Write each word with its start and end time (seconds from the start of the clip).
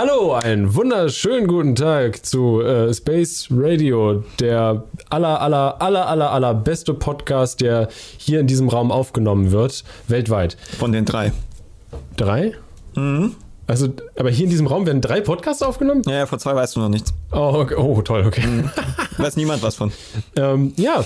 Hallo, 0.00 0.32
einen 0.32 0.76
wunderschönen 0.76 1.48
guten 1.48 1.74
Tag 1.74 2.24
zu 2.24 2.60
äh, 2.60 2.94
Space 2.94 3.48
Radio, 3.50 4.22
der 4.38 4.84
aller, 5.10 5.40
aller, 5.40 5.82
aller, 5.82 6.06
aller, 6.06 6.30
aller 6.30 6.54
beste 6.54 6.94
Podcast, 6.94 7.60
der 7.60 7.88
hier 8.16 8.38
in 8.38 8.46
diesem 8.46 8.68
Raum 8.68 8.92
aufgenommen 8.92 9.50
wird, 9.50 9.82
weltweit. 10.06 10.56
Von 10.78 10.92
den 10.92 11.04
drei. 11.04 11.32
Drei? 12.16 12.52
Mhm. 12.94 13.34
Also, 13.66 13.88
aber 14.16 14.30
hier 14.30 14.44
in 14.44 14.50
diesem 14.50 14.68
Raum 14.68 14.86
werden 14.86 15.00
drei 15.00 15.20
Podcasts 15.20 15.64
aufgenommen? 15.64 16.02
Ja, 16.06 16.18
ja 16.18 16.26
vor 16.26 16.38
zwei 16.38 16.54
weißt 16.54 16.76
du 16.76 16.80
noch 16.80 16.90
nichts. 16.90 17.12
Oh, 17.32 17.54
okay. 17.56 17.74
oh 17.74 18.00
toll, 18.00 18.24
okay. 18.24 18.46
Mhm. 18.46 18.70
Weiß 19.16 19.34
niemand 19.34 19.64
was 19.64 19.74
von. 19.74 19.90
ähm, 20.36 20.74
ja, 20.76 21.04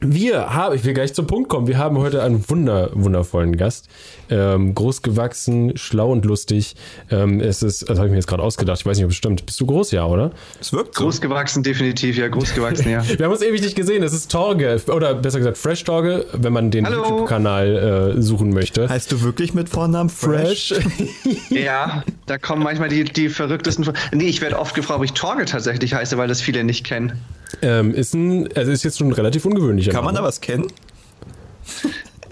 wir 0.00 0.52
haben, 0.52 0.74
ich 0.74 0.84
will 0.84 0.92
gleich 0.92 1.14
zum 1.14 1.26
Punkt 1.26 1.48
kommen, 1.48 1.66
wir 1.66 1.78
haben 1.78 1.96
heute 1.96 2.22
einen 2.22 2.48
wunder, 2.50 2.90
wundervollen 2.92 3.56
Gast. 3.56 3.88
Ähm, 4.28 4.74
großgewachsen, 4.74 5.76
schlau 5.78 6.12
und 6.12 6.24
lustig. 6.26 6.76
Ähm, 7.10 7.40
es 7.40 7.62
ist, 7.62 7.88
das 7.88 7.96
habe 7.96 8.08
ich 8.08 8.10
mir 8.10 8.18
jetzt 8.18 8.26
gerade 8.26 8.42
ausgedacht, 8.42 8.80
ich 8.80 8.86
weiß 8.86 8.98
nicht, 8.98 9.06
ob 9.06 9.12
es 9.12 9.16
stimmt. 9.16 9.46
Bist 9.46 9.58
du 9.58 9.66
groß, 9.66 9.92
ja, 9.92 10.04
oder? 10.04 10.32
Es 10.60 10.72
wirkt 10.72 10.94
so. 10.94 11.04
Großgewachsen, 11.04 11.62
definitiv, 11.62 12.18
ja, 12.18 12.28
großgewachsen, 12.28 12.90
ja. 12.90 13.08
wir 13.18 13.24
haben 13.24 13.32
uns 13.32 13.42
ewig 13.42 13.62
nicht 13.62 13.74
gesehen, 13.74 14.02
es 14.02 14.12
ist 14.12 14.30
Torge, 14.30 14.80
oder 14.88 15.14
besser 15.14 15.38
gesagt 15.38 15.56
Fresh 15.56 15.84
Torge, 15.84 16.26
wenn 16.32 16.52
man 16.52 16.70
den 16.70 16.84
YouTube-Kanal 16.84 18.14
äh, 18.16 18.22
suchen 18.22 18.50
möchte. 18.50 18.88
Heißt 18.88 19.10
du 19.12 19.22
wirklich 19.22 19.54
mit 19.54 19.70
Vornamen 19.70 20.10
Fresh? 20.10 20.74
Fresh? 20.74 21.48
ja, 21.50 22.04
da 22.26 22.36
kommen 22.36 22.62
manchmal 22.62 22.90
die, 22.90 23.04
die 23.04 23.30
verrücktesten. 23.30 23.90
Nee, 24.12 24.26
ich 24.26 24.42
werde 24.42 24.58
oft 24.58 24.74
gefragt, 24.74 24.98
ob 24.98 25.04
ich 25.04 25.12
Torge 25.12 25.46
tatsächlich 25.46 25.94
heiße, 25.94 26.18
weil 26.18 26.28
das 26.28 26.42
viele 26.42 26.64
nicht 26.64 26.84
kennen. 26.84 27.18
Ähm, 27.62 27.94
ist 27.94 28.14
ein, 28.14 28.48
also 28.54 28.70
ist 28.72 28.84
jetzt 28.84 28.98
schon 28.98 29.12
relativ 29.12 29.44
ungewöhnlich. 29.44 29.88
Kann 29.90 30.04
man 30.04 30.14
da 30.14 30.22
was 30.22 30.40
kennen? 30.40 30.66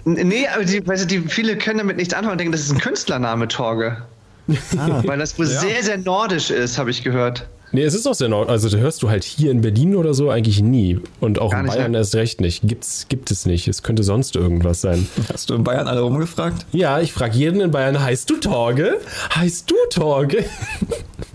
Nee, 0.05 0.47
aber 0.53 0.65
die, 0.65 0.85
weißt 0.85 1.03
du, 1.03 1.07
die, 1.07 1.27
viele 1.27 1.57
können 1.57 1.79
damit 1.79 1.97
nichts 1.97 2.13
anfangen 2.13 2.33
und 2.33 2.37
denken, 2.39 2.51
das 2.51 2.61
ist 2.61 2.71
ein 2.71 2.79
Künstlername, 2.79 3.47
Torge. 3.47 3.97
Ah. 4.77 5.01
Weil 5.05 5.17
das 5.17 5.37
wohl 5.39 5.47
ja. 5.47 5.59
sehr, 5.59 5.83
sehr 5.83 5.97
nordisch 5.97 6.51
ist, 6.51 6.77
habe 6.77 6.91
ich 6.91 7.03
gehört. 7.03 7.47
Nee, 7.71 7.83
es 7.83 7.95
ist 7.95 8.05
auch 8.07 8.13
sehr 8.13 8.29
nordisch. 8.29 8.51
Also, 8.51 8.69
da 8.69 8.77
hörst 8.77 9.01
du 9.03 9.09
halt 9.09 9.23
hier 9.23 9.51
in 9.51 9.61
Berlin 9.61 9.95
oder 9.95 10.13
so 10.13 10.29
eigentlich 10.29 10.61
nie. 10.61 10.99
Und 11.19 11.39
auch 11.39 11.51
Gar 11.51 11.61
in 11.61 11.67
Bayern 11.67 11.93
erst 11.95 12.15
recht 12.15 12.39
nicht. 12.39 12.61
Gibt's, 12.63 13.07
gibt 13.09 13.31
es 13.31 13.45
nicht. 13.45 13.67
Es 13.67 13.83
könnte 13.83 14.03
sonst 14.03 14.35
irgendwas 14.35 14.81
sein. 14.81 15.07
Hast 15.33 15.49
du 15.49 15.55
in 15.55 15.63
Bayern 15.63 15.87
alle 15.87 16.01
rumgefragt? 16.01 16.65
Ja, 16.71 17.01
ich 17.01 17.11
frage 17.11 17.35
jeden 17.35 17.59
in 17.59 17.71
Bayern: 17.71 18.01
Heißt 18.01 18.29
du 18.29 18.37
Torge? 18.37 18.99
Heißt 19.33 19.69
du 19.69 19.75
Torge? 19.89 20.45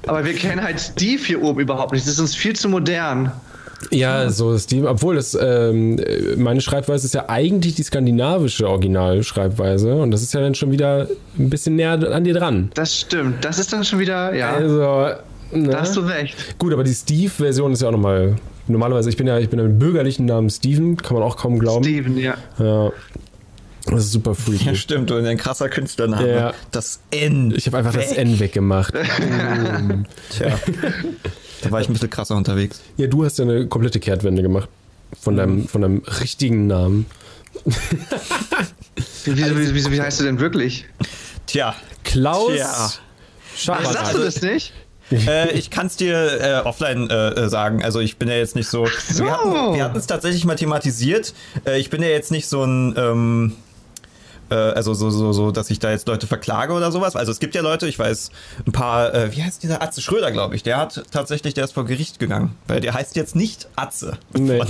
Aber 0.07 0.25
wir 0.25 0.35
kennen 0.35 0.63
halt 0.63 0.81
Steve 0.81 1.23
hier 1.23 1.43
oben 1.43 1.61
überhaupt 1.61 1.93
nicht. 1.93 2.07
Das 2.07 2.15
ist 2.15 2.21
uns 2.21 2.37
viel 2.37 2.55
zu 2.55 2.69
modern. 2.69 3.33
Ja, 3.91 4.29
so 4.31 4.53
ist 4.53 4.71
die, 4.71 4.83
obwohl 4.83 5.17
es, 5.17 5.37
ähm, 5.41 5.99
meine 6.37 6.61
Schreibweise 6.61 7.07
ist 7.07 7.15
ja 7.15 7.29
eigentlich 7.29 7.75
die 7.75 7.83
skandinavische 7.83 8.69
Originalschreibweise 8.69 9.95
und 9.95 10.11
das 10.11 10.23
ist 10.23 10.35
ja 10.35 10.41
dann 10.41 10.55
schon 10.55 10.71
wieder 10.71 11.09
ein 11.39 11.51
bisschen 11.51 11.77
näher 11.77 11.93
an 11.93 12.25
dir 12.25 12.35
dran. 12.35 12.71
Das 12.75 12.99
stimmt, 12.99 13.45
das 13.45 13.59
ist 13.59 13.73
dann 13.73 13.85
schon 13.85 13.99
wieder, 13.99 14.35
ja. 14.35 14.53
Also, 14.53 15.15
ne? 15.53 15.69
da 15.71 15.81
hast 15.81 15.97
du 15.97 16.01
recht. 16.01 16.59
Gut, 16.59 16.73
aber 16.73 16.85
die 16.85 16.93
Steve-Version 16.93 17.73
ist 17.73 17.83
ja 17.83 17.89
auch 17.89 17.93
nochmal, 17.93 18.37
normalerweise, 18.69 19.09
ich 19.09 19.17
bin 19.17 19.27
ja, 19.27 19.39
ich 19.39 19.49
bin 19.49 19.59
ja 19.59 19.65
mit 19.65 19.79
bürgerlichen 19.79 20.27
Namen 20.27 20.51
Steven, 20.51 20.97
kann 20.97 21.15
man 21.15 21.23
auch 21.23 21.37
kaum 21.37 21.59
glauben. 21.59 21.85
Steven, 21.85 22.19
ja. 22.19 22.35
Ja. 22.59 22.93
Das 23.87 24.05
ist 24.05 24.13
super 24.13 24.35
freaky. 24.35 24.67
Ja, 24.67 24.75
stimmt, 24.75 25.11
und 25.11 25.25
ein 25.25 25.39
krasser 25.39 25.71
Künstlername. 25.71 26.31
Ja. 26.31 26.55
Das 26.71 27.01
N. 27.11 27.53
Ich 27.57 27.67
habe 27.67 27.79
einfach 27.79 27.95
Weg. 27.95 28.09
das 28.09 28.13
N 28.13 28.39
weggemacht. 28.39 28.95
Tja. 30.31 30.59
Da 31.63 31.71
war 31.71 31.81
ich 31.81 31.89
ein 31.89 31.93
bisschen 31.93 32.11
krasser 32.11 32.37
unterwegs. 32.37 32.81
Ja, 32.97 33.07
du 33.07 33.25
hast 33.25 33.39
ja 33.39 33.45
eine 33.45 33.67
komplette 33.67 34.01
Kehrtwende 34.01 34.43
gemacht. 34.43 34.69
Von 35.21 35.37
deinem, 35.37 35.57
mhm. 35.57 35.69
von 35.69 35.83
deinem 35.83 36.03
richtigen 36.21 36.67
Namen. 36.67 37.07
wie, 39.25 39.37
wie, 39.37 39.75
wie, 39.75 39.91
wie, 39.91 40.01
heißt 40.01 40.21
du 40.21 40.25
denn 40.25 40.39
wirklich? 40.39 40.87
Tja. 41.47 41.75
Klaus. 42.05 42.53
Tja. 42.53 42.99
Ach, 43.69 43.93
sagst 43.93 44.15
du 44.15 44.19
das 44.19 44.41
nicht? 44.41 44.73
äh, 45.11 45.53
ich 45.53 45.71
kann 45.71 45.87
es 45.87 45.97
dir 45.97 46.41
äh, 46.41 46.67
offline 46.67 47.11
äh, 47.11 47.49
sagen. 47.49 47.83
Also 47.83 48.01
ich 48.01 48.17
bin 48.17 48.29
ja 48.29 48.37
jetzt 48.37 48.55
nicht 48.55 48.69
so. 48.69 48.87
so. 48.87 49.25
Wir 49.25 49.85
hatten 49.85 49.99
es 49.99 50.07
tatsächlich 50.07 50.45
mal 50.45 50.57
thematisiert. 50.57 51.35
Äh, 51.67 51.81
ich 51.81 51.91
bin 51.91 52.03
ja 52.03 52.09
jetzt 52.09 52.31
nicht 52.31 52.49
so 52.49 52.65
ein. 52.65 52.95
Ähm, 52.97 53.57
äh, 54.51 54.55
also 54.55 54.95
so, 54.95 55.11
so, 55.11 55.33
so, 55.33 55.51
dass 55.51 55.71
ich 55.71 55.79
da 55.79 55.91
jetzt 55.91 56.07
Leute 56.09 56.27
verklage 56.27 56.73
oder 56.73 56.93
sowas. 56.93 57.17
Also 57.17 57.33
es 57.33 57.41
gibt 57.41 57.55
ja 57.55 57.63
Leute, 57.63 57.87
ich 57.89 57.99
weiß, 57.99 58.31
ein 58.67 58.73
paar, 58.73 59.15
äh, 59.15 59.35
wie 59.35 59.43
heißt 59.43 59.63
dieser 59.63 59.83
Atze 59.83 60.01
Schröder, 60.01 60.33
glaube 60.33 60.57
ich, 60.57 60.63
der 60.63 60.79
hat 60.79 61.03
tatsächlich, 61.11 61.55
der 61.55 61.65
ist 61.65 61.73
vor 61.73 61.85
Gericht 61.85 62.19
gegangen. 62.19 62.57
Weil 62.67 62.81
der 62.81 62.95
heißt 62.95 63.17
jetzt 63.17 63.37
nicht 63.37 63.69
Atze. 63.77 64.19
Nee. 64.33 64.61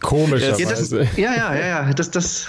Komischerweise. 0.00 1.08
Ja, 1.16 1.34
ja, 1.34 1.54
ja, 1.54 1.66
ja. 1.66 1.94
Das, 1.94 2.10
das, 2.10 2.48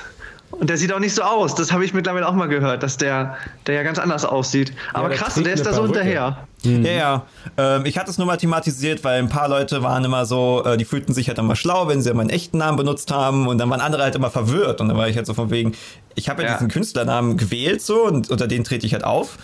und 0.52 0.70
der 0.70 0.78
sieht 0.78 0.92
auch 0.94 1.00
nicht 1.00 1.16
so 1.16 1.24
aus. 1.24 1.56
Das 1.56 1.72
habe 1.72 1.86
ich 1.86 1.94
mittlerweile 1.94 2.28
auch 2.28 2.34
mal 2.34 2.48
gehört, 2.48 2.84
dass 2.84 2.98
der, 2.98 3.38
der 3.68 3.76
ja 3.76 3.84
ganz 3.84 4.00
anders 4.00 4.26
aussieht. 4.26 4.74
Aber 4.94 5.10
ja, 5.10 5.18
krass, 5.18 5.38
und 5.38 5.46
der 5.46 5.54
ist 5.54 5.66
da 5.66 5.74
so 5.74 5.84
hinterher. 5.84 6.46
Mhm. 6.64 6.86
Ja, 6.86 6.92
ja. 6.92 7.26
Ähm, 7.58 7.86
ich 7.86 7.98
hatte 7.98 8.12
es 8.12 8.18
nur 8.18 8.28
mal 8.28 8.38
thematisiert, 8.38 9.04
weil 9.04 9.20
ein 9.20 9.30
paar 9.30 9.48
Leute 9.48 9.82
waren 9.82 10.04
immer 10.04 10.26
so, 10.26 10.64
äh, 10.66 10.78
die 10.78 10.86
fühlten 10.86 11.14
sich 11.14 11.28
halt 11.28 11.40
immer 11.40 11.56
schlau, 11.56 11.88
wenn 11.88 12.02
sie 12.02 12.14
meinen 12.14 12.30
echten 12.30 12.58
Namen 12.58 12.78
benutzt 12.78 13.12
haben. 13.12 13.48
Und 13.48 13.58
dann 13.58 13.70
waren 13.70 13.82
andere 13.82 14.04
halt 14.04 14.16
immer 14.16 14.30
verwirrt. 14.30 14.82
Und 14.82 14.90
dann 14.90 14.98
war 14.98 15.08
ich 15.08 15.16
halt 15.16 15.26
so 15.26 15.34
von 15.34 15.50
wegen, 15.50 15.74
ich 16.16 16.30
habe 16.30 16.44
ja, 16.44 16.50
ja, 16.50 16.54
diesen 16.56 16.70
Künstlernamen 16.70 17.38
gewählt 17.38 17.82
so 17.82 18.06
und 18.06 18.30
unter 18.30 18.48
den 18.48 18.64
trete 18.64 18.86
ich 18.86 18.94
halt 18.94 19.04
auf. 19.04 19.38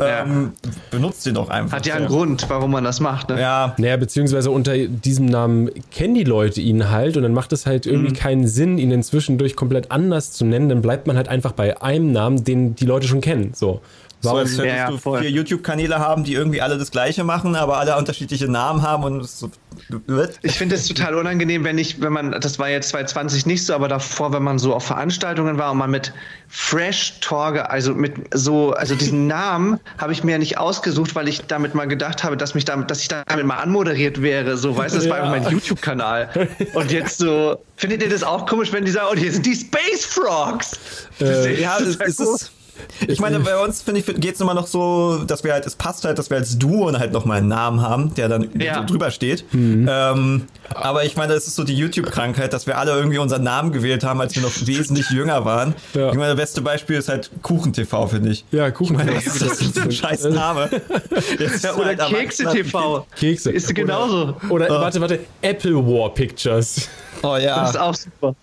Ähm, 0.00 0.52
benutzt 0.90 1.26
den 1.26 1.34
doch 1.34 1.48
einfach. 1.48 1.76
Hat 1.76 1.86
ja 1.86 1.94
einen 1.94 2.06
Grund, 2.06 2.48
warum 2.48 2.70
man 2.70 2.84
das 2.84 3.00
macht, 3.00 3.28
ne? 3.28 3.40
Ja. 3.40 3.74
Naja, 3.76 3.96
beziehungsweise 3.96 4.50
unter 4.50 4.76
diesem 4.76 5.26
Namen 5.26 5.70
kennen 5.90 6.14
die 6.14 6.24
Leute 6.24 6.60
ihn 6.60 6.90
halt 6.90 7.16
und 7.16 7.22
dann 7.22 7.34
macht 7.34 7.52
es 7.52 7.66
halt 7.66 7.86
irgendwie 7.86 8.10
mhm. 8.10 8.16
keinen 8.16 8.46
Sinn, 8.46 8.78
ihn 8.78 8.90
inzwischen 8.90 9.36
durch 9.38 9.56
komplett 9.56 9.90
anders 9.90 10.32
zu 10.32 10.44
nennen. 10.44 10.68
Dann 10.68 10.82
bleibt 10.82 11.06
man 11.06 11.16
halt 11.16 11.28
einfach 11.28 11.52
bei 11.52 11.80
einem 11.82 12.12
Namen, 12.12 12.44
den 12.44 12.74
die 12.74 12.86
Leute 12.86 13.06
schon 13.06 13.20
kennen. 13.20 13.52
So. 13.54 13.80
Warum 14.22 14.38
so, 14.38 14.42
als 14.42 14.56
könntest 14.56 14.76
ja, 14.76 14.90
du 14.90 14.98
voll. 14.98 15.20
vier 15.20 15.30
YouTube-Kanäle 15.30 15.98
haben, 15.98 16.24
die 16.24 16.34
irgendwie 16.34 16.60
alle 16.60 16.76
das 16.76 16.90
Gleiche 16.90 17.24
machen, 17.24 17.56
aber 17.56 17.78
alle 17.78 17.96
unterschiedliche 17.96 18.48
Namen 18.48 18.82
haben 18.82 19.04
und 19.04 19.26
so, 19.26 19.50
Ich 20.42 20.58
finde 20.58 20.74
es 20.74 20.86
total 20.86 21.14
unangenehm, 21.14 21.64
wenn 21.64 21.78
ich, 21.78 22.02
wenn 22.02 22.12
man, 22.12 22.32
das 22.32 22.58
war 22.58 22.68
jetzt 22.68 22.90
2020 22.90 23.46
nicht 23.46 23.64
so, 23.64 23.74
aber 23.74 23.88
davor, 23.88 24.32
wenn 24.34 24.42
man 24.42 24.58
so 24.58 24.74
auf 24.74 24.84
Veranstaltungen 24.84 25.56
war 25.56 25.72
und 25.72 25.78
man 25.78 25.90
mit 25.90 26.12
Fresh 26.48 27.20
Torge, 27.20 27.70
also 27.70 27.94
mit 27.94 28.14
so, 28.34 28.72
also 28.72 28.94
diesen 28.94 29.26
Namen 29.30 29.80
habe 29.96 30.12
ich 30.12 30.22
mir 30.22 30.32
ja 30.32 30.38
nicht 30.38 30.58
ausgesucht, 30.58 31.14
weil 31.14 31.26
ich 31.26 31.46
damit 31.46 31.74
mal 31.74 31.88
gedacht 31.88 32.22
habe, 32.22 32.36
dass 32.36 32.54
mich 32.54 32.66
damit, 32.66 32.90
dass 32.90 33.00
ich 33.00 33.08
damit 33.08 33.46
mal 33.46 33.56
anmoderiert 33.56 34.20
wäre. 34.20 34.58
So, 34.58 34.76
weißt 34.76 34.94
du, 34.94 34.98
das 34.98 35.06
ja. 35.06 35.12
war 35.12 35.30
mein 35.30 35.48
YouTube-Kanal. 35.48 36.48
Und 36.74 36.92
jetzt 36.92 37.18
so, 37.18 37.64
findet 37.76 38.02
ihr 38.02 38.10
das 38.10 38.22
auch 38.22 38.44
komisch, 38.44 38.70
wenn 38.72 38.84
die 38.84 38.90
sagen, 38.90 39.08
oh, 39.12 39.16
hier 39.16 39.32
sind 39.32 39.46
die 39.46 39.54
Space 39.54 40.04
Frogs? 40.04 40.78
Äh, 41.20 41.60
ja, 41.60 41.78
das, 41.78 41.96
das 41.96 42.20
ist 42.20 42.52
ich 43.06 43.20
meine, 43.20 43.40
bei 43.40 43.56
uns, 43.62 43.82
finde 43.82 44.00
ich, 44.00 44.06
geht 44.06 44.34
es 44.34 44.40
immer 44.40 44.54
noch 44.54 44.66
so, 44.66 45.24
dass 45.26 45.44
wir 45.44 45.52
halt, 45.52 45.66
es 45.66 45.74
passt 45.74 46.04
halt, 46.04 46.18
dass 46.18 46.30
wir 46.30 46.36
als 46.36 46.58
Duo 46.58 46.92
halt 46.92 47.12
noch 47.12 47.24
mal 47.24 47.38
einen 47.38 47.48
Namen 47.48 47.82
haben, 47.82 48.14
der 48.14 48.28
dann 48.28 48.48
ja. 48.58 48.82
drüber 48.82 49.10
steht. 49.10 49.44
Mhm. 49.52 49.88
Ähm, 49.90 50.42
aber 50.74 51.04
ich 51.04 51.16
meine, 51.16 51.34
das 51.34 51.46
ist 51.46 51.56
so 51.56 51.64
die 51.64 51.74
YouTube-Krankheit, 51.74 52.52
dass 52.52 52.66
wir 52.66 52.78
alle 52.78 52.92
irgendwie 52.92 53.18
unseren 53.18 53.42
Namen 53.42 53.72
gewählt 53.72 54.04
haben, 54.04 54.20
als 54.20 54.34
wir 54.34 54.42
noch 54.42 54.52
wesentlich 54.66 55.10
jünger 55.10 55.44
waren. 55.44 55.74
Ja. 55.94 56.10
Ich 56.10 56.16
meine, 56.16 56.28
das 56.28 56.36
beste 56.36 56.62
Beispiel 56.62 56.96
ist 56.96 57.08
halt 57.08 57.30
KuchenTV, 57.42 58.08
finde 58.08 58.30
ich. 58.30 58.44
Ja, 58.52 58.70
KuchenTV. 58.70 59.00
Ich 59.02 59.06
meine, 59.06 59.20
das 59.24 59.60
ist 59.60 59.78
ein 59.78 59.92
scheiß 59.92 60.24
Name. 60.24 60.70
Ja, 61.62 61.74
oder 61.74 61.86
halt 61.86 62.00
Kekse-TV. 62.00 63.06
Kekse. 63.16 63.50
Ist 63.50 63.74
genauso. 63.74 64.36
Oder, 64.48 64.66
oder 64.66 64.80
warte, 64.80 65.00
warte, 65.00 65.20
Apple 65.42 65.76
War 65.76 66.14
Pictures. 66.14 66.88
Oh 67.22 67.36
ja. 67.36 67.60
Das 67.60 67.70
ist 67.70 67.76
auch 67.76 67.94
super. 67.94 68.34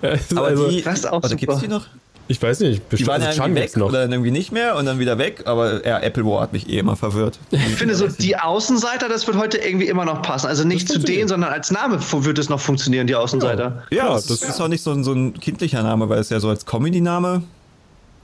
Aber 0.32 0.46
also, 0.46 0.68
die, 0.68 0.82
das 0.82 0.98
ist 1.00 1.06
auch 1.06 1.22
super. 1.22 1.36
Gibt's 1.36 1.60
die 1.60 1.68
noch? 1.68 1.86
Ich 2.28 2.40
weiß 2.42 2.60
nicht. 2.60 2.82
Die 2.92 3.06
waren 3.06 3.22
ja 3.22 3.32
irgendwie 3.32 3.62
weg 3.62 3.76
noch. 3.76 3.88
oder 3.88 4.02
dann 4.02 4.12
irgendwie 4.12 4.30
nicht 4.30 4.52
mehr 4.52 4.76
und 4.76 4.84
dann 4.84 4.98
wieder 4.98 5.16
weg, 5.16 5.42
aber 5.46 5.86
ja, 5.86 5.98
Apple 5.98 6.24
War 6.26 6.42
hat 6.42 6.52
mich 6.52 6.68
eh 6.68 6.78
immer 6.78 6.94
verwirrt. 6.94 7.38
Ich 7.50 7.60
finde 7.60 7.94
so, 7.94 8.06
die 8.06 8.36
Außenseiter, 8.36 9.08
das 9.08 9.26
wird 9.26 9.38
heute 9.38 9.56
irgendwie 9.56 9.88
immer 9.88 10.04
noch 10.04 10.20
passen. 10.20 10.46
Also 10.46 10.64
nicht 10.64 10.88
zu 10.88 10.98
denen, 10.98 11.26
sondern 11.26 11.50
als 11.50 11.70
Name 11.70 11.98
wird 11.98 12.38
es 12.38 12.50
noch 12.50 12.60
funktionieren, 12.60 13.06
die 13.06 13.14
Außenseiter. 13.14 13.84
Ja, 13.90 13.96
ja 13.96 14.12
das, 14.12 14.26
das 14.26 14.42
ist 14.42 14.60
auch 14.60 14.68
nicht 14.68 14.82
so 14.82 14.92
ein, 14.92 15.04
so 15.04 15.12
ein 15.12 15.34
kindlicher 15.40 15.82
Name, 15.82 16.08
weil 16.10 16.18
es 16.18 16.28
ja 16.28 16.38
so 16.38 16.50
als 16.50 16.66
Comedy-Name. 16.66 17.42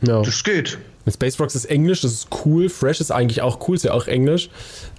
Ja. 0.03 0.23
Das 0.23 0.45
geht. 0.45 0.79
Space 1.11 1.39
Rocks 1.39 1.55
ist 1.55 1.67
Englisch, 1.67 2.01
das 2.01 2.13
ist 2.13 2.29
cool. 2.45 2.69
Fresh 2.69 3.01
ist 3.01 3.11
eigentlich 3.11 3.43
auch 3.43 3.69
cool, 3.69 3.77
ist 3.77 3.85
ja 3.85 3.93
auch 3.93 4.07
Englisch. 4.07 4.49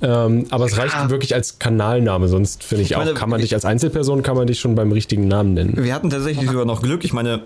Ähm, 0.02 0.46
aber 0.52 0.66
es 0.66 0.78
reicht 0.78 0.94
ja. 0.94 1.10
wirklich 1.10 1.34
als 1.34 1.60
Kanalname, 1.60 2.28
sonst 2.28 2.64
finde 2.64 2.84
ich, 2.84 2.92
ich 2.92 2.98
meine, 2.98 3.12
auch, 3.12 3.16
kann 3.16 3.30
man 3.30 3.42
dich 3.42 3.54
als 3.54 3.66
Einzelperson, 3.66 4.22
kann 4.22 4.36
man 4.36 4.48
dich 4.48 4.60
schon 4.60 4.76
beim 4.76 4.92
richtigen 4.92 5.28
Namen 5.28 5.54
nennen. 5.54 5.74
Wir 5.78 5.94
hatten 5.94 6.10
tatsächlich 6.10 6.48
sogar 6.48 6.66
noch 6.66 6.82
Glück. 6.82 7.04
Ich 7.04 7.14
meine, 7.14 7.42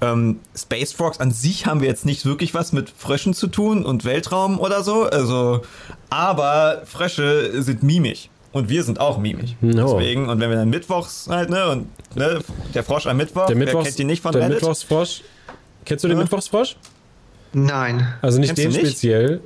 ähm, 0.00 0.40
Space 0.56 0.92
Frogs 0.92 1.20
an 1.20 1.32
sich 1.32 1.66
haben 1.66 1.80
wir 1.80 1.88
jetzt 1.88 2.06
nicht 2.06 2.24
wirklich 2.24 2.54
was 2.54 2.72
mit 2.72 2.90
Fröschen 2.90 3.34
zu 3.34 3.48
tun 3.48 3.84
und 3.84 4.04
Weltraum 4.04 4.58
oder 4.60 4.82
so. 4.82 5.04
Also, 5.04 5.62
aber 6.08 6.82
Frösche 6.84 7.62
sind 7.62 7.82
mimisch. 7.82 8.30
Und 8.50 8.70
wir 8.70 8.82
sind 8.82 8.98
auch 8.98 9.18
mimisch. 9.18 9.56
No. 9.60 9.98
Deswegen, 9.98 10.28
und 10.30 10.40
wenn 10.40 10.48
wir 10.48 10.56
dann 10.56 10.70
mittwochs 10.70 11.26
halt, 11.28 11.50
ne, 11.50 11.68
und 11.68 12.16
ne, 12.16 12.40
der 12.74 12.82
Frosch 12.82 13.06
am 13.06 13.18
Mittwoch, 13.18 13.46
der 13.46 13.56
Mittwochs, 13.56 13.74
wer 13.74 13.82
kennt 13.84 13.98
die 13.98 14.04
nicht 14.04 14.22
von 14.22 14.32
Der 14.32 14.42
Reddit? 14.42 14.56
Mittwochsfrosch. 14.56 15.22
Kennst 15.84 16.04
du 16.04 16.08
den 16.08 16.16
ja. 16.16 16.22
Mittwochsfrosch? 16.22 16.76
Nein. 17.52 18.06
Also 18.22 18.38
nicht 18.38 18.54
kennst 18.54 18.76
den 18.76 18.86
speziell. 18.86 19.40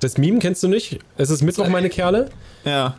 Das 0.00 0.18
Meme 0.18 0.38
kennst 0.38 0.62
du 0.62 0.68
nicht? 0.68 0.98
Es 1.16 1.30
ist 1.30 1.42
Mittwoch, 1.42 1.68
meine 1.68 1.88
Kerle. 1.88 2.30
Ja. 2.64 2.96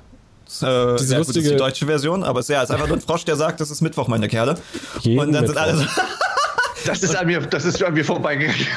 Äh, 0.61 0.97
Diese 0.97 1.13
ja, 1.13 1.17
lustige 1.17 1.19
gut, 1.19 1.25
ist 1.25 1.51
die 1.51 1.55
deutsche 1.55 1.85
Version, 1.85 2.23
aber 2.23 2.39
es 2.39 2.45
ist, 2.45 2.53
ja, 2.53 2.63
es 2.63 2.69
ist 2.69 2.75
einfach 2.75 2.87
nur 2.87 2.97
ein 2.97 3.01
Frosch, 3.01 3.25
der 3.25 3.35
sagt, 3.35 3.59
das 3.59 3.71
ist 3.71 3.81
Mittwoch, 3.81 4.07
meine 4.07 4.27
Kerle. 4.27 4.55
Jeden 5.01 5.19
und 5.19 5.31
dann 5.31 5.45
Mittwoch. 5.45 5.55
sind 5.55 5.57
alle 5.57 5.77
so. 5.77 5.85
Das 6.85 7.01
ist 7.01 7.15
an 7.15 7.27
mir, 7.27 7.39
das 7.39 7.63
ist 7.65 7.81
an 7.81 7.93
mir 7.93 8.03
vorbeigegangen. 8.03 8.67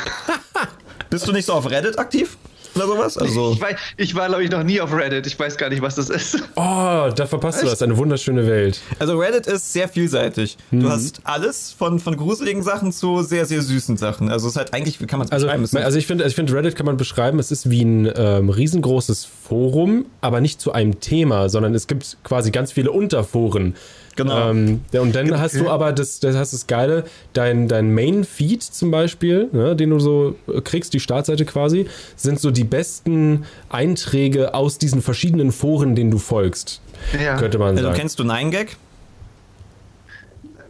Bist 1.10 1.26
du 1.26 1.32
nicht 1.32 1.44
so 1.44 1.54
auf 1.54 1.68
Reddit 1.68 1.98
aktiv? 1.98 2.36
Oder 2.76 2.86
sowas. 2.86 3.18
Also 3.18 3.52
Ich, 3.52 3.60
weiß, 3.60 3.76
ich 3.96 4.14
war, 4.14 4.28
glaube 4.28 4.44
ich, 4.44 4.50
noch 4.50 4.62
nie 4.62 4.80
auf 4.80 4.92
Reddit. 4.92 5.26
Ich 5.26 5.38
weiß 5.38 5.56
gar 5.56 5.68
nicht, 5.70 5.82
was 5.82 5.96
das 5.96 6.10
ist. 6.10 6.42
Oh, 6.56 7.10
da 7.14 7.26
verpasst 7.26 7.62
du 7.62 7.66
was. 7.66 7.82
Eine 7.82 7.96
wunderschöne 7.96 8.46
Welt. 8.46 8.80
Also 8.98 9.18
Reddit 9.18 9.46
ist 9.46 9.72
sehr 9.72 9.88
vielseitig. 9.88 10.56
Mhm. 10.70 10.80
Du 10.80 10.88
hast 10.88 11.20
alles 11.24 11.74
von, 11.76 11.98
von 11.98 12.16
gruseligen 12.16 12.62
Sachen 12.62 12.92
zu 12.92 13.22
sehr, 13.22 13.44
sehr 13.46 13.62
süßen 13.62 13.96
Sachen. 13.96 14.30
Also 14.30 14.46
es 14.46 14.52
ist 14.52 14.56
halt 14.56 14.72
eigentlich, 14.74 15.00
wie 15.00 15.06
kann 15.06 15.18
man 15.18 15.26
es 15.26 15.32
Also, 15.32 15.46
beschreiben? 15.46 15.84
Also 15.84 15.98
ich 15.98 16.06
finde, 16.06 16.24
ich 16.24 16.34
finde, 16.34 16.52
Reddit 16.54 16.76
kann 16.76 16.86
man 16.86 16.96
beschreiben, 16.96 17.38
es 17.38 17.50
ist 17.50 17.68
wie 17.70 17.82
ein 17.82 18.10
ähm, 18.16 18.48
riesengroßes 18.48 19.26
Forum, 19.48 20.06
aber 20.20 20.40
nicht 20.40 20.60
zu 20.60 20.72
einem 20.72 21.00
Thema, 21.00 21.48
sondern 21.48 21.74
es 21.74 21.86
gibt 21.86 22.16
quasi 22.24 22.50
ganz 22.50 22.72
viele 22.72 22.90
Unterforen. 22.90 23.74
Genau. 24.16 24.50
Ähm, 24.50 24.80
ja, 24.92 25.02
und 25.02 25.14
dann 25.14 25.38
hast 25.38 25.56
du 25.56 25.68
aber 25.68 25.92
das, 25.92 26.20
das 26.20 26.34
hast 26.34 26.52
das 26.52 26.66
Geile, 26.66 27.04
dein, 27.34 27.68
dein 27.68 27.94
Main-Feed 27.94 28.62
zum 28.62 28.90
Beispiel, 28.90 29.48
ne, 29.52 29.76
den 29.76 29.90
du 29.90 29.98
so 29.98 30.34
äh, 30.48 30.60
kriegst, 30.62 30.94
die 30.94 31.00
Startseite 31.00 31.44
quasi, 31.44 31.86
sind 32.16 32.40
so 32.40 32.50
die 32.50 32.64
besten 32.64 33.44
Einträge 33.68 34.54
aus 34.54 34.78
diesen 34.78 35.02
verschiedenen 35.02 35.52
Foren, 35.52 35.94
denen 35.94 36.10
du 36.10 36.18
folgst. 36.18 36.80
Ja. 37.22 37.36
Könnte 37.36 37.58
man 37.58 37.70
also, 37.70 37.84
sagen. 37.84 37.96
kennst 37.96 38.18
du 38.18 38.24
9gag? 38.24 38.68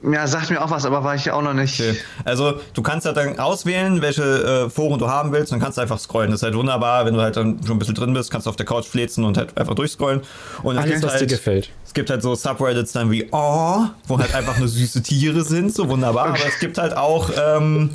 Ja, 0.02 0.26
sagt 0.26 0.50
mir 0.50 0.62
auch 0.62 0.70
was, 0.70 0.84
aber 0.84 1.02
war 1.04 1.14
ich 1.14 1.30
auch 1.30 1.42
noch 1.42 1.54
nicht. 1.54 1.80
Okay. 1.80 1.96
Also 2.24 2.60
du 2.74 2.82
kannst 2.82 3.06
halt 3.06 3.16
dann 3.16 3.38
auswählen, 3.38 4.02
welche 4.02 4.22
äh, 4.66 4.70
Foren 4.70 4.98
du 4.98 5.08
haben 5.08 5.32
willst 5.32 5.52
und 5.52 5.60
kannst 5.60 5.78
einfach 5.78 5.98
scrollen. 5.98 6.30
Das 6.30 6.40
ist 6.40 6.44
halt 6.44 6.54
wunderbar, 6.54 7.06
wenn 7.06 7.14
du 7.14 7.20
halt 7.20 7.36
dann 7.36 7.58
schon 7.64 7.76
ein 7.76 7.78
bisschen 7.78 7.94
drin 7.94 8.12
bist, 8.12 8.30
kannst 8.30 8.46
du 8.46 8.50
auf 8.50 8.56
der 8.56 8.66
Couch 8.66 8.84
fläzen 8.86 9.24
und 9.24 9.36
halt 9.36 9.56
einfach 9.56 9.74
durchscrollen. 9.74 10.22
Und 10.62 10.76
es 10.76 10.82
Alles, 10.82 10.92
gibt 10.94 11.04
was 11.04 11.12
dir 11.14 11.18
halt, 11.20 11.30
gefällt. 11.30 11.70
Es 11.84 11.94
gibt 11.94 12.10
halt 12.10 12.22
so 12.22 12.34
Subreddits 12.34 12.92
dann 12.92 13.10
wie 13.10 13.28
Oh, 13.32 13.84
wo 14.06 14.18
halt 14.18 14.34
einfach 14.34 14.58
nur 14.58 14.68
süße 14.68 15.02
Tiere 15.02 15.44
sind, 15.44 15.74
so 15.74 15.88
wunderbar. 15.88 16.26
Aber 16.26 16.46
es 16.46 16.58
gibt 16.58 16.78
halt 16.78 16.96
auch 16.96 17.30
ähm, 17.38 17.90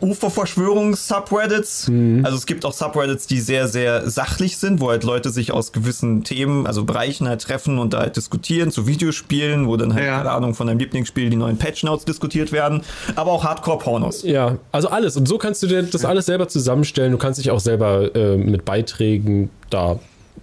Uferverschwörungs-Subreddits. 0.00 1.90
Also 2.24 2.36
es 2.36 2.46
gibt 2.46 2.64
auch 2.64 2.72
Subreddits, 2.72 3.26
die 3.26 3.40
sehr, 3.40 3.68
sehr 3.68 4.08
sachlich 4.08 4.56
sind, 4.56 4.80
wo 4.80 4.90
halt 4.90 5.04
Leute 5.04 5.30
sich 5.30 5.52
aus 5.52 5.72
gewissen 5.72 6.24
Themen, 6.24 6.66
also 6.66 6.84
Bereichen 6.84 7.28
halt 7.28 7.42
treffen 7.42 7.78
und 7.78 7.92
da 7.92 8.00
halt 8.00 8.16
diskutieren, 8.16 8.70
zu 8.70 8.86
Videospielen, 8.86 9.66
wo 9.66 9.76
dann 9.76 9.94
halt, 9.94 10.04
Ja. 10.04 10.18
keine 10.18 10.30
Ahnung, 10.32 10.54
von 10.54 10.66
deinem 10.66 10.78
Lieblingsspiel 10.78 11.30
die 11.30 11.36
neuen 11.36 11.56
Patch 11.58 11.82
Notes 11.84 12.04
diskutiert 12.04 12.52
werden. 12.52 12.82
Aber 13.16 13.32
auch 13.32 13.44
Hardcore-Pornos. 13.44 14.22
Ja, 14.22 14.58
also 14.72 14.88
alles. 14.88 15.16
Und 15.16 15.26
so 15.28 15.38
kannst 15.38 15.62
du 15.62 15.66
dir 15.66 15.82
das 15.82 16.04
alles 16.04 16.26
selber 16.26 16.48
zusammenstellen. 16.48 17.12
Du 17.12 17.18
kannst 17.18 17.38
dich 17.38 17.50
auch 17.50 17.60
selber 17.60 18.14
äh, 18.14 18.36
mit 18.36 18.64
Beiträgen 18.64 19.50
da 19.70 19.98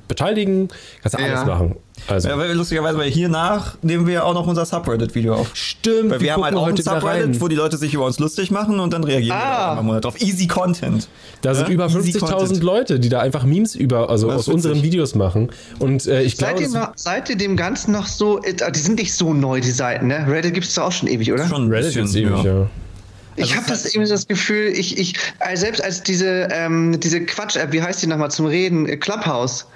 beteiligen. 0.07 0.69
Kannst 1.01 1.17
alles 1.17 1.29
Ja. 1.41 1.45
machen. 1.45 1.75
Also. 2.07 2.29
Ja, 2.29 2.37
weil 2.37 2.51
lustigerweise, 2.53 2.97
weil 2.97 3.09
hier 3.09 3.29
nach 3.29 3.75
nehmen 3.81 4.07
wir 4.07 4.25
auch 4.25 4.33
noch 4.33 4.47
unser 4.47 4.65
Subreddit-Video 4.65 5.35
auf. 5.35 5.51
Stimmt, 5.53 6.09
Weil 6.09 6.21
wir, 6.21 6.33
haben 6.33 6.43
halt 6.43 6.55
auch 6.55 6.67
ein 6.67 6.75
Subreddit, 6.75 7.39
wo 7.39 7.47
die 7.47 7.55
Leute 7.55 7.77
sich 7.77 7.93
über 7.93 8.05
uns 8.05 8.19
lustig 8.19 8.51
machen 8.51 8.79
und 8.79 8.91
dann 8.91 9.03
reagieren 9.03 9.37
wir 9.37 9.43
Ah. 9.43 9.49
da 9.49 9.69
einmal 9.69 9.79
im 9.79 9.85
Monat 9.87 10.05
drauf. 10.05 10.19
Easy 10.21 10.47
Content. 10.47 11.07
Da 11.41 11.53
sind 11.55 11.67
Ja? 11.69 11.73
über 11.73 11.85
Easy 11.85 12.11
50.000 12.19 12.19
Content. 12.37 12.63
Leute, 12.63 12.99
die 12.99 13.09
da 13.09 13.19
einfach 13.19 13.43
Memes 13.43 13.75
über, 13.75 14.09
also 14.09 14.27
Das 14.27 14.39
aus 14.39 14.47
unseren. 14.47 14.81
Videos 14.83 15.15
machen. 15.15 15.49
Und 15.79 16.07
äh, 16.07 16.23
ich 16.23 16.35
Seid 16.37 16.57
glaube, 16.57 16.91
seid 16.95 17.29
ihr 17.29 17.37
dem 17.37 17.55
Ganzen 17.55 17.91
noch 17.91 18.07
so. 18.07 18.41
äh, 18.41 18.53
Die 18.71 18.79
sind 18.79 18.97
nicht 18.97 19.13
so 19.13 19.33
neu, 19.33 19.61
die 19.61 19.71
Seiten, 19.71 20.07
ne? 20.07 20.25
Reddit 20.27 20.53
gibt 20.53 20.65
es 20.67 20.73
doch 20.73 20.83
auch 20.85 20.91
schon 20.91 21.07
ewig, 21.07 21.31
oder? 21.31 21.47
Schon 21.47 21.69
Reddit 21.69 21.87
bisschen, 21.93 22.05
ist 22.05 22.15
ewig, 22.15 22.43
ja. 22.43 22.67
Ich 23.37 23.43
Also 23.43 23.55
habe 23.55 23.73
es 23.73 23.83
das 23.83 23.93
irgendwie 23.95 24.11
das 24.11 24.27
Gefühl, 24.27 24.67
ich, 24.75 24.97
ich, 24.97 25.15
äh, 25.39 25.55
selbst 25.55 25.81
als 25.83 26.03
diese, 26.03 26.47
ähm, 26.51 26.99
diese 26.99 27.21
Quatsch-App, 27.25 27.71
wie 27.71 27.81
heißt 27.81 28.01
die 28.03 28.07
nochmal 28.07 28.29
zum 28.31 28.45
Reden, 28.47 28.87
äh, 28.87 28.97
Clubhouse, 28.97 29.67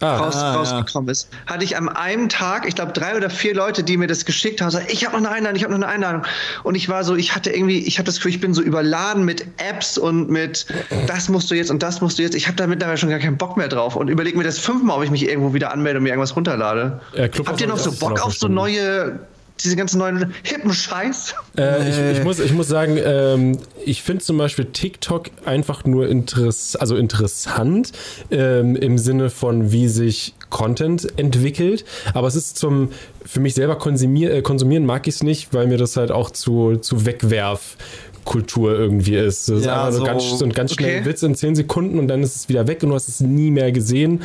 Ah, 0.00 0.16
raus, 0.16 0.34
Ah, 0.36 0.52
ja. 0.52 0.54
rausgekommen 0.58 1.08
ist, 1.10 1.28
hatte 1.46 1.64
ich 1.64 1.76
am 1.76 1.88
einem 1.88 2.28
Tag, 2.28 2.66
ich 2.68 2.74
glaube, 2.74 2.92
drei 2.92 3.16
oder 3.16 3.30
vier 3.30 3.54
Leute, 3.54 3.82
die 3.82 3.96
mir 3.96 4.06
das 4.06 4.24
geschickt 4.24 4.60
haben, 4.60 4.70
sagen, 4.70 4.86
ich 4.88 5.04
habe 5.06 5.16
noch 5.16 5.24
eine 5.28 5.36
Einladung, 5.36 5.56
ich 5.56 5.64
habe 5.64 5.72
noch 5.72 5.80
eine 5.86 5.88
Einladung. 5.88 6.22
Und 6.64 6.74
ich 6.74 6.88
war 6.88 7.02
so, 7.04 7.16
ich 7.16 7.34
hatte 7.34 7.50
irgendwie, 7.50 7.78
ich 7.78 7.98
habe 7.98 8.04
das 8.06 8.16
Gefühl, 8.16 8.32
ich 8.32 8.40
bin 8.40 8.52
so 8.52 8.60
überladen 8.62 9.24
mit 9.24 9.46
Apps 9.56 9.96
und 9.96 10.28
mit, 10.28 10.66
das 11.06 11.28
musst 11.28 11.50
du 11.50 11.54
jetzt 11.54 11.70
und 11.70 11.82
das 11.82 12.00
musst 12.00 12.18
du 12.18 12.22
jetzt. 12.22 12.34
Ich 12.34 12.46
habe 12.46 12.56
da 12.56 12.66
mittlerweile 12.66 12.98
schon 12.98 13.08
gar 13.10 13.18
keinen 13.18 13.36
Bock 13.38 13.56
mehr 13.56 13.68
drauf 13.68 13.96
und 13.96 14.08
überlege 14.08 14.36
mir 14.36 14.44
das 14.44 14.58
fünfmal, 14.58 14.98
ob 14.98 15.04
ich 15.04 15.10
mich 15.10 15.26
irgendwo 15.28 15.54
wieder 15.54 15.72
anmelde 15.72 15.98
und 15.98 16.02
mir 16.04 16.10
irgendwas 16.10 16.36
runterlade. 16.36 17.00
Ja, 17.14 17.28
Clubhouse 17.28 17.52
Habt 17.52 17.60
ihr 17.60 17.66
noch 17.68 17.78
so 17.78 17.92
Bock 17.92 18.16
noch 18.18 18.26
auf 18.26 18.34
so 18.34 18.48
neue, 18.48 19.18
diese 19.62 19.76
ganzen 19.76 19.98
neuen 19.98 20.34
hippen 20.42 20.72
Scheiß? 20.72 21.34
Äh, 21.56 21.88
ich, 21.88 22.18
ich, 22.18 22.24
muss, 22.24 22.38
ich 22.40 22.52
muss 22.52 22.68
sagen, 22.68 22.98
ähm, 23.02 23.58
ich 23.84 24.02
finde 24.02 24.22
zum 24.24 24.36
Beispiel 24.38 24.66
TikTok 24.66 25.30
einfach 25.44 25.84
nur 25.84 26.08
interess 26.08 26.76
also 26.76 26.96
interessant 26.96 27.92
ähm, 28.30 28.76
im 28.76 28.98
Sinne 28.98 29.30
von, 29.30 29.72
wie 29.72 29.88
sich 29.88 30.34
Content 30.50 31.18
entwickelt. 31.18 31.84
Aber 32.14 32.28
es 32.28 32.36
ist 32.36 32.58
zum, 32.58 32.90
für 33.24 33.40
mich 33.40 33.54
selber 33.54 33.76
konsumier, 33.76 34.32
äh, 34.34 34.42
konsumieren 34.42 34.84
mag 34.86 35.08
ich 35.08 35.16
es 35.16 35.22
nicht, 35.22 35.52
weil 35.54 35.66
mir 35.66 35.78
das 35.78 35.96
halt 35.96 36.10
auch 36.10 36.30
zu, 36.30 36.76
zu 36.76 37.06
Wegwerf. 37.06 37.76
Kultur 38.24 38.76
irgendwie 38.76 39.14
ist. 39.14 39.48
Das 39.48 39.60
ist 39.60 39.66
Ja, 39.66 39.84
einfach 39.86 39.92
so, 39.92 39.98
so- 40.00 40.04
ganz, 40.04 40.38
so 40.40 40.44
ein 40.44 40.52
ganz 40.52 40.74
schnell 40.74 40.98
okay. 40.98 41.08
Witz 41.08 41.22
in 41.22 41.36
10 41.36 41.54
Sekunden 41.54 41.96
und 42.00 42.08
dann 42.08 42.24
ist 42.24 42.34
es 42.34 42.48
wieder 42.48 42.66
weg 42.66 42.82
und 42.82 42.88
du 42.88 42.96
hast 42.96 43.08
es 43.08 43.20
nie 43.20 43.52
mehr 43.52 43.70
gesehen. 43.70 44.22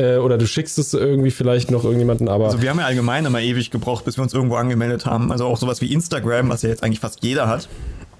Äh, 0.00 0.16
oder 0.16 0.38
du 0.38 0.46
schickst 0.46 0.78
es 0.78 0.94
irgendwie 0.94 1.30
vielleicht 1.30 1.70
noch 1.70 1.84
irgendjemanden, 1.84 2.28
aber. 2.28 2.46
Also 2.46 2.62
wir 2.62 2.70
haben 2.70 2.78
ja 2.78 2.86
allgemein 2.86 3.26
immer 3.26 3.40
ewig 3.40 3.70
gebraucht, 3.70 4.04
bis 4.04 4.16
wir 4.16 4.22
uns 4.22 4.32
irgendwo 4.32 4.54
angemeldet 4.56 5.04
haben. 5.04 5.30
Also 5.30 5.44
auch 5.46 5.58
sowas 5.58 5.80
wie 5.80 5.92
Instagram, 5.92 6.48
was 6.48 6.62
ja 6.62 6.70
jetzt 6.70 6.82
eigentlich 6.82 7.00
fast 7.00 7.22
jeder 7.22 7.48
hat. 7.48 7.68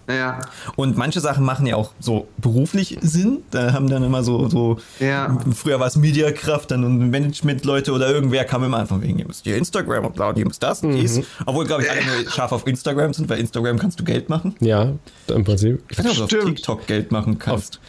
Ja. 0.09 0.41
Und 0.75 0.97
manche 0.97 1.21
Sachen 1.21 1.45
machen 1.45 1.67
ja 1.67 1.77
auch 1.77 1.93
so 2.01 2.27
beruflich 2.39 2.99
Sinn. 3.01 3.45
Da 3.53 3.73
haben 3.73 3.89
dann 3.89 4.03
immer 4.03 4.25
so, 4.25 4.49
so 4.49 4.79
Ja. 4.99 5.39
früher 5.55 5.79
war 5.79 5.87
es 5.87 5.95
Mediakraft, 5.97 6.73
dann 6.73 7.11
Management-Leute 7.11 7.93
oder 7.93 8.11
irgendwer 8.13 8.45
kam 8.45 8.65
immer 8.65 8.79
einfach 8.79 9.01
wegen, 9.01 9.21
ihr 9.21 9.27
müsst 9.27 9.47
ihr 9.47 9.57
Instagram 9.57 10.07
und 10.07 10.15
bla, 10.17 10.31
und 10.31 10.39
ihr 10.39 10.47
müsst 10.47 10.63
das 10.65 10.83
und 10.83 10.97
dies. 10.97 11.21
Obwohl, 11.47 11.65
glaube 11.65 11.85
ich, 11.85 11.91
alle 11.91 12.01
nur 12.05 12.29
scharf 12.29 12.51
auf 12.51 12.67
Instagram 12.67 13.15
sind, 13.15 13.29
weil 13.29 13.39
Instagram 13.39 13.79
kannst 13.79 14.01
du 14.01 14.05
Geld 14.05 14.29
machen. 14.29 14.57
ja, 14.61 14.93
im 15.29 15.45
Prinzip. 15.45 15.81
Ich 15.89 15.99
weiß 15.99 16.07
nicht, 16.07 16.21
ob 16.21 16.29
du 16.29 16.39
auf. 16.41 16.45
TikTok 16.45 16.87
Geld 16.89 17.13
machen 17.13 17.35
Auf 17.35 17.39
kannst. 17.39 17.81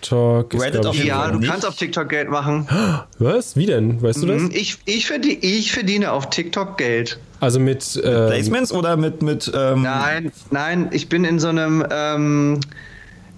TikTok. 0.00 0.54
ist, 0.54 0.62
Reddit 0.62 0.80
glaub 0.82 0.94
auf 0.94 1.04
Ja, 1.04 1.30
du 1.30 1.38
nicht. 1.38 1.50
kannst 1.50 1.66
auf 1.66 1.76
TikTok 1.76 2.08
Geld 2.08 2.28
machen. 2.30 2.68
Was? 3.18 3.56
Wie 3.56 3.66
denn? 3.66 4.00
Weißt 4.02 4.22
du 4.22 4.26
das? 4.26 4.42
Mhm, 4.42 4.50
Ich, 4.52 4.78
ich, 4.84 5.06
verdiene, 5.06 5.38
ich 5.40 5.72
verdiene 5.72 6.12
auf 6.12 6.30
TikTok 6.30 6.76
Geld. 6.78 7.18
Also 7.40 7.58
mit. 7.60 7.96
Ähm, 8.02 8.28
Placements 8.28 8.72
oder 8.72 8.96
mit, 8.96 9.22
mit 9.22 9.50
ähm, 9.54 9.82
Nein, 9.82 10.32
nein, 10.50 10.88
ich 10.92 11.08
bin 11.08 11.24
in 11.24 11.38
so 11.38 11.48
einem, 11.48 11.84
ähm, 11.90 12.60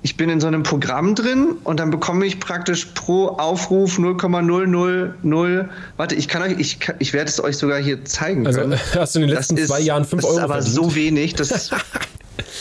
ich 0.03 0.17
bin 0.17 0.31
in 0.31 0.41
so 0.41 0.47
einem 0.47 0.63
Programm 0.63 1.15
drin 1.17 1.57
und 1.65 1.81
dann 1.81 1.91
bekomme 1.91 2.25
ich 2.25 2.39
praktisch 2.39 2.87
pro 2.95 3.27
Aufruf 3.29 3.99
0,000. 3.99 5.69
Warte, 5.97 6.15
ich 6.15 6.29
kann 6.29 6.43
euch, 6.43 6.59
ich, 6.59 6.79
kann- 6.81 6.95
ich 7.01 7.13
werde 7.13 7.29
es 7.31 7.43
euch 7.43 7.57
sogar 7.57 7.81
hier 7.81 8.05
zeigen 8.05 8.47
also 8.47 8.61
können. 8.61 8.79
hast 8.95 9.15
du 9.17 9.21
in 9.21 9.27
den 9.27 9.35
letzten 9.37 9.57
Das 9.57 9.63
ist- 9.65 9.69
zwei 9.71 9.81
Jahren 9.81 10.05
5 10.05 10.23
das 10.23 10.31
Euro 10.31 10.39
ist 10.39 10.45
aber 10.45 10.55
verdient? 10.63 10.75
so 10.75 10.95
wenig, 10.95 11.35
das, 11.35 11.49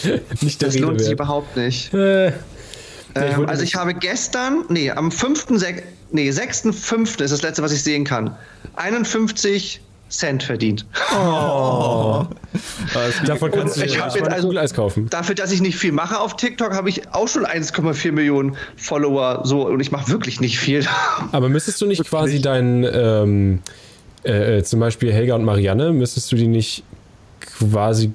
Nicht 0.41 0.61
der 0.61 0.67
das 0.69 0.75
Rede 0.75 0.85
lohnt 0.85 0.99
sich 0.99 1.09
wert. 1.09 1.19
überhaupt 1.19 1.55
nicht. 1.57 1.93
Äh, 1.93 2.31
Ähm, 3.23 3.37
wollte 3.37 3.51
also 3.51 3.63
ich 3.63 3.75
habe 3.75 3.93
gestern, 3.93 4.63
nee, 4.69 4.91
am 4.91 5.11
5., 5.11 5.47
Sek- 5.57 5.83
nee, 6.11 6.29
6.5. 6.29 7.21
ist 7.21 7.31
das 7.31 7.41
letzte, 7.41 7.61
was 7.63 7.71
ich 7.71 7.83
sehen 7.83 8.03
kann, 8.03 8.35
51 8.75 9.81
Cent 10.09 10.43
verdient. 10.43 10.85
davon 13.25 13.51
kannst 13.51 13.75
du 13.77 13.81
ich 13.81 13.95
ich 13.95 14.15
jetzt 14.15 14.29
also- 14.29 14.57
Eis 14.57 14.73
kaufen. 14.73 15.09
Dafür, 15.09 15.35
dass 15.35 15.51
ich 15.51 15.61
nicht 15.61 15.77
viel 15.77 15.91
mache 15.91 16.19
auf 16.19 16.35
TikTok, 16.37 16.73
habe 16.73 16.89
ich 16.89 17.13
auch 17.13 17.27
schon 17.27 17.45
1,4 17.45 18.11
Millionen 18.13 18.55
Follower. 18.77 19.41
So, 19.43 19.67
und 19.67 19.79
ich 19.81 19.91
mache 19.91 20.09
wirklich 20.09 20.39
nicht 20.39 20.59
viel. 20.59 20.85
Aber 21.31 21.49
müsstest 21.49 21.81
du 21.81 21.85
nicht 21.85 22.05
quasi 22.05 22.41
deinen, 22.41 22.83
ähm, 22.85 23.59
äh, 24.23 24.59
äh, 24.59 24.63
zum 24.63 24.79
Beispiel 24.79 25.11
Helga 25.11 25.35
und 25.35 25.43
Marianne, 25.43 25.91
müsstest 25.91 26.31
du 26.31 26.37
die 26.37 26.47
nicht 26.47 26.83
quasi 27.41 28.11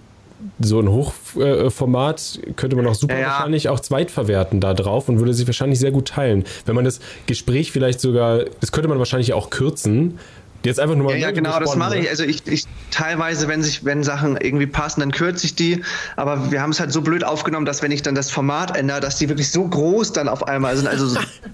so 0.60 0.80
ein 0.80 0.88
Hochformat, 0.88 2.40
könnte 2.56 2.76
man 2.76 2.86
auch 2.86 2.94
super 2.94 3.18
Ja, 3.18 3.28
wahrscheinlich 3.28 3.68
auch 3.68 3.80
zweitverwerten 3.80 4.60
da 4.60 4.74
drauf 4.74 5.08
und 5.08 5.18
würde 5.18 5.34
sich 5.34 5.46
wahrscheinlich 5.46 5.78
sehr 5.78 5.90
gut 5.90 6.08
teilen. 6.08 6.44
Wenn 6.66 6.74
man 6.74 6.84
das 6.84 7.00
Gespräch 7.26 7.72
vielleicht 7.72 8.00
sogar, 8.00 8.44
das 8.60 8.72
könnte 8.72 8.88
man 8.88 8.98
wahrscheinlich 8.98 9.32
auch 9.32 9.50
kürzen. 9.50 10.18
Jetzt 10.64 10.78
einfach 10.78 10.94
nur 10.94 11.06
mal 11.06 11.12
Ja, 11.12 11.18
ja, 11.18 11.26
ne, 11.28 11.32
genau, 11.32 11.58
das 11.58 11.74
mache 11.76 11.96
ich. 11.96 12.04
ne? 12.04 12.10
Also 12.10 12.22
ich, 12.22 12.46
ich 12.46 12.66
teilweise, 12.90 13.48
wenn 13.48 13.62
sich, 13.62 13.84
wenn 13.84 14.04
Sachen 14.04 14.36
irgendwie 14.36 14.66
passen, 14.66 15.00
dann 15.00 15.10
kürze 15.10 15.46
ich 15.46 15.56
die. 15.56 15.82
Aber 16.16 16.52
wir 16.52 16.62
haben 16.62 16.70
es 16.70 16.78
halt 16.78 16.92
so 16.92 17.00
blöd 17.00 17.24
aufgenommen, 17.24 17.66
dass 17.66 17.82
wenn 17.82 17.90
ich 17.90 18.02
dann 18.02 18.14
das 18.14 18.30
Format 18.30 18.76
ändere, 18.76 19.00
dass 19.00 19.18
die 19.18 19.28
wirklich 19.28 19.50
so 19.50 19.66
groß 19.66 20.12
dann 20.12 20.28
auf 20.28 20.46
einmal 20.46 20.76
sind, 20.76 20.86
also 20.86 21.06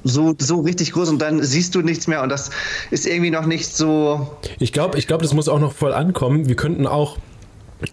so, 0.04 0.34
so, 0.38 0.60
richtig 0.60 0.92
groß 0.92 1.08
und 1.08 1.22
dann 1.22 1.42
siehst 1.42 1.74
du 1.74 1.80
nichts 1.80 2.06
mehr 2.06 2.22
und 2.22 2.28
das 2.28 2.50
ist 2.90 3.06
irgendwie 3.06 3.30
noch 3.30 3.46
nicht 3.46 3.74
so. 3.74 4.36
Ich 4.58 4.72
glaube, 4.72 4.98
ich 4.98 5.06
glaub, 5.06 5.22
das 5.22 5.32
muss 5.32 5.48
auch 5.48 5.60
noch 5.60 5.72
voll 5.72 5.94
ankommen. 5.94 6.48
Wir 6.48 6.56
könnten 6.56 6.86
auch 6.86 7.16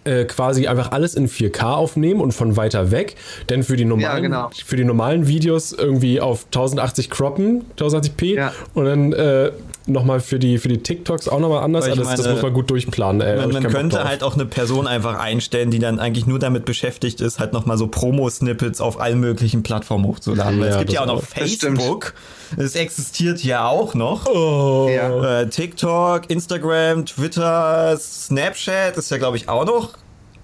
äh, 0.04 0.24
quasi 0.24 0.66
einfach 0.66 0.92
alles 0.92 1.14
in 1.14 1.28
4K 1.28 1.74
aufnehmen 1.74 2.20
und 2.20 2.32
von 2.32 2.56
weiter 2.56 2.90
weg. 2.90 3.16
Denn 3.48 3.62
für 3.62 3.76
die 3.76 3.84
normalen, 3.84 4.22
genau. 4.22 4.50
für 4.64 4.76
die 4.76 4.84
normalen 4.84 5.26
Videos 5.26 5.72
irgendwie 5.72 6.20
auf 6.20 6.46
1080 6.46 7.10
croppen, 7.10 7.64
1080p 7.78 8.34
Ja. 8.34 8.52
und 8.74 8.84
dann 8.84 9.12
äh, 9.12 9.52
nochmal 9.86 10.20
für 10.20 10.38
die, 10.38 10.58
für 10.58 10.68
die 10.68 10.78
TikToks 10.78 11.28
auch 11.28 11.38
nochmal 11.38 11.62
anders. 11.62 11.84
Also 11.84 12.02
das, 12.02 12.26
muss 12.26 12.42
man 12.42 12.52
gut 12.52 12.70
durchplanen. 12.70 13.20
Ey. 13.20 13.36
Man, 13.36 13.50
ich 13.50 13.60
man 13.60 13.72
könnte 13.72 14.04
halt 14.04 14.22
auch 14.22 14.34
eine 14.34 14.46
Person 14.46 14.86
einfach 14.86 15.18
einstellen, 15.18 15.70
die 15.70 15.78
dann 15.78 15.98
eigentlich 15.98 16.26
nur 16.26 16.38
damit 16.38 16.64
beschäftigt 16.64 17.20
ist, 17.20 17.38
halt 17.38 17.52
nochmal 17.52 17.78
so 17.78 17.86
Promo-Snippets 17.86 18.80
auf 18.80 19.00
allen 19.00 19.20
möglichen 19.20 19.62
Plattformen 19.62 20.06
hochzuladen. 20.06 20.60
Weil 20.60 20.68
Ja, 20.68 20.72
es 20.74 20.78
gibt 20.80 20.92
ja 20.92 21.02
auch 21.02 21.06
noch. 21.06 21.22
Facebook. 21.22 22.14
Es 22.56 22.74
existiert 22.74 23.42
ja 23.42 23.66
auch 23.68 23.94
noch. 23.94 24.26
Oh. 24.26 24.88
Ja. 24.90 25.40
Äh, 25.40 25.48
TikTok, 25.48 26.30
Instagram, 26.30 27.06
Twitter, 27.06 27.96
Snapchat 27.98 28.96
ist 28.96 29.10
ja, 29.10 29.18
glaube 29.18 29.36
ich, 29.36 29.48
auch 29.48 29.64
noch 29.64 29.90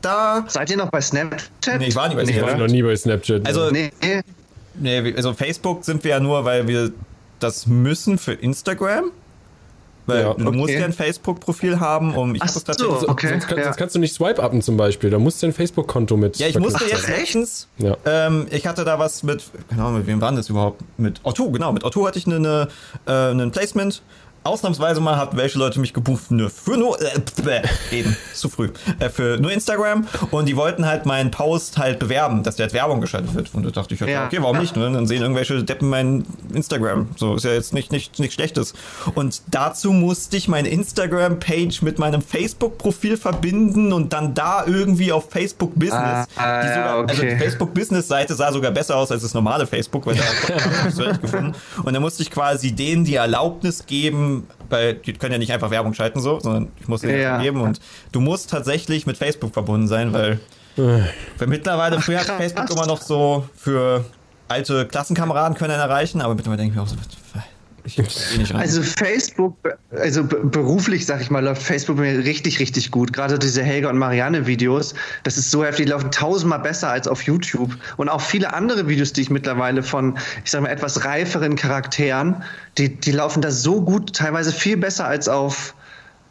da. 0.00 0.44
Seid 0.48 0.70
ihr 0.70 0.76
noch 0.76 0.90
bei 0.90 1.00
Snapchat? 1.00 1.78
Nee, 1.78 1.86
ich 1.86 1.96
war 1.96 2.08
nie 2.08 2.14
bei 2.16 2.22
Ich 2.22 2.28
war 2.30 2.34
Snapchat. 2.48 2.58
noch 2.58 2.66
nie 2.66 2.82
bei 2.82 2.96
Snapchat. 2.96 3.46
Also, 3.46 3.70
Nee, 3.70 3.90
Nee, 4.74 5.12
also 5.16 5.34
Facebook 5.34 5.84
sind 5.84 6.02
wir 6.02 6.12
ja 6.12 6.20
nur, 6.20 6.44
weil 6.44 6.66
wir 6.66 6.92
das 7.38 7.66
müssen 7.66 8.18
für 8.18 8.32
Instagram. 8.32 9.10
Weil 10.06 10.22
Ja, 10.22 10.34
du 10.34 10.48
okay. 10.48 10.56
musst 10.56 10.74
ja 10.74 10.84
ein 10.84 10.92
Facebook-Profil 10.92 11.78
haben, 11.78 12.14
um. 12.14 12.34
Ich 12.34 12.42
Ach 12.42 12.54
hab 12.54 12.64
das 12.64 12.76
so, 12.76 13.08
okay. 13.08 13.28
sonst, 13.28 13.46
kann, 13.46 13.58
ja. 13.58 13.64
sonst 13.64 13.76
kannst 13.76 13.94
du 13.94 13.98
nicht 14.00 14.14
swipe-uppen 14.14 14.60
zum 14.60 14.76
Beispiel. 14.76 15.10
Da 15.10 15.18
musst 15.18 15.42
du 15.42 15.46
ein 15.46 15.52
Facebook-Konto 15.52 16.16
mit. 16.16 16.38
Ja, 16.38 16.48
ich 16.48 16.58
musste 16.58 16.84
jetzt 16.84 17.08
letztens. 17.08 17.68
Ja. 17.78 17.96
Ähm, 18.04 18.46
ich 18.50 18.66
hatte 18.66 18.84
da 18.84 18.98
was 18.98 19.22
mit, 19.22 19.44
genau, 19.70 19.90
mit 19.90 20.06
wem 20.06 20.20
war 20.20 20.30
denn 20.30 20.36
das 20.36 20.48
überhaupt? 20.48 20.82
Mit 20.98 21.20
Otto, 21.22 21.50
genau, 21.50 21.72
mit 21.72 21.84
Otto 21.84 22.06
hatte 22.06 22.18
ich 22.18 22.26
eine, 22.26 22.36
eine, 22.36 22.68
äh, 23.06 23.42
ein 23.42 23.50
Placement. 23.52 24.02
Ausnahmsweise 24.44 25.00
mal 25.00 25.16
hat 25.16 25.36
welche 25.36 25.58
Leute 25.58 25.78
mich 25.80 25.92
gebucht 25.94 26.30
nur 26.30 26.50
für 26.50 26.76
nur 26.76 27.00
äh, 27.00 27.20
bäh, 27.42 27.60
eben 27.90 28.16
zu 28.34 28.48
früh 28.48 28.70
äh, 28.98 29.08
für 29.08 29.38
nur 29.38 29.52
Instagram 29.52 30.06
und 30.30 30.46
die 30.48 30.56
wollten 30.56 30.86
halt 30.86 31.06
meinen 31.06 31.30
Post 31.30 31.78
halt 31.78 31.98
bewerben, 31.98 32.42
dass 32.42 32.56
der 32.56 32.64
als 32.66 32.72
Werbung 32.74 33.00
geschaltet 33.00 33.34
wird 33.34 33.50
und 33.54 33.64
da 33.64 33.70
dachte 33.70 33.94
ich 33.94 34.00
halt, 34.00 34.10
Ja. 34.10 34.26
okay, 34.26 34.38
warum 34.40 34.58
nicht? 34.58 34.76
Ne? 34.76 34.90
Dann 34.90 35.06
sehen 35.06 35.22
irgendwelche 35.22 35.62
Deppen 35.62 35.88
mein 35.88 36.24
Instagram, 36.52 37.08
so 37.16 37.34
ist 37.36 37.44
ja 37.44 37.52
jetzt 37.52 37.72
nicht 37.72 37.92
nicht 37.92 38.18
nichts 38.18 38.34
Schlechtes 38.34 38.74
und 39.14 39.42
dazu 39.50 39.92
musste 39.92 40.36
ich 40.36 40.48
meine 40.48 40.68
Instagram 40.68 41.38
Page 41.38 41.82
mit 41.82 41.98
meinem 41.98 42.22
Facebook 42.22 42.78
Profil 42.78 43.16
verbinden 43.16 43.92
und 43.92 44.12
dann 44.12 44.34
da 44.34 44.64
irgendwie 44.66 45.12
auf 45.12 45.30
Facebook 45.30 45.72
Business, 45.74 46.26
Ah, 46.36 46.62
die 46.62 46.68
ja, 46.68 46.74
sogar, 46.74 47.08
also 47.08 47.22
die 47.22 47.28
okay. 47.28 47.38
Facebook 47.38 47.74
Business 47.74 48.08
Seite 48.08 48.34
sah 48.34 48.52
sogar 48.52 48.70
besser 48.70 48.96
aus 48.96 49.10
als 49.12 49.22
das 49.22 49.34
normale 49.34 49.66
Facebook, 49.66 50.06
weil 50.06 50.16
da 50.16 50.22
ich 50.88 51.20
gefunden. 51.20 51.54
Und 51.82 51.92
dann 51.92 52.02
musste 52.02 52.22
ich 52.22 52.30
quasi 52.30 52.72
denen 52.72 53.04
die 53.04 53.14
Erlaubnis 53.16 53.86
geben, 53.86 54.31
weil 54.72 54.94
die 54.94 55.12
können 55.12 55.32
ja 55.32 55.38
nicht 55.38 55.52
einfach 55.52 55.70
Werbung 55.70 55.94
schalten 55.94 56.20
so, 56.20 56.40
sondern 56.40 56.68
ich 56.80 56.88
muss 56.88 57.02
denen 57.02 57.20
Ja. 57.20 57.38
geben 57.40 57.60
und 57.60 57.80
du 58.10 58.20
musst 58.20 58.50
tatsächlich 58.50 59.06
mit 59.06 59.16
Facebook 59.16 59.52
verbunden 59.52 59.86
sein, 59.86 60.12
weil, 60.12 60.40
weil 60.76 61.46
mittlerweile 61.46 62.00
früher 62.00 62.20
hat. 62.20 62.26
Facebook 62.26 62.70
immer 62.70 62.86
noch 62.86 63.00
so 63.02 63.46
für 63.54 64.04
alte 64.48 64.86
Klassenkameraden 64.86 65.56
können 65.56 65.70
einen 65.72 65.80
erreichen, 65.82 66.20
aber 66.20 66.34
mittlerweile 66.34 66.58
denke 66.62 66.72
ich 66.72 66.76
mir 66.76 66.82
auch 66.82 66.88
so, 66.88 66.96
ich 67.84 67.96
geh 67.96 68.02
nicht 68.38 68.54
rein. 68.54 68.60
Also 68.60 68.82
Facebook, 68.82 69.56
also 69.90 70.24
be- 70.24 70.40
beruflich, 70.44 71.04
sag 71.06 71.20
ich 71.20 71.30
mal, 71.30 71.42
läuft 71.44 71.62
Facebook 71.62 71.98
mir 71.98 72.18
richtig, 72.24 72.60
richtig 72.60 72.90
gut. 72.90 73.12
Gerade 73.12 73.38
diese 73.38 73.62
Helga 73.62 73.90
und 73.90 73.98
Marianne 73.98 74.46
Videos, 74.46 74.94
das 75.24 75.36
ist 75.36 75.50
so 75.50 75.64
heftig, 75.64 75.86
die 75.86 75.92
laufen 75.92 76.10
tausendmal 76.10 76.60
besser 76.60 76.90
als 76.90 77.08
auf 77.08 77.22
YouTube. 77.22 77.76
Und 77.96 78.08
auch 78.08 78.20
viele 78.20 78.52
andere 78.54 78.88
Videos, 78.88 79.12
die 79.12 79.22
ich 79.22 79.30
mittlerweile 79.30 79.82
von, 79.82 80.18
ich 80.44 80.50
sag 80.50 80.62
mal, 80.62 80.68
etwas 80.70 81.04
reiferen 81.04 81.56
Charakteren, 81.56 82.42
die, 82.78 82.94
die 82.94 83.12
laufen 83.12 83.42
da 83.42 83.50
so 83.50 83.80
gut, 83.82 84.14
teilweise 84.14 84.52
viel 84.52 84.76
besser 84.76 85.06
als 85.06 85.28
auf 85.28 85.74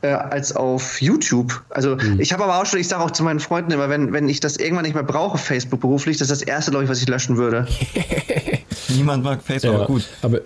äh, 0.03 0.08
als 0.08 0.55
auf 0.55 1.00
YouTube. 1.00 1.62
Also 1.70 1.96
ich 2.17 2.34
habe 2.34 2.43
aber 2.43 2.60
auch 2.60 2.65
schon, 2.65 2.79
ich 2.79 2.88
sage 2.88 3.03
auch 3.03 3.12
zu 3.12 3.24
meinen 3.24 3.39
Freunden 3.39 3.72
immer, 3.72 3.88
wenn, 3.88 4.12
wenn 4.13 4.27
ich 4.29 4.39
das 4.39 4.58
irgendwann 4.58 4.84
nicht 4.86 4.96
mehr 4.96 5.03
brauche, 5.03 5.38
Facebook 5.38 5.81
beruflich, 5.81 6.17
das 6.17 6.31
ist 6.31 6.41
das 6.41 6.48
erste, 6.48 6.72
glaube 6.72 6.86
ich, 6.86 6.89
was 6.89 7.00
ich 7.01 7.08
löschen 7.08 7.38
würde. 7.38 7.67
Niemand 8.90 9.24
mag 9.24 9.42
Facebook, 9.42 9.80
Ja, 9.80 9.86
gut. 9.86 10.04
Aber 10.22 10.42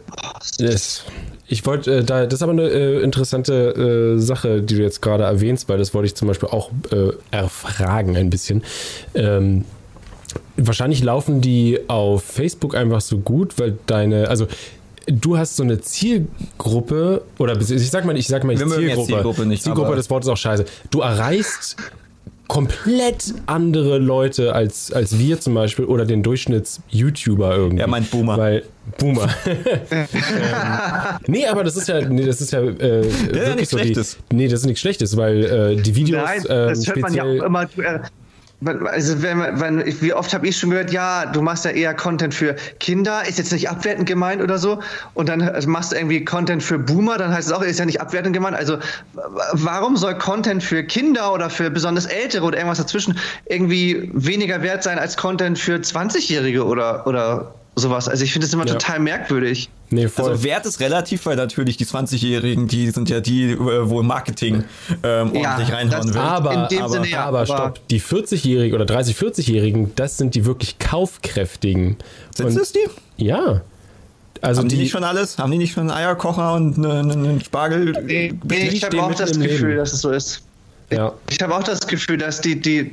das, 0.59 1.03
ich 1.47 1.65
wollte, 1.65 1.97
äh, 1.97 2.03
da, 2.03 2.25
das 2.25 2.35
ist 2.35 2.41
aber 2.41 2.53
eine 2.53 2.67
äh, 2.69 3.01
interessante 3.01 4.15
äh, 4.15 4.19
Sache, 4.19 4.61
die 4.61 4.75
du 4.75 4.81
jetzt 4.81 5.01
gerade 5.01 5.23
erwähnst, 5.23 5.69
weil 5.69 5.77
das 5.77 5.93
wollte 5.93 6.07
ich 6.07 6.15
zum 6.15 6.27
Beispiel 6.27 6.49
auch 6.49 6.71
äh, 6.91 7.11
erfragen 7.31 8.15
ein 8.17 8.29
bisschen. 8.29 8.63
Ähm, 9.13 9.65
wahrscheinlich 10.57 11.03
laufen 11.03 11.41
die 11.41 11.79
auf 11.87 12.23
Facebook 12.23 12.75
einfach 12.75 13.01
so 13.01 13.19
gut, 13.19 13.59
weil 13.59 13.77
deine, 13.85 14.29
also 14.29 14.47
du 15.07 15.37
hast 15.37 15.55
so 15.55 15.63
eine 15.63 15.79
Zielgruppe 15.79 17.21
oder 17.37 17.59
ich 17.59 17.89
sag 17.89 18.05
mal, 18.05 18.17
ich 18.17 18.27
sag 18.27 18.43
mal 18.43 18.53
jetzt 18.53 18.69
Zielgruppe. 18.69 19.07
Zielgruppe 19.07 19.45
nicht, 19.45 19.63
Zielgruppe, 19.63 19.95
das 19.95 20.09
Wort 20.09 20.23
ist 20.23 20.29
auch 20.29 20.37
scheiße. 20.37 20.65
Du 20.89 21.01
erreichst 21.01 21.77
komplett 22.47 23.33
andere 23.47 23.97
Leute 23.97 24.53
als, 24.53 24.91
als 24.91 25.17
wir 25.17 25.39
zum 25.39 25.53
Beispiel 25.53 25.85
oder 25.85 26.05
den 26.05 26.23
Durchschnitts-YouTuber 26.23 27.55
irgendwie. 27.55 27.81
Er 27.81 27.87
meint 27.87 28.11
Boomer. 28.11 28.37
Weil 28.37 28.63
Boomer. 28.99 29.27
ähm, 29.45 30.05
nee, 31.27 31.47
aber 31.47 31.63
das 31.63 31.75
ist 31.75 31.87
ja, 31.87 32.01
nee, 32.07 32.25
das 32.25 32.41
ist 32.41 32.51
ja, 32.51 32.61
äh, 32.61 33.03
wirklich 33.03 33.55
nichts 33.55 33.69
so 33.71 33.77
Schlechtes. 33.77 34.17
Die, 34.31 34.35
nee, 34.35 34.47
das 34.47 34.59
ist 34.61 34.65
nichts 34.67 34.81
Schlechtes, 34.81 35.17
weil 35.17 35.43
äh, 35.43 35.75
die 35.81 35.95
Videos 35.95 36.23
Nein, 36.23 36.43
ähm, 36.49 36.69
das 36.69 36.87
hört 36.87 36.97
man 36.97 37.13
ja 37.13 37.23
speziell 37.23 37.41
auch 37.41 37.45
immer. 37.45 37.63
äh, 37.63 37.99
Also 38.65 39.21
wenn, 39.21 39.39
wenn, 39.59 40.01
wie 40.01 40.13
oft 40.13 40.33
habe 40.33 40.47
ich 40.47 40.57
schon 40.57 40.71
gehört, 40.71 40.91
ja, 40.91 41.25
du 41.25 41.41
machst 41.41 41.65
ja 41.65 41.71
eher 41.71 41.93
Content 41.93 42.33
für 42.33 42.55
Kinder, 42.79 43.27
ist 43.27 43.37
jetzt 43.37 43.51
nicht 43.51 43.69
abwertend 43.69 44.07
gemeint 44.07 44.41
oder 44.41 44.57
so. 44.57 44.79
Und 45.13 45.29
dann 45.29 45.51
machst 45.67 45.91
du 45.91 45.95
irgendwie 45.95 46.25
Content 46.25 46.63
für 46.63 46.79
Boomer, 46.79 47.17
dann 47.17 47.33
heißt 47.33 47.47
es 47.47 47.53
auch, 47.53 47.61
ist 47.61 47.79
ja 47.79 47.85
nicht 47.85 48.01
abwertend 48.01 48.33
gemeint. 48.33 48.55
Also 48.55 48.77
warum 49.53 49.97
soll 49.97 50.17
Content 50.17 50.63
für 50.63 50.83
Kinder 50.83 51.33
oder 51.33 51.49
für 51.49 51.69
besonders 51.69 52.05
Ältere 52.05 52.45
oder 52.45 52.57
irgendwas 52.57 52.79
dazwischen 52.79 53.17
irgendwie 53.45 54.09
weniger 54.13 54.61
wert 54.61 54.83
sein 54.83 54.99
als 54.99 55.17
Content 55.17 55.59
für 55.59 55.75
20-Jährige 55.75 56.65
oder, 56.65 57.05
oder 57.07 57.53
sowas? 57.75 58.07
Also 58.09 58.23
ich 58.23 58.31
finde 58.33 58.47
das 58.47 58.53
immer 58.53 58.65
Ja. 58.65 58.73
total 58.73 58.99
merkwürdig. 58.99 59.69
Nee, 59.89 60.07
voll. 60.07 60.31
Also 60.31 60.43
Wert 60.43 60.65
ist 60.65 60.79
relativ, 60.79 61.25
weil 61.25 61.35
natürlich 61.35 61.77
die 61.77 61.85
20-Jährigen, 61.85 62.67
die 62.67 62.89
sind 62.89 63.09
ja 63.09 63.19
die, 63.19 63.51
äh, 63.51 63.57
wo 63.89 64.01
Marketing 64.01 64.63
ähm, 65.03 65.33
Ja, 65.35 65.51
ordentlich 65.51 65.71
reinhauen 65.73 66.13
will. 66.13 66.19
aber, 66.21 66.53
in 66.53 66.67
dem 66.69 66.79
aber, 66.83 66.89
Sinne 66.93 67.09
ja, 67.09 67.25
aber 67.25 67.37
aber- 67.39 67.45
stopp. 67.45 67.87
Die 67.89 68.01
40-Jährigen 68.01 68.79
oder 68.81 68.85
30-, 68.85 69.15
40-Jährigen, 69.15 69.91
das 69.95 70.17
sind 70.17 70.35
die 70.35 70.45
wirklich 70.45 70.79
kaufkräftigen. 70.79 71.97
Sind 72.35 72.57
es 72.57 72.71
die? 72.71 72.79
Ja. 73.17 73.61
Also 74.41 74.59
Haben 74.61 74.69
die, 74.69 74.75
die, 74.75 74.81
nicht 74.83 74.91
schon 74.91 75.03
alles? 75.03 75.37
Haben 75.37 75.51
die 75.51 75.57
nicht 75.57 75.73
schon 75.73 75.89
einen 75.89 75.97
Eierkocher 75.97 76.53
und 76.53 76.77
einen, 76.77 77.11
einen 77.11 77.41
Spargel? 77.41 77.93
Nee, 78.05 78.33
ich 78.49 78.83
habe 78.83 79.01
auch 79.01 79.13
das 79.15 79.31
Gefühl, 79.39 79.69
Leben. 79.69 79.77
dass 79.77 79.93
es 79.93 80.01
so 80.01 80.11
ist. 80.11 80.41
Ja. 80.91 81.13
Ich 81.29 81.41
habe 81.41 81.55
auch 81.55 81.63
das 81.63 81.87
Gefühl, 81.87 82.17
dass 82.17 82.41
die, 82.41 82.59
die 82.59 82.91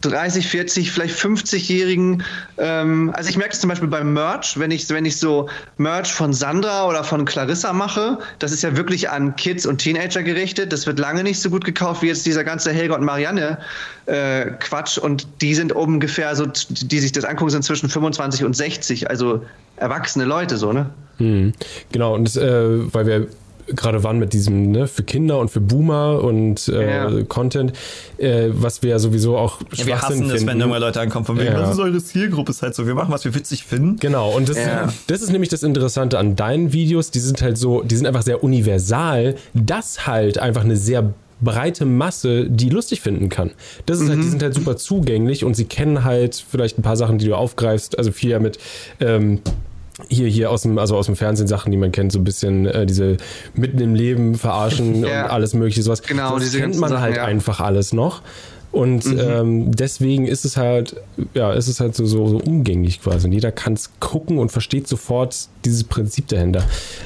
30, 0.00 0.46
40, 0.46 0.90
vielleicht 0.90 1.16
50-Jährigen, 1.16 2.24
ähm, 2.58 3.12
also 3.14 3.30
ich 3.30 3.36
merke 3.36 3.52
es 3.52 3.60
zum 3.60 3.68
Beispiel 3.68 3.88
beim 3.88 4.12
Merch, 4.12 4.58
wenn 4.58 4.72
ich, 4.72 4.88
wenn 4.90 5.04
ich 5.04 5.16
so 5.16 5.48
Merch 5.76 6.12
von 6.12 6.32
Sandra 6.32 6.88
oder 6.88 7.04
von 7.04 7.24
Clarissa 7.24 7.72
mache, 7.72 8.18
das 8.40 8.50
ist 8.50 8.62
ja 8.62 8.76
wirklich 8.76 9.08
an 9.08 9.36
Kids 9.36 9.66
und 9.66 9.78
Teenager 9.78 10.22
gerichtet. 10.22 10.72
Das 10.72 10.86
wird 10.86 10.98
lange 10.98 11.22
nicht 11.22 11.40
so 11.40 11.48
gut 11.48 11.64
gekauft 11.64 12.02
wie 12.02 12.08
jetzt 12.08 12.26
dieser 12.26 12.42
ganze 12.42 12.72
Helga 12.72 12.96
und 12.96 13.04
Marianne 13.04 13.58
äh, 14.06 14.46
Quatsch. 14.58 14.98
Und 14.98 15.26
die 15.40 15.54
sind 15.54 15.72
ungefähr 15.72 16.34
so, 16.34 16.46
die 16.46 16.98
sich 16.98 17.12
das 17.12 17.24
angucken, 17.24 17.50
sind 17.50 17.64
zwischen 17.64 17.88
25 17.88 18.44
und 18.44 18.56
60, 18.56 19.08
also 19.10 19.44
erwachsene 19.76 20.24
Leute 20.24 20.56
so, 20.56 20.72
ne? 20.72 20.90
Mhm. 21.18 21.52
Genau, 21.92 22.14
und 22.14 22.24
das, 22.24 22.36
äh, 22.36 22.92
weil 22.92 23.06
wir 23.06 23.26
gerade 23.68 24.02
waren 24.04 24.18
mit 24.18 24.32
diesem, 24.32 24.70
ne, 24.70 24.86
für 24.88 25.02
Kinder 25.02 25.38
und 25.38 25.50
für 25.50 25.60
Boomer 25.60 26.22
und 26.22 26.68
äh, 26.68 26.96
Ja. 26.96 27.22
Content, 27.24 27.72
äh, 28.18 28.48
was 28.52 28.82
wir 28.82 28.90
ja 28.90 28.98
sowieso 28.98 29.36
auch 29.36 29.60
Ja, 29.74 29.86
wir 29.86 30.02
hassen 30.02 30.24
es, 30.26 30.32
finden. 30.32 30.46
wenn 30.46 30.60
immer 30.60 30.78
Leute 30.78 31.00
ankommen 31.00 31.24
von 31.24 31.38
wegen, 31.38 31.52
Ja. 31.52 31.60
das 31.60 31.72
ist 31.74 31.80
eure 31.80 32.02
Zielgruppe, 32.02 32.50
ist 32.50 32.62
halt 32.62 32.74
so, 32.74 32.86
wir 32.86 32.94
machen, 32.94 33.12
was 33.12 33.24
wir 33.24 33.34
witzig 33.34 33.64
finden. 33.64 33.96
Genau, 33.98 34.30
und 34.30 34.48
das, 34.48 34.56
Ja. 34.58 34.92
das 35.06 35.22
ist 35.22 35.30
nämlich 35.32 35.48
das 35.50 35.62
Interessante 35.62 36.18
an 36.18 36.36
deinen 36.36 36.72
Videos. 36.72 37.10
Die 37.10 37.20
sind 37.20 37.40
halt 37.42 37.56
so, 37.58 37.82
die 37.82 37.96
sind 37.96 38.06
einfach 38.06 38.22
sehr 38.22 38.42
universal, 38.44 39.34
dass 39.54 40.06
halt 40.06 40.38
einfach 40.38 40.64
eine 40.64 40.76
sehr 40.76 41.12
breite 41.40 41.84
Masse 41.84 42.48
die 42.48 42.68
lustig 42.68 43.00
finden 43.00 43.28
kann. 43.28 43.50
Das 43.86 44.00
ist 44.00 44.08
halt, 44.08 44.20
die 44.22 44.28
sind 44.28 44.42
halt 44.44 44.54
super 44.54 44.76
zugänglich 44.76 45.44
und 45.44 45.54
sie 45.54 45.64
kennen 45.64 46.04
halt 46.04 46.44
vielleicht 46.48 46.78
ein 46.78 46.82
paar 46.82 46.96
Sachen, 46.96 47.18
die 47.18 47.26
du 47.26 47.34
aufgreifst. 47.34 47.98
Also 47.98 48.12
viel 48.12 48.30
ja 48.30 48.38
mit 48.38 48.58
ähm, 49.00 49.40
hier, 50.08 50.28
hier 50.28 50.50
aus 50.50 50.62
dem, 50.62 50.78
also 50.78 50.96
aus 50.96 51.06
dem 51.06 51.16
Fernsehen 51.16 51.48
Sachen, 51.48 51.70
die 51.70 51.78
man 51.78 51.92
kennt, 51.92 52.12
so 52.12 52.18
ein 52.18 52.24
bisschen 52.24 52.66
äh, 52.66 52.86
diese 52.86 53.16
mitten 53.54 53.78
im 53.80 53.94
Leben 53.94 54.34
verarschen 54.36 55.04
Ja. 55.04 55.24
und 55.24 55.30
alles 55.30 55.54
mögliche 55.54 55.82
sowas. 55.82 56.02
Genau, 56.02 56.34
das 56.34 56.44
diese 56.44 56.60
kennt 56.60 56.78
man 56.78 56.90
Sachen, 56.90 57.02
halt 57.02 57.16
ja. 57.16 57.24
einfach 57.24 57.60
alles 57.60 57.92
noch. 57.92 58.22
Und 58.72 59.04
ähm, 59.06 59.70
deswegen 59.76 60.26
ist 60.26 60.46
es 60.46 60.56
halt, 60.56 60.96
ja, 61.34 61.52
ist 61.52 61.68
es 61.68 61.78
halt 61.78 61.94
so, 61.94 62.06
so, 62.06 62.26
so 62.26 62.38
umgänglich 62.38 63.02
quasi. 63.02 63.26
Und 63.26 63.32
jeder 63.32 63.52
kann 63.52 63.74
es 63.74 63.90
gucken 64.00 64.38
und 64.38 64.50
versteht 64.50 64.88
sofort 64.88 65.48
dieses 65.64 65.84
Prinzip 65.84 66.28
dahinter. 66.28 66.64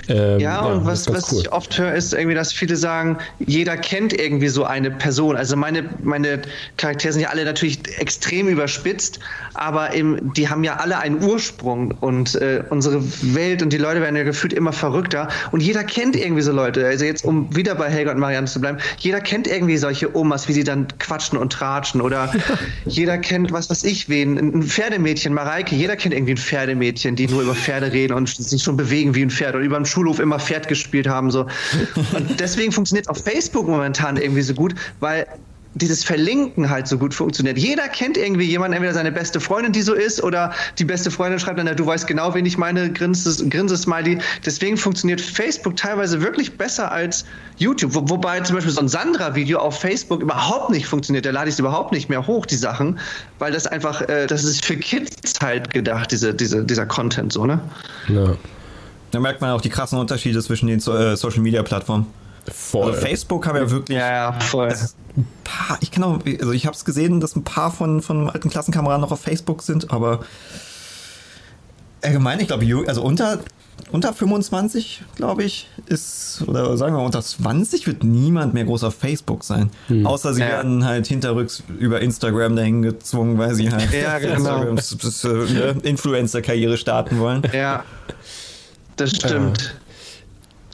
Ähm, 0.09 0.41
Ja, 0.41 0.61
und 0.61 0.87
das 0.87 1.09
was, 1.09 1.31
was 1.31 1.41
ich 1.41 1.53
oft 1.53 1.79
höre, 1.79 1.95
ist 1.95 2.13
irgendwie, 2.13 2.35
dass 2.35 2.53
viele 2.53 2.77
sagen, 2.77 3.19
jeder 3.39 3.77
kennt 3.77 4.13
irgendwie 4.13 4.49
so 4.49 4.65
eine 4.65 4.91
Person. 4.91 5.37
Also 5.37 5.57
meine, 5.57 5.89
meine 6.03 6.43
Charaktere 6.77 7.13
sind 7.13 7.23
ja 7.23 7.29
alle 7.29 7.45
natürlich 7.45 7.81
extrem 7.99 8.49
überspitzt, 8.49 9.21
aber 9.55 9.95
eben, 9.95 10.33
die 10.35 10.49
haben 10.49 10.65
ja 10.65 10.77
alle 10.77 10.99
einen 10.99 11.23
Ursprung 11.23 11.93
und 12.01 12.35
äh, 12.37 12.63
unsere 12.71 13.03
Welt 13.35 13.63
und 13.63 13.73
die 13.73 13.79
Leute 13.79 14.01
werden 14.01 14.17
ja 14.17 14.25
gefühlt 14.25 14.53
immer 14.53 14.73
verrückter 14.73 15.29
und 15.53 15.63
jeder 15.63 15.85
kennt 15.85 16.17
irgendwie 16.17 16.43
so 16.43 16.53
Leute. 16.53 16.87
Also 16.87 17.05
jetzt, 17.05 17.25
um 17.25 17.55
wieder 17.55 17.75
bei 17.75 17.89
Helga 17.89 18.13
und 18.13 18.19
Marianne 18.19 18.47
zu 18.47 18.61
bleiben, 18.61 18.79
jeder 18.99 19.21
kennt 19.21 19.47
irgendwie 19.47 19.77
solche 19.77 20.15
Omas, 20.17 20.49
wie 20.49 20.53
sie 20.53 20.65
dann 20.65 20.87
quatschen 20.99 21.39
und 21.39 21.53
tratschen 21.53 22.01
oder 22.01 22.33
jeder 22.87 23.19
kennt, 23.19 23.53
was 23.53 23.71
weiß 23.71 23.85
ich, 23.85 24.09
wen, 24.09 24.37
ein 24.37 24.63
Pferdemädchen, 24.63 25.33
Mareike, 25.33 25.75
jeder 25.75 25.97
kennt 25.97 26.15
irgendwie 26.15 26.35
ein 26.35 26.39
Pferdemädchen, 26.39 27.17
die 27.17 27.27
nur 27.29 27.43
über 27.43 27.55
Pferde 27.55 27.93
reden 27.93 28.13
und 28.15 28.29
sich 28.51 28.63
schon 28.63 28.77
bewegen 28.77 29.15
wie 29.15 29.23
ein 29.23 29.31
Pferd 29.31 29.55
und 29.55 29.63
über 29.63 29.77
dem 29.77 29.85
Schulhof 29.85 30.19
immer 30.19 30.39
Pferd 30.39 30.69
gespielt 30.69 31.09
haben. 31.09 31.31
So. 31.31 31.47
Und 32.13 32.41
deswegen 32.41 32.73
funktioniert 32.73 33.09
auf 33.09 33.23
Facebook 33.23 33.69
momentan 33.69 34.17
irgendwie 34.17 34.43
so 34.43 34.55
gut, 34.55 34.75
weil 35.01 35.27
dieses 35.77 36.05
Verlinken 36.05 36.71
halt 36.71 36.89
so 36.89 36.99
gut 36.99 37.13
funktioniert. 37.13 37.59
Jeder 37.59 37.89
kennt 37.89 38.17
irgendwie 38.17 38.45
jemanden, 38.45 38.75
entweder 38.75 38.95
seine 38.95 39.13
beste 39.13 39.41
Freundin, 39.41 39.73
die 39.73 39.83
so 39.83 39.93
ist, 39.95 40.23
oder 40.23 40.53
die 40.79 40.85
beste 40.85 41.11
Freundin 41.11 41.39
schreibt 41.39 41.59
dann, 41.59 41.67
ja, 41.67 41.75
du 41.75 41.87
weißt 41.87 42.07
genau, 42.07 42.35
wen 42.35 42.47
ich 42.47 42.57
meine, 42.57 42.91
Grinses- 42.91 43.49
Grinsesmiley. 43.49 44.19
Deswegen 44.45 44.77
funktioniert 44.77 45.21
Facebook 45.21 45.77
teilweise 45.77 46.23
wirklich 46.23 46.57
besser 46.57 46.91
als 46.91 47.27
YouTube. 47.59 47.95
Wo, 47.95 48.09
wobei 48.09 48.41
zum 48.41 48.57
Beispiel 48.57 48.73
so 48.73 48.81
ein 48.81 48.89
Sandra-Video 48.89 49.59
auf 49.59 49.79
Facebook 49.79 50.23
überhaupt 50.23 50.71
nicht 50.71 50.87
funktioniert. 50.87 51.27
Da 51.27 51.31
lade 51.31 51.49
ich 51.49 51.55
es 51.55 51.59
überhaupt 51.59 51.93
nicht 51.93 52.09
mehr 52.09 52.27
hoch, 52.27 52.47
die 52.47 52.57
Sachen, 52.57 52.99
weil 53.39 53.53
das 53.53 53.67
einfach, 53.67 54.01
äh, 54.03 54.27
das 54.27 54.45
ist 54.45 54.65
für 54.65 54.77
Kids 54.77 55.35
halt 55.43 55.71
gedacht, 55.73 56.11
diese, 56.11 56.33
diese, 56.33 56.65
dieser 56.65 56.87
Content 56.87 57.33
so, 57.33 57.45
ne? 57.45 57.61
Ja. 58.09 58.37
Da 59.11 59.21
merkt 59.21 59.41
man 59.41 59.51
auch 59.51 59.61
die 59.61 59.71
krassen 59.71 59.99
Unterschiede 59.99 60.43
zwischen 60.43 60.67
den 60.67 60.79
äh, 60.79 61.17
Social 61.17 61.41
Media 61.41 61.63
Plattformen. 61.63 62.07
Voll. 62.53 62.91
Also 62.93 63.01
Facebook 63.01 63.47
haben 63.47 63.57
ja 63.57 63.71
wirklich. 63.71 63.99
Ja, 63.99 64.11
ja, 64.33 64.33
voll. 64.41 64.69
Ein 65.17 65.27
paar, 65.45 65.79
ich 65.81 65.91
kann 65.91 66.05
auch, 66.05 66.19
also 66.27 66.53
ich 66.53 66.67
habe 66.67 66.77
es 66.77 66.85
gesehen, 66.85 67.21
dass 67.21 67.35
ein 67.37 67.45
paar 67.45 67.71
von, 67.73 68.03
von 68.03 68.29
alten 68.31 68.51
Klassenkameraden 68.51 69.01
noch 69.01 69.13
auf 69.13 69.21
Facebook 69.21 69.63
sind, 69.63 69.91
aber 69.91 70.21
allgemein, 72.03 72.41
ich 72.41 72.47
glaube, 72.49 72.67
also 72.87 73.03
unter, 73.03 73.41
unter 73.93 74.13
25, 74.13 75.03
glaube 75.17 75.45
ich, 75.45 75.69
ist, 75.87 76.43
oder 76.47 76.77
sagen 76.77 76.95
wir 76.95 77.03
unter 77.03 77.23
20 77.23 77.87
wird 77.87 78.05
niemand 78.05 78.55
mehr 78.55 78.65
groß 78.65 78.85
auf 78.85 78.95
Facebook 78.95 79.43
sein. 79.45 79.71
Hm. 79.89 80.07
Außer 80.07 80.35
sie 80.35 80.41
Ja. 80.43 80.49
werden 80.49 80.85
halt 80.85 81.07
hinterrücks 81.07 81.63
über 81.79 82.01
Instagram 82.01 82.57
dahin 82.57 82.83
gezwungen, 82.83 83.39
weil 83.39 83.55
sie 83.55 83.71
halt 83.71 83.93
Ja, 83.93 84.19
genau. 84.21 84.35
Instagram 84.63 84.77
s- 84.79 84.97
s- 85.03 85.25
äh, 85.25 85.75
Influencer-Karriere 85.83 86.77
starten 86.77 87.19
wollen. 87.19 87.43
Ja, 87.53 87.85
das 88.97 89.11
stimmt. 89.11 89.75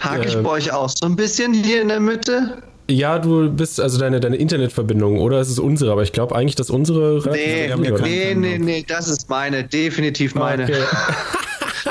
Hake 0.03 0.27
ich 0.29 0.35
Äh, 0.37 0.43
bei 0.43 0.51
euch 0.51 0.73
aus. 0.73 0.95
So 1.01 1.07
ein 1.07 1.17
bisschen 1.17 1.53
hier 1.55 1.83
in 1.83 1.89
der 1.89 2.01
Mitte? 2.01 2.59
Ja, 2.91 3.19
du 3.19 3.49
bist 3.51 3.81
also 3.81 3.99
deine, 3.99 4.21
deine 4.21 4.37
Internetverbindung 4.37 5.19
oder 5.19 5.41
ist 5.41 5.49
es 5.51 5.59
unsere, 5.59 5.93
aber 5.93 6.03
ich 6.03 6.13
glaube 6.13 6.35
eigentlich, 6.35 6.57
dass 6.57 6.69
unsere 6.69 7.23
Nee, 7.33 7.69
war. 7.93 7.99
kann- 7.99 8.09
nee, 8.09 8.35
nee, 8.35 8.59
nee, 8.59 8.85
das 8.87 9.09
ist 9.09 9.31
meine, 9.31 9.65
definitiv 9.65 10.35
meine. 10.35 10.65
Okay. 10.65 10.77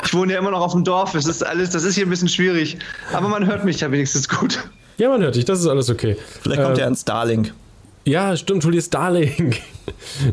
Ich 0.05 0.13
wohne 0.13 0.33
ja 0.33 0.39
immer 0.39 0.51
noch 0.51 0.59
auf 0.61 0.73
dem 0.73 0.83
Dorf, 0.83 1.15
es 1.15 1.25
ist 1.25 1.41
alles, 1.45 1.69
das 1.69 1.83
ist 1.85 1.95
hier 1.95 2.05
ein 2.05 2.09
bisschen 2.09 2.27
schwierig. 2.27 2.77
Aber 3.13 3.29
man 3.29 3.45
hört 3.45 3.63
mich 3.63 3.79
ja 3.79 3.89
wenigstens 3.91 4.27
gut. 4.27 4.59
Ja, 4.97 5.07
man 5.09 5.21
hört 5.21 5.35
dich, 5.35 5.45
das 5.45 5.59
ist 5.61 5.67
alles 5.67 5.89
okay. 5.89 6.17
Vielleicht 6.41 6.61
kommt 6.61 6.75
Ähm, 6.77 6.81
ja 6.81 6.87
ein 6.87 6.95
Starlink. 6.95 7.53
Ja, 8.05 8.35
stimmt, 8.35 8.63
dir 8.73 8.81
Starlink. 8.81 9.57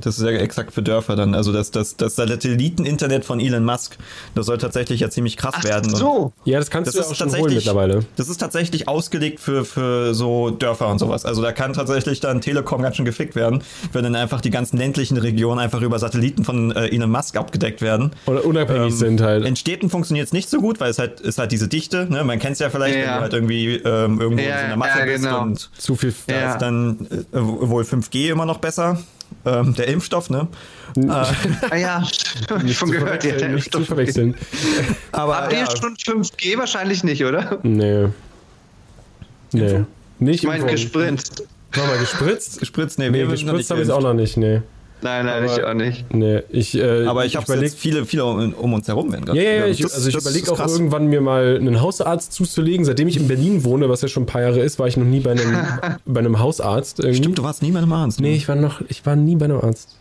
Das 0.03 0.19
ist 0.19 0.25
ja 0.25 0.31
exakt 0.31 0.73
für 0.73 0.83
Dörfer 0.83 1.17
dann. 1.17 1.35
Also 1.35 1.53
das, 1.53 1.71
das, 1.71 1.97
das 1.97 2.17
Satelliten-Internet 2.17 3.25
von 3.25 3.41
Elon 3.41 3.65
Musk, 3.65 3.97
das 4.35 4.47
soll 4.47 4.59
tatsächlich 4.59 5.01
ja 5.01 5.11
ziemlich 5.11 5.37
krass 5.37 5.55
Ach 5.59 5.65
werden. 5.65 5.93
Und 5.93 5.99
so. 5.99 6.33
Ja, 6.45 6.59
das 6.59 6.71
kannst 6.71 6.89
Das 6.89 6.95
du 6.95 7.01
ja 7.01 7.05
ist 7.07 7.11
auch 7.13 7.15
schon 7.17 7.29
holen 7.29 7.37
tatsächlich, 7.43 7.65
mittlerweile. 7.67 8.05
das 8.17 8.29
ist 8.29 8.39
tatsächlich 8.39 8.89
ausgelegt 8.89 9.41
für, 9.41 9.65
für 9.65 10.15
so 10.15 10.51
Dörfer 10.51 10.89
und 10.89 10.99
sowas. 10.99 11.25
Also 11.25 11.43
da 11.43 11.53
kann 11.53 11.73
tatsächlich 11.73 12.21
dann 12.21 12.41
Telekom 12.41 12.83
ganz 12.83 12.97
schön 12.97 13.05
gefickt 13.05 13.35
werden, 13.35 13.63
wenn 13.93 14.05
dann 14.05 14.15
einfach 14.15 14.41
die 14.41 14.51
ganzen 14.51 14.77
ländlichen 14.79 15.17
Regionen 15.17 15.59
einfach 15.61 15.83
über 15.83 15.99
Satelliten 15.99 16.45
von 16.45 16.73
äh, 16.73 16.89
Elon 16.89 17.11
Musk 17.11 17.37
abgedeckt 17.37 17.83
werden. 17.83 18.13
Oder 18.27 18.45
unabhängig 18.45 18.95
sind 18.95 19.21
halt. 19.21 19.45
In 19.45 19.57
Städten 19.57 19.91
funktioniert 19.91 20.27
es 20.27 20.33
nicht 20.33 20.49
so 20.51 20.59
gut, 20.61 20.81
weil 20.81 20.91
es 20.91 20.99
halt 20.99 21.21
ist 21.21 21.39
halt 21.39 21.53
diese 21.53 21.69
Dichte. 21.69 22.07
Ne? 22.11 22.25
Man 22.25 22.39
kennt 22.39 22.55
es 22.55 22.59
ja 22.59 22.71
vielleicht, 22.71 22.95
wenn 22.97 23.03
Ja. 23.05 23.17
du 23.17 23.23
halt 23.23 23.33
irgendwie 23.33 23.75
ähm, 23.77 24.21
irgendwo 24.21 24.43
Ja, 24.43 24.51
in 24.55 24.59
so 24.61 24.65
einer 24.67 24.77
Masse 24.77 24.99
ja, 25.01 25.05
bist 25.05 25.25
genau. 25.25 25.43
und 25.43 25.71
Zu 25.79 25.97
viel. 25.97 26.15
da 26.27 26.35
Ja. 26.35 26.53
ist 26.53 26.59
dann 26.63 27.07
äh, 27.33 27.39
wohl 27.41 27.83
5G 27.85 28.31
immer 28.31 28.47
noch 28.47 28.59
besser. 28.59 28.99
Ähm, 29.45 29.75
der 29.75 29.89
Impfstoff, 29.89 30.31
ne? 30.31 30.49
Ah 31.09 31.77
ja, 31.77 32.03
Nicht 32.63 32.79
schon 32.79 32.91
gehört. 32.91 33.23
Ja, 33.23 33.33
der 33.37 33.49
nicht 33.51 33.71
zu 33.71 33.79
Impfstoff. 33.79 33.87
verwechseln. 33.87 34.35
Aber 35.13 35.37
Habt 35.37 35.53
ihr 35.53 35.59
ja, 35.61 35.67
schon 35.71 35.95
5G 35.97 36.59
wahrscheinlich 36.59 37.05
nicht, 37.05 37.25
oder? 37.25 37.59
Nee. 37.63 38.09
Nee. 39.53 39.85
Nicht 40.19 40.43
Ich 40.43 40.49
meine, 40.49 40.67
gespritzt. 40.67 41.45
War 41.73 41.87
mal 41.87 41.99
gespritzt? 41.99 42.59
gespritzt, 42.59 42.99
nee, 42.99 43.11
Nee, 43.11 43.27
gespritzt 43.27 43.71
habe 43.71 43.83
ich 43.83 43.91
auch 43.91 44.01
noch 44.01 44.15
nicht, 44.15 44.37
nee. 44.37 44.63
Nein, 45.01 45.27
nein, 45.27 45.45
Aber- 45.45 45.57
ich 45.57 45.65
auch 45.65 45.75
nicht. 45.75 46.13
Nee, 46.13 46.43
ich, 46.51 46.77
äh, 46.77 47.07
Aber 47.07 47.25
ich 47.25 47.37
habe 47.37 47.47
überleg- 47.47 47.63
jetzt 47.63 47.79
viele, 47.79 48.05
viele 48.05 48.25
um, 48.25 48.53
um 48.55 48.73
uns 48.73 48.89
herum 48.89 49.13
werden 49.13 49.25
gerade. 49.27 49.39
Ja, 49.41 49.51
ja, 49.51 49.59
ja, 49.61 49.67
ich, 49.67 49.81
Das- 49.81 49.95
also 49.95 50.09
ich 50.09 50.17
überlege 50.17 50.51
auch 50.53 50.57
krass. 50.57 50.73
irgendwann 50.73 51.07
mir 51.07 51.21
mal 51.21 51.57
einen 51.57 51.81
Hausarzt 51.81 52.33
zuzulegen. 52.33 52.85
Seitdem 52.85 53.07
ich 53.09 53.17
in 53.17 53.29
Berlin 53.29 53.63
wohne, 53.65 53.89
was 53.89 54.03
ja 54.03 54.09
schon 54.09 54.25
ein 54.25 54.27
paar 54.27 54.43
Jahre 54.43 54.61
ist, 54.61 54.79
war 54.79 54.89
ich 54.89 54.97
noch 54.97 55.05
nie 55.07 55.21
bei 55.21 55.31
einem, 55.33 55.57
bei 56.05 56.19
einem 56.21 56.39
Hausarzt. 56.41 56.99
Irgendwie. 56.99 57.17
Stimmt, 57.19 57.39
du 57.39 57.43
warst 57.45 57.63
nie 57.63 57.71
bei 57.71 57.79
einem 57.79 57.93
Arzt. 57.93 58.21
ne? 58.21 58.29
Nee, 58.29 58.35
ich 58.37 58.49
war 58.49 58.57
noch, 58.57 58.81
ich 58.89 59.05
war 59.07 59.15
nie 59.17 59.37
bei 59.37 59.45
einem 59.45 59.61
Arzt. 59.61 59.97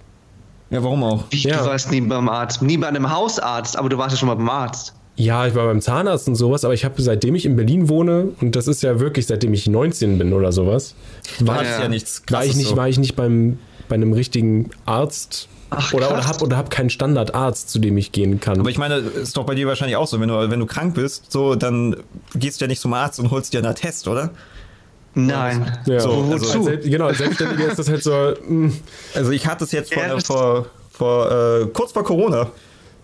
Ja, 0.69 0.83
warum 0.83 1.03
auch? 1.03 1.23
Wie, 1.29 1.37
Ja. 1.47 1.57
Du 1.59 1.65
warst 1.65 1.91
nie 1.91 2.01
beim 2.01 2.27
Arzt. 2.27 2.61
Nie 2.61 2.77
bei 2.77 2.87
einem 2.87 3.09
Hausarzt, 3.13 3.77
aber 3.77 3.89
du 3.89 3.97
warst 3.97 4.15
ja 4.15 4.19
schon 4.19 4.27
mal 4.27 4.35
beim 4.35 4.49
Arzt. 4.49 4.93
Ja, 5.15 5.47
ich 5.47 5.55
war 5.55 5.65
beim 5.65 5.81
Zahnarzt 5.81 6.27
und 6.27 6.35
sowas, 6.35 6.63
aber 6.65 6.73
ich 6.75 6.85
habe 6.85 7.01
seitdem 7.01 7.33
ich 7.35 7.45
in 7.45 7.55
Berlin 7.55 7.89
wohne, 7.89 8.29
und 8.41 8.55
das 8.55 8.67
ist 8.67 8.83
ja 8.83 8.99
wirklich 8.99 9.25
seitdem 9.25 9.51
ich 9.53 9.65
19 9.67 10.17
bin 10.19 10.31
oder 10.33 10.51
sowas, 10.51 10.93
war, 11.39 11.63
ja. 11.63 11.81
ja 11.81 11.87
nichts 11.87 12.21
war 12.29 12.45
ich 12.45 12.55
nicht, 12.55 12.67
so. 12.69 12.77
war 12.77 12.87
ich 12.87 12.99
nicht 12.99 13.15
beim, 13.15 13.57
bei 13.87 13.95
einem 13.95 14.13
richtigen 14.13 14.69
Arzt 14.85 15.47
Ach, 15.69 15.93
oder, 15.93 16.11
oder 16.11 16.25
habe 16.25 16.43
oder 16.45 16.57
hab 16.57 16.69
keinen 16.69 16.89
Standardarzt, 16.89 17.69
zu 17.69 17.79
dem 17.79 17.97
ich 17.97 18.11
gehen 18.11 18.39
kann. 18.39 18.59
Aber 18.59 18.69
ich 18.69 18.77
meine, 18.77 18.95
ist 18.95 19.35
doch 19.35 19.45
bei 19.45 19.53
dir 19.55 19.67
wahrscheinlich 19.67 19.97
auch 19.97 20.07
so, 20.07 20.19
wenn 20.21 20.29
du, 20.29 20.49
wenn 20.49 20.59
du 20.59 20.65
krank 20.65 20.95
bist, 20.95 21.31
so, 21.31 21.55
dann 21.55 21.97
gehst 22.35 22.61
du 22.61 22.65
ja 22.65 22.69
nicht 22.69 22.81
zum 22.81 22.93
Arzt 22.93 23.19
und 23.19 23.31
holst 23.31 23.53
dir 23.53 23.57
einen 23.59 23.67
Attest, 23.67 24.07
oder? 24.07 24.31
Nein. 25.13 25.77
ja, 25.87 25.99
so, 25.99 26.11
also, 26.31 26.33
also- 26.33 26.69
als 26.69 26.85
genau, 26.85 27.07
als 27.07 27.17
Selbstständiger 27.17 27.67
ist 27.69 27.79
das 27.79 27.89
halt 27.89 28.03
so, 28.03 28.33
mh, 28.47 28.71
Also 29.15 29.31
ich 29.31 29.47
hatte 29.47 29.63
es 29.63 29.71
jetzt 29.71 29.93
vor, 29.93 30.03
vor, 30.21 30.65
vor 30.91 31.31
äh, 31.31 31.65
kurz 31.73 31.91
vor 31.91 32.03
Corona. 32.03 32.51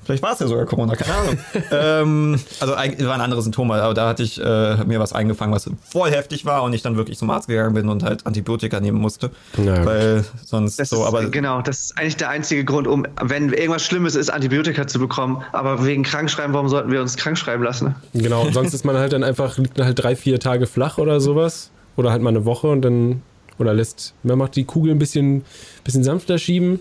Vielleicht 0.05 0.23
war 0.23 0.33
es 0.33 0.39
ja 0.39 0.47
sogar 0.47 0.65
Corona, 0.65 0.95
keine 0.95 1.13
Ahnung. 1.13 1.37
ähm, 1.71 2.39
also 2.59 2.73
eigentlich 2.73 3.07
waren 3.07 3.21
andere 3.21 3.41
Symptome, 3.41 3.75
aber 3.75 3.93
da 3.93 4.07
hatte 4.07 4.23
ich 4.23 4.39
äh, 4.39 4.83
mir 4.85 4.99
was 4.99 5.13
eingefangen, 5.13 5.53
was 5.53 5.69
voll 5.89 6.11
heftig 6.11 6.45
war 6.45 6.63
und 6.63 6.73
ich 6.73 6.81
dann 6.81 6.97
wirklich 6.97 7.17
zum 7.17 7.29
Arzt 7.29 7.47
gegangen 7.47 7.73
bin 7.73 7.89
und 7.89 8.03
halt 8.03 8.25
Antibiotika 8.25 8.79
nehmen 8.79 8.99
musste. 8.99 9.31
Na 9.57 9.77
gut. 9.77 9.85
weil 9.85 10.25
sonst 10.45 10.79
Das 10.79 10.89
so, 10.89 11.01
ist, 11.01 11.07
aber 11.07 11.29
genau, 11.29 11.61
das 11.61 11.79
ist 11.79 11.97
eigentlich 11.97 12.17
der 12.17 12.29
einzige 12.29 12.65
Grund, 12.65 12.87
um, 12.87 13.05
wenn 13.21 13.53
irgendwas 13.53 13.83
Schlimmes 13.83 14.15
ist, 14.15 14.29
Antibiotika 14.29 14.87
zu 14.87 14.99
bekommen. 14.99 15.43
Aber 15.51 15.85
wegen 15.85 16.03
Krankschreiben, 16.03 16.53
warum 16.53 16.69
sollten 16.69 16.91
wir 16.91 17.01
uns 17.01 17.17
krankschreiben 17.17 17.63
lassen? 17.63 17.95
genau, 18.13 18.43
und 18.43 18.53
sonst 18.53 18.73
ist 18.73 18.85
man 18.85 18.97
halt 18.97 19.13
dann 19.13 19.23
einfach, 19.23 19.57
liegt 19.57 19.79
dann 19.79 19.85
halt 19.85 20.01
drei, 20.01 20.15
vier 20.15 20.39
Tage 20.39 20.67
flach 20.67 20.97
oder 20.97 21.19
sowas. 21.21 21.69
Oder 21.95 22.11
halt 22.11 22.23
mal 22.23 22.29
eine 22.29 22.43
Woche 22.45 22.67
und 22.67 22.81
dann, 22.81 23.21
oder 23.59 23.73
lässt, 23.73 24.15
man 24.23 24.39
macht 24.39 24.55
die 24.55 24.63
Kugel 24.63 24.91
ein 24.91 24.99
bisschen, 24.99 25.43
bisschen 25.83 26.03
sanfter 26.03 26.39
schieben 26.39 26.79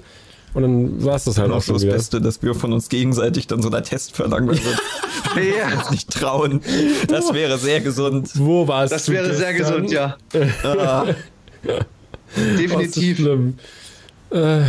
und 0.54 0.62
dann 0.62 1.04
war 1.04 1.16
es 1.16 1.24
das 1.24 1.38
halt 1.38 1.50
auch 1.50 1.56
auch 1.56 1.60
so 1.62 1.66
schon 1.66 1.74
das 1.74 1.82
wieder. 1.84 1.92
Beste, 1.94 2.20
dass 2.20 2.42
wir 2.42 2.54
von 2.54 2.72
uns 2.72 2.88
gegenseitig 2.88 3.46
dann 3.46 3.62
so 3.62 3.70
einen 3.70 3.84
Test 3.84 4.14
verlangen, 4.16 4.48
weil 5.34 5.42
wir 5.44 5.56
Ja, 5.58 5.78
uns 5.78 5.90
nicht 5.90 6.10
trauen. 6.10 6.60
Das 7.08 7.32
wäre 7.32 7.58
sehr 7.58 7.80
gesund. 7.80 8.30
Wo 8.34 8.68
war 8.68 8.84
es? 8.84 8.90
das 8.90 9.08
wäre 9.08 9.34
sehr 9.34 9.54
gesund, 9.54 9.90
ja. 9.90 10.16
Ah, 10.64 11.06
Oh, 12.34 12.56
Definitiv. 12.58 13.18
schlimm. 13.18 13.58
Äh, 14.30 14.62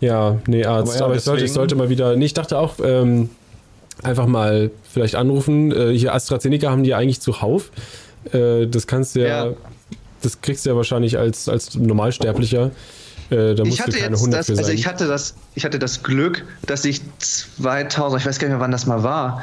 ja, 0.00 0.38
nee, 0.46 0.64
Arzt. 0.66 0.96
Aber 0.96 1.04
Aber, 1.06 1.14
ja, 1.14 1.18
ich, 1.18 1.24
sollte, 1.24 1.44
ich 1.46 1.52
sollte 1.52 1.74
mal 1.74 1.88
wieder. 1.88 2.14
Nee, 2.16 2.26
ich 2.26 2.34
dachte 2.34 2.58
auch, 2.58 2.74
ähm, 2.84 3.30
einfach 4.02 4.26
mal 4.26 4.70
vielleicht 4.92 5.14
anrufen. 5.14 5.72
Äh, 5.72 5.96
hier 5.96 6.14
AstraZeneca 6.14 6.70
haben 6.70 6.82
die 6.82 6.90
ja 6.90 6.98
eigentlich 6.98 7.20
zuhauf. 7.20 7.70
Äh, 8.32 8.66
das 8.66 8.86
kannst 8.86 9.16
du 9.16 9.20
ja, 9.20 9.46
Ja. 9.46 9.52
Das 10.22 10.40
kriegst 10.42 10.66
du 10.66 10.70
ja 10.70 10.76
wahrscheinlich 10.76 11.18
als, 11.18 11.48
als 11.48 11.74
Normalsterblicher. 11.74 12.70
Äh, 13.30 13.54
da 13.54 13.64
Ich 13.64 13.80
hatte 13.80 13.98
jetzt 13.98 14.20
100 14.20 14.40
das, 14.40 14.58
also 14.58 14.70
ich 14.70 14.86
hatte 14.86 15.06
das, 15.06 15.34
ich 15.54 15.64
hatte 15.64 15.78
das 15.78 16.02
Glück, 16.02 16.44
dass 16.66 16.84
ich 16.84 17.00
2000, 17.18 18.20
ich 18.20 18.26
weiß 18.26 18.38
gar 18.38 18.48
nicht 18.48 18.54
mehr, 18.54 18.60
wann 18.60 18.70
das 18.70 18.86
mal 18.86 19.02
war, 19.02 19.42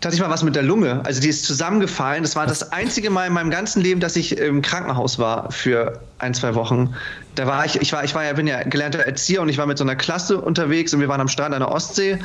da 0.00 0.06
hatte 0.06 0.16
ich 0.16 0.22
mal 0.22 0.30
was 0.30 0.42
mit 0.42 0.54
der 0.54 0.62
Lunge. 0.62 1.00
Also 1.04 1.20
die 1.20 1.28
ist 1.28 1.44
zusammengefallen. 1.44 2.22
Das 2.22 2.36
war 2.36 2.46
das 2.46 2.72
einzige 2.72 3.10
Mal 3.10 3.26
in 3.26 3.32
meinem 3.32 3.50
ganzen 3.50 3.82
Leben, 3.82 4.00
dass 4.00 4.16
ich 4.16 4.38
im 4.38 4.62
Krankenhaus 4.62 5.18
war 5.18 5.50
für 5.50 6.00
ein, 6.18 6.34
zwei 6.34 6.54
Wochen. 6.54 6.94
Da 7.34 7.46
war 7.46 7.64
ich, 7.64 7.80
ich 7.80 7.92
war, 7.92 8.04
ich 8.04 8.14
war 8.14 8.24
ja, 8.24 8.32
bin 8.32 8.46
ja 8.46 8.62
gelernter 8.62 9.00
Erzieher 9.00 9.42
und 9.42 9.48
ich 9.48 9.58
war 9.58 9.66
mit 9.66 9.78
so 9.78 9.84
einer 9.84 9.96
Klasse 9.96 10.40
unterwegs 10.40 10.94
und 10.94 11.00
wir 11.00 11.08
waren 11.08 11.20
am 11.20 11.28
Strand 11.28 11.54
an 11.54 11.60
der 11.60 11.72
Ostsee 11.72 12.18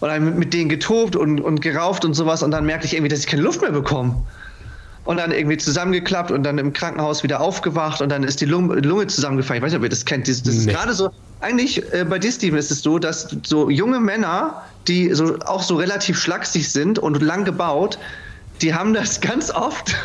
und 0.00 0.08
dann 0.08 0.24
mit, 0.24 0.36
mit 0.36 0.54
denen 0.54 0.68
getobt 0.68 1.14
und, 1.14 1.40
und 1.40 1.60
gerauft 1.60 2.04
und 2.04 2.14
sowas 2.14 2.42
und 2.42 2.50
dann 2.50 2.66
merkte 2.66 2.86
ich 2.86 2.94
irgendwie, 2.94 3.08
dass 3.08 3.20
ich 3.20 3.26
keine 3.26 3.42
Luft 3.42 3.60
mehr 3.60 3.72
bekomme. 3.72 4.16
Und 5.04 5.16
dann 5.16 5.32
irgendwie 5.32 5.56
zusammengeklappt 5.56 6.30
und 6.30 6.42
dann 6.42 6.58
im 6.58 6.72
Krankenhaus 6.72 7.22
wieder 7.22 7.40
aufgewacht 7.40 8.02
und 8.02 8.10
dann 8.10 8.22
ist 8.22 8.40
die 8.40 8.44
Lunge, 8.44 9.06
zusammengefallen. 9.06 9.58
Ich 9.58 9.64
weiß 9.64 9.72
nicht, 9.72 9.78
ob 9.78 9.82
ihr 9.84 9.88
das 9.88 10.04
kennt. 10.04 10.28
Das, 10.28 10.42
das 10.42 10.54
ist 10.54 10.66
Nee. 10.66 10.72
gerade 10.72 10.92
so, 10.92 11.10
eigentlich 11.40 11.82
äh, 11.94 12.04
bei 12.04 12.18
dir, 12.18 12.30
Steven, 12.30 12.58
ist 12.58 12.70
es 12.70 12.82
so, 12.82 12.98
dass 12.98 13.34
so 13.44 13.70
junge 13.70 13.98
Männer, 13.98 14.62
die 14.88 15.12
so, 15.14 15.38
auch 15.46 15.62
so 15.62 15.76
relativ 15.76 16.18
schlaksig 16.18 16.70
sind 16.70 16.98
und 16.98 17.20
lang 17.22 17.44
gebaut, 17.44 17.98
die 18.60 18.74
haben 18.74 18.92
das 18.92 19.20
ganz 19.22 19.50
oft, 19.50 19.96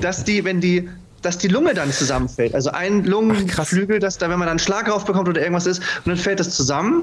dass 0.00 0.24
die, 0.24 0.44
wenn 0.44 0.60
die 0.60 0.88
dass 1.22 1.38
die 1.38 1.48
Lunge 1.48 1.74
dann 1.74 1.90
zusammenfällt. 1.90 2.54
Also 2.54 2.70
ein 2.70 3.02
Lungenflügel, 3.02 3.98
dass 3.98 4.16
da, 4.16 4.26
wenn 4.30 4.38
man 4.38 4.46
dann 4.46 4.50
einen 4.50 4.58
Schlag 4.60 4.86
drauf 4.86 5.04
bekommt 5.06 5.28
oder 5.28 5.40
irgendwas 5.40 5.66
ist, 5.66 5.80
und 5.80 6.06
dann 6.06 6.16
fällt 6.16 6.38
das 6.38 6.50
zusammen. 6.50 7.02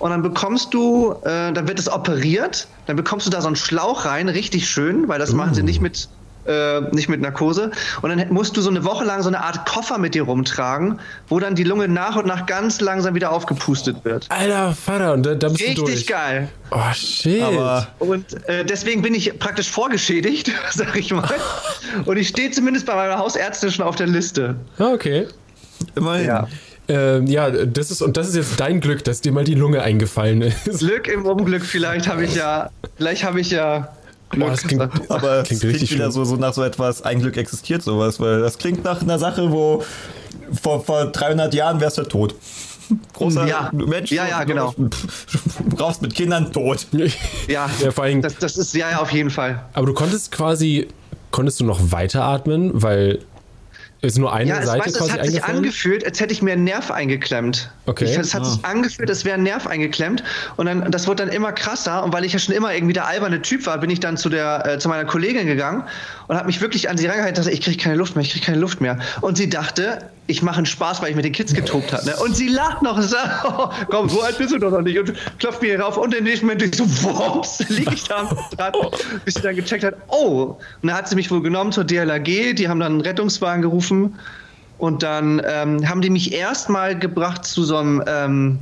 Und 0.00 0.10
dann 0.10 0.22
bekommst 0.22 0.74
du, 0.74 1.12
äh, 1.22 1.52
dann 1.52 1.68
wird 1.68 1.78
es 1.78 1.88
operiert, 1.88 2.66
dann 2.86 2.96
bekommst 2.96 3.24
du 3.26 3.30
da 3.30 3.40
so 3.40 3.46
einen 3.46 3.54
Schlauch 3.54 4.04
rein, 4.04 4.28
richtig 4.28 4.68
schön, 4.68 5.06
weil 5.06 5.20
das 5.20 5.32
machen 5.32 5.54
sie 5.54 5.62
nicht 5.62 5.80
mit, 5.80 6.08
äh, 6.46 6.80
nicht 6.92 7.08
mit 7.08 7.20
Narkose. 7.20 7.70
Und 8.02 8.10
dann 8.10 8.32
musst 8.32 8.56
du 8.56 8.60
so 8.60 8.70
eine 8.70 8.84
Woche 8.84 9.04
lang 9.04 9.22
so 9.22 9.28
eine 9.28 9.42
Art 9.42 9.66
Koffer 9.66 9.98
mit 9.98 10.14
dir 10.14 10.22
rumtragen, 10.22 10.98
wo 11.28 11.40
dann 11.40 11.54
die 11.54 11.64
Lunge 11.64 11.88
nach 11.88 12.16
und 12.16 12.26
nach 12.26 12.46
ganz 12.46 12.80
langsam 12.80 13.14
wieder 13.14 13.32
aufgepustet 13.32 14.04
wird. 14.04 14.26
Alter 14.30 14.72
Vater, 14.72 15.12
und 15.12 15.24
da, 15.26 15.34
da 15.34 15.48
bist 15.48 15.60
du 15.60 15.64
Richtig 15.66 15.84
durch. 15.84 16.06
geil. 16.06 16.48
Oh, 16.70 16.78
shit. 16.94 17.42
aber 17.42 17.88
Und 17.98 18.48
äh, 18.48 18.64
deswegen 18.64 19.02
bin 19.02 19.14
ich 19.14 19.38
praktisch 19.38 19.70
vorgeschädigt, 19.70 20.50
sag 20.72 20.96
ich 20.96 21.12
mal. 21.12 21.28
Und 22.04 22.16
ich 22.16 22.28
stehe 22.28 22.50
zumindest 22.50 22.86
bei 22.86 22.94
meiner 22.94 23.18
Hausärztin 23.18 23.70
schon 23.70 23.84
auf 23.84 23.96
der 23.96 24.06
Liste. 24.06 24.56
ah, 24.78 24.92
okay. 24.92 25.26
immerhin. 25.94 26.26
Ja. 26.26 26.48
Ähm, 26.88 27.26
ja, 27.28 27.48
das 27.50 27.90
ist, 27.92 28.02
und 28.02 28.16
das 28.16 28.28
ist 28.28 28.34
jetzt 28.34 28.58
dein 28.58 28.80
Glück, 28.80 29.04
dass 29.04 29.20
dir 29.20 29.32
mal 29.32 29.44
die 29.44 29.54
Lunge 29.54 29.82
eingefallen 29.82 30.42
ist. 30.42 30.80
Glück 30.80 31.06
im 31.06 31.24
Unglück, 31.24 31.64
vielleicht 31.64 32.08
habe 32.08 32.24
ich 32.24 32.34
ja, 32.34 32.70
vielleicht 32.96 33.22
habe 33.24 33.40
ich 33.40 33.50
ja 33.50 33.88
Glück. 34.32 34.46
Boah, 34.46 34.50
das 34.50 34.62
klingt, 34.62 34.82
Aber 35.10 35.36
es 35.38 35.48
klingt 35.48 35.60
klingt 35.62 35.74
richtig 35.74 35.92
wieder 35.94 36.10
so, 36.10 36.24
so 36.24 36.36
nach 36.36 36.52
so 36.52 36.62
etwas, 36.64 37.02
ein 37.02 37.20
Glück 37.20 37.36
existiert 37.36 37.82
sowas, 37.82 38.18
weil 38.18 38.40
das 38.40 38.58
klingt 38.58 38.82
nach 38.84 39.00
einer 39.02 39.18
Sache, 39.18 39.52
wo 39.52 39.84
vor, 40.60 40.84
vor 40.84 41.06
300 41.06 41.54
Jahren 41.54 41.80
wärst 41.80 41.98
du 41.98 42.02
tot. 42.02 42.34
großer 43.14 43.46
Ja. 43.46 43.70
Mensch. 43.72 44.10
Ja, 44.10 44.26
ja, 44.26 44.44
genau. 44.44 44.74
Raus 45.78 46.00
mit 46.00 46.14
Kindern, 46.14 46.52
tot. 46.52 46.86
Ja, 46.92 47.06
Ja, 47.80 47.90
vor 47.90 48.04
allem, 48.04 48.22
das, 48.22 48.36
das 48.36 48.56
ist 48.56 48.74
ja, 48.74 48.90
ja 48.90 49.00
auf 49.00 49.12
jeden 49.12 49.30
Fall. 49.30 49.64
aber 49.72 49.86
du 49.86 49.94
konntest 49.94 50.32
quasi, 50.32 50.88
konntest 51.30 51.60
du 51.60 51.64
noch 51.64 51.92
weiteratmen, 51.92 52.70
weil 52.74 53.20
ist 54.02 54.18
nur 54.18 54.32
eine 54.32 54.50
Ja, 54.50 54.58
es, 54.58 54.66
Seite 54.66 54.88
es 54.88 54.96
quasi 54.96 55.10
hat 55.12 55.26
sich 55.26 55.44
angefühlt, 55.44 56.04
als 56.04 56.18
hätte 56.18 56.32
ich 56.32 56.42
mir 56.42 56.52
einen 56.52 56.64
Nerv 56.64 56.90
eingeklemmt. 56.90 57.70
Okay. 57.86 58.04
Ich, 58.04 58.18
es 58.18 58.34
hat 58.34 58.44
sich 58.44 58.64
angefühlt, 58.64 59.08
als 59.08 59.24
wäre 59.24 59.36
ein 59.36 59.44
Nerv 59.44 59.66
eingeklemmt. 59.68 60.24
Und 60.56 60.66
dann, 60.66 60.90
das 60.90 61.06
wurde 61.06 61.24
dann 61.24 61.32
immer 61.32 61.52
krasser. 61.52 62.02
Und 62.02 62.12
weil 62.12 62.24
ich 62.24 62.32
ja 62.32 62.40
schon 62.40 62.54
immer 62.54 62.74
irgendwie 62.74 62.94
der 62.94 63.06
alberne 63.06 63.40
Typ 63.42 63.64
war, 63.64 63.78
bin 63.78 63.90
ich 63.90 64.00
dann 64.00 64.16
zu, 64.16 64.28
der, 64.28 64.66
äh, 64.66 64.78
zu 64.78 64.88
meiner 64.88 65.04
Kollegin 65.04 65.46
gegangen 65.46 65.84
und 66.26 66.36
habe 66.36 66.46
mich 66.46 66.60
wirklich 66.60 66.90
an 66.90 66.98
sie 66.98 67.06
rangehalten 67.06 67.38
und 67.38 67.44
dachte, 67.46 67.54
ich 67.54 67.60
kriege 67.60 67.76
keine 67.76 67.94
Luft 67.94 68.16
mehr, 68.16 68.24
ich 68.24 68.32
kriege 68.32 68.44
keine 68.44 68.58
Luft 68.58 68.80
mehr. 68.80 68.98
Und 69.20 69.36
sie 69.36 69.48
dachte, 69.48 70.10
ich 70.28 70.42
mache 70.42 70.58
einen 70.58 70.66
Spaß, 70.66 71.02
weil 71.02 71.10
ich 71.10 71.16
mit 71.16 71.24
den 71.24 71.32
Kids 71.32 71.52
getobt 71.52 71.92
habe. 71.92 72.06
Ne? 72.06 72.16
Und 72.16 72.36
sie 72.36 72.48
lacht 72.48 72.82
noch 72.82 72.96
und 72.96 73.02
sagt, 73.02 73.44
oh, 73.58 73.68
komm, 73.88 74.08
so 74.08 74.22
alt 74.22 74.38
bist 74.38 74.52
du 74.52 74.58
doch 74.58 74.70
noch 74.70 74.82
nicht. 74.82 74.98
Und 74.98 75.12
klopft 75.38 75.62
mir 75.62 75.78
rauf. 75.78 75.96
Und 75.96 76.14
im 76.14 76.24
nächsten 76.24 76.46
Moment 76.46 76.62
ich 76.62 76.74
so, 76.74 76.84
wumps, 77.02 77.58
liege 77.68 77.92
ich 77.94 78.04
da 78.04 78.28
am 78.28 78.38
Draht, 78.56 78.76
bis 79.24 79.34
sie 79.34 79.42
dann 79.42 79.56
gecheckt 79.56 79.84
hat, 79.84 79.94
oh. 80.08 80.56
Und 80.80 80.88
dann 80.88 80.96
hat 80.96 81.08
sie 81.08 81.16
mich 81.16 81.30
wohl 81.30 81.42
genommen 81.42 81.72
zur 81.72 81.84
DLAG, 81.84 82.24
die 82.24 82.68
haben 82.68 82.80
dann 82.80 82.92
einen 82.92 83.00
Rettungswagen 83.00 83.62
gerufen. 83.62 83.91
Und 84.78 85.02
dann 85.04 85.40
ähm, 85.46 85.88
haben 85.88 86.00
die 86.00 86.10
mich 86.10 86.32
erstmal 86.32 86.98
gebracht 86.98 87.44
zu 87.44 87.62
so 87.62 87.76
einem, 87.76 88.02
ähm, 88.06 88.58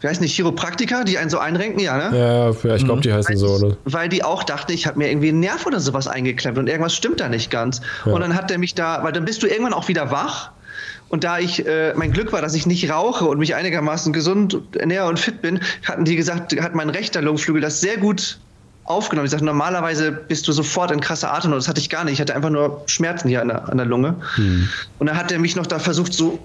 wie 0.00 0.08
heißt 0.08 0.20
nicht, 0.20 0.34
Chiropraktiker, 0.34 1.04
die 1.04 1.18
einen 1.18 1.30
so 1.30 1.38
einrenken, 1.38 1.78
ja, 1.78 1.96
ne? 1.96 2.18
Ja, 2.18 2.50
ja, 2.50 2.74
ich 2.74 2.84
glaube, 2.84 3.00
die 3.00 3.12
heißen 3.12 3.36
so, 3.36 3.46
oder? 3.46 3.76
Weil 3.84 4.08
die 4.08 4.24
auch 4.24 4.42
dachten, 4.42 4.72
ich 4.72 4.88
habe 4.88 4.98
mir 4.98 5.08
irgendwie 5.08 5.28
einen 5.28 5.38
Nerv 5.38 5.66
oder 5.66 5.78
sowas 5.78 6.08
eingeklemmt 6.08 6.58
und 6.58 6.68
irgendwas 6.68 6.96
stimmt 6.96 7.20
da 7.20 7.28
nicht 7.28 7.50
ganz. 7.50 7.80
Ja. 8.04 8.12
Und 8.12 8.22
dann 8.22 8.34
hat 8.34 8.50
der 8.50 8.58
mich 8.58 8.74
da, 8.74 9.04
weil 9.04 9.12
dann 9.12 9.24
bist 9.24 9.42
du 9.42 9.46
irgendwann 9.46 9.72
auch 9.72 9.86
wieder 9.86 10.10
wach. 10.10 10.50
Und 11.10 11.22
da 11.22 11.38
ich, 11.38 11.64
äh, 11.64 11.92
mein 11.94 12.12
Glück 12.12 12.32
war, 12.32 12.40
dass 12.40 12.54
ich 12.54 12.66
nicht 12.66 12.90
rauche 12.90 13.24
und 13.24 13.38
mich 13.38 13.54
einigermaßen 13.54 14.12
gesund 14.12 14.60
ernähre 14.76 15.06
und 15.06 15.18
fit 15.18 15.42
bin, 15.42 15.60
hatten 15.84 16.04
die 16.04 16.16
gesagt, 16.16 16.60
hat 16.60 16.74
mein 16.74 16.88
rechter 16.88 17.22
Lungenflügel 17.22 17.60
das 17.60 17.80
sehr 17.80 17.98
gut 17.98 18.38
aufgenommen. 18.84 19.26
Ich 19.26 19.30
sagte, 19.30 19.46
normalerweise 19.46 20.10
bist 20.10 20.48
du 20.48 20.52
sofort 20.52 20.90
in 20.90 21.00
krasser 21.00 21.32
Atemnot. 21.32 21.58
Das 21.58 21.68
hatte 21.68 21.80
ich 21.80 21.88
gar 21.90 22.04
nicht. 22.04 22.14
Ich 22.14 22.20
hatte 22.20 22.34
einfach 22.34 22.50
nur 22.50 22.82
Schmerzen 22.86 23.28
hier 23.28 23.40
an 23.40 23.48
der, 23.48 23.68
an 23.68 23.76
der 23.76 23.86
Lunge. 23.86 24.16
Und 24.98 25.06
dann 25.06 25.16
hat 25.16 25.30
er 25.30 25.38
mich 25.38 25.54
noch 25.54 25.66
da 25.66 25.78
versucht, 25.78 26.12
so, 26.12 26.38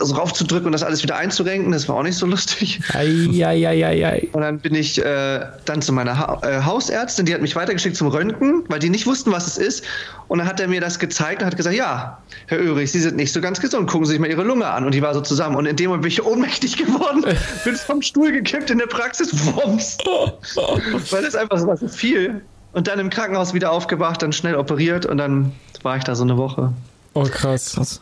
so 0.00 0.14
raufzudrücken 0.16 0.66
und 0.66 0.72
das 0.72 0.82
alles 0.82 1.02
wieder 1.02 1.16
einzurenken. 1.16 1.70
Das 1.70 1.88
war 1.88 1.96
auch 1.96 2.02
nicht 2.02 2.16
so 2.16 2.26
lustig. 2.26 2.80
Eieieiei. 2.92 4.28
Und 4.32 4.40
dann 4.42 4.58
bin 4.58 4.74
ich 4.74 4.98
äh, 4.98 5.46
dann 5.64 5.80
zu 5.80 5.92
meiner 5.92 6.18
ha 6.18 6.40
äh, 6.42 6.62
Hausärztin, 6.64 7.26
die 7.26 7.34
hat 7.34 7.40
mich 7.40 7.54
weitergeschickt 7.54 7.96
zum 7.96 8.08
Röntgen, 8.08 8.64
weil 8.68 8.80
die 8.80 8.90
nicht 8.90 9.06
wussten, 9.06 9.30
was 9.30 9.46
es 9.46 9.58
ist. 9.58 9.84
Und 10.28 10.38
dann 10.38 10.48
hat 10.48 10.60
er 10.60 10.68
mir 10.68 10.80
das 10.80 10.98
gezeigt 10.98 11.42
und 11.42 11.46
hat 11.46 11.56
gesagt, 11.56 11.76
ja, 11.76 12.18
Herr 12.46 12.58
Oehrig, 12.58 12.90
Sie 12.90 13.00
sind 13.00 13.16
nicht 13.16 13.32
so 13.32 13.40
ganz 13.40 13.60
gesund, 13.60 13.90
gucken 13.90 14.06
Sie 14.06 14.12
sich 14.12 14.20
mal 14.20 14.30
Ihre 14.30 14.42
Lunge 14.42 14.66
an. 14.66 14.84
Und 14.84 14.94
die 14.94 15.02
war 15.02 15.12
so 15.12 15.20
zusammen. 15.20 15.56
Und 15.56 15.66
in 15.66 15.76
dem 15.76 15.88
Moment 15.88 16.02
bin 16.02 16.10
ich 16.10 16.24
ohnmächtig 16.24 16.78
geworden, 16.78 17.22
bin 17.64 17.76
vom 17.76 18.00
Stuhl 18.00 18.32
gekippt 18.32 18.70
in 18.70 18.78
der 18.78 18.86
Praxis, 18.86 19.30
wumms. 19.44 19.98
weil 21.10 21.22
das 21.22 21.34
einfach 21.34 21.58
so 21.58 21.66
was 21.66 21.81
ist 21.82 21.96
viel. 21.96 22.40
Und 22.72 22.88
dann 22.88 22.98
im 22.98 23.10
Krankenhaus 23.10 23.52
wieder 23.54 23.70
aufgewacht, 23.70 24.22
dann 24.22 24.32
schnell 24.32 24.54
operiert 24.56 25.04
und 25.04 25.18
dann 25.18 25.52
war 25.82 25.96
ich 25.96 26.04
da 26.04 26.14
so 26.14 26.22
eine 26.24 26.36
Woche. 26.38 26.72
Oh, 27.14 27.24
krass. 27.24 27.74
Krass. 27.74 28.00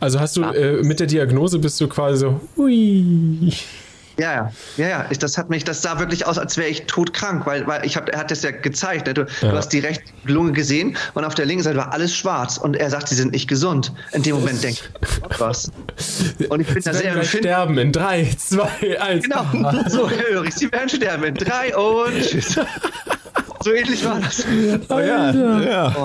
Also 0.00 0.18
hast 0.20 0.36
du 0.36 0.42
äh, 0.42 0.82
mit 0.82 0.98
der 1.00 1.06
Diagnose 1.06 1.58
bist 1.58 1.80
du 1.80 1.88
quasi 1.88 2.18
so, 2.18 2.40
hui. 2.56 3.52
Ja, 4.18 4.32
ja, 4.32 4.52
ja, 4.76 4.88
ja. 4.88 5.06
Ich, 5.10 5.18
das 5.20 5.38
hat 5.38 5.48
mich, 5.48 5.62
das 5.62 5.80
sah 5.82 6.00
wirklich 6.00 6.26
aus, 6.26 6.38
als 6.38 6.56
wäre 6.56 6.68
ich 6.68 6.86
todkrank, 6.86 7.46
weil, 7.46 7.64
weil 7.68 7.86
ich 7.86 7.96
hab, 7.96 8.08
er 8.08 8.18
hat 8.18 8.32
das 8.32 8.42
ja 8.42 8.50
gezeigt. 8.50 9.06
Ne? 9.06 9.14
Du, 9.14 9.20
Ja. 9.42 9.50
du 9.52 9.56
hast 9.56 9.68
die 9.68 9.78
rechte 9.78 10.02
Lunge 10.24 10.50
gesehen 10.50 10.96
und 11.14 11.24
auf 11.24 11.36
der 11.36 11.46
linken 11.46 11.62
Seite 11.62 11.76
war 11.76 11.92
alles 11.92 12.12
schwarz 12.16 12.56
und 12.58 12.74
er 12.76 12.90
sagt, 12.90 13.08
sie 13.08 13.14
sind 13.14 13.30
nicht 13.30 13.46
gesund. 13.48 13.92
In 14.12 14.24
dem 14.24 14.34
Moment 14.34 14.64
denke 14.64 14.80
ich, 15.02 15.38
was? 15.40 15.70
Und 16.48 16.60
ich 16.60 16.66
bin 16.66 16.82
da 16.82 16.92
Sie 16.92 16.98
sehr 16.98 17.12
empfindlich. 17.12 17.42
sterben 17.42 17.78
in 17.78 17.92
3, 17.92 18.34
2, 18.36 19.00
1. 19.00 19.22
Genau, 19.22 19.44
so 19.88 20.10
höre 20.10 20.44
ich. 20.44 20.54
Sie 20.56 20.72
werden 20.72 20.88
sterben 20.88 21.22
in 21.22 21.34
drei 21.36 21.76
und 21.76 22.20
tschüss. 22.20 22.58
So 23.60 23.72
ähnlich 23.72 24.04
war 24.04 24.20
das. 24.20 24.44
Oh 24.88 24.98
ja, 24.98 25.60
ja. 25.60 25.96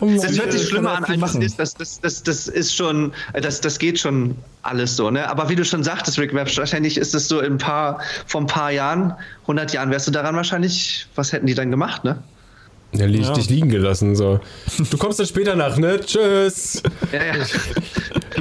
Oh. 0.00 0.06
Das 0.20 0.38
hört 0.38 0.52
sich 0.52 0.68
schlimmer 0.68 0.92
an, 0.96 1.04
als 1.04 1.34
es 1.34 1.44
ist. 1.44 1.58
Das, 1.58 1.74
das, 1.74 2.00
das, 2.00 2.22
das 2.22 2.48
ist 2.48 2.74
schon, 2.74 3.12
das, 3.32 3.60
das 3.60 3.78
geht 3.78 3.98
schon 3.98 4.36
alles 4.62 4.96
so, 4.96 5.10
ne? 5.10 5.28
Aber 5.28 5.48
wie 5.48 5.56
du 5.56 5.64
schon 5.64 5.82
sagtest, 5.82 6.18
Rick, 6.18 6.34
wahrscheinlich 6.34 6.96
ist 6.98 7.14
es 7.14 7.28
so 7.28 7.40
in 7.40 7.54
ein 7.54 7.58
paar, 7.58 8.00
vor 8.26 8.42
ein 8.42 8.46
paar 8.46 8.70
Jahren, 8.70 9.14
100 9.42 9.72
Jahren, 9.72 9.90
wärst 9.90 10.08
du 10.08 10.10
daran 10.10 10.36
wahrscheinlich, 10.36 11.06
was 11.14 11.32
hätten 11.32 11.46
die 11.46 11.54
dann 11.54 11.70
gemacht, 11.70 12.04
ne? 12.04 12.22
Ja, 12.92 13.06
li 13.06 13.20
Ja. 13.22 13.32
dich 13.32 13.48
liegen 13.48 13.68
gelassen. 13.70 14.16
So. 14.16 14.40
Du 14.90 14.98
kommst 14.98 15.20
dann 15.20 15.26
später 15.26 15.54
nach, 15.56 15.76
ne? 15.78 16.00
Tschüss. 16.00 16.82
Ja, 17.12 17.24
ja. 17.24 17.34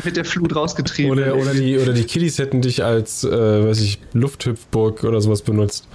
Mit 0.04 0.18
der 0.18 0.26
Flut 0.26 0.56
rausgetrieben. 0.56 1.12
Oder, 1.12 1.36
oder, 1.36 1.54
die, 1.54 1.78
oder 1.78 1.94
die 1.94 2.04
Kiddies 2.04 2.38
hätten 2.38 2.62
dich 2.62 2.84
als, 2.84 3.24
äh, 3.24 3.30
weiß 3.68 3.80
ich, 3.82 4.00
Lufthüpfburg 4.14 5.04
oder 5.04 5.20
sowas 5.22 5.42
benutzt. 5.42 5.88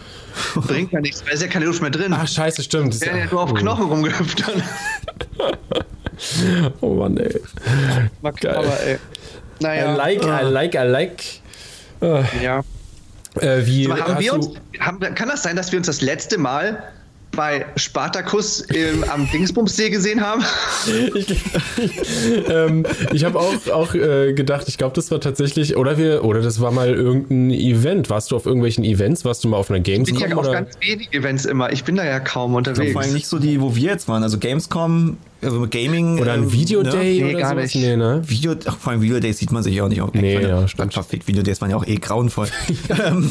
Bringt 0.55 0.93
ja 0.93 1.01
nichts, 1.01 1.25
weil 1.25 1.35
ist 1.35 1.43
ja 1.43 1.49
keine 1.49 1.67
Luft 1.67 1.81
mehr 1.81 1.91
drin. 1.91 2.13
Ach, 2.13 2.27
scheiße, 2.27 2.63
stimmt. 2.63 3.01
Wären 3.01 3.19
ja 3.19 3.27
nur 3.31 3.41
auf 3.43 3.55
Knochen 3.55 3.87
rumgehüpft 3.87 4.45
dann. 4.47 4.63
Oh 6.81 6.95
Mann, 6.95 7.17
ey. 7.17 7.41
Geil. 8.41 8.55
Aber 8.55 8.81
ey. 8.81 8.99
Naja. 9.61 9.95
I 9.95 9.97
like, 9.97 10.23
I 10.25 10.45
like, 10.45 10.75
I 10.75 10.79
like. 10.87 11.23
Äh, 12.01 12.23
Ja. 12.43 12.63
äh, 13.41 13.67
wie 13.67 13.91
haben 13.91 14.21
wir 14.21 14.35
uns, 14.35 14.51
haben, 14.81 15.01
kann 15.01 15.29
das 15.29 15.43
sein, 15.43 15.57
dass 15.57 15.73
wir 15.73 15.79
uns 15.79 15.87
das 15.87 16.01
letzte 16.01 16.39
Mal 16.39 16.83
bei 17.37 17.67
Spartacus 17.77 18.61
im, 18.61 19.05
am 19.05 19.29
Dingsbumssee 19.31 19.91
gesehen 19.91 20.21
haben? 20.21 20.43
ich 21.15 21.35
ähm, 22.49 22.85
ich 23.13 23.25
habe 23.25 23.39
auch, 23.39 23.55
auch 23.73 23.95
äh, 23.95 24.33
gedacht, 24.33 24.69
ich 24.69 24.79
glaube, 24.79 24.95
das 24.95 25.11
war 25.11 25.21
tatsächlich, 25.21 25.77
oder 25.77 25.99
wir, 25.99 26.25
oder 26.25 26.41
das 26.41 26.61
war 26.61 26.71
mal 26.71 26.95
irgendein 26.95 27.51
Event. 27.51 28.11
Warst 28.11 28.31
du 28.31 28.37
auf 28.37 28.47
irgendwelchen 28.47 28.85
Events? 28.85 29.25
Warst 29.25 29.45
du 29.45 29.49
mal 29.49 29.57
auf 29.57 29.71
einer 29.71 29.79
Ich 29.79 29.85
bin 29.85 30.05
Gamescom? 30.05 30.31
ja 30.31 30.37
auf 30.37 30.45
oder? 30.45 30.53
ganz 30.53 30.75
wenigen 30.81 31.13
Events 31.13 31.45
immer. 31.45 31.73
Ich 31.73 31.85
bin 31.85 31.97
da 31.97 32.05
ja 32.05 32.21
kaum 32.21 32.55
unterwegs. 32.55 32.93
Vor 32.93 33.03
allem 33.03 33.15
nicht 33.15 33.27
so 33.27 33.39
die, 33.39 33.61
wo 33.61 33.75
wir 33.75 33.91
jetzt 33.91 34.09
waren. 34.09 34.23
Also 34.23 34.39
Gamescom, 34.39 35.17
also 35.45 35.67
Gaming. 35.69 36.19
Oder 36.19 36.33
ein 36.33 36.45
ähm, 36.45 36.53
Videoday 36.53 37.23
Nee, 37.23 37.31
oder 37.31 37.41
gar 37.41 37.51
sowas? 37.51 37.75
nicht. 37.75 37.77
Nee, 37.77 37.97
ne? 37.97 38.23
Video, 38.27 38.55
ach, 38.67 38.77
vor 38.77 38.93
allem 38.93 39.03
Videodays 39.03 39.39
sieht 39.39 39.53
man 39.53 39.63
sich 39.63 39.75
ja 39.75 39.85
auch 39.85 39.89
nicht 39.89 40.01
auf. 40.01 40.13
Nee, 40.15 40.35
meine, 40.37 40.49
ja, 40.49 40.69
stimmt. 40.69 40.95
Verfickt, 40.95 41.27
Videodays 41.29 41.61
waren 41.61 41.71
ja 41.71 41.77
auch 41.77 41.87
eh 41.87 41.97
grauenvoll. 41.97 42.49
Ähm, 43.05 43.31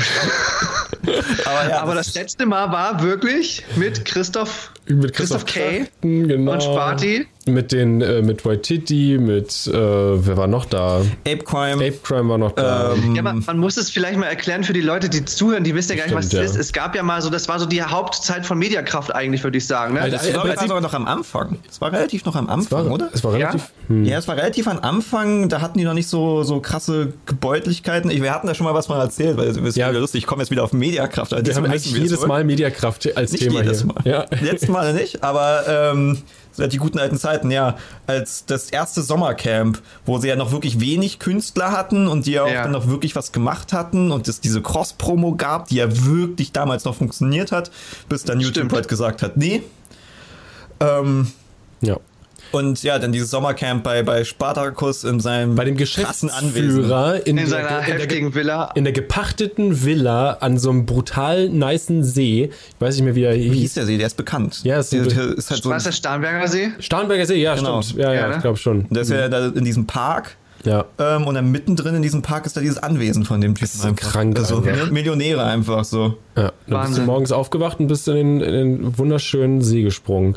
aber 1.44 1.68
ja, 1.68 1.82
Aber 1.82 1.94
das 1.94 2.14
letzte 2.14 2.46
Mal 2.46 2.70
war 2.72 3.02
wirklich 3.02 3.62
mit 3.76 4.04
Christoph, 4.04 4.72
Mit 4.86 5.12
Christoph 5.12 5.44
K. 5.44 5.80
Krachten, 5.84 6.28
genau. 6.28 6.52
und 6.52 6.62
Sparty. 6.62 7.26
Mit 7.50 7.72
den, 7.72 8.00
äh, 8.00 8.22
mit 8.22 8.44
Waititi, 8.44 9.18
mit, 9.18 9.66
äh, 9.66 9.72
wer 9.74 10.36
war 10.36 10.46
noch 10.46 10.64
da? 10.64 11.02
Ape 11.26 11.38
Crime. 11.44 11.74
Ape 11.84 11.98
Crime 12.02 12.28
war 12.28 12.38
noch 12.38 12.52
da. 12.52 12.94
ähm, 12.94 13.14
Ja, 13.14 13.22
man, 13.22 13.42
man 13.46 13.58
muss 13.58 13.76
es 13.76 13.90
vielleicht 13.90 14.18
mal 14.18 14.26
erklären 14.26 14.64
für 14.64 14.72
die 14.72 14.80
Leute, 14.80 15.08
die 15.08 15.24
zuhören, 15.24 15.64
die 15.64 15.74
wissen 15.74 15.92
ja 15.92 15.98
gar 15.98 16.04
nicht, 16.06 16.14
was 16.14 16.26
Stimmt, 16.26 16.44
es 16.44 16.54
ja. 16.54 16.60
ist. 16.60 16.66
Es 16.68 16.72
gab 16.72 16.94
ja 16.94 17.02
mal 17.02 17.20
so, 17.22 17.30
das 17.30 17.48
war 17.48 17.58
so 17.58 17.66
die 17.66 17.82
Hauptzeit 17.82 18.46
von 18.46 18.58
Mediakraft 18.58 19.14
eigentlich, 19.14 19.42
würde 19.44 19.58
ich 19.58 19.66
sagen. 19.66 19.94
Ne? 19.94 20.02
Alter, 20.02 20.16
das 20.16 20.26
im 20.26 20.36
war, 20.36 20.48
war 20.48 20.58
sogar 20.58 20.80
noch 20.80 20.94
am 20.94 21.06
Anfang. 21.06 21.58
Es 21.68 21.80
war 21.80 21.92
relativ 21.92 22.24
noch 22.24 22.36
am 22.36 22.44
es 22.46 22.50
Anfang, 22.50 22.86
war, 22.86 22.92
oder? 22.94 23.10
Es 23.12 23.24
war 23.24 23.32
relativ. 23.32 23.60
Ja? 23.62 23.88
Hm. 23.88 24.04
Ja, 24.04 24.18
es 24.18 24.28
war 24.28 24.36
relativ 24.36 24.68
am 24.68 24.78
Anfang, 24.78 25.48
da 25.48 25.60
hatten 25.60 25.78
die 25.78 25.84
noch 25.84 25.94
nicht 25.94 26.08
so, 26.08 26.42
so 26.42 26.60
krasse 26.60 27.12
Gebäudlichkeiten. 27.26 28.10
Ich, 28.10 28.22
wir 28.22 28.32
hatten 28.32 28.46
da 28.46 28.54
schon 28.54 28.64
mal 28.64 28.74
was 28.74 28.88
mal 28.88 29.00
erzählt, 29.00 29.36
weil 29.36 29.48
es 29.48 29.56
ist 29.56 29.76
Ja. 29.76 29.90
wieder 29.90 30.00
lustig. 30.00 30.20
Ich 30.22 30.26
komme 30.26 30.42
jetzt 30.42 30.50
wieder 30.50 30.62
auf 30.64 30.72
Mediakraft. 30.72 31.32
Also 31.32 31.44
Wir 31.46 31.54
haben 31.54 31.64
deswegen 31.64 31.94
eigentlich 31.96 32.10
jedes. 32.10 32.26
Mal 32.26 32.44
Mediakraft 32.44 33.16
als 33.16 33.32
Nicht 33.32 33.44
Thema 33.44 33.62
jedes 33.62 33.78
hier. 33.82 33.86
Mal. 33.92 34.02
Ja. 34.04 34.26
Letztes 34.40 34.68
Mal 34.68 34.92
nicht, 35.00 35.22
aber 35.24 35.64
ähm, 35.68 36.18
seit 36.52 36.72
die 36.72 36.78
guten 36.78 36.98
alten 36.98 37.16
Zeiten, 37.18 37.50
ja. 37.50 37.76
Als 38.06 38.44
das 38.46 38.70
erste 38.70 39.02
Sommercamp, 39.02 39.80
wo 40.04 40.18
sie 40.18 40.28
ja 40.28 40.36
noch 40.36 40.52
wirklich 40.52 40.80
wenig 40.80 41.18
Künstler 41.18 41.72
hatten 41.72 42.06
und 42.08 42.26
die 42.26 42.32
ja 42.32 42.44
auch 42.44 42.50
Ja. 42.50 42.62
dann 42.64 42.72
noch 42.72 42.88
wirklich 42.88 43.16
was 43.16 43.32
gemacht 43.32 43.72
hatten 43.72 44.10
und 44.12 44.28
es 44.28 44.40
diese 44.40 44.60
Cross-Promo 44.62 45.36
gab, 45.36 45.68
die 45.68 45.76
ja 45.76 45.86
wirklich 46.04 46.52
damals 46.52 46.84
noch 46.84 46.94
funktioniert 46.96 47.52
hat, 47.52 47.70
bis 48.08 48.24
dann 48.24 48.40
YouTube 48.40 48.54
Stimmt. 48.66 48.72
halt 48.72 48.88
gesagt 48.88 49.22
hat, 49.22 49.36
nee. 49.36 49.62
Ähm, 50.80 51.30
ja. 51.80 51.96
Und 52.52 52.82
ja, 52.82 52.98
dann 52.98 53.12
dieses 53.12 53.30
Sommercamp 53.30 53.82
bei, 53.84 54.02
bei 54.02 54.24
Spartacus 54.24 55.04
in 55.04 55.20
seinem 55.20 55.54
Bei 55.54 55.64
dem 55.64 55.76
krassen 55.76 56.30
Anwesen. 56.30 56.54
Geschäftsführer 56.76 57.16
in, 57.26 57.36
in 57.36 57.36
der, 57.36 57.46
seiner 57.46 57.68
in, 57.68 57.74
der, 57.86 57.94
heftigen 57.94 58.34
Villa. 58.34 58.70
in 58.74 58.84
der 58.84 58.92
gepachteten 58.92 59.84
Villa 59.84 60.32
an 60.40 60.58
so 60.58 60.70
einem 60.70 60.86
brutal 60.86 61.48
nicen 61.48 62.02
See. 62.04 62.50
Ich 62.74 62.80
weiß 62.80 62.94
nicht 62.96 63.04
mehr, 63.04 63.14
wie 63.14 63.22
er 63.24 63.34
Wie 63.34 63.48
hieß. 63.50 63.54
hieß 63.60 63.74
der 63.74 63.86
See? 63.86 63.98
Der 63.98 64.06
ist 64.08 64.16
bekannt. 64.16 64.60
Ja, 64.64 64.78
ist 64.80 64.92
der, 64.92 65.02
der 65.04 65.36
ist 65.36 65.50
halt 65.50 65.62
so. 65.62 65.70
War 65.70 65.76
es 65.76 65.84
der 65.84 65.92
Starnberger 65.92 66.48
See? 66.48 66.70
Starnberger 66.78 67.26
See, 67.26 67.40
ja, 67.40 67.54
Genau. 67.54 67.82
stimmt. 67.82 68.00
Ja, 68.02 68.12
ja, 68.12 68.20
Ja, 68.22 68.28
ne? 68.28 68.34
ich 68.36 68.42
glaube 68.42 68.58
schon. 68.58 68.86
Der 68.90 69.02
ist 69.02 69.10
ja 69.10 69.28
da 69.28 69.46
in 69.48 69.64
diesem 69.64 69.86
Park. 69.86 70.36
Ja. 70.62 70.84
Ähm, 70.98 71.26
und 71.26 71.34
dann 71.36 71.50
mittendrin 71.50 71.94
in 71.94 72.02
diesem 72.02 72.20
Park 72.20 72.44
ist 72.44 72.54
da 72.54 72.60
dieses 72.60 72.76
Anwesen 72.76 73.24
von 73.24 73.40
dem 73.40 73.54
Typen. 73.54 73.64
ist 73.64 73.80
so 73.80 73.94
krank, 73.94 74.38
Also. 74.38 74.62
Millionäre 74.90 75.42
einfach 75.44 75.84
so. 75.84 76.18
Ja, 76.36 76.42
dann 76.42 76.46
bist 76.46 76.52
du 76.68 76.72
Wahnsinn. 76.74 77.06
morgens 77.06 77.32
aufgewacht 77.32 77.80
und 77.80 77.86
bist 77.86 78.06
in 78.08 78.14
den, 78.14 78.40
in 78.42 78.52
den 78.52 78.98
wunderschönen 78.98 79.62
See 79.62 79.82
gesprungen. 79.82 80.36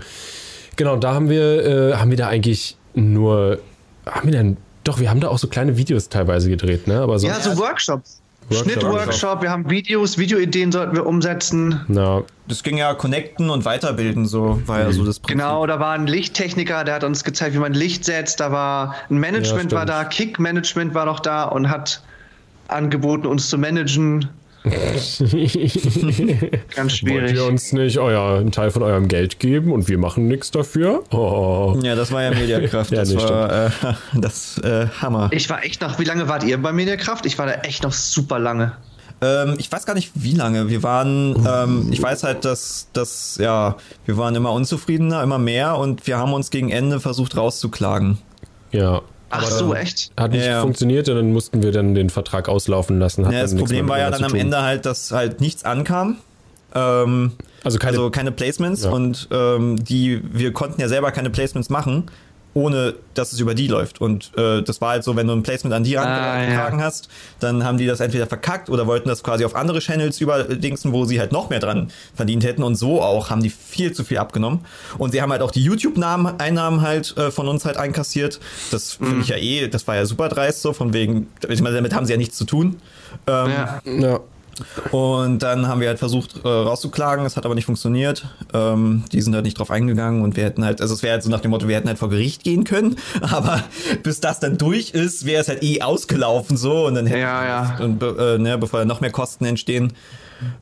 Genau, 0.75 0.95
da 0.97 1.13
haben 1.13 1.29
wir, 1.29 1.65
äh, 1.91 1.93
haben 1.95 2.09
wir 2.09 2.17
da 2.17 2.27
eigentlich 2.27 2.77
nur, 2.95 3.59
haben 4.05 4.25
wir 4.27 4.31
denn, 4.37 4.57
doch, 4.83 4.99
wir 4.99 5.09
haben 5.09 5.19
da 5.19 5.29
auch 5.29 5.37
so 5.37 5.47
kleine 5.47 5.77
Videos 5.77 6.09
teilweise 6.09 6.49
gedreht, 6.49 6.87
ne? 6.87 6.99
Aber 7.01 7.19
sonst, 7.19 7.45
Ja, 7.45 7.53
so 7.53 7.57
Workshops. 7.59 8.19
Workshop. 8.49 8.65
Schnittworkshop, 8.71 9.41
wir 9.41 9.49
haben 9.51 9.69
Videos, 9.69 10.17
Videoideen 10.17 10.73
sollten 10.73 10.95
wir 10.97 11.05
umsetzen. 11.05 11.79
na, 11.87 12.23
Das 12.49 12.61
ging 12.63 12.75
ja 12.77 12.93
connecten 12.93 13.49
und 13.49 13.63
weiterbilden, 13.63 14.25
so 14.25 14.61
war 14.65 14.81
ja 14.81 14.91
so 14.91 15.05
das 15.05 15.19
Prinzip. 15.19 15.37
Genau, 15.37 15.65
da 15.65 15.79
war 15.79 15.93
ein 15.93 16.07
Lichttechniker, 16.07 16.83
der 16.83 16.95
hat 16.95 17.05
uns 17.05 17.23
gezeigt, 17.23 17.55
wie 17.55 17.59
man 17.59 17.73
Licht 17.73 18.03
setzt. 18.03 18.41
Da 18.41 18.51
war 18.51 18.95
ein 19.09 19.13
Ja, 19.15 19.19
Management 19.19 19.59
stimmt. 19.59 19.71
war 19.71 19.85
da, 19.85 20.03
Kick-Management 20.03 20.93
war 20.93 21.05
noch 21.05 21.21
da 21.21 21.45
und 21.45 21.69
hat 21.69 22.03
angeboten, 22.67 23.27
uns 23.27 23.49
zu 23.49 23.57
managen. 23.57 24.27
Ganz 24.73 25.19
schwierig. 25.19 25.75
Wollt 26.75 27.35
ihr 27.35 27.45
uns 27.45 27.73
nicht 27.73 27.97
euer, 27.97 28.39
einen 28.39 28.51
Teil 28.51 28.71
von 28.71 28.81
eurem 28.81 29.09
Geld 29.09 29.39
geben 29.39 29.73
und 29.73 29.89
wir 29.89 29.97
machen 29.97 30.29
nichts 30.29 30.51
dafür? 30.51 31.03
Oh. 31.11 31.77
Ja, 31.83 31.95
das 31.95 32.11
war 32.11 32.23
ja 32.23 32.31
Mediakraft. 32.31 32.83
Ja, 32.93 32.99
das 32.99 33.09
nee, 33.09 33.17
war 33.17 33.65
äh, 33.65 33.69
das 34.13 34.59
äh, 34.59 34.87
Hammer. 35.01 35.29
Ich 35.31 35.49
war 35.49 35.63
echt 35.63 35.81
noch, 35.81 35.99
wie 35.99 36.03
lange 36.03 36.27
wart 36.27 36.43
ihr 36.43 36.61
bei 36.61 36.71
Mediakraft? 36.71 37.25
Ich 37.25 37.37
war 37.39 37.47
da 37.47 37.53
echt 37.53 37.83
noch 37.83 37.91
super 37.91 38.39
lange. 38.39 38.73
Ähm, 39.21 39.55
ich 39.57 39.71
weiß 39.71 39.85
gar 39.85 39.95
nicht, 39.95 40.11
wie 40.15 40.33
lange. 40.33 40.69
Wir 40.69 40.83
waren, 40.83 41.45
ähm, 41.47 41.87
ich 41.91 42.01
weiß 42.01 42.23
halt, 42.23 42.45
dass, 42.45 42.87
dass, 42.93 43.37
ja, 43.39 43.75
wir 44.05 44.17
waren 44.17 44.35
immer 44.35 44.51
unzufriedener, 44.51 45.23
immer 45.23 45.39
mehr 45.39 45.77
und 45.77 46.07
wir 46.07 46.17
haben 46.17 46.33
uns 46.33 46.51
gegen 46.51 46.69
Ende 46.69 46.99
versucht 46.99 47.35
rauszuklagen. 47.35 48.19
Ja. 48.71 49.01
Ach 49.35 49.45
so, 49.45 49.73
echt? 49.73 50.11
Hat 50.17 50.31
nicht 50.31 50.45
Ja, 50.45 50.51
ja. 50.53 50.61
funktioniert 50.61 51.09
und 51.09 51.15
dann 51.15 51.31
mussten 51.33 51.63
wir 51.63 51.71
dann 51.71 51.95
den 51.95 52.09
Vertrag 52.09 52.47
auslaufen 52.49 52.99
lassen. 52.99 53.25
Hat 53.25 53.33
Ja, 53.33 53.41
das 53.41 53.55
Problem 53.55 53.87
war 53.89 53.99
ja 53.99 54.11
dann 54.11 54.23
am. 54.23 54.35
Ende 54.35 54.61
halt, 54.61 54.85
dass 54.85 55.11
halt 55.11 55.41
nichts 55.41 55.63
ankam. 55.65 56.17
Ähm, 56.75 57.33
Also 57.63 57.77
keine, 57.79 57.97
also 57.97 58.09
keine 58.09 58.31
Placements 58.31 58.83
Ja. 58.83 58.91
und 58.91 59.27
ähm, 59.31 59.83
die, 59.83 60.21
wir 60.31 60.51
konnten 60.53 60.81
ja 60.81 60.87
selber 60.87 61.11
keine 61.11 61.29
Placements 61.29 61.69
machen, 61.69 62.05
ohne 62.55 62.93
dass 63.15 63.33
es 63.33 63.39
über 63.39 63.55
die 63.55 63.67
läuft. 63.67 63.99
Und 64.01 64.31
äh, 64.37 64.61
das 64.61 64.79
war 64.81 64.91
halt 64.91 65.03
so, 65.03 65.15
wenn 65.15 65.27
du 65.27 65.33
ein 65.33 65.43
Placement 65.43 65.73
an 65.73 65.83
die 65.83 65.97
Ah, 65.97 66.03
rangetragen 66.33 66.79
ja. 66.79 66.85
hast, 66.85 67.09
dann 67.39 67.63
haben 67.63 67.77
die 67.77 67.85
das 67.87 67.99
entweder 67.99 68.27
verkackt 68.27 68.69
oder 68.69 68.85
wollten 68.87 69.09
das 69.09 69.23
quasi 69.23 69.43
auf 69.45 69.55
andere 69.55 69.79
Channels 69.79 70.21
überdingsen, 70.21 70.93
wo 70.93 71.05
sie 71.05 71.19
halt 71.19 71.31
noch 71.31 71.49
mehr 71.49 71.59
dran 71.59 71.91
verdient 72.15 72.43
hätten. 72.43 72.63
Und 72.63 72.75
so 72.75 73.01
auch 73.01 73.29
haben 73.29 73.41
die 73.43 73.49
viel 73.49 73.91
zu 73.93 74.03
viel 74.03 74.17
abgenommen. 74.17 74.61
Und 74.97 75.11
sie 75.11 75.21
haben 75.21 75.31
halt 75.31 75.41
auch 75.41 75.51
die 75.51 75.63
YouTube-Einnahmen 75.63 76.81
halt 76.81 77.15
äh, 77.17 77.31
von 77.31 77.47
uns 77.47 77.65
halt 77.65 77.77
einkassiert. 77.77 78.39
Das 78.71 78.99
Mhm. 78.99 79.05
finde 79.05 79.21
ich 79.21 79.27
ja 79.29 79.37
eh, 79.37 79.67
das 79.67 79.87
war 79.87 79.95
ja 79.95 80.05
super 80.05 80.29
dreist 80.29 80.61
so, 80.61 80.73
von 80.73 80.93
wegen, 80.93 81.27
ich 81.47 81.61
meine, 81.61 81.75
damit 81.75 81.93
haben 81.93 82.05
sie 82.05 82.13
ja 82.13 82.17
nichts 82.17 82.37
zu 82.37 82.45
tun. 82.45 82.77
Ähm, 83.27 83.49
Ja. 83.51 83.81
ja. 83.85 84.19
Und 84.91 85.39
dann 85.39 85.67
haben 85.67 85.81
wir 85.81 85.87
halt 85.87 85.99
versucht 85.99 86.43
äh, 86.43 86.47
rauszuklagen, 86.47 87.25
es 87.25 87.35
hat 87.37 87.45
aber 87.45 87.55
nicht 87.55 87.65
funktioniert. 87.65 88.25
Ähm, 88.53 89.03
die 89.11 89.21
sind 89.21 89.33
halt 89.35 89.45
nicht 89.45 89.57
drauf 89.59 89.71
eingegangen 89.71 90.23
und 90.23 90.35
wir 90.37 90.43
hätten 90.43 90.63
halt, 90.63 90.81
also 90.81 90.93
es 90.93 91.03
wäre 91.03 91.13
halt 91.13 91.23
so 91.23 91.29
nach 91.29 91.39
dem 91.41 91.51
Motto, 91.51 91.67
wir 91.67 91.75
hätten 91.75 91.87
halt 91.87 91.97
vor 91.99 92.09
Gericht 92.09 92.43
gehen 92.43 92.63
können, 92.63 92.95
aber 93.21 93.63
bis 94.03 94.19
das 94.19 94.39
dann 94.39 94.57
durch 94.57 94.91
ist, 94.91 95.25
wäre 95.25 95.41
es 95.41 95.47
halt 95.47 95.63
eh 95.63 95.81
ausgelaufen 95.81 96.57
so 96.57 96.85
und 96.87 96.95
dann 96.95 97.05
hätten 97.07 97.21
Ja, 97.21 97.45
ja. 97.45 97.77
und 97.83 97.99
be- 97.99 98.35
äh, 98.37 98.41
ne, 98.41 98.57
bevor 98.57 98.79
dann 98.79 98.87
noch 98.87 99.01
mehr 99.01 99.11
Kosten 99.11 99.45
entstehen. 99.45 99.93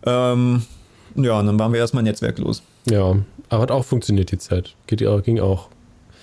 Ähm, 0.05 0.63
ja, 1.15 1.39
und 1.39 1.45
dann 1.47 1.59
waren 1.59 1.73
wir 1.73 1.79
erstmal 1.79 2.03
netzwerklos. 2.03 2.61
ja. 2.85 3.15
Aber 3.49 3.63
hat 3.63 3.71
auch 3.71 3.83
funktioniert 3.83 4.31
die 4.31 4.37
Zeit. 4.37 4.75
Geht 4.87 5.01
ja, 5.01 5.19
ging 5.19 5.41
auch. 5.41 5.67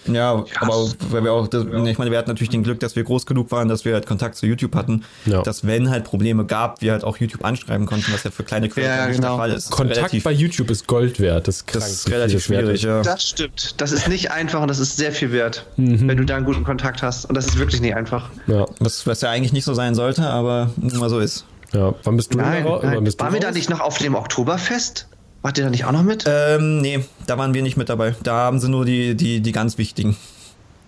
Ja, 0.09 0.45
aber 0.61 0.89
weil 1.11 1.25
wir 1.25 1.33
auch, 1.33 1.49
das, 1.49 1.65
ich 1.65 1.99
meine, 1.99 2.11
wir 2.11 2.19
hatten 2.19 2.31
natürlich 2.31 2.51
den 2.51 2.63
Glück, 2.63 2.81
dass 2.81 2.97
wir 2.97 3.05
groß 3.05 3.27
genug 3.27 3.51
waren, 3.51 3.69
dass 3.69 3.85
wir 3.85 3.95
halt 3.95 4.07
Kontakt 4.07 4.37
zu 4.37 4.47
YouTube 4.47 4.75
hatten, 4.75 5.05
Ja. 5.27 5.43
dass 5.43 5.67
wenn 5.67 5.91
halt 5.91 6.05
Probleme 6.05 6.45
gab, 6.47 6.81
wir 6.81 6.93
halt 6.93 7.05
auch 7.05 7.17
YouTube 7.19 7.45
anschreiben 7.45 7.87
konnten, 7.87 8.13
was 8.13 8.25
ja 8.25 8.31
für 8.31 8.43
kleine 8.45 8.69
Quellen 8.69 8.87
Ja, 8.89 9.07
nicht 9.07 9.17
genau. 9.17 9.31
der 9.31 9.39
Fall 9.39 9.53
ist. 9.53 9.71
Kontakt 9.71 9.99
Relativ- 9.99 10.25
bei 10.25 10.33
YouTube 10.33 10.71
ist 10.71 10.87
Gold 10.87 11.21
wert. 11.21 11.47
Das 11.49 11.57
ist, 11.57 11.67
krank, 11.67 11.85
das 11.85 11.93
ist 11.93 12.11
relativ 12.11 12.45
schwierig, 12.45 12.83
ja. 12.83 13.03
Das 13.03 13.29
stimmt. 13.29 13.75
Das 13.81 13.93
ist 13.93 14.09
nicht 14.09 14.31
einfach 14.31 14.61
und 14.63 14.69
das 14.69 14.79
ist 14.79 14.97
sehr 14.97 15.13
viel 15.13 15.33
wert, 15.33 15.67
Mhm. 15.77 16.09
wenn 16.09 16.17
du 16.17 16.25
da 16.25 16.37
einen 16.37 16.47
guten 16.47 16.65
Kontakt 16.65 17.03
hast. 17.03 17.25
Und 17.27 17.35
das 17.37 17.47
ist 17.47 17.59
wirklich 17.59 17.81
nicht 17.81 17.95
einfach. 17.95 18.31
Ja, 18.47 18.67
Was, 18.81 19.07
was 19.07 19.21
ja 19.21 19.31
eigentlich 19.31 19.53
nicht 19.53 19.65
so 19.65 19.75
sein 19.75 19.95
sollte, 19.95 20.29
aber 20.29 20.71
mal 20.77 21.11
so 21.11 21.19
ist. 21.19 21.45
ja. 21.73 21.95
Wann 22.05 22.17
bist 22.17 22.33
du 22.33 22.39
Nein, 22.39 22.65
nein. 22.65 22.79
wann 22.83 23.05
bist 23.05 23.21
du 23.21 23.25
Waren 23.25 23.35
wir 23.35 23.41
da 23.41 23.51
nicht 23.51 23.69
noch 23.71 23.81
auf 23.81 23.99
dem 23.99 24.15
Oktoberfest? 24.15 25.07
Wart 25.43 25.57
ihr 25.59 25.65
da 25.65 25.71
nicht 25.71 25.85
auch 25.85 25.93
noch 25.93 26.03
mit? 26.03 26.25
Ähm, 26.27 26.81
nee, 26.81 27.05
da 27.27 27.39
waren 27.39 27.55
wir 27.55 27.63
nicht 27.63 27.77
mit 27.77 27.89
dabei. 27.89 28.15
Da 28.23 28.33
haben 28.35 28.59
sie 28.59 28.69
nur 28.69 28.85
die, 28.85 29.15
die, 29.15 29.41
die 29.41 29.53
ganz 29.53 29.79
wichtigen. 29.79 30.17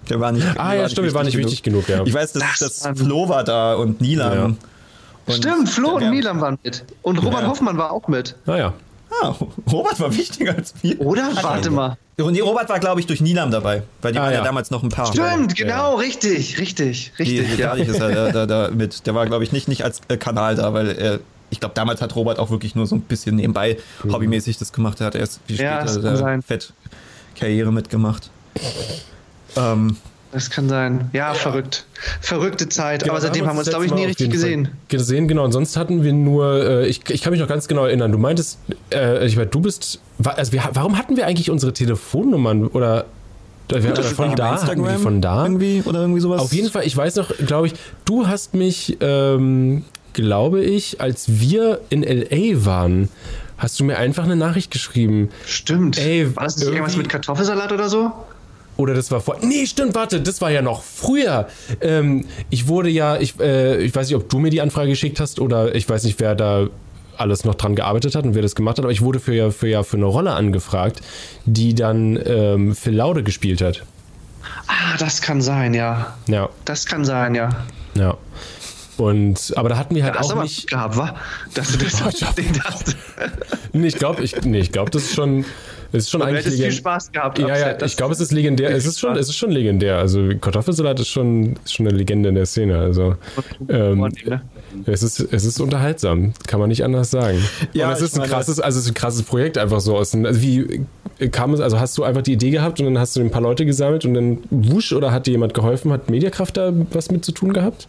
Der 0.09 0.19
war 0.19 0.33
nicht. 0.33 0.47
Ah 0.59 0.75
ja, 0.75 0.89
stimmt, 0.89 1.07
wir 1.07 1.15
waren 1.15 1.27
nicht 1.27 1.37
wichtig 1.37 1.63
genug, 1.63 1.89
ja. 1.89 2.03
Ich 2.05 2.13
weiß, 2.15 2.33
dass, 2.33 2.43
Das 2.43 2.59
dass 2.59 2.85
war- 2.85 2.97
Flo 2.97 3.29
war 3.29 3.45
da 3.45 3.75
und 3.75 4.01
Nilam. 4.01 4.57
Ja. 5.29 5.35
Stimmt, 5.35 5.69
Flo 5.69 5.91
und 5.97 6.03
Ja, 6.03 6.11
Milan 6.11 6.41
waren 6.41 6.59
mit. 6.65 6.85
Und 7.03 7.19
Robert 7.19 7.43
Ja. 7.43 7.49
Hoffmann 7.49 7.77
war 7.79 7.93
auch 7.93 8.09
mit. 8.09 8.35
Naja. 8.47 8.73
Ah, 9.23 9.35
Robert 9.71 10.01
war 10.01 10.17
wichtiger 10.17 10.55
als 10.57 10.75
wir. 10.83 11.01
Oder? 11.01 11.29
Warte 11.43 11.71
mal. 11.71 11.97
Und 12.17 12.33
nee, 12.33 12.41
Robert 12.41 12.69
war, 12.69 12.81
glaube 12.81 13.01
ich, 13.01 13.07
durch 13.07 13.21
Nilam 13.21 13.51
dabei, 13.51 13.83
weil 14.03 14.13
die 14.13 14.19
Ah, 14.19 14.23
waren 14.23 14.33
ja. 14.33 14.39
ja. 14.39 14.45
damals 14.45 14.71
noch 14.71 14.83
ein 14.83 14.89
Paar. 14.89 15.07
Stimmt, 15.07 15.55
genau, 15.57 15.97
richtig, 15.97 16.59
richtig, 16.59 17.13
richtig. 17.19 17.55
die 17.57 17.61
ja. 17.61 17.75
Ist 17.75 17.99
er 18.01 18.11
da, 18.11 18.33
da, 18.33 18.47
da 18.47 18.71
mit. 18.75 19.07
Der 19.07 19.15
war, 19.15 19.27
glaube 19.27 19.45
ich, 19.45 19.53
nicht, 19.53 19.69
nicht 19.69 19.85
als 19.85 20.01
Kanal 20.19 20.57
da, 20.57 20.73
weil 20.73 20.89
er. 20.91 21.21
Ich 21.51 21.61
glaube, 21.61 21.75
damals 21.75 22.01
hat 22.01 22.15
Robert 22.17 22.39
auch 22.39 22.51
wirklich 22.51 22.75
nur 22.75 22.87
so 22.87 22.95
ein 22.97 23.01
bisschen 23.03 23.37
nebenbei 23.37 23.77
hobbymäßig 24.09 24.59
das 24.59 24.73
gemacht. 24.73 25.01
Er 25.01 25.07
hat 25.09 25.15
erst 25.15 25.41
viel 25.47 25.61
Ja, 25.61 25.81
später 25.87 25.95
kann 25.95 26.03
da 26.03 26.17
sein. 26.17 26.43
fett 26.43 26.73
Karriere 27.39 27.73
mitgemacht. 27.73 28.31
Ähm, 29.57 29.97
Das 30.33 30.49
kann 30.49 30.69
sein. 30.69 31.11
Ja, 31.13 31.35
verrückt. 31.35 31.87
Verrückte 32.21 32.69
Zeit. 32.69 33.03
Genau, 33.03 33.15
Aber 33.15 33.21
seitdem 33.21 33.47
haben 33.49 33.57
wir 33.57 33.61
uns, 33.61 33.69
glaube 33.69 33.87
ich, 33.87 33.93
nie 33.93 34.05
richtig 34.05 34.31
gesehen. 34.31 34.67
Fall 34.67 34.75
Gesehen, 34.89 35.27
genau. 35.27 35.45
Und 35.45 35.51
sonst 35.53 35.77
hatten 35.77 36.05
wir 36.05 36.13
nur, 36.13 36.55
äh, 36.65 36.87
ich, 36.87 37.01
ich 37.11 37.21
kann 37.23 37.33
mich 37.33 37.41
noch 37.41 37.49
ganz 37.49 37.67
genau 37.67 37.85
erinnern, 37.85 38.13
du 38.13 38.19
meintest, 38.19 38.59
äh, 38.95 39.27
ich 39.27 39.37
meine, 39.37 39.49
du 39.49 39.61
bist, 39.61 39.99
also 40.23 40.53
wir, 40.53 40.63
warum 40.75 40.97
hatten 40.97 41.17
wir 41.17 41.27
eigentlich 41.27 41.51
unsere 41.51 41.73
Telefonnummern 41.73 42.69
oder, 42.69 43.07
wir, 43.69 43.91
oder 43.91 44.03
von 44.05 44.37
da, 44.37 44.63
hatten 44.63 44.85
wir 44.85 44.93
die 44.93 45.03
von 45.03 45.21
da? 45.21 45.45
Irgendwie 45.45 45.83
oder 45.85 46.01
irgendwie 46.03 46.21
sowas. 46.21 46.41
Auf 46.43 46.53
jeden 46.53 46.71
Fall, 46.71 46.85
ich 46.87 46.97
weiß 46.97 47.17
noch, 47.17 47.33
glaube 47.47 47.67
ich, 47.69 47.75
du 48.05 48.29
hast 48.29 48.55
mich, 48.55 48.99
ähm, 49.01 49.85
glaube 50.21 50.63
ich, 50.63 51.01
als 51.01 51.41
wir 51.41 51.81
in 51.91 52.03
L.A. 52.03 52.65
waren, 52.65 53.09
hast 53.59 53.79
du 53.81 53.85
mir 53.85 53.99
einfach 53.99 54.25
eine 54.25 54.37
Nachricht 54.37 54.71
geschrieben. 54.71 55.31
Stimmt. 55.47 55.99
Ey, 55.99 56.35
war 56.37 56.45
das 56.45 56.57
nicht 56.57 56.69
irgendwas 56.69 56.97
mit 56.97 57.09
Kartoffelsalat 57.09 57.73
oder 57.73 57.89
so? 57.89 58.13
Oder 58.77 58.95
das 58.95 59.11
war 59.11 59.21
vor. 59.21 59.37
Nee, 59.43 59.67
stimmt, 59.67 59.95
warte, 59.95 60.23
das 60.23 60.41
war 60.41 60.51
ja 60.51 60.63
noch 60.63 60.83
früher. 60.83 61.49
Ähm, 61.83 62.27
ich 62.49 62.67
wurde 62.67 62.89
ja, 62.89 63.19
ich, 63.19 63.39
äh, 63.39 63.83
ich 63.83 63.95
weiß 63.95 64.09
nicht, 64.09 64.17
ob 64.17 64.29
du 64.31 64.39
mir 64.39 64.51
die 64.51 64.63
Anfrage 64.63 64.89
geschickt 64.89 65.21
hast 65.21 65.39
oder 65.39 65.75
ich 65.75 65.87
weiß 65.89 66.05
nicht, 66.05 66.19
wer 66.19 66.35
da 66.35 66.69
alles 67.19 67.45
noch 67.45 67.55
dran 67.55 67.75
gearbeitet 67.75 68.15
hat 68.15 68.25
und 68.25 68.35
wer 68.35 68.41
das 68.41 68.55
gemacht 68.55 68.79
hat, 68.79 68.85
aber 68.85 68.93
ich 68.93 69.03
wurde 69.03 69.21
für 69.21 69.35
ja 69.35 69.51
für, 69.51 69.69
ja, 69.69 69.83
für 69.83 69.99
eine 69.99 70.07
Rolle 70.07 70.33
angefragt, 70.33 71.03
die 71.45 71.75
dann 71.75 72.19
ähm, 72.25 72.75
Phil 72.75 72.97
Laude 72.97 73.23
gespielt 73.23 73.61
hat. 73.61 73.83
Ah, 74.67 74.97
das 74.99 75.21
kann 75.21 75.43
sein, 75.43 75.75
ja. 75.75 76.15
Ja, 76.29 76.49
Das 76.65 76.87
kann 76.87 77.05
sein, 77.05 77.35
ja. 77.35 77.51
ja. 77.95 78.17
Und, 79.01 79.53
aber 79.57 79.69
da 79.71 79.79
hatten 79.79 79.95
wir 79.95 80.05
halt 80.05 80.15
Da 80.15 80.19
hast 80.21 80.27
auch 80.27 80.33
aber 80.33 80.43
nicht. 80.43 80.69
gehabt, 80.69 80.97
wa? 80.97 81.15
Dass 81.55 81.73
du 81.73 81.79
das 81.79 81.99
den 82.37 82.63
hast. 82.65 82.97
Nee, 83.73 83.87
ich 83.87 83.97
glaube, 83.97 84.23
ich, 84.25 84.35
nee, 84.43 84.59
ich 84.59 84.73
glaube, 84.73 84.91
das 84.91 85.05
ist 85.05 85.15
schon, 85.15 85.45
das 85.93 86.03
ist 86.05 86.11
schon 86.11 86.23
eigentlich 86.23 86.39
hättest 86.39 86.57
viel 86.57 86.65
legend- 86.67 86.79
Spaß 86.79 87.13
gehabt. 87.13 87.39
Ja, 87.39 87.57
ja, 87.57 87.81
ich 87.85 87.97
glaube, 87.97 88.13
es 88.13 88.19
ist 88.21 88.33
legendär. 88.33 88.71
Es 88.75 88.85
ist 88.85 88.99
schon, 88.99 89.17
es 89.17 89.29
ist 89.29 89.37
schon 89.37 89.53
legendär. 89.53 89.99
Also 89.99 90.29
Kartoffelsalat 90.41 90.99
ist 90.99 91.09
schon, 91.09 91.57
ist 91.65 91.75
schon 91.75 91.87
eine 91.87 91.97
Legende 91.97 92.29
in 92.31 92.35
der 92.35 92.47
Szene. 92.47 92.79
Also 92.79 93.15
ähm, 93.69 94.01
ne? 94.25 94.43
es 94.87 95.05
ist, 95.05 95.21
es 95.21 95.45
ist 95.45 95.61
unterhaltsam, 95.61 96.33
kann 96.49 96.59
man 96.59 96.69
nicht 96.69 96.83
anders 96.85 97.13
sagen. 97.13 97.39
Ja, 97.73 97.87
und 97.89 97.93
es 97.95 98.01
ist 98.03 98.19
ein 98.19 98.29
krasses, 98.29 98.59
also 98.59 98.79
es 98.79 98.87
ist 98.87 98.91
ein 98.91 98.95
krasses 98.95 99.23
Projekt 99.23 99.57
einfach 99.57 99.81
so 99.81 99.97
aus. 99.97 100.13
Also 100.15 100.43
wie 100.43 100.85
kam 101.29 101.53
es? 101.53 101.61
Also 101.61 101.79
hast 101.79 101.97
du 101.99 102.05
einfach 102.05 102.23
die 102.23 102.33
Idee 102.33 102.51
gehabt 102.51 102.81
und 102.81 102.87
dann 102.87 102.99
hast 102.99 103.17
du 103.17 103.21
ein 103.21 103.31
paar 103.31 103.43
Leute 103.43 103.67
gesammelt 103.67 104.05
und 104.05 104.15
dann 104.15 104.39
wusch 104.51 104.93
oder 104.93 105.13
hat 105.13 105.27
dir 105.27 105.33
jemand 105.33 105.55
geholfen? 105.55 105.93
Hat 105.93 106.11
Mediakraft 106.11 106.57
da 106.57 106.73
was 106.93 107.11
mit 107.11 107.25
zu 107.25 107.33
tun 107.33 107.53
gehabt? 107.53 107.89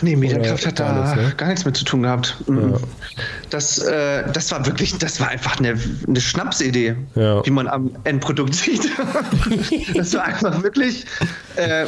Nee, 0.00 0.16
Mediakraft 0.16 0.66
hat 0.66 0.80
da 0.80 0.84
gar 0.92 1.02
nichts, 1.02 1.16
ne? 1.16 1.34
gar 1.36 1.48
nichts 1.48 1.64
mit 1.64 1.76
zu 1.76 1.84
tun 1.84 2.02
gehabt. 2.02 2.36
Mhm. 2.46 2.74
Das, 3.50 3.78
äh, 3.78 4.24
das 4.32 4.50
war 4.50 4.66
wirklich, 4.66 4.98
das 4.98 5.20
war 5.20 5.28
einfach 5.28 5.58
eine, 5.58 5.74
eine 6.08 6.20
Schnapsidee, 6.20 6.96
Ja. 7.14 7.44
wie 7.46 7.50
man 7.50 7.68
am 7.68 7.90
Endprodukt 8.04 8.54
sieht. 8.54 8.88
das 9.94 10.14
war 10.14 10.24
einfach 10.24 10.62
wirklich. 10.62 11.04
Äh, 11.56 11.86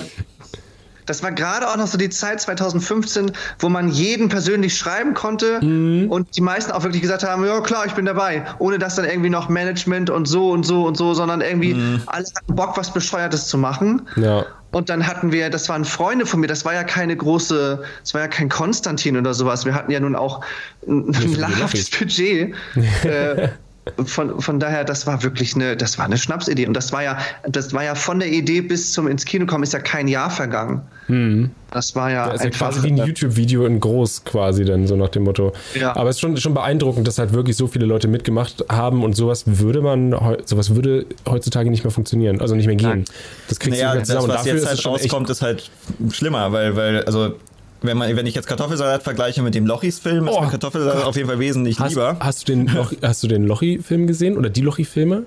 das 1.07 1.23
war 1.23 1.33
gerade 1.33 1.69
auch 1.69 1.77
noch 1.77 1.87
so 1.87 1.99
die 1.99 2.11
Zeit 2.11 2.41
2015, 2.41 3.33
wo 3.59 3.69
man 3.69 3.89
jeden 3.89 4.29
persönlich 4.29 4.77
schreiben 4.77 5.15
konnte 5.15 5.61
Mhm. 5.63 6.11
und 6.11 6.37
die 6.37 6.41
meisten 6.41 6.73
auch 6.73 6.83
wirklich 6.83 7.03
gesagt 7.03 7.25
haben, 7.25 7.45
ja 7.45 7.61
klar, 7.61 7.87
ich 7.87 7.93
bin 7.93 8.05
dabei, 8.07 8.45
ohne 8.59 8.79
dass 8.79 8.97
dann 8.97 9.05
irgendwie 9.05 9.31
noch 9.31 9.49
Management 9.49 10.11
und 10.11 10.27
so 10.27 10.51
und 10.51 10.65
so 10.65 10.87
und 10.87 10.97
so, 10.97 11.15
sondern 11.15 11.41
irgendwie 11.41 11.75
alle 12.07 12.25
hatten 12.25 12.55
Bock, 12.55 12.77
was 12.77 12.93
Bescheuertes 12.93 13.47
zu 13.47 13.59
machen. 13.59 14.03
Ja. 14.17 14.45
Und 14.71 14.89
dann 14.89 15.07
hatten 15.07 15.31
wir, 15.31 15.51
das 15.51 15.69
waren 15.69 15.85
Freunde 15.85 16.27
von 16.27 16.41
mir, 16.41 16.49
das 16.49 16.65
war 16.65 16.75
ja 16.75 16.83
keine 16.83 17.17
große, 17.17 17.83
das 18.01 18.13
war 18.13 18.23
ja 18.23 18.29
kein 18.29 18.49
Konstantin 18.49 19.17
oder 19.17 19.33
sowas. 19.33 19.65
Wir 19.65 19.73
hatten 19.73 19.93
ja 19.93 20.01
nun 20.01 20.17
auch 20.17 20.45
ein, 20.89 21.15
ein 21.15 21.35
lachhaftes 21.35 21.91
Budget. 21.91 22.55
äh, 23.05 23.49
von, 24.07 24.41
von 24.41 24.61
daher, 24.61 24.85
das 24.85 25.07
war 25.07 25.23
wirklich 25.23 25.55
eine, 25.55 25.77
das 25.77 25.99
war 25.99 26.07
eine 26.07 26.17
Schnapsidee. 26.17 26.67
Und 26.67 26.75
das 26.75 26.93
war 26.93 27.03
ja, 27.03 27.19
das 27.47 27.73
war 27.73 27.85
ja 27.85 27.95
von 27.95 28.19
der 28.19 28.29
Idee 28.29 28.61
bis 28.63 28.93
zum 28.93 29.07
ins 29.09 29.25
Kino 29.25 29.47
kommen, 29.47 29.63
ist 29.63 29.73
ja 29.73 29.81
kein 29.81 30.09
Jahr 30.09 30.31
vergangen. 30.31 30.83
Das 31.71 31.95
war 31.95 32.11
ja, 32.11 32.27
Das 32.27 32.37
ist 32.37 32.41
ja 32.41 32.47
einfach. 32.47 32.71
quasi 32.71 32.83
wie 32.83 32.93
ein 32.93 33.07
YouTube-Video 33.07 33.67
in 33.67 33.79
groß 33.79 34.25
quasi 34.25 34.65
dann, 34.65 34.87
so 34.87 34.97
nach 34.97 35.11
dem 35.11 35.25
Motto. 35.25 35.53
Ja. 35.79 35.95
Aber 35.97 36.09
es 36.09 36.17
ist 36.17 36.21
schon, 36.21 36.37
schon 36.39 36.55
beeindruckend, 36.55 37.07
dass 37.07 37.19
halt 37.19 37.35
wirklich 37.35 37.57
so 37.57 37.67
viele 37.67 37.85
Leute 37.85 38.09
mitgemacht 38.09 38.65
haben 38.71 39.05
und 39.05 39.15
sowas 39.15 39.45
würde 39.47 39.83
man, 39.83 40.17
sowas 40.47 40.75
würde 40.75 41.05
heutzutage 41.29 41.71
nicht 41.71 41.85
mehr 41.85 41.91
funktionieren, 41.91 42.41
also 42.41 42.55
nicht 42.55 42.67
mehr 42.67 42.77
gehen. 42.77 42.89
Nein. 42.89 43.05
Das 43.49 43.59
kriegst 43.59 43.79
Naja, 43.79 43.93
du 43.93 43.99
das, 43.99 44.09
nicht 44.09 44.15
mehr 44.15 44.21
zusammen. 44.21 44.25
Und 44.25 44.29
was 44.31 44.37
dafür 44.45 44.53
jetzt 44.55 44.63
ist 44.63 44.69
halt 44.69 44.79
es 44.79 44.83
schon 44.83 44.95
echt 44.95 45.05
rauskommt, 45.05 45.31
ist 45.31 45.43
halt 45.43 45.71
schlimmer, 46.11 46.53
weil, 46.53 46.75
weil, 46.75 47.05
also, 47.05 47.35
wenn 47.85 47.97
man, 47.97 48.17
wenn 48.17 48.27
ich 48.27 48.35
jetzt 48.35 48.47
Kartoffelsalat 48.47 49.03
vergleiche 49.03 49.43
mit 49.43 49.55
dem 49.55 49.67
Lochis-Film, 49.67 50.27
ist 50.27 50.35
Oh 50.35 50.41
mir 50.41 50.51
Kartoffelsalat 50.51 51.05
auf 51.05 51.17
jeden 51.17 51.29
Fall 51.29 51.39
wesentlich 51.39 51.79
Hast, 51.79 51.91
lieber. 51.91 52.17
hast 52.21 52.49
du 52.49 52.53
den, 52.53 52.71
hast 53.03 53.23
du 53.23 53.29
den 53.29 53.47
Lochi-Film 53.47 54.07
gesehen 54.07 54.37
oder 54.37 54.51
die 54.51 54.63
Lochi-Filme? 54.63 55.25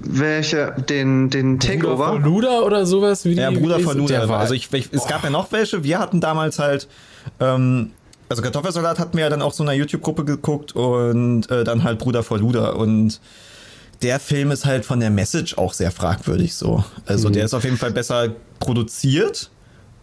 Welche, 0.00 0.74
den, 0.88 1.28
den 1.28 1.58
Bruder 1.58 1.72
Takeover? 1.72 2.06
von 2.08 2.22
Luda 2.22 2.60
oder 2.60 2.86
sowas? 2.86 3.24
Wie 3.24 3.32
Ja, 3.32 3.50
die 3.50 3.56
Bruder 3.56 3.80
von 3.80 3.98
Luda. 3.98 4.28
Also 4.38 4.54
ich, 4.54 4.72
ich, 4.72 4.88
es 4.92 5.06
gab 5.08 5.24
ja 5.24 5.30
noch 5.30 5.50
welche. 5.50 5.82
Wir 5.82 5.98
hatten 5.98 6.20
damals 6.20 6.58
halt 6.60 6.88
ähm, 7.40 7.90
also 8.28 8.42
Kartoffelsalat 8.42 8.98
hatten 8.98 9.16
wir 9.16 9.24
ja 9.24 9.30
dann 9.30 9.42
auch 9.42 9.52
so 9.52 9.62
in 9.62 9.68
einer 9.68 9.78
YouTube-Gruppe 9.78 10.24
geguckt 10.24 10.72
und 10.72 11.50
äh, 11.50 11.64
dann 11.64 11.82
halt 11.82 11.98
Bruder 11.98 12.22
vor 12.22 12.38
Luder 12.38 12.76
und 12.76 13.20
der 14.02 14.20
Film 14.20 14.50
ist 14.50 14.64
halt 14.64 14.84
von 14.84 15.00
der 15.00 15.10
Message 15.10 15.58
auch 15.58 15.72
sehr 15.72 15.90
fragwürdig 15.90 16.54
so. 16.54 16.84
Also 17.06 17.28
mhm. 17.28 17.32
der 17.32 17.44
ist 17.46 17.54
auf 17.54 17.64
jeden 17.64 17.78
Fall 17.78 17.90
besser 17.90 18.28
produziert 18.60 19.50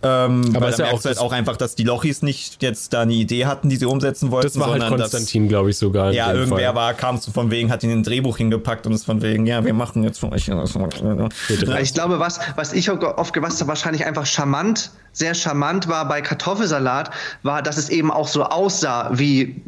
ähm, 0.05 0.55
aber 0.55 0.67
es 0.67 0.73
ist 0.73 0.79
ja 0.79 0.91
auch, 0.91 1.03
halt 1.03 1.17
auch 1.17 1.31
einfach, 1.31 1.57
dass 1.57 1.73
die 1.73 1.83
Lochis 1.83 2.21
nicht 2.21 2.61
jetzt 2.61 2.93
da 2.93 3.01
eine 3.01 3.13
Idee 3.13 3.45
hatten, 3.47 3.69
die 3.69 3.77
sie 3.77 3.85
umsetzen 3.85 4.29
wollten. 4.29 4.47
Das 4.47 4.59
war 4.59 4.71
halt 4.71 4.87
Konstantin, 4.87 5.47
glaube 5.47 5.71
ich, 5.71 5.77
sogar. 5.77 6.11
Ja, 6.11 6.31
irgendwer 6.31 6.67
Fall. 6.67 6.75
war, 6.75 6.93
kam 6.93 7.19
zu 7.19 7.31
von 7.31 7.49
wegen, 7.49 7.71
hat 7.71 7.83
ihn 7.83 7.89
in 7.89 7.99
ein 7.99 8.03
Drehbuch 8.03 8.37
hingepackt 8.37 8.85
und 8.85 8.93
ist 8.93 9.05
von 9.05 9.21
wegen, 9.21 9.45
ja, 9.47 9.65
wir 9.65 9.73
machen 9.73 10.03
jetzt 10.03 10.19
von 10.19 10.31
euch. 10.33 10.47
Ich 10.47 11.93
glaube, 11.93 12.19
was, 12.19 12.39
was 12.55 12.73
ich 12.73 12.91
oft 12.91 13.33
gewasst 13.33 13.59
habe, 13.61 13.69
wahrscheinlich 13.69 14.05
einfach 14.05 14.25
charmant, 14.25 14.91
sehr 15.11 15.33
charmant 15.33 15.87
war 15.87 16.07
bei 16.07 16.21
Kartoffelsalat, 16.21 17.09
war, 17.41 17.61
dass 17.63 17.77
es 17.77 17.89
eben 17.89 18.11
auch 18.11 18.27
so 18.27 18.43
aussah 18.43 19.09
wie 19.13 19.61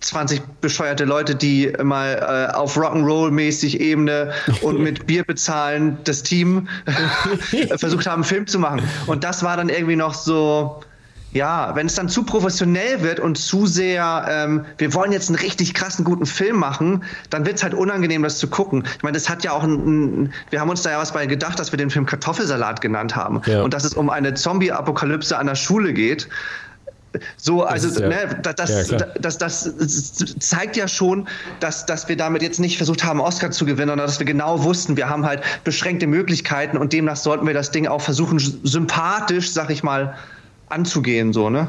20 0.00 0.42
bescheuerte 0.60 1.04
Leute, 1.04 1.34
die 1.34 1.72
mal 1.82 2.48
äh, 2.50 2.54
auf 2.54 2.76
Rock'n'Roll-mäßig 2.76 3.80
Ebene 3.80 4.32
und 4.62 4.80
mit 4.82 5.06
Bier 5.06 5.24
bezahlen 5.24 5.98
das 6.04 6.22
Team 6.22 6.68
versucht 7.76 8.06
haben, 8.06 8.22
einen 8.22 8.24
Film 8.24 8.46
zu 8.46 8.58
machen. 8.58 8.82
Und 9.06 9.24
das 9.24 9.42
war 9.42 9.56
dann 9.56 9.68
irgendwie 9.68 9.96
noch 9.96 10.14
so, 10.14 10.80
ja, 11.32 11.74
wenn 11.74 11.86
es 11.86 11.94
dann 11.94 12.08
zu 12.08 12.22
professionell 12.22 13.02
wird 13.02 13.20
und 13.20 13.36
zu 13.36 13.66
sehr, 13.66 14.26
ähm, 14.30 14.64
wir 14.78 14.94
wollen 14.94 15.12
jetzt 15.12 15.28
einen 15.28 15.38
richtig 15.38 15.74
krassen, 15.74 16.04
guten 16.04 16.26
Film 16.26 16.56
machen, 16.56 17.04
dann 17.30 17.44
wird 17.44 17.56
es 17.56 17.62
halt 17.62 17.74
unangenehm, 17.74 18.22
das 18.22 18.38
zu 18.38 18.48
gucken. 18.48 18.84
Ich 18.96 19.02
meine, 19.02 19.14
das 19.14 19.28
hat 19.28 19.44
ja 19.44 19.52
auch 19.52 19.62
ein, 19.62 20.22
ein, 20.22 20.32
wir 20.50 20.60
haben 20.60 20.70
uns 20.70 20.82
da 20.82 20.90
ja 20.90 20.98
was 20.98 21.12
bei 21.12 21.26
gedacht, 21.26 21.58
dass 21.58 21.72
wir 21.72 21.76
den 21.76 21.90
Film 21.90 22.06
Kartoffelsalat 22.06 22.80
genannt 22.80 23.14
haben. 23.14 23.42
Ja. 23.46 23.62
Und 23.62 23.74
dass 23.74 23.84
es 23.84 23.94
um 23.94 24.08
eine 24.08 24.34
Zombie-Apokalypse 24.34 25.36
an 25.36 25.46
der 25.46 25.54
Schule 25.54 25.92
geht. 25.92 26.28
So, 27.36 27.62
also 27.62 27.88
das, 27.88 27.98
ja, 27.98 28.08
ne, 28.08 28.40
das, 28.42 28.90
ja, 28.90 28.98
das, 28.98 29.38
das, 29.38 29.72
das, 29.78 30.34
zeigt 30.38 30.76
ja 30.76 30.88
schon, 30.88 31.26
dass, 31.60 31.86
dass 31.86 32.08
wir 32.08 32.16
damit 32.16 32.42
jetzt 32.42 32.60
nicht 32.60 32.76
versucht 32.76 33.02
haben, 33.02 33.20
Oscar 33.20 33.50
zu 33.50 33.64
gewinnen, 33.64 33.88
sondern 33.88 34.06
dass 34.06 34.18
wir 34.18 34.26
genau 34.26 34.62
wussten, 34.62 34.96
wir 34.96 35.08
haben 35.08 35.24
halt 35.24 35.42
beschränkte 35.64 36.06
Möglichkeiten 36.06 36.76
und 36.76 36.92
demnach 36.92 37.16
sollten 37.16 37.46
wir 37.46 37.54
das 37.54 37.70
Ding 37.70 37.86
auch 37.86 38.02
versuchen, 38.02 38.38
sympathisch, 38.38 39.50
sag 39.50 39.70
ich 39.70 39.82
mal, 39.82 40.14
anzugehen, 40.68 41.32
so, 41.32 41.48
ne? 41.50 41.68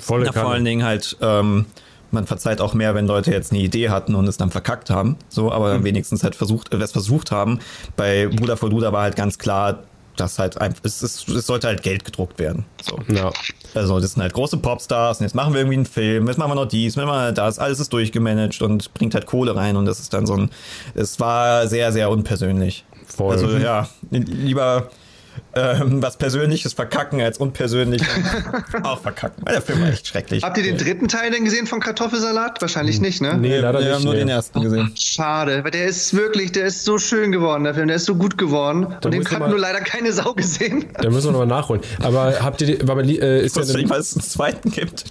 Volle 0.00 0.24
Na, 0.26 0.32
vor 0.32 0.50
allen 0.50 0.64
Dingen 0.64 0.82
halt, 0.82 1.16
ähm, 1.20 1.66
man 2.10 2.26
verzeiht 2.26 2.60
auch 2.60 2.74
mehr, 2.74 2.94
wenn 2.94 3.06
Leute 3.06 3.30
jetzt 3.32 3.52
eine 3.52 3.60
Idee 3.60 3.90
hatten 3.90 4.14
und 4.14 4.26
es 4.26 4.36
dann 4.36 4.50
verkackt 4.50 4.90
haben, 4.90 5.16
so, 5.28 5.52
aber 5.52 5.78
mhm. 5.78 5.84
wenigstens 5.84 6.24
halt 6.24 6.34
versucht, 6.34 6.72
äh, 6.72 6.78
es 6.78 6.92
versucht 6.92 7.30
haben. 7.30 7.60
Bei 7.96 8.28
Bruder 8.28 8.56
vor 8.56 8.70
Luder 8.70 8.92
war 8.92 9.02
halt 9.02 9.16
ganz 9.16 9.38
klar, 9.38 9.84
dass 10.16 10.38
halt 10.38 10.60
einfach, 10.60 10.80
es, 10.84 11.02
es, 11.02 11.28
es 11.28 11.46
sollte 11.46 11.66
halt 11.66 11.82
Geld 11.82 12.04
gedruckt 12.04 12.38
werden. 12.38 12.64
So. 12.82 12.98
Ja. 13.12 13.32
Also 13.74 14.00
das 14.00 14.12
sind 14.12 14.22
halt 14.22 14.32
große 14.32 14.56
Popstars 14.58 15.18
und 15.18 15.24
jetzt 15.24 15.34
machen 15.34 15.52
wir 15.52 15.60
irgendwie 15.60 15.76
einen 15.76 15.86
Film, 15.86 16.28
jetzt 16.28 16.38
machen 16.38 16.50
wir 16.50 16.54
noch 16.54 16.68
dies, 16.68 16.94
jetzt 16.94 17.04
machen 17.04 17.08
wir 17.08 17.32
das, 17.32 17.58
alles 17.58 17.80
ist 17.80 17.92
durchgemanagt 17.92 18.62
und 18.62 18.94
bringt 18.94 19.14
halt 19.14 19.26
Kohle 19.26 19.56
rein 19.56 19.76
und 19.76 19.86
das 19.86 20.00
ist 20.00 20.14
dann 20.14 20.26
so 20.26 20.34
ein, 20.34 20.50
es 20.94 21.18
war 21.20 21.66
sehr, 21.66 21.92
sehr 21.92 22.10
unpersönlich. 22.10 22.84
Voll. 23.06 23.34
Also 23.34 23.58
ja, 23.58 23.88
lieber 24.10 24.88
ähm, 25.56 26.02
was 26.02 26.16
Persönliches 26.16 26.72
verkacken 26.72 27.20
als 27.20 27.38
unpersönlich 27.38 28.02
auch 28.82 29.00
verkacken. 29.00 29.42
Weil 29.44 29.54
der 29.54 29.62
Film 29.62 29.80
war 29.82 29.88
echt 29.88 30.06
schrecklich. 30.06 30.42
Habt 30.42 30.56
ihr 30.58 30.64
den 30.64 30.76
dritten 30.76 31.08
Teil 31.08 31.30
denn 31.30 31.44
gesehen 31.44 31.66
von 31.66 31.80
Kartoffelsalat? 31.80 32.60
Wahrscheinlich 32.60 33.00
nicht, 33.00 33.20
ne? 33.20 33.36
Nee, 33.38 33.58
leider 33.58 33.74
wir 33.74 33.80
nicht. 33.80 33.88
Wir 33.88 33.94
haben 33.94 34.04
nur 34.04 34.12
nee. 34.14 34.20
den 34.20 34.28
ersten 34.28 34.60
gesehen. 34.60 34.92
Schade, 34.96 35.64
weil 35.64 35.70
der 35.70 35.86
ist 35.86 36.14
wirklich, 36.14 36.52
der 36.52 36.66
ist 36.66 36.84
so 36.84 36.98
schön 36.98 37.32
geworden, 37.32 37.64
der 37.64 37.74
Film, 37.74 37.88
der 37.88 37.96
ist 37.96 38.06
so 38.06 38.14
gut 38.14 38.38
geworden. 38.38 38.86
Da 39.00 39.08
und 39.08 39.14
den 39.14 39.24
hat 39.24 39.48
nur 39.48 39.58
leider 39.58 39.80
keine 39.80 40.12
Sau 40.12 40.34
gesehen. 40.34 40.86
Da 41.00 41.10
müssen 41.10 41.28
wir 41.28 41.32
nochmal 41.32 41.46
nachholen. 41.46 41.82
Aber 42.02 42.34
habt 42.40 42.60
ihr, 42.62 42.80
aber, 42.82 43.02
äh, 43.04 43.44
ist 43.44 43.56
der 43.56 43.64
nicht, 43.64 43.90
weil 43.90 44.00
es 44.00 44.14
einen 44.14 44.22
zweiten 44.22 44.70
gibt? 44.70 45.04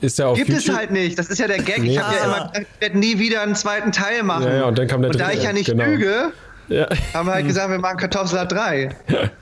Gibt 0.00 0.18
YouTube? 0.18 0.56
es 0.56 0.74
halt 0.74 0.90
nicht. 0.92 1.18
Das 1.18 1.28
ist 1.28 1.38
ja 1.38 1.46
der 1.46 1.58
Gag. 1.58 1.82
Nee. 1.82 1.92
Ich 1.92 1.98
habe 1.98 2.14
ja 2.16 2.24
immer, 2.24 2.52
ich 2.58 2.80
werde 2.80 2.98
nie 2.98 3.18
wieder 3.18 3.42
einen 3.42 3.54
zweiten 3.54 3.92
Teil 3.92 4.22
machen. 4.22 4.44
Ja, 4.44 4.56
ja, 4.56 4.64
und 4.64 4.78
dann 4.78 4.86
kam 4.86 5.02
der 5.02 5.10
dritte. 5.10 5.24
Und 5.24 5.30
da 5.30 5.36
ich 5.36 5.42
ja 5.42 5.52
nicht 5.52 5.66
genau. 5.66 5.84
lüge, 5.84 6.32
ja. 6.70 6.88
Haben 7.14 7.28
wir 7.28 7.34
halt 7.34 7.46
gesagt, 7.46 7.70
wir 7.70 7.78
machen 7.78 7.98
Kartoffelsalat 7.98 8.52
3. 8.52 8.88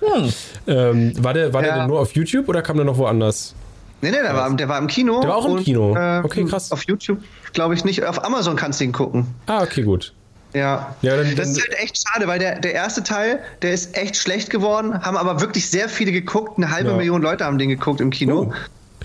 Hm. 0.01 0.33
Ähm, 0.67 1.25
war 1.25 1.35
der, 1.35 1.53
war 1.53 1.62
ja. 1.62 1.69
der 1.69 1.79
denn 1.79 1.87
nur 1.88 2.01
auf 2.01 2.12
YouTube 2.12 2.49
oder 2.49 2.62
kam 2.62 2.77
der 2.77 2.85
noch 2.85 2.99
woanders? 2.99 3.55
Nee, 4.01 4.11
nee, 4.11 4.23
der 4.23 4.35
war, 4.35 4.55
der 4.55 4.69
war 4.69 4.79
im 4.79 4.87
Kino. 4.87 5.21
Der 5.21 5.31
war 5.31 5.37
auch 5.37 5.45
im 5.47 5.53
und, 5.53 5.64
Kino. 5.64 5.97
Äh, 5.97 6.23
okay, 6.25 6.45
krass. 6.45 6.71
Auf 6.73 6.85
YouTube 6.85 7.19
glaube 7.53 7.75
ich 7.75 7.85
nicht. 7.85 8.05
Auf 8.05 8.25
Amazon 8.25 8.57
kannst 8.57 8.81
du 8.81 8.85
ihn 8.85 8.93
gucken. 8.93 9.27
Ah, 9.47 9.62
okay, 9.62 9.83
gut. 9.83 10.12
Ja. 10.55 10.95
ja 11.03 11.17
dann, 11.17 11.35
das 11.37 11.49
ist 11.51 11.61
halt 11.61 11.79
echt 11.79 11.99
schade, 11.99 12.27
weil 12.27 12.38
der, 12.38 12.59
der 12.61 12.73
erste 12.73 13.03
Teil, 13.03 13.41
der 13.62 13.73
ist 13.73 13.97
echt 13.97 14.17
schlecht 14.17 14.51
geworden, 14.51 15.03
haben 15.03 15.17
aber 15.17 15.41
wirklich 15.41 15.69
sehr 15.69 15.88
viele 15.88 16.12
geguckt. 16.12 16.57
Eine 16.57 16.71
halbe 16.71 16.91
ja. 16.91 16.97
Million 16.97 17.21
Leute 17.21 17.45
haben 17.45 17.59
den 17.59 17.69
geguckt 17.69 18.01
im 18.01 18.11
Kino. 18.11 18.51
Oh. 18.51 18.55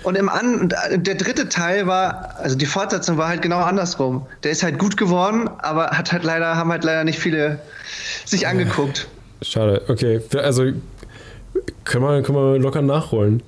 Und 0.04 0.16
im 0.16 0.28
An 0.28 0.72
der 0.94 1.14
dritte 1.14 1.48
Teil 1.48 1.86
war, 1.86 2.34
also 2.38 2.56
die 2.56 2.66
Fortsetzung 2.66 3.16
war 3.16 3.28
halt 3.28 3.42
genau 3.42 3.60
andersrum. 3.60 4.26
Der 4.42 4.52
ist 4.52 4.62
halt 4.62 4.78
gut 4.78 4.96
geworden, 4.96 5.48
aber 5.58 5.88
hat 5.90 6.12
halt 6.12 6.24
leider, 6.24 6.56
haben 6.56 6.70
halt 6.70 6.84
leider 6.84 7.04
nicht 7.04 7.18
viele 7.18 7.58
sich 8.24 8.46
angeguckt. 8.46 9.08
Schade, 9.42 9.82
okay. 9.88 10.20
Also 10.36 10.64
können 11.84 12.04
wir, 12.04 12.22
können 12.22 12.38
wir 12.38 12.58
locker 12.58 12.82
nachholen. 12.82 13.42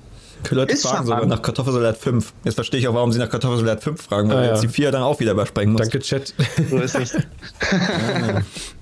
Leute 0.49 0.73
ist 0.73 0.87
fragen 0.87 1.05
sogar 1.05 1.25
nach 1.25 1.41
Kartoffelsalat 1.41 1.97
5. 1.97 2.33
Jetzt 2.43 2.55
verstehe 2.55 2.79
ich 2.79 2.87
auch, 2.87 2.93
warum 2.93 3.11
sie 3.11 3.19
nach 3.19 3.29
Kartoffelsalat 3.29 3.83
5 3.83 4.01
fragen, 4.01 4.29
weil 4.29 4.37
ah, 4.37 4.43
ja. 4.45 4.51
jetzt 4.51 4.63
die 4.63 4.67
4 4.67 4.91
dann 4.91 5.03
auch 5.03 5.19
wieder 5.19 5.31
überspringen 5.31 5.73
muss. 5.73 5.81
Danke, 5.81 5.99
Chat. 5.99 6.33
So 6.69 6.77
ist 6.77 6.95
es. 6.95 7.15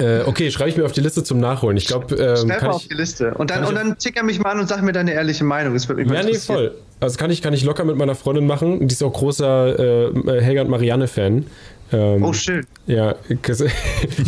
Äh, 0.00 0.22
okay, 0.24 0.50
schreibe 0.50 0.70
ich 0.70 0.76
mir 0.76 0.86
auf 0.86 0.92
die 0.92 1.02
Liste 1.02 1.22
zum 1.22 1.38
Nachholen. 1.40 1.76
Ich 1.76 1.86
glaube, 1.86 2.14
ähm, 2.14 2.48
Schreib 2.48 2.62
auf 2.64 2.86
die 2.86 2.94
Liste. 2.94 3.34
Und 3.34 3.50
dann, 3.50 3.64
und 3.64 3.74
dann 3.74 3.98
ticker 3.98 4.22
mich 4.22 4.38
mal 4.38 4.52
an 4.52 4.60
und 4.60 4.68
sag 4.68 4.82
mir 4.82 4.92
deine 4.92 5.12
ehrliche 5.12 5.44
Meinung. 5.44 5.74
Das 5.74 5.88
würde 5.88 6.04
mich 6.04 6.12
Ja, 6.12 6.22
nee, 6.22 6.34
voll. 6.34 6.74
Also 7.00 7.18
kann 7.18 7.30
ich, 7.30 7.42
kann 7.42 7.52
ich 7.52 7.64
locker 7.64 7.84
mit 7.84 7.96
meiner 7.96 8.14
Freundin 8.14 8.46
machen. 8.46 8.88
Die 8.88 8.92
ist 8.94 9.02
auch 9.02 9.12
großer 9.12 10.08
äh, 10.14 10.40
Helga 10.40 10.62
und 10.62 10.70
Marianne-Fan. 10.70 11.44
Ähm, 11.92 12.22
oh, 12.22 12.32
schön. 12.32 12.66
Ja, 12.86 13.16
ich 13.28 13.42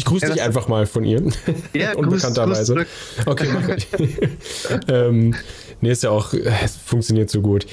grüße 0.04 0.30
dich 0.30 0.42
einfach 0.42 0.68
mal 0.68 0.84
von 0.84 1.04
ihr. 1.04 1.22
Ja, 1.72 1.92
Unbekannterweise. 1.96 2.74
Gruß, 2.74 2.86
gruß 3.16 3.26
okay, 3.26 3.48
mach 3.52 3.68
ich. 3.68 3.88
ähm, 4.88 5.34
nee, 5.80 5.90
ist 5.90 6.02
ja 6.02 6.10
auch, 6.10 6.34
es 6.34 6.76
funktioniert 6.76 7.30
so 7.30 7.40
gut. 7.40 7.66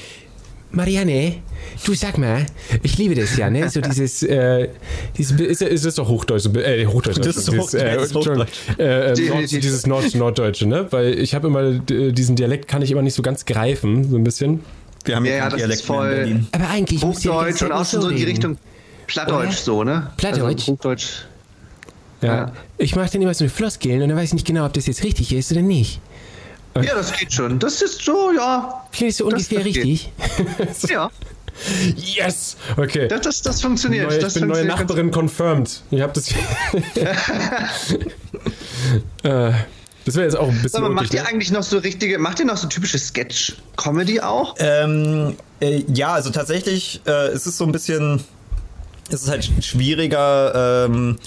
Marianne, 0.72 1.36
du 1.84 1.94
sag 1.94 2.16
mal, 2.16 2.46
ich 2.82 2.96
liebe 2.96 3.14
das 3.14 3.36
ja, 3.36 3.50
ne? 3.50 3.68
So 3.68 3.80
dieses, 3.90 4.22
äh, 4.22 4.68
dieses 5.16 5.40
ist, 5.40 5.62
ist 5.62 5.84
das 5.84 5.96
doch 5.96 6.08
Hochdeutsch, 6.08 6.46
äh, 6.46 6.86
Hochdeutsch. 6.86 7.18
Das 7.18 7.36
ist 7.36 7.50
dieses, 7.50 7.74
äh, 7.74 7.98
Hochdeutsch. 8.14 8.50
Äh, 8.78 9.12
äh, 9.12 9.28
Nord, 9.28 9.50
dieses 9.50 9.86
Nord 9.86 10.14
Norddeutsche, 10.14 10.66
ne? 10.66 10.86
Weil 10.90 11.18
ich 11.18 11.34
habe 11.34 11.48
immer 11.48 11.72
diesen 11.72 12.36
Dialekt 12.36 12.68
kann 12.68 12.82
ich 12.82 12.90
immer 12.90 13.02
nicht 13.02 13.14
so 13.14 13.22
ganz 13.22 13.44
greifen, 13.44 14.08
so 14.08 14.16
ein 14.16 14.24
bisschen. 14.24 14.60
Wir 15.04 15.16
haben 15.16 15.24
ja, 15.24 15.36
ja 15.36 15.48
Dialekt 15.48 15.82
voll 15.82 16.08
in 16.08 16.16
Berlin. 16.16 16.46
Aber 16.52 16.68
eigentlich 16.68 17.02
Hochdeutsch 17.02 17.62
und 17.62 17.72
auch 17.72 17.86
schon 17.86 18.02
so 18.02 18.08
in 18.08 18.16
die 18.16 18.24
Richtung 18.24 18.58
Plattdeutsch, 19.06 19.46
Oder? 19.46 19.56
so, 19.56 19.84
ne? 19.84 20.10
Plattdeutsch. 20.16 20.60
Also 20.60 20.72
Hochdeutsch. 20.72 21.24
Ja. 22.22 22.34
ja. 22.34 22.52
Ich 22.78 22.94
mache 22.94 23.10
dann 23.12 23.22
immer 23.22 23.34
so 23.34 23.44
eine 23.44 23.50
Floskeln 23.50 24.02
und 24.02 24.08
dann 24.08 24.16
weiß 24.16 24.28
ich 24.28 24.34
nicht 24.34 24.46
genau, 24.46 24.66
ob 24.66 24.72
das 24.72 24.86
jetzt 24.86 25.02
richtig 25.02 25.32
ist 25.32 25.50
oder 25.50 25.62
nicht. 25.62 26.00
Ja, 26.76 26.94
das 26.94 27.12
geht 27.12 27.32
schon. 27.32 27.58
Das 27.58 27.82
ist 27.82 28.02
so, 28.02 28.32
ja. 28.32 28.84
Vielleicht 28.92 29.16
so 29.18 29.26
ungefähr 29.26 29.58
das, 29.58 29.72
das 29.72 29.76
richtig. 29.76 30.12
ja. 30.88 31.10
Yes! 31.96 32.56
Okay. 32.76 33.08
Das, 33.08 33.22
das, 33.22 33.42
das 33.42 33.60
funktioniert. 33.60 34.08
Neue, 34.08 34.18
das 34.18 34.36
ich 34.36 34.40
bin 34.40 34.48
neue 34.50 34.64
Nachbarin 34.64 35.10
confirmed. 35.10 35.82
Ich 35.90 36.00
habe 36.00 36.12
das. 36.12 36.30
äh, 39.22 39.52
das 40.04 40.14
wäre 40.14 40.24
jetzt 40.24 40.36
auch 40.36 40.48
ein 40.48 40.62
bisschen. 40.62 40.82
Aber 40.82 40.88
macht 40.94 41.12
ihr 41.12 41.22
ne? 41.22 41.28
eigentlich 41.28 41.50
noch 41.50 41.62
so 41.62 41.78
richtige, 41.78 42.18
macht 42.18 42.40
ihr 42.40 42.46
noch 42.46 42.56
so 42.56 42.66
typische 42.66 42.98
Sketch-Comedy 42.98 44.20
auch? 44.20 44.54
Ähm, 44.58 45.36
äh, 45.60 45.84
ja, 45.92 46.12
also 46.14 46.30
tatsächlich 46.30 47.02
äh, 47.06 47.34
ist 47.34 47.46
es 47.46 47.58
so 47.58 47.64
ein 47.64 47.72
bisschen. 47.72 48.24
Es 49.10 49.22
ist 49.22 49.28
halt 49.28 49.50
schwieriger. 49.62 50.86
Ähm, 50.86 51.18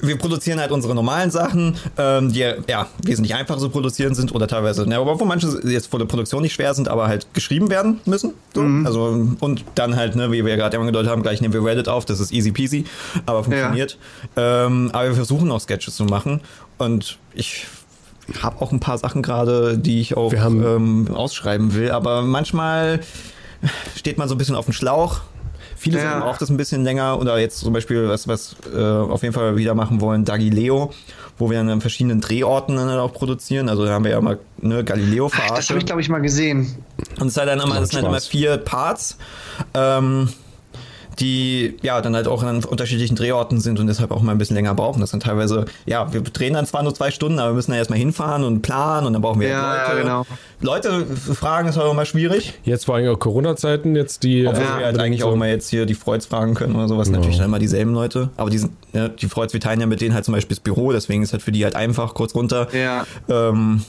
wir 0.00 0.16
produzieren 0.18 0.60
halt 0.60 0.70
unsere 0.70 0.94
normalen 0.94 1.30
Sachen, 1.30 1.76
ähm, 1.96 2.32
die 2.32 2.40
ja 2.40 2.86
wesentlich 3.02 3.34
einfacher 3.34 3.58
zu 3.58 3.68
produzieren 3.70 4.14
sind 4.14 4.34
oder 4.34 4.46
teilweise, 4.46 4.88
ne, 4.88 4.98
wo 5.00 5.24
manche 5.24 5.48
jetzt 5.64 5.88
vor 5.88 5.98
der 5.98 6.06
Produktion 6.06 6.42
nicht 6.42 6.54
schwer 6.54 6.74
sind, 6.74 6.88
aber 6.88 7.08
halt 7.08 7.32
geschrieben 7.34 7.70
werden 7.70 8.00
müssen. 8.04 8.34
So. 8.54 8.62
Mhm. 8.62 8.86
Also 8.86 9.26
und 9.40 9.64
dann 9.74 9.96
halt, 9.96 10.16
ne, 10.16 10.30
wie 10.32 10.44
wir 10.44 10.56
gerade 10.56 10.78
angedeutet 10.78 11.10
haben, 11.10 11.22
gleich 11.22 11.40
nehmen 11.40 11.54
wir 11.54 11.64
Reddit 11.64 11.88
auf, 11.88 12.04
das 12.04 12.20
ist 12.20 12.32
easy 12.32 12.52
peasy, 12.52 12.84
aber 13.26 13.44
funktioniert. 13.44 13.98
Ja. 14.36 14.66
Ähm, 14.66 14.90
aber 14.92 15.08
wir 15.08 15.14
versuchen 15.14 15.50
auch 15.50 15.60
Sketches 15.60 15.96
zu 15.96 16.04
machen 16.04 16.40
und 16.78 17.18
ich 17.34 17.66
habe 18.42 18.60
auch 18.60 18.72
ein 18.72 18.80
paar 18.80 18.98
Sachen 18.98 19.22
gerade, 19.22 19.78
die 19.78 20.00
ich 20.00 20.16
auch 20.16 20.32
ähm, 20.32 21.08
ausschreiben 21.14 21.74
will, 21.74 21.90
aber 21.90 22.22
manchmal 22.22 23.00
steht 23.96 24.18
man 24.18 24.28
so 24.28 24.34
ein 24.34 24.38
bisschen 24.38 24.54
auf 24.54 24.66
dem 24.66 24.74
Schlauch 24.74 25.20
Viele 25.78 25.98
ja. 25.98 26.10
sagen 26.10 26.22
auch 26.22 26.38
das 26.38 26.50
ein 26.50 26.56
bisschen 26.56 26.82
länger 26.82 27.20
oder 27.20 27.38
jetzt 27.38 27.60
zum 27.60 27.72
Beispiel, 27.72 28.08
was, 28.08 28.26
was 28.26 28.56
äh, 28.74 28.78
auf 28.78 29.22
jeden 29.22 29.32
Fall 29.32 29.56
wieder 29.56 29.74
machen 29.74 30.00
wollen, 30.00 30.24
Dagileo, 30.24 30.92
wo 31.38 31.50
wir 31.50 31.60
an 31.60 31.80
verschiedenen 31.80 32.20
Drehorten 32.20 32.76
dann 32.76 32.98
auch 32.98 33.12
produzieren. 33.12 33.68
Also 33.68 33.84
da 33.84 33.92
haben 33.92 34.04
wir 34.04 34.10
ja 34.10 34.20
mal 34.20 34.38
ne, 34.60 34.82
Galileo 34.82 35.28
verarscht. 35.28 35.56
Das 35.56 35.70
habe 35.70 35.78
ich, 35.78 35.86
glaube 35.86 36.00
ich, 36.00 36.08
mal 36.08 36.18
gesehen. 36.18 36.74
Und 37.20 37.28
es 37.28 37.34
ist 37.34 37.36
halt 37.36 37.48
dann 37.48 37.60
immer, 37.60 37.78
das 37.78 37.90
sind 37.90 38.02
halt 38.02 38.08
immer 38.08 38.20
vier 38.20 38.56
Parts. 38.56 39.18
Ähm, 39.74 40.30
die 41.20 41.76
ja 41.82 42.00
dann 42.00 42.14
halt 42.14 42.28
auch 42.28 42.42
an 42.42 42.64
unterschiedlichen 42.64 43.16
Drehorten 43.16 43.60
sind 43.60 43.80
und 43.80 43.86
deshalb 43.86 44.10
auch 44.10 44.22
mal 44.22 44.32
ein 44.32 44.38
bisschen 44.38 44.56
länger 44.56 44.74
brauchen. 44.74 45.00
Das 45.00 45.10
sind 45.10 45.22
teilweise, 45.22 45.64
ja, 45.86 46.12
wir 46.12 46.20
drehen 46.22 46.54
dann 46.54 46.66
zwar 46.66 46.82
nur 46.82 46.94
zwei 46.94 47.10
Stunden, 47.10 47.38
aber 47.38 47.50
wir 47.50 47.54
müssen 47.54 47.72
dann 47.72 47.78
erstmal 47.78 47.98
hinfahren 47.98 48.44
und 48.44 48.62
planen 48.62 49.06
und 49.06 49.12
dann 49.12 49.22
brauchen 49.22 49.40
wir 49.40 49.48
Ja, 49.48 49.72
Leute. 49.86 49.96
ja, 49.96 50.02
genau. 50.02 50.26
Leute 50.60 51.06
fragen 51.06 51.68
ist 51.68 51.78
auch 51.78 51.90
immer 51.90 52.04
schwierig. 52.04 52.54
Jetzt 52.64 52.86
vor 52.86 52.96
allem 52.96 53.14
auch 53.14 53.18
Corona-Zeiten, 53.18 53.96
jetzt 53.96 54.22
die. 54.22 54.46
Obwohl 54.46 54.62
äh, 54.62 54.78
wir 54.78 54.86
halt 54.86 54.98
eigentlich 54.98 55.24
auch 55.24 55.32
immer 55.32 55.46
jetzt 55.48 55.68
hier 55.68 55.86
die 55.86 55.94
Freuds 55.94 56.26
fragen 56.26 56.54
können 56.54 56.74
oder 56.76 56.88
sowas. 56.88 57.10
Natürlich 57.10 57.36
dann 57.36 57.46
immer 57.46 57.58
dieselben 57.58 57.94
Leute. 57.94 58.30
Aber 58.36 58.50
die, 58.50 58.58
sind, 58.58 58.72
ja, 58.92 59.08
die 59.08 59.28
Freuds, 59.28 59.52
wir 59.52 59.60
teilen 59.60 59.80
ja 59.80 59.86
mit 59.86 60.00
denen 60.00 60.14
halt 60.14 60.24
zum 60.24 60.34
Beispiel 60.34 60.56
das 60.56 60.62
Büro, 60.62 60.92
deswegen 60.92 61.22
ist 61.22 61.32
halt 61.32 61.42
für 61.42 61.52
die 61.52 61.64
halt 61.64 61.76
einfach 61.76 62.14
kurz 62.14 62.34
runter. 62.34 62.68
Ja. 62.72 63.04
Ähm, 63.28 63.82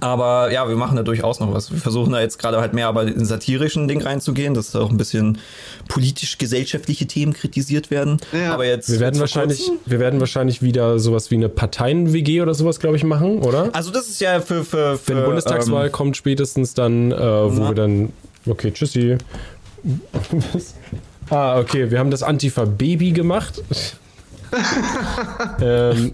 aber 0.00 0.52
ja, 0.52 0.68
wir 0.68 0.76
machen 0.76 0.96
da 0.96 1.02
durchaus 1.02 1.40
noch 1.40 1.52
was. 1.52 1.70
Wir 1.70 1.78
versuchen 1.78 2.12
da 2.12 2.20
jetzt 2.20 2.38
gerade 2.38 2.60
halt 2.60 2.74
mehr 2.74 2.88
aber 2.88 3.06
in 3.06 3.24
satirischen 3.24 3.88
Ding 3.88 4.02
reinzugehen, 4.02 4.54
dass 4.54 4.72
da 4.72 4.80
auch 4.80 4.90
ein 4.90 4.96
bisschen 4.96 5.38
politisch-gesellschaftliche 5.88 7.06
Themen 7.06 7.32
kritisiert 7.32 7.90
werden. 7.90 8.18
Ja. 8.32 8.54
Aber 8.54 8.66
jetzt 8.66 8.90
Wir 8.90 9.00
werden 9.00 9.18
wahrscheinlich, 9.20 9.70
wir 9.86 9.98
werden 9.98 10.20
wahrscheinlich 10.20 10.62
wieder 10.62 10.98
sowas 10.98 11.30
wie 11.30 11.36
eine 11.36 11.48
Parteien-WG 11.48 12.42
oder 12.42 12.54
sowas, 12.54 12.80
glaube 12.80 12.96
ich, 12.96 13.04
machen, 13.04 13.38
oder? 13.38 13.70
Also 13.72 13.90
das 13.90 14.08
ist 14.08 14.20
ja 14.20 14.40
für, 14.40 14.64
für, 14.64 14.98
für 14.98 15.16
Wenn 15.16 15.24
Bundestagswahl 15.24 15.86
ähm, 15.86 15.92
kommt 15.92 16.16
spätestens 16.16 16.74
dann, 16.74 17.12
äh, 17.12 17.16
wo 17.18 17.62
na. 17.62 17.68
wir 17.68 17.74
dann. 17.74 18.12
Okay, 18.46 18.72
tschüssi. 18.72 19.18
ah, 21.30 21.58
okay, 21.58 21.90
wir 21.90 21.98
haben 21.98 22.10
das 22.10 22.22
Antifa-Baby 22.22 23.12
gemacht. 23.12 23.62
ähm, 25.60 26.12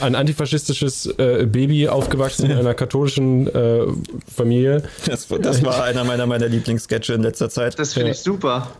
ein 0.00 0.14
antifaschistisches 0.14 1.06
äh, 1.06 1.46
Baby 1.46 1.88
aufgewachsen 1.88 2.50
in 2.50 2.58
einer 2.58 2.74
katholischen 2.74 3.46
äh, 3.46 3.86
Familie. 4.34 4.82
das, 5.06 5.28
das 5.28 5.64
war 5.64 5.84
einer 5.84 6.04
meiner, 6.04 6.26
meiner 6.26 6.48
Lieblingssketche 6.48 7.14
in 7.14 7.22
letzter 7.22 7.50
Zeit. 7.50 7.78
Das 7.78 7.94
finde 7.94 8.12
ich 8.12 8.18
super. 8.18 8.70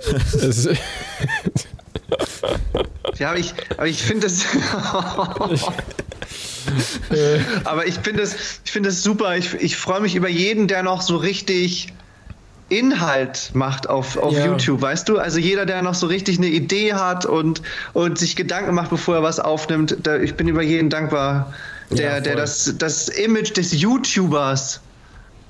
Ja, 3.18 3.30
aber 3.30 3.38
ich, 3.38 3.54
aber 3.76 3.86
ich 3.86 4.02
finde 4.02 4.26
das. 4.26 4.44
aber 7.64 7.86
ich 7.86 7.94
finde 7.94 8.22
es, 8.22 8.60
ich 8.64 8.70
finde 8.70 8.90
es 8.90 9.02
super. 9.02 9.36
Ich, 9.36 9.54
ich 9.54 9.76
freue 9.76 10.00
mich 10.00 10.16
über 10.16 10.28
jeden, 10.28 10.68
der 10.68 10.82
noch 10.82 11.02
so 11.02 11.16
richtig 11.16 11.88
Inhalt 12.68 13.50
macht 13.54 13.88
auf, 13.88 14.16
auf 14.16 14.32
Ja. 14.34 14.46
YouTube, 14.46 14.80
weißt 14.80 15.08
du? 15.08 15.18
Also 15.18 15.38
jeder, 15.38 15.66
der 15.66 15.82
noch 15.82 15.94
so 15.94 16.06
richtig 16.06 16.38
eine 16.38 16.48
Idee 16.48 16.94
hat 16.94 17.24
und, 17.24 17.62
und 17.92 18.18
sich 18.18 18.34
Gedanken 18.34 18.74
macht, 18.74 18.90
bevor 18.90 19.16
er 19.16 19.22
was 19.22 19.38
aufnimmt. 19.38 19.96
Da, 20.02 20.18
ich 20.18 20.34
bin 20.34 20.48
über 20.48 20.62
jeden 20.62 20.90
dankbar, 20.90 21.52
der, 21.90 22.14
Ja, 22.16 22.20
der 22.20 22.34
das, 22.36 22.74
das 22.78 23.08
Image 23.08 23.56
des 23.56 23.72
YouTubers. 23.80 24.80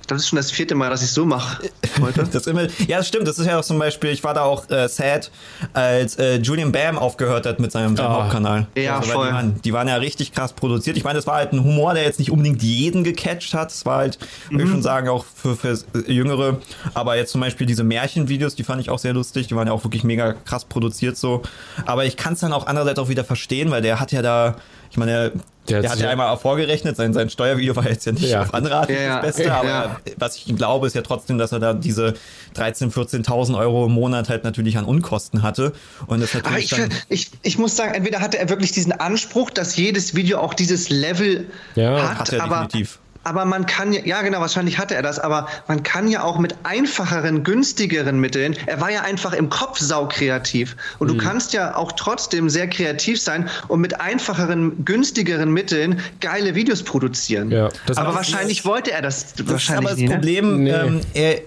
Das 0.06 0.22
ist 0.22 0.28
schon 0.28 0.36
das 0.36 0.50
vierte 0.50 0.74
Mal, 0.74 0.90
dass 0.90 1.02
ich 1.02 1.10
so 1.10 1.24
mache 1.26 1.62
heute. 2.00 2.24
Das 2.30 2.46
immer, 2.46 2.62
ja, 2.86 2.98
das 2.98 3.08
stimmt. 3.08 3.26
Das 3.26 3.38
ist 3.38 3.46
ja 3.46 3.58
auch 3.58 3.64
zum 3.64 3.78
Beispiel, 3.78 4.10
ich 4.10 4.22
war 4.24 4.34
da 4.34 4.42
auch 4.42 4.68
äh, 4.70 4.88
sad, 4.88 5.30
als 5.72 6.16
äh, 6.18 6.36
Julian 6.36 6.70
Bam 6.72 6.98
aufgehört 6.98 7.46
hat 7.46 7.58
mit 7.60 7.72
seinem, 7.72 7.96
seinem 7.96 8.06
Ah. 8.10 8.22
Hauptkanal. 8.22 8.66
Ja, 8.76 8.98
weil 9.00 9.08
voll. 9.08 9.26
Die 9.28 9.32
waren, 9.34 9.62
die 9.62 9.72
waren 9.72 9.88
ja 9.88 9.96
richtig 9.96 10.32
krass 10.32 10.52
produziert. 10.52 10.96
Ich 10.96 11.04
meine, 11.04 11.16
das 11.18 11.26
war 11.26 11.36
halt 11.36 11.52
ein 11.52 11.64
Humor, 11.64 11.94
der 11.94 12.04
jetzt 12.04 12.18
nicht 12.18 12.30
unbedingt 12.30 12.62
jeden 12.62 13.02
gecatcht 13.04 13.52
hat. 13.54 13.70
Es 13.72 13.84
war 13.84 13.98
halt, 13.98 14.18
würde 14.50 14.62
Mhm. 14.64 14.68
ich 14.68 14.70
schon 14.70 14.82
sagen, 14.82 15.08
auch 15.08 15.24
für, 15.24 15.56
für 15.56 15.72
äh, 15.94 16.12
Jüngere. 16.12 16.58
Aber 16.94 17.16
jetzt 17.16 17.32
zum 17.32 17.40
Beispiel 17.40 17.66
diese 17.66 17.82
Märchenvideos, 17.84 18.54
die 18.54 18.64
fand 18.64 18.80
ich 18.80 18.90
auch 18.90 18.98
sehr 18.98 19.12
lustig. 19.12 19.48
Die 19.48 19.56
waren 19.56 19.66
ja 19.66 19.72
auch 19.72 19.84
wirklich 19.84 20.04
mega 20.04 20.32
krass 20.34 20.64
produziert 20.66 21.16
so. 21.16 21.42
Aber 21.84 22.04
ich 22.04 22.16
kann 22.16 22.34
es 22.34 22.40
dann 22.40 22.52
auch 22.52 22.66
andererseits 22.66 22.98
auch 22.98 23.08
wieder 23.08 23.24
verstehen, 23.24 23.70
weil 23.70 23.82
der 23.82 23.98
hat 24.00 24.12
ja 24.12 24.22
da, 24.22 24.56
ich 24.96 24.98
meine, 24.98 25.30
Der 25.68 25.82
der, 25.82 25.90
hat 25.90 25.98
ja 26.00 26.08
einmal 26.08 26.28
auch 26.28 26.40
vorgerechnet, 26.40 26.96
sein, 26.96 27.12
sein 27.12 27.28
Steuervideo 27.28 27.76
war 27.76 27.86
jetzt 27.86 28.06
ja 28.06 28.12
nicht 28.12 28.24
Ja. 28.24 28.42
auf 28.42 28.54
Anraten 28.54 28.94
Ja, 28.94 29.00
ja. 29.00 29.16
das 29.16 29.36
Beste, 29.36 29.42
Ja. 29.50 29.56
aber 29.60 30.00
was 30.16 30.36
ich 30.36 30.48
ihm 30.48 30.56
glaube, 30.56 30.86
ist 30.86 30.94
ja 30.94 31.02
trotzdem, 31.02 31.36
dass 31.36 31.52
er 31.52 31.58
da 31.58 31.74
diese 31.74 32.14
13.000, 32.54 32.92
14.000 32.92 33.58
Euro 33.58 33.84
im 33.86 33.92
Monat 33.92 34.30
halt 34.30 34.44
natürlich 34.44 34.78
an 34.78 34.84
Unkosten 34.86 35.42
hatte. 35.42 35.72
Und 36.06 36.20
das 36.20 36.34
Aber 36.34 36.44
natürlich 36.44 36.72
ich, 36.72 36.78
dann, 36.78 36.90
ich, 37.10 37.30
ich 37.42 37.58
muss 37.58 37.76
sagen, 37.76 37.92
entweder 37.94 38.20
hatte 38.20 38.38
er 38.38 38.48
wirklich 38.48 38.72
diesen 38.72 38.92
Anspruch, 38.92 39.50
dass 39.50 39.76
jedes 39.76 40.14
Video 40.14 40.38
auch 40.38 40.54
dieses 40.54 40.88
Level 40.88 41.46
Ja. 41.74 42.10
hat, 42.10 42.18
Hat 42.20 42.32
er 42.32 42.42
aber, 42.44 42.56
definitiv. 42.66 42.98
Aber 43.26 43.44
man 43.44 43.66
kann 43.66 43.92
ja, 43.92 44.00
ja 44.04 44.22
genau, 44.22 44.40
wahrscheinlich 44.40 44.78
hatte 44.78 44.94
er 44.94 45.02
das, 45.02 45.18
aber 45.18 45.48
man 45.68 45.82
kann 45.82 46.08
ja 46.08 46.22
auch 46.22 46.38
mit 46.38 46.54
einfacheren, 46.62 47.42
günstigeren 47.42 48.20
Mitteln, 48.20 48.56
er 48.66 48.80
war 48.80 48.90
ja 48.90 49.02
einfach 49.02 49.32
im 49.32 49.48
Kopf 49.50 49.78
saukreativ 49.80 50.76
und 50.98 51.08
Mhm. 51.08 51.18
du 51.18 51.24
kannst 51.24 51.52
ja 51.52 51.76
auch 51.76 51.92
trotzdem 51.92 52.48
sehr 52.48 52.68
kreativ 52.68 53.20
sein 53.20 53.48
und 53.68 53.80
mit 53.80 54.00
einfacheren, 54.00 54.84
günstigeren 54.84 55.52
Mitteln 55.52 56.00
geile 56.20 56.54
Videos 56.54 56.82
produzieren. 56.82 57.50
Ja, 57.50 57.68
das 57.86 57.96
aber 57.98 58.14
wahrscheinlich 58.14 58.64
wollte 58.64 58.92
er 58.92 59.02
das, 59.02 59.32
das 59.34 59.40
ist 59.46 59.50
wahrscheinlich 59.52 59.86
aber 59.86 59.90
das 59.90 59.98
nie, 59.98 60.08
ne? 60.08 60.14
Problem, 60.14 60.62
Nee. 60.64 60.70
ähm, 60.70 61.00
er, 61.14 61.40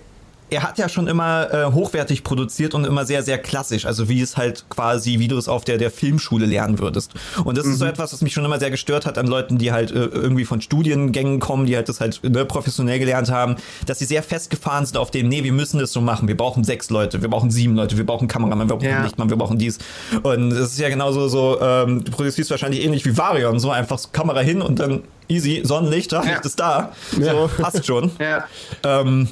er 0.50 0.64
hat 0.64 0.78
ja 0.78 0.90
schon 0.90 1.08
immer 1.08 1.54
äh, 1.54 1.66
hochwertig 1.72 2.24
produziert 2.24 2.74
und 2.74 2.86
immer 2.86 3.06
sehr, 3.06 3.24
sehr 3.24 3.38
klassisch. 3.38 3.86
Also 3.86 4.10
wie 4.10 4.22
es 4.22 4.38
halt 4.38 4.66
quasi, 4.70 5.20
wie 5.20 5.28
du 5.28 5.38
es 5.38 5.48
auf 5.48 5.64
der, 5.64 5.78
der 5.78 5.92
Filmschule 5.92 6.46
lernen 6.46 6.80
würdest. 6.80 7.12
Und 7.44 7.58
das 7.58 7.66
ist 7.66 7.80
so 7.80 7.86
etwas, 7.86 8.14
was 8.14 8.22
mich 8.22 8.34
schon 8.34 8.46
immer 8.46 8.60
sehr 8.60 8.72
gestört 8.72 9.06
hat 9.06 9.18
an 9.18 9.28
Leuten, 9.28 9.58
die 9.58 9.72
halt 9.72 9.92
äh, 9.92 10.06
irgendwie 10.06 10.46
von 10.46 10.62
Studiengängen 10.62 11.40
kommen, 11.40 11.66
die 11.66 11.76
halt 11.76 11.90
das 11.90 12.00
halt 12.02 12.22
ne, 12.24 12.46
professionell 12.46 13.00
gelernt 13.00 13.30
haben, 13.32 13.56
dass 13.86 14.00
sie 14.00 14.06
sehr 14.06 14.24
festgefahren 14.24 14.86
sind 14.86 14.98
auf 14.98 15.12
dem, 15.12 15.28
nee, 15.30 15.44
wir 15.44 15.54
müssen 15.54 15.80
das 15.80 15.92
so 15.92 16.02
machen. 16.02 16.28
Wir 16.28 16.38
brauchen 16.38 16.64
sechs 16.64 16.90
Leute, 16.90 17.22
wir 17.22 17.30
brauchen 17.30 17.52
sieben 17.52 17.76
Leute, 17.76 17.98
wir 17.98 18.06
brauchen 18.06 18.28
Kameramann, 18.28 18.68
wir 18.70 18.76
brauchen 18.76 18.90
Ja. 18.90 19.04
Lichtmann, 19.04 19.30
wir 19.30 19.38
brauchen 19.38 19.58
dies. 19.58 19.78
Und 20.24 20.52
es 20.52 20.72
ist 20.74 20.80
ja 20.80 20.90
genauso 20.90 21.28
so, 21.28 21.60
ähm, 21.62 22.04
du 22.04 22.12
produzierst 22.12 22.50
wahrscheinlich 22.52 22.84
ähnlich 22.84 23.06
wie 23.06 23.18
Varion, 23.18 23.60
so 23.60 23.72
einfach 23.72 24.00
Kamera 24.12 24.40
hin 24.40 24.62
und 24.62 24.80
dann 24.80 25.04
easy, 25.28 25.62
Sonnenlicht, 25.64 26.12
da, 26.12 26.24
Ja. 26.24 26.32
Licht 26.32 26.46
ist 26.46 26.60
da. 26.60 26.92
Ja. 27.20 27.34
So, 27.34 27.50
passt 27.62 27.86
schon. 27.86 28.12
Ja. 28.20 28.46
Ähm, 28.84 29.28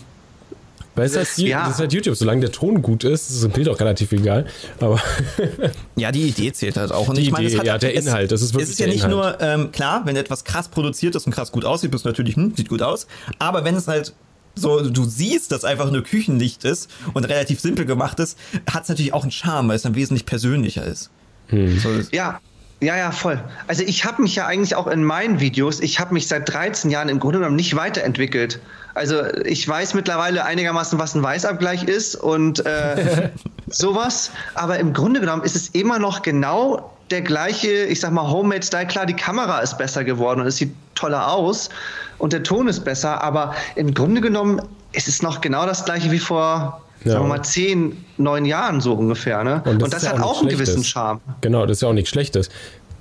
Weil 0.98 1.06
es 1.06 1.14
Das- 1.14 1.38
halt, 1.38 1.48
ja. 1.48 1.64
das 1.66 1.76
ist 1.76 1.80
halt 1.80 1.94
YouTube, 1.94 2.16
solange 2.18 2.42
der 2.42 2.52
Ton 2.52 2.82
gut 2.82 3.04
ist, 3.06 3.30
ist 3.30 3.44
das 3.44 3.52
Bild 3.54 3.70
auch 3.70 3.80
relativ 3.80 4.12
egal. 4.12 4.46
Aber 4.82 5.00
Ja, 5.96 6.12
die 6.12 6.24
Idee 6.24 6.52
zählt 6.52 6.76
halt 6.78 6.92
auch. 6.92 7.08
Und 7.08 7.18
Die 7.18 7.22
ich 7.24 7.32
meine, 7.32 7.46
es 7.46 7.54
Idee, 7.54 7.60
hat 7.60 7.66
ja, 7.68 7.72
halt- 7.74 7.84
der 7.84 7.96
es, 7.96 8.06
Inhalt, 8.06 8.32
das 8.32 8.42
ist 8.42 8.54
wirklich 8.54 8.64
Es 8.66 8.70
ist 8.72 8.80
ja 8.80 8.88
nicht 8.88 9.04
Inhalt. 9.06 9.40
nur, 9.40 9.48
ähm, 9.48 9.72
klar, 9.72 10.02
wenn 10.06 10.16
etwas 10.16 10.44
krass 10.44 10.68
produziert 10.68 11.16
ist 11.16 11.26
und 11.26 11.34
krass 11.34 11.52
gut 11.52 11.64
aussieht, 11.66 11.92
bist 11.92 12.04
du 12.06 12.10
natürlich, 12.10 12.36
hm, 12.36 12.54
sieht 12.58 12.68
gut 12.70 12.82
aus. 12.82 13.08
Aber 13.40 13.64
wenn 13.64 13.76
es 13.76 13.88
halt 13.88 14.14
so, 14.56 14.82
du 14.90 15.06
siehst, 15.06 15.52
dass 15.52 15.64
einfach 15.64 15.92
nur 15.92 16.04
Küchenlicht 16.04 16.64
ist 16.64 16.90
und 17.14 17.26
relativ 17.26 17.60
simpel 17.60 17.86
gemacht 17.86 18.20
ist, 18.20 18.38
hat 18.72 18.84
es 18.84 18.90
natürlich 18.90 19.14
auch 19.14 19.22
einen 19.22 19.32
Charme, 19.32 19.70
weil 19.70 19.76
es 19.76 19.84
dann 19.84 19.94
wesentlich 19.96 20.26
persönlicher 20.26 20.84
ist. 20.84 21.12
Hm. 21.50 21.80
So, 21.80 21.90
Ja, 22.12 22.40
ja, 22.82 22.96
ja, 22.98 23.12
voll. 23.12 23.40
Also 23.68 23.84
ich 23.84 24.06
habe 24.06 24.22
mich 24.22 24.36
ja 24.36 24.46
eigentlich 24.48 24.76
auch 24.76 24.88
in 24.88 25.04
meinen 25.04 25.40
Videos, 25.40 25.80
ich 25.80 26.00
habe 26.00 26.14
mich 26.14 26.28
seit 26.28 26.52
13 26.52 26.90
Jahren 26.92 27.10
im 27.10 27.20
Grunde 27.20 27.40
genommen 27.40 27.56
nicht 27.56 27.76
weiterentwickelt. 27.76 28.60
Also 28.98 29.22
ich 29.46 29.68
weiß 29.68 29.94
mittlerweile 29.94 30.44
einigermaßen, 30.44 30.98
was 31.00 31.16
ein 31.16 31.24
Weißabgleich 31.24 31.84
ist 31.84 32.16
und 32.16 32.66
äh, 32.66 33.30
sowas. 33.68 34.32
Aber 34.56 34.80
im 34.80 34.94
Grunde 34.94 35.20
genommen 35.20 35.44
ist 35.44 35.56
es 35.56 35.70
immer 35.70 36.00
noch 36.00 36.22
genau 36.24 36.92
der 37.12 37.22
gleiche, 37.22 37.70
ich 37.86 38.00
sag 38.00 38.12
mal, 38.12 38.30
Homemade-Style. 38.30 38.88
Klar, 38.88 39.06
die 39.06 39.14
Kamera 39.14 39.60
ist 39.60 39.78
besser 39.78 40.04
geworden 40.04 40.42
und 40.42 40.48
es 40.48 40.58
sieht 40.58 40.74
toller 40.96 41.32
aus 41.32 41.70
und 42.18 42.34
der 42.34 42.44
Ton 42.44 42.68
ist 42.68 42.84
besser, 42.84 43.24
aber 43.24 43.54
im 43.76 43.94
Grunde 43.94 44.20
genommen 44.20 44.62
ist 44.94 45.08
es 45.08 45.22
noch 45.22 45.42
genau 45.42 45.66
das 45.66 45.86
gleiche 45.86 46.12
wie 46.12 46.20
vor, 46.20 46.82
Ja. 47.04 47.12
sagen 47.14 47.26
wir 47.26 47.30
mal, 47.30 47.44
10, 47.44 48.06
9 48.18 48.46
Jahren 48.46 48.82
so 48.82 48.94
ungefähr. 48.94 49.44
Ne? 49.44 49.62
Und 49.66 49.82
das, 49.82 50.02
ist 50.02 50.04
ja 50.04 50.14
hat 50.14 50.22
auch 50.22 50.38
auch 50.38 50.42
einen 50.42 50.50
gewissen. 50.50 50.84
Charme. 50.84 51.22
Genau, 51.42 51.66
das 51.66 51.78
ist 51.78 51.82
ja 51.82 51.90
auch 51.90 51.94
nichts 51.94 52.10
Schlechtes. 52.10 52.50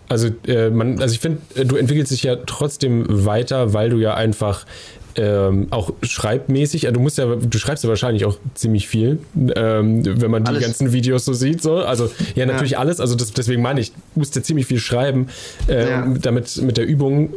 Also, 0.08 0.28
äh, 0.46 0.70
man, 0.70 1.00
also 1.00 1.14
ich 1.14 1.20
finde, 1.20 1.40
äh, 1.56 1.64
du 1.64 1.76
entwickelst 1.76 2.12
dich 2.12 2.22
ja 2.22 2.36
trotzdem 2.36 3.06
weiter, 3.24 3.72
weil 3.72 3.90
du 3.90 3.96
ja 3.96 4.14
einfach 4.14 4.64
ähm, 5.16 5.66
auch 5.70 5.92
schreibmäßig, 6.02 6.86
also 6.86 6.94
du 6.94 7.00
musst 7.00 7.18
ja, 7.18 7.26
du 7.36 7.58
schreibst 7.58 7.84
ja 7.84 7.90
wahrscheinlich 7.90 8.24
auch 8.24 8.36
ziemlich 8.54 8.88
viel, 8.88 9.18
ähm, 9.54 10.04
wenn 10.20 10.30
man 10.30 10.44
die 10.44 10.48
Alles. 10.50 10.62
ganzen 10.62 10.92
Videos 10.92 11.24
so 11.24 11.32
sieht. 11.32 11.62
So. 11.62 11.76
Also 11.76 12.10
ja, 12.34 12.46
natürlich 12.46 12.78
alles, 12.78 13.00
also 13.00 13.14
das, 13.14 13.32
deswegen 13.32 13.62
meine 13.62 13.80
ich, 13.80 13.92
du 13.92 13.98
musst 14.14 14.36
ja 14.36 14.42
ziemlich 14.42 14.66
viel 14.66 14.78
schreiben, 14.78 15.28
ähm, 15.68 15.88
Ja. 15.88 16.06
damit 16.20 16.56
mit 16.62 16.76
der 16.76 16.86
Übung 16.86 17.30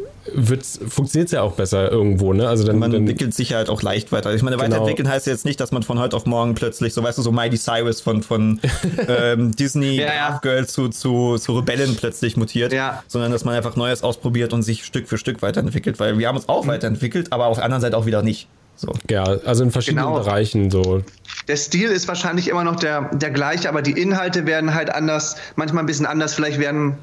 funktioniert 0.88 1.28
es 1.28 1.32
ja 1.32 1.42
auch 1.42 1.54
besser 1.54 1.92
irgendwo, 1.92 2.34
ne? 2.34 2.48
Also 2.48 2.64
dann, 2.66 2.80
man 2.80 2.92
dann 2.92 3.02
entwickelt 3.02 3.34
sich 3.34 3.54
halt 3.54 3.70
auch 3.70 3.82
leicht 3.82 4.12
weiter. 4.12 4.34
Ich 4.34 4.42
meine, 4.44 4.58
Genau. 4.58 4.66
weiterentwickeln 4.70 5.08
heißt 5.10 5.28
jetzt 5.28 5.46
nicht, 5.46 5.60
dass 5.60 5.72
man 5.72 5.84
von 5.84 6.00
heute 6.00 6.16
auf 6.16 6.26
morgen 6.26 6.56
plötzlich, 6.56 6.94
so 6.94 7.04
weißt 7.04 7.18
du, 7.18 7.22
so 7.22 7.32
Miley 7.32 7.58
Cyrus 7.58 8.02
von, 8.02 8.24
von 8.24 8.60
ähm, 9.08 9.56
Disney 9.56 9.96
Ja, 9.98 10.14
ja. 10.14 10.40
Girl 10.42 10.68
zu, 10.68 10.90
zu, 10.90 11.38
zu 11.38 11.56
Rebellen 11.58 11.96
plötzlich 11.96 12.38
mutiert, 12.38 12.74
Ja. 12.74 13.04
sondern 13.08 13.32
dass 13.32 13.46
man 13.46 13.56
einfach 13.56 13.76
Neues 13.76 14.04
ausprobiert 14.04 14.54
und 14.54 14.64
sich 14.64 14.86
Stück 14.86 15.08
für 15.08 15.18
Stück 15.18 15.42
weiterentwickelt, 15.42 16.00
weil 16.00 16.18
wir 16.18 16.28
haben 16.28 16.36
uns 16.38 16.50
auch 16.50 16.64
Mhm. 16.66 16.70
weiterentwickelt, 16.70 17.32
aber 17.32 17.48
auf 17.48 17.58
der 17.58 17.66
anderen 17.66 17.82
Seite 17.82 17.98
auch 17.98 18.06
wieder 18.06 18.22
nicht. 18.22 18.48
So. 18.76 18.94
ja, 19.10 19.24
also 19.24 19.64
in 19.66 19.72
verschiedenen 19.72 20.06
Genau. 20.06 20.20
Bereichen 20.20 20.72
so. 20.72 21.04
Der 21.50 21.58
Stil 21.58 21.90
ist 21.90 22.08
wahrscheinlich 22.08 22.48
immer 22.48 22.64
noch 22.64 22.78
der, 22.78 23.10
der 23.14 23.30
gleiche, 23.30 23.68
aber 23.68 23.82
die 23.82 23.92
Inhalte 23.92 24.46
werden 24.46 24.74
halt 24.74 24.90
anders, 24.90 25.36
manchmal 25.58 25.84
ein 25.84 25.86
bisschen 25.86 26.06
anders. 26.06 26.34
Vielleicht 26.34 26.60
werden 26.60 26.98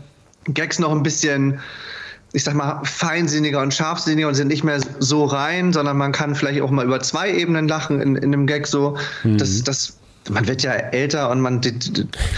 Gags 0.48 0.78
noch 0.78 0.90
ein 0.90 1.02
bisschen, 1.02 1.60
ich 2.36 2.44
sag 2.44 2.54
mal, 2.54 2.82
feinsinniger 2.84 3.62
und 3.62 3.72
scharfsinniger 3.72 4.28
und 4.28 4.34
sind 4.34 4.48
nicht 4.48 4.62
mehr 4.62 4.78
so 4.98 5.24
rein, 5.24 5.72
sondern 5.72 5.96
man 5.96 6.12
kann 6.12 6.34
vielleicht 6.34 6.60
auch 6.60 6.70
mal 6.70 6.84
über 6.84 7.00
zwei 7.00 7.32
Ebenen 7.32 7.66
lachen 7.66 7.98
in, 8.02 8.14
in 8.14 8.24
einem 8.34 8.46
Gag 8.46 8.66
so. 8.66 8.98
Das, 9.24 9.62
das, 9.62 9.96
man 10.28 10.46
wird 10.46 10.62
ja 10.62 10.72
älter 10.72 11.30
und 11.30 11.40
man. 11.40 11.62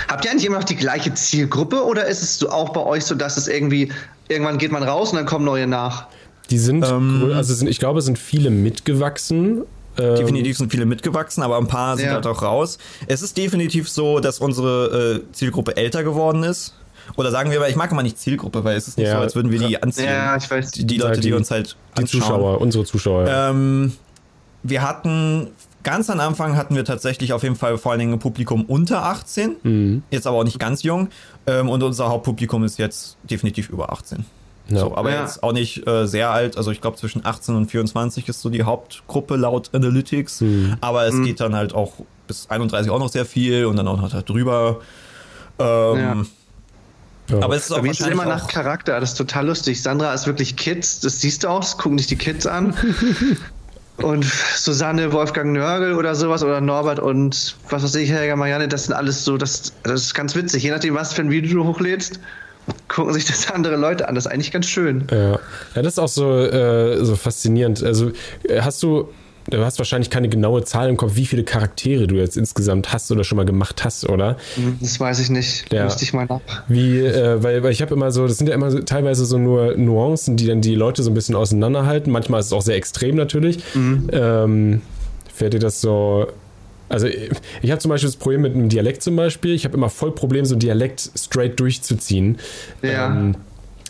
Habt 0.07 0.25
ihr 0.25 0.31
eigentlich 0.31 0.45
immer 0.45 0.59
noch 0.59 0.65
die 0.65 0.77
gleiche 0.77 1.13
Zielgruppe 1.15 1.85
oder 1.85 2.07
ist 2.07 2.23
es 2.23 2.39
so 2.39 2.49
auch 2.49 2.69
bei 2.69 2.81
euch 2.81 3.07
so, 3.07 3.17
dass 3.17 3.37
es 3.37 3.49
irgendwie, 3.49 3.91
irgendwann 4.29 4.59
geht 4.59 4.71
man 4.71 4.85
raus 4.85 5.11
und 5.11 5.17
dann 5.17 5.27
kommen 5.27 5.45
neue 5.45 5.67
nach? 5.67 6.07
Die 6.51 6.59
sind, 6.59 6.85
Ähm. 6.87 7.33
also 7.35 7.53
sind, 7.53 7.67
ich 7.67 7.81
glaube, 7.81 7.99
es 7.99 8.05
sind 8.05 8.21
viele 8.21 8.51
mitgewachsen. 8.51 9.63
Ähm, 9.99 10.15
Definitiv 10.15 10.59
sind 10.59 10.71
viele 10.71 10.87
mitgewachsen, 10.87 11.43
aber 11.43 11.59
ein 11.59 11.67
paar 11.67 11.97
sind 11.97 12.07
Ja. 12.07 12.13
halt 12.13 12.27
auch 12.29 12.41
raus. 12.43 12.79
Es 13.09 13.21
ist 13.21 13.37
definitiv 13.37 13.89
so, 13.89 14.21
dass 14.21 14.39
unsere 14.39 15.25
äh, 15.27 15.33
Zielgruppe 15.33 15.77
älter 15.77 16.05
geworden 16.05 16.45
ist. 16.45 16.75
Oder 17.17 17.31
sagen 17.31 17.51
wir, 17.51 17.61
weil 17.61 17.71
ich 17.71 17.77
mag 17.77 17.91
immer 17.91 18.03
nicht 18.03 18.19
Zielgruppe, 18.19 18.65
weil 18.65 18.77
es 18.77 18.89
ist 18.89 18.99
nicht 18.99 19.07
Ja. 19.09 19.15
so, 19.17 19.21
als 19.21 19.35
würden 19.35 19.51
wir 19.51 19.59
die 19.61 19.83
anziehen. 19.83 20.07
Ja, 20.07 20.37
ich 20.37 20.51
weiß. 20.51 20.71
Die, 20.73 20.87
die 20.87 20.99
Leute, 20.99 21.21
die, 21.21 21.29
Die- 21.29 21.33
uns 21.35 21.51
halt 21.51 21.77
die 21.97 22.03
anschauen. 22.03 22.21
Zuschauer, 22.23 22.61
unsere 22.61 22.85
Zuschauer. 22.85 23.27
ja. 23.29 23.51
Ähm, 23.51 23.93
wir 24.63 24.83
hatten 24.83 25.49
ganz 25.85 26.11
am 26.11 26.21
Anfang 26.21 26.57
hatten 26.57 26.75
wir 26.75 26.85
tatsächlich 26.85 27.33
auf 27.33 27.43
jeden 27.45 27.55
Fall 27.57 27.79
vor 27.79 27.93
allen 27.93 28.01
Dingen 28.01 28.13
ein 28.15 28.19
Publikum 28.19 28.65
unter 28.65 29.05
18, 29.05 29.57
Mhm. 29.63 30.03
jetzt 30.11 30.27
aber 30.27 30.37
auch 30.39 30.45
nicht 30.45 30.59
ganz 30.59 30.83
jung. 30.83 31.09
Ähm, 31.47 31.69
und 31.69 31.83
unser 31.83 32.09
Hauptpublikum 32.09 32.65
ist 32.65 32.79
jetzt 32.79 33.17
definitiv 33.23 33.71
über 33.71 33.93
18. 33.93 34.27
Ja. 34.69 34.81
So, 34.81 34.97
aber 34.97 35.11
Ja. 35.13 35.23
jetzt 35.23 35.43
auch 35.43 35.53
nicht 35.53 35.87
äh, 35.87 36.07
sehr 36.07 36.31
alt. 36.31 36.59
Also 36.59 36.73
ich 36.73 36.83
glaube 36.83 36.99
zwischen 36.99 37.25
18 37.25 37.55
und 37.55 37.71
24 37.71 38.29
ist 38.29 38.43
so 38.43 38.51
die 38.51 38.65
Hauptgruppe 38.65 39.37
laut 39.37 39.71
Analytics. 39.73 40.43
Mhm. 40.43 40.77
Aber 40.83 41.07
es 41.07 41.15
geht 41.23 41.41
dann 41.41 41.55
halt 41.57 41.73
auch 41.75 41.93
bis 42.27 42.51
31 42.51 42.91
auch 42.91 42.99
noch 42.99 43.09
sehr 43.09 43.25
viel 43.25 43.65
und 43.65 43.77
dann 43.77 43.89
auch 43.89 43.97
noch 43.99 44.13
halt 44.13 44.29
drüber. 44.29 44.81
Ähm, 45.59 45.97
Ja. 45.99 46.17
Aber 47.31 47.57
es 47.57 47.65
ist 47.65 47.73
auch 47.73 47.83
Bei 47.83 48.11
immer 48.11 48.25
nach 48.25 48.45
auch, 48.45 48.49
Charakter, 48.49 48.99
das 49.01 49.11
ist 49.11 49.17
total 49.17 49.47
lustig. 49.47 49.83
Sandra 49.83 50.15
ist 50.15 50.27
wirklich 50.27 50.57
Kids, 50.57 51.01
das 51.01 51.21
siehst 51.21 51.45
du 51.45 51.49
auch, 51.49 51.61
das 51.61 51.77
gucken 51.77 51.99
dich 51.99 52.07
die 52.07 52.17
Kids 52.17 52.47
an. 52.47 52.75
und 53.99 54.25
Susanne, 54.25 55.13
Wolfgang 55.13 55.53
Nörgel 55.53 55.95
oder 55.95 56.15
sowas 56.15 56.43
oder 56.43 56.61
Norbert 56.61 57.01
und 57.01 57.57
was 57.69 57.83
weiß 57.83 57.97
ich, 57.97 58.11
Helga 58.11 58.37
Marianne, 58.37 58.69
das 58.69 58.85
sind 58.85 58.95
alles 58.95 59.25
so, 59.25 59.37
das, 59.37 59.73
das 59.83 60.03
ist 60.03 60.15
ganz 60.15 60.35
witzig. 60.35 60.63
Je 60.63 60.71
nachdem, 60.71 60.95
was 60.95 61.13
für 61.13 61.23
ein 61.23 61.31
Video 61.31 61.63
du 61.63 61.69
hochlädst, 61.69 62.21
gucken 62.89 63.13
sich 63.13 63.25
das 63.25 63.51
andere 63.51 63.77
Leute 63.77 64.09
an. 64.09 64.15
Das 64.15 64.27
ist 64.27 64.33
eigentlich 64.33 64.53
ganz 64.53 64.67
schön. 64.67 65.07
Ja, 65.11 65.33
ja 65.33 65.39
das 65.75 65.95
ist 65.95 65.99
auch 65.99 66.09
so, 66.09 66.39
äh, 66.39 67.05
so 67.05 67.17
faszinierend. 67.17 67.83
Also 67.83 68.13
äh, 68.45 68.61
hast 68.61 68.83
du, 68.83 69.09
du 69.51 69.65
hast 69.65 69.79
wahrscheinlich 69.79 70.11
keine 70.11 70.29
genaue 70.29 70.65
Zahl 70.65 70.89
im 70.89 70.97
Kopf, 70.97 71.13
wie 71.15 71.27
viele 71.27 71.45
Charaktere 71.45 72.07
du 72.07 72.17
jetzt 72.17 72.37
insgesamt 72.37 72.93
hast 72.93 73.11
oder 73.11 73.25
schon 73.25 73.37
mal 73.37 73.45
gemacht 73.45 73.85
hast, 73.85 74.09
oder? 74.09 74.37
Das 74.81 74.99
weiß 75.01 75.19
ich 75.21 75.31
nicht. 75.31 75.73
Ja. 75.73 75.85
Müsste 75.85 76.05
ich 76.05 76.13
mal 76.13 76.27
nach. 76.27 76.41
Wie, 76.69 77.01
äh, 77.01 77.43
weil, 77.43 77.63
weil 77.63 77.73
ich 77.73 77.83
habe 77.83 77.95
immer 77.95 78.11
so, 78.11 78.27
das 78.27 78.39
sind 78.39 78.49
ja 78.49 78.55
immer 78.55 78.71
so, 78.71 78.81
teilweise 78.81 79.25
so 79.25 79.39
nur 79.39 79.77
Nuancen, 79.77 80.37
die 80.37 80.47
dann 80.47 80.61
die 80.61 80.75
Leute 80.75 81.03
so 81.03 81.11
ein 81.11 81.15
bisschen 81.15 81.35
auseinanderhalten. 81.35 82.13
Manchmal 82.13 82.41
ist 82.41 82.47
es 82.47 82.53
auch 82.53 82.63
sehr 82.63 82.77
extrem 82.77 83.17
natürlich. 83.17 83.63
Ähm, 84.13 84.83
fällt 85.35 85.55
dir 85.55 85.61
das 85.61 85.81
so. 85.81 86.27
Also 86.91 87.07
ich 87.07 87.71
habe 87.71 87.79
zum 87.79 87.91
Beispiel 87.91 88.09
das 88.09 88.17
Problem 88.17 88.41
mit 88.43 88.55
einem 88.55 88.71
Dialekt 88.71 89.03
zum 89.03 89.15
Beispiel. 89.15 89.53
Ich 89.53 89.65
habe 89.65 89.77
immer 89.77 89.91
voll 89.91 90.15
Problem, 90.15 90.47
so 90.47 90.55
einen 90.55 90.61
Dialekt 90.61 91.11
straight 91.15 91.61
durchzuziehen. 91.61 92.39
Ja. 92.83 93.09
Ähm, 93.09 93.35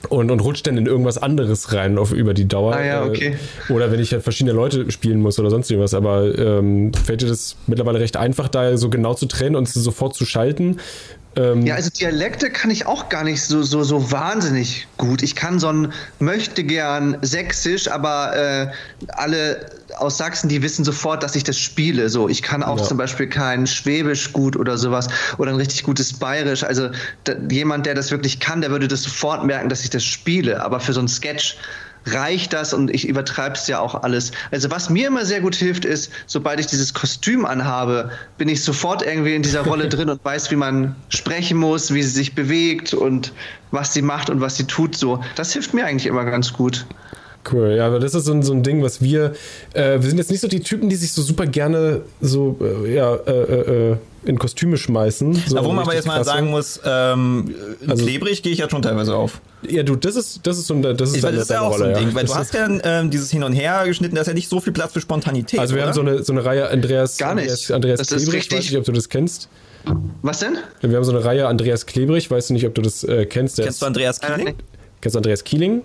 und, 0.09 0.31
und 0.31 0.41
rutscht 0.41 0.67
dann 0.67 0.77
in 0.77 0.87
irgendwas 0.87 1.19
anderes 1.19 1.73
rein 1.73 1.99
auf, 1.99 2.13
über 2.13 2.35
die 2.35 2.47
Dauer. 2.47 2.75
Ah 2.75 2.85
ja, 2.85 3.05
Äh, 3.05 3.09
okay. 3.09 3.37
Oder 3.69 3.91
wenn 3.91 4.01
ich 4.01 4.13
halt 4.13 4.23
verschiedene 4.23 4.55
Leute 4.55 4.91
spielen 4.91 5.21
muss 5.21 5.39
oder 5.39 5.51
sonst 5.51 5.71
irgendwas. 5.71 5.95
Aber 5.95 6.37
ähm, 6.39 6.93
fällt 6.95 7.23
dir 7.23 7.27
das 7.27 7.57
mittlerweile 7.67 8.01
recht 8.01 8.17
einfach, 8.17 8.49
da 8.49 8.77
so 8.77 8.91
genau 8.91 9.15
zu 9.15 9.27
trennen 9.27 9.57
und 9.57 9.69
sofort 9.69 10.15
zu 10.15 10.25
schalten? 10.25 10.79
Ähm, 11.37 11.67
Ja, 11.67 11.75
also 11.75 11.91
Dialekte 11.91 12.51
kann 12.51 12.71
ich 12.71 12.87
auch 12.87 13.09
gar 13.09 13.23
nicht 13.25 13.43
so, 13.43 13.63
so, 13.63 13.83
so 13.85 14.11
wahnsinnig 14.11 14.89
gut. 14.97 15.23
Ich 15.23 15.35
kann 15.37 15.59
so 15.61 15.69
ein 15.73 15.93
möchte 16.19 16.65
gern 16.65 17.19
sächsisch, 17.23 17.89
aber 17.91 18.35
äh, 18.37 18.67
alle 19.09 19.71
aus 19.99 20.19
Sachsen, 20.19 20.49
die 20.49 20.63
wissen 20.63 20.85
sofort, 20.85 21.23
dass 21.23 21.35
ich 21.37 21.45
das 21.45 21.59
spiele. 21.59 22.09
So, 22.09 22.29
ich 22.29 22.43
kann 22.43 22.63
auch 22.63 22.79
Ja. 22.79 22.85
zum 22.85 22.99
Beispiel 22.99 23.29
kein 23.29 23.67
Schwäbisch 23.67 24.33
gut 24.33 24.57
oder 24.57 24.79
sowas 24.79 25.09
oder 25.39 25.51
ein 25.51 25.57
richtig 25.57 25.83
gutes 25.83 26.19
Bayerisch. 26.19 26.65
Also 26.65 26.91
da, 27.25 27.35
jemand, 27.51 27.87
der 27.87 27.95
das 27.95 28.11
wirklich 28.11 28.41
kann, 28.41 28.61
der 28.61 28.71
würde 28.71 28.89
das 28.89 29.03
sofort 29.03 29.45
merken, 29.45 29.69
dass 29.69 29.85
ich 29.85 29.91
das 29.91 30.05
spiele. 30.05 30.63
Aber 30.63 30.81
für 30.81 30.93
so 30.93 31.01
einen 31.01 31.09
Sketch 31.09 31.57
reicht 32.13 32.53
das 32.53 32.73
und 32.73 32.91
ich 32.91 33.09
übertreibe 33.09 33.55
es 33.55 33.67
ja 33.67 33.81
auch 33.81 34.03
alles. 34.03 34.33
Also 34.51 34.71
was 34.71 34.91
mir 34.91 35.09
immer 35.09 35.25
sehr 35.25 35.41
gut 35.41 35.55
hilft, 35.55 35.85
ist, 35.85 36.11
sobald 36.27 36.61
ich 36.61 36.67
dieses 36.67 36.95
Kostüm 36.95 37.45
anhabe, 37.45 38.11
bin 38.37 38.49
ich 38.49 38.63
sofort 38.63 39.03
irgendwie 39.03 39.35
in 39.35 39.43
dieser 39.43 39.63
Rolle 39.63 39.89
drin 39.89 40.11
und 40.11 40.25
weiß, 40.25 40.51
wie 40.51 40.57
man 40.57 40.95
sprechen 41.09 41.59
muss, 41.59 41.93
wie 41.93 42.03
sie 42.03 42.11
sich 42.11 42.35
bewegt 42.35 42.95
und 42.95 43.33
was 43.71 43.93
sie 43.93 44.03
macht 44.03 44.31
und 44.31 44.41
was 44.41 44.57
sie 44.57 44.65
tut. 44.65 44.97
So, 44.97 45.23
das 45.37 45.53
hilft 45.53 45.75
mir 45.75 45.87
eigentlich 45.87 46.07
immer 46.07 46.25
ganz 46.25 46.53
gut. 46.53 46.87
Cool, 47.51 47.75
ja, 47.77 47.87
aber 47.87 47.99
das 47.99 48.15
ist 48.15 48.25
so 48.27 48.33
ein, 48.33 48.43
so 48.43 48.53
ein 48.53 48.63
Ding, 48.63 48.83
was 48.83 49.01
wir, 49.01 49.33
äh, 49.73 50.01
wir 50.01 50.09
sind 50.09 50.19
jetzt 50.19 50.31
nicht 50.31 50.41
so 50.41 50.49
die 50.49 50.61
Typen, 50.61 50.89
die 50.89 50.97
sich 50.97 51.13
so 51.13 51.23
super 51.23 51.47
gerne 51.47 52.03
so, 52.21 52.59
äh, 52.61 52.95
ja, 52.95 53.15
äh, 53.15 53.93
äh, 53.93 53.97
in 54.25 54.39
Kostüme 54.39 54.77
schmeißen. 54.77 55.35
So 55.47 55.55
da 55.57 55.65
wo 55.65 55.73
man 55.73 55.85
aber 55.85 55.95
jetzt 55.95 56.07
mal 56.07 56.23
sagen 56.25 56.51
muss, 56.51 56.81
ähm, 56.85 57.55
Also- 57.87 58.05
klebrig 58.05 58.43
gehe 58.43 58.53
ich 58.53 58.59
ja 58.59 58.69
schon 58.69 58.83
teilweise 58.83 59.15
auf. 59.15 59.41
Ja, 59.67 59.83
du, 59.83 59.97
das 59.97 60.17
ist, 60.17 60.47
das 60.47 60.59
ist 60.59 60.67
so 60.67 60.75
ein, 60.75 60.83
das 60.83 61.11
ist, 61.11 61.17
Ich, 61.17 61.23
das 61.23 61.35
ist 61.35 61.51
ja 61.51 61.61
auch 61.63 61.77
so 61.77 61.85
ein 61.85 61.93
Rolle, 61.93 62.05
Ding, 62.05 62.15
weil 62.15 62.27
du 62.27 62.35
hast 62.35 62.53
ja 62.53 62.69
ähm, 62.85 63.11
dieses 63.11 63.31
Hin 63.31 63.43
und 63.43 63.53
Her 63.55 63.85
geschnitten, 63.87 64.15
da 64.17 64.21
ist 64.23 64.29
ja 64.29 64.35
nicht 64.35 64.49
so 64.49 64.61
viel 64.61 64.73
Platz 64.73 64.93
für 64.93 65.01
Spontanität. 65.01 65.59
Also 65.59 65.75
wir 65.75 65.83
oder? 65.83 65.89
haben 65.89 65.95
so 65.95 66.01
eine, 66.03 66.23
so 66.23 66.33
eine 66.33 66.45
Reihe 66.45 66.69
Andreas, 66.69 67.17
Gar 67.17 67.37
nicht. 67.37 67.45
Andreas, 67.49 67.71
Andreas 67.71 67.99
Das 68.01 68.11
ist 68.13 68.25
Klebrich, 68.25 68.47
ich 68.47 68.53
weiß 68.53 68.65
nicht, 68.71 68.77
ob 68.77 68.85
du 68.85 68.93
das 68.93 69.09
kennst. 69.09 69.49
Was 70.23 70.41
denn? 70.41 70.59
Wir 70.83 70.97
haben 70.97 71.05
so 71.05 71.13
eine 71.13 71.25
Reihe 71.25 71.47
Andreas 71.47 71.87
Klebrich, 71.87 72.31
weißt 72.31 72.51
du 72.51 72.55
nicht, 72.55 72.67
ob 72.67 72.75
du 72.75 72.83
das 72.83 73.05
äh, 73.05 73.25
kennst. 73.25 73.57
Kennst 73.57 73.81
du 73.81 73.87
Andreas 73.87 74.21
Kieling? 74.21 74.55
kennst 75.01 75.15
du 75.15 75.19
Andreas 75.19 75.45
Kieling? 75.45 75.83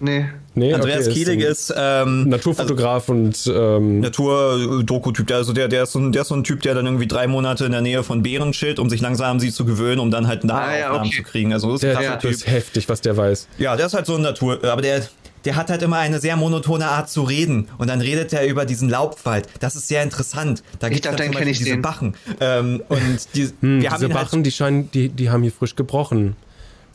Nee. 0.00 0.26
Nee, 0.54 0.72
Andreas 0.72 1.06
okay, 1.06 1.14
Kieling 1.14 1.40
ein 1.40 1.46
ist 1.46 1.74
ähm, 1.76 2.30
Naturfotograf 2.30 3.10
und 3.10 3.46
ähm, 3.54 4.00
Natur-Doku-Typ. 4.00 5.30
Also 5.32 5.52
der, 5.52 5.68
der, 5.68 5.82
ist 5.82 5.92
so 5.92 5.98
ein, 5.98 6.12
der 6.12 6.22
ist 6.22 6.28
so 6.28 6.34
ein 6.34 6.44
Typ, 6.44 6.62
der 6.62 6.74
dann 6.74 6.86
irgendwie 6.86 7.06
drei 7.06 7.26
Monate 7.26 7.66
in 7.66 7.72
der 7.72 7.82
Nähe 7.82 8.02
von 8.02 8.22
Bären 8.22 8.52
chillt, 8.52 8.78
um 8.78 8.88
sich 8.88 9.02
langsam 9.02 9.32
an 9.32 9.40
sie 9.40 9.52
zu 9.52 9.66
gewöhnen, 9.66 10.00
um 10.00 10.10
dann 10.10 10.26
halt 10.26 10.44
Ah, 10.44 10.46
ja, 10.46 10.78
Nahaufnahmen 10.88 11.08
okay. 11.08 11.16
zu 11.18 11.22
kriegen. 11.24 11.52
Also 11.52 11.68
das 11.72 11.74
ist 11.76 11.82
der, 11.82 11.96
ein 11.98 12.02
der 12.02 12.12
krasser 12.12 12.28
ist 12.30 12.44
Typ. 12.44 12.54
heftig, 12.54 12.88
was 12.88 13.00
der 13.02 13.16
weiß. 13.16 13.48
Ja, 13.58 13.76
der 13.76 13.86
ist 13.86 13.94
halt 13.94 14.06
so 14.06 14.14
ein 14.14 14.22
Natur... 14.22 14.64
Aber 14.64 14.80
der... 14.82 15.02
Der 15.44 15.54
hat 15.54 15.70
halt 15.70 15.80
immer 15.82 15.98
eine 15.98 16.18
sehr 16.18 16.34
monotone 16.34 16.86
Art 16.86 17.08
zu 17.08 17.22
reden. 17.22 17.68
Und 17.78 17.88
dann 17.88 18.00
redet 18.00 18.32
er 18.32 18.48
über 18.48 18.64
diesen 18.64 18.88
Laubwald. 18.88 19.46
Das 19.60 19.76
ist 19.76 19.86
sehr 19.86 20.02
interessant. 20.02 20.64
Da 20.80 20.88
gibt 20.88 21.06
es 21.06 21.08
dachte, 21.08 21.22
dann 21.22 21.32
zum 21.32 21.44
diese 21.44 21.70
den. 21.70 21.82
Bachen. 21.82 22.16
Ähm, 22.40 22.82
und 22.88 23.28
die, 23.36 23.50
Hm, 23.60 23.80
wir 23.80 23.92
haben 23.92 24.00
diese 24.00 24.12
halt 24.12 24.12
Bachen, 24.12 24.42
die 24.42 24.50
scheinen, 24.50 24.90
die, 24.90 25.08
die 25.08 25.30
haben 25.30 25.42
hier 25.42 25.52
frisch 25.52 25.76
gebrochen. 25.76 26.34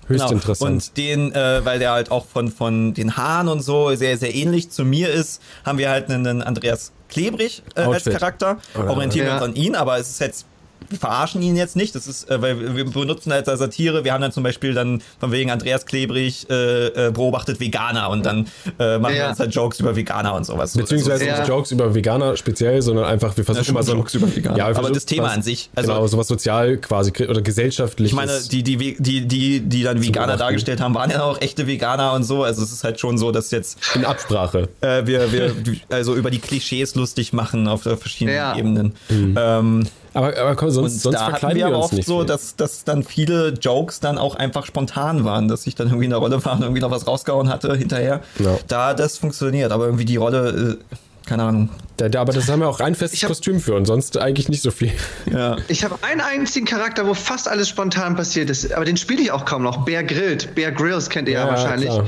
Höchst 0.08 0.24
Genau. 0.26 0.32
interessant. 0.32 0.72
Und 0.72 0.98
den, 0.98 1.32
äh, 1.34 1.64
weil 1.66 1.80
der 1.80 1.92
halt 1.92 2.12
auch 2.12 2.26
von, 2.26 2.52
von 2.52 2.94
den 2.94 3.16
Haaren 3.18 3.48
und 3.48 3.62
so 3.62 3.94
sehr, 3.96 4.18
sehr 4.18 4.34
ähnlich 4.34 4.70
zu 4.72 4.84
mir 4.84 5.10
ist, 5.10 5.42
haben 5.66 5.78
wir 5.78 5.90
halt 5.90 6.10
einen 6.10 6.42
Andreas 6.42 6.92
Klebrich 7.10 7.62
äh, 7.76 7.82
als. 7.82 8.06
Charakter. 8.06 8.58
Oder- 8.78 8.90
Orientieren 8.92 9.26
wir 9.28 9.34
Ja. 9.34 9.38
uns 9.40 9.46
an 9.48 9.56
ihn, 9.56 9.76
aber 9.76 9.98
es 9.98 10.10
ist 10.10 10.20
jetzt. 10.20 10.46
Wir 10.92 11.00
verarschen 11.00 11.42
ihn 11.42 11.56
jetzt 11.56 11.76
nicht, 11.76 11.96
das 11.96 12.06
ist, 12.08 12.30
äh, 12.30 12.42
weil 12.42 12.60
wir- 12.60 12.76
wir 12.76 12.86
benutzen 12.86 13.32
halt 13.34 13.48
als 13.50 13.60
Satire, 13.60 14.04
wir 14.04 14.14
haben 14.14 14.22
dann 14.22 14.32
zum 14.32 14.44
Beispiel 14.44 14.74
dann 14.74 15.02
von 15.20 15.32
wegen 15.32 15.50
Andreas 15.50 15.86
Klebrich 15.86 16.50
äh, 16.50 16.88
äh, 17.08 17.12
beobachtet 17.12 17.60
Veganer 17.60 18.10
und 18.10 18.26
dann 18.26 18.48
äh, 18.80 18.98
machen 19.00 19.14
wir 19.14 19.22
Ja. 19.22 19.30
uns 19.30 19.40
halt 19.40 19.54
Jokes 19.56 19.80
über 19.80 19.96
Veganer 19.96 20.34
und 20.36 20.46
sowas. 20.46 20.74
Beziehungsweise 20.76 21.26
Ja. 21.26 21.40
nicht 21.40 21.48
Jokes 21.48 21.72
über 21.72 21.96
Veganer 21.96 22.36
speziell, 22.38 22.82
sondern 22.82 23.06
einfach, 23.06 23.36
wir 23.38 23.44
versuchen 23.46 23.74
mal 23.74 23.84
so 23.84 23.94
Jokes 23.94 24.14
über 24.16 24.34
Veganer. 24.36 24.58
Ja, 24.58 24.68
wir 24.70 24.78
Aber 24.78 24.92
das 24.92 25.06
Thema 25.06 25.24
was- 25.28 25.34
an 25.34 25.42
sich, 25.42 25.70
also- 25.76 25.94
genau, 25.94 26.08
sowas 26.08 26.28
sozial 26.28 26.78
quasi 26.78 27.12
oder 27.28 27.42
gesellschaftlich. 27.42 28.10
Ich 28.10 28.16
meine, 28.16 28.38
die, 28.52 28.64
die, 28.64 28.96
die, 29.00 29.26
die, 29.28 29.60
die 29.62 29.84
dann 29.84 30.02
Veganer 30.02 30.28
beobachten. 30.28 30.40
dargestellt 30.40 30.82
haben, 30.82 30.94
waren 30.94 31.10
ja 31.10 31.24
auch 31.24 31.40
echte 31.42 31.68
Veganer 31.68 32.14
und 32.14 32.24
so. 32.26 32.44
Also 32.44 32.62
es 32.64 32.72
ist 32.72 32.84
halt 32.84 33.00
schon 33.00 33.18
so, 33.18 33.32
dass 33.32 33.52
jetzt 33.52 33.78
in 33.96 34.04
Absprache. 34.06 34.68
äh, 34.82 35.06
wir, 35.06 35.32
wir 35.32 35.56
also 35.90 36.16
über 36.16 36.30
die 36.32 36.40
Klischees 36.40 36.96
lustig 36.96 37.32
machen 37.34 37.68
auf 37.68 37.84
verschiedenen 37.84 38.36
Ja. 38.36 38.56
Ebenen. 38.58 38.94
Ähm, 39.10 39.88
Aber, 40.14 40.38
aber 40.38 40.56
komm, 40.56 40.68
und 40.68 40.74
sonst, 40.74 41.02
sonst 41.02 41.16
da 41.16 41.32
hatten 41.32 41.56
wir 41.56 41.68
aber 41.68 41.80
oft 41.80 42.04
so, 42.04 42.20
viel. 42.20 42.26
dass, 42.26 42.56
dass 42.56 42.84
dann 42.84 43.04
viele 43.04 43.50
Jokes 43.50 44.00
dann 44.00 44.18
auch 44.18 44.36
einfach 44.36 44.66
spontan 44.66 45.24
waren, 45.24 45.48
dass 45.48 45.66
ich 45.68 45.76
dann 45.76 45.88
irgendwie 45.88 46.06
in 46.06 46.12
der 46.12 46.20
Rolle 46.20 46.44
war 46.44 46.54
und 46.54 46.62
irgendwie 46.62 46.82
noch 46.82 46.92
was 46.92 47.08
rausgehauen 47.08 47.50
hatte 47.50 47.76
hinterher. 47.76 48.22
Ja. 48.40 48.58
Da 48.68 48.94
das 48.94 49.18
funktioniert, 49.18 49.72
aber 49.72 49.86
irgendwie 49.86 50.06
die 50.06 50.18
Rolle, 50.18 50.80
äh, 50.80 50.96
keine 51.26 51.44
Ahnung. 51.44 51.70
Da, 51.98 52.10
da, 52.10 52.22
aber 52.22 52.34
das 52.34 52.50
haben 52.50 52.62
wir 52.62 52.68
auch 52.68 52.80
ein 52.80 52.96
festes 52.96 53.22
hab- 53.22 53.28
Kostüm 53.30 53.60
für 53.60 53.76
und 53.76 53.86
sonst 53.86 54.18
eigentlich 54.18 54.50
nicht 54.50 54.64
so 54.64 54.72
viel. 54.72 54.92
Ja. 55.32 55.58
Ich 55.68 55.84
habe 55.84 56.00
einen 56.02 56.20
einzigen 56.22 56.66
Charakter, 56.66 57.06
wo 57.06 57.14
fast 57.14 57.48
alles 57.48 57.70
spontan 57.70 58.16
passiert 58.16 58.50
ist, 58.50 58.74
aber 58.74 58.86
den 58.86 58.98
spiele 58.98 59.22
ich 59.22 59.32
auch 59.32 59.46
kaum 59.46 59.62
noch. 59.62 59.86
Bear 59.86 60.04
Gryllt. 60.04 60.56
Bear 60.56 60.72
Grylls 60.72 61.10
kennt 61.10 61.28
ihr 61.28 61.36
ja, 61.36 61.46
Ja, 61.46 61.52
wahrscheinlich. 61.52 61.90
klar. 61.90 62.06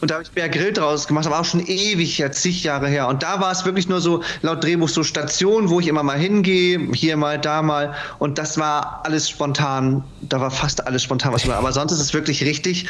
Und 0.00 0.10
da 0.10 0.14
habe 0.14 0.24
ich 0.24 0.30
Bear 0.30 0.48
Gryllt 0.48 0.78
draus 0.78 1.06
gemacht, 1.06 1.26
aber 1.26 1.40
auch 1.40 1.44
schon 1.44 1.60
ewig, 1.66 2.16
ja 2.16 2.32
zig 2.32 2.64
Jahre 2.64 2.88
her. 2.88 3.06
Und 3.08 3.22
da 3.22 3.38
war 3.40 3.52
es 3.52 3.66
wirklich 3.66 3.86
nur 3.88 4.00
so, 4.00 4.22
laut 4.40 4.64
Drehbuch, 4.64 4.88
so 4.88 5.02
Stationen, 5.02 5.68
wo 5.68 5.78
ich 5.80 5.88
immer 5.88 6.02
mal 6.02 6.16
hingehe, 6.18 6.80
hier 6.94 7.18
mal, 7.18 7.38
da 7.38 7.60
mal. 7.60 7.94
Und 8.18 8.38
das 8.38 8.56
war 8.56 9.02
alles 9.04 9.28
spontan. 9.28 10.04
Da 10.22 10.40
war 10.40 10.50
fast 10.50 10.86
alles 10.86 11.02
spontan, 11.02 11.34
was 11.34 11.44
man. 11.46 11.56
Aber 11.56 11.72
sonst 11.72 11.92
ist 11.92 12.00
es 12.00 12.14
wirklich 12.14 12.42
richtig 12.44 12.86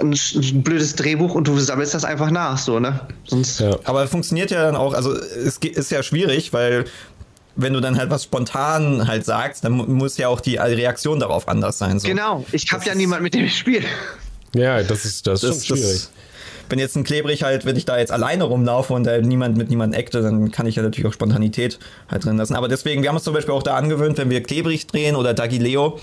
ein, 0.00 0.12
ein 0.12 0.62
blödes 0.62 0.94
Drehbuch 0.96 1.34
und 1.34 1.48
du 1.48 1.58
sammelst 1.58 1.94
das 1.94 2.04
einfach 2.04 2.30
nach, 2.30 2.58
so, 2.58 2.78
ne? 2.80 3.00
Sonst. 3.26 3.60
Ja. 3.60 3.76
Aber 3.84 4.06
funktioniert 4.06 4.50
ja 4.50 4.62
dann 4.62 4.76
auch, 4.76 4.94
also 4.94 5.14
es 5.14 5.56
ist 5.58 5.90
ja 5.90 6.02
schwierig, 6.02 6.52
weil 6.52 6.84
wenn 7.56 7.72
du 7.72 7.80
dann 7.80 7.98
halt 7.98 8.10
was 8.10 8.24
spontan 8.24 9.08
halt 9.08 9.24
sagst, 9.24 9.64
dann 9.64 9.72
mu- 9.72 9.84
muss 9.86 10.16
ja 10.16 10.28
auch 10.28 10.40
die 10.40 10.56
Reaktion 10.56 11.18
darauf 11.20 11.48
anders 11.48 11.78
sein. 11.78 11.98
So. 11.98 12.06
Genau, 12.06 12.44
ich 12.52 12.66
habe 12.70 12.80
Das 12.80 12.86
ja 12.86 12.94
niemand, 12.94 13.22
mit 13.22 13.34
dem 13.34 13.44
ich 13.46 13.56
spiele. 13.58 13.84
Ja, 14.54 14.82
das 14.82 15.04
ist, 15.04 15.26
das 15.26 15.42
ist 15.42 15.50
Das, 15.60 15.66
schon 15.66 15.76
schwierig. 15.78 15.92
das, 15.92 16.10
wenn 16.70 16.78
jetzt 16.78 16.96
ein 16.96 17.02
Klebrig 17.04 17.42
halt, 17.42 17.64
wenn 17.64 17.76
ich 17.76 17.84
da 17.86 17.98
jetzt 17.98 18.12
alleine 18.12 18.44
rumlaufe 18.44 18.92
und 18.92 19.04
da 19.04 19.18
niemand 19.18 19.56
mit 19.56 19.70
niemandem 19.70 19.98
acte, 19.98 20.20
dann 20.22 20.50
kann 20.52 20.66
ich 20.66 20.76
ja 20.76 20.82
natürlich 20.82 21.06
auch 21.08 21.14
Spontanität 21.14 21.78
halt 22.10 22.24
drin 22.26 22.36
lassen. 22.36 22.54
Aber 22.54 22.68
deswegen, 22.68 23.02
wir 23.02 23.08
haben 23.08 23.16
uns 23.16 23.24
zum 23.24 23.32
Beispiel 23.34 23.54
auch 23.54 23.62
da 23.62 23.74
angewöhnt, 23.76 24.18
wenn 24.18 24.28
wir 24.30 24.42
Klebrig 24.42 24.86
drehen 24.86 25.16
oder 25.16 25.32
Dagi 25.34 25.58
Leo, 25.58 25.98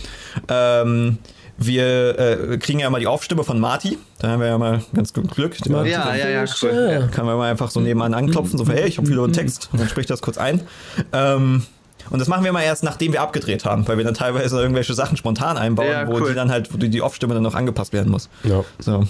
ähm, 0.49 1.19
wir 1.57 2.19
äh, 2.19 2.57
kriegen 2.57 2.79
ja 2.79 2.87
immer 2.87 2.99
die 2.99 3.07
Aufstimme 3.07 3.43
von 3.43 3.59
Marty. 3.59 3.97
Da 4.19 4.29
haben 4.29 4.41
wir 4.41 4.47
ja 4.47 4.57
mal 4.57 4.81
ganz 4.93 5.13
gut 5.13 5.31
Glück. 5.31 5.55
Ja, 5.65 5.83
ja, 5.85 6.15
ja, 6.29 6.45
cool. 6.61 7.09
Kann 7.13 7.25
man 7.25 7.37
mal 7.37 7.49
einfach 7.49 7.71
so 7.71 7.79
nebenan 7.79 8.13
anklopfen, 8.13 8.57
so, 8.57 8.67
hey, 8.67 8.87
ich 8.87 8.97
habe 8.97 9.07
wieder 9.07 9.23
einen 9.23 9.33
Text. 9.33 9.69
Und 9.71 9.79
dann 9.79 9.87
spricht 9.87 10.09
das 10.09 10.21
kurz 10.21 10.37
ein. 10.37 10.61
Ähm, 11.13 11.63
und 12.09 12.19
das 12.19 12.27
machen 12.27 12.43
wir 12.43 12.51
mal 12.51 12.61
erst, 12.61 12.83
nachdem 12.83 13.13
wir 13.13 13.21
abgedreht 13.21 13.65
haben, 13.65 13.87
weil 13.87 13.97
wir 13.97 14.03
dann 14.03 14.13
teilweise 14.13 14.59
irgendwelche 14.61 14.93
Sachen 14.93 15.17
spontan 15.17 15.57
einbauen, 15.57 15.87
Ja, 15.89 16.07
wo 16.07 16.17
cool. 16.19 16.29
die 16.29 16.35
dann 16.35 16.51
halt, 16.51 16.73
wo 16.73 16.77
die, 16.77 16.89
die 16.89 17.01
Aufstimme 17.01 17.33
dann 17.33 17.43
noch 17.43 17.55
angepasst 17.55 17.93
werden 17.93 18.11
muss. 18.11 18.29
Ja. 18.43 18.63
So. 18.79 19.05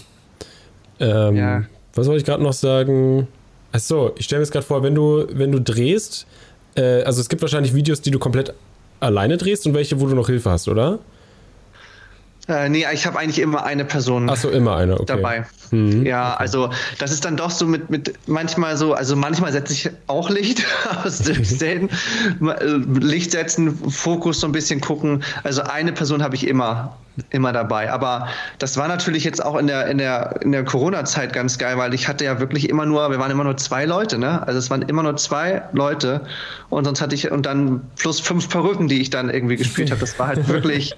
Ähm, 0.99 1.35
Ja. 1.35 1.63
Was 1.93 2.07
wollte 2.07 2.19
ich 2.19 2.25
gerade 2.25 2.43
noch 2.43 2.53
sagen? 2.53 3.27
Achso, 3.71 4.11
ich 4.17 4.25
stelle 4.25 4.39
mir 4.39 4.43
jetzt 4.43 4.51
gerade 4.51 4.65
vor, 4.65 4.83
wenn 4.83 4.95
du, 4.95 5.25
wenn 5.31 5.51
du 5.51 5.59
drehst, 5.61 6.25
äh, 6.75 7.03
also 7.03 7.21
es 7.21 7.29
gibt 7.29 7.41
wahrscheinlich 7.41 7.73
Videos, 7.73 8.01
die 8.01 8.11
du 8.11 8.19
komplett 8.19 8.53
alleine 8.99 9.37
drehst 9.37 9.65
und 9.65 9.73
welche, 9.73 9.99
wo 9.99 10.07
du 10.07 10.15
noch 10.15 10.27
Hilfe 10.27 10.49
hast, 10.51 10.67
oder? 10.67 10.99
Äh, 12.47 12.69
nee, 12.69 12.85
ich 12.93 13.05
habe 13.07 13.17
eigentlich 13.17 13.39
immer 13.39 13.65
eine 13.65 13.85
Person 13.85 14.29
Achso, 14.29 14.49
immer 14.49 14.75
eine, 14.75 14.95
okay. 14.95 15.05
dabei. 15.07 15.45
Mhm. 15.71 16.05
Ja, 16.05 16.35
also 16.35 16.69
das 16.99 17.11
ist 17.11 17.25
dann 17.25 17.37
doch 17.37 17.51
so 17.51 17.65
mit, 17.65 17.89
mit 17.89 18.13
manchmal 18.27 18.77
so, 18.77 18.93
also 18.93 19.15
manchmal 19.15 19.51
setze 19.51 19.73
ich 19.73 19.89
auch 20.07 20.29
Licht, 20.29 20.65
aber 20.89 21.05
es 21.05 21.21
ist 21.21 21.59
selten. 21.59 21.89
Äh, 22.45 22.65
Licht 22.99 23.31
setzen, 23.31 23.75
Fokus 23.89 24.39
so 24.39 24.47
ein 24.47 24.51
bisschen 24.51 24.81
gucken. 24.81 25.23
Also 25.43 25.61
eine 25.63 25.91
Person 25.91 26.23
habe 26.23 26.35
ich 26.35 26.47
immer, 26.47 26.95
immer 27.29 27.53
dabei. 27.53 27.91
Aber 27.91 28.27
das 28.59 28.77
war 28.77 28.87
natürlich 28.87 29.23
jetzt 29.23 29.43
auch 29.43 29.57
in 29.57 29.67
der, 29.67 29.87
in 29.87 29.97
der, 29.97 30.41
in 30.41 30.51
der 30.51 30.63
Corona-Zeit 30.63 31.33
ganz 31.33 31.57
geil, 31.57 31.77
weil 31.77 31.93
ich 31.93 32.07
hatte 32.07 32.25
ja 32.25 32.39
wirklich 32.39 32.69
immer 32.69 32.85
nur, 32.85 33.09
wir 33.09 33.19
waren 33.19 33.31
immer 33.31 33.43
nur 33.43 33.57
zwei 33.57 33.85
Leute, 33.85 34.17
ne? 34.17 34.45
Also 34.45 34.59
es 34.59 34.69
waren 34.69 34.81
immer 34.83 35.03
nur 35.03 35.17
zwei 35.17 35.63
Leute 35.73 36.21
und 36.69 36.85
sonst 36.85 37.01
hatte 37.01 37.15
ich, 37.15 37.31
und 37.31 37.45
dann 37.45 37.81
plus 37.97 38.19
fünf 38.19 38.49
Perücken, 38.49 38.87
die 38.87 39.01
ich 39.01 39.09
dann 39.09 39.29
irgendwie 39.29 39.55
gespielt 39.55 39.91
habe. 39.91 40.01
Das 40.01 40.17
war 40.19 40.27
halt 40.27 40.47
wirklich 40.47 40.95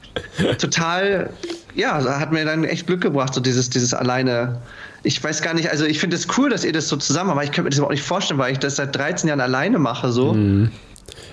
total, 0.58 1.30
ja, 1.78 2.20
hat 2.20 2.32
mir 2.34 2.44
dann 2.44 2.64
echt 2.66 2.88
Glück 2.88 3.02
gebracht, 3.02 3.34
so 3.34 3.40
dieses, 3.42 3.70
dieses 3.70 3.94
alleine. 3.94 4.58
Ich 5.04 5.24
weiß 5.24 5.42
gar 5.42 5.54
nicht, 5.54 5.70
also 5.72 5.86
ich 5.86 6.00
finde 6.00 6.16
es 6.18 6.28
cool, 6.38 6.50
dass 6.50 6.66
ihr 6.66 6.74
das 6.74 6.90
so 6.90 6.98
zusammen 6.98 7.28
macht, 7.28 7.36
aber 7.38 7.44
ich 7.46 7.52
könnte 7.52 7.64
mir 7.64 7.70
das 7.70 7.78
überhaupt 7.78 7.94
nicht 7.94 8.04
vorstellen, 8.04 8.40
weil 8.40 8.52
ich 8.52 8.60
das 8.60 8.76
seit 8.76 8.96
13 8.96 9.30
Jahren 9.30 9.40
alleine 9.42 9.80
mache, 9.80 10.12
so. 10.12 10.36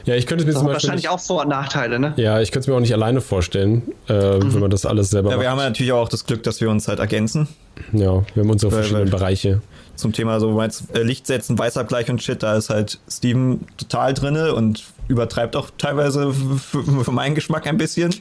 Ja, 0.05 0.15
ich 0.15 0.27
könnte 0.27 0.43
es 0.45 0.47
mir 0.47 0.53
Das 0.53 0.61
zum 0.61 0.69
hat 0.69 0.75
Beispiel. 0.75 0.89
wahrscheinlich 0.91 1.05
Nicht, 1.05 1.09
auch 1.11 1.19
Vor- 1.21 1.43
und 1.43 1.49
Nachteile, 1.49 1.99
ne? 1.99 2.13
ja, 2.17 2.39
ich 2.41 2.53
könnte 2.53 2.61
es 2.65 2.67
mir 2.69 2.75
auch 2.75 2.81
nicht 2.81 2.93
alleine 2.93 3.21
vorstellen, 3.23 3.83
äh, 4.07 4.13
wenn 4.13 4.61
man 4.61 4.71
das 4.71 4.85
alles 4.85 5.11
selber 5.11 5.31
Ja, 5.31 5.37
wir 5.37 5.45
macht. 5.45 5.51
haben 5.53 5.59
ja 5.61 5.65
natürlich 5.65 5.93
auch 5.93 6.09
das 6.11 6.27
Glück, 6.27 6.43
dass 6.43 6.61
wir 6.61 6.69
uns 6.69 6.89
halt 6.89 6.99
ergänzen. 6.99 7.49
Ja, 7.93 8.23
wir 8.35 8.43
haben 8.43 8.51
unsere 8.51 8.71
Weil- 8.71 8.79
verschiedenen 8.81 9.11
weil- 9.11 9.19
Bereiche. 9.19 9.63
Zum 9.97 10.13
Thema 10.13 10.41
so 10.41 10.51
meinst, 10.51 10.95
äh, 10.95 11.03
Licht 11.03 11.27
setzen, 11.27 11.59
Weißabgleich 11.59 12.11
und 12.11 12.23
Shit, 12.23 12.43
da 12.43 12.57
ist 12.57 12.71
halt 12.71 12.99
Steven 13.09 13.61
total 13.77 14.15
drinne 14.15 14.55
und 14.55 14.85
übertreibt 15.09 15.55
auch 15.57 15.71
teilweise 15.77 16.33
für 16.33 17.13
meinen 17.13 17.35
Geschmack 17.35 17.67
ein 17.67 17.77
bisschen. 17.77 18.15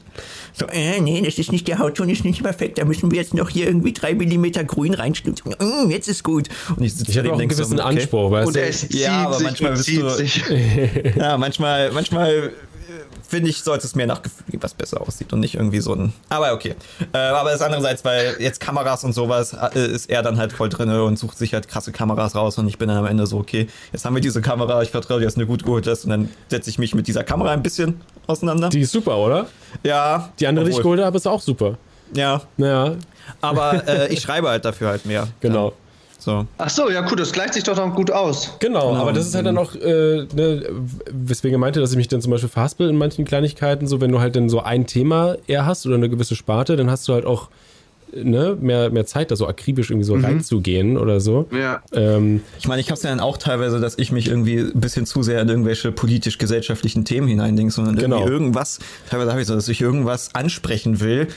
So, 0.53 0.65
äh, 0.67 0.99
nee, 0.99 1.21
das 1.21 1.37
ist 1.37 1.51
nicht, 1.51 1.67
der 1.67 1.79
Hautton 1.79 2.09
ist 2.09 2.25
nicht 2.25 2.43
perfekt, 2.43 2.77
da 2.77 2.85
müssen 2.85 3.09
wir 3.11 3.19
jetzt 3.19 3.33
noch 3.33 3.49
hier 3.49 3.67
irgendwie 3.67 3.93
drei 3.93 4.13
Millimeter 4.13 4.63
grün 4.63 4.93
reinschnitzen. 4.93 5.55
Mm, 5.59 5.89
jetzt 5.89 6.07
ist 6.07 6.23
gut. 6.23 6.49
Und 6.75 6.83
ich 6.83 6.93
sitze 6.93 7.11
Ich 7.11 7.17
habe 7.17 7.29
auch 7.29 7.33
einen 7.33 7.39
denk 7.39 7.53
so, 7.53 7.63
gewissen 7.63 7.79
okay. 7.79 7.99
Anspruch, 7.99 8.31
weißt 8.31 8.47
Und 8.47 8.55
du? 8.55 8.97
Ja, 8.97 9.27
aber 9.27 9.39
manchmal 9.39 9.71
bist 9.73 9.87
du-. 9.89 10.03
Ja, 11.15 11.37
manchmal, 11.37 11.91
manchmal 11.91 12.29
äh, 12.31 12.49
finde 13.27 13.49
ich, 13.49 13.61
sollte 13.63 13.85
es 13.85 13.95
mehr 13.95 14.07
nach 14.07 14.21
Gefühl 14.21 14.45
gehen, 14.49 14.63
was 14.63 14.73
besser 14.73 15.01
aussieht 15.01 15.33
und 15.33 15.39
nicht 15.39 15.55
irgendwie 15.55 15.79
so 15.79 15.93
ein. 15.93 16.13
Aber 16.29 16.53
okay. 16.53 16.75
Äh, 17.13 17.17
aber 17.17 17.51
das 17.51 17.61
andererseits, 17.61 18.03
weil 18.05 18.35
jetzt 18.39 18.59
Kameras 18.59 19.03
und 19.03 19.13
sowas 19.13 19.53
äh, 19.75 19.85
ist 19.87 20.09
er 20.09 20.21
dann 20.23 20.37
halt 20.37 20.53
voll 20.53 20.69
drinne 20.69 21.03
und 21.03 21.17
sucht 21.19 21.37
sich 21.37 21.53
halt 21.53 21.67
krasse 21.67 21.91
Kameras 21.91 22.35
raus 22.35 22.57
und 22.57 22.67
ich 22.67 22.77
bin 22.77 22.87
dann 22.89 22.97
am 22.97 23.05
Ende 23.05 23.27
so, 23.27 23.37
okay, 23.37 23.67
jetzt 23.91 24.05
haben 24.05 24.13
wir 24.15 24.21
diese 24.21 24.41
Kamera, 24.41 24.81
ich 24.81 24.91
vertraue 24.91 25.19
dir, 25.19 25.25
dass 25.25 25.35
eine 25.35 25.45
gut 25.45 25.63
geholt 25.63 25.87
ist 25.87 26.03
und 26.05 26.09
dann 26.11 26.29
setze 26.49 26.69
ich 26.69 26.77
mich 26.79 26.93
mit 26.95 27.07
dieser 27.07 27.23
Kamera 27.23 27.51
ein 27.51 27.63
bisschen 27.63 28.01
auseinander. 28.27 28.69
Die 28.69 28.81
ist 28.81 28.91
super, 28.91 29.17
oder? 29.17 29.47
ja. 29.83 30.29
Die 30.39 30.47
andere, 30.47 30.65
die 30.65 30.71
ich 30.71 30.77
obwohl- 30.77 30.95
geholt 30.95 31.05
habe, 31.05 31.17
ist 31.17 31.27
auch 31.27 31.41
super. 31.41 31.77
Ja, 32.15 32.41
Naja, 32.57 32.95
aber 33.41 33.87
äh, 33.87 34.13
ich 34.13 34.21
schreibe 34.21 34.49
halt 34.49 34.65
dafür 34.65 34.89
halt 34.89 35.05
mehr. 35.05 35.27
genau. 35.39 35.73
So. 36.23 36.45
Ach 36.57 36.69
so, 36.69 36.89
ja 36.89 37.01
gut, 37.01 37.19
das 37.19 37.31
gleicht 37.31 37.53
sich 37.53 37.63
doch 37.63 37.75
dann 37.75 37.93
gut 37.93 38.09
aus. 38.11 38.55
Genau, 38.59 38.89
Genau, 38.91 39.01
aber 39.01 39.11
das 39.13 39.27
ist 39.27 39.35
halt 39.35 39.45
dann 39.45 39.57
auch, 39.57 39.75
äh, 39.75 40.25
ne, 40.33 40.63
weswegen 41.11 41.55
er 41.55 41.59
meinte, 41.59 41.79
dass 41.79 41.91
ich 41.91 41.97
mich 41.97 42.07
dann 42.07 42.21
zum 42.21 42.31
Beispiel 42.31 42.49
verhaspel 42.49 42.89
in 42.89 42.95
manchen 42.97 43.25
Kleinigkeiten, 43.25 43.87
so 43.87 43.99
wenn 44.01 44.11
du 44.11 44.19
halt 44.19 44.35
dann 44.35 44.47
so 44.49 44.61
ein 44.61 44.87
Thema 44.87 45.35
eher 45.47 45.65
hast 45.65 45.85
oder 45.85 45.95
eine 45.95 46.09
gewisse 46.09 46.35
Sparte, 46.35 46.75
dann 46.77 46.89
hast 46.89 47.07
du 47.07 47.13
halt 47.13 47.25
auch 47.25 47.49
ne, 48.15 48.55
mehr, 48.61 48.89
mehr 48.91 49.05
Zeit, 49.07 49.31
da 49.31 49.35
so 49.35 49.47
akribisch 49.47 49.89
irgendwie 49.89 50.05
so 50.05 50.13
reinzugehen 50.15 50.97
oder 50.97 51.19
so. 51.19 51.47
Ja. 51.51 51.81
Ähm, 51.93 52.41
Ich 52.59 52.67
meine, 52.67 52.79
ich 52.79 52.87
habe 52.89 52.97
es 52.97 53.03
ja 53.03 53.09
dann 53.09 53.19
auch 53.19 53.37
teilweise, 53.37 53.79
dass 53.79 53.97
ich 53.97 54.11
mich 54.11 54.27
irgendwie 54.27 54.59
ein 54.59 54.79
bisschen 54.79 55.05
zu 55.07 55.23
sehr 55.23 55.41
in 55.41 55.49
irgendwelche 55.49 55.91
politisch-gesellschaftlichen 55.91 57.05
Themen 57.05 57.27
hineindingse 57.27 57.81
und 57.81 57.87
dann 57.87 57.95
Genau. 57.97 58.17
irgendwie 58.17 58.33
irgendwas, 58.33 58.79
teilweise 59.09 59.31
habe 59.31 59.41
ich 59.41 59.47
so, 59.47 59.55
dass 59.55 59.67
ich 59.67 59.81
irgendwas 59.81 60.35
ansprechen 60.35 60.99
will, 60.99 61.27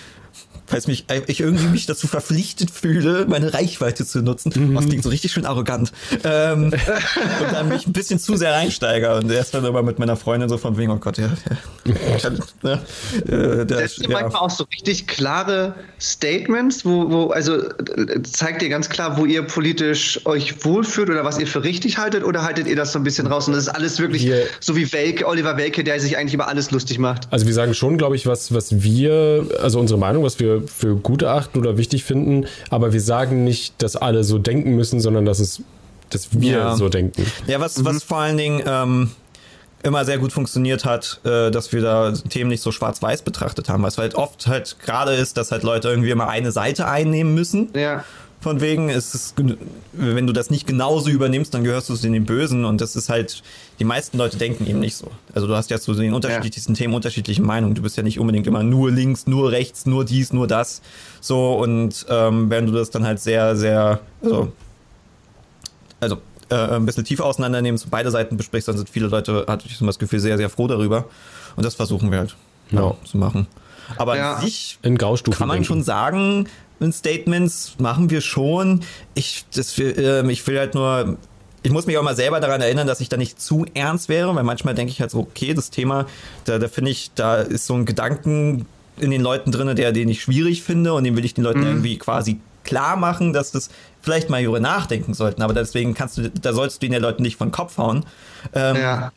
falls 0.66 0.86
mich, 0.86 1.04
äh, 1.08 1.22
ich 1.26 1.40
irgendwie 1.40 1.66
mich 1.66 1.86
dazu 1.86 2.06
verpflichtet 2.06 2.70
fühle, 2.70 3.26
meine 3.28 3.52
Reichweite 3.54 4.04
zu 4.06 4.22
nutzen. 4.22 4.74
Was 4.74 4.86
klingt 4.86 5.02
so 5.02 5.10
richtig 5.10 5.32
schön 5.32 5.46
arrogant. 5.46 5.92
Ähm, 6.24 6.64
und 6.72 7.52
dann 7.52 7.68
mich 7.68 7.86
ein 7.86 7.92
bisschen 7.92 8.18
zu 8.18 8.36
sehr 8.36 8.52
reinsteiger 8.52 9.16
und 9.16 9.30
erst 9.30 9.54
dann 9.54 9.64
aber 9.64 9.82
mit 9.82 9.98
meiner 9.98 10.16
Freundin 10.16 10.48
so 10.48 10.58
von 10.58 10.76
wegen, 10.76 10.90
oh 10.90 10.96
Gott, 10.96 11.18
ja, 11.18 11.30
ja, 11.84 12.30
ne, 12.62 12.80
äh, 13.26 13.64
der, 13.66 13.78
Setzt 13.78 13.98
ihr 14.02 14.10
ja. 14.10 14.20
manchmal 14.20 14.42
auch 14.42 14.50
so 14.50 14.64
richtig 14.64 15.06
klare 15.06 15.74
Statements, 16.00 16.84
wo, 16.84 17.10
wo, 17.10 17.26
also 17.30 17.56
äh, 17.56 18.22
zeigt 18.22 18.62
ihr 18.62 18.68
ganz 18.68 18.88
klar, 18.88 19.16
wo 19.16 19.24
ihr 19.24 19.42
politisch 19.42 20.20
euch 20.24 20.64
wohlfühlt 20.64 21.10
oder 21.10 21.24
was 21.24 21.38
ihr 21.38 21.46
für 21.46 21.62
richtig 21.64 21.98
haltet 21.98 22.24
oder 22.24 22.42
haltet 22.42 22.66
ihr 22.66 22.76
das 22.76 22.92
so 22.92 22.98
ein 22.98 23.04
bisschen 23.04 23.26
raus 23.26 23.46
und 23.48 23.54
das 23.54 23.64
ist 23.64 23.68
alles 23.68 23.98
wirklich 23.98 24.24
Wir- 24.24 24.46
so 24.60 24.76
wie 24.76 24.92
Welke, 24.92 25.26
Oliver 25.26 25.56
Welke, 25.56 25.84
der 25.84 25.98
sich 26.00 26.16
eigentlich 26.16 26.34
über 26.34 26.48
alles 26.48 26.70
lustig 26.70 26.98
macht. 26.98 27.28
also 27.30 27.46
wir 27.46 27.54
sagen 27.54 27.74
schon, 27.74 27.98
glaube 27.98 28.16
ich, 28.16 28.26
was, 28.26 28.52
was 28.52 28.82
wir, 28.82 29.46
also 29.62 29.78
unsere 29.80 29.98
Meinung, 29.98 30.22
was 30.22 30.38
wir 30.40 30.55
für 30.62 30.96
gut 30.96 31.22
achten 31.24 31.58
oder 31.58 31.76
wichtig 31.78 32.04
finden, 32.04 32.46
aber 32.70 32.92
wir 32.92 33.00
sagen 33.00 33.44
nicht, 33.44 33.74
dass 33.82 33.96
alle 33.96 34.24
so 34.24 34.38
denken 34.38 34.74
müssen, 34.76 35.00
sondern 35.00 35.24
dass 35.24 35.38
es, 35.40 35.62
dass 36.10 36.28
wir 36.32 36.50
Ja. 36.58 36.76
so 36.76 36.88
denken. 36.88 37.24
Ja, 37.46 37.60
was, 37.60 37.84
was 37.84 38.02
vor 38.02 38.18
allen 38.18 38.36
Dingen 38.36 38.62
ähm, 38.66 39.10
immer 39.82 40.04
sehr 40.04 40.18
gut 40.18 40.32
funktioniert 40.32 40.84
hat, 40.84 41.20
äh, 41.24 41.50
dass 41.50 41.72
wir 41.72 41.80
da 41.82 42.12
Themen 42.12 42.50
nicht 42.50 42.62
so 42.62 42.72
schwarz-weiß 42.72 43.22
betrachtet 43.22 43.68
haben, 43.68 43.82
was 43.82 43.98
halt 43.98 44.14
oft 44.14 44.46
halt 44.46 44.76
gerade 44.84 45.12
ist, 45.14 45.36
dass 45.36 45.52
halt 45.52 45.62
Leute 45.62 45.88
irgendwie 45.88 46.10
immer 46.10 46.28
eine 46.28 46.50
Seite 46.52 46.86
einnehmen 46.88 47.34
müssen. 47.34 47.68
Ja. 47.74 48.04
Von 48.40 48.60
wegen 48.60 48.90
ist 48.90 49.14
es, 49.14 49.34
wenn 49.92 50.26
du 50.26 50.32
das 50.32 50.50
nicht 50.50 50.66
genauso 50.66 51.10
übernimmst, 51.10 51.52
dann 51.54 51.64
gehörst 51.64 51.88
du 51.88 51.96
zu 51.96 52.08
den 52.08 52.26
Bösen 52.26 52.64
und 52.64 52.80
das 52.80 52.94
ist 52.94 53.08
halt, 53.08 53.42
die 53.80 53.84
meisten 53.84 54.18
Leute 54.18 54.36
denken 54.36 54.66
eben 54.66 54.78
nicht 54.78 54.94
so. 54.96 55.10
Also 55.34 55.46
du 55.48 55.56
hast 55.56 55.70
ja 55.70 55.80
zu 55.80 55.94
den 55.94 56.12
unterschiedlichsten 56.14 56.74
Themen 56.74 56.94
unterschiedliche 56.94 57.42
Meinungen. 57.42 57.74
Du 57.74 57.82
bist 57.82 57.96
ja 57.96 58.02
nicht 58.02 58.20
unbedingt 58.20 58.46
immer 58.46 58.62
nur 58.62 58.90
links, 58.92 59.26
nur 59.26 59.50
rechts, 59.50 59.86
nur 59.86 60.04
dies, 60.04 60.32
nur 60.32 60.46
das. 60.46 60.80
So 61.20 61.54
und 61.54 62.06
ähm, 62.08 62.48
wenn 62.50 62.66
du 62.66 62.72
das 62.72 62.90
dann 62.90 63.04
halt 63.04 63.18
sehr, 63.20 63.56
sehr, 63.56 64.00
also, 64.22 64.52
also 65.98 66.18
äh, 66.50 66.54
ein 66.76 66.86
bisschen 66.86 67.04
tiefer 67.04 67.24
auseinander 67.24 67.62
nimmst, 67.62 67.90
beide 67.90 68.10
Seiten 68.10 68.36
besprichst, 68.36 68.68
dann 68.68 68.76
sind 68.76 68.88
viele 68.88 69.08
Leute, 69.08 69.46
hatte 69.48 69.66
ich 69.66 69.76
so 69.76 69.86
das 69.86 69.98
Gefühl, 69.98 70.20
sehr, 70.20 70.36
sehr 70.36 70.50
froh 70.50 70.68
darüber. 70.68 71.06
Und 71.56 71.64
das 71.64 71.74
versuchen 71.74 72.10
wir 72.12 72.18
halt 72.18 72.36
Ja. 72.70 72.94
zu 73.04 73.16
machen. 73.18 73.46
Aber 73.98 74.16
Ja. 74.16 74.34
an 74.34 74.42
sich 74.44 74.78
In 74.82 74.98
kann 74.98 75.14
man 75.40 75.50
denken. 75.50 75.64
schon 75.64 75.82
sagen, 75.82 76.48
Statements 76.92 77.76
machen 77.78 78.10
wir 78.10 78.20
schon. 78.20 78.82
Ich, 79.14 79.44
das, 79.54 79.78
ähm, 79.78 80.30
ich 80.30 80.46
will 80.46 80.58
halt 80.58 80.74
nur, 80.74 81.16
ich 81.62 81.72
muss 81.72 81.86
mich 81.86 81.96
auch 81.98 82.02
mal 82.02 82.16
selber 82.16 82.40
daran 82.40 82.60
erinnern, 82.60 82.86
dass 82.86 83.00
ich 83.00 83.08
da 83.08 83.16
nicht 83.16 83.40
zu 83.40 83.66
ernst 83.74 84.08
wäre, 84.08 84.34
weil 84.34 84.44
manchmal 84.44 84.74
denke 84.74 84.92
ich 84.92 85.00
halt 85.00 85.10
so, 85.10 85.20
okay, 85.20 85.54
das 85.54 85.70
Thema, 85.70 86.06
da, 86.44 86.58
da 86.58 86.68
finde 86.68 86.90
ich, 86.90 87.10
da 87.14 87.36
ist 87.36 87.66
so 87.66 87.74
ein 87.74 87.86
Gedanken 87.86 88.66
in 88.98 89.10
den 89.10 89.20
Leuten 89.22 89.52
drin, 89.52 89.74
der, 89.76 89.92
den 89.92 90.08
ich 90.08 90.22
schwierig 90.22 90.62
finde 90.62 90.94
und 90.94 91.04
den 91.04 91.16
will 91.16 91.24
ich 91.24 91.34
den 91.34 91.44
Leuten 91.44 91.62
irgendwie 91.62 91.98
quasi 91.98 92.40
klar 92.64 92.96
machen, 92.96 93.32
dass 93.32 93.52
das 93.52 93.70
vielleicht 94.02 94.28
mal 94.30 94.42
darüber 94.42 94.60
nachdenken 94.60 95.14
sollten. 95.14 95.42
Aber 95.42 95.54
deswegen 95.54 95.94
kannst 95.94 96.18
du, 96.18 96.30
da 96.30 96.52
sollst 96.52 96.82
du 96.82 96.88
den 96.88 97.00
Leuten 97.00 97.22
nicht 97.22 97.36
von 97.36 97.50
Kopf 97.50 97.78
hauen. 97.78 98.04
Ähm, 98.54 98.76
Ja. 98.76 99.12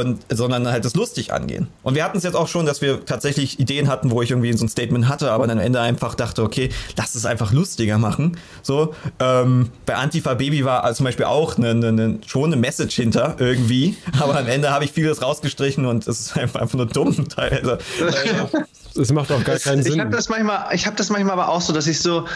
Und 0.00 0.20
sondern 0.30 0.68
halt 0.68 0.84
das 0.84 0.94
lustig 0.94 1.32
angehen. 1.32 1.68
Und 1.82 1.94
wir 1.94 2.04
hatten 2.04 2.16
es 2.18 2.24
jetzt 2.24 2.34
auch 2.34 2.48
schon, 2.48 2.66
dass 2.66 2.80
wir 2.80 3.04
tatsächlich 3.04 3.58
Ideen 3.60 3.88
hatten, 3.88 4.10
wo 4.10 4.22
ich 4.22 4.30
irgendwie 4.30 4.52
so 4.52 4.64
ein 4.64 4.68
Statement 4.68 5.08
hatte, 5.08 5.30
aber 5.30 5.46
dann 5.46 5.58
am 5.58 5.64
Ende 5.64 5.80
einfach 5.80 6.14
dachte, 6.14 6.42
okay, 6.42 6.70
lass 6.96 7.14
es 7.14 7.26
einfach 7.26 7.52
lustiger 7.52 7.98
machen. 7.98 8.36
So 8.62 8.94
ähm, 9.20 9.70
bei 9.86 9.94
Antifa 9.94 10.34
Baby 10.34 10.64
war 10.64 10.84
also 10.84 10.98
zum 10.98 11.04
Beispiel 11.04 11.26
auch 11.26 11.56
eine, 11.56 11.70
eine, 11.70 11.88
eine, 11.88 12.18
schon 12.26 12.44
eine 12.46 12.56
Message 12.56 12.96
hinter 12.96 13.36
irgendwie, 13.38 13.96
aber 14.20 14.38
am 14.38 14.46
Ende 14.46 14.70
habe 14.70 14.84
ich 14.84 14.92
vieles 14.92 15.22
rausgestrichen 15.22 15.86
und 15.86 16.06
es 16.06 16.20
ist 16.20 16.36
einfach, 16.36 16.60
einfach 16.60 16.76
nur 16.76 16.86
dumm 16.86 17.28
teilweise. 17.28 17.78
Es 18.96 19.10
macht 19.12 19.32
auch 19.32 19.42
gar 19.42 19.58
keinen 19.58 19.80
Ich 19.80 19.86
Sinn. 19.86 20.00
habe 20.00 20.10
das 20.10 20.28
manchmal, 20.28 20.66
ich 20.72 20.86
habe 20.86 20.96
das 20.96 21.10
manchmal 21.10 21.32
aber 21.32 21.48
auch 21.48 21.60
so, 21.60 21.72
dass 21.72 21.86
ich 21.86 22.00
so, 22.00 22.26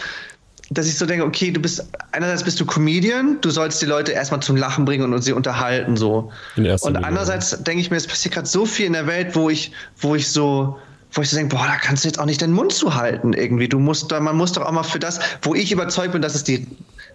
dass 0.71 0.87
ich 0.87 0.97
so 0.97 1.05
denke, 1.05 1.25
okay, 1.25 1.51
du 1.51 1.59
bist 1.59 1.85
einerseits 2.11 2.43
bist 2.43 2.59
du 2.59 2.65
Comedian, 2.65 3.39
du 3.41 3.49
sollst 3.49 3.81
die 3.81 3.85
Leute 3.85 4.11
erstmal 4.11 4.41
zum 4.41 4.55
Lachen 4.55 4.85
bringen 4.85 5.13
und 5.13 5.21
sie 5.21 5.33
unterhalten 5.33 5.97
so. 5.97 6.31
Und 6.55 6.63
Linie, 6.63 7.03
andererseits 7.03 7.63
denke 7.63 7.81
ich 7.81 7.89
mir, 7.89 7.97
es 7.97 8.07
passiert 8.07 8.35
gerade 8.35 8.47
so 8.47 8.65
viel 8.65 8.85
in 8.85 8.93
der 8.93 9.07
Welt, 9.07 9.35
wo 9.35 9.49
ich, 9.49 9.71
wo 9.99 10.15
ich 10.15 10.29
so 10.29 10.77
wo 11.11 11.23
ich 11.23 11.29
so 11.31 11.37
denke, 11.37 11.55
boah, 11.55 11.65
da 11.65 11.75
kannst 11.77 12.03
du 12.03 12.07
jetzt 12.07 12.19
auch 12.19 12.25
nicht 12.25 12.39
deinen 12.39 12.53
Mund 12.53 12.71
zu 12.71 12.93
halten 12.93 13.33
irgendwie. 13.33 13.67
Du 13.67 13.79
musst 13.79 14.11
da, 14.11 14.19
man 14.19 14.37
muss 14.37 14.51
doch 14.51 14.63
auch 14.63 14.71
mal 14.71 14.83
für 14.83 14.99
das, 14.99 15.19
wo 15.41 15.55
ich 15.55 15.71
überzeugt 15.71 16.11
bin, 16.11 16.21
dass 16.21 16.35
es 16.35 16.43
die 16.43 16.67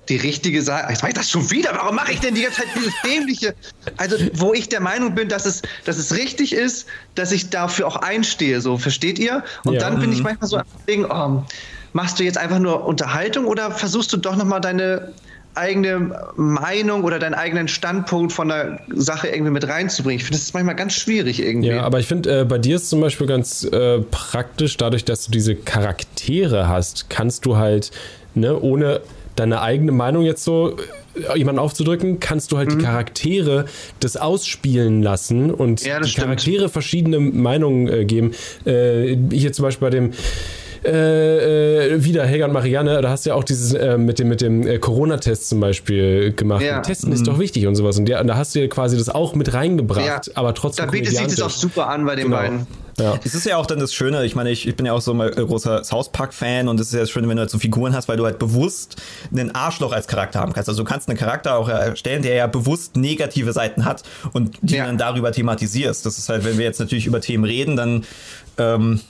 die 0.09 0.17
richtige 0.17 0.63
Seite. 0.63 0.91
Jetzt 0.91 1.03
mache 1.03 1.13
ich 1.13 1.17
das 1.17 1.31
schon 1.31 1.51
wieder. 1.51 1.71
Warum 1.75 1.97
mache 1.97 2.13
ich 2.13 2.21
denn 2.21 2.35
die 2.35 2.43
ganze 2.43 2.61
Zeit 2.61 2.69
dieses 2.77 2.93
dämliche? 3.05 3.55
Also, 3.97 4.17
wo 4.35 4.53
ich 4.53 4.69
der 4.69 4.81
Meinung 4.81 5.15
bin, 5.15 5.29
dass 5.29 5.47
es, 5.47 5.63
dass 5.85 5.97
es 5.97 6.15
richtig 6.15 6.53
ist, 6.53 6.87
dass 7.15 7.33
ich 7.33 7.51
dafür 7.51 7.87
auch 7.87 7.97
einstehe. 7.97 8.61
So, 8.61 8.77
versteht 8.77 9.19
ihr? 9.19 9.43
Und 9.65 9.75
Ja. 9.75 9.81
dann 9.81 10.01
bin 10.01 10.13
ich 10.13 10.23
manchmal 10.23 10.49
so 10.49 10.57
am 10.59 10.65
Denken, 10.87 11.07
oh, 11.11 11.45
machst 11.95 12.19
du 12.21 12.25
jetzt 12.25 12.37
einfach 12.37 12.59
nur 12.59 12.85
Unterhaltung 12.85 13.47
oder 13.47 13.71
versuchst 13.71 14.13
du 14.13 14.19
doch 14.19 14.37
nochmal 14.37 14.61
deine 14.61 15.13
eigene 15.55 16.11
Meinung 16.35 17.05
oder 17.05 17.21
deinen 17.21 17.35
eigenen 17.35 17.69
Standpunkt 17.69 18.33
von 18.33 18.49
der 18.49 18.81
Sache 18.93 19.29
irgendwie 19.29 19.53
mit 19.53 19.67
reinzubringen? 19.69 20.19
Ich 20.19 20.25
finde, 20.25 20.39
das 20.39 20.47
ist 20.47 20.55
manchmal 20.55 20.75
ganz 20.75 20.95
schwierig 20.95 21.41
irgendwie. 21.41 21.69
Ja, 21.69 21.83
aber 21.83 22.01
ich 22.01 22.07
finde, 22.09 22.41
äh, 22.41 22.45
bei 22.45 22.59
dir 22.59 22.77
ist 22.77 22.91
zum 22.91 23.01
Beispiel 23.01 23.29
ganz 23.29 23.63
äh, 23.63 24.01
praktisch, 24.11 24.77
dadurch, 24.77 25.05
dass 25.05 25.25
du 25.27 25.31
diese 25.31 25.55
Charaktere 25.55 26.69
hast, 26.69 27.09
kannst 27.09 27.47
du 27.47 27.57
halt, 27.57 27.93
ne, 28.35 28.59
ohne 28.61 29.01
deine 29.37 29.61
eigene 29.61 29.93
Meinung 29.93 30.25
jetzt 30.25 30.43
so 30.43 30.77
äh, 31.15 31.39
jemanden 31.39 31.61
aufzudrücken, 31.61 32.19
kannst 32.19 32.51
du 32.51 32.57
halt 32.59 32.73
die 32.73 32.79
Charaktere 32.79 33.67
das 34.01 34.17
ausspielen 34.17 35.03
lassen 35.05 35.53
und 35.53 35.85
Ja, 35.85 36.01
die 36.01 36.09
stimmt. 36.09 36.25
Charaktere 36.27 36.69
verschiedene 36.69 37.21
Meinungen 37.21 37.87
äh, 37.87 38.05
geben. 38.05 38.33
Äh, 38.65 39.17
hier 39.31 39.53
zum 39.53 39.65
Beispiel 39.65 39.87
bei 39.87 39.91
dem 39.91 40.13
äh, 40.85 41.87
äh, 41.95 42.05
wieder 42.05 42.25
Helga 42.27 42.47
und 42.47 42.53
Marianne, 42.53 43.01
da 43.01 43.11
hast 43.11 43.25
du 43.27 43.31
ja 43.31 43.37
auch 43.37 43.45
dieses 43.45 43.73
äh, 43.73 43.97
mit 43.99 44.19
dem, 44.19 44.29
mit 44.29 44.41
dem 44.41 44.67
äh, 44.67 44.79
Corona-Test 44.79 45.49
zum 45.49 45.61
Beispiel 45.61 46.33
gemacht. 46.33 46.63
Ja. 46.63 46.79
Und 46.79 46.83
Testen 46.85 47.13
ist 47.13 47.27
doch 47.27 47.39
wichtig 47.39 47.67
und 47.67 47.75
sowas. 47.77 47.99
Und 47.99 48.07
der, 48.07 48.23
da 48.25 48.37
hast 48.37 48.55
du 48.55 48.61
ja 48.61 48.67
quasi 48.69 48.97
das 48.99 49.09
auch 49.09 49.35
mit 49.35 49.55
reingebracht, 49.55 50.27
Ja. 50.29 50.33
aber 50.35 50.55
trotzdem 50.55 50.87
da 50.87 50.91
bietet 50.93 51.17
sich 51.17 51.27
das 51.27 51.41
auch 51.43 51.51
super 51.51 51.89
an 51.89 52.05
bei 52.05 52.17
den 52.17 52.27
Genau. 52.27 52.37
beiden. 52.37 52.67
Ja. 52.97 53.19
Es 53.25 53.35
ist 53.35 53.45
ja 53.45 53.57
auch 53.57 53.67
dann 53.67 53.81
das 53.81 53.93
Schöne, 53.93 54.25
ich 54.25 54.37
meine, 54.37 54.51
ich, 54.53 54.69
ich 54.69 54.77
bin 54.77 54.87
ja 54.87 54.93
auch 54.93 55.01
so 55.01 55.15
mal 55.15 55.29
äh, 55.31 55.45
großer 55.45 55.83
South 55.83 56.11
Park-Fan 56.13 56.69
und 56.69 56.79
es 56.79 56.89
ist 56.89 56.93
ja 56.95 57.01
das 57.01 57.11
Schöne, 57.11 57.29
wenn 57.29 57.37
du 57.37 57.41
halt 57.41 57.51
so 57.51 57.59
Figuren 57.59 57.93
hast, 57.93 58.07
weil 58.09 58.17
du 58.17 58.25
halt 58.25 58.39
bewusst 58.39 59.03
einen 59.33 59.53
Arschloch 59.53 59.91
als 59.93 60.07
Charakter 60.07 60.39
haben 60.39 60.53
kannst. 60.53 60.69
Also 60.69 60.85
du 60.85 60.89
kannst 60.89 61.09
einen 61.09 61.19
Charakter 61.19 61.57
auch 61.57 61.69
erstellen, 61.69 62.23
der 62.23 62.35
ja 62.37 62.47
bewusst 62.47 62.95
negative 62.97 63.53
Seiten 63.53 63.85
hat 63.85 64.05
und 64.33 64.59
die 64.63 64.77
Ja. 64.77 64.87
dann 64.87 64.97
darüber 64.97 65.33
thematisierst. 65.33 66.07
Das 66.07 66.19
ist 66.19 66.29
halt, 66.29 66.45
wenn 66.45 66.57
wir 66.57 66.65
jetzt 66.65 66.79
natürlich 66.79 67.07
über 67.07 67.21
Themen 67.21 67.43
reden, 67.45 67.75
dann 67.75 68.05
ähm, 68.59 69.01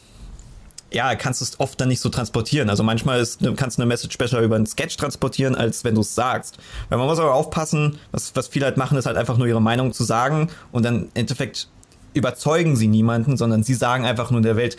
ja, 0.95 1.14
kannst 1.16 1.40
du 1.40 1.45
es 1.45 1.61
oft 1.61 1.80
dann 1.80 1.88
nicht 1.88 2.01
so 2.01 2.09
transportieren. 2.09 2.70
Also 2.70 2.82
manchmal 2.82 3.20
ist, 3.20 3.42
ne- 3.42 3.53
kannst 3.55 3.76
du 3.78 3.82
eine 3.82 3.88
Message 3.88 4.16
besser 4.16 4.40
über 4.40 4.57
einen 4.57 4.66
Sketch 4.66 4.97
transportieren, 4.97 5.55
als 5.55 5.84
wenn 5.84 5.95
du 5.95 6.01
es 6.03 6.14
sagst. 6.14 6.57
Weil 6.88 6.99
man 6.99 7.07
muss 7.09 7.18
aber 7.18 7.34
aufpassen, 7.34 7.99
was, 8.12 8.34
was 8.36 8.49
viele 8.49 8.64
halt 8.66 8.76
machen, 8.76 8.97
ist 8.97 9.07
halt 9.07 9.16
einfach 9.16 9.36
nur 9.36 9.47
ihre 9.47 9.61
Meinung 9.61 9.92
zu 9.92 10.05
sagen 10.05 10.49
und 10.72 10.84
dann 10.84 11.03
im 11.03 11.09
Endeffekt 11.14 11.68
überzeugen 12.14 12.76
sie 12.76 12.86
niemanden, 12.86 13.36
sondern 13.36 13.64
sie 13.64 13.74
sagen 13.74 14.05
einfach 14.07 14.30
nur 14.30 14.40
der 14.40 14.57
Welt, 14.57 14.76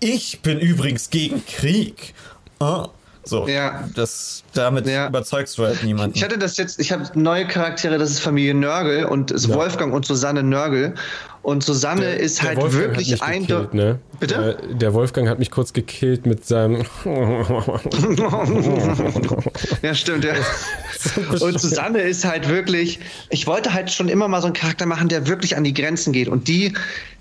ich 0.00 0.40
bin 0.40 0.58
übrigens 0.58 1.10
gegen 1.10 1.44
Krieg. 1.44 2.14
Ah. 2.60 2.88
So, 3.24 3.46
Ja. 3.46 3.84
das, 3.94 4.42
damit 4.54 4.86
Ja. 4.86 5.06
überzeugst 5.08 5.58
du 5.58 5.64
halt 5.64 5.82
niemanden. 5.84 6.16
Ich 6.16 6.24
hatte 6.24 6.38
das 6.38 6.56
jetzt, 6.56 6.80
ich 6.80 6.92
habe 6.92 7.04
neue 7.14 7.46
Charaktere, 7.46 7.98
das 7.98 8.08
ist 8.10 8.20
Familie 8.20 8.54
Nörgel 8.54 9.04
und 9.04 9.30
ist 9.32 9.52
Wolfgang 9.52 9.92
und 9.92 10.06
Susanne 10.06 10.42
Nörgel. 10.42 10.94
Und 11.42 11.62
Susanne 11.64 12.16
ist 12.16 12.40
Der 12.42 12.48
halt 12.50 12.60
Wolfgang 12.60 12.82
hat 12.90 12.96
wirklich 12.98 13.22
eindeutig. 13.22 13.72
ne? 13.72 13.98
Bitte? 14.20 14.58
Der, 14.68 14.74
der 14.74 14.94
Wolfgang 14.94 15.28
hat 15.28 15.38
mich 15.38 15.50
kurz 15.50 15.72
gekillt 15.72 16.26
mit 16.26 16.44
seinem. 16.44 16.84
ja, 19.82 19.94
stimmt, 19.94 20.24
ja. 20.24 20.34
Und 21.40 21.60
Susanne 21.60 22.00
ist 22.00 22.24
halt 22.24 22.48
wirklich, 22.48 22.98
ich 23.30 23.46
wollte 23.46 23.72
halt 23.72 23.90
schon 23.90 24.08
immer 24.08 24.28
mal 24.28 24.40
so 24.40 24.46
einen 24.46 24.54
Charakter 24.54 24.86
machen, 24.86 25.08
der 25.08 25.26
wirklich 25.26 25.56
an 25.56 25.64
die 25.64 25.74
Grenzen 25.74 26.12
geht. 26.12 26.28
Und 26.28 26.48
die, 26.48 26.74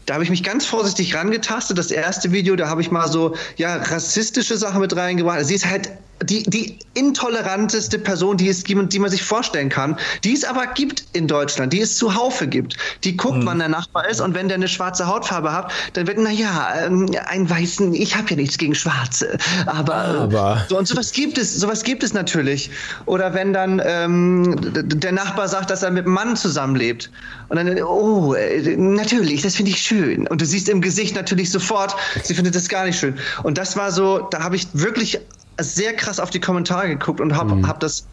da 0.08 0.14
habe 0.14 0.24
ich 0.24 0.30
mich 0.30 0.42
ganz 0.42 0.66
vorsichtig 0.66 1.14
rangetastet. 1.14 1.78
Das 1.78 1.92
erste 1.92 2.32
Video, 2.32 2.56
da 2.56 2.70
habe 2.70 2.82
ich 2.82 2.90
mal 2.90 3.12
so, 3.12 3.36
ja, 3.58 3.76
rassistische 3.76 4.58
Sachen 4.58 4.80
mit 4.80 4.96
reingebracht. 4.96 5.46
Sie 5.46 5.54
ist 5.54 5.70
halt 5.70 5.92
die, 6.24 6.44
die 6.44 6.80
intoleranteste 6.94 8.00
Person, 8.00 8.38
die 8.38 8.50
es 8.50 8.64
die 8.64 8.76
man 8.76 9.12
sich 9.12 9.24
vorstellen 9.24 9.70
kann, 9.70 9.98
die 10.24 10.34
es 10.34 10.44
aber 10.44 10.66
gibt 10.68 11.06
in 11.14 11.28
Deutschland, 11.28 11.74
die 11.74 11.82
es 11.82 11.98
zuhaufe 11.98 12.48
gibt. 12.48 12.78
Die 13.04 13.16
guckt, 13.16 13.40
wann 13.44 13.60
der 13.60 13.68
Nachbar 13.68 14.10
ist 14.10 14.22
und 14.22 14.34
wenn 14.34 14.48
der 14.48 14.56
eine 14.56 14.68
schwarze 14.68 15.06
Hautfarbe 15.08 15.54
hat, 15.54 15.72
dann 15.94 16.08
wird, 16.08 16.18
na 16.20 16.32
ja, 16.32 16.86
ähm, 16.86 17.12
ein 17.28 17.48
weißen, 17.50 17.94
ich 17.94 18.16
habe 18.16 18.30
ja 18.32 18.36
nichts 18.38 18.58
gegen 18.58 18.74
Schwarze, 18.74 19.38
aber, 19.68 19.96
Aber. 19.96 20.66
so 20.70 20.78
und 20.78 20.88
sowas 20.88 21.12
gibt 21.12 21.38
es, 21.38 21.56
sowas 21.56 21.84
gibt 21.84 22.02
es 22.02 22.14
natürlich. 22.14 22.72
Oder 23.06 23.34
wenn 23.34 23.54
dann 23.54 23.82
ähm, 23.86 24.56
der 24.64 25.12
Nachbar 25.12 25.48
sagt, 25.48 25.70
dass 25.70 25.84
er 25.84 25.92
mit 25.92 26.06
einem 26.06 26.14
Mann 26.14 26.36
zusammenlebt. 26.36 27.12
Und 27.50 27.58
dann, 27.58 27.82
oh, 27.82 28.34
äh, 28.34 28.76
natürlich, 28.76 29.42
das 29.42 29.56
finde 29.56 29.72
ich 29.72 29.80
schön. 29.80 30.28
Und 30.28 30.42
du 30.42 30.46
siehst 30.46 30.70
im 30.70 30.82
Gesicht 30.82 31.16
natürlich 31.16 31.52
sofort, 31.52 31.96
sie 32.24 32.34
findet 32.34 32.56
das 32.56 32.68
gar 32.68 32.86
nicht 32.86 33.00
schön. 33.00 33.16
Und 33.44 33.58
das 33.58 33.78
war 33.78 33.92
so, 33.92 34.28
da 34.32 34.44
habe 34.44 34.56
ich 34.56 34.68
wirklich 34.74 35.20
sehr 35.60 35.94
krass 35.94 36.20
auf 36.20 36.30
die 36.30 36.40
Kommentare 36.40 36.88
geguckt 36.88 37.20
und 37.20 37.36
habe 37.36 37.68
hab 37.68 37.80
das 37.80 38.06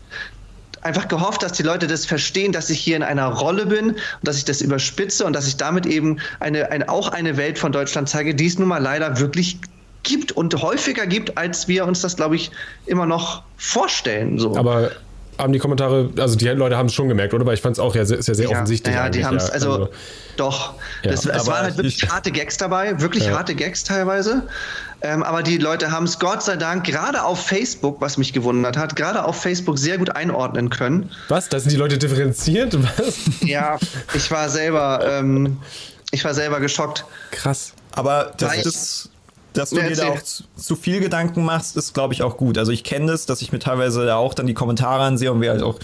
einfach 0.82 1.08
gehofft, 1.08 1.42
dass 1.42 1.52
die 1.52 1.62
Leute 1.62 1.86
das 1.86 2.06
verstehen, 2.06 2.52
dass 2.52 2.70
ich 2.70 2.78
hier 2.78 2.96
in 2.96 3.02
einer 3.02 3.26
Rolle 3.26 3.66
bin 3.66 3.90
und 3.90 3.98
dass 4.22 4.36
ich 4.36 4.44
das 4.44 4.60
überspitze 4.60 5.24
und 5.24 5.32
dass 5.34 5.46
ich 5.46 5.56
damit 5.56 5.86
eben 5.86 6.18
eine, 6.40 6.70
eine, 6.70 6.88
auch 6.88 7.08
eine 7.08 7.36
Welt 7.36 7.58
von 7.58 7.72
Deutschland 7.72 8.08
zeige, 8.08 8.34
die 8.34 8.46
es 8.46 8.58
nun 8.58 8.68
mal 8.68 8.82
leider 8.82 9.18
wirklich 9.18 9.58
gibt 10.02 10.32
und 10.32 10.54
häufiger 10.60 11.06
gibt, 11.06 11.38
als 11.38 11.66
wir 11.66 11.86
uns 11.86 12.02
das, 12.02 12.16
glaube 12.16 12.36
ich, 12.36 12.50
immer 12.86 13.06
noch 13.06 13.42
vorstellen. 13.56 14.38
So. 14.38 14.54
Aber 14.56 14.90
haben 15.38 15.52
die 15.52 15.58
Kommentare, 15.58 16.10
also 16.18 16.36
die 16.36 16.46
Leute 16.48 16.76
haben 16.76 16.86
es 16.86 16.94
schon 16.94 17.08
gemerkt, 17.08 17.34
oder? 17.34 17.44
Weil 17.46 17.54
ich 17.54 17.60
fand 17.62 17.76
es 17.76 17.80
auch 17.80 17.94
ja, 17.94 18.04
sehr, 18.04 18.18
ist 18.18 18.28
ja 18.28 18.34
sehr 18.34 18.48
ja, 18.48 18.52
offensichtlich. 18.52 18.94
Ja, 18.94 19.08
die 19.08 19.24
haben 19.24 19.36
es, 19.36 19.48
ja. 19.48 19.54
also, 19.54 19.88
doch. 20.36 20.74
Ja, 21.02 21.10
das, 21.10 21.26
es 21.26 21.46
waren 21.46 21.64
halt 21.64 21.76
wirklich 21.76 22.02
ich- 22.02 22.08
harte 22.10 22.30
Gags 22.30 22.56
dabei, 22.56 23.00
wirklich 23.00 23.24
Ja. 23.26 23.36
harte 23.36 23.54
Gags 23.54 23.84
teilweise. 23.84 24.42
Ähm, 25.02 25.22
aber 25.22 25.42
die 25.42 25.58
Leute 25.58 25.90
haben 25.90 26.04
es 26.04 26.18
Gott 26.18 26.42
sei 26.42 26.56
Dank 26.56 26.84
gerade 26.84 27.22
auf 27.24 27.44
Facebook, 27.46 28.00
was 28.00 28.16
mich 28.16 28.32
gewundert 28.32 28.76
hat, 28.76 28.96
gerade 28.96 29.24
auf 29.24 29.40
Facebook 29.40 29.78
sehr 29.78 29.98
gut 29.98 30.16
einordnen 30.16 30.70
können. 30.70 31.10
Was? 31.28 31.48
Da 31.50 31.60
sind 31.60 31.72
die 31.72 31.76
Leute 31.76 31.98
differenziert? 31.98 32.74
Was? 32.98 33.14
Ja, 33.40 33.78
ich 34.14 34.30
war 34.30 34.48
selber, 34.48 35.00
ähm, 35.06 35.58
ich 36.10 36.24
war 36.24 36.32
selber 36.32 36.58
geschockt. 36.60 37.04
Krass. 37.32 37.74
Aber 37.92 38.32
das, 38.38 38.50
Weil- 38.50 38.62
das, 38.62 39.10
dass 39.54 39.70
du 39.70 39.76
Ja, 39.76 39.88
dir 39.88 39.96
da 39.96 40.08
auch 40.08 40.22
zu, 40.22 40.44
zu 40.56 40.76
viel 40.76 41.00
Gedanken 41.00 41.44
machst, 41.44 41.76
ist, 41.76 41.94
glaube 41.94 42.12
ich, 42.14 42.22
auch 42.22 42.36
gut. 42.36 42.58
Also 42.58 42.72
ich 42.72 42.84
kenne 42.84 43.06
das, 43.10 43.26
dass 43.26 43.40
ich 43.42 43.52
mir 43.52 43.58
teilweise 43.58 44.04
da 44.04 44.16
auch 44.16 44.34
dann 44.34 44.46
die 44.46 44.54
Kommentare 44.54 45.02
ansehe 45.04 45.32
und 45.32 45.40
wir 45.40 45.50
halt 45.50 45.62
auch, 45.62 45.78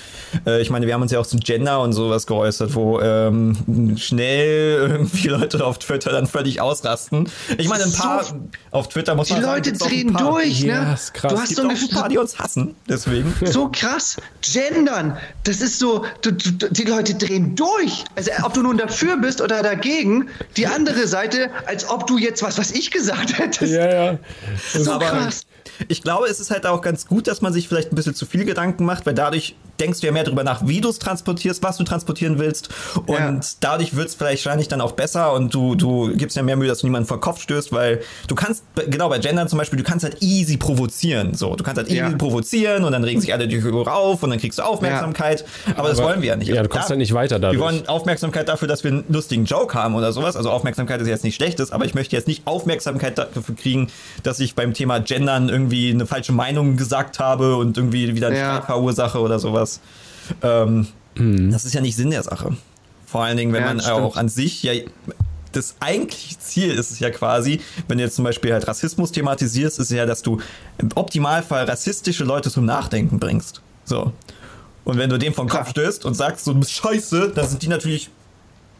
äh, 0.47 0.61
ich 0.61 0.71
meine, 0.71 0.87
wir 0.87 0.95
haben 0.95 1.03
uns 1.03 1.13
ja 1.13 1.19
auch 1.21 1.27
zum 1.27 1.41
Gender 1.41 1.81
und 1.81 1.93
sowas 1.93 2.27
geäußert, 2.27 2.75
wo 2.75 3.01
ähm, 3.01 3.97
schnell 3.97 4.89
irgendwie 4.91 5.29
Leute 5.29 5.65
auf 5.65 5.79
Twitter 5.79 6.11
dann 6.13 6.27
völlig 6.27 6.61
ausrasten. 6.61 7.29
Ich 7.59 7.69
meine, 7.69 7.85
ein 7.85 7.91
So- 7.91 8.03
paar 8.03 8.25
auf 8.71 8.89
Twitter 8.89 9.15
muss 9.15 9.29
Die 9.29 9.35
man 9.35 9.43
sagen, 9.43 9.55
Leute 9.65 9.73
drehen 9.73 10.15
durch, 10.15 10.61
Ja, 10.61 10.85
ne? 10.85 10.95
ist 10.95 11.15
krass. 11.15 11.33
Du 11.33 11.41
hast 11.41 11.57
so 11.57 11.69
ein 11.69 11.89
paar, 11.91 12.09
die 12.09 12.19
uns 12.19 12.39
hassen, 12.39 12.75
deswegen. 12.89 13.35
so 13.47 13.69
krass. 13.73 14.17
Gendern, 14.43 15.17
das 15.45 15.61
ist 15.61 15.79
so, 15.79 16.05
du, 16.23 16.33
du, 16.33 16.69
die 16.71 16.85
Leute 16.85 17.15
drehen 17.15 17.55
durch. 17.57 18.05
Also 18.17 18.31
ob 18.43 18.55
du 18.55 18.63
nun 18.63 18.79
dafür 18.79 19.17
bist 19.17 19.41
oder 19.41 19.63
dagegen, 19.63 20.29
die 20.57 20.67
andere 20.67 21.07
Seite, 21.07 21.51
als 21.67 21.89
ob 21.89 22.07
du 22.07 22.19
jetzt 22.19 22.43
was, 22.43 22.59
was 22.59 22.71
ich 22.73 22.91
gesagt 22.91 23.39
hättest. 23.39 23.60
Ja, 23.61 23.89
ja. 23.93 24.19
Das 24.73 24.85
so 24.85 24.93
ist- 24.93 25.01
krass. 25.01 25.47
Ich 25.89 26.03
glaube, 26.03 26.27
es 26.29 26.41
ist 26.41 26.51
halt 26.51 26.67
auch 26.67 26.81
ganz 26.83 27.07
gut, 27.07 27.27
dass 27.27 27.41
man 27.41 27.53
sich 27.53 27.69
vielleicht 27.69 27.93
ein 27.93 27.97
bisschen 27.97 28.15
zu 28.15 28.27
viel 28.27 28.45
Gedanken 28.45 28.85
macht, 28.85 29.07
weil 29.07 29.15
dadurch 29.15 29.55
denkst 29.79 30.01
du 30.01 30.07
ja 30.07 30.13
mehr 30.13 30.25
darüber 30.25 30.45
nach, 30.45 30.67
wie 30.67 30.81
du 30.83 30.91
es 30.91 30.99
transportierst, 30.99 31.63
was 31.63 31.79
du 31.79 31.85
transportieren 31.85 32.39
willst. 32.39 32.69
Und 33.07 33.17
Ja. 33.19 33.41
dadurch 33.61 33.97
wird 33.97 34.09
es 34.09 34.15
vielleicht 34.15 34.45
wahrscheinlich 34.45 34.69
dann 34.69 34.81
auch 34.83 34.93
besser 34.93 35.33
und 35.33 35.55
du, 35.55 35.75
du 35.75 36.15
gibst 36.15 36.37
ja 36.37 36.43
mehr 36.43 36.57
Mühe, 36.57 36.69
dass 36.69 36.81
du 36.81 36.87
niemanden 36.87 37.09
vor 37.09 37.17
den 37.17 37.23
Kopf 37.23 37.41
stößt, 37.41 37.73
weil 37.73 38.01
du 38.29 38.35
kannst, 38.35 38.63
genau 38.89 39.09
bei 39.09 39.19
Gendern 39.19 39.49
zum 39.49 39.59
Beispiel, 39.59 39.79
du 39.79 39.85
kannst 39.85 40.05
halt 40.05 40.19
easy 40.21 40.59
provozieren. 40.59 41.33
So, 41.35 41.57
du 41.57 41.65
kannst 41.65 41.79
halt 41.79 41.89
easy 41.89 41.99
Ja. 41.99 42.11
provozieren 42.11 42.85
und 42.85 42.93
dann 42.93 43.05
regen 43.05 43.21
sich 43.23 43.33
alle 43.33 43.49
darüber 43.49 43.95
auf 43.95 44.23
und 44.23 44.31
dann 44.31 44.39
kriegst 44.39 44.59
du 44.59 44.63
Aufmerksamkeit. 44.63 45.45
Aber, 45.77 45.89
das 45.89 45.99
Aber- 45.99 46.09
wollen 46.09 46.21
wir 46.23 46.29
ja 46.29 46.37
nicht. 46.37 46.49
ja, 46.49 46.63
du 46.63 46.69
kommst 46.69 46.87
Da- 46.87 46.91
halt 46.91 46.99
nicht 46.99 47.15
weiter 47.15 47.39
dadurch. 47.39 47.59
Wir 47.59 47.65
wollen 47.65 47.89
Aufmerksamkeit 47.89 48.49
dafür, 48.49 48.69
dass 48.69 48.85
wir 48.85 48.91
einen 48.91 49.05
lustigen 49.09 49.47
Joke 49.47 49.73
haben 49.75 49.95
oder 49.95 50.13
sowas. 50.13 50.37
Also 50.37 50.51
Aufmerksamkeit 50.51 51.01
ist 51.01 51.09
jetzt 51.09 51.25
nicht 51.25 51.37
schlechtes, 51.37 51.71
aber 51.73 51.87
ich 51.87 51.95
möchte 51.95 52.15
jetzt 52.17 52.29
nicht 52.29 52.47
Aufmerksamkeit 52.47 53.17
dafür 53.17 53.55
kriegen, 53.57 53.89
dass 54.23 54.41
ich 54.41 54.55
beim 54.55 54.75
Thema 54.75 54.99
Gendern 55.01 55.49
irgendwie 55.49 55.60
eine 55.69 56.07
falsche 56.07 56.33
Meinung 56.33 56.77
gesagt 56.77 57.19
habe 57.19 57.57
und 57.57 57.77
irgendwie 57.77 58.15
wieder 58.15 58.29
einen 58.29 58.37
Ja. 58.37 58.53
Streit 58.55 58.67
verursache 58.67 59.19
oder 59.21 59.39
sowas. 59.39 59.81
Ähm, 60.43 60.87
Das 61.15 61.65
ist 61.65 61.75
ja 61.75 61.81
nicht 61.81 61.97
Sinn 61.97 62.11
der 62.11 62.23
Sache. 62.23 62.57
Vor 63.07 63.25
allen 63.25 63.37
Dingen, 63.37 63.53
wenn 63.53 63.63
Ja, 63.63 63.69
man 63.69 63.81
stimmt. 63.81 63.97
auch 63.97 64.17
an 64.17 64.29
sich 64.29 64.63
ja 64.63 64.73
das 65.53 65.75
eigentliche 65.81 66.39
Ziel 66.39 66.71
ist 66.71 66.93
es 66.93 67.01
ja 67.01 67.11
quasi, 67.11 67.61
wenn 67.89 67.99
du 67.99 68.05
jetzt 68.05 68.15
zum 68.15 68.25
Beispiel 68.25 68.53
halt 68.53 68.69
Rassismus 68.69 69.11
thematisierst, 69.11 69.81
ist 69.81 69.91
ja, 69.91 70.07
dass 70.07 70.23
du 70.23 70.41
im 70.79 70.91
Optimalfall 70.95 71.65
rassistische 71.65 72.23
Leute 72.23 72.51
zum 72.53 72.65
Nachdenken 72.65 73.19
bringst. 73.19 73.61
So. 73.85 74.13
Und 74.85 74.97
wenn 74.97 75.11
du 75.11 75.19
dem 75.19 75.35
vom 75.35 75.49
Kopf 75.49 75.71
stößt 75.71 76.05
und 76.05 76.15
sagst, 76.15 76.45
so, 76.45 76.53
du 76.53 76.61
bist 76.61 76.71
scheiße, 76.73 77.33
dann 77.35 77.49
sind 77.49 77.63
die 77.63 77.69
natürlich. 77.69 78.11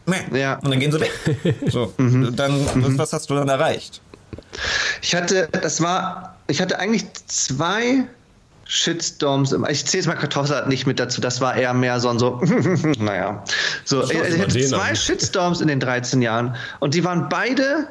Meh. 0.05 0.15
Ja. 0.39 0.55
Und 0.59 0.71
dann 0.71 0.79
gehen 0.79 0.93
sie 0.93 1.01
weg. 1.01 1.11
So. 1.69 1.91
Dann, 1.97 2.97
was 2.97 3.11
hast 3.11 3.29
du 3.29 3.35
dann 3.35 3.49
erreicht? 3.49 4.01
Ich 5.01 5.13
hatte, 5.13 5.49
das 5.51 5.81
war, 5.81 6.37
ich 6.51 6.61
hatte 6.61 6.77
eigentlich 6.79 7.05
zwei 7.27 8.05
Shitstorms. 8.65 9.51
im- 9.51 9.65
Ich 9.69 9.85
zähle 9.85 9.99
jetzt 10.01 10.07
mal 10.07 10.15
Kartoffelsalat 10.15 10.67
nicht 10.69 10.87
mit 10.87 10.99
dazu. 10.99 11.19
Das 11.21 11.41
war 11.41 11.55
eher 11.55 11.73
mehr 11.73 11.99
so 11.99 12.09
ein 12.09 12.19
so, 12.19 12.39
naja. 12.99 13.43
So, 13.85 14.03
ich, 14.03 14.11
ich 14.11 14.39
hatte 14.41 14.59
zwei 14.67 14.89
an. 14.89 14.95
Shitstorms 14.95 15.61
in 15.61 15.67
den 15.67 15.79
13 15.79 16.21
Jahren 16.21 16.55
und 16.79 16.93
die 16.93 17.03
waren 17.03 17.27
beide 17.29 17.87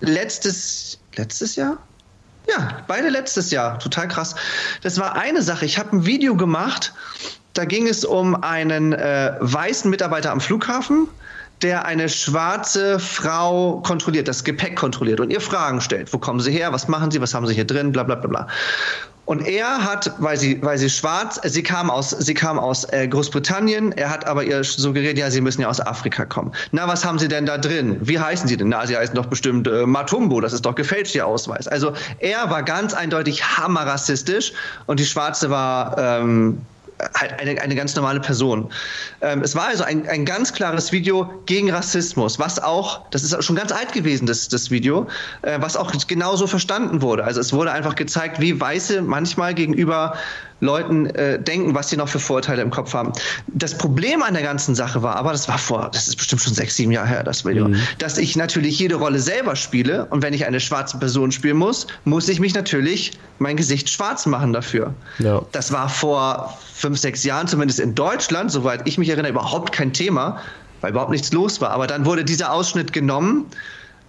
letztes, 0.00 0.98
letztes 1.16 1.56
Jahr? 1.56 1.78
Ja, 2.48 2.78
beide 2.86 3.08
letztes 3.10 3.50
Jahr. 3.50 3.78
Total 3.78 4.08
krass. 4.08 4.34
Das 4.82 4.98
war 4.98 5.16
eine 5.16 5.42
Sache. 5.42 5.64
Ich 5.66 5.78
habe 5.78 5.96
ein 5.96 6.06
Video 6.06 6.34
gemacht, 6.36 6.92
da 7.54 7.64
ging 7.64 7.86
es 7.86 8.04
um 8.04 8.34
einen 8.42 8.92
äh, 8.92 9.34
weißen 9.40 9.90
Mitarbeiter 9.90 10.30
am 10.32 10.40
Flughafen, 10.40 11.08
der 11.62 11.84
eine 11.84 12.08
schwarze 12.08 12.98
Frau 12.98 13.80
kontrolliert, 13.80 14.28
das 14.28 14.44
Gepäck 14.44 14.76
kontrolliert 14.76 15.20
und 15.20 15.30
ihr 15.30 15.40
Fragen 15.40 15.80
stellt. 15.80 16.12
Wo 16.12 16.18
kommen 16.18 16.40
Sie 16.40 16.52
her? 16.52 16.72
Was 16.72 16.88
machen 16.88 17.10
Sie? 17.10 17.20
Was 17.20 17.34
haben 17.34 17.46
Sie 17.46 17.54
hier 17.54 17.66
drin? 17.66 17.92
Bla 17.92 18.02
bla 18.02 18.14
bla 18.14 18.28
bla. 18.28 18.46
Und 19.28 19.46
er 19.46 19.84
hat, 19.84 20.10
weil 20.20 20.38
sie, 20.38 20.58
weil 20.62 20.78
sie 20.78 20.88
schwarz, 20.88 21.38
sie 21.44 21.62
kam 21.62 21.90
aus, 21.90 22.12
sie 22.12 22.32
kam 22.32 22.58
aus 22.58 22.84
äh, 22.84 23.06
Großbritannien. 23.06 23.92
Er 23.92 24.08
hat 24.08 24.26
aber 24.26 24.42
ihr 24.42 24.64
suggeriert, 24.64 25.18
ja, 25.18 25.30
sie 25.30 25.42
müssen 25.42 25.60
ja 25.60 25.68
aus 25.68 25.80
Afrika 25.82 26.24
kommen. 26.24 26.50
Na, 26.72 26.88
was 26.88 27.04
haben 27.04 27.18
sie 27.18 27.28
denn 27.28 27.44
da 27.44 27.58
drin? 27.58 27.98
Wie 28.00 28.18
heißen 28.18 28.48
sie 28.48 28.56
denn? 28.56 28.70
Na, 28.70 28.86
sie 28.86 28.96
heißen 28.96 29.14
doch 29.14 29.26
bestimmt 29.26 29.68
äh, 29.68 29.84
Matumbo. 29.84 30.40
Das 30.40 30.54
ist 30.54 30.64
doch 30.64 30.74
gefälscht 30.74 31.14
ihr 31.14 31.26
Ausweis. 31.26 31.68
Also 31.68 31.92
er 32.20 32.48
war 32.48 32.62
ganz 32.62 32.94
eindeutig 32.94 33.44
hammerrassistisch 33.44 34.54
und 34.86 34.98
die 34.98 35.04
Schwarze 35.04 35.50
war 35.50 35.98
ähm, 35.98 36.62
halt 37.14 37.38
eine, 37.40 37.60
eine 37.60 37.74
ganz 37.74 37.94
normale 37.94 38.20
Person. 38.20 38.70
Ähm, 39.20 39.42
es 39.42 39.54
war 39.54 39.68
also 39.68 39.84
ein, 39.84 40.08
ein 40.08 40.24
ganz 40.24 40.52
klares 40.52 40.92
Video 40.92 41.30
gegen 41.46 41.70
Rassismus, 41.70 42.38
was 42.38 42.62
auch, 42.62 43.08
das 43.10 43.22
ist 43.22 43.44
schon 43.44 43.56
ganz 43.56 43.72
alt 43.72 43.92
gewesen, 43.92 44.26
das, 44.26 44.48
das 44.48 44.70
Video, 44.70 45.06
äh, 45.42 45.58
was 45.60 45.76
auch 45.76 45.92
genauso 46.06 46.46
verstanden 46.46 47.02
wurde. 47.02 47.24
Also 47.24 47.40
es 47.40 47.52
wurde 47.52 47.72
einfach 47.72 47.94
gezeigt, 47.94 48.40
wie 48.40 48.60
Weiße 48.60 49.02
manchmal 49.02 49.54
gegenüber 49.54 50.14
Leuten 50.60 51.06
äh, 51.06 51.40
denken, 51.40 51.74
was 51.74 51.90
sie 51.90 51.96
noch 51.96 52.08
für 52.08 52.18
Vorurteile 52.18 52.62
im 52.62 52.70
Kopf 52.70 52.92
haben. 52.92 53.12
Das 53.46 53.78
Problem 53.78 54.22
an 54.22 54.34
der 54.34 54.42
ganzen 54.42 54.74
Sache 54.74 55.02
war, 55.02 55.16
aber 55.16 55.32
das 55.32 55.48
war 55.48 55.58
vor, 55.58 55.90
das 55.92 56.08
ist 56.08 56.16
bestimmt 56.16 56.42
schon 56.42 56.54
sechs, 56.54 56.76
sieben 56.76 56.90
Jahre 56.90 57.08
her, 57.08 57.22
das 57.22 57.44
Video, 57.44 57.68
mhm. 57.68 57.80
dass 57.98 58.18
ich 58.18 58.34
natürlich 58.36 58.78
jede 58.78 58.96
Rolle 58.96 59.20
selber 59.20 59.54
spiele 59.54 60.06
und 60.06 60.22
wenn 60.22 60.34
ich 60.34 60.46
eine 60.46 60.58
schwarze 60.58 60.98
Person 60.98 61.30
spielen 61.30 61.56
muss, 61.56 61.86
muss 62.04 62.28
ich 62.28 62.40
mich 62.40 62.54
natürlich 62.54 63.12
mein 63.38 63.56
Gesicht 63.56 63.88
schwarz 63.88 64.26
machen 64.26 64.52
dafür. 64.52 64.94
Ja. 65.20 65.42
Das 65.52 65.70
war 65.72 65.88
vor 65.88 66.58
fünf, 66.88 66.98
sechs 66.98 67.22
Jahren, 67.22 67.46
zumindest 67.46 67.80
in 67.80 67.94
Deutschland, 67.94 68.50
soweit 68.50 68.88
ich 68.88 68.96
mich 68.96 69.10
erinnere, 69.10 69.32
überhaupt 69.32 69.72
kein 69.72 69.92
Thema, 69.92 70.40
weil 70.80 70.92
überhaupt 70.92 71.10
nichts 71.10 71.34
los 71.34 71.60
war. 71.60 71.68
Aber 71.70 71.86
dann 71.86 72.06
wurde 72.06 72.24
dieser 72.24 72.50
Ausschnitt 72.50 72.94
genommen, 72.94 73.44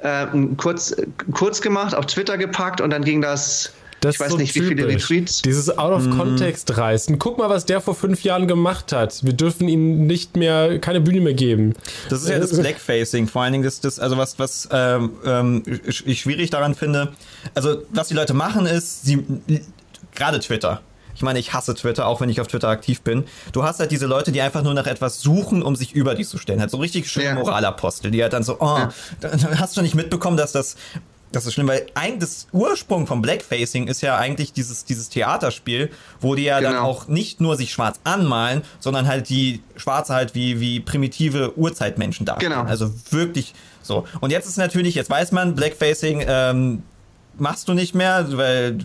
äh, 0.02 0.28
kurz, 0.56 0.96
kurz 1.34 1.60
gemacht, 1.60 1.94
auf 1.94 2.06
Twitter 2.06 2.38
gepackt 2.38 2.80
und 2.80 2.92
dann 2.92 3.04
ging 3.04 3.22
das 3.22 3.74
das 4.00 4.16
ich 4.16 4.22
weiß 4.22 4.32
so 4.32 4.38
nicht, 4.38 4.56
wie 4.56 4.62
viele 4.62 4.88
Retweets. 4.88 5.42
Dieses 5.42 5.78
Out-of-Context 5.78 6.70
mm. 6.70 6.74
reißen. 6.74 7.20
Guck 7.20 7.38
mal, 7.38 7.50
was 7.50 7.66
der 7.66 7.82
vor 7.82 7.96
fünf 7.96 8.24
Jahren 8.24 8.48
gemacht 8.48 8.94
hat. 8.94 9.26
Wir 9.26 9.34
dürfen 9.34 9.68
ihm 9.68 10.08
nicht 10.08 10.38
mehr, 10.38 10.80
keine 10.80 11.02
Bühne 11.02 11.20
mehr 11.20 11.34
geben. 11.34 11.74
Das 12.08 12.24
ist 12.24 12.30
ja 12.30 12.40
das 12.40 12.58
Blackfacing. 12.58 13.28
Vor 13.28 13.42
allen 13.42 13.52
Dingen 13.52 13.66
ist 13.66 13.84
das, 13.84 14.00
also 14.00 14.16
was, 14.16 14.40
was 14.40 14.70
ähm, 14.72 15.12
ähm, 15.26 15.64
ich 16.06 16.22
schwierig 16.22 16.50
daran 16.50 16.76
finde. 16.76 17.12
Also, 17.56 17.84
was 17.90 18.08
die 18.08 18.14
Leute 18.14 18.34
machen 18.34 18.66
ist, 18.66 19.06
sie, 19.06 19.22
gerade 20.16 20.40
Twitter, 20.40 20.82
ich 21.20 21.24
meine, 21.24 21.38
ich 21.38 21.52
hasse 21.52 21.76
Twitter, 21.76 22.08
auch 22.08 22.22
wenn 22.22 22.30
ich 22.30 22.40
auf 22.40 22.48
Twitter 22.48 22.70
aktiv 22.70 23.02
bin. 23.02 23.26
Du 23.52 23.64
hast 23.64 23.82
halt 23.82 23.92
diese 23.92 24.06
Leute, 24.06 24.32
die 24.32 24.40
einfach 24.40 24.64
nur 24.64 24.74
nach 24.74 24.88
etwas 24.88 25.20
suchen, 25.20 25.64
um 25.64 25.76
sich 25.76 25.92
über 25.92 26.16
die 26.16 26.24
zu 26.24 26.38
stellen. 26.38 26.62
Halt 26.62 26.72
so 26.72 26.78
richtig 26.78 27.12
schöne 27.12 27.26
ja. 27.26 27.34
Moralapostel, 27.34 28.10
die 28.10 28.22
halt 28.22 28.32
dann 28.32 28.44
so, 28.44 28.56
oh, 28.62 28.78
ja. 28.78 28.90
hast 29.58 29.76
du 29.76 29.82
nicht 29.82 29.96
mitbekommen, 29.96 30.38
dass 30.38 30.54
das 30.54 30.78
das 31.34 31.46
ist 31.46 31.54
schlimm, 31.54 31.68
weil 31.68 31.88
eigentlich 31.94 32.22
das 32.22 32.48
Ursprung 32.54 33.06
vom 33.06 33.22
Blackfacing 33.22 33.88
ist 33.88 34.02
ja 34.02 34.18
eigentlich 34.18 34.54
dieses, 34.54 34.86
dieses 34.86 35.10
Theaterspiel, 35.10 35.92
wo 36.22 36.36
die 36.36 36.44
ja 36.44 36.60
genau. 36.60 36.72
dann 36.72 36.80
auch 36.80 37.08
nicht 37.08 37.42
nur 37.42 37.58
sich 37.58 37.72
schwarz 37.74 38.00
anmalen, 38.06 38.64
sondern 38.80 39.06
halt 39.06 39.28
die 39.28 39.62
Schwarze 39.76 40.14
halt 40.14 40.34
wie, 40.36 40.62
wie 40.62 40.80
primitive 40.80 41.56
Urzeitmenschen 41.58 42.26
darstellen. 42.26 42.54
Genau. 42.54 42.64
Also 42.64 42.92
wirklich 43.12 43.54
so. 43.84 44.06
Und 44.22 44.32
jetzt 44.32 44.48
ist 44.48 44.58
natürlich, 44.58 44.96
jetzt 44.96 45.10
weiß 45.10 45.34
man, 45.34 45.54
Blackfacing 45.54 46.24
ähm, 46.26 46.84
machst 47.38 47.68
du 47.68 47.74
nicht 47.74 47.94
mehr, 47.94 48.26
weil 48.32 48.80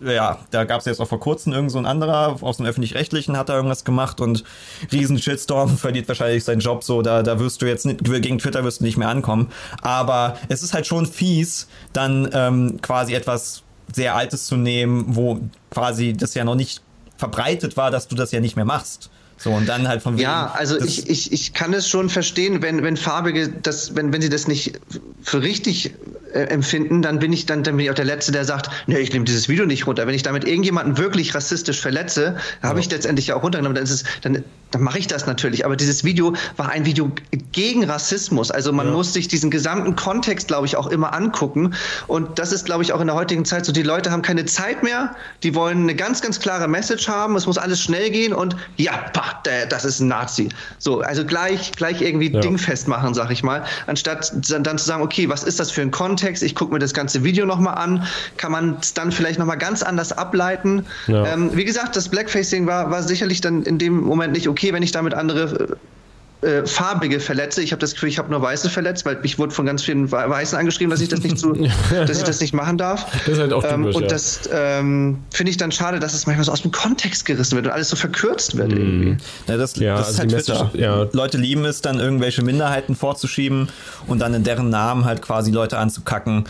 ja, 0.00 0.38
da 0.50 0.64
gab 0.64 0.80
es 0.80 0.86
jetzt 0.86 1.00
auch 1.00 1.08
vor 1.08 1.20
kurzem 1.20 1.52
irgend 1.52 1.70
so 1.70 1.78
ein 1.78 1.86
anderer 1.86 2.38
aus 2.40 2.56
dem 2.56 2.66
öffentlich-rechtlichen 2.66 3.36
hat 3.36 3.48
da 3.48 3.56
irgendwas 3.56 3.84
gemacht 3.84 4.20
und 4.20 4.44
riesen 4.92 5.18
Shitstorm 5.18 5.76
verliert 5.78 6.08
wahrscheinlich 6.08 6.44
seinen 6.44 6.60
Job 6.60 6.82
so, 6.84 7.02
da, 7.02 7.22
da 7.22 7.38
wirst 7.38 7.62
du 7.62 7.66
jetzt 7.66 7.86
nicht, 7.86 8.04
gegen 8.04 8.38
Twitter 8.38 8.64
wirst 8.64 8.80
du 8.80 8.84
nicht 8.84 8.96
mehr 8.96 9.08
ankommen. 9.08 9.50
Aber 9.82 10.36
es 10.48 10.62
ist 10.62 10.74
halt 10.74 10.86
schon 10.86 11.06
fies, 11.06 11.68
dann 11.92 12.30
ähm, 12.32 12.78
quasi 12.80 13.14
etwas 13.14 13.62
sehr 13.92 14.14
Altes 14.14 14.46
zu 14.46 14.56
nehmen, 14.56 15.04
wo 15.08 15.40
quasi 15.70 16.12
das 16.12 16.34
ja 16.34 16.44
noch 16.44 16.54
nicht 16.54 16.82
verbreitet 17.16 17.76
war, 17.76 17.90
dass 17.90 18.08
du 18.08 18.14
das 18.14 18.32
ja 18.32 18.40
nicht 18.40 18.56
mehr 18.56 18.64
machst. 18.64 19.10
So, 19.42 19.52
und 19.52 19.66
dann 19.66 19.88
halt 19.88 20.02
von 20.02 20.14
wegen, 20.14 20.22
Ja, 20.22 20.52
also 20.54 20.78
ich, 20.78 21.08
ich, 21.08 21.32
ich 21.32 21.54
kann 21.54 21.72
es 21.72 21.88
schon 21.88 22.10
verstehen, 22.10 22.60
wenn, 22.60 22.82
wenn 22.82 22.98
Farbige 22.98 23.48
das, 23.48 23.96
wenn, 23.96 24.12
wenn 24.12 24.20
sie 24.20 24.28
das 24.28 24.46
nicht 24.46 24.78
für 25.22 25.42
richtig 25.42 25.94
äh, 26.34 26.42
empfinden, 26.42 27.00
dann 27.00 27.20
bin 27.20 27.32
ich 27.32 27.46
dann, 27.46 27.62
dann 27.62 27.76
bin 27.76 27.84
ich 27.84 27.90
auch 27.90 27.94
der 27.94 28.04
Letzte, 28.04 28.32
der 28.32 28.44
sagt, 28.44 28.70
nee, 28.86 28.98
ich 28.98 29.12
nehme 29.12 29.24
dieses 29.24 29.48
Video 29.48 29.64
nicht 29.64 29.86
runter. 29.86 30.06
Wenn 30.06 30.14
ich 30.14 30.22
damit 30.22 30.44
irgendjemanden 30.44 30.98
wirklich 30.98 31.34
rassistisch 31.34 31.80
verletze, 31.80 32.36
ja. 32.62 32.68
habe 32.68 32.80
ich 32.80 32.90
letztendlich 32.90 33.28
ja 33.28 33.34
auch 33.34 33.42
runtergenommen. 33.42 33.74
Dann 33.74 33.84
ist 33.84 33.90
es, 33.90 34.04
dann, 34.20 34.44
dann 34.72 34.82
mache 34.82 34.98
ich 34.98 35.06
das 35.06 35.26
natürlich. 35.26 35.64
Aber 35.64 35.74
dieses 35.74 36.04
Video 36.04 36.34
war 36.56 36.68
ein 36.68 36.84
Video 36.84 37.10
gegen 37.52 37.84
Rassismus. 37.84 38.50
Also 38.50 38.72
man 38.72 38.88
ja. 38.88 38.92
muss 38.92 39.14
sich 39.14 39.26
diesen 39.26 39.50
gesamten 39.50 39.96
Kontext, 39.96 40.48
glaube 40.48 40.66
ich, 40.66 40.76
auch 40.76 40.86
immer 40.88 41.14
angucken. 41.14 41.74
Und 42.06 42.38
das 42.38 42.52
ist, 42.52 42.66
glaube 42.66 42.82
ich, 42.82 42.92
auch 42.92 43.00
in 43.00 43.06
der 43.06 43.16
heutigen 43.16 43.44
Zeit 43.44 43.64
so. 43.64 43.72
Die 43.72 43.82
Leute 43.82 44.10
haben 44.10 44.22
keine 44.22 44.44
Zeit 44.44 44.82
mehr. 44.82 45.16
Die 45.42 45.54
wollen 45.54 45.84
eine 45.84 45.94
ganz, 45.94 46.20
ganz 46.20 46.38
klare 46.40 46.68
Message 46.68 47.08
haben. 47.08 47.36
Es 47.36 47.46
muss 47.46 47.58
alles 47.58 47.80
schnell 47.80 48.10
gehen 48.10 48.34
und 48.34 48.54
ja, 48.76 48.92
pah, 49.12 49.29
das 49.68 49.84
ist 49.84 50.00
ein 50.00 50.08
Nazi. 50.08 50.48
So, 50.78 51.00
also 51.00 51.24
gleich, 51.24 51.72
gleich 51.72 52.00
irgendwie 52.00 52.32
ja. 52.32 52.40
dingfest 52.40 52.88
machen, 52.88 53.14
sag 53.14 53.30
ich 53.30 53.42
mal, 53.42 53.64
anstatt 53.86 54.32
dann 54.48 54.78
zu 54.78 54.84
sagen, 54.84 55.02
okay, 55.02 55.28
was 55.28 55.44
ist 55.44 55.60
das 55.60 55.70
für 55.70 55.82
ein 55.82 55.90
Kontext? 55.90 56.42
Ich 56.42 56.54
gucke 56.54 56.72
mir 56.72 56.78
das 56.78 56.94
ganze 56.94 57.24
Video 57.24 57.46
nochmal 57.46 57.76
an. 57.76 58.06
Kann 58.36 58.52
man 58.52 58.76
es 58.80 58.94
dann 58.94 59.12
vielleicht 59.12 59.38
nochmal 59.38 59.58
ganz 59.58 59.82
anders 59.82 60.12
ableiten? 60.12 60.86
Ja. 61.06 61.26
Ähm, 61.26 61.56
wie 61.56 61.64
gesagt, 61.64 61.96
das 61.96 62.08
Blackfacing 62.08 62.66
war, 62.66 62.90
war 62.90 63.02
sicherlich 63.02 63.40
dann 63.40 63.62
in 63.62 63.78
dem 63.78 64.00
Moment 64.00 64.32
nicht 64.32 64.48
okay, 64.48 64.72
wenn 64.72 64.82
ich 64.82 64.92
damit 64.92 65.14
andere 65.14 65.76
äh, 66.42 66.64
farbige 66.64 67.20
verletze. 67.20 67.62
Ich 67.62 67.72
habe 67.72 67.80
das 67.80 67.92
Gefühl, 67.92 68.08
ich 68.08 68.18
habe 68.18 68.30
nur 68.30 68.40
Weiße 68.40 68.70
verletzt, 68.70 69.04
weil 69.04 69.18
ich 69.24 69.38
wurde 69.38 69.54
von 69.54 69.66
ganz 69.66 69.82
vielen 69.82 70.10
Weißen 70.10 70.56
angeschrieben, 70.56 70.90
dass 70.90 71.00
ich 71.00 71.08
das 71.08 71.20
nicht 71.22 71.38
so, 71.38 71.52
dass 71.90 72.16
ich 72.16 72.24
das 72.24 72.40
nicht 72.40 72.54
machen 72.54 72.78
darf. 72.78 73.06
Das 73.26 73.34
ist 73.34 73.40
halt 73.40 73.52
auch 73.52 73.62
ähm, 73.64 73.82
typisch, 73.82 73.96
Und 73.96 74.02
ja. 74.02 74.08
das 74.08 74.40
ähm, 74.52 75.18
finde 75.30 75.50
ich 75.50 75.56
dann 75.58 75.70
schade, 75.70 76.00
dass 76.00 76.14
es 76.14 76.26
manchmal 76.26 76.44
so 76.44 76.52
aus 76.52 76.62
dem 76.62 76.72
Kontext 76.72 77.26
gerissen 77.26 77.56
wird 77.56 77.66
und 77.66 77.72
alles 77.72 77.90
so 77.90 77.96
verkürzt 77.96 78.56
wird 78.56 78.72
mm. 78.72 78.76
irgendwie. 78.76 79.16
Ja, 79.48 79.56
das, 79.56 79.76
ja, 79.76 79.96
das 79.96 80.06
also 80.06 80.12
ist 80.12 80.18
halt 80.20 80.30
Twitter. 80.30 80.70
Ja. 80.74 81.06
Leute 81.12 81.36
lieben 81.36 81.64
es, 81.66 81.82
dann 81.82 82.00
irgendwelche 82.00 82.42
Minderheiten 82.42 82.94
vorzuschieben 82.96 83.68
und 84.06 84.20
dann 84.20 84.32
in 84.32 84.44
deren 84.44 84.70
Namen 84.70 85.04
halt 85.04 85.20
quasi 85.20 85.50
Leute 85.50 85.76
anzukacken. 85.76 86.44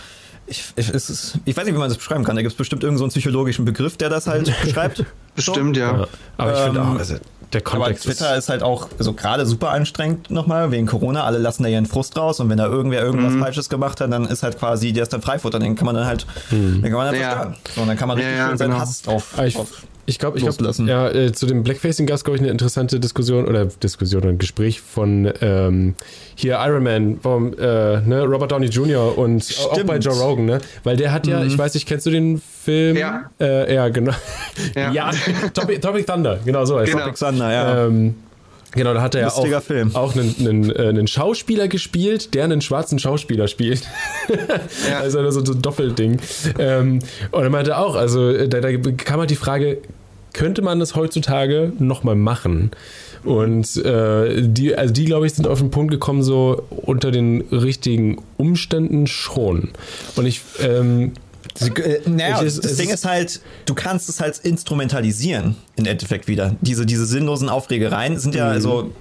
Ich, 0.46 0.64
ich, 0.76 0.88
ist, 0.90 1.38
ich, 1.44 1.56
weiß 1.56 1.64
nicht, 1.64 1.74
wie 1.74 1.78
man 1.78 1.88
das 1.88 1.98
beschreiben 1.98 2.24
kann. 2.24 2.36
Da 2.36 2.42
gibt 2.42 2.52
es 2.52 2.58
bestimmt 2.58 2.82
irgendeinen 2.82 3.10
so 3.10 3.18
psychologischen 3.18 3.64
Begriff, 3.64 3.96
der 3.96 4.08
das 4.08 4.26
halt 4.26 4.52
beschreibt. 4.64 5.04
Bestimmt, 5.34 5.76
so. 5.76 5.82
ja. 5.82 6.06
Aber 6.36 6.52
ich 6.52 6.58
finde 6.60 6.80
ähm, 6.80 6.86
auch, 6.86 6.98
also 6.98 7.16
der 7.52 7.60
Kontext 7.60 8.06
Aber 8.06 8.14
Twitter 8.14 8.32
ist, 8.36 8.44
ist 8.44 8.48
halt 8.48 8.62
auch 8.62 8.88
so 8.98 9.12
gerade 9.12 9.44
super 9.46 9.70
anstrengend 9.70 10.30
nochmal, 10.30 10.70
wegen 10.70 10.86
Corona. 10.86 11.24
Alle 11.24 11.38
lassen 11.38 11.62
da 11.62 11.68
ihren 11.68 11.86
Frust 11.86 12.16
raus 12.16 12.40
und 12.40 12.48
wenn 12.48 12.58
da 12.58 12.66
irgendwer 12.66 13.02
irgendwas 13.02 13.32
mhm. 13.32 13.40
Falsches 13.40 13.68
gemacht 13.68 14.00
hat, 14.00 14.12
dann 14.12 14.26
ist 14.26 14.42
halt 14.42 14.58
quasi, 14.58 14.92
der 14.92 15.02
ist 15.02 15.12
dann 15.12 15.22
Freifutter, 15.22 15.58
den 15.58 15.74
kann 15.74 15.86
man 15.86 15.94
dann 15.94 16.06
halt, 16.06 16.26
mhm. 16.50 16.82
den 16.82 16.82
kann 16.82 16.92
man 16.92 17.06
dann 17.06 17.20
ja. 17.20 17.54
So, 17.74 17.82
und 17.82 17.88
dann 17.88 17.96
kann 17.96 18.08
man 18.08 18.16
richtig 18.16 18.32
ja, 18.32 18.38
ja, 18.38 18.48
schön 18.48 18.58
seinen 18.58 18.70
genau. 18.70 18.80
Hass 18.80 19.02
drauf, 19.02 19.34
ich, 19.44 19.54
drauf 19.54 19.82
ich 20.10 20.18
glaube, 20.18 20.38
ich 20.38 20.44
glaube, 20.44 20.86
ja, 20.86 21.08
äh, 21.08 21.30
zu 21.30 21.46
dem 21.46 21.62
Blackfacing 21.62 22.04
gab 22.04 22.16
es, 22.16 22.24
glaube 22.24 22.36
ich, 22.36 22.42
eine 22.42 22.50
interessante 22.50 22.98
Diskussion 22.98 23.46
oder 23.46 23.66
Diskussion, 23.66 24.24
ein 24.24 24.38
Gespräch 24.38 24.80
von 24.80 25.32
ähm, 25.40 25.94
hier 26.34 26.58
Iron 26.66 26.82
Man, 26.82 27.20
vom, 27.20 27.52
äh, 27.54 28.00
ne, 28.00 28.24
Robert 28.24 28.50
Downey 28.50 28.66
Jr. 28.66 29.16
und 29.16 29.44
Stimmt. 29.44 29.68
auch 29.68 29.84
bei 29.84 29.98
Joe 29.98 30.14
Rogan, 30.14 30.46
ne? 30.46 30.58
Weil 30.82 30.96
der 30.96 31.12
hat 31.12 31.28
ja, 31.28 31.40
mhm. 31.40 31.46
ich 31.46 31.56
weiß 31.56 31.74
nicht, 31.74 31.86
kennst 31.86 32.06
du 32.06 32.10
den 32.10 32.40
Film? 32.40 32.96
Ja. 32.96 33.30
Äh, 33.40 33.72
ja, 33.72 33.88
genau. 33.88 34.12
Ja, 34.74 34.90
ja 34.90 35.10
Topic, 35.54 35.78
Topic 35.78 36.04
Thunder, 36.04 36.40
genau 36.44 36.64
so 36.64 36.78
heißt 36.78 36.90
genau. 36.90 37.04
Topic 37.04 37.24
Thunder, 37.24 37.52
ja. 37.52 37.86
Ähm, 37.86 38.16
Genau, 38.72 38.94
da 38.94 39.02
hat 39.02 39.16
er 39.16 39.22
ja 39.22 39.28
auch, 39.28 39.62
Film. 39.62 39.96
auch 39.96 40.14
einen, 40.14 40.34
einen, 40.38 40.70
äh, 40.70 40.88
einen, 40.88 41.08
Schauspieler 41.08 41.66
gespielt, 41.66 42.34
der 42.34 42.44
einen 42.44 42.60
schwarzen 42.60 43.00
Schauspieler 43.00 43.48
spielt. 43.48 43.82
ja. 44.88 45.00
Also 45.00 45.28
so, 45.30 45.44
so 45.44 45.54
ein 45.54 45.62
Doppelding. 45.62 46.20
Ähm, 46.56 47.00
und 47.32 47.42
er 47.42 47.50
meinte 47.50 47.76
auch, 47.76 47.96
also 47.96 48.46
da, 48.46 48.60
da 48.60 48.70
kam 48.92 49.18
halt 49.18 49.30
die 49.30 49.36
Frage, 49.36 49.78
könnte 50.32 50.62
man 50.62 50.78
das 50.78 50.94
heutzutage 50.94 51.72
nochmal 51.78 52.16
machen? 52.16 52.70
Und 53.24 53.76
äh, 53.76 54.42
die, 54.42 54.74
also 54.74 54.94
die, 54.94 55.04
glaube 55.04 55.26
ich, 55.26 55.34
sind 55.34 55.46
auf 55.46 55.58
den 55.58 55.70
Punkt 55.70 55.90
gekommen, 55.90 56.22
so 56.22 56.62
unter 56.70 57.10
den 57.10 57.42
richtigen 57.52 58.22
Umständen 58.38 59.06
schon. 59.06 59.70
Und 60.16 60.26
ich, 60.26 60.40
ähm, 60.60 61.12
äh, 61.60 62.00
naja, 62.08 62.40
ist, 62.40 62.64
das 62.64 62.76
Ding 62.76 62.88
ist 62.88 63.04
halt, 63.04 63.40
du 63.66 63.74
kannst 63.74 64.08
es 64.08 64.20
halt 64.20 64.38
instrumentalisieren, 64.38 65.56
im 65.76 65.86
Endeffekt 65.86 66.28
wieder. 66.28 66.56
Diese, 66.60 66.86
diese 66.86 67.04
sinnlosen 67.04 67.48
Aufregereien 67.48 68.18
sind 68.18 68.34
ja, 68.34 68.46
mhm. 68.46 68.52
also 68.52 68.92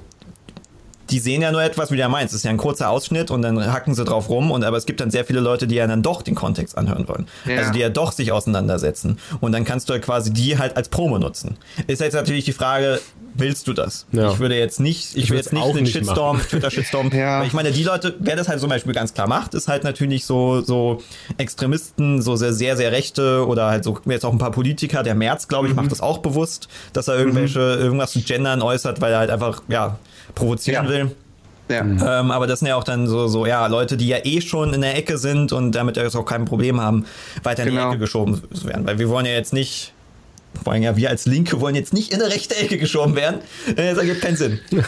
die 1.09 1.19
sehen 1.19 1.41
ja 1.41 1.51
nur 1.51 1.63
etwas, 1.63 1.91
wie 1.91 1.97
der 1.97 2.09
meint. 2.09 2.29
Es 2.29 2.35
ist 2.35 2.43
ja 2.43 2.51
ein 2.51 2.57
kurzer 2.57 2.89
Ausschnitt 2.89 3.31
und 3.31 3.41
dann 3.41 3.71
hacken 3.71 3.95
sie 3.95 4.05
drauf 4.05 4.29
rum. 4.29 4.51
Und 4.51 4.63
aber 4.63 4.77
es 4.77 4.85
gibt 4.85 5.01
dann 5.01 5.11
sehr 5.11 5.25
viele 5.25 5.39
Leute, 5.39 5.67
die 5.67 5.75
ja 5.75 5.87
dann 5.87 6.03
doch 6.03 6.21
den 6.21 6.35
Kontext 6.35 6.77
anhören 6.77 7.07
wollen. 7.07 7.27
Ja. 7.45 7.57
Also 7.57 7.71
die 7.71 7.79
ja 7.79 7.89
doch 7.89 8.11
sich 8.11 8.31
auseinandersetzen. 8.31 9.17
Und 9.39 9.51
dann 9.51 9.65
kannst 9.65 9.89
du 9.89 9.93
ja 9.93 9.99
quasi 9.99 10.31
die 10.31 10.57
halt 10.57 10.77
als 10.77 10.89
Promo 10.89 11.19
nutzen. 11.19 11.57
Ist 11.87 12.01
jetzt 12.01 12.13
natürlich 12.13 12.45
die 12.45 12.53
Frage, 12.53 12.99
willst 13.33 13.67
du 13.67 13.73
das? 13.73 14.05
Ja. 14.11 14.31
Ich 14.31 14.39
würde 14.39 14.57
jetzt 14.57 14.79
nicht, 14.79 15.15
ich, 15.15 15.23
ich 15.23 15.29
will 15.29 15.37
jetzt 15.37 15.53
nicht 15.53 15.75
den 15.75 15.85
Shitstorm, 15.85 16.39
Twitter-Shitstorm. 16.41 17.09
ja. 17.13 17.43
Ich 17.43 17.53
meine, 17.53 17.71
die 17.71 17.83
Leute, 17.83 18.15
wer 18.19 18.35
das 18.35 18.47
halt 18.47 18.59
zum 18.59 18.69
Beispiel 18.69 18.93
ganz 18.93 19.13
klar 19.13 19.27
macht, 19.27 19.53
ist 19.53 19.67
halt 19.67 19.83
natürlich 19.83 20.25
so, 20.25 20.61
so 20.61 21.01
Extremisten, 21.37 22.21
so 22.21 22.35
sehr, 22.35 22.53
sehr, 22.53 22.77
sehr 22.77 22.91
Rechte 22.91 23.45
oder 23.47 23.67
halt 23.67 23.83
so 23.83 23.99
jetzt 24.05 24.25
auch 24.25 24.31
ein 24.31 24.37
paar 24.37 24.51
Politiker. 24.51 25.03
Der 25.03 25.15
März, 25.15 25.47
glaube 25.47 25.67
ich, 25.67 25.73
mhm. 25.73 25.81
macht 25.81 25.91
das 25.91 26.01
auch 26.01 26.19
bewusst, 26.19 26.67
dass 26.93 27.07
er 27.07 27.17
irgendwelche, 27.17 27.59
mhm. 27.59 27.83
irgendwas 27.83 28.11
zu 28.11 28.21
Gendern 28.21 28.61
äußert, 28.61 29.01
weil 29.01 29.13
er 29.13 29.19
halt 29.19 29.29
einfach, 29.29 29.63
ja, 29.67 29.97
provozieren 30.35 30.85
ja. 30.85 30.91
will. 30.91 31.15
Ja. 31.69 31.81
Ähm, 31.81 32.31
aber 32.31 32.47
das 32.47 32.59
sind 32.59 32.67
ja 32.67 32.75
auch 32.75 32.83
dann 32.83 33.07
so, 33.07 33.27
so, 33.27 33.45
ja, 33.45 33.67
Leute, 33.67 33.95
die 33.95 34.07
ja 34.07 34.17
eh 34.23 34.41
schon 34.41 34.73
in 34.73 34.81
der 34.81 34.97
Ecke 34.97 35.19
sind 35.19 35.53
und 35.53 35.73
damit 35.73 35.97
ja 35.97 36.07
auch 36.07 36.25
kein 36.25 36.45
Problem 36.45 36.81
haben, 36.81 37.05
weiter 37.43 37.63
in 37.63 37.69
die 37.69 37.75
genau. 37.75 37.89
Ecke 37.89 37.99
geschoben 37.99 38.41
zu 38.51 38.67
werden. 38.67 38.87
Weil 38.87 38.97
wir 38.97 39.07
wollen 39.09 39.27
ja 39.27 39.33
jetzt 39.33 39.53
nicht 39.53 39.93
vor 40.63 40.73
allem 40.73 40.83
ja, 40.83 40.95
wir 40.95 41.09
als 41.09 41.25
Linke 41.25 41.61
wollen 41.61 41.75
jetzt 41.75 41.93
nicht 41.93 42.11
in 42.11 42.21
eine 42.21 42.31
rechte 42.31 42.55
Ecke 42.55 42.77
geschoben 42.77 43.15
werden. 43.15 43.41
Äh, 43.75 43.93
das 43.93 43.97
ergibt 43.97 44.21
keinen 44.21 44.37
Sinn. 44.37 44.59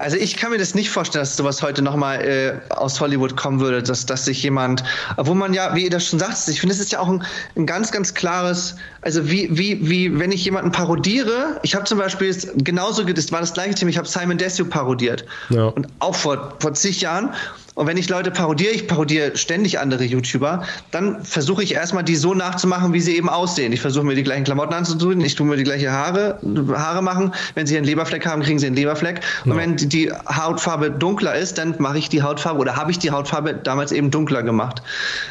Also 0.00 0.16
ich 0.16 0.36
kann 0.36 0.52
mir 0.52 0.58
das 0.58 0.76
nicht 0.76 0.90
vorstellen, 0.90 1.22
dass 1.22 1.36
sowas 1.36 1.60
heute 1.60 1.82
nochmal 1.82 2.20
äh, 2.24 2.72
aus 2.72 3.00
Hollywood 3.00 3.36
kommen 3.36 3.58
würde, 3.58 3.82
dass, 3.82 4.06
dass 4.06 4.26
sich 4.26 4.40
jemand, 4.44 4.84
wo 5.16 5.34
man 5.34 5.52
ja, 5.52 5.74
wie 5.74 5.82
ihr 5.82 5.90
das 5.90 6.06
schon 6.06 6.20
sagt, 6.20 6.46
ich 6.46 6.60
finde, 6.60 6.72
es 6.72 6.80
ist 6.80 6.92
ja 6.92 7.00
auch 7.00 7.08
ein, 7.08 7.24
ein, 7.56 7.66
ganz, 7.66 7.90
ganz 7.90 8.14
klares, 8.14 8.76
also 9.02 9.28
wie, 9.28 9.48
wie, 9.50 9.90
wie, 9.90 10.16
wenn 10.16 10.30
ich 10.30 10.44
jemanden 10.44 10.70
parodiere, 10.70 11.58
ich 11.64 11.74
habe 11.74 11.84
zum 11.84 11.98
Beispiel 11.98 12.32
genauso, 12.58 13.02
das 13.02 13.32
war 13.32 13.40
das 13.40 13.52
gleiche 13.52 13.74
Thema, 13.74 13.90
ich 13.90 13.98
habe 13.98 14.06
Simon 14.06 14.38
Desue 14.38 14.66
parodiert. 14.66 15.24
Ja. 15.48 15.64
Und 15.64 15.88
auch 15.98 16.14
vor, 16.14 16.54
vor 16.60 16.74
zig 16.74 17.00
Jahren. 17.00 17.34
Und 17.78 17.86
wenn 17.86 17.96
ich 17.96 18.08
Leute 18.08 18.32
parodiere, 18.32 18.72
ich 18.72 18.88
parodiere 18.88 19.36
ständig 19.36 19.78
andere 19.78 20.02
YouTuber, 20.02 20.64
dann 20.90 21.24
versuche 21.24 21.62
ich 21.62 21.74
erstmal 21.74 22.02
die 22.02 22.16
so 22.16 22.34
nachzumachen, 22.34 22.92
wie 22.92 23.00
sie 23.00 23.16
eben 23.16 23.28
aussehen. 23.28 23.72
Ich 23.72 23.80
versuche 23.80 24.04
mir 24.04 24.16
die 24.16 24.24
gleichen 24.24 24.42
Klamotten 24.42 24.74
anzutun, 24.74 25.20
ich 25.20 25.36
tue 25.36 25.46
mir 25.46 25.56
die 25.56 25.62
gleiche 25.62 25.92
Haare, 25.92 26.40
Haare 26.74 27.02
machen. 27.02 27.32
Wenn 27.54 27.68
sie 27.68 27.76
einen 27.76 27.86
Leberfleck 27.86 28.26
haben, 28.26 28.42
kriegen 28.42 28.58
sie 28.58 28.66
einen 28.66 28.74
Leberfleck. 28.74 29.20
Und 29.44 29.52
ja. 29.52 29.58
wenn 29.58 29.76
die 29.76 30.10
Hautfarbe 30.10 30.90
dunkler 30.90 31.36
ist, 31.36 31.56
dann 31.56 31.76
mache 31.78 31.98
ich 31.98 32.08
die 32.08 32.20
Hautfarbe 32.20 32.58
oder 32.58 32.74
habe 32.74 32.90
ich 32.90 32.98
die 32.98 33.12
Hautfarbe 33.12 33.54
damals 33.54 33.92
eben 33.92 34.10
dunkler 34.10 34.42
gemacht. 34.42 34.82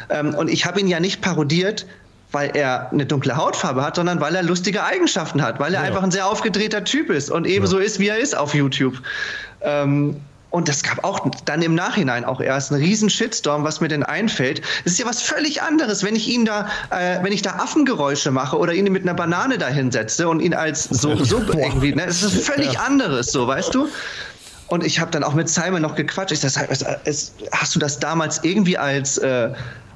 Ähm, 0.08 0.32
und 0.32 0.48
ich 0.48 0.64
habe 0.64 0.80
ihn 0.80 0.88
ja 0.88 1.00
nicht 1.00 1.20
parodiert, 1.20 1.84
weil 2.32 2.56
er 2.56 2.90
eine 2.90 3.04
dunkle 3.04 3.36
Hautfarbe 3.36 3.82
hat, 3.82 3.96
sondern 3.96 4.22
weil 4.22 4.34
er 4.34 4.42
lustige 4.42 4.84
Eigenschaften 4.84 5.42
hat, 5.42 5.60
weil 5.60 5.74
er 5.74 5.82
ja. 5.82 5.86
einfach 5.86 6.02
ein 6.02 6.10
sehr 6.10 6.26
aufgedrehter 6.26 6.82
Typ 6.84 7.10
ist 7.10 7.30
und 7.30 7.46
ebenso 7.46 7.78
ja. 7.78 7.84
ist, 7.84 8.00
wie 8.00 8.08
er 8.08 8.16
ist 8.16 8.34
auf 8.34 8.54
YouTube. 8.54 8.94
Ähm, 9.60 10.16
und 10.50 10.68
das 10.68 10.82
gab 10.82 11.04
auch 11.04 11.28
dann 11.44 11.60
im 11.60 11.74
Nachhinein 11.74 12.24
auch 12.24 12.40
erst 12.40 12.72
einen 12.72 12.82
riesen 12.82 13.10
Shitstorm, 13.10 13.64
was 13.64 13.80
mir 13.80 13.88
denn 13.88 14.02
einfällt. 14.02 14.62
Es 14.84 14.92
ist 14.92 14.98
ja 14.98 15.06
was 15.06 15.20
völlig 15.20 15.60
anderes, 15.62 16.02
wenn 16.02 16.16
ich 16.16 16.28
ihn 16.28 16.46
da, 16.46 16.68
äh, 16.90 17.22
wenn 17.22 17.32
ich 17.32 17.42
da 17.42 17.56
Affengeräusche 17.56 18.30
mache 18.30 18.56
oder 18.56 18.72
ihn 18.72 18.90
mit 18.90 19.02
einer 19.02 19.14
Banane 19.14 19.58
dahin 19.58 19.92
setze 19.92 20.28
und 20.28 20.40
ihn 20.40 20.54
als 20.54 20.84
so, 20.84 21.22
so 21.22 21.38
irgendwie, 21.52 21.94
ne? 21.94 22.06
Es 22.06 22.22
ist 22.22 22.46
völlig 22.46 22.74
ja. 22.74 22.80
anderes, 22.80 23.30
so, 23.30 23.46
weißt 23.46 23.74
du? 23.74 23.88
Und 24.68 24.84
ich 24.84 25.00
habe 25.00 25.10
dann 25.10 25.22
auch 25.22 25.34
mit 25.34 25.48
Simon 25.48 25.82
noch 25.82 25.94
gequatscht. 25.94 26.32
Ich 26.32 26.40
sag, 26.40 26.68
hast 26.68 27.74
du 27.74 27.78
das 27.78 27.98
damals 27.98 28.42
irgendwie 28.42 28.78
als 28.78 29.18
äh, 29.18 29.50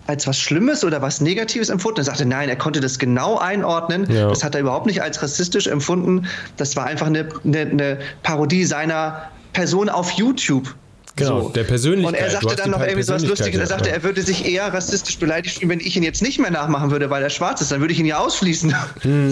als 0.06 0.26
was 0.26 0.38
Schlimmes 0.38 0.84
oder 0.84 1.00
was 1.00 1.20
Negatives 1.20 1.68
empfunden. 1.68 2.00
Er 2.00 2.04
sagte, 2.04 2.26
nein, 2.26 2.48
er 2.48 2.56
konnte 2.56 2.80
das 2.80 2.98
genau 2.98 3.38
einordnen. 3.38 4.10
Ja. 4.10 4.28
Das 4.28 4.42
hat 4.42 4.54
er 4.54 4.62
überhaupt 4.62 4.86
nicht 4.86 5.00
als 5.00 5.22
rassistisch 5.22 5.66
empfunden. 5.66 6.26
Das 6.56 6.76
war 6.76 6.86
einfach 6.86 7.06
eine, 7.06 7.28
eine, 7.44 7.60
eine 7.60 7.98
Parodie 8.22 8.64
seiner 8.64 9.30
Person 9.52 9.88
auf 9.88 10.12
YouTube. 10.12 10.74
Genau, 11.14 11.42
so. 11.42 11.48
der 11.50 11.64
Persönlichkeit. 11.64 12.14
Und 12.14 12.18
er 12.18 12.30
sagte 12.30 12.56
dann 12.56 12.70
noch 12.70 12.80
irgendwie 12.80 13.02
so 13.02 13.12
was 13.12 13.24
Lustiges. 13.24 13.60
Er 13.60 13.66
sagte, 13.66 13.90
er 13.90 14.02
würde 14.02 14.22
sich 14.22 14.46
eher 14.46 14.72
rassistisch 14.72 15.18
beleidigt 15.18 15.58
fühlen, 15.58 15.70
wenn 15.70 15.80
ich 15.80 15.94
ihn 15.96 16.02
jetzt 16.02 16.22
nicht 16.22 16.38
mehr 16.38 16.50
nachmachen 16.50 16.90
würde, 16.90 17.10
weil 17.10 17.22
er 17.22 17.28
schwarz 17.28 17.60
ist. 17.60 17.70
Dann 17.70 17.80
würde 17.80 17.92
ich 17.92 18.00
ihn 18.00 18.06
ja 18.06 18.18
ausschließen. 18.18 18.74
Hm. 19.02 19.30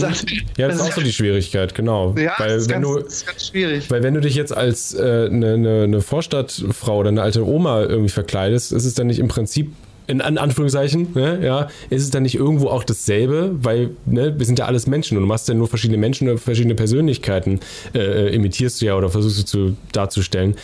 ja, 0.56 0.68
das 0.68 0.76
ist 0.76 0.82
auch 0.82 0.92
so 0.92 1.00
die 1.00 1.12
Schwierigkeit, 1.12 1.74
genau. 1.74 2.14
Ja, 2.18 2.32
weil, 2.38 2.48
das, 2.48 2.62
ist 2.62 2.70
wenn 2.70 2.82
ganz, 2.82 2.94
du, 2.94 2.98
ist 2.98 3.26
ganz 3.26 3.46
schwierig. 3.48 3.90
Weil 3.90 4.02
wenn 4.02 4.14
du 4.14 4.20
dich 4.20 4.34
jetzt 4.34 4.56
als 4.56 4.94
äh, 4.94 5.28
eine, 5.30 5.54
eine, 5.54 5.82
eine 5.84 6.00
Vorstadtfrau 6.00 6.98
oder 6.98 7.08
eine 7.08 7.22
alte 7.22 7.46
Oma 7.46 7.82
irgendwie 7.82 8.08
verkleidest, 8.08 8.72
ist 8.72 8.84
es 8.84 8.94
dann 8.94 9.06
nicht 9.06 9.18
im 9.18 9.28
Prinzip 9.28 9.72
in, 10.06 10.20
Anführungszeichen, 10.20 11.08
ne, 11.14 11.40
ja, 11.42 11.68
ist 11.88 12.02
es 12.02 12.10
dann 12.10 12.24
nicht 12.24 12.34
irgendwo 12.34 12.68
auch 12.68 12.84
dasselbe, 12.84 13.50
weil 13.62 13.90
ne, 14.06 14.38
wir 14.38 14.46
sind 14.46 14.58
ja 14.58 14.66
alles 14.66 14.86
Menschen 14.86 15.16
und 15.16 15.22
du 15.22 15.28
machst 15.28 15.48
ja 15.48 15.54
nur 15.54 15.68
verschiedene 15.68 15.98
Menschen 15.98 16.28
oder 16.28 16.38
verschiedene 16.38 16.74
Persönlichkeiten, 16.74 17.60
äh, 17.94 18.34
imitierst 18.34 18.80
du 18.80 18.86
ja 18.86 18.96
oder 18.96 19.08
versuchst 19.10 19.38
du 19.38 19.44
zu, 19.44 19.76
darzustellen. 19.92 20.56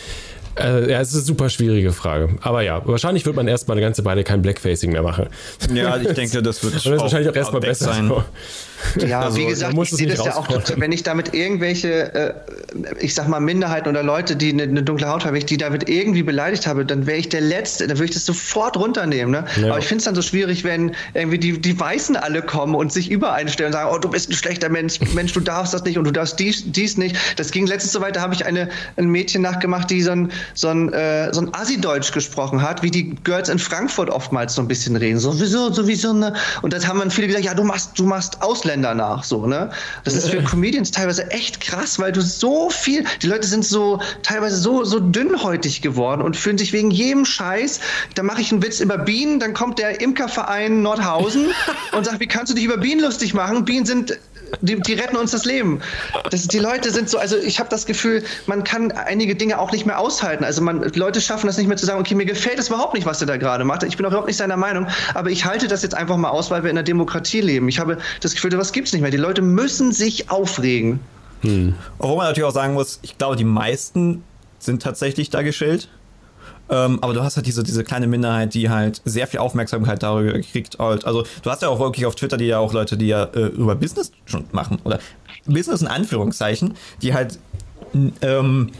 Äh, 0.59 0.91
ja, 0.91 1.01
es 1.01 1.09
ist 1.09 1.15
eine 1.15 1.23
super 1.23 1.49
schwierige 1.49 1.91
Frage. 1.91 2.29
Aber 2.41 2.61
ja, 2.61 2.81
wahrscheinlich 2.85 3.25
wird 3.25 3.35
man 3.35 3.47
erstmal 3.47 3.77
eine 3.77 3.85
ganze 3.85 4.03
Weile 4.05 4.23
kein 4.23 4.41
Blackfacing 4.41 4.91
mehr 4.91 5.03
machen. 5.03 5.27
Ja, 5.73 5.97
ich 5.97 6.13
denke, 6.13 6.41
das 6.41 6.63
wird 6.63 6.75
das 6.85 6.85
wahrscheinlich 6.85 7.29
auch 7.29 7.35
erstmal 7.35 7.61
besser 7.61 7.85
sein. 7.93 8.07
So. 8.07 8.23
Ja, 8.97 9.21
also, 9.21 9.37
wie 9.37 9.45
gesagt, 9.45 9.75
ich 9.77 9.89
sehe 9.91 10.07
das 10.07 10.23
ja 10.23 10.35
auch, 10.35 10.47
wenn 10.75 10.91
ich 10.91 11.03
damit 11.03 11.33
irgendwelche, 11.33 12.13
äh, 12.13 12.33
ich 12.99 13.13
sag 13.13 13.27
mal, 13.27 13.39
Minderheiten 13.39 13.89
oder 13.89 14.03
Leute, 14.03 14.35
die 14.35 14.51
eine, 14.51 14.63
eine 14.63 14.83
dunkle 14.83 15.07
Haut 15.07 15.25
haben, 15.25 15.33
wenn 15.33 15.39
ich 15.39 15.45
die 15.45 15.57
damit 15.57 15.89
irgendwie 15.89 16.23
beleidigt 16.23 16.67
habe, 16.67 16.85
dann 16.85 17.05
wäre 17.07 17.17
ich 17.17 17.29
der 17.29 17.41
Letzte, 17.41 17.87
dann 17.87 17.97
würde 17.97 18.05
ich 18.05 18.13
das 18.13 18.25
sofort 18.25 18.77
runternehmen. 18.77 19.31
Ne? 19.31 19.45
Ja. 19.59 19.69
Aber 19.69 19.79
ich 19.79 19.87
finde 19.87 19.99
es 19.99 20.05
dann 20.05 20.15
so 20.15 20.21
schwierig, 20.21 20.63
wenn 20.63 20.95
irgendwie 21.13 21.39
die, 21.39 21.59
die 21.59 21.79
Weißen 21.79 22.15
alle 22.15 22.41
kommen 22.41 22.75
und 22.75 22.91
sich 22.91 23.09
übereinstellen 23.09 23.73
und 23.73 23.79
sagen, 23.79 23.89
oh, 23.93 23.97
du 23.97 24.09
bist 24.09 24.29
ein 24.29 24.33
schlechter 24.33 24.69
Mensch, 24.69 24.99
Mensch, 25.13 25.33
du 25.33 25.39
darfst 25.39 25.73
das 25.73 25.83
nicht 25.83 25.97
und 25.97 26.03
du 26.03 26.11
darfst 26.11 26.39
dies, 26.39 26.63
dies 26.71 26.97
nicht. 26.97 27.15
Das 27.37 27.51
ging 27.51 27.65
letztens 27.67 27.93
so 27.93 28.01
weit, 28.01 28.15
da 28.15 28.21
habe 28.21 28.33
ich 28.33 28.45
eine, 28.45 28.69
ein 28.95 29.07
Mädchen 29.07 29.41
nachgemacht, 29.41 29.89
die 29.89 30.01
so 30.01 30.11
ein, 30.11 30.31
so 30.53 30.69
ein, 30.69 30.93
äh, 30.93 31.33
so 31.33 31.41
ein 31.41 31.53
Assi-Deutsch 31.53 32.11
gesprochen 32.11 32.61
hat, 32.61 32.83
wie 32.83 32.91
die 32.91 33.15
Girls 33.23 33.49
in 33.49 33.59
Frankfurt 33.59 34.09
oftmals 34.09 34.55
so 34.55 34.61
ein 34.61 34.67
bisschen 34.67 34.95
reden. 34.95 35.19
So, 35.19 35.39
wieso, 35.39 35.71
sowieso, 35.73 36.13
ne? 36.13 36.33
Und 36.61 36.73
das 36.73 36.87
haben 36.87 36.99
dann 36.99 37.11
viele 37.11 37.27
gesagt, 37.27 37.45
ja, 37.45 37.53
du 37.53 37.63
machst, 37.63 37.97
du 37.97 38.05
machst 38.05 38.41
Ausländer 38.41 38.66
nach, 38.75 39.23
so, 39.23 39.47
ne? 39.47 39.69
Das 40.03 40.13
ist 40.13 40.29
für 40.29 40.43
Comedians 40.43 40.91
teilweise 40.91 41.29
echt 41.31 41.61
krass, 41.61 41.99
weil 41.99 42.11
du 42.11 42.21
so 42.21 42.69
viel, 42.69 43.05
die 43.21 43.27
Leute 43.27 43.47
sind 43.47 43.63
so, 43.63 44.01
teilweise 44.23 44.57
so, 44.57 44.83
so 44.83 44.99
dünnhäutig 44.99 45.81
geworden 45.81 46.21
und 46.21 46.35
fühlen 46.35 46.57
sich 46.57 46.73
wegen 46.73 46.91
jedem 46.91 47.23
Scheiß, 47.23 47.79
da 48.15 48.23
mache 48.23 48.41
ich 48.41 48.51
einen 48.51 48.61
Witz 48.63 48.79
über 48.79 48.97
Bienen, 48.97 49.39
dann 49.39 49.53
kommt 49.53 49.79
der 49.79 50.01
Imkerverein 50.01 50.81
Nordhausen 50.81 51.47
und 51.93 52.05
sagt, 52.05 52.19
wie 52.19 52.27
kannst 52.27 52.51
du 52.51 52.55
dich 52.55 52.65
über 52.65 52.77
Bienen 52.77 53.01
lustig 53.01 53.33
machen? 53.33 53.63
Bienen 53.63 53.85
sind 53.85 54.17
die, 54.61 54.79
die 54.79 54.93
retten 54.93 55.17
uns 55.17 55.31
das 55.31 55.45
Leben. 55.45 55.81
Das, 56.29 56.47
die 56.47 56.59
Leute 56.59 56.91
sind 56.91 57.09
so, 57.09 57.17
also 57.17 57.37
ich 57.37 57.59
habe 57.59 57.69
das 57.69 57.85
Gefühl, 57.85 58.23
man 58.45 58.63
kann 58.63 58.91
einige 58.91 59.35
Dinge 59.35 59.59
auch 59.59 59.71
nicht 59.71 59.85
mehr 59.85 59.99
aushalten. 59.99 60.43
Also 60.43 60.61
man, 60.61 60.83
Leute 60.93 61.21
schaffen 61.21 61.47
das 61.47 61.57
nicht 61.57 61.67
mehr 61.67 61.77
zu 61.77 61.85
sagen, 61.85 61.99
okay, 61.99 62.15
mir 62.15 62.25
gefällt 62.25 62.59
es 62.59 62.67
überhaupt 62.67 62.93
nicht, 62.93 63.05
was 63.05 63.21
er 63.21 63.27
da 63.27 63.37
gerade 63.37 63.63
macht. 63.63 63.83
Ich 63.83 63.97
bin 63.97 64.05
auch 64.05 64.09
überhaupt 64.09 64.27
nicht 64.27 64.37
seiner 64.37 64.57
Meinung, 64.57 64.87
aber 65.13 65.29
ich 65.29 65.45
halte 65.45 65.67
das 65.67 65.83
jetzt 65.83 65.95
einfach 65.95 66.17
mal 66.17 66.29
aus, 66.29 66.51
weil 66.51 66.63
wir 66.63 66.69
in 66.69 66.77
einer 66.77 66.83
Demokratie 66.83 67.41
leben. 67.41 67.67
Ich 67.69 67.79
habe 67.79 67.97
das 68.21 68.33
Gefühl, 68.33 68.57
was 68.57 68.71
gibt 68.71 68.87
es 68.87 68.93
nicht 68.93 69.01
mehr. 69.01 69.11
Die 69.11 69.17
Leute 69.17 69.41
müssen 69.41 69.91
sich 69.91 70.29
aufregen. 70.29 70.99
Hm. 71.41 71.75
Obwohl 71.99 72.17
man 72.17 72.27
natürlich 72.27 72.47
auch 72.47 72.53
sagen 72.53 72.73
muss, 72.73 72.99
ich 73.01 73.17
glaube, 73.17 73.35
die 73.35 73.43
meisten 73.43 74.23
sind 74.59 74.81
tatsächlich 74.81 75.29
da 75.29 75.41
geschillt. 75.41 75.89
Ähm, 76.69 76.99
aber 77.01 77.13
du 77.13 77.23
hast 77.23 77.37
halt 77.37 77.45
diese, 77.45 77.63
diese 77.63 77.83
kleine 77.83 78.07
Minderheit, 78.07 78.53
die 78.53 78.69
halt 78.69 79.01
sehr 79.05 79.27
viel 79.27 79.39
Aufmerksamkeit 79.39 80.03
darüber 80.03 80.39
kriegt. 80.39 80.79
Also 80.79 81.25
du 81.41 81.49
hast 81.49 81.61
ja 81.61 81.69
auch 81.69 81.79
wirklich 81.79 82.05
auf 82.05 82.15
Twitter 82.15 82.37
die 82.37 82.45
ja 82.45 82.59
auch 82.59 82.73
Leute, 82.73 82.97
die 82.97 83.07
ja 83.07 83.23
äh, 83.23 83.47
über 83.47 83.75
Business 83.75 84.11
schon 84.25 84.45
machen. 84.51 84.79
Oder 84.83 84.99
Business 85.45 85.81
in 85.81 85.87
Anführungszeichen, 85.87 86.73
die 87.01 87.13
halt 87.13 87.39
ähm, 88.21 88.71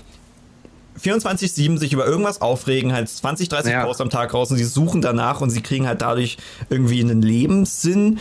24-7 1.02 1.78
sich 1.78 1.94
über 1.94 2.06
irgendwas 2.06 2.42
aufregen, 2.42 2.94
halt 2.94 3.10
20, 3.10 3.50
30 3.50 3.72
ja. 3.72 3.86
Posts 3.86 4.02
am 4.02 4.10
Tag 4.10 4.34
raus 4.34 4.52
und 4.52 4.58
sie 4.58 4.64
suchen 4.64 5.02
danach 5.02 5.42
und 5.42 5.50
sie 5.50 5.62
kriegen 5.62 5.88
halt 5.88 6.02
dadurch 6.02 6.38
irgendwie 6.70 7.02
einen 7.02 7.22
Lebenssinn. 7.22 8.20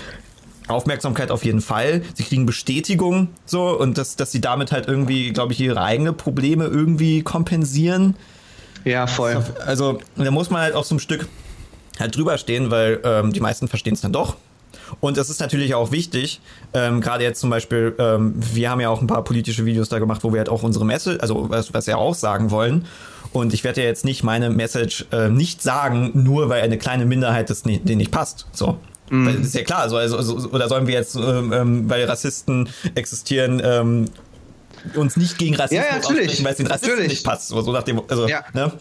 Aufmerksamkeit 0.68 1.30
auf 1.30 1.44
jeden 1.44 1.60
Fall. 1.60 2.02
Sie 2.14 2.24
kriegen 2.24 2.44
Bestätigung 2.44 3.28
so 3.44 3.78
und 3.78 3.98
dass, 3.98 4.16
dass 4.16 4.32
sie 4.32 4.40
damit 4.40 4.72
halt 4.72 4.88
irgendwie, 4.88 5.32
glaube 5.32 5.52
ich, 5.52 5.60
ihre 5.60 5.80
eigenen 5.80 6.16
Probleme 6.16 6.64
irgendwie 6.64 7.22
kompensieren. 7.22 8.16
Ja, 8.86 9.06
voll. 9.08 9.42
Also 9.66 9.98
da 10.14 10.30
muss 10.30 10.48
man 10.48 10.62
halt 10.62 10.74
auch 10.74 10.84
so 10.84 10.94
ein 10.94 11.00
Stück 11.00 11.28
halt 11.98 12.16
drüber 12.16 12.38
stehen, 12.38 12.70
weil 12.70 13.00
ähm, 13.04 13.32
die 13.32 13.40
meisten 13.40 13.66
verstehen 13.68 13.94
es 13.94 14.00
dann 14.00 14.12
doch. 14.12 14.36
Und 15.00 15.18
es 15.18 15.28
ist 15.28 15.40
natürlich 15.40 15.74
auch 15.74 15.90
wichtig, 15.90 16.40
ähm, 16.72 17.00
gerade 17.00 17.24
jetzt 17.24 17.40
zum 17.40 17.50
Beispiel, 17.50 17.96
ähm, 17.98 18.34
wir 18.36 18.70
haben 18.70 18.80
ja 18.80 18.88
auch 18.88 19.00
ein 19.00 19.08
paar 19.08 19.24
politische 19.24 19.64
Videos 19.64 19.88
da 19.88 19.98
gemacht, 19.98 20.22
wo 20.22 20.32
wir 20.32 20.38
halt 20.38 20.48
auch 20.48 20.62
unsere 20.62 20.84
Message, 20.84 21.18
also 21.20 21.50
was, 21.50 21.74
was 21.74 21.88
wir 21.88 21.98
auch 21.98 22.14
sagen 22.14 22.52
wollen. 22.52 22.86
Und 23.32 23.52
ich 23.52 23.64
werde 23.64 23.82
ja 23.82 23.88
jetzt 23.88 24.04
nicht 24.04 24.22
meine 24.22 24.50
Message 24.50 25.06
äh, 25.10 25.28
nicht 25.28 25.62
sagen, 25.62 26.12
nur 26.14 26.48
weil 26.48 26.62
eine 26.62 26.78
kleine 26.78 27.06
Minderheit 27.06 27.50
das 27.50 27.64
nicht, 27.64 27.88
denen 27.88 27.98
nicht 27.98 28.12
passt. 28.12 28.46
So. 28.52 28.78
Mm. 29.10 29.26
Das 29.26 29.36
ist 29.36 29.54
ja 29.54 29.64
klar, 29.64 29.88
so, 29.88 29.96
also, 29.96 30.16
also, 30.16 30.48
oder 30.50 30.68
sollen 30.68 30.86
wir 30.86 30.94
jetzt, 30.94 31.16
ähm, 31.16 31.52
ähm 31.52 31.90
weil 31.90 32.04
Rassisten 32.04 32.68
existieren, 32.94 33.60
ähm, 33.64 34.06
uns 34.94 35.16
nicht 35.16 35.38
gegen 35.38 35.56
Rassismus 35.56 35.86
ja, 35.86 35.96
ja, 35.96 36.02
aussprechen, 36.02 36.44
weil 36.44 36.52
es 36.52 36.56
den 36.58 36.66
Rassisten 36.66 36.90
natürlich. 36.90 37.10
nicht 37.10 37.24
passt. 37.24 37.48
So, 37.48 37.60
so 37.60 37.72
nach 37.72 37.82
dem, 37.82 38.02
also, 38.08 38.28
ja. 38.28 38.44
ne? 38.52 38.72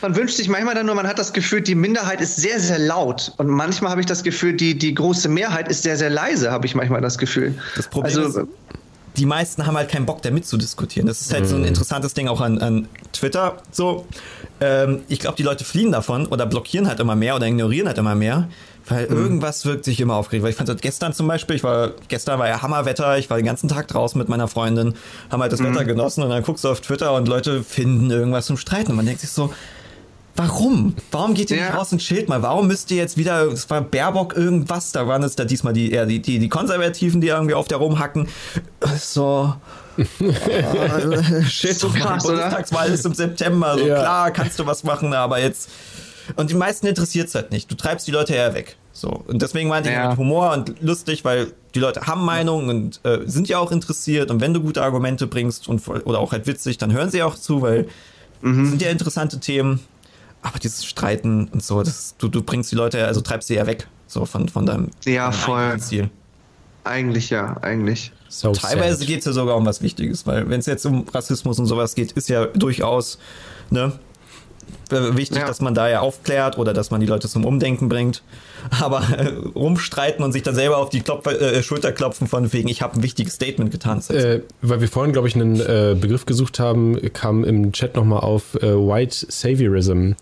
Man 0.00 0.14
wünscht 0.14 0.36
sich 0.36 0.48
manchmal 0.48 0.74
dann 0.76 0.86
nur, 0.86 0.94
man 0.94 1.08
hat 1.08 1.18
das 1.18 1.32
Gefühl, 1.32 1.60
die 1.60 1.74
Minderheit 1.74 2.20
ist 2.20 2.36
sehr, 2.36 2.60
sehr 2.60 2.78
laut. 2.78 3.32
Und 3.36 3.48
manchmal 3.48 3.90
habe 3.90 4.00
ich 4.00 4.06
das 4.06 4.22
Gefühl, 4.22 4.52
die, 4.52 4.78
die 4.78 4.94
große 4.94 5.28
Mehrheit 5.28 5.68
ist 5.68 5.82
sehr, 5.82 5.96
sehr 5.96 6.10
leise, 6.10 6.52
habe 6.52 6.66
ich 6.66 6.74
manchmal 6.76 7.00
das 7.00 7.18
Gefühl. 7.18 7.54
Das 7.76 7.88
Problem 7.88 8.16
also, 8.16 8.42
ist, 8.42 8.48
die 9.16 9.26
meisten 9.26 9.66
haben 9.66 9.76
halt 9.76 9.90
keinen 9.90 10.06
Bock, 10.06 10.22
da 10.22 10.30
mitzudiskutieren. 10.30 11.08
Das 11.08 11.20
ist 11.20 11.32
halt 11.32 11.44
mhm. 11.44 11.48
so 11.48 11.56
ein 11.56 11.64
interessantes 11.64 12.14
Ding 12.14 12.28
auch 12.28 12.40
an, 12.40 12.58
an 12.58 12.88
Twitter. 13.12 13.56
So, 13.72 14.06
ähm, 14.60 15.02
ich 15.08 15.18
glaube, 15.18 15.36
die 15.36 15.42
Leute 15.42 15.64
fliehen 15.64 15.90
davon 15.90 16.26
oder 16.26 16.46
blockieren 16.46 16.86
halt 16.86 17.00
immer 17.00 17.16
mehr 17.16 17.34
oder 17.34 17.46
ignorieren 17.46 17.88
halt 17.88 17.98
immer 17.98 18.14
mehr, 18.14 18.48
weil 18.88 19.08
mhm. 19.08 19.16
irgendwas 19.16 19.64
wirkt 19.66 19.84
sich 19.84 20.00
immer 20.00 20.14
aufgeregt. 20.16 20.42
Weil 20.44 20.50
ich 20.50 20.56
fand 20.56 20.68
das 20.68 20.80
gestern 20.80 21.12
zum 21.12 21.26
Beispiel, 21.26 21.56
ich 21.56 21.64
war, 21.64 21.92
gestern 22.08 22.38
war 22.38 22.48
ja 22.48 22.62
Hammerwetter, 22.62 23.18
ich 23.18 23.30
war 23.30 23.36
den 23.36 23.46
ganzen 23.46 23.68
Tag 23.68 23.88
draußen 23.88 24.18
mit 24.18 24.28
meiner 24.28 24.48
Freundin, 24.48 24.94
haben 25.30 25.42
halt 25.42 25.52
das 25.52 25.60
mhm. 25.60 25.74
Wetter 25.74 25.84
genossen 25.84 26.22
und 26.22 26.30
dann 26.30 26.42
guckst 26.42 26.64
du 26.64 26.68
auf 26.68 26.80
Twitter 26.80 27.14
und 27.14 27.28
Leute 27.28 27.62
finden 27.62 28.10
irgendwas 28.10 28.46
zum 28.46 28.56
Streiten 28.56 28.90
und 28.90 28.96
man 28.96 29.06
denkt 29.06 29.20
sich 29.20 29.30
so, 29.30 29.52
Warum? 30.38 30.94
Warum 31.10 31.34
geht 31.34 31.50
ihr 31.50 31.56
ja. 31.56 31.64
nicht 31.64 31.74
raus 31.74 31.90
und 31.90 31.98
chillt 31.98 32.28
mal? 32.28 32.42
Warum 32.42 32.68
müsst 32.68 32.92
ihr 32.92 32.96
jetzt 32.96 33.16
wieder, 33.16 33.48
es 33.48 33.68
war 33.70 33.80
Baerbock 33.80 34.36
irgendwas, 34.36 34.92
da 34.92 35.08
waren 35.08 35.24
es 35.24 35.34
da 35.34 35.44
diesmal 35.44 35.72
die, 35.72 35.90
eher 35.90 36.06
die, 36.06 36.22
die, 36.22 36.38
die 36.38 36.48
Konservativen, 36.48 37.20
die 37.20 37.26
irgendwie 37.26 37.54
auf 37.54 37.66
der 37.66 37.78
rumhacken. 37.78 38.28
So, 39.00 39.52
äh, 40.20 41.42
shit, 41.42 41.76
so 41.76 41.88
krass, 41.88 42.22
Bundestagswahl 42.22 42.88
ist 42.88 43.04
im 43.04 43.14
September, 43.14 43.76
so 43.76 43.84
ja. 43.84 43.98
klar 43.98 44.30
kannst 44.30 44.60
du 44.60 44.66
was 44.66 44.84
machen, 44.84 45.12
aber 45.12 45.40
jetzt. 45.40 45.70
Und 46.36 46.50
die 46.50 46.54
meisten 46.54 46.86
interessiert 46.86 47.28
es 47.28 47.34
halt 47.34 47.50
nicht. 47.50 47.70
Du 47.70 47.74
treibst 47.74 48.06
die 48.06 48.10
Leute 48.10 48.34
ja 48.34 48.54
weg. 48.54 48.76
So. 48.92 49.08
Und 49.26 49.42
deswegen 49.42 49.68
meinte 49.68 49.90
ja. 49.90 50.04
ich 50.04 50.08
mit 50.10 50.18
Humor 50.18 50.52
und 50.52 50.82
lustig, 50.82 51.24
weil 51.24 51.52
die 51.74 51.80
Leute 51.80 52.06
haben 52.06 52.24
Meinungen 52.24 52.68
und 52.68 53.00
äh, 53.04 53.20
sind 53.26 53.48
ja 53.48 53.58
auch 53.58 53.70
interessiert. 53.70 54.30
Und 54.30 54.40
wenn 54.40 54.54
du 54.54 54.60
gute 54.60 54.82
Argumente 54.82 55.26
bringst 55.26 55.68
und 55.68 55.86
oder 55.88 56.18
auch 56.18 56.32
halt 56.32 56.46
witzig, 56.46 56.78
dann 56.78 56.92
hören 56.92 57.10
sie 57.10 57.22
auch 57.22 57.36
zu, 57.36 57.62
weil 57.62 57.88
mhm. 58.42 58.66
sind 58.70 58.82
ja 58.82 58.90
interessante 58.90 59.38
Themen. 59.40 59.80
Aber 60.42 60.58
dieses 60.58 60.84
Streiten 60.84 61.48
und 61.48 61.62
so, 61.64 61.82
das, 61.82 62.14
du, 62.18 62.28
du 62.28 62.42
bringst 62.42 62.70
die 62.70 62.76
Leute, 62.76 63.04
also 63.06 63.20
treibst 63.20 63.48
sie 63.48 63.54
ja 63.54 63.66
weg, 63.66 63.88
so 64.06 64.24
von, 64.24 64.48
von 64.48 64.66
deinem, 64.66 64.90
ja, 65.04 65.32
voll. 65.32 65.78
Ziel. 65.80 66.10
Eigentlich 66.84 67.30
ja, 67.30 67.56
eigentlich. 67.60 68.12
So 68.28 68.52
Teilweise 68.52 69.04
geht 69.04 69.20
es 69.20 69.24
ja 69.24 69.32
sogar 69.32 69.56
um 69.56 69.66
was 69.66 69.82
Wichtiges, 69.82 70.26
weil 70.26 70.48
wenn 70.48 70.60
es 70.60 70.66
jetzt 70.66 70.86
um 70.86 71.06
Rassismus 71.12 71.58
und 71.58 71.66
sowas 71.66 71.94
geht, 71.94 72.12
ist 72.12 72.28
ja 72.28 72.46
durchaus 72.46 73.18
ne, 73.70 73.92
wichtig, 74.90 75.38
ja. 75.38 75.46
dass 75.46 75.60
man 75.60 75.74
da 75.74 75.88
ja 75.88 76.00
aufklärt 76.00 76.58
oder 76.58 76.72
dass 76.72 76.90
man 76.90 77.00
die 77.00 77.06
Leute 77.06 77.28
zum 77.28 77.44
Umdenken 77.44 77.88
bringt. 77.88 78.22
Aber 78.80 79.02
äh, 79.16 79.28
rumstreiten 79.54 80.24
und 80.24 80.32
sich 80.32 80.42
dann 80.42 80.54
selber 80.54 80.78
auf 80.78 80.90
die 80.90 81.00
Klopf 81.00 81.26
äh, 81.26 81.62
Schulter 81.62 81.92
klopfen 81.92 82.26
von 82.26 82.52
wegen, 82.52 82.68
ich 82.68 82.82
habe 82.82 82.94
ein 82.96 83.02
wichtiges 83.02 83.34
Statement 83.34 83.70
getan. 83.70 84.02
Äh, 84.08 84.40
weil 84.62 84.80
wir 84.80 84.88
vorhin, 84.88 85.12
glaube 85.12 85.28
ich, 85.28 85.34
einen 85.34 85.60
äh, 85.60 85.96
Begriff 85.98 86.26
gesucht 86.26 86.58
haben, 86.58 86.98
kam 87.12 87.44
im 87.44 87.72
Chat 87.72 87.96
nochmal 87.96 88.20
auf 88.20 88.54
äh, 88.56 88.74
White 88.74 89.26
Saviorism 89.28 90.12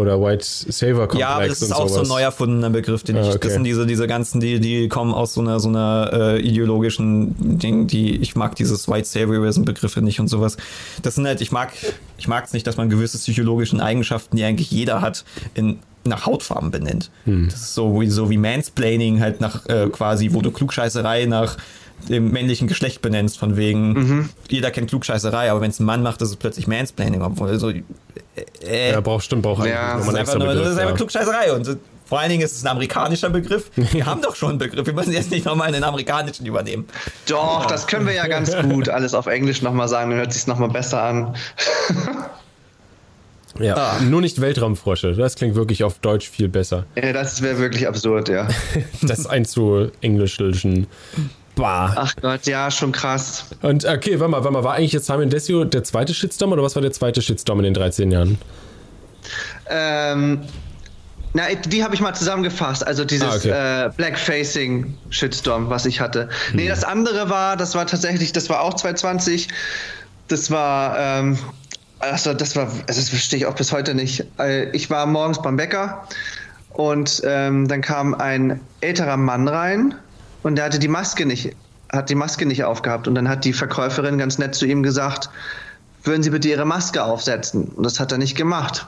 oder 0.00 0.20
White 0.20 0.44
Saver 0.44 1.06
Complex. 1.06 1.20
Ja, 1.20 1.28
aber 1.28 1.46
das 1.46 1.62
ist 1.62 1.72
auch 1.72 1.88
sowas. 1.88 1.94
so 1.94 2.00
ein 2.00 2.08
neu 2.08 2.22
erfundener 2.22 2.70
Begriff, 2.70 3.02
den 3.02 3.16
ah, 3.16 3.22
ich. 3.22 3.28
Okay. 3.28 3.38
Das 3.42 3.52
sind 3.52 3.64
diese, 3.64 3.86
diese 3.86 4.06
ganzen, 4.06 4.40
die, 4.40 4.60
die 4.60 4.88
kommen 4.88 5.12
aus 5.12 5.34
so 5.34 5.40
einer, 5.40 5.60
so 5.60 5.68
einer 5.68 6.10
äh, 6.12 6.40
ideologischen 6.40 7.58
Ding, 7.58 7.86
die 7.86 8.16
ich 8.16 8.36
mag 8.36 8.56
dieses 8.56 8.88
White 8.88 9.06
Saviorism 9.06 9.64
Begriffe 9.64 10.02
nicht 10.02 10.20
und 10.20 10.28
sowas. 10.28 10.56
Das 11.02 11.14
sind 11.14 11.26
halt, 11.26 11.40
ich 11.40 11.52
mag, 11.52 11.72
ich 12.18 12.28
mag 12.28 12.44
es 12.44 12.52
nicht, 12.52 12.66
dass 12.66 12.76
man 12.76 12.90
gewisse 12.90 13.18
psychologischen 13.18 13.80
Eigenschaften, 13.80 14.36
die 14.36 14.44
eigentlich 14.44 14.70
jeder 14.70 15.00
hat, 15.00 15.24
in 15.54 15.78
nach 16.04 16.26
Hautfarben 16.26 16.70
benennt. 16.70 17.10
Hm. 17.24 17.48
Das 17.50 17.60
ist 17.60 17.74
so 17.74 18.00
wie, 18.00 18.08
so 18.08 18.30
wie 18.30 18.38
Mansplaining 18.38 19.20
halt 19.20 19.40
nach 19.40 19.66
äh, 19.66 19.88
quasi, 19.90 20.32
wo 20.32 20.40
du 20.40 20.50
Klugscheißerei 20.50 21.26
nach 21.26 21.58
dem 22.08 22.30
männlichen 22.30 22.68
Geschlecht 22.68 23.02
benennst, 23.02 23.38
von 23.38 23.56
wegen, 23.56 23.92
mhm. 23.92 24.28
jeder 24.48 24.70
kennt 24.70 24.88
Klugscheißerei, 24.88 25.50
aber 25.50 25.60
wenn 25.60 25.70
es 25.70 25.80
ein 25.80 25.84
Mann 25.84 26.02
macht, 26.02 26.22
ist 26.22 26.30
es 26.30 26.36
plötzlich 26.36 26.66
Mansplaining. 26.66 27.22
Obwohl, 27.22 27.58
so, 27.58 27.70
äh, 27.70 28.90
ja, 28.92 29.00
braucht 29.00 29.24
stimmt, 29.24 29.42
braucht 29.42 29.66
ja, 29.66 29.96
das, 29.96 30.08
ist 30.08 30.14
einfach 30.14 30.34
nur, 30.38 30.48
Begriff, 30.48 30.64
das 30.64 30.72
ist 30.72 30.78
einfach 30.78 30.90
ja. 30.90 30.96
Klugscheißerei. 30.96 31.52
Und 31.52 31.78
vor 32.10 32.18
allen 32.18 32.30
Dingen 32.30 32.42
ist 32.42 32.56
es 32.56 32.64
ein 32.64 32.68
amerikanischer 32.68 33.30
Begriff. 33.30 33.70
Wir 33.76 34.04
haben 34.04 34.20
doch 34.20 34.34
schon 34.34 34.50
einen 34.50 34.58
Begriff. 34.58 34.84
Wir 34.84 34.94
müssen 34.94 35.12
jetzt 35.12 35.30
nicht 35.30 35.44
nochmal 35.44 35.68
einen 35.68 35.84
amerikanischen 35.84 36.44
übernehmen. 36.44 36.86
Doch, 37.28 37.66
das 37.66 37.86
können 37.86 38.04
wir 38.06 38.14
ja 38.14 38.26
ganz 38.26 38.52
gut 38.56 38.88
alles 38.88 39.14
auf 39.14 39.26
Englisch 39.26 39.62
nochmal 39.62 39.86
sagen. 39.86 40.10
Dann 40.10 40.18
hört 40.18 40.32
sich 40.32 40.46
nochmal 40.48 40.70
besser 40.70 41.02
an. 41.02 41.36
Ja, 43.58 43.74
ah. 43.74 44.00
nur 44.00 44.20
nicht 44.20 44.40
Weltraumfrosche. 44.40 45.12
Das 45.14 45.34
klingt 45.34 45.54
wirklich 45.54 45.84
auf 45.84 45.98
Deutsch 45.98 46.30
viel 46.30 46.48
besser. 46.48 46.86
Ja, 46.96 47.12
das 47.12 47.42
wäre 47.42 47.58
wirklich 47.58 47.86
absurd, 47.86 48.28
ja. 48.28 48.48
das 49.02 49.26
einzuenglischeln. 49.26 50.86
Bah. 51.60 51.92
Ach 51.96 52.14
Gott, 52.20 52.46
ja, 52.46 52.70
schon 52.70 52.92
krass. 52.92 53.44
Und 53.62 53.84
okay, 53.84 54.18
warte 54.18 54.30
mal, 54.30 54.38
warte 54.38 54.52
mal, 54.52 54.64
war 54.64 54.74
eigentlich 54.74 54.92
jetzt 54.92 55.06
Simon 55.06 55.30
Desio 55.30 55.64
der 55.64 55.84
zweite 55.84 56.14
Shitstorm 56.14 56.52
oder 56.52 56.62
was 56.62 56.74
war 56.74 56.82
der 56.82 56.92
zweite 56.92 57.22
Shitstorm 57.22 57.58
in 57.58 57.64
den 57.64 57.74
13 57.74 58.10
Jahren? 58.10 58.38
Ähm, 59.68 60.40
na, 61.32 61.44
die 61.54 61.84
habe 61.84 61.94
ich 61.94 62.00
mal 62.00 62.14
zusammengefasst. 62.14 62.86
Also 62.86 63.04
dieses 63.04 63.28
ah, 63.28 63.36
okay. 63.36 63.86
äh, 63.86 63.90
Blackfacing 63.96 64.96
Shitstorm, 65.10 65.70
was 65.70 65.86
ich 65.86 66.00
hatte. 66.00 66.28
Hm. 66.48 66.56
Nee, 66.56 66.68
das 66.68 66.82
andere 66.82 67.30
war, 67.30 67.56
das 67.56 67.74
war 67.74 67.86
tatsächlich, 67.86 68.32
das 68.32 68.48
war 68.48 68.62
auch 68.62 68.74
2020. 68.74 69.48
Das 70.28 70.50
war, 70.50 70.98
ähm, 70.98 71.38
also 71.98 72.34
das 72.34 72.56
war, 72.56 72.64
also 72.64 73.00
das 73.00 73.08
verstehe 73.08 73.38
ich 73.38 73.46
auch 73.46 73.54
bis 73.54 73.72
heute 73.72 73.94
nicht. 73.94 74.24
Äh, 74.38 74.70
ich 74.70 74.90
war 74.90 75.06
morgens 75.06 75.40
beim 75.42 75.56
Bäcker 75.56 76.06
und 76.72 77.22
ähm, 77.24 77.68
dann 77.68 77.80
kam 77.80 78.14
ein 78.14 78.60
älterer 78.80 79.16
Mann 79.16 79.46
rein 79.46 79.94
und 80.42 80.56
der 80.56 80.64
hatte 80.64 80.78
die 80.78 80.88
Maske 80.88 81.26
nicht, 81.26 81.54
hat 81.92 82.10
die 82.10 82.14
Maske 82.14 82.46
nicht 82.46 82.64
aufgehabt. 82.64 83.08
Und 83.08 83.14
dann 83.14 83.28
hat 83.28 83.44
die 83.44 83.52
Verkäuferin 83.52 84.18
ganz 84.18 84.38
nett 84.38 84.54
zu 84.54 84.66
ihm 84.66 84.82
gesagt, 84.82 85.30
würden 86.02 86.22
Sie 86.22 86.30
bitte 86.30 86.48
Ihre 86.48 86.64
Maske 86.64 87.04
aufsetzen? 87.04 87.64
Und 87.64 87.84
das 87.84 88.00
hat 88.00 88.12
er 88.12 88.18
nicht 88.18 88.36
gemacht. 88.36 88.86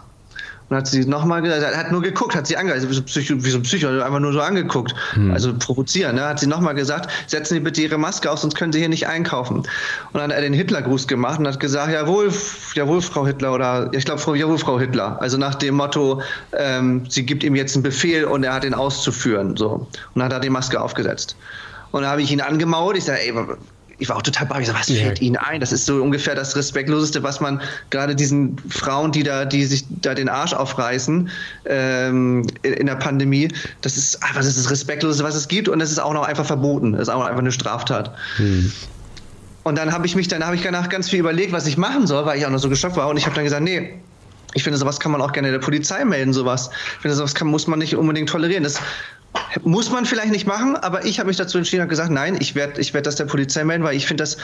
Und 0.69 0.77
hat 0.77 0.87
sie 0.87 1.05
nochmal 1.05 1.43
gesagt, 1.43 1.63
er 1.63 1.77
hat 1.77 1.93
nur 1.93 2.03
geguckt, 2.03 2.35
hat 2.35 2.47
sie 2.47 2.57
angeguckt, 2.57 2.89
wie 2.89 2.95
so 2.95 3.03
Psycho, 3.03 3.35
wie 3.45 3.51
so 3.51 3.61
Psycho 3.61 3.89
einfach 3.89 4.21
nur 4.21 4.33
so 4.33 4.41
angeguckt, 4.41 4.95
hm. 5.13 5.31
also 5.33 5.53
provozieren. 5.59 6.17
Ne? 6.17 6.25
Hat 6.25 6.41
sie 6.41 6.47
nochmal 6.47 6.75
gesagt, 6.75 7.11
setzen 7.27 7.55
Sie 7.55 7.61
bitte 7.61 7.83
Ihre 7.83 7.99
Maske 7.99 8.31
auf, 8.31 8.39
sonst 8.39 8.55
können 8.55 8.73
Sie 8.73 8.79
hier 8.79 8.89
nicht 8.89 9.07
einkaufen. 9.07 9.59
Und 9.59 9.69
dann 10.15 10.25
hat 10.25 10.33
er 10.33 10.41
den 10.41 10.55
Hitlergruß 10.55 11.07
gemacht 11.09 11.39
und 11.39 11.47
hat 11.47 11.61
gesagt, 11.61 11.93
jawohl, 11.93 12.33
jawohl, 12.75 13.03
Frau 13.03 13.27
Hitler, 13.27 13.53
oder 13.53 13.91
ich 13.93 14.05
glaube, 14.05 14.39
jawohl, 14.39 14.59
Frau 14.59 14.79
Hitler. 14.79 15.21
Also 15.21 15.37
nach 15.37 15.55
dem 15.57 15.75
Motto, 15.75 16.23
ähm, 16.57 17.05
sie 17.09 17.27
gibt 17.27 17.45
ihm 17.45 17.55
jetzt 17.55 17.77
einen 17.77 17.83
Befehl 17.83 18.25
und 18.25 18.45
er 18.45 18.55
hat 18.55 18.65
ihn 18.65 18.75
auszuführen. 18.75 19.57
So. 19.57 19.69
Und 19.69 19.89
dann 20.15 20.25
hat 20.25 20.33
er 20.33 20.41
die 20.41 20.51
Maske 20.51 20.81
aufgesetzt. 20.81 21.37
Und 21.91 22.03
dann 22.03 22.11
habe 22.11 22.23
ich 22.23 22.33
ihn 22.33 22.41
angemaut. 22.41 22.97
Ich 22.97 23.05
sage, 23.05 23.21
ey, 23.21 23.35
ich 23.99 24.09
war 24.09 24.17
auch 24.17 24.23
total 24.23 24.47
baff. 24.47 24.61
Ich 24.61 24.67
so, 24.67 24.75
was 24.75 24.89
yeah. 24.89 25.05
fällt 25.05 25.21
Ihnen 25.21 25.37
ein? 25.37 25.61
Das 25.61 25.73
ist 25.73 25.87
so 25.87 26.03
ungefähr 26.03 26.35
das 26.35 26.57
Respektloseste, 26.57 27.23
was 27.23 27.41
man 27.41 27.61
gerade 27.91 28.15
diesen 28.15 28.57
Frauen, 28.69 29.13
die 29.13 29.23
da, 29.23 29.45
die 29.45 29.65
sich 29.65 29.85
da 30.01 30.15
den 30.15 30.29
Arsch 30.29 30.53
aufreißen 30.53 31.31
ähm, 31.67 32.47
in, 32.63 32.73
in, 32.73 32.87
der 32.87 32.97
Pandemie, 32.97 33.49
das 33.81 33.97
ist 33.97 34.23
einfach 34.23 34.37
das, 34.37 34.47
ist 34.47 34.59
das 34.59 34.71
Respektloseste, 34.71 35.25
was 35.25 35.35
es 35.35 35.49
gibt 35.49 35.69
und 35.69 35.81
es 35.81 35.91
ist 35.91 35.99
auch 35.99 36.13
noch 36.15 36.27
einfach 36.27 36.47
verboten. 36.47 36.95
Es 36.95 37.03
ist 37.03 37.09
auch 37.09 37.25
einfach 37.25 37.41
eine 37.41 37.53
Straftat. 37.53 38.15
Hm. 38.37 38.73
Und 39.65 39.79
dann 39.79 39.93
habe 39.93 40.07
ich 40.07 40.17
mich, 40.17 40.29
dann 40.29 40.45
habe 40.45 40.57
ich 40.57 40.63
danach 40.63 40.89
ganz 40.89 41.09
viel 41.09 41.21
überlegt, 41.21 41.53
was 41.53 41.67
ich 41.67 41.77
machen 41.77 42.07
soll, 42.07 42.27
weil 42.27 42.39
ich 42.39 42.47
auch 42.47 42.51
noch 42.51 42.59
so 42.59 42.69
geschockt 42.69 42.97
war. 42.97 43.09
Und 43.09 43.17
ich 43.17 43.27
habe 43.27 43.35
dann 43.35 43.45
gesagt, 43.45 43.63
nee, 43.63 43.95
ich 44.55 44.63
finde, 44.65 44.79
sowas 44.79 45.01
kann 45.01 45.13
man 45.13 45.23
auch 45.23 45.33
gerne 45.33 45.51
der 45.51 45.61
Polizei 45.61 46.05
melden, 46.05 46.33
sowas. 46.33 46.71
Ich 46.97 47.03
finde, 47.03 47.17
sowas 47.17 47.35
kann, 47.35 47.49
muss 47.49 47.67
man 47.67 47.79
nicht 47.79 47.97
unbedingt 47.97 48.29
tolerieren. 48.29 48.65
Das 48.65 48.81
muss 49.65 49.91
man 49.91 50.05
vielleicht 50.05 50.31
nicht 50.31 50.47
machen, 50.47 50.77
aber 50.77 51.05
ich 51.05 51.19
habe 51.19 51.29
mich 51.29 51.37
dazu 51.37 51.59
entschieden 51.59 51.83
und 51.83 51.89
gesagt, 51.89 52.11
nein, 52.11 52.37
ich 52.41 52.55
werde 52.55 52.81
ich 52.81 52.95
werd 52.95 53.07
das 53.07 53.17
der 53.17 53.25
Polizei 53.25 53.65
melden, 53.65 53.85
weil 53.85 53.97
ich 53.97 54.07
finde 54.07 54.23
das, 54.23 54.37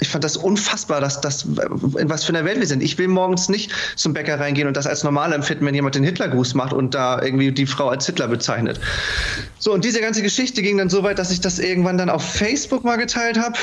ich 0.00 0.08
fand 0.08 0.24
das 0.24 0.36
unfassbar, 0.36 1.00
dass 1.00 1.20
das, 1.20 1.44
in 1.44 2.08
was 2.08 2.24
für 2.24 2.30
einer 2.30 2.44
Welt 2.44 2.58
wir 2.58 2.66
sind. 2.66 2.82
Ich 2.82 2.96
will 2.98 3.08
morgens 3.08 3.48
nicht 3.48 3.72
zum 3.96 4.12
Bäcker 4.12 4.40
reingehen 4.40 4.68
und 4.68 4.76
das 4.76 4.86
als 4.86 5.04
normal 5.04 5.32
empfinden, 5.32 5.66
wenn 5.66 5.74
jemand 5.74 5.94
den 5.94 6.04
Hitlergruß 6.04 6.54
macht 6.54 6.72
und 6.72 6.94
da 6.94 7.20
irgendwie 7.20 7.52
die 7.52 7.66
Frau 7.66 7.88
als 7.88 8.06
Hitler 8.06 8.28
bezeichnet. 8.28 8.80
So, 9.58 9.72
und 9.72 9.84
diese 9.84 10.00
ganze 10.00 10.22
Geschichte 10.22 10.62
ging 10.62 10.78
dann 10.78 10.88
so 10.88 11.02
weit, 11.02 11.18
dass 11.18 11.30
ich 11.30 11.40
das 11.40 11.58
irgendwann 11.58 11.98
dann 11.98 12.08
auf 12.08 12.24
Facebook 12.24 12.84
mal 12.84 12.96
geteilt 12.96 13.38
habe. 13.38 13.56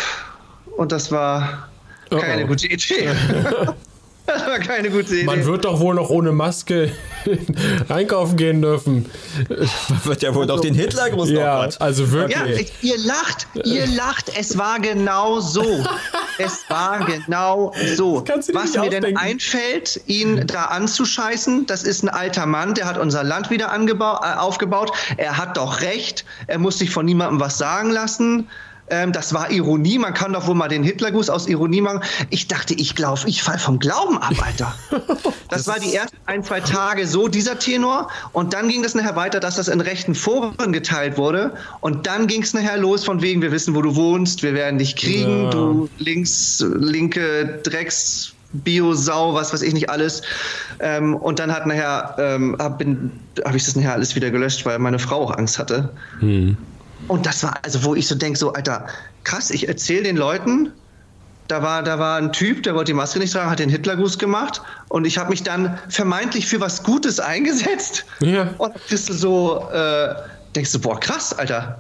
Und 0.78 0.92
das 0.92 1.12
war 1.12 1.70
keine 2.10 2.44
oh 2.44 2.46
oh. 2.46 2.48
gute 2.50 2.68
Idee. 2.68 3.10
Das 4.38 4.46
war 4.46 4.60
keine 4.60 4.90
gute 4.90 5.16
Idee. 5.16 5.24
Man 5.24 5.46
wird 5.46 5.64
doch 5.64 5.80
wohl 5.80 5.96
noch 5.96 6.10
ohne 6.10 6.34
Maske 6.34 6.92
einkaufen 7.90 8.36
gehen 8.36 8.62
dürfen. 8.62 9.06
Man 9.48 10.06
wird 10.06 10.22
ja 10.22 10.36
wohl 10.36 10.44
also, 10.44 10.56
doch 10.56 10.62
den 10.62 10.74
Hitlergruß 10.74 11.30
Ja, 11.30 11.66
noch 11.66 11.80
also 11.80 12.12
wirklich. 12.12 12.72
Ja, 12.82 12.96
ihr 12.96 13.06
lacht, 13.06 13.48
ihr 13.64 13.88
lacht. 13.88 14.32
Es 14.38 14.58
war 14.58 14.80
genau 14.80 15.40
so. 15.40 15.64
es 16.38 16.66
war 16.70 17.06
genau 17.06 17.74
so. 17.96 18.24
Was 18.28 18.48
mir 18.50 18.82
ausdenken. 18.82 18.90
denn 18.90 19.18
einfällt, 19.18 20.02
ihn 20.08 20.46
da 20.46 20.66
anzuscheißen, 20.66 21.66
das 21.66 21.84
ist 21.84 22.04
ein 22.04 22.10
alter 22.10 22.46
Mann, 22.46 22.74
der 22.74 22.86
hat 22.86 22.98
unser 22.98 23.24
Land 23.24 23.50
wieder 23.50 23.68
äh, 23.74 24.38
aufgebaut. 24.38 24.92
Er 25.16 25.38
hat 25.38 25.56
doch 25.56 25.82
recht. 25.82 26.26
Er 26.48 26.60
muss 26.60 26.80
sich 26.80 26.90
von 26.90 27.06
niemandem 27.06 27.40
was 27.40 27.58
sagen 27.58 27.92
lassen. 27.92 28.50
Ähm, 28.90 29.12
das 29.12 29.34
war 29.34 29.52
Ironie. 29.52 29.98
Man 29.98 30.14
kann 30.14 30.34
doch 30.34 30.48
wohl 30.48 30.56
mal 30.56 30.68
den 30.68 30.84
Hitlergruß 30.84 31.30
aus 31.30 31.48
Ironie 31.48 31.82
machen. 31.82 32.02
Ich 32.30 32.48
dachte, 32.48 32.74
ich 32.74 32.96
glaube, 32.96 33.22
ich 33.26 33.44
fall 33.44 33.60
vom 33.60 33.80
Glauben 33.80 34.18
ab, 34.18 34.34
Alter. 34.40 34.74
Das, 35.50 35.64
das 35.64 35.68
war 35.68 35.80
die 35.80 35.96
ersten 35.96 36.18
ein, 36.26 36.44
zwei 36.44 36.60
Tage 36.60 37.08
so, 37.08 37.30
dieser 37.30 37.58
Tenor. 37.58 38.10
Und 38.34 38.54
dann 38.54 38.68
ging 38.68 38.84
das 38.84 38.96
nachher 38.96 39.16
weiter, 39.16 39.40
dass 39.40 39.56
das 39.56 39.70
in 39.70 39.80
rechten 39.80 40.14
Foren 40.14 40.74
geteilt 40.74 41.18
wurde. 41.18 41.54
Und 41.80 42.06
dann 42.06 42.28
ging 42.28 42.42
es 42.42 42.54
nachher 42.54 42.78
los 42.78 43.06
von 43.06 43.22
wegen, 43.22 43.42
wir 43.42 43.54
wissen, 43.54 43.74
wo 43.74 43.82
du 43.82 43.96
wohnst, 43.96 44.44
wir 44.44 44.54
werden 44.54 44.78
dich 44.78 44.98
kriegen, 44.98 45.46
ja. 45.46 45.50
du 45.52 45.90
links, 46.00 46.64
linke 46.78 47.62
Drecks. 47.64 48.34
Bio-Sau, 48.54 49.34
was 49.34 49.54
weiß 49.54 49.62
ich 49.62 49.74
nicht 49.74 49.90
alles. 49.90 50.22
Ähm, 50.80 51.16
und 51.16 51.40
dann 51.40 51.54
hat 51.54 51.66
nachher, 51.66 52.16
ähm, 52.18 52.56
habe 52.60 53.10
hab 53.44 53.56
ich 53.56 53.66
das 53.66 53.76
nachher 53.76 53.94
alles 53.94 54.16
wieder 54.16 54.32
gelöscht, 54.32 54.66
weil 54.66 54.80
meine 54.80 55.00
Frau 55.00 55.22
auch 55.22 55.38
Angst 55.38 55.60
hatte. 55.60 55.90
Hm. 56.20 56.56
Und 57.08 57.26
das 57.26 57.44
war 57.44 57.58
also, 57.64 57.84
wo 57.84 57.96
ich 57.96 58.08
so 58.08 58.16
denke, 58.16 58.38
so, 58.38 58.54
Alter, 58.54 58.88
krass, 59.24 59.50
ich 59.52 59.68
erzähle 59.68 60.04
den 60.04 60.18
Leuten, 60.18 60.72
Da 61.50 61.62
war, 61.62 61.82
da 61.82 61.98
war 61.98 62.18
ein 62.18 62.34
Typ, 62.34 62.64
der 62.64 62.76
wollte 62.76 62.92
die 62.92 62.94
Maske 62.94 63.20
nicht 63.20 63.32
tragen, 63.32 63.50
hat 63.50 63.60
den 63.60 63.70
Hitlergruß 63.70 64.18
gemacht 64.18 64.62
und 64.90 65.06
ich 65.06 65.18
habe 65.18 65.30
mich 65.30 65.44
dann 65.44 65.80
vermeintlich 65.88 66.46
für 66.46 66.60
was 66.60 66.84
Gutes 66.84 67.22
eingesetzt. 67.22 68.04
Ja. 68.20 68.50
Und 68.58 68.74
bist 68.90 69.08
du 69.08 69.14
so, 69.14 69.70
äh, 69.72 70.14
denkst 70.56 70.74
du, 70.74 70.80
boah, 70.80 71.00
krass, 71.00 71.32
Alter. 71.32 71.80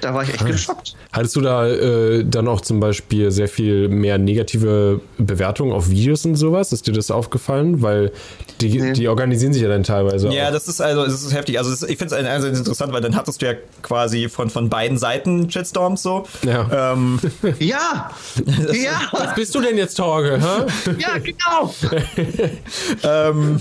Da 0.00 0.14
war 0.14 0.22
ich 0.22 0.30
echt 0.30 0.46
geschockt. 0.46 0.94
Hattest 1.12 1.34
du 1.36 1.40
da 1.40 1.66
äh, 1.66 2.24
dann 2.24 2.46
auch 2.48 2.60
zum 2.60 2.78
Beispiel 2.80 3.30
sehr 3.30 3.48
viel 3.48 3.88
mehr 3.88 4.18
negative 4.18 5.00
Bewertungen 5.18 5.72
auf 5.72 5.90
Videos 5.90 6.24
und 6.24 6.36
sowas? 6.36 6.72
Ist 6.72 6.86
dir 6.86 6.92
das 6.92 7.10
aufgefallen? 7.10 7.82
Weil 7.82 8.12
die, 8.60 8.80
Nee. 8.80 8.92
die 8.92 9.08
organisieren 9.08 9.52
sich 9.52 9.62
ja 9.62 9.68
dann 9.68 9.82
teilweise 9.82 10.28
Ja, 10.28 10.48
auch. 10.48 10.52
das 10.52 10.68
ist 10.68 10.80
also, 10.80 11.04
das 11.04 11.22
ist 11.24 11.32
heftig. 11.34 11.58
Also 11.58 11.70
das, 11.70 11.82
ich 11.82 11.98
finde 11.98 12.14
es 12.14 12.20
einerseits 12.20 12.58
interessant, 12.58 12.92
weil 12.92 13.00
dann 13.00 13.16
hattest 13.16 13.42
du 13.42 13.46
ja 13.46 13.54
quasi 13.82 14.28
von, 14.28 14.50
von 14.50 14.68
beiden 14.68 14.98
Seiten 14.98 15.50
Shitstorms 15.50 16.02
so. 16.02 16.24
Ja. 16.44 16.92
Ähm, 16.92 17.18
Ja, 17.58 18.10
ja, 18.72 19.00
Was 19.12 19.34
bist 19.34 19.54
du 19.54 19.60
denn 19.60 19.76
jetzt, 19.76 19.96
Torge? 19.96 20.38
Hä? 20.40 20.92
ja, 20.98 21.18
genau. 21.18 21.74
ähm, 23.02 23.60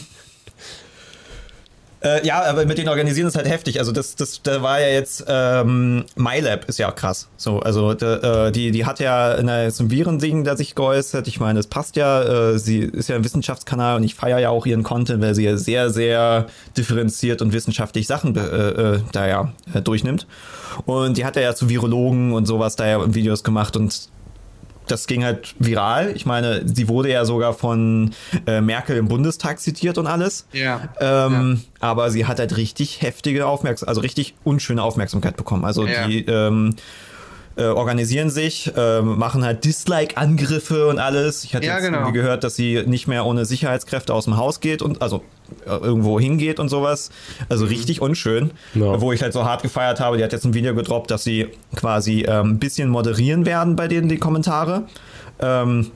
äh, 2.04 2.26
ja, 2.26 2.44
aber 2.44 2.66
mit 2.66 2.78
den 2.78 2.90
Organisieren 2.90 3.28
ist 3.28 3.36
halt 3.36 3.48
heftig. 3.48 3.80
Also 3.80 3.92
das, 3.92 4.16
das, 4.16 4.42
da 4.44 4.62
war 4.62 4.80
ja 4.80 4.90
jetzt 4.90 5.26
ähm, 5.28 6.06
MyLab 6.16 6.66
ist 6.66 6.78
ja 6.78 6.92
krass. 6.92 7.28
So, 7.38 7.60
also 7.60 7.94
da, 7.96 8.48
äh, 8.48 8.52
die, 8.52 8.72
die 8.72 8.86
hat 8.86 9.00
ja 9.00 9.38
so 9.72 9.84
ein 9.84 9.92
Virending 9.92 10.44
da 10.44 10.56
sich 10.56 10.76
geäußert. 10.76 11.28
Ich 11.28 11.40
meine, 11.40 11.60
es 11.60 11.68
passt 11.68 11.96
ja. 11.96 12.52
Äh, 12.52 12.60
sie 12.60 12.80
ist 12.80 13.10
ja 13.10 13.16
ein 13.16 13.24
Wissenschaftskanal 13.24 13.98
und 13.98 14.04
ich 14.04 14.14
feiere 14.14 14.40
ja 14.40 14.50
auch 14.50 14.66
ihren 14.68 14.84
Content, 14.84 15.24
weil 15.24 15.34
sie 15.34 15.46
ja 15.46 15.58
sehr, 15.58 15.90
sehr 15.90 16.46
differenziert 16.78 17.42
und 17.42 17.52
wissenschaftlich 17.52 18.06
Sachen 18.06 18.36
äh, 18.36 18.42
äh, 18.42 19.00
da 19.12 19.28
ja 19.28 19.52
äh, 19.74 19.82
durchnimmt. 19.82 20.28
Und 20.86 21.18
die 21.18 21.26
hat 21.26 21.36
ja 21.36 21.56
zu 21.56 21.70
Virologen 21.70 22.34
und 22.34 22.46
sowas 22.46 22.76
da 22.76 22.86
ja 22.86 23.16
Videos 23.16 23.44
gemacht 23.44 23.76
und 23.76 24.10
das 24.88 25.08
ging 25.08 25.24
halt 25.24 25.56
viral. 25.60 26.12
Ich 26.16 26.26
meine, 26.26 26.62
sie 26.68 26.88
wurde 26.88 27.12
ja 27.12 27.26
sogar 27.26 27.54
von 27.54 28.14
äh, 28.46 28.62
Merkel 28.62 28.98
im 28.98 29.08
Bundestag 29.08 29.60
zitiert 29.60 29.98
und 29.98 30.08
alles. 30.08 30.48
Ja. 30.54 30.82
Ähm, 31.00 31.62
Aber 31.80 32.10
sie 32.12 32.26
hat 32.26 32.40
halt 32.40 32.58
richtig 32.58 33.02
heftige 33.02 33.46
Aufmerksamkeit, 33.48 33.90
also 33.90 34.02
richtig 34.02 34.36
unschöne 34.44 34.82
Aufmerksamkeit 34.84 35.38
bekommen. 35.38 35.66
Also 35.66 35.86
Ja. 35.86 36.08
die 36.08 36.26
ähm, 36.26 36.76
äh, 37.56 37.66
organisieren 37.66 38.30
sich, 38.30 38.72
ähm, 38.78 39.18
machen 39.18 39.44
halt 39.44 39.64
Dislike-Angriffe 39.66 40.88
und 40.88 41.00
alles. 41.00 41.44
Ich 41.44 41.56
hatte 41.56 41.66
Ja, 41.66 41.76
jetzt 41.76 41.86
genau. 41.86 42.00
irgendwie 42.00 42.20
gehört, 42.20 42.44
dass 42.44 42.56
sie 42.56 42.84
nicht 42.86 43.08
mehr 43.08 43.26
ohne 43.26 43.46
Sicherheitskräfte 43.46 44.14
aus 44.14 44.26
dem 44.26 44.38
Haus 44.38 44.60
geht 44.60 44.82
und 44.82 45.02
also 45.02 45.18
äh, 45.18 45.20
irgendwo 45.66 46.20
hingeht 46.20 46.60
und 46.60 46.70
sowas. 46.70 47.10
Also 47.50 47.66
Mhm. 47.66 47.70
richtig 47.72 48.02
unschön. 48.02 48.52
Ja. 48.74 49.00
Wo 49.02 49.12
ich 49.12 49.22
halt 49.22 49.34
so 49.34 49.44
hart 49.46 49.62
gefeiert 49.62 50.00
habe. 50.00 50.18
Die 50.18 50.24
hat 50.24 50.32
jetzt 50.34 50.46
ein 50.46 50.54
Video 50.54 50.74
gedroppt, 50.76 51.12
dass 51.12 51.24
sie 51.24 51.48
quasi 51.76 52.26
ähm, 52.28 52.52
ein 52.52 52.60
bisschen 52.60 52.90
moderieren 52.90 53.46
werden 53.46 53.76
bei 53.76 53.88
denen 53.88 54.10
die 54.10 54.18
Kommentare. 54.18 54.84
Ähm, 55.40 55.92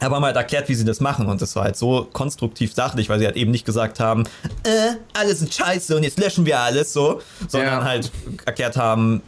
aber 0.00 0.16
haben 0.16 0.24
halt 0.24 0.36
erklärt, 0.36 0.68
wie 0.68 0.74
sie 0.74 0.84
das 0.84 1.00
machen. 1.00 1.26
Und 1.26 1.42
das 1.42 1.54
war 1.56 1.64
halt 1.64 1.76
so 1.76 2.08
konstruktiv 2.12 2.72
sachlich, 2.74 3.08
weil 3.08 3.18
sie 3.18 3.26
halt 3.26 3.36
eben 3.36 3.50
nicht 3.50 3.64
gesagt 3.64 4.00
haben, 4.00 4.24
äh, 4.64 4.92
alles 5.12 5.42
ist 5.42 5.54
scheiße 5.54 5.96
und 5.96 6.02
jetzt 6.02 6.18
löschen 6.18 6.46
wir 6.46 6.60
alles 6.60 6.92
so, 6.92 7.20
sondern 7.48 7.80
Ja. 7.80 7.84
halt 7.84 8.10
erklärt 8.46 8.76
haben, 8.76 9.22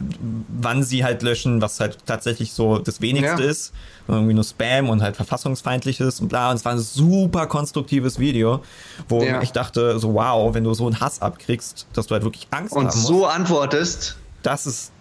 wann 0.47 0.83
sie 0.83 1.03
halt 1.03 1.21
löschen, 1.23 1.61
was 1.61 1.79
halt 1.79 1.97
tatsächlich 2.05 2.53
so 2.53 2.77
das 2.79 3.01
Wenigste 3.01 3.43
Ja. 3.43 3.49
ist. 3.49 3.73
Irgendwie 4.07 4.33
nur 4.33 4.43
Spam 4.43 4.89
und 4.89 5.01
halt 5.01 5.15
verfassungsfeindliches 5.15 6.19
und 6.19 6.27
bla. 6.29 6.49
Und 6.49 6.55
es 6.57 6.65
war 6.65 6.73
ein 6.73 6.79
super 6.79 7.47
konstruktives 7.47 8.19
Video, 8.19 8.61
wo 9.07 9.23
Ja. 9.23 9.41
ich 9.41 9.51
dachte, 9.51 9.99
so 9.99 10.13
wow, 10.15 10.53
wenn 10.53 10.63
du 10.63 10.73
so 10.73 10.85
einen 10.87 10.99
Hass 10.99 11.21
abkriegst, 11.21 11.85
dass 11.93 12.07
du 12.07 12.13
halt 12.15 12.23
wirklich 12.23 12.47
Angst 12.51 12.73
Und 12.73 12.87
haben 12.87 12.95
musst. 12.97 13.07
so 13.07 13.25
antwortest. 13.27 14.17
Das 14.43 14.65
ist 14.65 14.91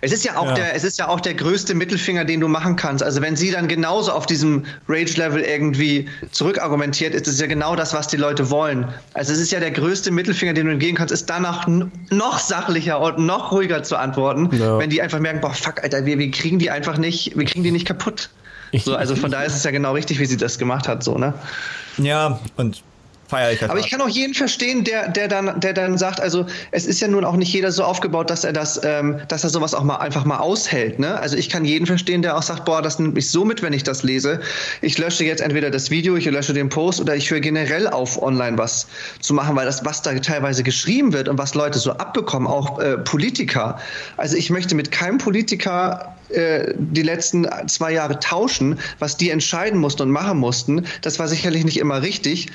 Es 0.00 0.12
ist 0.12 0.24
ja 0.24 0.36
auch 0.36 0.46
Ja. 0.48 0.54
der, 0.54 0.74
es 0.74 0.84
ist 0.84 0.98
ja 0.98 1.08
auch 1.08 1.20
der 1.20 1.34
größte 1.34 1.74
Mittelfinger, 1.74 2.24
den 2.24 2.40
du 2.40 2.48
machen 2.48 2.76
kannst. 2.76 3.02
Also 3.02 3.20
wenn 3.22 3.36
sie 3.36 3.50
dann 3.50 3.68
genauso 3.68 4.12
auf 4.12 4.26
diesem 4.26 4.64
Rage-Level 4.88 5.40
irgendwie 5.42 6.08
zurückargumentiert, 6.30 7.14
ist 7.14 7.26
es 7.26 7.40
ja 7.40 7.46
genau 7.46 7.74
das, 7.76 7.94
was 7.94 8.08
die 8.08 8.16
Leute 8.16 8.50
wollen. 8.50 8.86
Also 9.14 9.32
es 9.32 9.38
ist 9.38 9.50
ja 9.52 9.60
der 9.60 9.70
größte 9.70 10.10
Mittelfinger, 10.10 10.52
den 10.52 10.66
du 10.66 10.72
entgehen 10.72 10.96
kannst, 10.96 11.12
ist 11.12 11.28
danach 11.28 11.66
noch 11.66 12.38
sachlicher 12.38 13.00
und 13.00 13.18
noch 13.18 13.52
ruhiger 13.52 13.82
zu 13.82 13.96
antworten, 13.96 14.50
Ja. 14.56 14.78
wenn 14.78 14.90
die 14.90 15.02
einfach 15.02 15.18
merken, 15.20 15.40
boah, 15.40 15.52
fuck, 15.54 15.82
Alter, 15.82 16.04
wir, 16.06 16.18
wir 16.18 16.30
kriegen 16.30 16.58
die 16.58 16.70
einfach 16.70 16.98
nicht, 16.98 17.36
wir 17.36 17.44
kriegen 17.44 17.64
die 17.64 17.70
nicht 17.72 17.86
kaputt. 17.86 18.30
So, 18.84 18.94
also 18.94 19.16
von 19.16 19.30
daher 19.30 19.46
ist 19.46 19.56
es 19.56 19.64
ja 19.64 19.70
genau 19.70 19.92
richtig, 19.94 20.18
wie 20.20 20.26
sie 20.26 20.36
das 20.36 20.58
gemacht 20.58 20.88
hat, 20.88 21.02
so, 21.02 21.16
ne? 21.16 21.32
ja 21.96 22.38
und 22.56 22.82
feiere 23.28 23.52
ich 23.52 23.60
halt. 23.60 23.70
Aber 23.70 23.78
ich 23.78 23.90
kann 23.90 24.00
auch 24.00 24.08
jeden 24.08 24.34
verstehen, 24.34 24.84
der, 24.84 25.08
der, 25.08 25.28
dann, 25.28 25.60
der 25.60 25.72
dann 25.74 25.98
sagt, 25.98 26.20
also 26.20 26.46
es 26.70 26.86
ist 26.86 27.00
ja 27.00 27.08
nun 27.08 27.24
auch 27.24 27.36
nicht 27.36 27.52
jeder 27.52 27.70
so 27.70 27.84
aufgebaut, 27.84 28.30
dass 28.30 28.44
er 28.44 28.52
das, 28.52 28.80
ähm, 28.82 29.20
dass 29.28 29.44
er 29.44 29.50
sowas 29.50 29.74
auch 29.74 29.84
mal 29.84 29.96
einfach 29.96 30.24
mal 30.24 30.38
aushält. 30.38 30.98
Ne? 30.98 31.18
Also 31.18 31.36
ich 31.36 31.48
kann 31.48 31.64
jeden 31.64 31.86
verstehen, 31.86 32.22
der 32.22 32.36
auch 32.36 32.42
sagt, 32.42 32.64
boah, 32.64 32.82
das 32.82 32.98
nimmt 32.98 33.14
mich 33.14 33.30
so 33.30 33.44
mit, 33.44 33.62
wenn 33.62 33.72
ich 33.72 33.84
das 33.84 34.02
lese. 34.02 34.40
Ich 34.80 34.98
lösche 34.98 35.24
jetzt 35.24 35.40
entweder 35.40 35.70
das 35.70 35.90
Video, 35.90 36.16
ich 36.16 36.24
lösche 36.24 36.54
den 36.54 36.68
Post 36.68 37.00
oder 37.00 37.14
ich 37.14 37.30
höre 37.30 37.40
generell 37.40 37.86
auf, 37.86 38.20
online 38.20 38.56
was 38.58 38.86
zu 39.20 39.34
machen, 39.34 39.54
weil 39.56 39.66
das, 39.66 39.84
was 39.84 40.02
da 40.02 40.14
teilweise 40.14 40.62
geschrieben 40.62 41.12
wird 41.12 41.28
und 41.28 41.38
was 41.38 41.54
Leute 41.54 41.78
so 41.78 41.92
abbekommen, 41.92 42.48
auch 42.48 42.80
äh, 42.80 42.98
Politiker. 42.98 43.78
Also 44.16 44.36
ich 44.36 44.50
möchte 44.50 44.74
mit 44.74 44.90
keinem 44.90 45.18
Politiker 45.18 46.14
äh, 46.30 46.74
die 46.76 47.02
letzten 47.02 47.46
zwei 47.68 47.92
Jahre 47.92 48.20
tauschen, 48.20 48.78
was 48.98 49.16
die 49.16 49.30
entscheiden 49.30 49.80
mussten 49.80 50.02
und 50.02 50.10
machen 50.10 50.38
mussten. 50.38 50.86
Das 51.02 51.18
war 51.18 51.28
sicherlich 51.28 51.64
nicht 51.64 51.78
immer 51.78 52.02
richtig. 52.02 52.48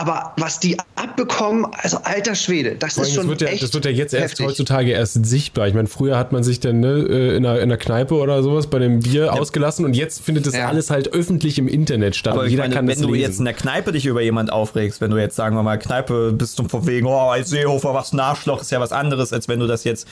Aber 0.00 0.32
was 0.38 0.58
die 0.60 0.78
abbekommen, 0.96 1.66
also 1.82 1.98
alter 2.04 2.34
Schwede, 2.34 2.74
das 2.76 2.94
Vor 2.94 3.02
ist 3.04 3.10
schon 3.14 3.24
das, 3.24 3.28
wird 3.28 3.40
ja, 3.42 3.48
echt 3.48 3.62
das 3.62 3.74
wird 3.74 3.84
ja 3.84 3.90
jetzt 3.90 4.14
erst 4.14 4.30
heftig. 4.30 4.46
heutzutage 4.46 4.92
erst 4.92 5.26
sichtbar. 5.26 5.68
Ich 5.68 5.74
meine, 5.74 5.88
früher 5.88 6.16
hat 6.16 6.32
man 6.32 6.42
sich 6.42 6.58
dann 6.58 6.80
ne, 6.80 6.88
äh, 7.08 7.36
in, 7.36 7.44
einer, 7.44 7.56
in 7.58 7.64
einer 7.64 7.76
Kneipe 7.76 8.14
oder 8.14 8.42
sowas 8.42 8.68
bei 8.68 8.78
dem 8.78 9.00
Bier 9.00 9.34
ausgelassen 9.34 9.84
und 9.84 9.94
jetzt 9.94 10.22
findet 10.22 10.46
das 10.46 10.54
Ja. 10.54 10.68
alles 10.68 10.88
halt 10.88 11.12
öffentlich 11.12 11.58
im 11.58 11.68
Internet 11.68 12.16
statt. 12.16 12.32
Aber 12.32 12.46
jeder 12.46 12.62
meine, 12.62 12.74
kann 12.74 12.86
wenn 12.88 12.94
das 12.96 13.02
du 13.06 13.12
lesen. 13.12 13.20
jetzt 13.28 13.38
in 13.40 13.44
der 13.44 13.52
Kneipe 13.54 13.92
dich 13.92 14.06
über 14.06 14.22
jemand 14.22 14.50
aufregst, 14.50 15.02
wenn 15.02 15.10
du 15.10 15.18
jetzt, 15.18 15.36
sagen 15.36 15.54
wir 15.54 15.62
mal, 15.62 15.76
Kneipe 15.78 16.32
bist 16.32 16.58
und 16.60 16.70
von 16.70 16.86
wegen, 16.86 17.06
oh, 17.06 17.28
als 17.28 17.50
Seehofer, 17.50 17.92
was 17.92 18.14
ein 18.14 18.20
Arschloch, 18.20 18.62
ist 18.62 18.70
ja 18.70 18.80
was 18.80 18.92
anderes, 18.92 19.34
als 19.34 19.48
wenn 19.48 19.60
du 19.60 19.66
das 19.66 19.84
jetzt 19.84 20.08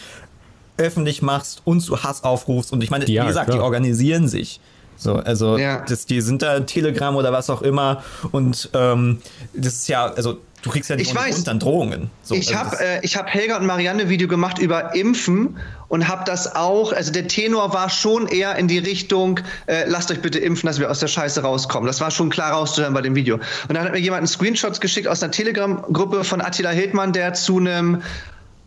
öffentlich 0.76 1.22
machst 1.22 1.62
und 1.64 1.80
zu 1.80 2.02
Hass 2.02 2.24
aufrufst. 2.24 2.72
Und 2.74 2.84
ich 2.84 2.90
meine, 2.90 3.08
Ja, 3.08 3.22
wie 3.24 3.28
gesagt, 3.28 3.46
klar. 3.46 3.58
die 3.58 3.64
organisieren 3.64 4.28
sich. 4.28 4.60
So, 4.98 5.14
also 5.14 5.56
Ja. 5.56 5.84
das, 5.88 6.06
die 6.06 6.20
sind 6.20 6.42
da 6.42 6.60
Telegram 6.60 7.14
oder 7.16 7.32
was 7.32 7.48
auch 7.48 7.62
immer. 7.62 8.02
Und 8.32 8.68
ähm, 8.74 9.18
das 9.54 9.74
ist 9.74 9.88
ja, 9.88 10.06
also 10.06 10.38
du 10.62 10.70
kriegst 10.70 10.90
ja 10.90 10.96
nicht 10.96 11.14
dann 11.46 11.60
Drohungen. 11.60 12.10
So, 12.22 12.34
ich 12.34 12.54
also 12.56 12.72
habe 12.72 12.84
äh, 12.84 13.00
ich 13.02 13.16
hab 13.16 13.32
Helga 13.32 13.56
und 13.56 13.66
Marianne 13.66 14.08
Video 14.08 14.26
gemacht 14.26 14.58
über 14.58 14.94
Impfen 14.96 15.56
und 15.86 16.08
habe 16.08 16.24
das 16.26 16.54
auch, 16.54 16.92
also 16.92 17.12
der 17.12 17.28
Tenor 17.28 17.72
war 17.72 17.88
schon 17.90 18.26
eher 18.26 18.56
in 18.56 18.66
die 18.66 18.78
Richtung, 18.78 19.40
äh, 19.66 19.84
lasst 19.86 20.10
euch 20.10 20.20
bitte 20.20 20.40
impfen, 20.40 20.66
dass 20.66 20.80
wir 20.80 20.90
aus 20.90 20.98
der 20.98 21.06
Scheiße 21.06 21.42
rauskommen. 21.42 21.86
Das 21.86 22.00
war 22.00 22.10
schon 22.10 22.28
klar 22.28 22.52
rauszuhören 22.52 22.92
bei 22.92 23.02
dem 23.02 23.14
Video. 23.14 23.36
Und 23.36 23.74
dann 23.74 23.84
hat 23.84 23.92
mir 23.92 24.00
jemand 24.00 24.18
einen 24.18 24.26
Screenshot 24.26 24.80
geschickt 24.80 25.06
aus 25.06 25.22
einer 25.22 25.32
Telegram-Gruppe 25.32 26.24
von 26.24 26.40
Attila 26.40 26.70
Hildmann, 26.70 27.12
der 27.12 27.34
zu 27.34 27.58
einem 27.58 28.02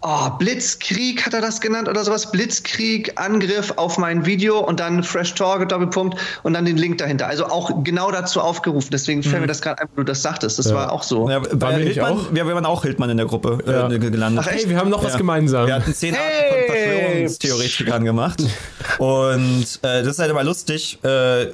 Oh, 0.03 0.29
Blitzkrieg 0.39 1.23
hat 1.27 1.35
er 1.35 1.41
das 1.41 1.61
genannt 1.61 1.87
oder 1.87 2.03
sowas. 2.03 2.31
Blitzkrieg, 2.31 3.13
Angriff 3.21 3.73
auf 3.75 3.99
mein 3.99 4.25
Video 4.25 4.57
und 4.59 4.79
dann 4.79 5.03
Fresh 5.03 5.35
Talk, 5.35 5.69
Doppelpunkt 5.69 6.17
und 6.41 6.53
dann 6.53 6.65
den 6.65 6.77
Link 6.77 6.97
dahinter. 6.97 7.27
Also 7.27 7.45
auch 7.45 7.83
genau 7.83 8.09
dazu 8.09 8.41
aufgerufen. 8.41 8.89
Deswegen 8.91 9.21
fällt 9.21 9.41
mir 9.41 9.47
das 9.47 9.61
gerade 9.61 9.79
ein, 9.83 9.87
wo 9.91 9.97
du 9.97 10.05
das 10.05 10.23
sagtest. 10.23 10.57
Das 10.57 10.65
Ja. 10.69 10.75
war 10.75 10.91
auch 10.91 11.03
so. 11.03 11.29
ja, 11.29 11.37
bei 11.39 11.75
Hildmann, 11.75 12.13
auch? 12.13 12.33
Wir, 12.33 12.47
wir 12.47 12.55
waren 12.55 12.65
auch 12.65 12.81
Hildmann 12.81 13.11
in 13.11 13.17
der 13.17 13.27
Gruppe 13.27 13.59
Ja. 13.67 13.91
äh, 13.91 13.99
gelandet. 13.99 14.43
Ach, 14.43 14.51
echt? 14.51 14.63
hey, 14.63 14.69
wir 14.71 14.77
haben 14.77 14.89
noch 14.89 15.03
was 15.03 15.11
Ja. 15.13 15.17
gemeinsam. 15.19 15.67
Wir 15.67 15.75
hatten 15.75 15.93
zehn 15.93 16.15
Hey! 16.15 16.49
Arten 16.49 16.65
von 16.65 16.75
Verschwörungstheoretikern 16.75 18.03
gemacht. 18.03 18.43
Und 18.97 19.65
äh, 19.83 20.01
das 20.03 20.07
ist 20.07 20.19
halt 20.19 20.31
immer 20.31 20.43
lustig, 20.43 20.97
äh, 21.03 21.47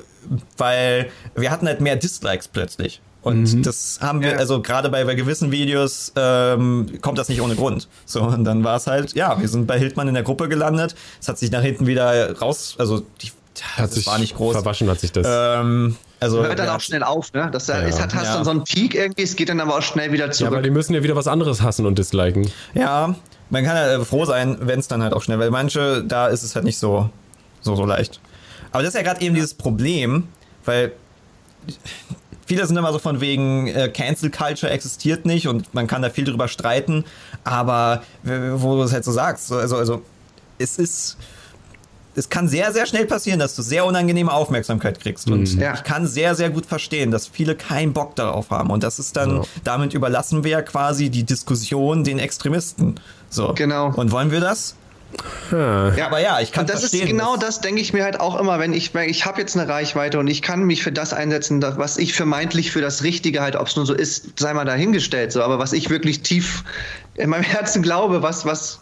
weil 0.58 1.10
wir 1.36 1.52
hatten 1.52 1.68
halt 1.68 1.82
mehr 1.82 1.98
Dislikes 1.98 2.48
plötzlich. 2.48 3.02
Und 3.28 3.62
das 3.66 4.00
haben 4.02 4.22
wir, 4.22 4.32
Ja. 4.32 4.38
also 4.38 4.62
gerade 4.62 4.90
bei, 4.90 5.04
bei 5.06 5.16
gewissen 5.16 5.52
Videos 5.52 6.12
ähm, 6.16 6.88
kommt 7.02 7.18
das 7.18 7.30
nicht 7.30 7.42
ohne 7.42 7.56
Grund. 7.56 7.88
So, 8.06 8.22
und 8.24 8.44
dann 8.44 8.64
war 8.64 8.78
es 8.78 8.88
halt, 8.88 9.14
ja, 9.14 9.40
wir 9.40 9.48
sind 9.48 9.68
bei 9.68 9.78
Hildmann 9.78 10.08
in 10.08 10.14
der 10.14 10.24
Gruppe 10.24 10.50
gelandet. 10.50 10.96
Es 11.22 11.28
hat 11.28 11.38
sich 11.38 11.52
nach 11.52 11.62
hinten 11.62 11.88
wieder 11.88 12.38
raus, 12.40 12.76
also 12.78 13.02
die, 13.22 13.32
hat 13.76 13.86
das 13.86 13.96
sich 13.96 14.08
war 14.08 14.20
nicht 14.20 14.36
groß. 14.36 14.54
verwaschen, 14.54 14.90
hat 14.90 15.00
sich 15.00 15.12
das. 15.12 15.26
Ähm, 15.30 15.96
also 16.20 16.44
Hört 16.44 16.58
dann 16.60 16.68
ja, 16.68 16.76
auch 16.76 16.80
schnell 16.82 17.04
auf, 17.04 17.34
ne? 17.34 17.50
Das 17.52 17.68
Ja. 17.68 17.80
ist, 17.80 18.00
hat, 18.02 18.14
hast 18.16 18.26
Ja. 18.26 18.34
dann 18.36 18.46
so 18.46 18.52
einen 18.52 18.64
Peak 18.64 18.96
irgendwie, 18.96 19.24
es 19.24 19.36
geht 19.36 19.50
dann 19.50 19.60
aber 19.60 19.78
auch 19.78 19.82
schnell 19.82 20.12
wieder 20.12 20.26
ja, 20.28 20.32
zurück. 20.32 20.54
aber 20.54 20.62
die 20.62 20.70
müssen 20.70 20.94
ja 20.94 21.04
wieder 21.04 21.16
was 21.16 21.28
anderes 21.28 21.62
hassen 21.62 21.86
und 21.86 21.98
disliken. 21.98 22.50
Ja, 22.74 23.16
man 23.50 23.64
kann 23.64 23.76
ja 23.76 23.94
äh, 23.96 24.06
froh 24.06 24.26
sein, 24.26 24.58
wenn 24.62 24.80
es 24.80 24.88
dann 24.88 25.02
halt 25.04 25.14
auch 25.14 25.22
schnell, 25.24 25.40
weil 25.40 25.52
manche, 25.52 26.04
da 26.04 26.28
ist 26.28 26.44
es 26.44 26.56
halt 26.56 26.66
nicht 26.66 26.78
so, 26.80 27.10
so, 27.62 27.76
so 27.76 27.86
leicht. 27.86 28.20
Aber 28.72 28.84
das 28.84 28.94
ist 28.94 28.98
ja 29.00 29.04
gerade 29.04 29.22
eben 29.22 29.34
dieses 29.36 29.54
Problem, 29.54 30.28
weil 30.66 30.92
viele 32.48 32.66
sind 32.66 32.76
immer 32.78 32.92
so 32.92 32.98
von 33.00 33.22
wegen, 33.22 33.68
äh, 33.68 33.90
Cancel 33.90 34.32
Culture 34.32 34.72
existiert 34.72 35.26
nicht 35.28 35.48
und 35.48 35.72
man 35.76 35.86
kann 35.86 36.02
da 36.02 36.10
viel 36.10 36.24
drüber 36.26 36.48
streiten, 36.48 37.06
aber 37.44 38.02
wo 38.24 38.76
du 38.78 38.82
es 38.84 38.92
halt 38.94 39.04
so 39.06 39.12
sagst, 39.12 39.48
so, 39.48 39.58
also, 39.58 39.78
also 39.78 40.02
es 40.58 40.80
ist, 40.80 41.18
es 42.16 42.30
kann 42.30 42.48
sehr, 42.48 42.74
sehr 42.74 42.88
schnell 42.88 43.06
passieren, 43.06 43.38
dass 43.38 43.56
du 43.56 43.62
sehr 43.62 43.86
unangenehme 43.86 44.32
Aufmerksamkeit 44.34 45.00
kriegst. 45.00 45.30
Und 45.30 45.54
Ja. 45.54 45.76
ich 45.76 45.84
kann 45.84 46.08
sehr, 46.08 46.34
sehr 46.34 46.50
gut 46.50 46.66
verstehen, 46.66 47.12
dass 47.12 47.28
viele 47.28 47.54
keinen 47.54 47.94
Bock 47.94 48.16
darauf 48.16 48.50
haben. 48.50 48.72
Und 48.72 48.82
das 48.82 48.98
ist 48.98 49.16
dann, 49.18 49.36
Ja. 49.38 49.42
damit 49.64 49.94
überlassen 49.94 50.44
wir 50.44 50.50
ja 50.50 50.62
quasi 50.64 51.12
die 51.12 51.24
Diskussion 51.24 52.04
den 52.04 52.18
Extremisten. 52.18 52.96
So. 53.30 53.54
Genau. 53.54 53.94
Und 53.96 54.12
wollen 54.12 54.32
wir 54.32 54.40
das? 54.40 54.76
Ja, 55.52 56.06
aber 56.06 56.20
ja, 56.20 56.40
ich 56.42 56.52
kann 56.52 56.64
Und 56.64 56.70
das 56.70 56.82
verstehen. 56.82 57.04
ist 57.04 57.08
genau 57.08 57.38
das, 57.38 57.62
denke 57.62 57.82
ich 57.82 57.94
mir 57.94 58.04
halt 58.04 58.20
auch 58.20 58.40
immer, 58.40 58.60
wenn 58.60 58.74
ich 58.74 58.94
merke, 58.94 59.10
ich 59.10 59.26
habe 59.26 59.40
jetzt 59.40 59.58
eine 59.58 59.70
Reichweite 59.70 60.20
und 60.20 60.28
ich 60.28 60.42
kann 60.42 60.64
mich 60.64 60.84
für 60.84 60.92
das 60.92 61.14
einsetzen, 61.14 61.62
was 61.62 61.98
ich 61.98 62.14
vermeintlich 62.14 62.72
für 62.72 62.82
das 62.82 63.04
Richtige 63.04 63.42
halt, 63.42 63.56
ob 63.56 63.68
es 63.68 63.76
nun 63.76 63.86
so 63.86 63.94
ist, 63.94 64.40
sei 64.40 64.54
mal 64.54 64.66
dahingestellt, 64.66 65.32
so, 65.32 65.42
aber 65.42 65.60
was 65.60 65.74
ich 65.74 65.90
wirklich 65.90 66.22
tief 66.22 66.64
in 67.16 67.30
meinem 67.30 67.44
Herzen 67.44 67.82
glaube, 67.82 68.22
was, 68.22 68.46
was 68.46 68.80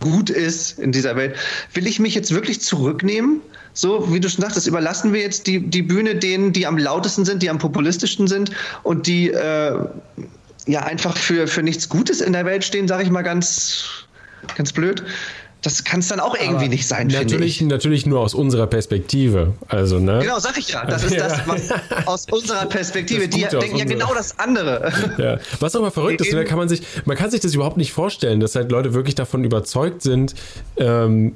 gut 0.00 0.28
ist 0.28 0.78
in 0.78 0.90
dieser 0.90 1.14
Welt, 1.14 1.36
will 1.74 1.86
ich 1.86 2.00
mich 2.00 2.14
jetzt 2.14 2.34
wirklich 2.34 2.60
zurücknehmen? 2.60 3.40
So, 3.72 4.12
wie 4.12 4.18
du 4.18 4.28
schon 4.28 4.42
sagtest, 4.42 4.66
überlassen 4.66 5.12
wir 5.12 5.20
jetzt 5.20 5.46
die, 5.46 5.60
die 5.60 5.82
Bühne 5.82 6.16
denen, 6.16 6.52
die 6.52 6.66
am 6.66 6.78
lautesten 6.78 7.24
sind, 7.24 7.44
die 7.44 7.50
am 7.50 7.58
populistischsten 7.58 8.26
sind 8.26 8.50
und 8.82 9.06
die 9.06 9.30
äh, 9.30 9.78
ja 10.66 10.80
einfach 10.80 11.16
für, 11.16 11.46
für 11.46 11.62
nichts 11.62 11.88
Gutes 11.88 12.20
in 12.20 12.32
der 12.32 12.44
Welt 12.44 12.64
stehen, 12.64 12.88
sage 12.88 13.04
ich 13.04 13.10
mal 13.10 13.22
ganz, 13.22 13.84
ganz 14.56 14.72
blöd. 14.72 15.04
Das 15.68 15.84
kann 15.84 16.00
es 16.00 16.08
dann 16.08 16.18
auch 16.18 16.34
irgendwie 16.34 16.68
nicht 16.68 16.86
sein, 16.88 17.08
Natürlich, 17.08 17.60
ich. 17.60 17.66
natürlich 17.68 18.06
nur 18.06 18.20
aus 18.20 18.32
unserer 18.32 18.66
Perspektive. 18.66 19.52
Also, 19.68 19.98
ne? 19.98 20.20
Genau, 20.22 20.38
sag 20.38 20.56
ich 20.56 20.70
ja. 20.70 20.86
Das 20.86 21.04
ist 21.04 21.20
das, 21.20 21.46
was 21.46 21.68
aus 22.06 22.24
unserer 22.30 22.64
Perspektive, 22.64 23.28
Das 23.28 23.34
die 23.36 23.44
denken 23.58 23.76
ja 23.76 23.84
genau 23.84 24.14
das 24.14 24.38
andere. 24.38 24.90
Ja. 25.18 25.36
Was 25.60 25.76
aber 25.76 25.90
verrückt 25.90 26.22
ist, 26.22 26.34
kann 26.46 26.56
man 26.56 26.70
sich, 26.70 26.80
man 27.04 27.18
kann 27.18 27.30
sich 27.30 27.40
das 27.40 27.54
überhaupt 27.54 27.76
nicht 27.76 27.92
vorstellen, 27.92 28.40
dass 28.40 28.54
halt 28.54 28.70
Leute 28.70 28.94
wirklich 28.94 29.14
davon 29.14 29.44
überzeugt 29.44 30.00
sind, 30.00 30.34
ähm, 30.78 31.34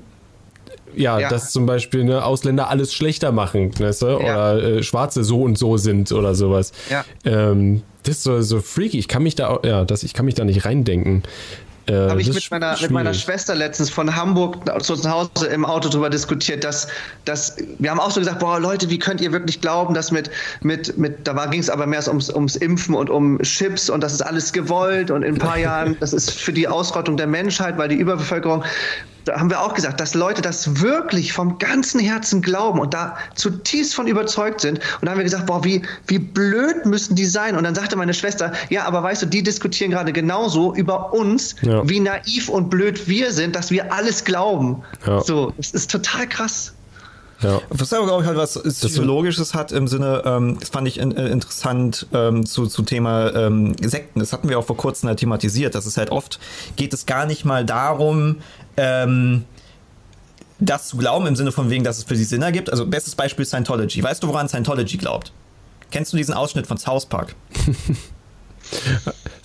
ja, 0.96 1.18
Ja. 1.18 1.28
dass 1.28 1.50
zum 1.50 1.66
Beispiel 1.66 2.04
ne, 2.04 2.24
Ausländer 2.24 2.68
alles 2.70 2.94
schlechter 2.94 3.32
machen, 3.32 3.78
weißt 3.78 4.00
du? 4.02 4.16
oder 4.18 4.62
äh, 4.62 4.82
Schwarze 4.82 5.24
so 5.24 5.42
und 5.42 5.58
so 5.58 5.76
sind 5.76 6.10
oder 6.10 6.34
sowas. 6.34 6.72
Ja. 6.90 7.04
Ähm, 7.26 7.82
das 8.04 8.16
ist 8.16 8.22
so, 8.24 8.40
so 8.42 8.60
freaky. 8.60 8.98
Ich 8.98 9.08
kann 9.08 9.22
mich 9.22 9.34
da, 9.36 9.48
auch- 9.48 9.64
ja, 9.64 9.84
das, 9.84 10.02
ich 10.02 10.12
kann 10.14 10.24
mich 10.24 10.34
da 10.34 10.44
nicht 10.44 10.64
reindenken. 10.64 11.22
Äh, 11.86 11.94
Habe 11.94 12.20
ich 12.20 12.32
mit 12.32 12.50
meiner, 12.50 12.80
mit 12.80 12.90
meiner. 12.90 13.12
Schwester 13.12 13.54
letztens 13.54 13.90
von 13.90 14.14
Hamburg 14.14 14.58
zu 14.84 14.94
Hause 15.10 15.46
im 15.46 15.64
Auto 15.64 15.88
drüber 15.88 16.10
diskutiert, 16.10 16.62
dass, 16.62 16.86
dass 17.24 17.56
wir 17.78 17.90
haben 17.90 17.98
auch 17.98 18.10
so 18.10 18.20
gesagt, 18.20 18.38
boah 18.38 18.60
Leute, 18.60 18.88
wie 18.88 18.98
könnt 18.98 19.20
ihr 19.20 19.32
wirklich 19.32 19.60
glauben, 19.60 19.92
dass 19.92 20.12
mit, 20.12 20.30
mit, 20.60 20.96
mit 20.96 21.26
da 21.26 21.46
ging 21.46 21.60
es 21.60 21.68
aber 21.68 21.86
mehr 21.86 22.06
ums, 22.06 22.30
ums 22.30 22.56
Impfen 22.56 22.94
und 22.94 23.10
um 23.10 23.40
Chips 23.42 23.90
und 23.90 24.00
das 24.00 24.12
ist 24.12 24.22
alles 24.22 24.52
gewollt 24.52 25.10
und 25.10 25.22
in 25.24 25.34
ein 25.34 25.38
paar 25.38 25.58
Jahren, 25.58 25.96
das 25.98 26.12
ist 26.12 26.30
für 26.30 26.52
die 26.52 26.68
Ausrottung 26.68 27.16
der 27.16 27.26
Menschheit, 27.26 27.76
weil 27.78 27.88
die 27.88 27.96
Überbevölkerung, 27.96 28.64
da 29.24 29.38
haben 29.38 29.50
wir 29.50 29.60
auch 29.60 29.74
gesagt, 29.74 30.00
dass 30.00 30.14
Leute 30.14 30.42
das 30.42 30.80
wirklich 30.80 31.32
vom 31.32 31.58
ganzen 31.58 32.00
Herzen 32.00 32.42
glauben 32.42 32.80
und 32.80 32.94
da 32.94 33.16
zutiefst 33.34 33.94
von 33.94 34.06
überzeugt 34.06 34.60
sind. 34.60 34.78
Und 35.00 35.06
da 35.06 35.10
haben 35.12 35.18
wir 35.18 35.24
gesagt, 35.24 35.46
boah, 35.46 35.64
wie, 35.64 35.82
wie 36.06 36.18
blöd 36.18 36.86
müssen 36.86 37.14
die 37.14 37.26
sein? 37.26 37.56
Und 37.56 37.64
dann 37.64 37.74
sagte 37.74 37.96
meine 37.96 38.14
Schwester, 38.14 38.52
ja, 38.70 38.84
aber 38.84 39.02
weißt 39.02 39.22
du, 39.22 39.26
die 39.26 39.42
diskutieren 39.42 39.90
gerade 39.90 40.12
genauso 40.12 40.74
über 40.74 41.12
uns, 41.12 41.56
Ja. 41.62 41.88
wie 41.88 42.00
naiv 42.00 42.48
und 42.48 42.70
blöd 42.70 43.08
wir 43.08 43.32
sind, 43.32 43.56
dass 43.56 43.70
wir 43.70 43.92
alles 43.92 44.24
glauben. 44.24 44.82
Ja. 45.06 45.20
So, 45.20 45.52
das 45.56 45.70
ist 45.72 45.90
total 45.90 46.26
krass. 46.28 46.72
Ja. 47.42 47.60
Was 47.70 47.92
aber, 47.92 48.06
glaube 48.06 48.22
ich, 48.22 48.28
halt 48.28 48.38
was 48.38 48.62
Psychologisches 48.62 49.54
hat 49.54 49.72
im 49.72 49.88
Sinne, 49.88 50.22
ähm, 50.24 50.58
das 50.60 50.68
fand 50.68 50.86
ich 50.86 50.98
in, 50.98 51.16
äh, 51.16 51.28
interessant 51.28 52.06
ähm, 52.12 52.46
zu, 52.46 52.66
zu 52.66 52.82
Thema 52.82 53.34
ähm, 53.34 53.74
Sekten. 53.80 54.20
Das 54.20 54.32
hatten 54.32 54.48
wir 54.48 54.58
auch 54.58 54.64
vor 54.64 54.76
kurzem 54.76 55.08
halt 55.08 55.18
thematisiert. 55.18 55.74
Das 55.74 55.86
ist 55.86 55.96
halt 55.96 56.10
oft, 56.10 56.38
geht 56.76 56.94
es 56.94 57.06
gar 57.06 57.26
nicht 57.26 57.44
mal 57.44 57.64
darum, 57.64 58.36
ähm, 58.76 59.44
das 60.58 60.88
zu 60.88 60.96
glauben 60.96 61.26
im 61.26 61.36
Sinne 61.36 61.52
von 61.52 61.70
wegen, 61.70 61.84
dass 61.84 61.98
es 61.98 62.04
für 62.04 62.16
sie 62.16 62.24
Sinn 62.24 62.42
ergibt. 62.42 62.70
Also 62.70 62.86
bestes 62.86 63.14
Beispiel 63.14 63.44
Scientology. 63.44 64.02
Weißt 64.02 64.22
du, 64.22 64.28
woran 64.28 64.48
Scientology 64.48 64.96
glaubt? 64.96 65.32
Kennst 65.90 66.12
du 66.12 66.16
diesen 66.16 66.34
Ausschnitt 66.34 66.66
von 66.66 66.78
South 66.78 67.06
Park? 67.06 67.34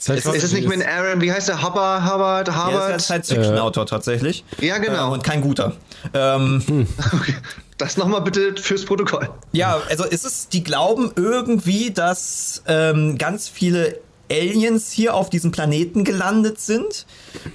halt 0.07 0.25
Ist 0.25 0.43
es 0.43 0.53
nicht 0.53 0.67
mit 0.67 0.85
Aaron, 0.87 1.21
wie 1.21 1.31
heißt 1.31 1.49
der? 1.49 1.61
Hubbard, 1.61 2.03
Hubbard, 2.05 2.47
Ja, 2.47 2.53
das 2.53 2.55
Harvard? 2.55 2.89
ist 2.89 2.93
ein 2.93 2.99
Science-Fiction-Autor 3.23 3.85
tatsächlich. 3.85 4.45
Ja, 4.61 4.77
genau. 4.77 5.09
Äh, 5.09 5.13
und 5.13 5.23
kein 5.23 5.41
guter. 5.41 5.73
Ähm, 6.13 6.87
Okay. 7.13 7.35
Das 7.77 7.95
nochmal 7.95 8.21
bitte 8.21 8.55
fürs 8.59 8.85
Protokoll. 8.85 9.29
Ja, 9.51 9.79
also 9.87 10.03
ist 10.03 10.25
es, 10.25 10.49
die 10.49 10.63
glauben 10.63 11.11
irgendwie, 11.15 11.91
dass 11.91 12.63
ähm, 12.67 13.19
ganz 13.19 13.47
viele 13.49 13.99
Aliens 14.31 14.91
hier 14.91 15.13
auf 15.13 15.29
diesem 15.29 15.51
Planeten 15.51 16.03
gelandet 16.03 16.59
sind 16.59 17.05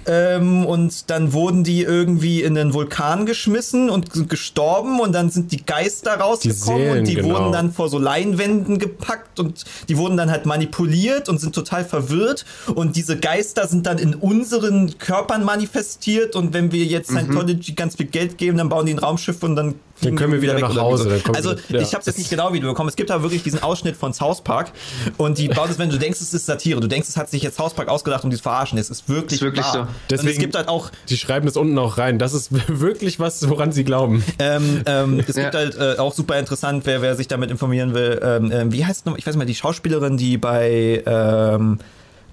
ähm, 0.07 0.65
und 0.65 1.11
dann 1.11 1.32
wurden 1.32 1.65
die 1.65 1.82
irgendwie 1.82 2.43
in 2.43 2.55
den 2.55 2.74
Vulkan 2.74 3.27
geschmissen 3.27 3.90
und 3.90 4.12
sind 4.12 4.28
gestorben 4.28 5.01
und 5.01 5.12
dann 5.12 5.31
sind 5.31 5.53
die 5.53 5.65
Geister 5.65 6.15
rausgekommen 6.15 6.82
Seelen, 6.82 6.99
und 6.99 7.09
die 7.09 7.15
genau. 7.15 7.35
wurden 7.35 7.53
dann 7.53 7.73
vor 7.73 7.89
so 7.89 7.99
Leinwänden 7.99 8.78
gepackt 8.78 9.40
und 9.40 9.65
die 9.89 9.97
wurden 9.97 10.16
dann 10.16 10.31
halt 10.31 10.47
manipuliert 10.47 11.28
und 11.28 11.40
sind 11.40 11.55
total 11.55 11.85
verwirrt 11.85 12.44
und 12.74 12.97
diese 12.97 13.19
Geister 13.19 13.66
sind 13.66 13.86
dann 13.86 13.99
in 13.99 14.15
unseren 14.15 14.99
Körpern 14.99 15.44
manifestiert 15.44 16.36
und 16.36 16.55
wenn 16.55 16.73
wir 16.73 16.85
jetzt 16.85 17.11
Scientology 17.11 17.73
ganz 17.73 17.97
viel 17.97 18.07
Geld 18.07 18.39
geben, 18.39 18.59
dann 18.59 18.69
bauen 18.69 18.86
die 18.86 18.94
ein 18.94 18.99
Raumschiff 18.99 19.43
und 19.43 19.57
dann 19.57 19.74
Dann 20.01 20.16
können 20.16 20.32
wir 20.32 20.43
wieder 20.43 20.59
nach 20.59 20.70
oder 20.70 20.82
Hause, 20.82 21.20
so. 21.24 21.32
Also 21.32 21.55
ja. 21.69 21.81
ich 21.81 21.93
habe 21.93 22.01
es 22.01 22.07
jetzt 22.07 22.19
nicht 22.19 22.31
genau 22.31 22.53
wieder 22.53 22.66
bekommen. 22.66 22.89
Es 22.89 22.97
gibt 22.97 23.11
da 23.11 23.23
wirklich 23.23 23.43
diesen 23.43 23.62
Ausschnitt 23.62 23.97
von 23.97 24.12
South 24.12 24.40
Park 24.40 24.73
und 25.16 25.39
die 25.39 25.49
baut 25.49 25.70
es, 25.70 25.78
wenn 25.78 25.90
du 25.90 25.99
denkst, 25.99 26.20
es 26.20 26.35
ist 26.35 26.47
Satire, 26.47 26.61
du 26.70 26.86
denkst, 26.89 27.09
es 27.09 27.16
hat 27.16 27.28
sich 27.30 27.43
jetzt 27.43 27.56
South 27.56 27.74
Park 27.74 27.89
ausgedacht, 27.89 28.24
um 28.24 28.30
die 28.30 28.36
zu 28.36 28.43
verarschen. 28.43 28.78
Es 28.78 28.90
ist 28.90 29.09
wirklich, 29.09 29.40
Ist 29.40 29.44
wirklich 29.44 29.64
wahr. 29.64 29.72
so. 29.72 29.80
und 29.80 29.89
Deswegen- 30.10 30.32
es 30.32 30.39
gibt 30.39 30.55
halt 30.56 30.68
auch 30.68 30.90
Die 31.09 31.16
schreiben 31.16 31.47
das 31.47 31.56
unten 31.56 31.78
auch 31.78 31.98
rein. 31.98 32.18
Das 32.18 32.32
ist 32.34 32.51
wirklich 32.68 33.18
was, 33.20 33.48
woran 33.48 33.72
sie 33.72 33.84
glauben. 33.84 34.24
ähm, 34.39 34.82
ähm, 34.86 35.20
es 35.26 35.36
Ja. 35.36 35.43
gibt 35.44 35.55
halt 35.55 35.76
äh, 35.76 35.98
auch 35.98 36.12
super 36.14 36.39
interessant, 36.39 36.86
wer, 36.86 37.02
wer 37.02 37.14
sich 37.16 37.28
damit 37.28 37.51
informieren 37.51 37.94
will. 37.94 38.20
Ähm, 38.22 38.51
ähm, 38.52 38.72
wie 38.72 38.84
heißt 38.86 39.06
noch, 39.06 39.16
ich 39.18 39.26
weiß 39.26 39.34
nicht 39.34 39.39
mehr, 39.39 39.47
die 39.47 39.55
Schauspielerin, 39.55 40.16
die 40.16 40.39
bei 40.39 41.02
ähm, 41.06 41.78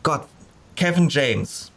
Gott, 0.03 0.22
Kevin 0.76 1.10
James. 1.10 1.72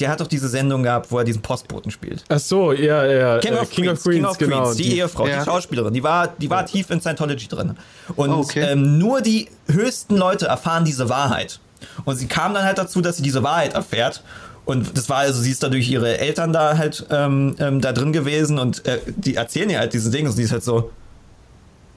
Der 0.00 0.08
hat 0.10 0.20
doch 0.20 0.26
diese 0.26 0.48
Sendung 0.48 0.82
gehabt, 0.82 1.12
wo 1.12 1.18
er 1.18 1.24
diesen 1.24 1.42
Postboten 1.42 1.90
spielt. 1.92 2.24
Ach 2.28 2.38
so, 2.40 2.72
ja, 2.72 3.04
ja. 3.06 3.38
King 3.38 3.52
äh, 3.52 3.58
of 3.58 3.70
Queens, 3.70 4.02
King 4.02 4.24
of 4.24 4.38
genau. 4.38 4.62
Queens, 4.64 4.76
die, 4.78 4.96
Ehefrau, 4.98 5.28
Ja. 5.28 5.38
die 5.40 5.44
Schauspielerin, 5.44 5.92
die 5.94 6.02
war, 6.02 6.28
die 6.38 6.50
war 6.50 6.66
tief 6.66 6.90
in 6.90 7.00
Scientology 7.00 7.46
drin. 7.46 7.76
Und 8.16 8.30
Oh, 8.30 8.38
okay. 8.38 8.62
ähm, 8.72 8.98
nur 8.98 9.20
die 9.20 9.48
höchsten 9.68 10.16
Leute 10.16 10.46
erfahren 10.46 10.84
diese 10.84 11.08
Wahrheit. 11.08 11.60
Und 12.04 12.16
sie 12.16 12.26
kam 12.26 12.54
dann 12.54 12.64
halt 12.64 12.78
dazu, 12.78 13.00
dass 13.00 13.16
sie 13.16 13.22
diese 13.22 13.42
Wahrheit 13.42 13.74
erfährt. 13.74 14.22
Und 14.64 14.96
das 14.96 15.08
war 15.08 15.18
also, 15.18 15.40
sie 15.40 15.50
ist 15.50 15.62
da 15.62 15.68
durch 15.68 15.88
ihre 15.88 16.18
Eltern 16.18 16.52
da 16.52 16.76
halt 16.78 17.04
ähm, 17.10 17.56
ähm, 17.58 17.80
da 17.80 17.92
drin 17.92 18.12
gewesen 18.12 18.58
und 18.60 18.86
äh, 18.86 19.00
die 19.06 19.34
erzählen 19.34 19.68
ihr 19.70 19.80
halt 19.80 19.92
diese 19.92 20.10
Dinge 20.10 20.28
und 20.28 20.36
sie 20.36 20.44
ist 20.44 20.52
halt 20.52 20.62
so, 20.62 20.90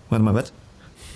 warte 0.09 0.23
mal, 0.23 0.33
was? 0.33 0.51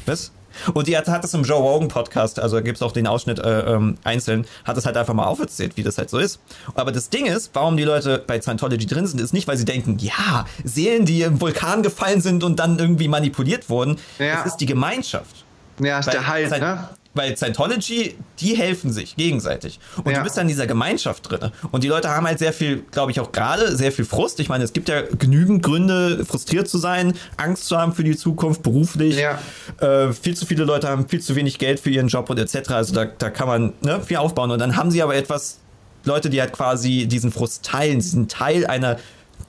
Was? 0.05 0.31
Und 0.73 0.87
die 0.87 0.97
hat, 0.97 1.07
hat 1.07 1.23
das 1.23 1.33
im 1.33 1.43
Joe 1.43 1.57
Rogan 1.59 1.87
Podcast, 1.87 2.39
also 2.39 2.57
da 2.57 2.61
gibt 2.61 2.77
es 2.77 2.81
auch 2.81 2.91
den 2.91 3.07
Ausschnitt 3.07 3.39
äh, 3.39 3.61
ähm, 3.73 3.97
einzeln, 4.03 4.45
hat 4.65 4.77
es 4.77 4.85
halt 4.85 4.97
einfach 4.97 5.13
mal 5.13 5.25
aufgezählt, 5.25 5.77
wie 5.77 5.83
das 5.83 5.97
halt 5.97 6.09
so 6.09 6.17
ist. 6.17 6.39
Aber 6.75 6.91
das 6.91 7.09
Ding 7.09 7.25
ist, 7.27 7.51
warum 7.53 7.77
die 7.77 7.83
Leute 7.83 8.23
bei 8.25 8.39
Scientology 8.41 8.85
drin 8.85 9.07
sind, 9.07 9.21
ist 9.21 9.33
nicht, 9.33 9.47
weil 9.47 9.57
sie 9.57 9.65
denken, 9.65 9.97
ja, 9.99 10.45
Seelen, 10.63 11.05
die 11.05 11.21
im 11.21 11.39
Vulkan 11.39 11.81
gefallen 11.81 12.21
sind 12.21 12.43
und 12.43 12.59
dann 12.59 12.77
irgendwie 12.77 13.07
manipuliert 13.07 13.69
wurden. 13.69 13.97
Ja. 14.19 14.41
Es 14.41 14.47
ist 14.51 14.57
die 14.57 14.65
Gemeinschaft. 14.65 15.45
Ja, 15.79 15.99
ist 15.99 16.11
der 16.11 16.27
Halt, 16.27 16.51
Scient- 16.51 16.59
ne? 16.59 16.89
Weil 17.19 17.35
Scientology, 17.35 18.15
die 18.39 18.55
helfen 18.55 18.93
sich 18.93 19.17
gegenseitig. 19.17 19.77
Und 20.03 20.09
Ja. 20.11 20.19
du 20.19 20.23
bist 20.23 20.37
dann 20.37 20.43
in 20.43 20.47
dieser 20.47 20.67
Gemeinschaft 20.67 21.29
drin. 21.29 21.51
Und 21.71 21.83
die 21.83 21.89
Leute 21.89 22.09
haben 22.09 22.25
halt 22.25 22.39
sehr 22.39 22.53
viel, 22.53 22.83
glaube 22.91 23.11
ich, 23.11 23.19
auch 23.19 23.33
gerade 23.33 23.75
sehr 23.75 23.91
viel 23.91 24.05
Frust. 24.05 24.39
Ich 24.39 24.47
meine, 24.47 24.63
es 24.63 24.71
gibt 24.71 24.87
ja 24.87 25.01
genügend 25.01 25.61
Gründe, 25.61 26.23
frustriert 26.25 26.69
zu 26.69 26.77
sein, 26.77 27.13
Angst 27.35 27.65
zu 27.65 27.77
haben 27.77 27.93
für 27.93 28.05
die 28.05 28.15
Zukunft, 28.15 28.63
beruflich. 28.63 29.17
Ja. 29.17 29.37
Äh, 29.85 30.13
viel 30.13 30.37
zu 30.37 30.45
viele 30.45 30.63
Leute 30.63 30.87
haben 30.87 31.09
viel 31.09 31.19
zu 31.21 31.35
wenig 31.35 31.57
Geld 31.59 31.81
für 31.81 31.89
ihren 31.89 32.07
Job 32.07 32.29
und 32.29 32.39
etc. 32.39 32.69
Also 32.71 32.93
da, 32.93 33.03
da 33.05 33.29
kann 33.29 33.47
man 33.47 33.73
ne, 33.81 33.99
viel 34.01 34.15
aufbauen. 34.17 34.51
Und 34.51 34.59
dann 34.59 34.77
haben 34.77 34.89
sie 34.91 35.03
aber 35.03 35.15
etwas, 35.15 35.59
Leute, 36.05 36.29
die 36.29 36.39
halt 36.39 36.53
quasi 36.53 37.05
diesen 37.07 37.31
Frust 37.33 37.63
teilen, 37.65 37.99
sie 37.99 38.11
sind 38.11 38.31
Teil 38.31 38.65
einer 38.65 38.97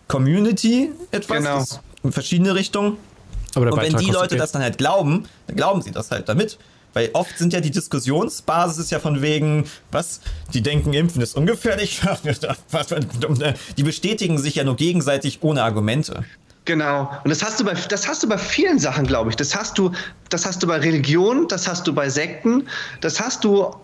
Community, 0.08 0.90
etwas 1.12 1.36
Genau. 1.38 1.64
in 2.02 2.12
verschiedene 2.12 2.54
Richtungen. 2.54 2.96
Und 3.54 3.76
wenn 3.76 3.96
die 3.96 4.10
Leute 4.10 4.30
Geld. 4.30 4.40
das 4.40 4.52
dann 4.52 4.62
halt 4.62 4.78
glauben, 4.78 5.24
dann 5.46 5.56
glauben 5.56 5.82
sie 5.82 5.90
das 5.90 6.10
halt 6.10 6.28
damit. 6.28 6.58
Weil 6.92 7.10
oft 7.12 7.38
sind 7.38 7.52
ja 7.52 7.60
die 7.60 7.70
Diskussionsbasis 7.70 8.90
ja 8.90 8.98
von 8.98 9.22
wegen, 9.22 9.64
was, 9.92 10.20
die 10.52 10.62
denken, 10.62 10.92
Impfen 10.92 11.22
ist 11.22 11.36
ungefährlich. 11.36 12.00
Ein- 12.04 13.54
die 13.76 13.82
bestätigen 13.82 14.38
sich 14.38 14.56
ja 14.56 14.64
nur 14.64 14.76
gegenseitig 14.76 15.38
ohne 15.42 15.62
Argumente. 15.62 16.24
Genau. 16.70 17.10
Und 17.24 17.30
das 17.30 17.42
hast 17.42 17.58
du 17.58 17.64
bei 17.64 17.74
das 17.74 18.06
hast 18.06 18.22
du 18.22 18.28
bei 18.28 18.38
vielen 18.38 18.78
Sachen, 18.78 19.04
glaube 19.04 19.30
ich. 19.30 19.34
Das 19.34 19.56
hast 19.56 19.76
du 19.76 19.90
das 20.28 20.46
hast 20.46 20.62
du 20.62 20.68
bei 20.68 20.76
Religion, 20.76 21.48
das 21.48 21.66
hast 21.66 21.84
du 21.84 21.92
bei 21.92 22.08
Sekten, 22.08 22.68
das 23.00 23.20
hast 23.20 23.42
du 23.42 23.74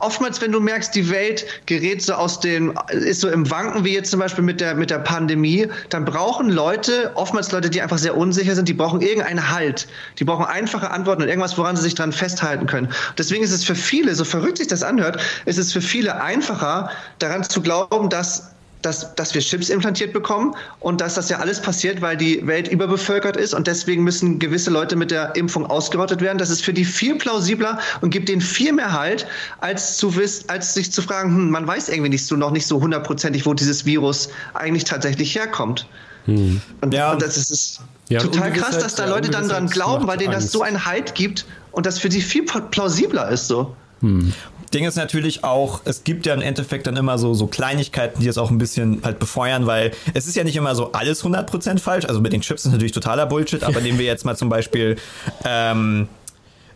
oftmals, 0.00 0.40
wenn 0.40 0.50
du 0.50 0.58
merkst, 0.58 0.92
die 0.92 1.08
Welt 1.08 1.46
gerät 1.66 2.02
so 2.02 2.14
aus 2.14 2.40
dem 2.40 2.76
ist 2.90 3.20
so 3.20 3.28
im 3.28 3.48
Wanken 3.48 3.84
wie 3.84 3.94
jetzt 3.94 4.10
zum 4.10 4.18
Beispiel 4.18 4.42
mit 4.42 4.60
der 4.60 4.74
mit 4.74 4.90
der 4.90 4.98
Pandemie, 4.98 5.68
dann 5.90 6.04
brauchen 6.04 6.50
Leute, 6.50 7.12
oftmals 7.14 7.52
Leute, 7.52 7.70
die 7.70 7.80
einfach 7.80 7.98
sehr 7.98 8.16
unsicher 8.16 8.56
sind, 8.56 8.68
die 8.68 8.74
brauchen 8.74 9.02
irgendeinen 9.02 9.52
Halt. 9.52 9.86
Die 10.18 10.24
brauchen 10.24 10.44
einfache 10.44 10.90
Antworten 10.90 11.22
und 11.22 11.28
irgendwas, 11.28 11.56
woran 11.56 11.76
sie 11.76 11.82
sich 11.82 11.94
dran 11.94 12.10
festhalten 12.10 12.66
können. 12.66 12.88
Deswegen 13.18 13.44
ist 13.44 13.52
es 13.52 13.62
für 13.62 13.76
viele, 13.76 14.16
so 14.16 14.24
verrückt 14.24 14.58
sich 14.58 14.66
das 14.66 14.82
anhört, 14.82 15.22
ist 15.44 15.60
es 15.60 15.72
für 15.72 15.80
viele 15.80 16.20
einfacher 16.20 16.90
daran 17.20 17.44
zu 17.44 17.62
glauben, 17.62 18.08
dass 18.08 18.51
dass, 18.82 19.14
dass 19.14 19.34
wir 19.34 19.40
Chips 19.40 19.68
implantiert 19.68 20.12
bekommen 20.12 20.54
und 20.80 21.00
dass 21.00 21.14
das 21.14 21.28
ja 21.28 21.38
alles 21.38 21.60
passiert, 21.60 22.02
weil 22.02 22.16
die 22.16 22.46
Welt 22.46 22.68
überbevölkert 22.68 23.36
ist 23.36 23.54
und 23.54 23.66
deswegen 23.66 24.04
müssen 24.04 24.38
gewisse 24.38 24.70
Leute 24.70 24.96
mit 24.96 25.10
der 25.10 25.34
Impfung 25.36 25.66
ausgerottet 25.66 26.20
werden. 26.20 26.38
Das 26.38 26.50
ist 26.50 26.64
für 26.64 26.72
die 26.72 26.84
viel 26.84 27.16
plausibler 27.16 27.78
und 28.00 28.10
gibt 28.10 28.28
denen 28.28 28.40
viel 28.40 28.72
mehr 28.72 28.92
Halt, 28.92 29.26
als, 29.60 29.96
zu 29.96 30.16
wiss, 30.16 30.48
als 30.48 30.74
sich 30.74 30.92
zu 30.92 31.02
fragen, 31.02 31.34
hm, 31.34 31.50
man 31.50 31.66
weiß 31.66 31.88
irgendwie 31.88 32.10
nicht 32.10 32.26
so 32.26 32.36
noch 32.36 32.50
nicht 32.50 32.66
so 32.66 32.80
hundertprozentig, 32.80 33.46
wo 33.46 33.54
dieses 33.54 33.86
Virus 33.86 34.28
eigentlich 34.54 34.84
tatsächlich 34.84 35.34
herkommt. 35.34 35.86
Hm. 36.26 36.60
Und, 36.80 36.94
ja. 36.94 37.12
und 37.12 37.22
das 37.22 37.36
ist 37.36 37.80
ja, 38.08 38.20
total 38.20 38.52
krass, 38.52 38.78
dass 38.78 38.94
da 38.94 39.06
Leute 39.06 39.30
dann 39.30 39.48
dran 39.48 39.68
glauben, 39.68 40.06
weil 40.06 40.18
denen 40.18 40.32
das 40.32 40.52
so 40.52 40.62
einen 40.62 40.84
Halt 40.84 41.14
gibt 41.14 41.46
und 41.70 41.86
das 41.86 41.98
für 41.98 42.10
sie 42.10 42.20
viel 42.20 42.44
plausibler 42.44 43.28
ist 43.30 43.48
so. 43.48 43.74
Hm. 44.00 44.32
Ding 44.72 44.84
ist 44.84 44.96
natürlich 44.96 45.44
auch, 45.44 45.80
es 45.84 46.04
gibt 46.04 46.26
ja 46.26 46.34
im 46.34 46.40
Endeffekt 46.40 46.86
dann 46.86 46.96
immer 46.96 47.18
so, 47.18 47.34
so 47.34 47.46
Kleinigkeiten, 47.46 48.20
die 48.20 48.28
es 48.28 48.38
auch 48.38 48.50
ein 48.50 48.58
bisschen 48.58 49.02
halt 49.04 49.18
befeuern, 49.18 49.66
weil 49.66 49.92
es 50.14 50.26
ist 50.26 50.34
ja 50.34 50.44
nicht 50.44 50.56
immer 50.56 50.74
so 50.74 50.92
alles 50.92 51.22
100% 51.24 51.78
falsch. 51.78 52.06
Also 52.06 52.20
mit 52.20 52.32
den 52.32 52.40
Chips 52.40 52.64
ist 52.64 52.72
natürlich 52.72 52.92
totaler 52.92 53.26
Bullshit, 53.26 53.62
aber 53.62 53.80
nehmen 53.82 53.98
wir 53.98 54.06
jetzt 54.06 54.24
mal 54.24 54.36
zum 54.36 54.48
Beispiel 54.48 54.96
ähm, 55.44 56.08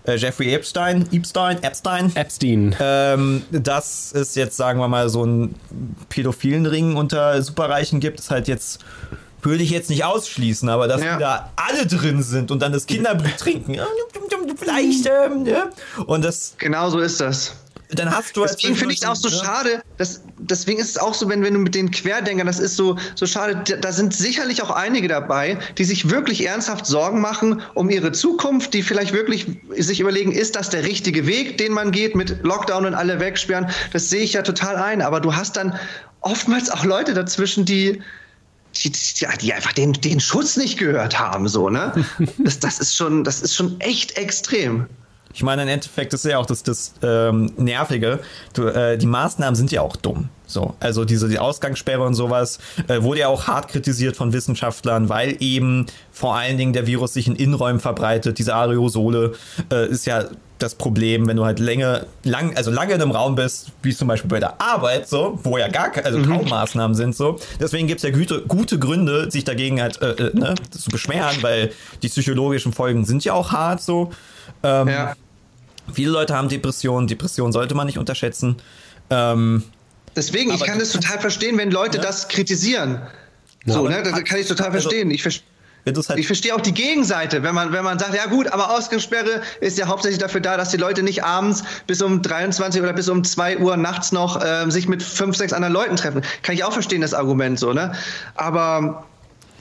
äh, 0.04 0.16
Jeffrey 0.16 0.52
Epstein, 0.52 1.08
Epstein, 1.12 1.62
Epstein. 1.62 2.14
Epstein. 2.14 2.76
Ähm, 2.80 3.42
dass 3.50 4.12
es 4.12 4.34
jetzt, 4.34 4.56
sagen 4.56 4.78
wir 4.78 4.88
mal, 4.88 5.08
so 5.08 5.22
einen 5.22 5.54
pädophilen 6.08 6.66
Ring 6.66 6.96
unter 6.96 7.42
Superreichen 7.42 8.00
gibt, 8.00 8.20
ist 8.20 8.30
halt 8.30 8.48
jetzt 8.48 8.80
würde 9.42 9.62
ich 9.62 9.70
jetzt 9.70 9.90
nicht 9.90 10.04
ausschließen, 10.04 10.68
aber 10.68 10.88
dass 10.88 11.02
ja. 11.02 11.18
da 11.18 11.52
alle 11.54 11.86
drin 11.86 12.20
sind 12.20 12.50
und 12.50 12.62
dann 12.62 12.72
das 12.72 12.86
Kinderblut 12.86 13.36
trinken, 13.38 13.76
vielleicht, 14.56 15.06
ähm, 15.06 15.46
ja. 15.46 15.70
Und 16.06 16.24
das. 16.24 16.54
Genau 16.58 16.90
so 16.90 16.98
ist 16.98 17.20
das 17.20 17.54
dann 17.90 18.10
hast 18.10 18.36
du 18.36 18.42
halt 18.42 18.54
Deswegen 18.54 18.74
finde 18.74 18.94
ich 18.94 19.02
es 19.02 19.08
auch 19.08 19.14
so 19.14 19.28
ne? 19.28 19.34
schade. 19.34 19.82
Das, 19.96 20.22
deswegen 20.38 20.80
ist 20.80 20.90
es 20.90 20.98
auch 20.98 21.14
so, 21.14 21.28
wenn, 21.28 21.42
wenn 21.44 21.54
du 21.54 21.60
mit 21.60 21.74
den 21.74 21.90
Querdenkern, 21.90 22.46
das 22.46 22.58
ist 22.58 22.76
so, 22.76 22.96
so 23.14 23.26
schade. 23.26 23.62
Da 23.80 23.92
sind 23.92 24.12
sicherlich 24.12 24.62
auch 24.62 24.70
einige 24.70 25.06
dabei, 25.06 25.58
die 25.78 25.84
sich 25.84 26.10
wirklich 26.10 26.46
ernsthaft 26.46 26.86
Sorgen 26.86 27.20
machen 27.20 27.62
um 27.74 27.88
ihre 27.88 28.12
Zukunft, 28.12 28.74
die 28.74 28.82
vielleicht 28.82 29.12
wirklich 29.12 29.46
sich 29.76 30.00
überlegen, 30.00 30.32
ist 30.32 30.56
das 30.56 30.70
der 30.70 30.84
richtige 30.84 31.26
Weg, 31.26 31.58
den 31.58 31.72
man 31.72 31.92
geht 31.92 32.16
mit 32.16 32.42
Lockdown 32.42 32.86
und 32.86 32.94
alle 32.94 33.20
wegsperren? 33.20 33.70
Das 33.92 34.10
sehe 34.10 34.22
ich 34.22 34.32
ja 34.32 34.42
total 34.42 34.76
ein. 34.76 35.00
Aber 35.00 35.20
du 35.20 35.36
hast 35.36 35.56
dann 35.56 35.78
oftmals 36.22 36.70
auch 36.70 36.84
Leute 36.84 37.14
dazwischen, 37.14 37.64
die, 37.64 38.02
die, 38.74 38.90
die, 38.90 39.26
die, 39.40 39.52
einfach 39.52 39.72
den, 39.72 39.92
den 39.92 40.18
Schutz 40.18 40.56
nicht 40.56 40.76
gehört 40.76 41.18
haben, 41.18 41.46
so, 41.46 41.70
ne? 41.70 41.92
Das, 42.38 42.58
das 42.58 42.80
ist 42.80 42.96
schon, 42.96 43.22
das 43.22 43.42
ist 43.42 43.54
schon 43.54 43.80
echt 43.80 44.18
extrem. 44.18 44.86
Ich 45.36 45.42
meine, 45.42 45.64
im 45.64 45.68
Endeffekt 45.68 46.14
ist 46.14 46.24
ja 46.24 46.38
auch 46.38 46.46
das, 46.46 46.62
das 46.62 46.94
ähm, 47.02 47.52
Nervige. 47.58 48.20
Du, 48.54 48.68
äh, 48.68 48.96
die 48.96 49.04
Maßnahmen 49.04 49.54
sind 49.54 49.70
ja 49.70 49.82
auch 49.82 49.94
dumm. 49.94 50.30
So, 50.46 50.74
also 50.80 51.04
diese 51.04 51.28
die 51.28 51.38
Ausgangssperre 51.38 52.02
und 52.04 52.14
sowas 52.14 52.58
äh, 52.88 53.02
wurde 53.02 53.20
ja 53.20 53.28
auch 53.28 53.46
hart 53.46 53.68
kritisiert 53.68 54.16
von 54.16 54.32
Wissenschaftlern, 54.32 55.10
weil 55.10 55.36
eben 55.40 55.86
vor 56.10 56.36
allen 56.36 56.56
Dingen 56.56 56.72
der 56.72 56.86
Virus 56.86 57.12
sich 57.12 57.26
in 57.26 57.36
Innenräumen 57.36 57.80
verbreitet. 57.80 58.38
Diese 58.38 58.54
Aerosole 58.54 59.34
äh, 59.70 59.86
ist 59.88 60.06
ja 60.06 60.24
das 60.58 60.74
Problem, 60.74 61.28
wenn 61.28 61.36
du 61.36 61.44
halt 61.44 61.58
länger, 61.58 62.06
lang, 62.24 62.56
also 62.56 62.70
lange 62.70 62.94
in 62.94 63.02
einem 63.02 63.10
Raum 63.10 63.34
bist, 63.34 63.72
wie 63.82 63.94
zum 63.94 64.08
Beispiel 64.08 64.30
bei 64.30 64.40
der 64.40 64.58
Arbeit, 64.58 65.06
so, 65.06 65.38
wo 65.42 65.58
ja 65.58 65.68
gar 65.68 65.92
also 66.02 66.22
kaum 66.22 66.44
mhm. 66.44 66.48
Maßnahmen 66.48 66.94
sind, 66.94 67.14
so. 67.14 67.38
Deswegen 67.60 67.88
gibt 67.88 68.02
es 68.02 68.04
ja 68.04 68.16
gute, 68.16 68.40
gute 68.40 68.78
Gründe, 68.78 69.30
sich 69.30 69.44
dagegen 69.44 69.82
halt 69.82 70.00
äh, 70.00 70.12
äh, 70.12 70.34
ne, 70.34 70.54
zu 70.70 70.88
beschweren, 70.88 71.42
weil 71.42 71.72
die 72.02 72.08
psychologischen 72.08 72.72
Folgen 72.72 73.04
sind 73.04 73.22
ja 73.22 73.34
auch 73.34 73.52
hart, 73.52 73.82
so. 73.82 74.12
Ähm, 74.62 74.88
ja. 74.88 75.14
Viele 75.92 76.10
Leute 76.10 76.34
haben 76.34 76.48
Depressionen. 76.48 77.06
Depressionen 77.06 77.52
sollte 77.52 77.74
man 77.74 77.86
nicht 77.86 77.98
unterschätzen. 77.98 78.56
Ähm, 79.10 79.62
Deswegen, 80.14 80.52
ich 80.52 80.64
kann 80.64 80.78
das 80.78 80.92
total 80.92 81.20
verstehen, 81.20 81.58
wenn 81.58 81.70
Leute 81.70 81.98
ja. 81.98 82.02
das 82.02 82.28
kritisieren. 82.28 83.02
So, 83.66 83.86
ne? 83.86 84.02
Das 84.02 84.24
kann 84.24 84.38
ich 84.38 84.48
total 84.48 84.70
also, 84.70 84.88
verstehen. 84.88 85.10
Ich, 85.10 85.22
ver 85.22 85.32
halt 85.86 86.18
ich 86.18 86.26
verstehe 86.26 86.54
auch 86.54 86.60
die 86.60 86.74
Gegenseite, 86.74 87.42
wenn 87.44 87.54
man, 87.54 87.72
wenn 87.72 87.84
man 87.84 87.98
sagt, 87.98 88.14
ja 88.14 88.26
gut, 88.26 88.48
aber 88.48 88.70
Ausgangssperre 88.70 89.42
ist 89.60 89.78
ja 89.78 89.86
hauptsächlich 89.86 90.18
dafür 90.18 90.40
da, 90.40 90.56
dass 90.56 90.70
die 90.70 90.78
Leute 90.78 91.02
nicht 91.02 91.22
abends 91.22 91.62
bis 91.86 92.02
um 92.02 92.22
23 92.22 92.82
oder 92.82 92.92
bis 92.92 93.08
um 93.08 93.22
2 93.22 93.58
Uhr 93.58 93.76
nachts 93.76 94.10
noch 94.10 94.42
äh, 94.42 94.68
sich 94.68 94.88
mit 94.88 95.02
fünf, 95.02 95.36
sechs 95.36 95.52
anderen 95.52 95.74
Leuten 95.74 95.94
treffen. 95.94 96.22
Kann 96.42 96.56
ich 96.56 96.64
auch 96.64 96.72
verstehen, 96.72 97.02
das 97.02 97.14
Argument 97.14 97.58
so, 97.58 97.72
ne? 97.72 97.92
Aber 98.34 99.04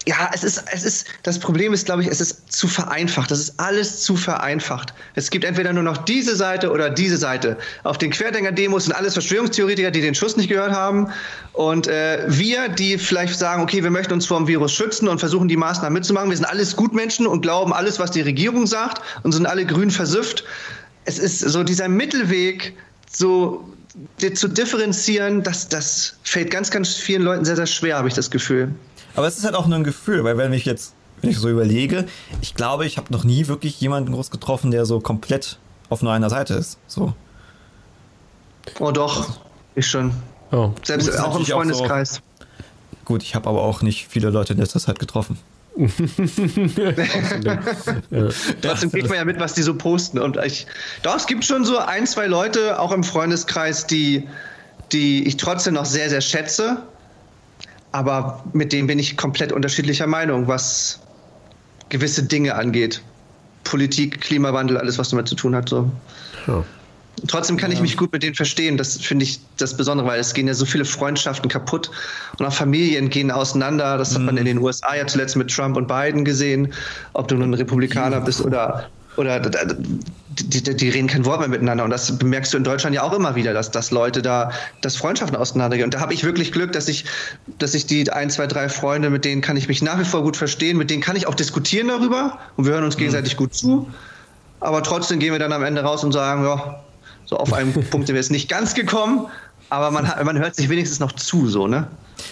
ja, 0.08 0.30
es 0.34 0.44
ist, 0.44 0.64
es 0.72 0.84
ist, 0.84 1.08
das 1.24 1.40
Problem 1.40 1.74
ist, 1.74 1.86
glaube 1.86 2.04
ich, 2.04 2.08
es 2.08 2.22
ist 2.22 2.52
zu 2.52 2.68
vereinfacht. 2.68 3.32
Das 3.32 3.40
ist 3.40 3.60
alles 3.60 4.04
zu 4.04 4.16
vereinfacht. 4.16 4.94
Es 5.16 5.32
gibt 5.32 5.44
entweder 5.44 5.74
nur 5.74 5.82
noch 5.82 5.98
diese 5.98 6.36
Seite 6.36 6.72
oder 6.72 6.92
diese 6.92 7.18
Seite. 7.18 7.58
Auf 7.84 7.98
den 7.98 8.12
Querdenker-Demos 8.12 8.86
sind 8.86 8.94
alles 8.94 9.14
Verschwörungstheoretiker, 9.14 9.90
die 9.90 10.02
den 10.02 10.14
Schuss 10.14 10.38
nicht 10.38 10.48
gehört 10.48 10.74
haben. 10.74 11.12
Und 11.54 11.88
äh, 11.88 12.24
wir, 12.28 12.70
die 12.70 13.00
vielleicht 13.00 13.40
sagen, 13.40 13.64
okay, 13.64 13.84
wir 13.84 13.90
möchten 13.90 14.14
uns 14.14 14.28
vor 14.28 14.38
dem 14.38 14.48
Virus 14.48 14.74
schützen 14.74 15.08
und 15.08 15.18
versuchen, 15.18 15.48
die 15.48 15.58
Maßnahmen 15.58 15.94
mitzumachen. 15.94 16.30
Wir 16.30 16.38
sind 16.38 16.46
alles 16.46 16.76
Gutmenschen 16.76 17.26
und 17.26 17.42
glauben 17.42 17.74
alles, 17.74 17.98
was 17.98 18.12
die 18.12 18.22
Regierung 18.22 18.68
sagt 18.68 19.02
und 19.24 19.32
sind 19.32 19.48
alle 19.48 19.66
grün 19.66 19.90
versifft. 19.90 20.44
Es 21.06 21.18
ist 21.18 21.40
so 21.40 21.64
dieser 21.64 21.88
Mittelweg, 21.88 22.76
so 23.12 23.68
zu 24.36 24.48
differenzieren, 24.50 25.42
das, 25.42 25.70
das 25.70 26.18
fällt 26.24 26.52
ganz, 26.52 26.70
ganz 26.70 26.96
vielen 26.96 27.22
Leuten 27.22 27.46
sehr, 27.46 27.56
sehr 27.56 27.66
schwer, 27.66 27.98
habe 27.98 28.08
ich 28.08 28.14
das 28.14 28.30
Gefühl. 28.30 28.74
Aber 29.16 29.28
es 29.28 29.38
ist 29.38 29.46
halt 29.46 29.56
auch 29.56 29.68
nur 29.68 29.78
ein 29.78 29.84
Gefühl, 29.84 30.24
weil 30.24 30.38
wenn 30.38 30.54
ich 30.54 30.66
jetzt, 30.66 30.94
wenn 31.22 31.30
ich 31.30 31.40
so 31.40 31.50
überlege, 31.50 32.06
ich 32.42 32.56
glaube, 32.56 32.86
ich 32.86 32.98
habe 32.98 33.12
noch 33.12 33.24
nie 33.24 33.48
wirklich 33.48 33.80
jemanden 33.80 34.12
groß 34.14 34.32
getroffen, 34.32 34.72
der 34.72 34.86
so 34.86 35.00
komplett 35.00 35.58
auf 35.90 36.02
nur 36.02 36.12
einer 36.12 36.30
Seite 36.30 36.56
ist. 36.56 36.78
So. 36.88 37.14
Oh 38.80 38.92
doch, 38.92 39.40
ich 39.76 39.88
schon. 39.88 40.12
Oh. 40.52 40.72
Selbst 40.84 41.18
auch 41.20 41.40
im 41.40 41.46
Freundeskreis. 41.46 42.18
Auch 42.18 42.22
so, 42.42 42.48
gut, 43.06 43.24
ich 43.24 43.36
habe 43.36 43.50
aber 43.50 43.62
auch 43.62 43.82
nicht 43.82 44.08
viele 44.08 44.30
Leute 44.30 44.54
in 44.54 44.60
letzter 44.60 44.80
Zeit 44.80 45.00
getroffen. 45.00 45.38
Trotzdem 48.62 48.92
kriegt 48.92 49.10
man 49.10 49.18
ja 49.18 49.26
mit, 49.26 49.40
was 49.40 49.54
die 49.54 49.62
so 49.62 49.76
posten. 49.76 50.20
Und 50.20 50.38
ich, 50.38 50.68
doch, 51.04 51.18
es 51.18 51.28
gibt 51.28 51.44
schon 51.44 51.66
so 51.66 51.78
ein, 51.78 52.08
zwei 52.08 52.28
Leute, 52.28 52.80
auch 52.80 52.94
im 52.94 53.04
Freundeskreis, 53.04 53.86
die, 53.86 54.30
die 54.94 55.28
ich 55.28 55.36
trotzdem 55.36 55.74
noch 55.74 55.84
sehr, 55.86 56.10
sehr 56.10 56.22
schätze 56.22 56.84
aber 57.96 58.44
mit 58.52 58.74
dem 58.74 58.88
bin 58.88 59.00
ich 59.00 59.16
komplett 59.16 59.54
unterschiedlicher 59.54 60.06
Meinung, 60.06 60.50
was 60.50 61.00
gewisse 61.88 62.24
Dinge 62.24 62.54
angeht. 62.56 63.02
Politik, 63.64 64.20
Klimawandel, 64.20 64.78
alles, 64.78 64.98
was 64.98 65.12
damit 65.12 65.30
zu 65.30 65.36
tun 65.36 65.56
hat. 65.56 65.70
So. 65.70 65.90
Ja. 66.46 66.66
Trotzdem 67.30 67.56
kann 67.56 67.72
ja. 67.72 67.78
ich 67.78 67.82
mich 67.82 67.96
gut 67.96 68.12
mit 68.12 68.22
denen 68.22 68.36
verstehen. 68.36 68.76
Das 68.76 68.98
finde 68.98 69.24
ich 69.24 69.40
das 69.56 69.78
Besondere, 69.78 70.06
weil 70.10 70.20
es 70.20 70.34
gehen 70.34 70.46
ja 70.46 70.54
so 70.54 70.66
viele 70.66 70.84
Freundschaften 70.84 71.50
kaputt 71.50 71.90
und 72.38 72.46
auch 72.46 72.54
Familien 72.54 73.10
gehen 73.10 73.32
auseinander. 73.32 73.98
Das 73.98 74.14
hat 74.14 74.24
man 74.24 74.36
mhm. 74.36 74.40
in 74.40 74.46
den 74.46 74.58
USA 74.58 74.94
ja 74.94 75.08
zuletzt 75.08 75.38
mit 75.38 75.50
Trump 75.50 75.78
und 75.78 75.88
Biden 75.88 76.26
gesehen. 76.26 76.74
Ob 77.14 77.30
du 77.30 77.38
nun 77.38 77.54
Republikaner 77.54 78.20
bist 78.20 78.42
oder 78.42 78.90
oder 79.18 79.40
die, 79.40 80.62
die, 80.64 80.76
die, 80.76 80.90
reden 80.90 81.08
kein 81.08 81.26
Wort 81.26 81.40
mehr 81.40 81.48
miteinander. 81.48 81.84
Und 81.84 81.90
das 81.90 82.18
bemerkst 82.18 82.54
du 82.54 82.58
in 82.58 82.64
Deutschland 82.64 82.96
ja 82.96 83.04
auch 83.04 83.14
immer 83.14 83.36
wieder, 83.36 83.54
dass, 83.54 83.72
dass 83.72 83.92
Leute 83.92 84.22
da, 84.22 84.52
dass 84.82 84.96
Freundschaften 84.96 85.38
auseinandergehen. 85.38 85.86
Und 85.86 85.94
da 85.94 86.00
habe 86.00 86.14
ich 86.14 86.24
wirklich 86.24 86.52
Glück, 86.52 86.74
dass 86.74 86.88
ich, 86.88 87.06
dass 87.60 87.74
ich 87.74 87.86
die 87.86 88.10
ein, 88.12 88.30
zwei, 88.30 88.48
drei 88.48 88.70
Freunde, 88.70 89.10
mit 89.10 89.26
denen 89.26 89.42
kann 89.42 89.58
ich 89.58 89.68
mich 89.68 89.82
nach 89.82 90.00
wie 90.00 90.06
vor 90.06 90.24
gut 90.24 90.38
verstehen, 90.38 90.78
mit 90.78 90.90
denen 90.90 91.02
kann 91.02 91.16
ich 91.16 91.28
auch 91.28 91.36
diskutieren 91.36 91.88
darüber 91.88 92.38
und 92.58 92.66
wir 92.66 92.74
hören 92.74 92.84
uns 92.84 92.98
gegenseitig 92.98 93.34
mhm. 93.34 93.38
gut 93.38 93.54
zu. 93.54 93.90
Aber 94.60 94.84
trotzdem 94.84 95.20
gehen 95.20 95.32
wir 95.32 95.40
dann 95.40 95.54
am 95.54 95.64
Ende 95.64 95.82
raus 95.82 96.04
und 96.04 96.12
sagen, 96.12 96.44
ja, 96.44 96.84
so 97.26 97.38
auf 97.38 97.54
einen 97.54 97.74
Punkt 97.90 98.08
sind 98.08 98.16
wir 98.16 98.22
jetzt 98.22 98.32
nicht 98.32 98.50
ganz 98.50 98.74
gekommen, 98.74 99.28
aber 99.70 99.92
man, 99.92 100.12
man 100.24 100.38
hört 100.38 100.56
sich 100.56 100.70
wenigstens 100.70 101.00
noch 101.00 101.12
zu, 101.14 101.48
so, 101.48 101.68
ne? 101.68 101.88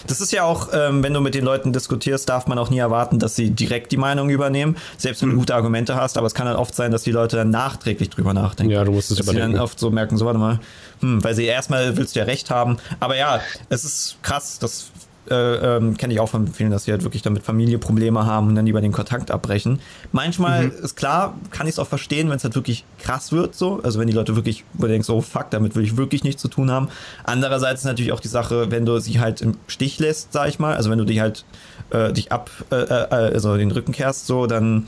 Das 0.08 0.22
ist 0.22 0.32
ja 0.32 0.44
auch, 0.44 0.70
ähm, 0.74 1.04
wenn 1.04 1.14
du 1.14 1.22
mit 1.22 1.36
den 1.36 1.44
Leuten 1.44 1.74
diskutierst, 1.74 2.30
darf 2.30 2.48
man 2.48 2.58
auch 2.58 2.70
nie 2.70 2.80
erwarten, 2.80 3.20
dass 3.20 3.36
sie 3.36 3.52
direkt 3.52 3.92
die 3.92 3.98
Meinung 3.98 4.30
übernehmen, 4.30 4.78
selbst 4.98 5.22
wenn 5.22 5.30
du 5.30 5.36
mhm. 5.36 5.40
gute 5.40 5.56
Argumente 5.56 5.96
hast, 5.96 6.18
aber 6.18 6.28
es 6.28 6.34
kann 6.34 6.46
dann 6.46 6.56
oft 6.56 6.76
sein, 6.76 6.92
dass 6.92 7.04
die 7.04 7.12
Leute 7.12 7.36
dann 7.36 7.50
nachträglich 7.50 8.10
drüber 8.10 8.34
nachdenken. 8.34 8.72
Ja, 8.72 8.84
du 8.84 8.92
musst 8.92 9.12
es 9.12 9.18
dass 9.18 9.26
überdenken. 9.26 9.52
Sie 9.52 9.54
dann 9.58 9.64
oft 9.64 9.80
so 9.80 9.90
merken, 9.92 10.18
so 10.18 10.26
warte 10.26 10.40
mal, 10.40 10.60
hm, 11.00 11.24
weil 11.24 11.36
sie 11.36 11.46
erstmal 11.46 11.98
willst 11.98 12.16
du 12.16 12.20
ja 12.20 12.26
recht 12.26 12.50
haben, 12.50 12.78
aber 13.00 13.18
ja, 13.18 13.42
es 13.70 13.84
ist 13.84 14.18
krass, 14.22 14.60
dass 14.60 14.92
äh, 15.30 15.36
ähm, 15.78 15.96
kenne 15.98 16.14
ich 16.14 16.20
auch 16.20 16.30
von 16.30 16.48
vielen, 16.48 16.72
dass 16.72 16.84
sie 16.84 16.92
halt 16.92 17.04
wirklich 17.04 17.22
damit 17.22 17.44
Familie 17.44 17.78
Probleme 17.80 18.26
haben 18.26 18.50
und 18.50 18.56
dann 18.56 18.66
lieber 18.66 18.82
den 18.82 18.92
Kontakt 18.92 19.32
abbrechen. 19.32 19.80
Manchmal 20.12 20.66
mhm. 20.66 20.84
ist 20.84 20.96
klar, 20.96 21.36
kann 21.52 21.68
ich 21.68 21.74
es 21.74 21.80
auch 21.80 21.88
verstehen, 21.88 22.30
wenn 22.30 22.38
es 22.38 22.44
halt 22.44 22.56
wirklich 22.56 22.84
krass 23.00 23.32
wird, 23.32 23.56
so. 23.56 23.82
Also 23.84 24.00
wenn 24.00 24.08
die 24.08 24.14
Leute 24.14 24.36
wirklich, 24.36 24.66
wo 24.74 24.84
du 24.84 24.90
denkst, 24.90 25.10
oh 25.10 25.22
fuck, 25.22 25.50
damit 25.50 25.76
will 25.76 25.84
ich 25.84 25.98
wirklich 25.98 26.24
nichts 26.24 26.42
zu 26.42 26.48
tun 26.48 26.72
haben. 26.72 26.90
Andererseits 27.24 27.82
ist 27.82 27.86
natürlich 27.86 28.12
auch 28.12 28.20
die 28.20 28.28
Sache, 28.28 28.70
wenn 28.72 28.86
du 28.86 29.00
sie 29.00 29.20
halt 29.20 29.42
im 29.42 29.56
Stich 29.68 30.00
lässt, 30.00 30.34
sag 30.34 30.50
ich 30.50 30.60
mal, 30.60 30.76
also 30.76 30.90
wenn 30.90 31.00
du 31.00 31.06
dich 31.06 31.20
halt 31.20 31.46
äh, 31.92 32.12
dich 32.12 32.32
ab, 32.32 32.50
äh, 32.72 32.76
äh 32.76 33.34
also 33.34 33.56
den 33.58 33.72
Rücken 33.72 33.94
kehrst, 33.94 34.28
so, 34.28 34.48
dann 34.48 34.88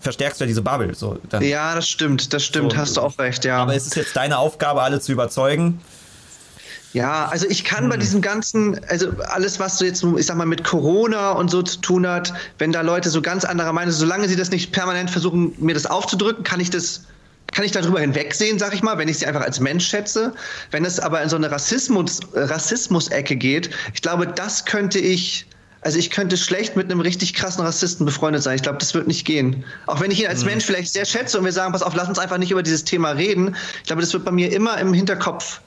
verstärkst 0.00 0.40
du 0.40 0.44
ja 0.44 0.46
diese 0.46 0.62
Bubble. 0.62 0.94
So, 0.94 1.18
dann, 1.28 1.42
ja, 1.42 1.74
das 1.74 1.88
stimmt, 1.88 2.32
das 2.32 2.44
stimmt, 2.44 2.72
so, 2.72 2.78
hast 2.78 2.96
du 2.96 3.00
auch 3.00 3.18
recht, 3.18 3.44
ja. 3.44 3.58
Aber 3.58 3.74
es 3.74 3.86
ist 3.86 3.96
jetzt 3.96 4.14
deine 4.14 4.38
Aufgabe, 4.38 4.82
alle 4.82 5.00
zu 5.00 5.10
überzeugen. 5.10 5.80
Ja, 6.96 7.26
also 7.26 7.46
ich 7.46 7.62
kann 7.62 7.84
hm. 7.84 7.90
bei 7.90 7.98
diesem 7.98 8.22
ganzen, 8.22 8.80
also 8.88 9.10
alles, 9.28 9.60
was 9.60 9.76
so 9.76 9.84
jetzt, 9.84 10.02
ich 10.02 10.24
sag 10.24 10.38
mal, 10.38 10.46
mit 10.46 10.64
Corona 10.64 11.32
und 11.32 11.50
so 11.50 11.60
zu 11.60 11.78
tun 11.82 12.06
hat, 12.06 12.32
wenn 12.56 12.72
da 12.72 12.80
Leute 12.80 13.10
so 13.10 13.20
ganz 13.20 13.44
anderer 13.44 13.74
Meinung 13.74 13.92
sind, 13.92 14.00
solange 14.00 14.26
sie 14.28 14.36
das 14.36 14.50
nicht 14.50 14.72
permanent 14.72 15.10
versuchen, 15.10 15.52
mir 15.58 15.74
das 15.74 15.84
aufzudrücken, 15.84 16.42
kann 16.42 16.58
ich 16.58 16.70
das 16.70 17.04
kann 17.52 17.66
ich 17.66 17.72
darüber 17.72 18.00
hinwegsehen, 18.00 18.58
sag 18.58 18.72
ich 18.72 18.82
mal, 18.82 18.96
wenn 18.96 19.08
ich 19.08 19.18
sie 19.18 19.26
einfach 19.26 19.42
als 19.42 19.60
Mensch 19.60 19.86
schätze. 19.86 20.32
Wenn 20.70 20.86
es 20.86 20.98
aber 20.98 21.22
in 21.22 21.28
so 21.28 21.36
eine 21.36 21.50
Rassismus, 21.50 22.20
Rassismus-Ecke 22.32 23.36
geht, 23.36 23.68
ich 23.92 24.00
glaube, 24.00 24.26
das 24.26 24.64
könnte 24.64 24.98
ich, 24.98 25.46
also 25.82 25.98
ich 25.98 26.10
könnte 26.10 26.38
schlecht 26.38 26.76
mit 26.76 26.90
einem 26.90 27.00
richtig 27.00 27.34
krassen 27.34 27.62
Rassisten 27.62 28.06
befreundet 28.06 28.42
sein. 28.42 28.56
Ich 28.56 28.62
glaube, 28.62 28.78
das 28.78 28.94
wird 28.94 29.06
nicht 29.06 29.26
gehen. 29.26 29.64
Auch 29.86 30.00
wenn 30.00 30.10
ich 30.10 30.22
ihn 30.22 30.28
als 30.28 30.40
mhm. 30.40 30.46
Mensch 30.46 30.64
vielleicht 30.64 30.94
sehr 30.94 31.04
schätze 31.04 31.38
und 31.38 31.44
wir 31.44 31.52
sagen, 31.52 31.72
pass 31.72 31.82
auf, 31.82 31.94
lass 31.94 32.08
uns 32.08 32.18
einfach 32.18 32.38
nicht 32.38 32.50
über 32.50 32.62
dieses 32.62 32.84
Thema 32.84 33.10
reden. 33.10 33.54
Ich 33.82 33.86
glaube, 33.86 34.00
das 34.00 34.14
wird 34.14 34.24
bei 34.24 34.32
mir 34.32 34.50
immer 34.50 34.78
im 34.78 34.94
Hinterkopf 34.94 35.60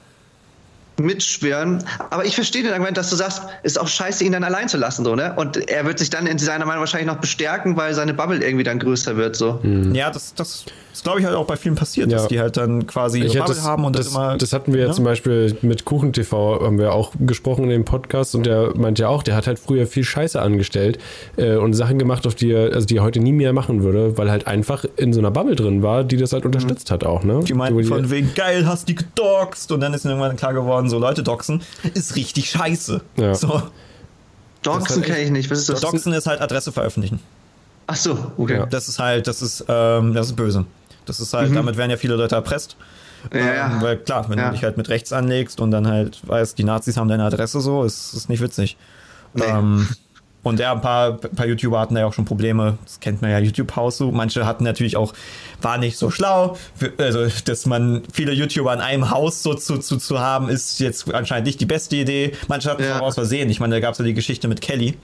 mitschwören. 1.02 1.84
Aber 2.10 2.24
ich 2.24 2.34
verstehe 2.34 2.62
den 2.62 2.72
Argument, 2.72 2.96
dass 2.96 3.10
du 3.10 3.16
sagst, 3.16 3.42
ist 3.62 3.78
auch 3.78 3.88
scheiße, 3.88 4.24
ihn 4.24 4.32
dann 4.32 4.44
allein 4.44 4.68
zu 4.68 4.76
lassen, 4.76 5.04
so, 5.04 5.14
ne? 5.14 5.34
Und 5.36 5.68
er 5.70 5.84
wird 5.84 5.98
sich 5.98 6.10
dann 6.10 6.26
in 6.26 6.38
seiner 6.38 6.66
Meinung 6.66 6.80
wahrscheinlich 6.80 7.06
noch 7.06 7.20
bestärken, 7.20 7.76
weil 7.76 7.94
seine 7.94 8.14
Bubble 8.14 8.42
irgendwie 8.42 8.64
dann 8.64 8.78
größer 8.78 9.16
wird, 9.16 9.36
so. 9.36 9.60
Mhm. 9.62 9.94
Ja, 9.94 10.10
das, 10.10 10.34
das 10.34 10.64
ist, 10.92 11.04
glaube 11.04 11.20
ich, 11.20 11.26
halt 11.26 11.36
auch 11.36 11.46
bei 11.46 11.56
vielen 11.56 11.74
passiert, 11.74 12.10
ja. 12.10 12.18
dass 12.18 12.28
die 12.28 12.40
halt 12.40 12.56
dann 12.56 12.86
quasi 12.86 13.20
ihre 13.20 13.38
Bubble 13.38 13.54
das, 13.54 13.64
haben 13.64 13.84
und 13.84 13.96
das, 13.96 14.06
das 14.06 14.14
immer. 14.14 14.36
Das 14.36 14.52
hatten 14.52 14.72
wir 14.72 14.80
ja 14.80 14.88
ne? 14.88 14.94
zum 14.94 15.04
Beispiel 15.04 15.56
mit 15.62 15.84
KuchenTV, 15.84 16.60
haben 16.62 16.78
wir 16.78 16.92
auch 16.92 17.12
gesprochen 17.18 17.64
in 17.64 17.70
dem 17.70 17.84
Podcast 17.84 18.34
und 18.34 18.46
der 18.46 18.76
meint 18.76 18.98
ja 18.98 19.08
auch, 19.08 19.22
der 19.22 19.36
hat 19.36 19.46
halt 19.46 19.58
früher 19.58 19.86
viel 19.86 20.04
Scheiße 20.04 20.40
angestellt 20.40 20.98
äh, 21.36 21.56
und 21.56 21.74
Sachen 21.74 21.98
gemacht, 21.98 22.26
auf 22.26 22.34
die 22.34 22.50
er, 22.50 22.74
also 22.74 22.86
die 22.86 22.96
er 22.96 23.02
heute 23.02 23.20
nie 23.20 23.32
mehr 23.32 23.52
machen 23.52 23.82
würde, 23.82 24.18
weil 24.18 24.30
halt 24.30 24.46
einfach 24.46 24.84
in 24.96 25.12
so 25.12 25.20
einer 25.20 25.30
Bubble 25.30 25.56
drin 25.56 25.82
war, 25.82 26.04
die 26.04 26.16
das 26.16 26.32
halt 26.32 26.44
unterstützt 26.44 26.90
mhm. 26.90 26.94
hat 26.94 27.04
auch, 27.04 27.22
ne? 27.22 27.40
Die 27.44 27.54
meinten 27.54 27.84
von 27.84 28.10
wegen, 28.10 28.34
geil, 28.34 28.66
hast 28.66 28.88
die 28.88 28.94
gedoxt 28.94 29.72
und 29.72 29.80
dann 29.80 29.94
ist 29.94 30.04
irgendwann 30.04 30.36
klar 30.36 30.54
geworden, 30.54 30.88
so 30.88 30.98
Leute 30.98 31.22
doxen 31.22 31.62
ist 31.94 32.16
richtig 32.16 32.50
scheiße. 32.50 33.00
Ja. 33.16 33.34
So. 33.34 33.62
Doxen 34.62 35.02
kenne 35.02 35.20
ich 35.20 35.30
nicht. 35.30 35.50
Was 35.50 35.60
ist 35.60 35.68
das? 35.68 35.80
Doxen 35.80 36.12
ist 36.12 36.26
halt 36.26 36.40
Adresse 36.40 36.72
veröffentlichen. 36.72 37.20
Ach 37.86 37.96
so, 37.96 38.16
okay. 38.36 38.58
Ja. 38.58 38.66
Das 38.66 38.88
ist 38.88 38.98
halt, 38.98 39.26
das 39.26 39.42
ist, 39.42 39.64
ähm, 39.68 40.14
das 40.14 40.28
ist 40.28 40.36
böse. 40.36 40.64
Das 41.10 41.18
ist 41.18 41.34
halt, 41.34 41.50
mhm. 41.50 41.56
damit 41.56 41.76
werden 41.76 41.90
ja 41.90 41.96
viele 41.96 42.14
Leute 42.14 42.36
erpresst. 42.36 42.76
Ja, 43.34 43.66
ähm, 43.66 43.82
weil 43.82 43.96
klar, 43.96 44.28
wenn 44.28 44.38
ja. 44.38 44.46
du 44.46 44.52
dich 44.52 44.62
halt 44.62 44.76
mit 44.76 44.88
rechts 44.88 45.12
anlegst 45.12 45.60
und 45.60 45.72
dann 45.72 45.88
halt 45.88 46.20
weißt, 46.26 46.56
die 46.56 46.62
Nazis 46.62 46.96
haben 46.96 47.08
deine 47.08 47.24
Adresse 47.24 47.60
so, 47.60 47.82
ist, 47.82 48.14
ist 48.14 48.28
nicht 48.28 48.40
witzig. 48.40 48.76
Nee. 49.34 49.42
Ähm, 49.44 49.88
und 50.44 50.60
ja, 50.60 50.72
ein 50.72 50.80
paar, 50.80 51.14
paar 51.14 51.46
YouTuber 51.46 51.80
hatten 51.80 51.96
da 51.96 52.02
ja 52.02 52.06
auch 52.06 52.14
schon 52.14 52.24
Probleme. 52.24 52.78
Das 52.84 53.00
kennt 53.00 53.22
man 53.22 53.32
ja, 53.32 53.40
YouTube-Haus 53.40 53.98
so. 53.98 54.12
Manche 54.12 54.46
hatten 54.46 54.62
natürlich 54.62 54.96
auch, 54.96 55.12
war 55.60 55.78
nicht 55.78 55.98
so 55.98 56.12
schlau. 56.12 56.56
Also, 56.96 57.26
dass 57.44 57.66
man 57.66 58.04
viele 58.12 58.32
YouTuber 58.32 58.72
in 58.72 58.80
einem 58.80 59.10
Haus 59.10 59.42
so 59.42 59.54
zu, 59.54 59.78
zu, 59.78 59.96
zu 59.96 60.20
haben, 60.20 60.48
ist 60.48 60.78
jetzt 60.78 61.12
anscheinend 61.12 61.46
nicht 61.46 61.60
die 61.60 61.66
beste 61.66 61.96
Idee. 61.96 62.32
Manche 62.46 62.70
hatten 62.70 62.82
es 62.82 62.88
ja. 62.88 63.00
auch 63.00 63.06
aus 63.06 63.14
Versehen. 63.16 63.50
Ich 63.50 63.58
meine, 63.58 63.74
da 63.74 63.80
gab 63.80 63.92
es 63.92 63.98
ja 63.98 64.04
die 64.04 64.14
Geschichte 64.14 64.46
mit 64.46 64.60
Kelly, 64.60 64.96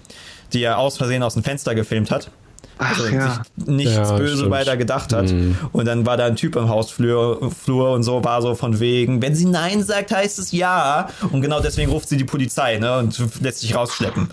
die 0.52 0.60
ja 0.60 0.76
aus 0.76 0.96
Versehen 0.96 1.24
aus 1.24 1.34
dem 1.34 1.42
Fenster 1.42 1.74
gefilmt 1.74 2.12
hat. 2.12 2.30
Ach, 2.78 2.90
also 2.90 3.08
ja. 3.08 3.42
sich 3.56 3.66
nichts 3.66 3.94
ja, 3.94 4.16
Böse 4.16 4.36
stimmt. 4.36 4.50
weiter 4.50 4.76
gedacht 4.76 5.12
hat. 5.12 5.30
Mhm. 5.30 5.56
Und 5.72 5.86
dann 5.86 6.04
war 6.04 6.16
da 6.16 6.26
ein 6.26 6.36
Typ 6.36 6.56
im 6.56 6.68
Hausflur 6.68 7.50
Flur 7.50 7.92
und 7.92 8.02
so, 8.02 8.22
war 8.22 8.42
so 8.42 8.54
von 8.54 8.80
wegen, 8.80 9.22
wenn 9.22 9.34
sie 9.34 9.46
Nein 9.46 9.82
sagt, 9.82 10.12
heißt 10.12 10.38
es 10.38 10.52
ja. 10.52 11.08
Und 11.32 11.40
genau 11.40 11.60
deswegen 11.60 11.90
ruft 11.90 12.08
sie 12.08 12.16
die 12.16 12.24
Polizei 12.24 12.78
ne, 12.78 12.98
und 12.98 13.18
lässt 13.40 13.60
sich 13.60 13.74
rausschleppen. 13.74 14.28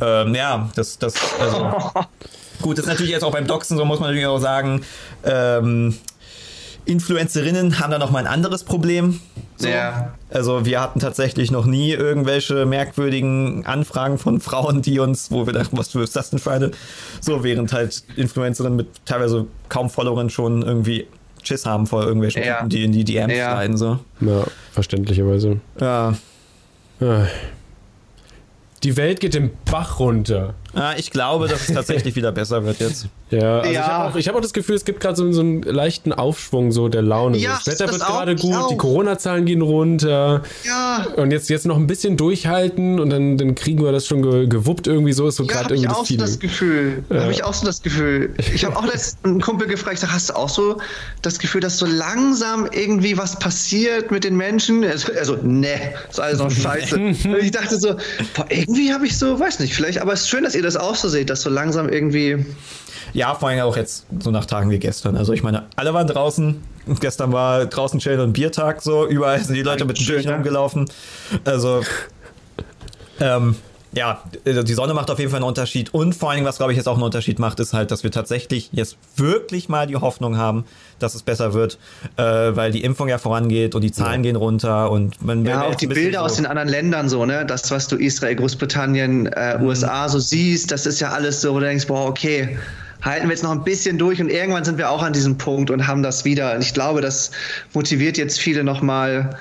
Ähm, 0.00 0.34
ja, 0.34 0.70
das, 0.74 0.98
das, 0.98 1.14
also. 1.40 1.72
Gut, 2.62 2.78
das 2.78 2.84
ist 2.84 2.90
natürlich 2.90 3.12
jetzt 3.12 3.24
auch 3.24 3.32
beim 3.32 3.46
Doxen, 3.46 3.76
so 3.76 3.84
muss 3.84 3.98
man 3.98 4.08
natürlich 4.08 4.26
auch 4.26 4.38
sagen. 4.38 4.82
Ähm, 5.24 5.98
Influencerinnen 6.86 7.78
haben 7.80 7.90
da 7.90 7.98
noch 7.98 8.10
mal 8.10 8.18
ein 8.18 8.26
anderes 8.26 8.64
Problem. 8.64 9.20
So. 9.56 9.68
Ja. 9.68 10.14
Also 10.30 10.66
wir 10.66 10.80
hatten 10.80 11.00
tatsächlich 11.00 11.50
noch 11.50 11.64
nie 11.64 11.92
irgendwelche 11.92 12.66
merkwürdigen 12.66 13.64
Anfragen 13.66 14.18
von 14.18 14.40
Frauen, 14.40 14.82
die 14.82 14.98
uns, 14.98 15.30
wo 15.30 15.46
wir 15.46 15.52
dachten, 15.52 15.78
was 15.78 15.94
ist 15.94 16.16
das 16.16 16.30
denn 16.30 16.38
für 16.38 16.52
eine? 16.52 16.70
So, 17.20 17.44
während 17.44 17.72
halt 17.72 18.02
Influencerinnen 18.16 18.76
mit 18.76 18.88
teilweise 19.04 19.46
kaum 19.68 19.90
Followern 19.90 20.30
schon 20.30 20.62
irgendwie 20.62 21.06
Schiss 21.42 21.66
haben 21.66 21.86
vor 21.86 22.04
irgendwelchen 22.04 22.42
ja. 22.42 22.56
Typen, 22.56 22.68
die 22.70 22.84
in 22.84 22.92
die 22.92 23.04
DMs 23.04 23.34
ja. 23.34 23.52
schneiden. 23.52 23.76
So. 23.76 23.98
Ja, 24.20 24.44
verständlicherweise. 24.72 25.60
Ja. 25.80 26.14
ja. 27.00 27.26
Die 28.82 28.96
Welt 28.96 29.20
geht 29.20 29.34
den 29.34 29.50
Bach 29.70 29.98
runter. 29.98 30.54
Ah, 30.74 30.94
ich 30.96 31.10
glaube, 31.10 31.48
dass 31.48 31.68
es 31.68 31.74
tatsächlich 31.74 32.16
wieder 32.16 32.32
besser 32.32 32.64
wird 32.64 32.80
jetzt. 32.80 33.08
Ja, 33.34 33.58
also 33.60 33.72
ja. 33.72 33.80
ich 33.80 33.88
habe 33.88 34.04
auch, 34.04 34.26
hab 34.26 34.34
auch, 34.36 34.40
das 34.40 34.52
Gefühl, 34.52 34.76
es 34.76 34.84
gibt 34.84 35.00
gerade 35.00 35.16
so, 35.16 35.30
so, 35.32 35.40
einen 35.40 35.62
leichten 35.62 36.12
Aufschwung 36.12 36.72
so 36.72 36.88
der 36.88 37.02
Laune. 37.02 37.38
Ja, 37.38 37.60
das 37.64 37.66
Wetter 37.66 37.86
das 37.86 37.98
wird 37.98 38.06
gerade 38.06 38.36
gut, 38.36 38.54
auch. 38.54 38.68
die 38.68 38.76
Corona-Zahlen 38.76 39.44
gehen 39.44 39.62
runter. 39.62 40.42
Ja. 40.64 41.06
Und 41.16 41.30
jetzt, 41.30 41.48
jetzt 41.50 41.66
noch 41.66 41.76
ein 41.76 41.86
bisschen 41.86 42.16
durchhalten 42.16 43.00
und 43.00 43.10
dann, 43.10 43.36
dann 43.38 43.54
kriegen 43.54 43.82
wir 43.82 43.92
das 43.92 44.06
schon 44.06 44.22
ge, 44.22 44.46
gewuppt 44.46 44.86
irgendwie 44.86 45.12
so. 45.12 45.28
Ist 45.28 45.36
so 45.36 45.44
ja, 45.44 45.52
gerade 45.52 45.74
irgendwie 45.74 45.90
ich 45.90 45.96
auch 45.96 46.06
so 46.06 46.16
das 46.16 46.38
Gefühl. 46.38 47.04
Ja. 47.10 47.22
Habe 47.22 47.32
ich 47.32 47.44
auch 47.44 47.54
so 47.54 47.66
das 47.66 47.82
Gefühl. 47.82 48.34
Ich 48.54 48.64
habe 48.64 48.76
auch 48.76 48.86
letztens 48.86 49.24
einen 49.24 49.40
Kumpel 49.40 49.66
gefragt, 49.68 49.94
ich 49.94 50.00
sag, 50.00 50.12
hast 50.12 50.30
du 50.30 50.36
auch 50.36 50.48
so 50.48 50.78
das 51.22 51.38
Gefühl, 51.38 51.60
dass 51.60 51.78
so 51.78 51.86
langsam 51.86 52.68
irgendwie 52.70 53.16
was 53.16 53.38
passiert 53.38 54.10
mit 54.10 54.24
den 54.24 54.36
Menschen? 54.36 54.84
Also, 54.84 55.12
also 55.12 55.36
ne, 55.42 55.94
ist 56.08 56.20
alles 56.20 56.38
noch 56.38 56.50
scheiße. 56.50 56.96
und 56.96 57.36
ich 57.40 57.50
dachte 57.50 57.78
so, 57.78 57.94
boah, 58.34 58.46
irgendwie 58.48 58.92
habe 58.92 59.06
ich 59.06 59.18
so, 59.18 59.38
weiß 59.38 59.60
nicht, 59.60 59.74
vielleicht, 59.74 59.98
aber 59.98 60.12
es 60.12 60.22
ist 60.22 60.28
schön, 60.28 60.44
dass 60.44 60.54
ihr 60.54 60.62
das 60.62 60.76
auch 60.76 60.94
so 60.94 61.08
seht, 61.08 61.30
dass 61.30 61.42
so 61.42 61.50
langsam 61.50 61.88
irgendwie 61.88 62.44
ja, 63.12 63.34
vor 63.34 63.48
allem 63.48 63.60
auch 63.60 63.76
jetzt 63.76 64.06
so 64.20 64.30
nach 64.30 64.46
Tagen 64.46 64.70
wie 64.70 64.78
gestern. 64.78 65.16
Also 65.16 65.32
ich 65.32 65.42
meine, 65.42 65.64
alle 65.76 65.94
waren 65.94 66.06
draußen. 66.06 66.62
Gestern 67.00 67.32
war 67.32 67.64
draußen 67.64 67.98
chillen 67.98 68.20
und 68.20 68.34
Biertag 68.34 68.82
so. 68.82 69.06
Überall 69.06 69.42
sind 69.42 69.54
die 69.54 69.62
Leute 69.62 69.84
mit 69.84 69.98
Schön 69.98 70.28
rumgelaufen. 70.28 70.86
Also 71.44 71.82
ähm, 73.20 73.56
ja, 73.96 74.22
die 74.44 74.74
Sonne 74.74 74.94
macht 74.94 75.10
auf 75.10 75.18
jeden 75.18 75.30
Fall 75.30 75.38
einen 75.38 75.48
Unterschied. 75.48 75.94
Und 75.94 76.14
vor 76.14 76.30
allem, 76.30 76.44
was 76.44 76.56
glaube 76.56 76.72
ich 76.72 76.76
jetzt 76.76 76.88
auch 76.88 76.94
einen 76.94 77.02
Unterschied 77.02 77.38
macht, 77.38 77.60
ist 77.60 77.72
halt, 77.72 77.90
dass 77.90 78.02
wir 78.02 78.10
tatsächlich 78.10 78.70
jetzt 78.72 78.96
wirklich 79.16 79.68
mal 79.68 79.86
die 79.86 79.96
Hoffnung 79.96 80.36
haben, 80.36 80.64
dass 80.98 81.14
es 81.14 81.22
besser 81.22 81.54
wird, 81.54 81.78
äh, 82.16 82.22
weil 82.22 82.72
die 82.72 82.82
Impfung 82.82 83.08
ja 83.08 83.18
vorangeht 83.18 83.74
und 83.74 83.82
die 83.82 83.92
Zahlen 83.92 84.24
ja. 84.24 84.30
gehen 84.30 84.36
runter 84.36 84.90
und 84.90 85.22
man 85.22 85.44
Ja, 85.44 85.62
auch 85.62 85.74
die 85.74 85.86
Bilder 85.86 86.20
so 86.20 86.24
aus 86.24 86.36
den 86.36 86.46
anderen 86.46 86.68
Ländern 86.68 87.08
so, 87.08 87.24
ne? 87.24 87.46
Das, 87.46 87.70
was 87.70 87.88
du 87.88 87.96
Israel, 87.96 88.36
Großbritannien, 88.36 89.26
äh, 89.26 89.58
mhm. 89.58 89.66
USA 89.66 90.08
so 90.08 90.18
siehst, 90.18 90.70
das 90.70 90.86
ist 90.86 91.00
ja 91.00 91.10
alles 91.10 91.40
so, 91.40 91.54
wo 91.54 91.60
du 91.60 91.66
denkst, 91.66 91.86
boah, 91.86 92.06
okay, 92.06 92.58
halten 93.04 93.26
wir 93.26 93.34
jetzt 93.34 93.42
noch 93.42 93.52
ein 93.52 93.64
bisschen 93.64 93.98
durch 93.98 94.20
und 94.20 94.30
irgendwann 94.30 94.64
sind 94.64 94.78
wir 94.78 94.90
auch 94.90 95.02
an 95.02 95.12
diesem 95.12 95.36
Punkt 95.36 95.70
und 95.70 95.86
haben 95.86 96.02
das 96.02 96.24
wieder. 96.24 96.54
Und 96.54 96.62
ich 96.62 96.74
glaube, 96.74 97.00
das 97.00 97.30
motiviert 97.74 98.16
jetzt 98.16 98.40
viele 98.40 98.64
nochmal. 98.64 99.36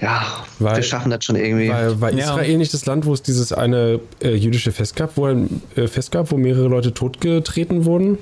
Ja, 0.00 0.24
weil, 0.58 0.76
wir 0.76 0.82
schaffen 0.82 1.10
das 1.10 1.24
schon 1.24 1.36
irgendwie. 1.36 1.68
Weil, 1.68 2.00
war 2.00 2.10
Israel 2.10 2.50
ja. 2.50 2.58
nicht 2.58 2.74
das 2.74 2.86
Land, 2.86 3.06
wo 3.06 3.12
es 3.12 3.22
dieses 3.22 3.52
eine 3.52 4.00
äh, 4.20 4.34
jüdische 4.34 4.72
Fest 4.72 4.96
gab, 4.96 5.16
wo, 5.16 5.26
ein, 5.26 5.62
äh, 5.76 5.86
Fest 5.86 6.10
gab, 6.10 6.32
wo 6.32 6.36
mehrere 6.36 6.66
Leute 6.66 6.92
totgetreten 6.92 7.84
wurden? 7.84 8.18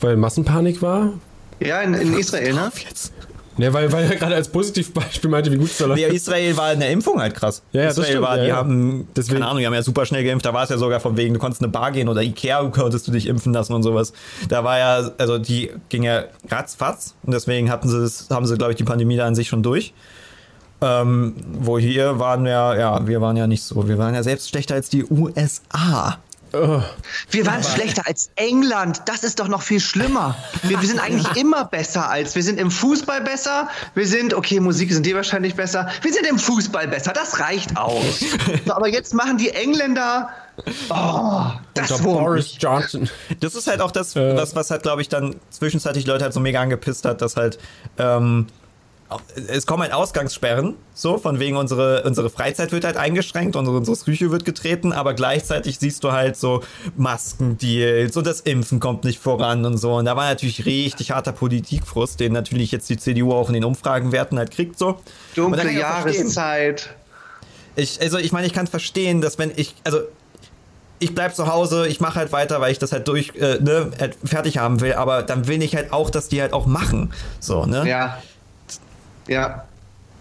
Weil 0.00 0.16
Massenpanik 0.16 0.82
war? 0.82 1.14
Ja, 1.58 1.80
in, 1.80 1.94
in 1.94 2.16
Israel, 2.16 2.54
ne? 2.54 2.70
Jetzt. 2.88 3.12
Ja, 3.58 3.72
weil, 3.72 3.90
weil 3.92 4.04
er 4.10 4.16
gerade 4.16 4.34
als 4.34 4.48
Positivbeispiel 4.48 5.28
meinte, 5.28 5.50
wie 5.52 5.56
gut 5.56 5.70
es 5.70 5.78
da 5.78 5.86
läuft. 5.86 6.00
Ja, 6.00 6.08
Israel 6.08 6.56
war 6.56 6.72
in 6.72 6.80
der 6.80 6.90
Impfung 6.90 7.20
halt 7.20 7.34
krass. 7.34 7.62
Ja, 7.72 7.82
ja 7.82 7.88
Israel 7.88 8.02
das 8.02 8.10
stimmt, 8.10 8.26
war, 8.26 8.38
die 8.38 8.46
ja, 8.46 8.56
haben, 8.56 9.08
deswegen. 9.14 9.34
keine 9.38 9.46
Ahnung, 9.46 9.58
die 9.58 9.66
haben 9.66 9.74
ja 9.74 9.82
super 9.82 10.06
schnell 10.06 10.24
geimpft. 10.24 10.46
Da 10.46 10.54
war 10.54 10.62
es 10.62 10.70
ja 10.70 10.78
sogar 10.78 11.00
von 11.00 11.16
wegen, 11.16 11.34
du 11.34 11.40
konntest 11.40 11.62
eine 11.62 11.70
Bar 11.70 11.92
gehen 11.92 12.08
oder 12.08 12.22
Ikea 12.22 12.62
konntest 12.70 13.08
du 13.08 13.12
dich 13.12 13.26
impfen 13.26 13.52
lassen 13.52 13.72
und 13.72 13.82
sowas. 13.82 14.12
Da 14.48 14.64
war 14.64 14.78
ja, 14.78 15.10
also 15.18 15.38
die 15.38 15.70
ging 15.88 16.04
ja 16.04 16.24
ratzfatz 16.48 17.14
und 17.24 17.34
deswegen 17.34 17.70
hatten 17.70 17.88
sie 17.88 18.00
das, 18.00 18.28
haben 18.30 18.46
sie, 18.46 18.56
glaube 18.56 18.72
ich, 18.72 18.76
die 18.76 18.84
Pandemie 18.84 19.16
da 19.16 19.26
an 19.26 19.34
sich 19.34 19.48
schon 19.48 19.62
durch. 19.62 19.92
Ähm, 20.82 21.34
wo 21.52 21.78
hier 21.78 22.18
waren 22.18 22.44
wir, 22.44 22.50
ja, 22.78 23.06
wir 23.06 23.20
waren 23.20 23.36
ja 23.36 23.46
nicht 23.46 23.62
so. 23.62 23.86
Wir 23.86 23.98
waren 23.98 24.14
ja 24.14 24.22
selbst 24.22 24.48
schlechter 24.48 24.74
als 24.76 24.88
die 24.88 25.04
USA. 25.04 26.18
Wir 26.52 27.46
waren 27.46 27.62
schlechter 27.62 28.06
als 28.06 28.30
England. 28.36 29.02
Das 29.06 29.22
ist 29.22 29.38
doch 29.38 29.48
noch 29.48 29.62
viel 29.62 29.80
schlimmer. 29.80 30.36
Wir, 30.62 30.80
wir, 30.80 30.88
sind 30.88 30.98
eigentlich 30.98 31.36
immer 31.36 31.64
besser 31.64 32.08
als. 32.08 32.34
Wir 32.34 32.42
sind 32.42 32.58
im 32.58 32.70
Fußball 32.70 33.20
besser. 33.20 33.68
Wir 33.94 34.06
sind, 34.06 34.34
okay, 34.34 34.58
Musik 34.60 34.92
sind 34.92 35.06
die 35.06 35.14
wahrscheinlich 35.14 35.54
besser. 35.54 35.88
Wir 36.02 36.12
sind 36.12 36.26
im 36.26 36.38
Fußball 36.38 36.88
besser. 36.88 37.12
Das 37.12 37.38
reicht 37.40 37.76
aus. 37.76 38.20
So, 38.66 38.72
aber 38.74 38.88
jetzt 38.88 39.14
machen 39.14 39.38
die 39.38 39.50
Engländer. 39.50 40.30
Oh, 40.90 41.52
das 41.74 42.02
Boris 42.02 42.56
Johnson. 42.58 43.08
Das 43.40 43.54
ist 43.54 43.66
halt 43.66 43.80
auch 43.80 43.90
das, 43.90 44.16
äh. 44.16 44.36
was, 44.36 44.54
was 44.54 44.70
halt, 44.70 44.82
glaube 44.82 45.02
ich, 45.02 45.08
dann 45.08 45.36
zwischenzeitlich 45.50 46.06
Leute 46.06 46.24
halt 46.24 46.34
so 46.34 46.40
mega 46.40 46.60
angepisst 46.60 47.04
hat, 47.04 47.22
dass 47.22 47.36
halt 47.36 47.58
ähm, 47.98 48.46
es 49.48 49.66
kommen 49.66 49.82
halt 49.82 49.92
Ausgangssperren, 49.92 50.76
so, 50.94 51.18
von 51.18 51.40
wegen 51.40 51.56
unsere, 51.56 52.02
unsere 52.04 52.30
Freizeit 52.30 52.72
wird 52.72 52.84
halt 52.84 52.96
eingeschränkt, 52.96 53.56
unsere, 53.56 53.76
unsere 53.76 53.96
Psyche 53.96 54.30
wird 54.30 54.44
getreten, 54.44 54.92
aber 54.92 55.14
gleichzeitig 55.14 55.78
siehst 55.78 56.04
du 56.04 56.12
halt 56.12 56.36
so 56.36 56.62
Maskendeals 56.96 58.16
und 58.16 58.26
das 58.26 58.40
Impfen 58.40 58.78
kommt 58.78 59.04
nicht 59.04 59.18
voran 59.18 59.64
und 59.64 59.78
so. 59.78 59.94
Und 59.94 60.04
da 60.04 60.16
war 60.16 60.28
natürlich 60.28 60.64
richtig 60.64 61.10
harter 61.10 61.32
Politikfrust, 61.32 62.20
den 62.20 62.32
natürlich 62.32 62.70
jetzt 62.70 62.88
die 62.88 62.96
CDU 62.96 63.32
auch 63.32 63.48
in 63.48 63.54
den 63.54 63.64
Umfragenwerten 63.64 64.38
halt 64.38 64.52
kriegt, 64.52 64.78
so. 64.78 65.00
Dunkle 65.34 65.72
Jahreszeit. 65.72 66.90
Ich, 67.76 68.00
also 68.00 68.18
ich 68.18 68.32
meine, 68.32 68.46
ich 68.46 68.52
kann 68.52 68.66
verstehen, 68.66 69.20
dass 69.20 69.38
wenn 69.38 69.52
ich, 69.56 69.74
also 69.84 70.00
ich 71.00 71.14
bleib 71.14 71.34
zu 71.34 71.46
Hause, 71.46 71.88
ich 71.88 72.00
mache 72.00 72.16
halt 72.16 72.30
weiter, 72.30 72.60
weil 72.60 72.70
ich 72.70 72.78
das 72.78 72.92
halt 72.92 73.08
durch, 73.08 73.32
äh, 73.36 73.58
ne, 73.60 73.90
halt 73.98 74.16
fertig 74.22 74.58
haben 74.58 74.80
will, 74.80 74.92
aber 74.92 75.22
dann 75.22 75.48
will 75.48 75.62
ich 75.62 75.74
halt 75.74 75.92
auch, 75.92 76.10
dass 76.10 76.28
die 76.28 76.40
halt 76.40 76.52
auch 76.52 76.66
machen. 76.66 77.12
So, 77.40 77.64
ne? 77.64 77.88
Ja. 77.88 78.22
Ja. 79.30 79.64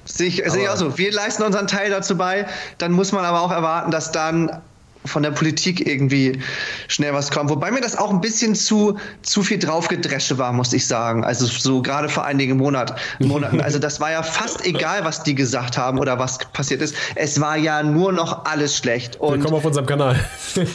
Sehe 0.05 0.27
ich, 0.27 0.39
ich 0.39 0.69
auch 0.69 0.77
so. 0.77 0.97
Wir 0.97 1.11
leisten 1.11 1.43
unseren 1.43 1.67
Teil 1.67 1.89
dazu 1.89 2.15
bei. 2.15 2.47
Dann 2.77 2.91
muss 2.91 3.11
man 3.11 3.25
aber 3.25 3.41
auch 3.41 3.51
erwarten, 3.51 3.91
dass 3.91 4.11
dann 4.11 4.61
von 5.05 5.23
der 5.23 5.31
Politik 5.31 5.87
irgendwie 5.87 6.41
schnell 6.87 7.13
was 7.13 7.31
kommt. 7.31 7.49
Wobei 7.49 7.71
mir 7.71 7.81
das 7.81 7.97
auch 7.97 8.11
ein 8.11 8.21
bisschen 8.21 8.53
zu, 8.53 8.97
zu 9.21 9.43
viel 9.43 9.57
draufgedresche 9.57 10.37
war, 10.37 10.51
muss 10.51 10.73
ich 10.73 10.85
sagen. 10.87 11.23
Also 11.23 11.45
so 11.45 11.81
gerade 11.81 12.09
vor 12.09 12.25
einigen 12.25 12.57
Monat, 12.57 12.99
Monaten. 13.19 13.61
Also 13.61 13.79
das 13.79 13.99
war 13.99 14.11
ja 14.11 14.23
fast 14.23 14.65
egal, 14.65 15.05
was 15.05 15.23
die 15.23 15.35
gesagt 15.35 15.77
haben 15.77 15.99
oder 15.99 16.19
was 16.19 16.37
passiert 16.53 16.81
ist. 16.81 16.95
Es 17.15 17.39
war 17.39 17.55
ja 17.55 17.81
nur 17.81 18.11
noch 18.11 18.45
alles 18.45 18.75
schlecht. 18.75 19.15
Und 19.17 19.39
Willkommen 19.39 19.55
auf 19.55 19.65
unserem 19.65 19.85
Kanal. 19.85 20.19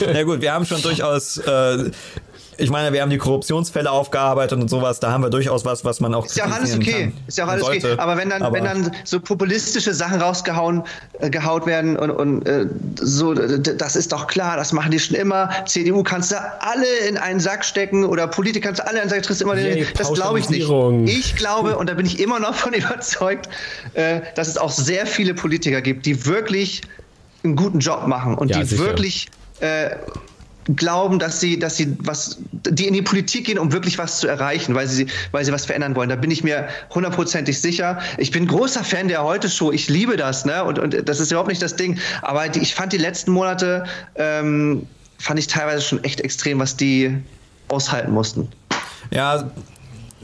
Ja 0.01 0.23
gut, 0.23 0.41
wir 0.41 0.53
haben 0.53 0.65
schon 0.65 0.81
durchaus 0.83 1.37
äh, 1.39 1.91
ich 2.59 2.71
meine, 2.71 2.93
wir 2.93 3.03
haben 3.03 3.11
die 3.11 3.19
Korruptionsfälle 3.19 3.91
aufgearbeitet 3.91 4.59
und 4.61 4.69
sowas, 4.69 5.01
da 5.01 5.11
haben 5.13 5.23
wir 5.23 5.31
durchaus 5.31 5.65
was, 5.65 5.85
was 5.85 6.01
man 6.01 6.15
auch 6.15 6.27
Ist 6.27 6.37
ja 6.37 6.47
auch 6.47 6.53
alles 6.53 6.75
okay. 6.75 6.93
kann 7.05 7.13
Ist 7.27 7.39
ja 7.39 7.45
auch 7.45 7.49
alles 7.49 7.65
sollte. 7.65 7.93
okay. 7.93 8.01
Aber 8.01 8.17
wenn 8.17 8.31
dann, 8.31 8.43
Aber- 8.43 8.57
wenn 8.57 8.65
dann 8.65 8.91
so 9.05 9.21
populistische 9.21 9.93
Sachen 9.95 10.21
rausgehauen, 10.21 10.83
äh, 11.21 11.31
gehaut 11.31 11.67
werden 11.67 11.97
und, 11.97 12.11
und 12.11 12.47
äh, 12.47 12.67
so, 13.01 13.35
das 13.35 13.97
ist 13.97 14.13
doch 14.13 14.27
klar, 14.27 14.57
das 14.57 14.73
machen 14.73 14.91
die 14.91 14.99
schon 14.99 15.17
immer. 15.17 15.51
CDU 15.67 16.03
kannst 16.03 16.33
du 16.33 16.37
alle 16.61 16.87
in 17.09 17.17
einen 17.17 17.41
Sack 17.41 17.65
stecken 17.65 18.05
oder 18.05 18.27
Politiker 18.27 18.69
kannst 18.69 18.81
du 18.81 18.87
alle 18.87 18.97
in 18.97 19.03
einen 19.03 19.11
Sack 19.11 19.23
triffst 19.23 19.43
immer 19.43 19.55
den, 19.57 19.77
Yay, 19.79 19.87
Das 19.97 20.13
glaube 20.13 20.39
ich 20.39 20.49
nicht. 20.49 20.69
Ich 21.07 21.37
glaube, 21.37 21.77
und 21.77 21.89
da 21.89 21.95
bin 21.95 22.07
ich 22.07 22.21
immer 22.21 22.39
noch 22.41 22.55
von 22.55 22.73
überzeugt, 22.73 23.49
äh, 23.95 24.21
dass 24.35 24.49
es 24.49 24.57
auch 24.59 24.71
sehr 24.71 25.07
viele 25.07 25.35
Politiker 25.35 25.81
gibt, 25.83 26.07
die 26.07 26.27
wirklich 26.27 26.83
einen 27.43 27.57
guten 27.57 27.79
Job 27.81 28.07
machen 28.07 28.35
und 28.37 28.49
Ja, 28.51 28.61
die 28.61 28.65
sicher. 28.65 28.85
wirklich 28.85 29.29
äh, 29.61 29.91
glauben, 30.77 31.19
dass 31.19 31.41
sie, 31.41 31.59
dass 31.59 31.77
sie 31.77 31.97
was, 32.01 32.39
die 32.53 32.87
in 32.87 32.95
die 32.95 33.03
Politik 33.03 33.47
gehen, 33.47 33.59
um 33.59 33.73
wirklich 33.73 33.99
was 33.99 34.19
zu 34.21 34.27
erreichen, 34.27 34.75
weil 34.75 34.87
sie, 34.87 35.07
weil 35.31 35.45
sie 35.45 35.53
was 35.53 35.67
verändern 35.67 35.95
wollen. 35.95 36.09
Da 36.09 36.17
bin 36.17 36.31
ich 36.31 36.43
mir 36.43 36.69
hundertprozentig 36.95 37.61
sicher. 37.61 37.99
Ich 38.19 38.31
bin 38.31 38.47
großer 38.47 38.83
Fan 38.85 39.09
der 39.09 39.23
Heute-Show. 39.23 39.73
Ich 39.73 39.89
liebe 39.89 40.17
das, 40.17 40.45
ne? 40.45 40.65
Und, 40.65 40.79
und 40.79 41.09
das 41.09 41.21
ist 41.21 41.31
überhaupt 41.31 41.49
nicht 41.51 41.63
das 41.63 41.77
Ding. 41.77 41.99
Aber 42.23 42.49
die, 42.49 42.61
ich 42.61 42.75
fand 42.75 42.93
die 42.93 42.99
letzten 42.99 43.33
Monate, 43.33 43.85
ähm, 44.15 44.87
fand 45.19 45.39
ich 45.39 45.47
teilweise 45.47 45.83
schon 45.83 46.03
echt 46.05 46.21
extrem, 46.21 46.59
was 46.59 46.77
die 46.77 47.17
aushalten 47.69 48.13
mussten. 48.13 48.49
Ja, 49.11 49.51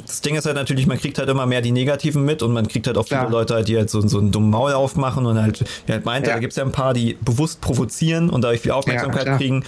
das 0.07 0.23
Ding 0.23 0.35
ist 0.35 0.47
halt 0.47 0.57
natürlich, 0.57 0.87
man 0.87 0.99
kriegt 0.99 1.19
halt 1.19 1.29
immer 1.29 1.47
mehr 1.47 1.61
die 1.61 1.73
Negativen 1.73 2.25
mit 2.25 2.43
und 2.43 2.53
man 2.53 2.67
kriegt 2.67 2.87
halt 2.87 2.97
auch 2.97 3.07
viele 3.07 3.21
Ja. 3.21 3.29
Leute 3.29 3.55
halt, 3.55 3.69
die 3.69 3.77
halt 3.77 3.91
so, 3.91 4.01
so 4.09 4.19
einen 4.19 4.33
dummen 4.33 4.51
Maul 4.51 4.73
aufmachen 4.73 5.27
und 5.27 5.41
halt, 5.41 5.63
wie 5.87 5.93
halt 5.93 6.05
meinte, 6.05 6.31
Ja. 6.31 6.37
da 6.37 6.41
gibt 6.41 6.53
es 6.53 6.57
ja 6.57 6.65
ein 6.65 6.73
paar, 6.73 6.95
die 6.95 7.19
bewusst 7.21 7.61
provozieren 7.61 8.31
und 8.31 8.43
dadurch 8.43 8.61
viel 8.63 8.73
Aufmerksamkeit 8.73 9.25
klar. 9.25 9.37
kriegen. 9.37 9.65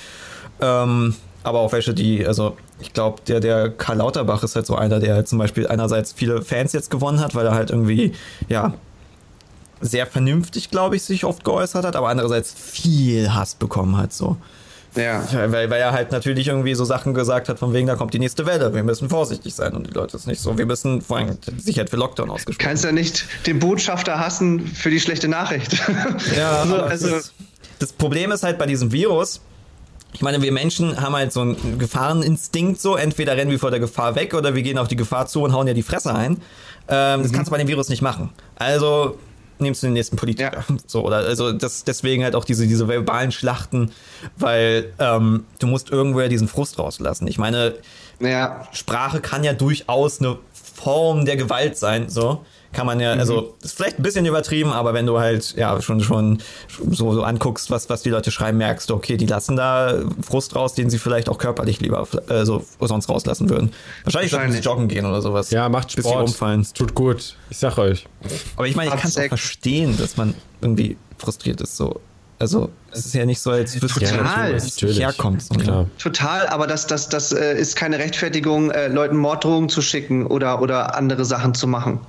Ähm, 0.63 1.15
aber 1.45 1.59
auch 1.59 1.73
welche, 1.73 1.93
die, 1.93 2.27
also 2.27 2.57
ich 2.81 2.93
glaube, 2.93 3.23
der, 3.27 3.41
der 3.41 3.71
Karl 3.71 3.99
Lauterbach 3.99 4.43
ist 4.43 4.55
halt 4.55 4.67
so 4.67 4.77
einer, 4.77 5.01
der 5.01 5.15
halt 5.15 5.29
zum 5.29 5.39
Beispiel 5.39 5.67
einerseits 5.67 6.13
viele 6.13 6.43
Fans 6.43 6.73
jetzt 6.73 6.91
gewonnen 6.91 7.21
hat, 7.21 7.35
weil 7.35 7.47
er 7.47 7.55
halt 7.55 7.71
irgendwie, 7.71 8.13
ja, 8.49 8.75
sehr 9.81 10.07
vernünftig, 10.07 10.71
glaube 10.71 10.97
ich, 10.97 11.03
sich 11.03 11.25
oft 11.25 11.45
geäußert 11.45 11.85
hat, 11.85 11.97
aber 11.97 12.09
andererseits 12.09 12.53
viel 12.53 13.35
Hass 13.35 13.57
bekommen 13.57 13.97
hat, 13.97 14.13
so. 14.13 14.37
Ja. 14.95 15.27
Weil, 15.33 15.71
weil 15.71 15.81
er 15.81 15.93
halt 15.93 16.13
natürlich 16.13 16.49
irgendwie 16.49 16.75
so 16.75 16.85
Sachen 16.85 17.15
gesagt 17.15 17.49
hat, 17.49 17.59
von 17.59 17.73
wegen, 17.73 17.87
da 17.87 17.97
kommt 17.97 18.13
die 18.13 18.19
nächste 18.19 18.45
Welle, 18.47 18.75
wir 18.75 18.85
müssen 18.85 19.09
vorsichtig 19.09 19.55
sein 19.55 19.73
und 19.73 19.87
die 19.87 19.93
Leute 19.93 20.17
ist 20.17 20.27
nicht 20.27 20.41
so, 20.41 20.59
wir 20.59 20.67
müssen 20.67 21.01
vor 21.01 21.17
allem 21.17 21.39
Sicherheit 21.57 21.89
für 21.89 21.97
Lockdown 21.97 22.31
ausgesprochen. 22.31 22.69
Kannst 22.69 22.85
ja 22.85 22.93
nicht 22.93 23.25
den 23.47 23.59
Botschafter 23.59 24.21
hassen 24.21 24.67
für 24.67 24.91
die 24.91 25.01
schlechte 25.01 25.29
Nachricht. 25.29 25.83
Ja, 26.37 26.63
also, 26.63 26.77
also 26.77 27.31
das 27.79 27.93
Problem 27.93 28.33
ist 28.33 28.43
halt 28.43 28.59
bei 28.59 28.67
diesem 28.67 28.93
Virus, 28.93 29.41
ich 30.13 30.23
meine, 30.23 30.43
wir 30.43 30.53
Menschen 30.53 31.01
haben 31.01 31.15
halt 31.15 31.33
so 31.33 31.41
einen 31.41 31.79
Gefahreninstinkt 31.79 32.81
so, 32.81 32.97
entweder 32.97 33.37
rennen 33.37 33.51
wir 33.51 33.59
vor 33.59 33.71
der 33.71 33.81
Gefahr 33.81 34.15
weg 34.15 34.35
oder 34.35 34.55
wir 34.55 34.63
gehen 34.63 34.79
auf 34.79 34.89
die 34.89 34.97
Gefahr 34.97 35.27
zu 35.27 35.43
und 35.43 35.53
hauen 35.53 35.67
ja 35.67 35.75
die 35.75 35.83
Fresse 35.83 36.15
ein. 36.15 36.41
Ähm, 36.89 37.23
Das 37.23 37.33
kannst 37.33 37.49
du 37.49 37.51
bei 37.51 37.59
dem 37.59 37.69
Virus 37.69 37.89
nicht 37.89 38.03
machen. 38.03 38.31
Also 38.57 39.19
nimmst 39.59 39.83
du 39.83 39.87
den 39.87 39.95
nächsten 39.95 40.17
Politiker. 40.17 40.53
Ja. 40.53 40.77
So, 40.87 41.05
oder 41.05 41.19
also 41.19 41.53
das, 41.53 41.85
deswegen 41.85 42.25
halt 42.25 42.35
auch 42.35 42.45
diese, 42.45 42.67
diese 42.67 42.89
verbalen 42.89 43.33
Schlachten, 43.33 43.93
weil 44.37 44.93
ähm, 44.99 45.45
du 45.59 45.67
musst 45.67 45.91
irgendwo 45.91 46.21
ja 46.21 46.29
diesen 46.29 46.49
Frust 46.49 46.79
rauslassen. 46.79 47.27
Ich 47.29 47.39
meine, 47.39 47.75
ja, 48.21 48.67
Sprache 48.73 49.21
kann 49.21 49.45
ja 49.45 49.53
durchaus 49.55 50.21
eine 50.21 50.39
Form 50.53 51.25
der 51.25 51.37
Gewalt 51.37 51.77
sein, 51.79 52.09
so. 52.09 52.45
Kann 52.73 52.87
man 52.87 53.01
ja, 53.01 53.13
also, 53.13 53.55
ist 53.63 53.77
vielleicht 53.77 53.99
ein 53.99 54.03
bisschen 54.03 54.25
übertrieben, 54.25 54.71
aber 54.73 54.95
wenn 54.95 55.05
du 55.05 55.19
halt, 55.19 55.55
ja, 55.57 55.81
schon, 55.83 56.01
schon 56.01 56.39
so, 56.91 57.13
so 57.13 57.23
anguckst, 57.23 57.71
was, 57.71 57.91
was 57.91 58.03
die 58.03 58.09
Leute 58.09 58.31
schreiben, 58.31 58.59
merkst 58.59 58.89
du, 58.89 58.95
okay, 58.95 59.19
die 59.19 59.27
lassen 59.27 59.57
da 59.57 60.03
Frust 60.23 60.57
raus, 60.57 60.75
den 60.75 60.89
sie 60.89 60.99
vielleicht 60.99 61.29
auch 61.29 61.37
körperlich 61.37 61.81
lieber, 61.81 62.09
äh, 62.29 62.47
so, 62.47 62.65
sonst 62.81 63.09
rauslassen 63.11 63.51
würden. 63.51 63.73
Wahrscheinlich 64.05 64.31
sollten 64.31 64.53
sie 64.53 64.59
Wahrscheinlich. 64.59 64.65
joggen 64.65 64.89
gehen 64.89 65.05
oder 65.05 65.21
sowas. 65.21 65.51
Ja, 65.51 65.69
macht 65.69 65.93
Sport. 65.93 66.29
umfallen. 66.29 66.61
Es 66.61 66.73
tut 66.73 66.95
gut. 66.95 67.37
Ich 67.51 67.59
sag 67.59 67.77
euch. 67.77 68.07
Aber 68.57 68.67
ich 68.67 68.75
meine, 68.75 68.89
ich 68.95 68.97
kann 68.97 69.09
es 69.09 69.19
auch 69.19 69.29
verstehen, 69.29 69.97
dass 69.99 70.17
man 70.17 70.35
irgendwie 70.63 70.97
frustriert 71.19 71.61
ist, 71.61 71.77
so. 71.77 72.01
Also, 72.39 72.71
es 72.91 73.07
ist 73.07 73.15
ja 73.15 73.25
nicht 73.25 73.41
so, 73.41 73.53
als 73.53 73.81
wüsste 73.81 74.01
Total. 74.01 74.53
es 74.53 74.65
natürlich. 74.65 74.99
herkommt. 74.99 75.49
Klar. 75.61 75.87
total, 75.97 76.49
aber 76.49 76.67
das, 76.67 76.89
das, 76.89 77.09
das 77.09 77.31
äh, 77.31 77.57
ist 77.57 77.77
keine 77.77 78.01
Rechtfertigung, 78.01 78.73
äh, 78.73 78.89
Leuten 78.89 79.17
Morddrohungen 79.17 79.69
zu 79.69 79.81
schicken 79.81 80.27
oder, 80.27 80.61
oder 80.61 80.97
andere 80.97 81.25
Sachen 81.25 81.55
zu 81.55 81.69
machen. 81.69 82.01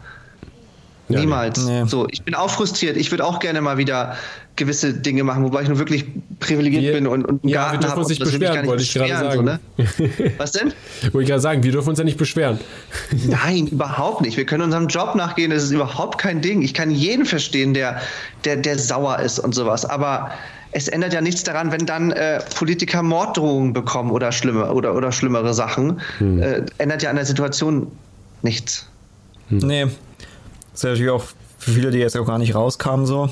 Ja, 1.14 1.20
Niemals. 1.20 1.66
nee. 1.66 1.84
So, 1.86 2.08
ich 2.12 2.22
bin 2.24 2.36
auch 2.36 2.50
frustriert. 2.50 2.98
Ich 2.98 3.12
würde 3.12 3.26
auch 3.26 3.40
gerne 3.40 3.62
mal 3.62 3.78
wieder 3.78 4.16
gewisse 4.56 4.94
Dinge 4.94 5.24
machen, 5.24 5.44
wobei 5.44 5.64
ich 5.64 5.68
nur 5.68 5.80
wirklich 5.80 6.06
privilegiert 6.40 6.84
Wir- 6.84 6.94
bin 6.94 7.08
und, 7.08 7.26
und 7.26 7.44
einen 7.44 7.50
ja, 7.50 7.72
wir 7.72 7.80
Garten 7.80 7.80
dürfen 7.80 7.92
habe. 7.92 8.00
uns 8.02 8.10
nicht 8.10 8.22
und 8.22 8.26
das 8.28 8.34
will 8.34 8.40
mich 8.40 8.48
beschweren, 8.50 8.66
gar 8.66 8.72
wollte 8.72 8.84
ich 8.84 8.94
gerade 8.94 9.14
beschweren, 9.14 9.36
So, 10.08 10.22
ne? 10.22 10.34
Was 10.38 10.52
denn? 10.52 10.74
Wollte 11.14 11.22
ich 11.24 11.28
gerade 11.30 11.42
sagen, 11.42 11.64
wir 11.64 11.72
dürfen 11.72 11.90
uns 11.90 11.98
ja 12.00 12.06
nicht 12.06 12.18
beschweren. 12.18 12.60
Nein, 13.28 13.68
überhaupt 13.68 14.22
nicht. 14.22 14.38
Wir 14.38 14.46
können 14.46 14.64
unserem 14.64 14.88
Job 14.88 15.16
nachgehen. 15.16 15.50
Das 15.52 15.64
ist 15.64 15.72
überhaupt 15.72 16.18
kein 16.20 16.42
Ding. 16.42 16.62
Ich 16.62 16.74
kann 16.76 16.92
jeden 16.92 17.26
verstehen, 17.26 17.74
der, 17.74 18.00
der, 18.46 18.58
der 18.58 18.78
sauer 18.78 19.20
ist 19.20 19.40
und 19.40 19.56
sowas. 19.56 19.86
Aber 19.86 20.30
es 20.72 20.88
ändert 20.88 21.14
ja 21.14 21.22
nichts 21.22 21.44
daran, 21.44 21.72
wenn 21.72 21.86
dann 21.88 22.12
äh, 22.12 22.40
Politiker 22.56 23.02
Morddrohungen 23.04 23.74
bekommen 23.74 24.12
oder 24.12 24.32
schlimme 24.32 24.72
oder, 24.72 24.96
oder 24.96 25.12
schlimmere 25.12 25.54
Sachen. 25.56 26.00
Äh, 26.20 26.62
ändert 26.78 27.02
ja 27.04 27.10
an 27.10 27.16
der 27.16 27.26
Situation 27.26 27.88
nichts. 28.44 28.88
Nee. 29.50 29.88
Das 30.74 30.80
ist 30.80 30.84
ja 30.84 30.90
natürlich 30.90 31.12
auch 31.12 31.24
für 31.58 31.72
viele, 31.72 31.92
die 31.92 32.00
jetzt 32.00 32.18
auch 32.18 32.26
gar 32.26 32.38
nicht 32.40 32.54
rauskamen, 32.56 33.06
so. 33.06 33.30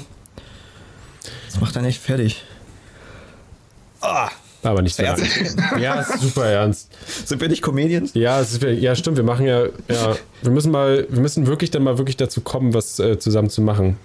Das 1.48 1.60
macht 1.60 1.76
dann 1.76 1.84
echt 1.86 2.02
fertig. 2.02 2.44
Ah, 4.00 4.30
Aber 4.64 4.82
nicht 4.82 4.96
so 4.96 5.04
Ernst? 5.04 5.24
lange. 5.58 5.82
Ja, 5.84 6.04
super 6.18 6.46
ernst. 6.46 6.90
sind 7.28 7.42
wir 7.42 7.50
nicht 7.50 7.62
Comedians? 7.62 8.12
Ja, 8.14 8.40
ist, 8.40 8.62
ja, 8.64 8.96
stimmt. 8.96 9.18
Wir 9.18 9.24
machen 9.24 9.46
ja, 9.46 9.66
ja, 9.90 10.16
wir 10.42 10.52
müssen 10.52 10.72
mal, 10.72 11.06
wir 11.10 11.20
müssen 11.22 11.46
wirklich 11.48 11.70
dann 11.72 11.84
mal 11.84 11.98
wirklich 11.98 12.18
dazu 12.18 12.42
kommen, 12.42 12.74
was 12.74 12.98
äh, 13.00 13.20
zusammen 13.20 13.50
zu 13.50 13.62
machen. 13.62 13.98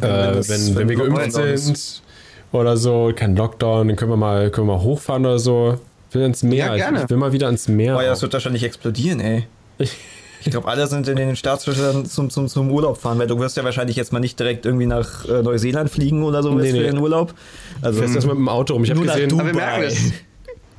Äh, 0.00 0.02
wenn 0.02 0.34
das- 0.34 0.48
wenn, 0.48 0.66
wenn, 0.74 0.88
wenn 0.88 0.88
wir 0.88 1.08
geimpft 1.30 1.60
sind 1.62 2.02
oder 2.52 2.76
so, 2.76 3.12
kein 3.14 3.36
Lockdown, 3.36 3.88
dann 3.88 3.96
können 3.96 4.10
wir 4.10 4.16
mal, 4.16 4.50
können 4.50 4.66
wir 4.68 4.76
mal 4.76 4.82
hochfahren 4.82 5.24
oder 5.24 5.38
so. 5.38 5.78
Ich 6.10 6.14
will 6.16 6.22
ins 6.24 6.42
Meer. 6.42 6.66
Ja, 6.66 6.76
gerne. 6.76 7.04
Ich 7.04 7.10
will 7.10 7.16
mal 7.16 7.32
wieder 7.32 7.48
ins 7.48 7.66
Meer. 7.68 7.94
Boah, 7.94 8.02
ja, 8.02 8.10
das 8.10 8.22
wird 8.22 8.32
wahrscheinlich 8.32 8.62
explodieren, 8.64 9.20
ey. 9.20 9.46
Ich 10.44 10.50
glaube, 10.50 10.68
alle 10.68 10.86
sind 10.86 11.08
in 11.08 11.16
den 11.16 11.36
Staatsflüssen 11.36 12.04
zum, 12.06 12.28
zum, 12.30 12.48
zum 12.48 12.70
Urlaub 12.70 12.98
fahren, 13.00 13.18
weil 13.18 13.26
du 13.26 13.38
wirst 13.38 13.56
ja 13.56 13.64
wahrscheinlich 13.64 13.96
jetzt 13.96 14.12
mal 14.12 14.20
nicht 14.20 14.38
direkt 14.38 14.66
irgendwie 14.66 14.86
nach 14.86 15.24
äh, 15.26 15.42
Neuseeland 15.42 15.90
fliegen 15.90 16.22
oder 16.22 16.42
so 16.42 16.52
Nee, 16.54 16.64
jetzt 16.64 16.70
für 16.76 16.82
nee. 16.82 16.86
den 16.90 16.98
Urlaub. 16.98 17.34
Also 17.82 17.98
fährst 18.00 18.14
erst 18.14 18.26
mit 18.26 18.36
dem 18.36 18.48
Auto 18.48 18.74
rum. 18.74 18.84
Ich 18.84 18.90
habe 18.90 19.00
gesehen, 19.00 19.32
Aber 19.32 19.46
wir 19.46 19.54
merken 19.54 19.80
Dubai. 19.82 19.88
das. 19.88 19.98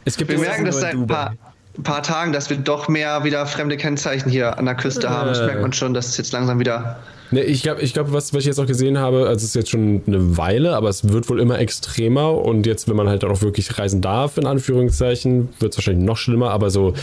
es 0.05 0.17
gibt 0.17 0.29
Wir 0.31 0.37
merken 0.39 0.65
das 0.65 0.79
seit 0.79 0.93
ein 0.93 0.99
Dubai. 1.01 1.13
paar, 1.15 1.35
paar 1.83 2.03
Tagen, 2.03 2.31
dass 2.31 2.49
wir 2.49 2.57
doch 2.57 2.87
mehr 2.87 3.23
wieder 3.23 3.45
fremde 3.47 3.75
Kennzeichen 3.77 4.29
hier 4.29 4.57
an 4.59 4.65
der 4.65 4.75
Küste 4.75 5.09
haben. 5.09 5.29
Das 5.29 5.39
Äh. 5.39 5.45
merkt 5.47 5.61
man 5.61 5.73
schon, 5.73 5.93
dass 5.93 6.07
es 6.09 6.17
jetzt 6.17 6.31
langsam 6.31 6.59
wieder. 6.59 6.97
Ne, 7.31 7.43
ich 7.43 7.63
glaube, 7.63 7.81
ich 7.81 7.93
glaub, 7.93 8.11
was, 8.13 8.33
was 8.33 8.41
ich 8.41 8.45
jetzt 8.45 8.59
auch 8.59 8.65
gesehen 8.67 8.97
habe, 8.99 9.27
also 9.27 9.37
es 9.37 9.43
ist 9.43 9.55
jetzt 9.55 9.69
schon 9.71 10.01
eine 10.07 10.37
Weile, 10.37 10.75
aber 10.75 10.89
es 10.89 11.09
wird 11.11 11.27
wohl 11.29 11.39
immer 11.39 11.59
extremer 11.59 12.33
und 12.33 12.65
jetzt, 12.65 12.87
wenn 12.87 12.95
man 12.95 13.09
halt 13.09 13.23
auch 13.25 13.41
wirklich 13.41 13.77
reisen 13.77 14.01
darf, 14.01 14.37
in 14.37 14.45
Anführungszeichen, 14.45 15.49
wird 15.59 15.73
es 15.73 15.77
wahrscheinlich 15.77 16.05
noch 16.05 16.17
schlimmer, 16.17 16.51
aber 16.51 16.69
so 16.69 16.93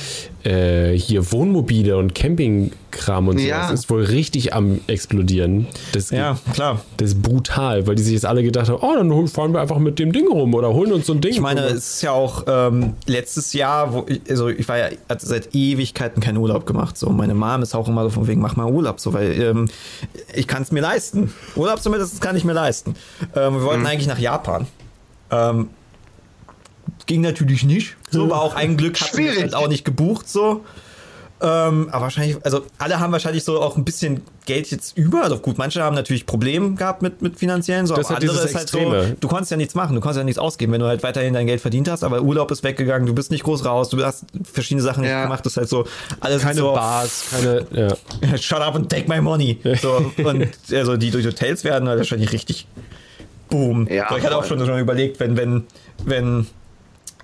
äh, 0.45 0.93
hier 0.97 1.33
Wohnmobile 1.33 1.97
und 1.97 2.15
Campingkram 2.15 3.29
und 3.29 3.39
Ja. 3.41 3.65
sowas 3.65 3.81
ist 3.81 3.91
wohl 3.91 4.03
richtig 4.05 4.55
am 4.55 4.81
explodieren. 4.87 5.67
Das, 5.93 6.11
Ja, 6.11 6.39
klar. 6.55 6.81
das 6.97 7.11
ist 7.11 7.23
brutal, 7.23 7.87
weil 7.87 7.95
die 7.95 8.03
sich 8.03 8.15
jetzt 8.15 8.27
alle 8.27 8.43
gedacht 8.43 8.69
haben, 8.69 8.79
oh, 8.81 8.95
dann 8.97 9.29
fahren 9.29 9.53
wir 9.53 9.61
einfach 9.61 9.79
mit 9.79 9.99
dem 9.99 10.13
Ding 10.13 10.29
rum 10.29 10.55
oder 10.55 10.73
holen 10.73 10.93
uns 10.93 11.07
so 11.07 11.13
ein 11.15 11.21
Ding. 11.21 11.33
Ich 11.33 11.41
meine, 11.41 11.63
es 11.63 11.95
ist 11.97 12.03
ja 12.03 12.13
auch 12.13 12.45
ähm, 12.47 12.95
letztes 13.07 13.53
Jahr, 13.53 13.93
wo 13.93 14.05
ich, 14.09 14.21
also 14.29 14.49
ich 14.49 14.69
war 14.69 14.79
ja 14.79 14.87
hatte 15.09 15.27
seit 15.27 15.55
Ewigkeiten 15.55 16.21
keinen 16.23 16.37
Urlaub 16.39 16.67
gemacht. 16.67 16.97
So, 16.97 17.11
meine 17.11 17.35
Mom 17.35 17.63
ist 17.63 17.75
auch 17.75 17.89
immer 17.89 18.05
so 18.05 18.11
von 18.11 18.27
wegen, 18.29 18.41
mach 18.41 18.57
mal 18.57 18.71
Urlaub, 18.71 19.01
so, 19.01 19.13
weil 19.13 19.33
ähm, 19.41 19.69
ich 20.35 20.47
kann 20.47 20.63
es 20.63 20.73
mir 20.73 20.81
leisten. 20.81 21.33
Urlaub 21.57 21.81
zumindest 21.81 22.21
kann 22.21 22.37
ich 22.37 22.45
mir 22.45 22.53
leisten. 22.53 22.95
Ähm, 23.35 23.55
wir 23.55 23.65
wollten 23.65 23.87
eigentlich 23.87 24.07
nach 24.07 24.19
Japan. 24.19 24.67
Ähm, 25.31 25.71
ging 27.07 27.21
natürlich 27.21 27.65
nicht. 27.65 27.97
So 28.11 28.31
war 28.31 28.43
auch 28.43 28.55
ein 28.55 28.77
Glück, 28.77 28.99
Schwierig. 28.99 29.41
halt 29.41 29.55
auch 29.55 29.69
nicht 29.69 29.85
gebucht 29.85 30.29
so. 30.29 30.65
Ähm, 31.43 31.89
aber 31.91 32.03
wahrscheinlich, 32.05 32.37
also 32.45 32.65
alle 32.79 33.01
haben 33.01 33.13
wahrscheinlich 33.13 33.43
so 33.43 33.61
auch 33.61 33.77
ein 33.77 33.85
bisschen 33.85 34.23
Geld 34.47 34.71
jetzt 34.71 34.97
über. 34.97 35.25
Also 35.25 35.39
gut, 35.39 35.59
manche 35.59 35.83
haben 35.83 35.97
natürlich 35.97 36.25
Probleme 36.25 36.75
gehabt 36.75 37.03
mit, 37.03 37.21
mit 37.21 37.37
finanziellen, 37.37 37.87
so, 37.87 37.95
Das 37.97 38.07
aber 38.07 38.17
hat 38.17 38.23
andere 38.23 38.37
dieses 38.37 38.51
ist 38.51 38.57
halt 38.57 38.69
so, 38.69 38.79
Extreme. 38.79 39.17
du 39.19 39.29
konntest 39.29 39.51
ja 39.51 39.57
nichts 39.57 39.75
machen, 39.75 39.95
du 39.97 40.01
konntest 40.01 40.19
ja 40.19 40.25
nichts 40.25 40.39
ausgeben, 40.39 40.73
wenn 40.73 40.81
du 40.81 40.87
halt 40.87 41.03
weiterhin 41.03 41.35
dein 41.35 41.47
Geld 41.49 41.61
verdient 41.61 41.89
hast, 41.91 42.05
aber 42.05 42.23
Urlaub 42.23 42.51
ist 42.53 42.63
weggegangen, 42.63 43.07
du 43.07 43.13
bist 43.15 43.33
nicht 43.33 43.43
groß 43.43 43.65
raus, 43.65 43.89
du 43.89 44.05
hast 44.05 44.25
verschiedene 44.45 44.83
Sachen 44.83 45.03
Ja. 45.05 45.25
gemacht, 45.25 45.45
das 45.45 45.55
ist 45.55 45.57
halt 45.57 45.69
so, 45.69 45.85
alles 46.21 46.43
keine 46.43 46.61
so, 46.61 46.73
Bars, 46.75 47.25
keine, 47.31 47.67
ja. 47.73 48.37
shut 48.39 48.61
up 48.61 48.77
and 48.77 48.89
take 48.89 49.09
my 49.09 49.21
money. 49.21 49.59
So, 49.81 50.13
und 50.25 50.49
also 50.73 50.97
die 50.97 51.11
durch 51.11 51.27
Hotels 51.27 51.65
werden 51.65 51.89
halt 51.89 51.99
wahrscheinlich 51.99 52.33
richtig 52.33 52.67
boom. 53.49 53.89
Ja, 53.89 54.07
so, 54.09 54.17
ich 54.17 54.25
hatte 54.25 54.37
auch 54.37 54.45
schon, 54.45 54.65
schon 54.65 54.79
überlegt, 54.79 55.19
wenn, 55.19 55.37
wenn, 55.37 55.65
wenn 56.05 56.47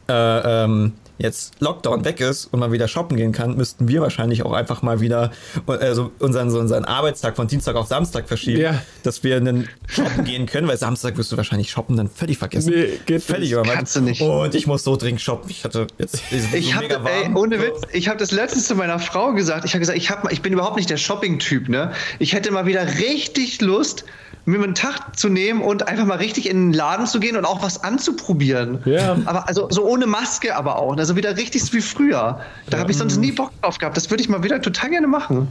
äh, 0.08 0.64
ähm, 0.64 0.92
jetzt 1.18 1.54
Lockdown 1.60 2.04
weg 2.04 2.20
ist 2.20 2.46
und 2.52 2.60
man 2.60 2.72
wieder 2.72 2.88
shoppen 2.88 3.16
gehen 3.16 3.32
kann, 3.32 3.56
müssten 3.56 3.88
wir 3.88 4.00
wahrscheinlich 4.00 4.44
auch 4.44 4.52
einfach 4.52 4.82
mal 4.82 5.00
wieder 5.00 5.32
also 5.66 6.12
unseren, 6.20 6.50
so 6.50 6.58
unseren 6.60 6.84
Arbeitstag 6.84 7.36
von 7.36 7.48
Dienstag 7.48 7.76
auf 7.76 7.86
Samstag 7.88 8.28
verschieben, 8.28 8.60
Ja. 8.62 8.82
dass 9.02 9.24
wir 9.24 9.40
dann 9.40 9.68
shoppen 9.88 10.24
gehen 10.24 10.46
können, 10.46 10.68
weil 10.68 10.76
Samstag 10.76 11.16
wirst 11.18 11.32
du 11.32 11.36
wahrscheinlich 11.36 11.70
shoppen 11.70 11.96
dann 11.96 12.08
völlig 12.08 12.38
vergessen. 12.38 12.72
Nee, 12.74 13.00
geht 13.06 13.22
völlig 13.22 13.52
nicht. 13.54 13.64
Kannst 13.70 13.96
du 13.96 14.00
nicht. 14.00 14.20
Und 14.22 14.54
ich 14.54 14.66
muss 14.66 14.84
so 14.84 14.96
dringend 14.96 15.20
shoppen. 15.20 15.50
Ich 15.50 15.64
hatte 15.64 15.86
jetzt 15.98 16.22
ist 16.30 16.54
Ich 16.54 16.68
so 16.68 16.74
habe, 16.74 16.84
mega 16.88 16.96
ey, 17.04 17.24
warm. 17.24 17.36
ohne 17.36 17.56
So. 17.58 17.62
Witz, 17.64 17.80
ich 17.92 18.08
habe 18.08 18.18
das 18.18 18.30
letztens 18.30 18.68
zu 18.68 18.74
meiner 18.74 18.98
Frau 18.98 19.32
gesagt. 19.32 19.64
Ich 19.64 19.72
habe 19.72 19.80
gesagt, 19.80 19.98
ich, 19.98 20.10
hab, 20.10 20.30
ich 20.30 20.42
bin 20.42 20.52
überhaupt 20.52 20.76
nicht 20.76 20.88
der 20.90 20.96
Shopping-Typ, 20.98 21.68
ne? 21.68 21.92
Ich 22.18 22.32
hätte 22.32 22.50
mal 22.52 22.66
wieder 22.66 22.86
richtig 22.98 23.60
Lust, 23.60 24.04
mir 24.48 24.62
einen 24.62 24.74
Tag 24.74 25.18
zu 25.18 25.28
nehmen 25.28 25.60
und 25.60 25.88
einfach 25.88 26.04
mal 26.06 26.18
richtig 26.18 26.48
in 26.48 26.68
den 26.68 26.72
Laden 26.72 27.06
zu 27.06 27.20
gehen 27.20 27.36
und 27.36 27.44
auch 27.44 27.62
was 27.62 27.82
anzuprobieren. 27.84 28.80
Ja. 28.84 29.16
Aber 29.26 29.48
also 29.48 29.68
so 29.70 29.84
ohne 29.84 30.06
Maske 30.06 30.56
aber 30.56 30.76
auch, 30.78 30.96
also 30.96 31.16
wieder 31.16 31.36
richtig 31.36 31.64
so 31.64 31.72
wie 31.74 31.80
früher. 31.80 32.40
Da 32.70 32.78
habe 32.78 32.90
ich 32.90 32.96
sonst 32.96 33.18
nie 33.18 33.32
Bock 33.32 33.50
drauf 33.62 33.78
gehabt. 33.78 33.96
Das 33.96 34.10
würde 34.10 34.22
ich 34.22 34.28
mal 34.28 34.42
wieder 34.42 34.60
total 34.62 34.90
gerne 34.90 35.06
machen. 35.06 35.48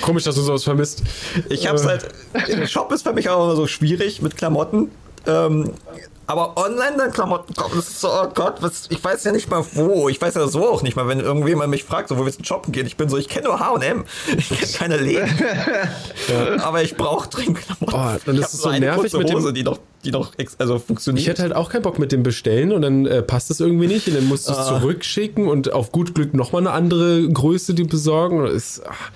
Komisch, 0.00 0.24
dass 0.24 0.34
du 0.36 0.40
sowas 0.42 0.64
vermisst. 0.64 1.02
Ich 1.48 1.68
hab's 1.68 1.82
Äh, 1.84 1.88
halt. 1.88 2.08
Der 2.48 2.66
Shop 2.66 2.90
ist 2.92 3.02
für 3.02 3.12
mich 3.12 3.28
auch 3.28 3.44
immer 3.44 3.56
so 3.56 3.66
schwierig 3.66 4.22
mit 4.22 4.36
Klamotten. 4.36 4.90
Ähm, 5.26 5.70
aber 6.32 6.56
online 6.56 6.96
dann 6.96 7.12
Klamotten 7.12 7.54
kommen, 7.54 7.74
das 7.76 7.88
ist 7.88 8.00
so, 8.00 8.08
oh 8.08 8.28
Gott, 8.34 8.56
was, 8.60 8.86
ich 8.90 9.02
weiß 9.02 9.22
ja 9.24 9.32
nicht 9.32 9.50
mal 9.50 9.64
wo. 9.74 10.08
Ich 10.08 10.20
weiß 10.20 10.34
ja 10.34 10.48
so 10.48 10.66
auch 10.68 10.82
nicht 10.82 10.96
mal, 10.96 11.06
wenn 11.06 11.20
irgendjemand 11.20 11.70
mich 11.70 11.84
fragt, 11.84 12.08
so, 12.08 12.18
wo 12.18 12.24
willst 12.24 12.40
du 12.40 12.44
shoppen 12.44 12.72
gehen? 12.72 12.86
Ich 12.86 12.96
bin 12.96 13.08
so, 13.08 13.16
ich 13.18 13.28
kenne 13.28 13.46
nur 13.48 13.60
H&M. 13.60 14.04
Ich 14.36 14.48
kenne 14.48 14.72
keine 14.72 14.96
Läden. 14.96 15.28
Aber 16.60 16.82
ich 16.82 16.96
brauche 16.96 17.28
dringend 17.28 17.58
Klamotten. 17.60 17.94
Oh, 17.94 17.98
hab 17.98 18.26
ist 18.26 18.52
so 18.52 18.68
eine 18.68 18.86
nervig 18.86 19.12
mit 19.12 19.28
dem- 19.28 19.36
Hose, 19.36 19.52
die 19.52 19.62
noch, 19.62 19.78
die 20.04 20.10
noch 20.10 20.32
also 20.58 20.78
funktioniert. 20.78 21.22
Ich 21.22 21.28
hätte 21.28 21.42
halt 21.42 21.54
auch 21.54 21.70
keinen 21.70 21.82
Bock 21.82 21.98
mit 21.98 22.10
dem 22.12 22.22
Bestellen 22.22 22.72
und 22.72 22.82
dann 22.82 23.06
äh, 23.06 23.22
passt 23.22 23.50
es 23.50 23.60
irgendwie 23.60 23.86
nicht 23.86 24.08
und 24.08 24.14
dann 24.16 24.24
musst 24.26 24.48
Ah. 24.48 24.54
du 24.54 24.60
es 24.60 24.66
zurückschicken 24.80 25.48
und 25.48 25.72
auf 25.72 25.92
gut 25.92 26.14
Glück 26.14 26.34
nochmal 26.34 26.62
eine 26.62 26.72
andere 26.72 27.28
Größe 27.28 27.74
die 27.74 27.84
besorgen. 27.84 28.42
Das 28.44 28.52
ist, 28.52 28.82
ach, 28.88 29.10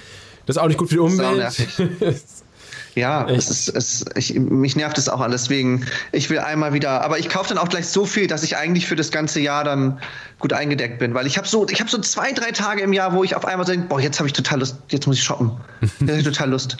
das 0.47 0.56
ist 0.56 0.62
auch 0.62 0.68
nicht 0.68 0.78
gut 0.78 0.88
für 0.90 0.94
die 0.97 1.01
Umwelt. 1.01 1.55
Ja, 2.97 3.28
es 3.28 3.51
ist, 3.51 3.68
es, 3.68 4.05
ich, 4.14 4.35
mich 4.35 4.74
nervt 4.74 4.97
es 4.97 5.10
auch 5.10 5.20
alles. 5.20 5.43
Deswegen, 5.43 5.85
ich 6.12 6.31
will 6.31 6.39
einmal 6.39 6.73
wieder, 6.73 7.02
aber 7.02 7.18
ich 7.18 7.28
kaufe 7.28 7.51
dann 7.51 7.59
auch 7.59 7.68
gleich 7.68 7.89
so 7.89 8.06
viel, 8.06 8.27
dass 8.27 8.43
ich 8.43 8.56
eigentlich 8.56 8.86
für 8.86 8.97
das 8.97 9.10
ganze 9.10 9.39
Jahr 9.39 9.64
dann 9.64 10.01
gut 10.39 10.55
eingedeckt 10.55 10.98
bin. 10.98 11.12
Weil 11.12 11.27
ich 11.27 11.36
habe 11.36 11.47
so, 11.47 11.68
ich 11.68 11.81
habe 11.81 11.90
so 11.90 11.98
zwei, 11.98 12.32
drei 12.32 12.52
Tage 12.52 12.81
im 12.81 12.94
Jahr, 12.94 13.12
wo 13.12 13.23
ich 13.23 13.36
auf 13.36 13.44
einmal 13.44 13.66
so 13.66 13.73
denke, 13.73 13.89
boah, 13.89 14.01
jetzt 14.01 14.18
habe 14.18 14.28
ich 14.28 14.32
total 14.32 14.60
Lust, 14.60 14.78
jetzt 14.89 15.06
muss 15.06 15.18
ich 15.18 15.23
shoppen. 15.23 15.51
Jetzt 15.82 16.09
habe 16.09 16.18
ich 16.18 16.24
total 16.24 16.51
Lust. 16.51 16.78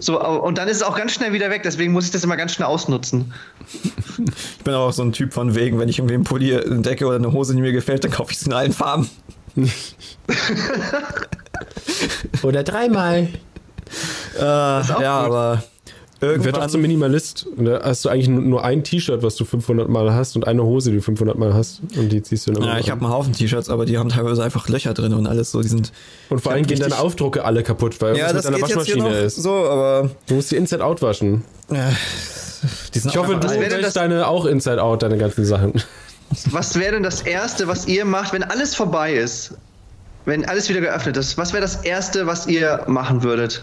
So, 0.00 0.22
und 0.22 0.56
dann 0.56 0.68
ist 0.68 0.78
es 0.78 0.82
auch 0.82 0.96
ganz 0.96 1.12
schnell 1.12 1.34
wieder 1.34 1.50
weg, 1.50 1.62
deswegen 1.62 1.92
muss 1.92 2.06
ich 2.06 2.10
das 2.10 2.24
immer 2.24 2.36
ganz 2.36 2.52
schnell 2.52 2.68
ausnutzen. 2.68 3.34
Ich 3.68 4.64
bin 4.64 4.72
auch 4.72 4.92
so 4.92 5.02
ein 5.02 5.12
Typ 5.12 5.34
von 5.34 5.54
wegen, 5.54 5.78
wenn 5.78 5.90
ich 5.90 5.98
irgendwie 5.98 6.14
einen 6.14 6.24
Pulli 6.24 6.52
entdecke 6.52 7.06
oder 7.06 7.16
eine 7.16 7.32
Hose, 7.32 7.54
die 7.54 7.60
mir 7.60 7.72
gefällt, 7.72 8.02
dann 8.04 8.12
kaufe 8.12 8.32
ich 8.32 8.38
sie 8.38 8.46
in 8.46 8.54
allen 8.54 8.72
Farben. 8.72 9.10
Oder 12.42 12.62
dreimal. 12.62 13.28
Äh, 14.36 14.40
ja, 14.42 14.80
auch 14.80 14.86
gut. 14.88 15.04
aber 15.04 15.62
Werd 16.20 16.36
doch 16.36 16.44
irgendwann 16.46 16.68
zum 16.70 16.80
Minimalist. 16.80 17.46
Und 17.56 17.66
da 17.66 17.80
hast 17.82 18.04
du 18.04 18.08
eigentlich 18.08 18.28
nur- 18.28 18.64
ein 18.64 18.82
T-Shirt, 18.82 19.22
was 19.22 19.36
du 19.36 19.44
500 19.44 19.88
Mal 19.90 20.14
hast 20.14 20.36
und 20.36 20.46
eine 20.46 20.62
Hose, 20.64 20.90
die 20.90 20.96
du 20.96 21.02
500 21.02 21.36
Mal 21.38 21.52
hast. 21.52 21.80
Und 21.96 22.08
die 22.10 22.22
ziehst 22.22 22.46
du 22.46 22.52
dann 22.52 22.62
immer 22.62 22.72
Ja, 22.74 22.78
ich 22.78 22.90
habe 22.90 23.02
einen 23.04 23.12
Haufen 23.12 23.32
T-Shirts, 23.34 23.68
aber 23.68 23.84
die 23.84 23.98
haben 23.98 24.08
teilweise 24.08 24.42
einfach 24.42 24.68
Löcher 24.68 24.94
drin 24.94 25.12
und 25.12 25.26
alles 25.26 25.50
so. 25.50 25.60
Die 25.60 25.68
sind. 25.68 25.92
Und 26.30 26.40
vor 26.40 26.52
allem 26.52 26.66
gehen 26.66 26.78
deine 26.80 26.98
Aufdrucke 26.98 27.44
alle 27.44 27.62
kaputt, 27.62 28.00
weil 28.00 28.16
Ja, 28.16 28.32
das 28.32 28.36
mit 28.36 28.44
deiner 28.46 28.56
geht 28.56 28.68
jetzt 28.68 28.86
hier 28.86 28.96
Waschmaschine 28.96 29.20
noch 29.20 29.26
ist. 29.26 29.36
so, 29.36 29.52
aber 29.52 30.10
Du 30.26 30.34
musst 30.34 30.50
die 30.50 30.56
Inside-Out 30.56 31.02
waschen. 31.02 31.42
die 32.94 32.98
sind 32.98 33.10
Ich 33.10 33.16
hoffe, 33.18 33.34
auch 33.36 33.40
du 33.40 33.46
denn 33.48 33.60
wäschst 33.60 33.82
das- 33.82 33.92
deine 33.94 34.26
auch 34.26 34.46
Inside-Out, 34.46 35.02
deine 35.02 35.18
ganzen 35.18 35.44
Sachen. 35.44 35.74
Was 36.50 36.78
wäre 36.78 36.92
denn 36.92 37.02
das 37.02 37.20
Erste, 37.22 37.68
was 37.68 37.86
ihr 37.86 38.04
macht, 38.06 38.32
wenn 38.32 38.42
alles 38.44 38.74
vorbei 38.74 39.12
ist? 39.14 39.54
Wenn 40.24 40.46
alles 40.46 40.70
wieder 40.70 40.80
geöffnet 40.80 41.18
ist, 41.18 41.36
was 41.36 41.52
wäre 41.52 41.60
das 41.60 41.76
Erste, 41.84 42.26
was 42.26 42.46
ihr 42.46 42.82
machen 42.86 43.22
würdet? 43.22 43.62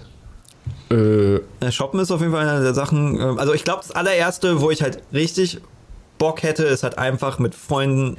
Äh, 0.91 1.41
Ja, 1.63 1.71
Shoppen 1.71 1.99
ist 1.99 2.11
auf 2.11 2.21
jeden 2.21 2.33
Fall 2.33 2.47
eine 2.47 2.61
der 2.61 2.73
Sachen. 2.73 3.19
ähm, 3.19 3.39
Also 3.39 3.53
ich 3.53 3.63
glaube, 3.63 3.81
das 3.81 3.91
allererste, 3.91 4.61
wo 4.61 4.71
ich 4.71 4.81
halt 4.81 4.99
richtig 5.13 5.59
Bock 6.17 6.43
hätte, 6.43 6.63
ist 6.65 6.83
halt 6.83 6.97
einfach 6.97 7.39
mit 7.39 7.55
Freunden 7.55 8.17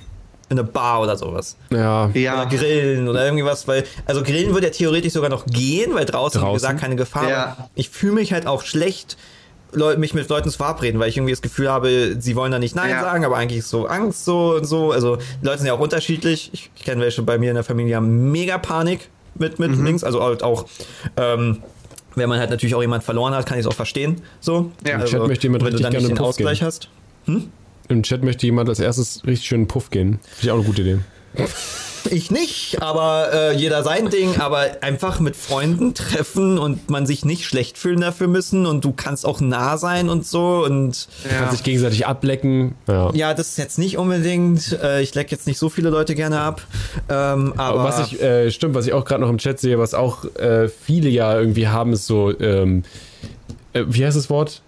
in 0.48 0.58
eine 0.58 0.64
Bar 0.64 1.00
oder 1.02 1.16
sowas. 1.16 1.56
ja. 1.70 2.10
Ja. 2.14 2.42
Oder 2.42 2.50
grillen 2.56 3.08
oder 3.08 3.24
irgendwie 3.24 3.44
was, 3.44 3.66
weil, 3.68 3.84
also 4.06 4.22
grillen 4.22 4.52
würde 4.52 4.66
ja 4.66 4.72
theoretisch 4.72 5.12
sogar 5.14 5.30
noch 5.30 5.46
gehen, 5.46 5.94
weil 5.94 6.04
draußen, 6.04 6.40
wie 6.40 6.44
Draußen? 6.44 6.54
gesagt, 6.54 6.80
keine 6.80 6.96
Gefahr. 6.96 7.28
Ja. 7.30 7.56
Ich 7.74 7.88
fühle 7.88 8.12
mich 8.14 8.32
halt 8.32 8.46
auch 8.46 8.62
schlecht, 8.62 9.16
Leu 9.74 9.96
mich 9.96 10.12
mit 10.12 10.28
Leuten 10.28 10.50
zu 10.50 10.58
verabreden, 10.58 11.00
weil 11.00 11.08
ich 11.08 11.16
irgendwie 11.16 11.32
das 11.32 11.40
Gefühl 11.40 11.70
habe, 11.70 12.16
sie 12.18 12.36
wollen 12.36 12.52
da 12.52 12.58
nicht 12.58 12.74
Nein 12.76 12.90
Ja. 12.90 13.00
sagen, 13.00 13.24
aber 13.24 13.38
eigentlich 13.38 13.60
ist 13.60 13.70
so 13.70 13.86
Angst 13.86 14.26
so 14.26 14.56
und 14.56 14.66
so. 14.66 14.92
Also 14.92 15.16
die 15.16 15.46
Leute 15.46 15.58
sind 15.60 15.66
ja 15.68 15.72
auch 15.72 15.78
unterschiedlich. 15.80 16.50
Ich, 16.52 16.70
ich 16.76 16.84
kenne 16.84 17.00
welche 17.00 17.22
bei 17.22 17.38
mir 17.38 17.48
in 17.48 17.54
der 17.54 17.64
Familie, 17.64 17.96
haben 17.96 18.30
mega 18.30 18.58
Panik 18.58 19.08
mit, 19.34 19.58
mit 19.58 19.70
Mhm. 19.74 19.86
Links, 19.86 20.04
also 20.04 20.22
halt 20.22 20.42
auch, 20.42 20.66
ähm, 21.16 21.62
wenn 22.14 22.28
man 22.28 22.39
halt 22.39 22.51
natürlich 22.51 22.74
auch 22.74 22.82
jemand 22.82 23.05
verloren 23.05 23.34
hat, 23.34 23.47
kann 23.47 23.59
ich 23.59 23.64
es 23.64 23.70
auch 23.70 23.76
verstehen. 23.76 24.22
So. 24.40 24.70
Ja. 24.86 24.94
Im 24.94 25.01
also, 25.01 25.18
Chat 25.18 25.28
möchte 25.28 25.47
jemand 25.47 25.64
richtig 25.64 25.90
gerne 25.90 26.09
den 26.09 26.16
Puff 26.16 26.28
Ausgleich 26.28 26.59
gehen. 26.59 26.66
hast. 26.66 26.89
Im 27.89 28.02
Chat 28.02 28.22
möchte 28.22 28.47
jemand 28.47 28.68
als 28.68 28.80
erstes 28.80 29.22
richtig 29.26 29.47
schön 29.47 29.68
Puff 29.68 29.90
gehen. 29.90 30.18
Finde 30.22 30.43
ich 30.43 30.51
auch 30.51 30.56
eine 30.56 30.64
gute 30.64 30.82
Idee. 30.82 30.98
Ich 32.10 32.30
nicht, 32.30 32.82
aber 32.82 33.30
äh, 33.32 33.56
jeder 33.56 33.82
sein 33.82 34.10
Ding, 34.10 34.38
aber 34.40 34.78
einfach 34.80 35.20
mit 35.20 35.36
Freunden 35.36 35.94
treffen 35.94 36.58
und 36.58 36.90
man 36.90 37.06
sich 37.06 37.24
nicht 37.24 37.44
schlecht 37.44 37.78
fühlen 37.78 38.00
dafür 38.00 38.28
müssen 38.28 38.66
und 38.66 38.84
du 38.84 38.92
kannst 38.92 39.24
auch 39.24 39.40
nah 39.40 39.78
sein 39.78 40.08
und 40.08 40.26
so 40.26 40.64
und 40.64 41.08
Kann 41.28 41.50
sich 41.50 41.62
gegenseitig 41.62 42.06
ablecken. 42.06 42.74
Ja. 42.88 43.10
ja, 43.14 43.34
das 43.34 43.50
ist 43.50 43.58
jetzt 43.58 43.78
nicht 43.78 43.98
unbedingt, 43.98 44.78
äh, 44.82 45.02
ich 45.02 45.14
leck 45.14 45.30
jetzt 45.30 45.46
nicht 45.46 45.58
so 45.58 45.68
viele 45.68 45.90
Leute 45.90 46.14
gerne 46.14 46.40
ab, 46.40 46.62
ähm, 47.08 47.54
aber 47.56 47.80
Aber 47.80 47.84
was 47.84 48.12
ich, 48.12 48.20
äh, 48.20 48.50
stimmt, 48.50 48.74
was 48.74 48.86
ich 48.86 48.92
auch 48.92 49.04
gerade 49.04 49.20
noch 49.22 49.30
im 49.30 49.38
Chat 49.38 49.60
sehe, 49.60 49.78
was 49.78 49.94
auch 49.94 50.24
äh, 50.36 50.68
viele 50.68 51.08
ja 51.08 51.38
irgendwie 51.38 51.68
haben, 51.68 51.92
ist 51.92 52.06
so, 52.06 52.38
ähm, 52.40 52.82
äh, 53.72 53.84
wie 53.86 54.04
heißt 54.04 54.16
das 54.16 54.30
Wort? 54.30 54.62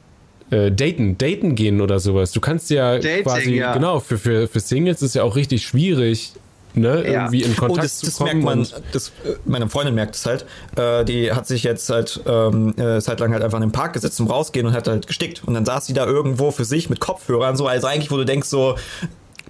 Äh, 0.51 0.71
daten, 0.71 1.17
daten 1.17 1.55
gehen 1.55 1.81
oder 1.81 1.99
sowas. 1.99 2.33
Du 2.33 2.41
kannst 2.41 2.71
ja 2.71 2.99
Dating, 2.99 3.25
quasi, 3.25 3.55
ja. 3.55 3.73
genau, 3.73 3.99
für, 3.99 4.19
für, 4.19 4.47
für 4.47 4.61
Singles 4.61 5.03
ist 5.03 5.15
ja 5.15 5.23
auch 5.23 5.37
richtig 5.37 5.65
schwierig, 5.65 6.33
ne, 6.75 7.03
Ja. 7.05 7.13
irgendwie 7.25 7.43
in 7.43 7.53
Oh, 7.53 7.61
Kontakt 7.61 7.85
das, 7.85 7.99
zu 7.99 8.07
das 8.07 8.17
kommen. 8.17 8.43
merkt 8.43 8.45
man, 8.45 8.83
das, 8.93 9.09
äh, 9.25 9.35
meine 9.45 9.69
Freundin 9.69 9.95
merkt 9.95 10.15
es 10.17 10.27
halt. 10.27 10.45
Äh, 10.77 11.05
die 11.05 11.33
hat 11.33 11.47
sich 11.47 11.63
jetzt 11.63 11.89
halt 11.91 12.21
ähm, 12.27 12.75
äh, 12.79 13.01
Zeit 13.01 13.21
lang 13.21 13.33
halt 13.33 13.43
einfach 13.43 13.59
in 13.59 13.63
den 13.69 13.73
Park 13.73 13.93
gesetzt 13.95 14.17
zum 14.17 14.27
Rausgehen 14.29 14.67
und 14.67 14.73
hat 14.73 14.87
halt 14.89 15.07
gestickt. 15.07 15.43
Und 15.45 15.55
dann 15.55 15.65
saß 15.65 15.87
sie 15.87 15.93
da 15.95 16.07
irgendwo 16.07 16.51
für 16.51 16.65
sich 16.65 16.91
mit 16.91 17.01
Kopfhörern, 17.01 17.57
so, 17.57 17.67
also 17.67 17.87
eigentlich, 17.87 18.11
wo 18.11 18.17
du 18.17 18.25
denkst, 18.25 18.49
so, 18.49 18.77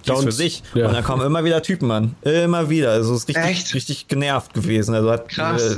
die 0.05 0.11
ist 0.11 0.17
Don't- 0.19 0.23
für 0.23 0.31
sich. 0.31 0.61
ja. 0.75 0.87
Und 0.87 0.93
dann 0.93 1.03
kommen 1.03 1.25
immer 1.25 1.43
wieder 1.43 1.61
Typen 1.63 1.89
an. 1.91 2.15
Immer 2.21 2.69
wieder. 2.69 2.91
Also 2.91 3.15
ist 3.15 3.27
richtig, 3.27 3.43
Echt? 3.45 3.73
richtig 3.73 4.07
genervt 4.07 4.53
gewesen. 4.53 4.93
Also 4.93 5.09
hat, 5.11 5.29
Krass. 5.29 5.77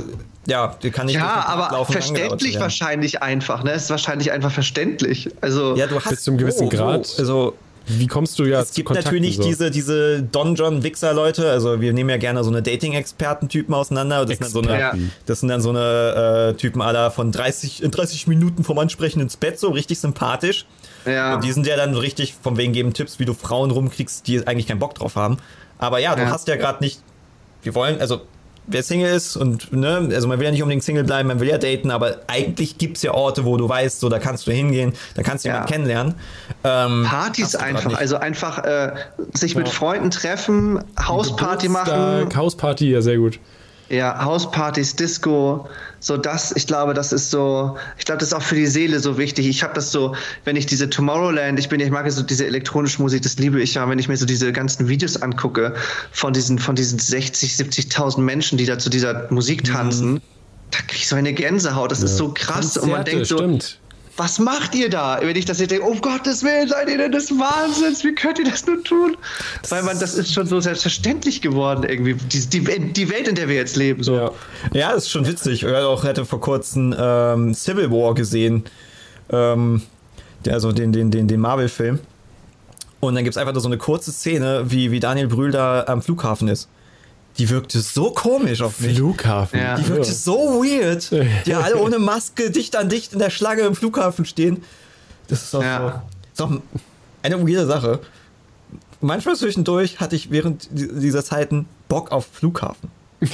ja, 0.50 0.74
die 0.82 0.90
kann 0.90 1.06
den 1.06 1.16
Ja, 1.16 1.44
aber 1.46 1.84
verständlich 1.86 2.58
wahrscheinlich 2.58 3.22
einfach, 3.22 3.64
ne? 3.64 3.72
Ist 3.72 3.90
wahrscheinlich 3.90 4.32
einfach 4.32 4.50
verständlich. 4.50 5.30
Also, 5.42 5.76
Ja, 5.76 5.86
du 5.86 5.96
hast 5.96 6.08
Bis 6.10 6.22
zu 6.24 6.30
einem 6.30 6.38
gewissen 6.38 6.66
wo? 6.66 6.68
Grad. 6.70 7.14
Also 7.18 7.54
Wie 7.88 8.06
kommst 8.06 8.38
du 8.38 8.44
ja 8.44 8.60
es 8.60 8.72
gibt 8.74 8.86
Kontakten 8.88 9.14
natürlich 9.14 9.36
so? 9.36 9.42
diese, 9.42 9.70
diese 9.70 10.22
Don 10.22 10.54
John 10.54 10.82
Wichser 10.82 11.12
Leute, 11.14 11.50
also 11.50 11.80
wir 11.80 11.92
nehmen 11.92 12.10
ja 12.10 12.16
gerne 12.18 12.44
so 12.44 12.50
eine 12.50 12.62
Dating-Experten-Typen 12.62 13.72
auseinander. 13.74 14.24
Das 14.26 14.38
sind 14.38 14.42
dann 14.42 14.50
so 14.50 14.60
eine, 14.60 14.72
Experten. 14.74 15.12
das 15.26 15.40
sind 15.40 15.48
dann 15.48 15.60
so 15.60 15.70
eine 15.70 16.50
äh, 16.52 16.54
Typen 16.56 16.82
aller 16.82 17.10
von 17.10 17.32
30, 17.32 17.82
in 17.82 17.90
30 17.90 18.26
Minuten 18.26 18.64
vom 18.64 18.78
Ansprechen 18.78 19.20
ins 19.20 19.36
Bett, 19.36 19.58
so 19.58 19.70
richtig 19.70 19.98
sympathisch. 20.00 20.66
Ja. 21.06 21.34
Und 21.34 21.44
die 21.44 21.52
sind 21.52 21.66
ja 21.66 21.76
dann 21.76 21.94
richtig 21.94 22.34
von 22.40 22.56
wegen 22.56 22.72
geben 22.72 22.92
Tipps, 22.92 23.18
wie 23.18 23.24
du 23.24 23.34
Frauen 23.34 23.70
rumkriegst, 23.70 24.26
die 24.26 24.46
eigentlich 24.46 24.66
keinen 24.66 24.80
Bock 24.80 24.94
drauf 24.94 25.16
haben. 25.16 25.38
Aber 25.78 25.98
ja, 25.98 26.14
du 26.14 26.22
Ja. 26.22 26.30
hast 26.30 26.48
ja 26.48 26.56
gerade 26.56 26.82
nicht, 26.82 27.00
wir 27.62 27.74
wollen, 27.74 28.00
also 28.00 28.20
wer 28.70 28.82
Single 28.82 29.10
ist 29.14 29.36
und, 29.36 29.72
ne, 29.72 30.08
also 30.12 30.28
man 30.28 30.38
will 30.38 30.44
ja 30.46 30.50
nicht 30.52 30.62
unbedingt 30.62 30.84
Single 30.84 31.04
bleiben, 31.04 31.28
man 31.28 31.40
will 31.40 31.48
ja 31.48 31.58
daten, 31.58 31.90
aber 31.90 32.18
eigentlich 32.26 32.78
gibt's 32.78 33.02
ja 33.02 33.12
Orte, 33.12 33.44
wo 33.44 33.56
du 33.56 33.68
weißt, 33.68 34.00
so 34.00 34.08
da 34.08 34.18
kannst 34.18 34.46
du 34.46 34.52
hingehen, 34.52 34.92
da 35.14 35.22
kannst 35.22 35.44
du 35.44 35.48
Ja. 35.48 35.54
jemanden 35.54 35.72
kennenlernen. 35.72 36.14
Ähm, 36.64 37.06
Partys 37.08 37.54
einfach, 37.56 37.94
also 37.98 38.16
einfach 38.18 38.58
äh, 38.64 38.92
sich 39.34 39.56
mit 39.56 39.68
Freunden 39.68 40.10
treffen, 40.10 40.84
Hausparty 41.00 41.68
machen, 41.68 42.28
Hausparty, 42.36 42.90
ja, 42.92 43.00
sehr 43.00 43.16
gut. 43.16 43.40
ja, 43.88 44.22
Hauspartys, 44.24 44.96
Disco, 44.96 45.66
so 46.00 46.16
das, 46.16 46.52
ich 46.52 46.66
glaube, 46.66 46.94
das 46.94 47.12
ist 47.12 47.30
so, 47.30 47.76
ich 47.98 48.04
glaube, 48.04 48.18
das 48.18 48.28
ist 48.28 48.34
auch 48.34 48.42
für 48.42 48.54
die 48.54 48.66
Seele 48.66 49.00
so 49.00 49.18
wichtig. 49.18 49.48
Ich 49.48 49.62
habe 49.62 49.74
das 49.74 49.90
so, 49.90 50.14
wenn 50.44 50.56
ich 50.56 50.66
diese 50.66 50.88
Tomorrowland, 50.88 51.58
ich 51.58 51.68
bin, 51.68 51.80
ich 51.80 51.90
mag 51.90 52.04
ja 52.04 52.10
so 52.10 52.22
diese 52.22 52.46
elektronische 52.46 53.02
Musik, 53.02 53.22
das 53.22 53.36
liebe 53.38 53.60
ich 53.60 53.74
ja, 53.74 53.88
wenn 53.88 53.98
ich 53.98 54.08
mir 54.08 54.16
so 54.16 54.26
diese 54.26 54.52
ganzen 54.52 54.88
Videos 54.88 55.20
angucke 55.20 55.74
von 56.12 56.32
diesen, 56.32 56.58
von 56.58 56.76
diesen 56.76 56.98
60, 56.98 57.52
70.000 57.52 58.20
Menschen, 58.20 58.58
die 58.58 58.66
da 58.66 58.78
zu 58.78 58.90
dieser 58.90 59.26
Musik 59.30 59.64
tanzen, 59.64 60.20
da 60.70 60.78
krieg 60.78 61.00
ich 61.00 61.08
so 61.08 61.16
eine 61.16 61.32
Gänsehaut, 61.32 61.90
das 61.90 62.02
ist 62.02 62.16
so 62.16 62.32
krass 62.32 62.76
und 62.76 62.90
man 62.90 63.04
Konzerte, 63.04 63.10
denkt 63.10 63.26
so, 63.26 63.38
stimmt. 63.38 63.78
Was 64.18 64.38
macht 64.38 64.74
ihr 64.74 64.90
da? 64.90 65.18
Wenn 65.22 65.36
ich 65.36 65.44
das 65.44 65.60
jetzt 65.60 65.70
denke, 65.70 65.86
um 65.86 66.00
Gottes 66.00 66.42
Willen, 66.42 66.68
seid 66.68 66.90
ihr 66.90 66.98
denn 66.98 67.12
des 67.12 67.30
Wahnsinns? 67.30 68.02
Wie 68.02 68.14
könnt 68.14 68.38
ihr 68.38 68.44
das 68.44 68.66
nur 68.66 68.82
tun? 68.82 69.16
Weil 69.68 69.82
man, 69.84 69.98
das 69.98 70.14
ist 70.14 70.34
schon 70.34 70.46
so 70.46 70.60
selbstverständlich 70.60 71.40
geworden 71.40 71.84
irgendwie. 71.88 72.14
Die, 72.14 72.46
die, 72.46 72.92
die 72.92 73.10
Welt, 73.10 73.28
in 73.28 73.36
der 73.36 73.48
wir 73.48 73.54
jetzt 73.54 73.76
leben. 73.76 74.02
So. 74.02 74.16
Ja. 74.16 74.30
Ja, 74.72 74.92
das 74.92 75.04
ist 75.04 75.10
schon 75.10 75.26
witzig. 75.26 75.62
Ich 75.62 75.68
auch 75.68 76.02
hatte 76.02 76.24
vor 76.24 76.40
kurzem 76.40 76.94
ähm, 76.98 77.54
Civil 77.54 77.90
War 77.90 78.14
gesehen. 78.14 78.64
Ähm, 79.30 79.82
also 80.48 80.72
den, 80.72 80.92
den, 80.92 81.10
den, 81.10 81.28
den 81.28 81.40
Marvel-Film. 81.40 82.00
Und 83.00 83.14
dann 83.14 83.22
gibt 83.22 83.34
es 83.34 83.38
einfach 83.38 83.52
nur 83.52 83.62
so 83.62 83.68
eine 83.68 83.78
kurze 83.78 84.10
Szene, 84.10 84.64
wie, 84.68 84.90
wie 84.90 84.98
Daniel 84.98 85.28
Brühl 85.28 85.52
da 85.52 85.84
am 85.86 86.02
Flughafen 86.02 86.48
ist. 86.48 86.68
Die 87.36 87.50
wirkte 87.50 87.80
so 87.80 88.10
komisch 88.10 88.62
auf 88.62 88.80
mich. 88.80 88.96
Flughafen. 88.96 89.60
Ja. 89.60 89.76
Die 89.76 89.86
wirkte 89.88 90.12
so 90.12 90.62
weird. 90.64 91.10
Die 91.46 91.54
alle 91.54 91.76
ohne 91.76 91.98
Maske 91.98 92.50
dicht 92.50 92.74
an 92.74 92.88
dicht 92.88 93.12
in 93.12 93.18
der 93.20 93.30
Schlange 93.30 93.62
im 93.62 93.76
Flughafen 93.76 94.24
stehen. 94.24 94.64
Das 95.28 95.42
ist 95.44 95.54
doch 95.54 95.62
Ja. 95.62 96.02
so. 96.38 96.48
Ist 96.48 96.52
doch 96.52 96.62
eine 97.22 97.40
weirde 97.46 97.66
Sache. 97.66 98.00
Manchmal 99.00 99.36
zwischendurch 99.36 100.00
hatte 100.00 100.16
ich 100.16 100.30
während 100.32 100.68
di- 100.72 100.88
dieser 101.00 101.24
Zeiten 101.24 101.66
Bock 101.88 102.10
auf 102.10 102.26
Flughafen. 102.32 102.90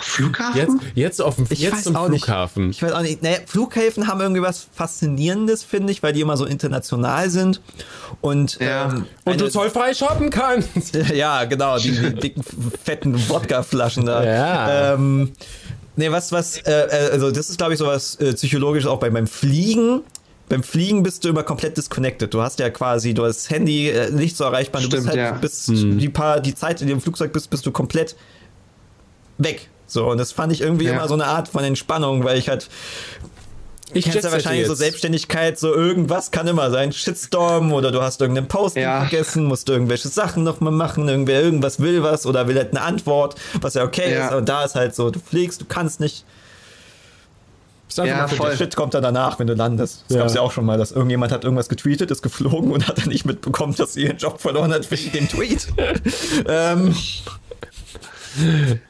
Flughafen? 0.00 0.56
Jetzt, 0.58 0.72
jetzt 0.94 1.22
auf 1.22 1.36
dem 1.36 1.46
Ich 1.50 1.60
jetzt 1.60 1.74
weiß 1.74 1.82
zum 1.84 1.96
auch 1.96 2.08
nicht. 2.08 2.24
Flughafen. 2.24 2.70
Ich 2.70 2.82
weiß 2.82 2.92
auch 2.92 3.02
nicht. 3.02 3.22
Naja, 3.22 3.38
Flughäfen 3.46 4.08
haben 4.08 4.20
irgendwie 4.20 4.42
was 4.42 4.66
Faszinierendes, 4.72 5.62
finde 5.62 5.92
ich, 5.92 6.02
weil 6.02 6.12
die 6.12 6.20
immer 6.22 6.36
so 6.36 6.44
international 6.46 7.30
sind. 7.30 7.60
Und, 8.20 8.58
Ja. 8.60 8.88
ähm, 8.88 9.06
Und 9.24 9.40
du 9.40 9.48
zollfrei 9.50 9.94
shoppen 9.94 10.30
kannst. 10.30 10.94
Ja, 11.14 11.44
genau, 11.44 11.78
die, 11.78 11.90
die 11.92 12.14
dicken, 12.20 12.42
fetten 12.82 13.28
Wodkaflaschen 13.28 14.06
da. 14.06 14.24
Ja. 14.24 14.94
Ähm, 14.94 15.32
nee, 15.96 16.10
was, 16.10 16.32
was, 16.32 16.58
äh, 16.58 16.72
äh, 16.72 17.10
also 17.12 17.30
das 17.30 17.50
ist, 17.50 17.58
glaube 17.58 17.74
ich, 17.74 17.78
sowas 17.78 18.16
äh, 18.16 18.32
psychologisches 18.32 18.88
auch 18.90 18.98
bei, 18.98 19.10
beim 19.10 19.26
Fliegen. 19.26 20.02
Beim 20.48 20.62
Fliegen 20.62 21.02
bist 21.02 21.24
du 21.24 21.28
immer 21.28 21.42
komplett 21.42 21.76
disconnected. 21.76 22.32
Du 22.32 22.40
hast 22.40 22.60
ja 22.60 22.70
quasi, 22.70 23.14
du 23.14 23.24
hast 23.24 23.36
das 23.44 23.50
Handy 23.50 23.88
äh, 23.90 24.10
nicht 24.12 24.36
so 24.36 24.44
erreichbar. 24.44 24.80
Du 24.80 24.88
bist 24.88 25.02
Stimmt, 25.02 25.08
halt, 25.18 25.32
ja. 25.34 25.38
bist 25.38 25.68
die 25.68 26.08
paar, 26.08 26.38
die 26.40 26.54
Zeit, 26.54 26.80
in 26.82 26.86
dem 26.88 27.00
Flugzeug 27.00 27.32
bist, 27.32 27.50
bist 27.50 27.66
du 27.66 27.72
komplett 27.72 28.14
weg. 29.38 29.68
So, 29.86 30.06
und 30.10 30.18
das 30.18 30.32
fand 30.32 30.52
ich 30.52 30.60
irgendwie 30.60 30.86
Ja. 30.86 30.92
immer 30.92 31.06
so 31.08 31.14
eine 31.14 31.26
Art 31.26 31.48
von 31.48 31.62
Entspannung, 31.64 32.24
weil 32.24 32.38
ich 32.38 32.48
halt 32.48 32.68
Ich 33.92 34.04
kennst 34.04 34.24
ja 34.24 34.32
wahrscheinlich 34.32 34.66
so 34.66 34.72
jetzt. 34.72 34.80
Selbstständigkeit, 34.80 35.58
so 35.60 35.72
irgendwas 35.72 36.32
kann 36.32 36.48
immer 36.48 36.70
sein. 36.72 36.92
Shitstorm 36.92 37.72
oder 37.72 37.92
du 37.92 38.02
hast 38.02 38.20
irgendeinen 38.20 38.48
Post 38.48 38.74
Ja. 38.76 39.02
vergessen, 39.06 39.44
musst 39.44 39.68
irgendwelche 39.68 40.08
Sachen 40.08 40.42
nochmal 40.42 40.72
machen, 40.72 41.08
irgendwer 41.08 41.40
irgendwas 41.40 41.78
will 41.78 42.02
was 42.02 42.26
oder 42.26 42.48
will 42.48 42.56
halt 42.56 42.70
eine 42.72 42.82
Antwort, 42.82 43.36
was 43.60 43.74
ja 43.74 43.84
okay 43.84 44.12
Ja. 44.12 44.26
ist. 44.28 44.34
Und 44.34 44.48
da 44.48 44.64
ist 44.64 44.74
halt 44.74 44.94
so, 44.96 45.10
du 45.10 45.20
fliegst, 45.20 45.60
du 45.60 45.64
kannst 45.66 46.00
nicht. 46.00 46.24
Ja, 47.96 48.26
voll. 48.28 48.50
Der 48.50 48.56
Shit 48.58 48.76
kommt 48.76 48.92
dann 48.92 49.02
danach, 49.04 49.38
wenn 49.38 49.46
du 49.46 49.54
landest. 49.54 50.04
Das 50.08 50.16
Ja. 50.16 50.22
gab's 50.22 50.34
ja 50.34 50.40
auch 50.42 50.52
schon 50.52 50.66
mal, 50.66 50.76
dass 50.76 50.90
irgendjemand 50.92 51.32
hat 51.32 51.44
irgendwas 51.44 51.68
getweetet, 51.70 52.10
ist 52.10 52.20
geflogen 52.20 52.72
und 52.72 52.88
hat 52.88 52.98
dann 52.98 53.08
nicht 53.08 53.24
mitbekommen, 53.24 53.74
dass 53.76 53.94
sie 53.94 54.02
ihren 54.02 54.18
Job 54.18 54.38
verloren 54.40 54.70
hat 54.74 54.90
wegen 54.90 55.12
dem 55.12 55.28
Tweet. 55.28 55.68
ähm, 56.48 56.94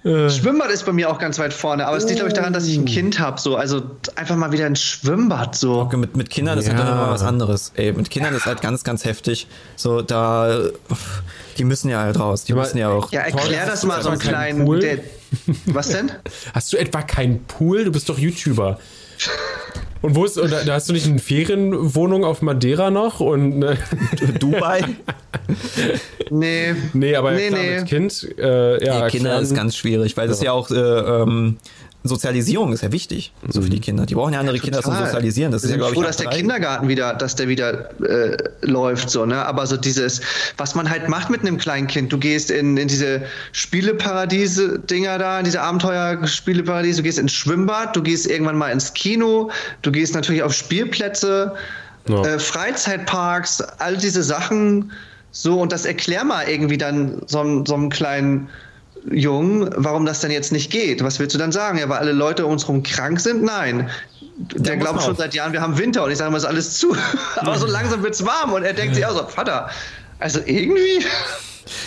Schwimmbad 0.05 0.71
ist 0.71 0.85
bei 0.87 0.93
mir 0.93 1.11
auch 1.11 1.19
ganz 1.19 1.39
weit 1.39 1.53
vorne, 1.53 1.87
aber 1.87 1.97
es 1.97 2.05
liegt, 2.05 2.17
glaube 2.17 2.29
ich, 2.29 2.35
daran, 2.35 2.53
dass 2.53 2.67
ich 2.67 2.77
ein 2.77 2.85
Kind 2.85 3.19
habe. 3.21 3.41
So. 3.41 3.57
Also 3.57 3.83
einfach 4.17 4.37
mal 4.37 4.53
wieder 4.53 4.67
ein 4.67 4.77
Schwimmbad. 4.77 5.55
So. 5.57 5.89
mit, 5.97 6.17
mit 6.17 6.31
Kindern 6.31 6.59
ist 6.59 6.69
halt 6.69 6.79
Ja. 6.79 6.85
dann 6.85 6.95
immer 6.95 7.11
was 7.11 7.23
anderes. 7.23 7.73
Ey, 7.77 7.93
mit 7.93 8.11
Kindern 8.11 8.35
ist 8.35 8.47
halt 8.47 8.61
ganz, 8.61 8.85
ganz 8.85 9.05
heftig. 9.05 9.47
So, 9.77 10.03
da, 10.03 10.59
die 11.57 11.65
müssen 11.65 11.89
ja 11.91 12.01
halt 12.01 12.19
raus. 12.19 12.45
Die 12.45 12.53
Ja, 12.53 12.59
müssen 12.59 12.79
ja 12.79 12.89
auch. 12.91 13.11
Ja, 13.13 13.21
erklär 13.23 13.67
das 13.67 13.85
mal 13.85 14.03
so 14.03 14.11
einen 14.11 14.19
kleinen. 14.21 14.65
Pool? 14.65 14.81
Der, 14.81 14.99
was 15.67 15.89
denn? 15.89 16.13
Hast 16.55 16.73
du 16.73 16.77
etwa 16.77 17.03
keinen 17.03 17.45
Pool? 17.45 17.85
Du 17.85 17.93
bist 17.93 18.09
doch 18.09 18.19
YouTuber. 18.19 18.79
Und 20.03 20.15
wo 20.15 20.25
ist, 20.27 20.37
da, 20.37 20.47
da 20.47 20.75
hast 20.75 20.89
du 20.89 20.93
nicht 20.93 21.07
eine 21.07 21.19
Ferienwohnung 21.19 22.23
auf 22.25 22.43
Madeira 22.43 22.91
noch? 22.91 23.19
Und 23.21 23.59
ne, 23.59 23.77
Dubai. 24.39 24.83
Nee. 26.31 26.75
nee, 26.93 27.15
aber 27.15 27.33
Nee, 27.33 27.49
klar, 27.49 27.61
nee. 27.61 27.79
mit 27.79 27.87
Kind, 27.89 28.29
äh, 28.39 28.85
ja, 28.85 29.05
Nee, 29.05 29.11
Kinder 29.11 29.31
erklären- 29.31 29.43
ist 29.43 29.55
ganz 29.55 29.77
schwierig, 29.77 30.17
weil 30.17 30.27
das 30.29 30.43
ja 30.43 30.53
auch 30.53 30.71
äh, 30.71 30.75
ähm, 30.75 31.57
Sozialisierung 32.09 32.73
ist 32.73 32.83
ja 32.83 32.93
wichtig, 32.93 33.33
so 33.49 33.63
für 33.63 33.71
die 33.71 33.81
Kinder. 33.81 34.07
Die 34.07 34.15
brauchen 34.15 34.33
ja 34.33 34.41
andere 34.41 34.59
Kinder 34.59 34.83
zum. 34.83 34.97
Sozialisieren. 34.97 35.53
Das 35.53 35.63
Wir 35.63 35.67
ist 35.67 35.71
ja, 35.73 35.77
glaube 35.79 35.93
ich, 35.93 35.99
froh, 35.99 36.05
dass 36.07 36.17
der 36.17 36.27
drei- 36.31 36.37
Kindergarten 36.39 36.89
wieder, 36.89 37.15
dass 37.15 37.35
der 37.37 37.49
wieder 37.49 37.91
äh, 38.03 38.37
läuft, 38.63 39.11
so, 39.11 39.27
ne? 39.27 39.45
Aber 39.45 39.67
so 39.67 39.77
dieses, 39.77 40.21
was 40.57 40.75
man 40.75 40.89
halt 40.89 41.09
macht 41.09 41.31
mit 41.31 41.41
einem 41.43 41.59
kleinen 41.59 41.87
Kind, 41.87 42.13
du 42.13 42.19
gehst 42.19 42.51
in, 42.51 42.77
in 42.77 42.89
diese 42.89 43.23
Spieleparadiese-Dinger 43.53 45.19
da, 45.19 45.39
in 45.39 45.45
diese 45.45 45.61
Abenteuer-Spieleparadiese, 45.61 46.99
du 46.99 47.03
gehst 47.05 47.19
ins 47.19 47.33
Schwimmbad, 47.33 47.95
du 47.97 48.03
gehst 48.03 48.27
irgendwann 48.27 48.57
mal 48.59 48.71
ins 48.71 48.93
Kino, 48.95 49.51
du 49.83 49.93
gehst 49.93 50.15
natürlich 50.15 50.43
auf 50.43 50.53
Spielplätze, 50.53 51.55
Ja. 52.09 52.23
äh, 52.25 52.39
Freizeitparks, 52.39 53.61
all 53.79 53.97
diese 53.97 54.23
Sachen, 54.23 54.93
so, 55.33 55.61
und 55.61 55.73
das 55.73 55.85
erklär 55.85 56.25
mal 56.25 56.49
irgendwie 56.49 56.79
dann 56.79 57.21
so, 57.27 57.65
so 57.67 57.75
einem 57.75 57.91
kleinen 57.91 58.49
Jungen, 59.11 59.71
warum 59.77 60.05
das 60.07 60.21
denn 60.21 60.31
jetzt 60.31 60.53
nicht 60.53 60.71
geht. 60.71 61.03
Was 61.05 61.19
willst 61.19 61.35
du 61.35 61.39
dann 61.39 61.53
sagen? 61.53 61.79
Ja, 61.79 61.89
weil 61.89 61.99
alle 61.99 62.13
Leute 62.13 62.45
um 62.47 62.53
uns 62.53 62.65
herum 62.65 62.83
krank 62.83 63.21
sind? 63.21 63.43
Nein. 63.43 63.89
Der 64.39 64.77
muss 64.77 64.85
glaubt 64.85 65.03
schon 65.03 65.17
seit 65.17 65.35
Jahren, 65.35 65.53
wir 65.53 65.61
haben 65.63 65.79
Winter 65.79 66.05
und 66.05 66.11
ich 66.11 66.19
sage 66.19 66.29
immer, 66.29 66.37
ist 66.37 66.45
alles 66.45 66.79
zu. 66.79 66.95
Aber 67.37 67.57
so 67.59 67.67
langsam 67.67 68.03
wird's 68.03 68.25
warm 68.25 68.53
und 68.53 68.65
er 68.65 68.73
denkt 68.75 68.95
sich 68.95 69.07
auch 69.07 69.17
so, 69.17 69.27
Vater, 69.27 69.71
also 70.19 70.41
irgendwie. 70.45 71.05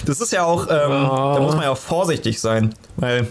Das 0.06 0.20
ist 0.20 0.32
ja 0.32 0.44
auch, 0.44 0.68
ähm, 0.68 0.92
Ah. 0.92 1.34
da 1.36 1.42
muss 1.42 1.54
man 1.56 1.64
ja 1.64 1.70
auch 1.72 1.78
vorsichtig 1.78 2.40
sein, 2.42 2.74
weil 2.98 3.28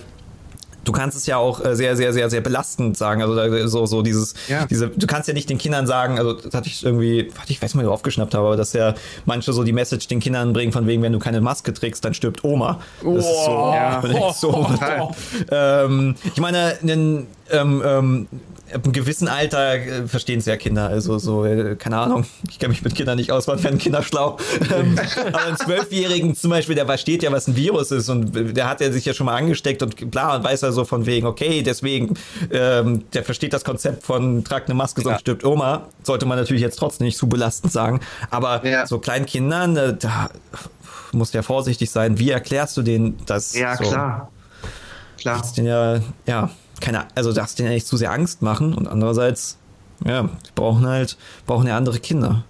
du 0.89 0.93
kannst 0.93 1.16
es 1.19 1.27
ja 1.27 1.36
auch 1.36 1.62
äh, 1.62 1.77
sehr, 1.77 1.97
sehr, 1.97 2.15
sehr, 2.15 2.31
sehr 2.31 2.40
belastend 2.40 2.97
sagen. 2.97 3.20
Also 3.20 3.66
so, 3.69 3.85
so 3.85 4.01
dieses, 4.01 4.32
Ja. 4.48 4.65
diese, 4.65 4.89
du 4.89 5.06
kannst 5.06 5.28
ja 5.28 5.35
nicht 5.35 5.51
den 5.51 5.59
Kindern 5.59 5.86
sagen, 5.86 6.19
also 6.19 6.32
das 6.32 6.55
hatte 6.55 6.69
ich 6.69 6.82
irgendwie, 6.82 7.31
warte, 7.36 7.52
ich 7.52 7.60
weiß 7.60 7.74
nicht, 7.74 7.85
ob 7.85 7.89
ich 7.90 7.93
aufgeschnappt 7.94 8.35
habe, 8.35 8.47
aber 8.47 8.56
dass 8.56 8.73
ja 8.73 8.94
manche 9.27 9.52
so 9.52 9.65
die 9.65 9.73
Message 9.73 10.09
den 10.09 10.19
Kindern 10.20 10.55
bringen, 10.55 10.73
von 10.73 10.86
wegen, 10.86 11.02
wenn 11.02 11.12
du 11.12 11.19
keine 11.19 11.43
Maske 11.43 11.74
trägst, 11.74 12.02
dann 12.06 12.15
stirbt 12.15 12.43
Oma. 12.43 12.81
Das 13.02 13.16
ist 13.27 13.44
so, 13.44 13.51
Oh. 13.51 13.73
Ja. 13.74 14.32
so 14.32 14.51
Total. 14.65 15.09
ähm, 15.51 16.15
ich 16.35 16.40
meine, 16.40 16.78
ähm, 16.82 17.27
ähm, 17.85 18.28
ab 18.74 18.85
einem 18.85 18.93
gewissen 18.93 19.28
Alter 19.28 19.74
äh, 19.74 20.07
verstehen 20.07 20.39
es 20.40 20.47
ja 20.47 20.57
Kinder. 20.57 20.89
Also 20.89 21.19
so, 21.19 21.45
äh, 21.45 21.77
keine 21.77 21.99
Ahnung, 21.99 22.24
ich 22.51 22.59
kenne 22.59 22.70
mich 22.70 22.82
mit 22.82 22.95
Kindern 22.95 23.16
nicht 23.16 23.32
aus, 23.32 23.49
wann 23.49 23.62
werden 23.62 23.78
Kinder 23.78 24.03
schlau. 24.03 24.39
Ähm, 24.74 24.99
aber 25.27 25.43
einen 25.47 25.57
Zwölfjährigen 25.57 26.35
zum 26.35 26.51
Beispiel, 26.51 26.74
der 26.74 26.86
versteht 26.86 27.23
ja, 27.23 27.32
was 27.32 27.47
ein 27.49 27.57
Virus 27.57 27.90
ist 27.90 28.09
und 28.09 28.57
der 28.57 28.69
hat 28.69 28.81
ja 28.81 28.90
sich 28.93 29.05
ja 29.05 29.15
schon 29.15 29.27
mal 29.27 29.36
angesteckt 29.36 29.82
und 29.82 30.11
bla 30.11 30.36
und 30.36 30.45
weiß 30.45 30.61
ja 30.62 30.73
so 30.73 30.85
von 30.85 31.07
wegen, 31.07 31.27
okay, 31.27 31.62
deswegen, 31.62 32.15
ähm, 32.51 33.05
der 33.12 33.24
versteht 33.24 33.53
das 33.53 33.65
Konzept 33.65 34.05
von 34.05 34.45
trag 34.45 34.65
eine 34.66 34.74
Maske, 34.74 35.01
sonst 35.03 35.15
Ja. 35.15 35.19
stirbt 35.20 35.45
Oma. 35.45 35.86
Sollte 36.03 36.27
man 36.27 36.39
natürlich 36.39 36.62
jetzt 36.62 36.77
trotzdem 36.78 37.07
nicht 37.07 37.19
zu 37.19 37.28
belastend 37.28 37.73
sagen. 37.73 38.01
Aber 38.31 38.65
Ja. 38.66 38.86
so 38.86 38.99
kleinen 38.99 39.27
Kindern, 39.27 39.77
äh, 39.77 39.95
da 39.97 40.31
musst 41.12 41.35
du 41.35 41.39
ja 41.39 41.43
vorsichtig 41.43 41.90
sein. 41.90 42.19
Wie 42.19 42.31
erklärst 42.31 42.77
du 42.77 42.82
denen 42.82 43.19
das? 43.27 43.55
Ja, 43.55 43.77
so? 43.77 43.85
klar. 43.85 44.31
Klar. 45.19 45.43
ja, 45.57 46.01
ja, 46.27 46.51
keine, 46.80 47.06
also 47.14 47.32
darfst 47.32 47.59
den 47.59 47.66
ja 47.66 47.72
nicht 47.72 47.86
zu 47.86 47.96
sehr 47.96 48.12
Angst 48.12 48.42
machen 48.42 48.74
und 48.74 48.88
andererseits, 48.88 49.59
ja, 50.05 50.22
die 50.22 50.50
brauchen 50.55 50.86
halt, 50.86 51.16
brauchen 51.46 51.66
ja 51.66 51.76
andere 51.76 51.98
Kinder. 51.98 52.44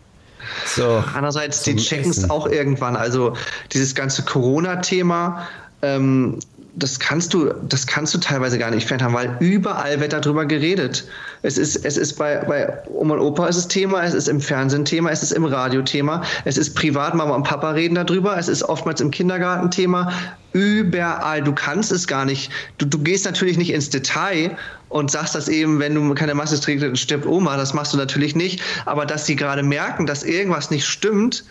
So. 0.66 1.02
Andererseits, 1.14 1.62
die 1.62 1.76
checken 1.76 2.10
es 2.10 2.30
auch 2.30 2.46
irgendwann. 2.46 2.96
Also 2.96 3.34
dieses 3.72 3.94
ganze 3.94 4.22
Corona-Thema, 4.22 5.46
ähm, 5.82 6.38
das 6.78 6.98
kannst 6.98 7.34
du, 7.34 7.52
das 7.68 7.86
kannst 7.86 8.14
du 8.14 8.18
teilweise 8.18 8.58
gar 8.58 8.70
nicht 8.70 8.86
fernhaben, 8.86 9.14
weil 9.14 9.36
überall 9.40 10.00
wird 10.00 10.12
darüber 10.12 10.46
geredet. 10.46 11.04
Es 11.42 11.58
ist, 11.58 11.84
es 11.84 11.96
ist 11.96 12.14
bei, 12.18 12.36
bei 12.36 12.72
Oma 12.88 13.14
und 13.14 13.20
Opa 13.20 13.46
ist 13.48 13.56
es 13.56 13.68
Thema, 13.68 14.02
es 14.04 14.14
ist 14.14 14.28
im 14.28 14.40
Fernsehen 14.40 14.84
Thema, 14.84 15.10
es 15.10 15.22
ist 15.22 15.32
im 15.32 15.44
Radio 15.44 15.82
Thema, 15.82 16.22
es 16.44 16.56
ist 16.56 16.74
privat, 16.74 17.14
Mama 17.14 17.34
und 17.34 17.42
Papa 17.44 17.70
reden 17.70 17.94
darüber, 17.94 18.36
es 18.38 18.48
ist 18.48 18.62
oftmals 18.62 19.00
im 19.00 19.10
Kindergarten 19.10 19.70
Thema. 19.70 20.12
Überall, 20.52 21.42
du 21.42 21.52
kannst 21.52 21.92
es 21.92 22.06
gar 22.06 22.24
nicht. 22.24 22.50
Du, 22.78 22.86
du 22.86 22.98
gehst 22.98 23.24
natürlich 23.26 23.58
nicht 23.58 23.70
ins 23.70 23.90
Detail 23.90 24.56
und 24.88 25.10
sagst 25.10 25.34
das 25.34 25.48
eben, 25.48 25.78
wenn 25.78 25.94
du 25.94 26.14
keine 26.14 26.34
Maske 26.34 26.58
trägst, 26.58 26.98
stirbt 26.98 27.26
Oma. 27.26 27.56
Das 27.56 27.74
machst 27.74 27.92
du 27.92 27.96
natürlich 27.98 28.34
nicht. 28.34 28.62
Aber 28.86 29.04
dass 29.04 29.26
sie 29.26 29.36
gerade 29.36 29.62
merken, 29.62 30.06
dass 30.06 30.22
irgendwas 30.22 30.70
nicht 30.70 30.86
stimmt, 30.86 31.44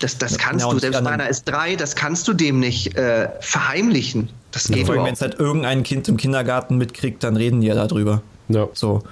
das, 0.00 0.18
das 0.18 0.38
kannst 0.38 0.64
Ja, 0.64 0.68
du. 0.68 0.74
und 0.74 0.80
Selbst 0.80 1.02
meiner 1.02 1.28
ist 1.28 1.44
drei, 1.44 1.76
das 1.76 1.94
kannst 1.94 2.26
du 2.26 2.32
dem 2.32 2.58
nicht 2.58 2.96
äh, 2.96 3.28
verheimlichen. 3.40 4.28
Das 4.52 4.68
geht 4.68 4.86
Vor 4.86 4.94
allem, 4.96 5.04
wenn 5.04 5.14
es 5.14 5.20
halt 5.20 5.38
irgendein 5.38 5.82
Kind 5.84 6.08
im 6.08 6.16
Kindergarten 6.16 6.76
mitkriegt, 6.76 7.22
dann 7.22 7.36
reden 7.36 7.60
die 7.60 7.68
ja 7.68 7.74
darüber. 7.74 8.22
Ja. 8.48 8.66
So. 8.72 9.02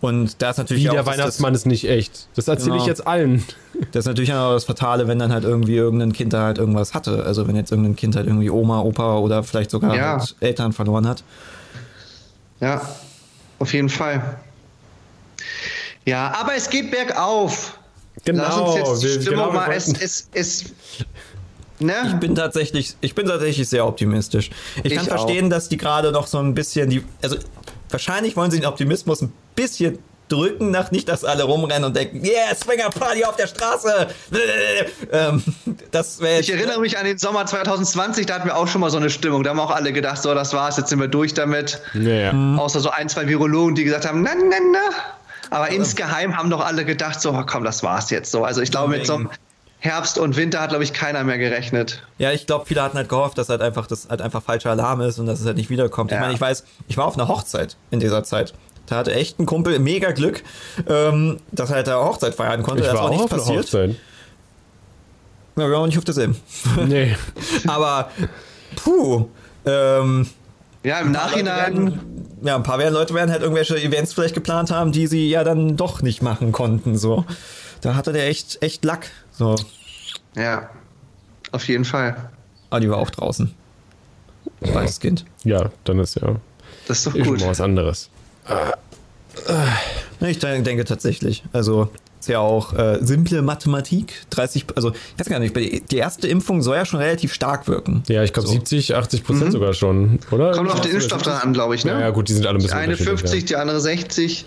Und 0.00 0.42
da 0.42 0.50
ist 0.50 0.56
natürlich 0.58 0.82
Wie 0.84 0.88
auch 0.90 0.94
der 0.94 1.04
das- 1.04 1.12
Weihnachtsmann 1.18 1.54
ist 1.54 1.66
nicht 1.66 1.88
echt. 1.88 2.26
Das 2.34 2.48
erzähle 2.48 2.72
ich 2.76 2.82
Genau. 2.82 2.88
jetzt 2.88 3.06
allen. 3.06 3.44
Das 3.92 4.00
ist 4.00 4.06
natürlich 4.06 4.32
auch 4.34 4.54
das 4.54 4.64
Fatale, 4.64 5.06
wenn 5.06 5.20
dann 5.20 5.32
halt 5.32 5.44
irgendwie 5.44 5.76
irgendein 5.76 6.12
Kind 6.12 6.32
da 6.32 6.42
halt 6.46 6.58
irgendwas 6.58 6.94
hatte. 6.94 7.22
Also 7.24 7.46
wenn 7.46 7.54
jetzt 7.54 7.70
irgendein 7.70 7.94
Kind 7.94 8.16
halt 8.16 8.26
irgendwie 8.26 8.50
Oma, 8.50 8.80
Opa 8.80 9.18
oder 9.18 9.44
vielleicht 9.44 9.70
sogar 9.70 9.94
Ja. 9.94 10.18
halt 10.18 10.34
Eltern 10.40 10.72
verloren 10.72 11.06
hat. 11.06 11.22
Ja, 12.58 12.80
auf 13.60 13.72
jeden 13.72 13.88
Fall. 13.88 14.20
Ja, 16.06 16.32
aber 16.40 16.54
es 16.56 16.68
geht 16.70 16.90
bergauf. 16.90 17.78
Genau. 18.24 18.42
Lass 18.42 18.56
uns 18.56 18.74
jetzt 18.74 19.02
die 19.02 19.06
wir- 19.06 19.22
Stimmung 19.22 19.46
genau, 19.50 19.52
mal. 19.60 19.70
Es, 19.72 19.86
wollten- 19.86 20.28
es, 20.32 20.64
es, 21.80 21.86
Ich 21.86 22.12
ne? 22.12 22.18
bin 22.20 22.34
tatsächlich, 22.34 22.96
ich 23.00 23.14
bin 23.14 23.26
tatsächlich 23.26 23.68
sehr 23.68 23.86
optimistisch. 23.86 24.50
Ich, 24.82 24.94
kann 24.94 25.04
Ich 25.04 25.08
verstehen, 25.08 25.50
dass 25.50 25.68
die 25.68 25.76
gerade 25.76 26.12
noch 26.12 26.26
so 26.26 26.38
ein 26.38 26.54
bisschen 26.54 26.90
die, 26.90 27.04
also 27.22 27.36
wahrscheinlich 27.90 28.36
wollen 28.36 28.50
sie 28.50 28.60
den 28.60 28.66
Optimismus 28.66 29.22
ein 29.22 29.32
bisschen 29.54 29.98
drücken, 30.28 30.70
nach 30.70 30.90
nicht, 30.90 31.08
dass 31.08 31.24
alle 31.24 31.44
rumrennen 31.44 31.84
und 31.84 31.96
denken, 31.96 32.24
yeah, 32.24 32.54
Swinger 32.54 32.90
Party 32.90 33.24
auf 33.24 33.36
der 33.36 33.46
Straße. 33.46 34.08
ähm, 35.12 35.42
das 35.90 36.20
wäre 36.20 36.40
Ich 36.40 36.52
erinnere 36.52 36.80
mich 36.80 36.98
an 36.98 37.06
den 37.06 37.18
Sommer 37.18 37.46
2020, 37.46 38.26
da 38.26 38.34
hatten 38.34 38.46
wir 38.46 38.56
auch 38.56 38.68
schon 38.68 38.80
mal 38.80 38.90
so 38.90 38.98
eine 38.98 39.10
Stimmung. 39.10 39.42
Da 39.42 39.50
haben 39.50 39.60
auch 39.60 39.70
alle 39.70 39.92
gedacht, 39.92 40.22
so, 40.22 40.34
das 40.34 40.52
war's, 40.52 40.76
jetzt 40.76 40.90
sind 40.90 41.00
wir 41.00 41.08
durch 41.08 41.34
damit. 41.34 41.80
Ja, 41.94 42.00
ja. 42.00 42.32
Mhm. 42.32 42.58
Außer 42.58 42.80
so 42.80 42.90
ein, 42.90 43.08
zwei 43.08 43.26
Virologen, 43.26 43.74
die 43.74 43.84
gesagt 43.84 44.06
haben, 44.06 44.22
na, 44.22 44.32
na, 44.34 44.56
na. 44.72 44.96
Aber 45.50 45.70
insgeheim 45.70 46.36
haben 46.36 46.50
doch 46.50 46.60
alle 46.60 46.84
gedacht, 46.84 47.20
so, 47.22 47.32
komm, 47.46 47.64
das 47.64 47.82
war's 47.82 48.10
jetzt 48.10 48.30
so. 48.30 48.44
Also 48.44 48.60
ich 48.60 48.70
glaube, 48.70 48.90
mit 48.90 49.06
so 49.06 49.14
einem 49.14 49.30
Herbst 49.80 50.18
und 50.18 50.36
Winter 50.36 50.60
hat, 50.60 50.70
glaube 50.70 50.82
ich, 50.82 50.92
keiner 50.92 51.22
mehr 51.22 51.38
gerechnet. 51.38 52.02
Ja, 52.18 52.32
ich 52.32 52.46
glaube, 52.46 52.66
viele 52.66 52.82
hatten 52.82 52.96
halt 52.96 53.08
gehofft, 53.08 53.38
dass 53.38 53.48
halt 53.48 53.60
einfach 53.60 53.86
das 53.86 54.08
halt 54.08 54.20
einfach 54.20 54.42
falscher 54.42 54.70
Alarm 54.70 55.00
ist 55.02 55.18
und 55.18 55.26
dass 55.26 55.40
es 55.40 55.46
halt 55.46 55.56
nicht 55.56 55.70
wiederkommt. 55.70 56.10
Ja. 56.10 56.16
Ich 56.16 56.20
meine, 56.20 56.34
ich 56.34 56.40
weiß, 56.40 56.64
ich 56.88 56.96
war 56.96 57.06
auf 57.06 57.14
einer 57.14 57.28
Hochzeit 57.28 57.76
in 57.90 58.00
dieser 58.00 58.24
Zeit. 58.24 58.54
Da 58.86 58.96
hatte 58.96 59.12
echt 59.12 59.38
ein 59.38 59.46
Kumpel 59.46 59.78
mega 59.78 60.10
Glück, 60.12 60.42
ähm, 60.88 61.36
dass 61.52 61.70
er 61.70 61.76
halt 61.76 61.88
eine 61.88 61.98
Hochzeit 61.98 62.34
feiern 62.34 62.62
konnte. 62.62 62.82
Ich 62.82 62.88
das 62.88 62.96
war 62.96 63.04
auch 63.04 63.10
nicht 63.10 63.28
passiert. 63.28 63.64
Hochzeit. 63.64 63.90
Ja, 65.56 65.68
wir 65.68 65.72
waren 65.72 65.88
nicht 65.88 65.98
auf 65.98 66.04
derselben. 66.04 66.36
Nee. 66.86 67.16
Aber, 67.66 68.10
puh. 68.76 69.26
Ähm, 69.66 70.28
ja, 70.82 71.00
im 71.00 71.12
Nachhinein. 71.12 72.00
ja, 72.42 72.56
ein 72.56 72.62
paar 72.62 72.78
Leute 72.90 73.12
werden 73.12 73.30
halt 73.30 73.42
irgendwelche 73.42 73.76
Events 73.76 74.14
vielleicht 74.14 74.34
geplant 74.34 74.70
haben, 74.70 74.92
die 74.92 75.06
sie 75.06 75.28
ja 75.28 75.44
dann 75.44 75.76
doch 75.76 76.00
nicht 76.02 76.22
machen 76.22 76.52
konnten. 76.52 76.96
So. 76.96 77.24
Da 77.80 77.94
hatte 77.94 78.12
der 78.12 78.28
echt, 78.28 78.62
echt 78.62 78.84
Lack. 78.84 79.06
So. 79.32 79.56
Ja, 80.34 80.70
auf 81.52 81.66
jeden 81.68 81.84
Fall. 81.84 82.30
Ah, 82.70 82.80
die 82.80 82.90
war 82.90 82.98
auch 82.98 83.10
draußen. 83.10 83.54
Weißes 84.60 85.00
Kind. 85.00 85.24
Ja, 85.44 85.70
dann 85.84 85.98
ist 85.98 86.16
ja. 86.16 86.36
Das 86.86 86.98
ist 86.98 87.06
doch 87.06 87.12
gut. 87.12 87.40
Ist 87.40 87.46
was 87.46 87.60
anderes. 87.60 88.10
Ich 90.20 90.38
denke 90.38 90.84
tatsächlich. 90.84 91.44
Also 91.52 91.90
ist 92.20 92.28
ja 92.28 92.40
auch 92.40 92.72
äh, 92.74 92.98
simple 93.00 93.42
Mathematik. 93.42 94.26
30, 94.30 94.66
also 94.74 94.90
ich 94.90 95.20
weiß 95.20 95.28
gar 95.28 95.38
nicht, 95.38 95.54
die 95.56 95.96
erste 95.96 96.26
Impfung 96.26 96.62
soll 96.62 96.76
ja 96.76 96.84
schon 96.84 96.98
relativ 96.98 97.32
stark 97.32 97.68
wirken. 97.68 98.02
Ja, 98.08 98.24
ich 98.24 98.32
glaube 98.32 98.48
so. 98.48 98.54
70, 98.54 98.96
80 98.96 99.24
Prozent 99.24 99.46
mhm. 99.46 99.52
sogar 99.52 99.72
schon, 99.72 100.18
oder? 100.30 100.52
Kommt 100.52 100.70
auf 100.70 100.80
den 100.80 100.92
Impfstoff 100.92 101.22
dran 101.22 101.40
an, 101.40 101.52
glaube 101.52 101.76
ich, 101.76 101.84
ne? 101.84 101.92
Ja, 101.92 102.00
ja, 102.00 102.10
gut, 102.10 102.28
die 102.28 102.32
sind 102.32 102.46
alle 102.46 102.58
ein 102.58 102.62
bisschen 102.62 102.78
Die 102.78 102.84
eine 102.84 102.96
50, 102.96 103.40
ja. 103.40 103.46
die 103.46 103.56
andere 103.56 103.80
60. 103.80 104.46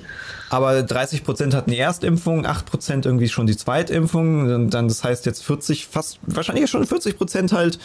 Aber 0.51 0.83
30 0.83 1.23
Prozent 1.23 1.53
hatten 1.53 1.71
die 1.71 1.77
Erstimpfung, 1.77 2.45
8 2.45 2.65
Prozent 2.65 3.05
irgendwie 3.05 3.29
schon 3.29 3.47
die 3.47 3.55
Zweitimpfung. 3.55 4.53
Und 4.53 4.71
dann, 4.71 4.89
das 4.89 5.01
heißt 5.01 5.25
jetzt 5.25 5.45
40, 5.45 5.87
fast, 5.87 6.19
wahrscheinlich 6.23 6.69
schon 6.69 6.85
40 6.85 7.17
Prozent 7.17 7.53
halt 7.53 7.79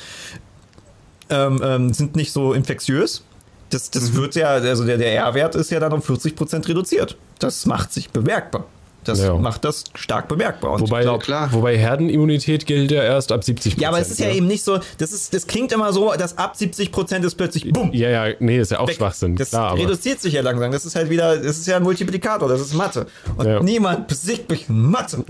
ähm, 1.31 1.61
ähm, 1.63 1.93
sind 1.93 2.17
nicht 2.17 2.33
so 2.33 2.53
infektiös. 2.55 3.23
Das, 3.71 3.93
das 3.93 4.11
mhm. 4.11 4.17
wird 4.17 4.35
ja, 4.35 4.49
also 4.49 4.85
der, 4.85 4.99
der 4.99 5.15
R-Wert 5.15 5.55
ist 5.55 5.71
ja 5.71 5.79
dann 5.79 5.93
um 5.93 6.03
40 6.03 6.35
Prozent 6.35 6.67
reduziert. 6.67 7.17
Das 7.39 7.67
macht 7.67 7.93
sich 7.93 8.11
bemerkbar. 8.11 8.65
Das 9.09 9.20
ja. 9.20 9.35
macht 9.35 9.65
das 9.65 9.85
stark 9.95 10.28
bemerkbar. 10.28 10.73
Und 10.73 10.83
wobei, 10.83 11.03
glaub, 11.03 11.23
klar. 11.23 11.53
wobei 11.53 11.78
Herdenimmunität 11.78 12.66
gilt 12.66 12.91
ja 12.91 13.03
erst 13.03 13.33
ab 13.33 13.45
70 13.45 13.73
Prozent. 13.73 13.83
Ja, 13.83 13.89
aber 13.89 14.01
es 14.01 14.11
ist 14.11 14.20
ja, 14.20 14.28
ja, 14.28 14.35
eben 14.35 14.47
nicht 14.47 14.65
so, 14.65 14.78
das, 14.99 15.12
ist, 15.12 15.33
das 15.35 15.47
klingt 15.47 15.73
immer 15.73 15.93
so, 15.93 16.12
dass 16.15 16.39
ab 16.39 16.57
70 16.57 16.93
Prozent 16.93 17.24
ist 17.24 17.37
plötzlich 17.37 17.73
bumm. 17.73 17.93
Ja, 17.93 18.09
ja, 18.11 18.35
nee, 18.41 18.59
ist 18.59 18.73
ja 18.73 18.81
auch 18.81 18.89
weg. 18.89 18.97
Schwachsinn. 18.97 19.37
Das 19.37 19.51
klar, 19.51 19.77
reduziert 19.77 20.20
sich 20.20 20.35
ja 20.35 20.43
langsam. 20.43 20.73
Das 20.73 20.85
ist 20.85 20.97
halt 20.97 21.11
wieder, 21.11 21.37
das 21.37 21.59
ist 21.59 21.66
ja 21.66 21.77
ein 21.77 21.83
Multiplikator, 21.83 22.49
das 22.49 22.61
ist 22.61 22.74
Mathe. 22.74 23.07
Und 23.37 23.47
ja. 23.47 23.62
niemand 23.62 24.09
besiegt 24.09 24.51
mich 24.51 24.69
Mathe. 24.69 25.24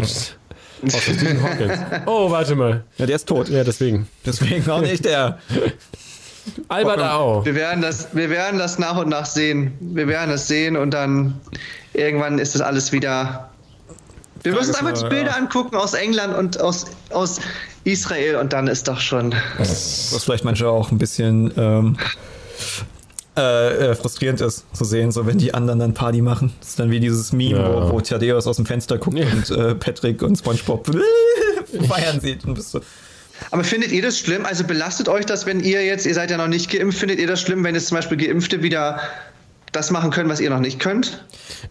oh, 2.07 2.31
warte 2.31 2.55
mal. 2.55 2.85
Ja, 2.99 3.07
der 3.07 3.17
ist 3.17 3.27
tot. 3.27 3.49
Ja, 3.49 3.65
deswegen. 3.65 4.09
Deswegen 4.25 4.69
auch 4.71 4.81
nicht 4.81 5.05
der. 5.05 5.39
Albert 6.69 7.01
Au. 7.01 7.45
Wir 7.45 7.55
werden, 7.55 7.83
das, 7.83 8.15
wir 8.15 8.31
werden 8.31 8.59
das 8.59 8.79
nach 8.79 8.97
und 8.99 9.09
nach 9.09 9.27
sehen. 9.27 9.73
Wir 9.81 10.07
werden 10.07 10.31
es 10.31 10.47
sehen 10.47 10.77
und 10.77 10.93
dann 10.93 11.41
irgendwann 11.93 12.39
ist 12.39 12.55
das 12.55 12.63
alles 12.63 12.93
wieder 12.93 13.51
wir 14.47 14.59
müssen 14.59 14.71
uns 14.71 14.79
einfach 14.79 15.03
die 15.03 15.09
Bilder 15.09 15.31
ja. 15.31 15.37
angucken 15.37 15.77
aus 15.77 15.95
England 15.95 16.37
und 16.37 16.61
aus, 16.61 16.87
aus 17.11 17.41
Israel 17.85 18.37
und 18.37 18.53
dann 18.53 18.67
ist 18.67 18.89
doch 18.89 19.01
schon. 19.01 19.35
Was 19.59 20.23
vielleicht 20.25 20.45
manchmal 20.45 20.71
auch 20.71 20.91
ein 20.91 20.99
bisschen 20.99 21.53
ähm, 21.57 21.97
äh, 23.37 23.91
äh, 23.91 23.95
frustrierend 23.95 24.41
ist 24.41 24.65
zu 24.75 24.85
sehen, 24.85 25.13
so 25.13 25.27
wenn 25.27 25.37
die 25.37 25.53
anderen 25.53 25.79
dann 25.79 25.93
Party 25.93 26.23
machen. 26.23 26.55
Das 26.61 26.71
ist 26.71 26.79
dann 26.81 26.91
wie 26.91 27.01
dieses 27.01 27.33
Meme, 27.33 27.59
ja. 27.59 27.89
wo, 27.89 27.93
wo 27.93 28.01
Thaddeus 28.01 28.47
aus 28.47 28.57
dem 28.57 28.65
Fenster 28.65 28.97
guckt 28.97 29.19
ja. 29.19 29.27
und 29.27 29.51
äh, 29.51 29.75
Patrick 29.75 30.23
und 30.23 30.37
Spongebob 30.37 30.91
feiern 31.89 32.21
sieht 32.21 32.45
und 32.47 32.55
bist 32.55 32.71
so. 32.71 32.81
Aber 33.51 33.63
findet 33.65 33.93
ihr 33.93 34.01
das 34.01 34.19
schlimm? 34.19 34.47
Also 34.47 34.65
belastet 34.65 35.09
euch 35.09 35.27
das, 35.27 35.45
wenn 35.45 35.61
ihr 35.61 35.85
jetzt, 35.85 36.07
ihr 36.07 36.15
seid 36.15 36.31
ja 36.31 36.39
noch 36.39 36.49
nicht 36.49 36.71
geimpft, 36.71 36.99
findet 36.99 37.19
ihr 37.19 37.27
das 37.27 37.43
schlimm, 37.43 37.63
wenn 37.65 37.75
jetzt 37.75 37.89
zum 37.89 37.97
Beispiel 37.97 38.17
Geimpfte 38.17 38.63
wieder 38.63 39.01
das 39.77 39.91
machen 39.91 40.11
können, 40.11 40.29
was 40.29 40.41
ihr 40.41 40.51
noch 40.51 40.61
nicht 40.61 40.81
könnt? 40.81 41.25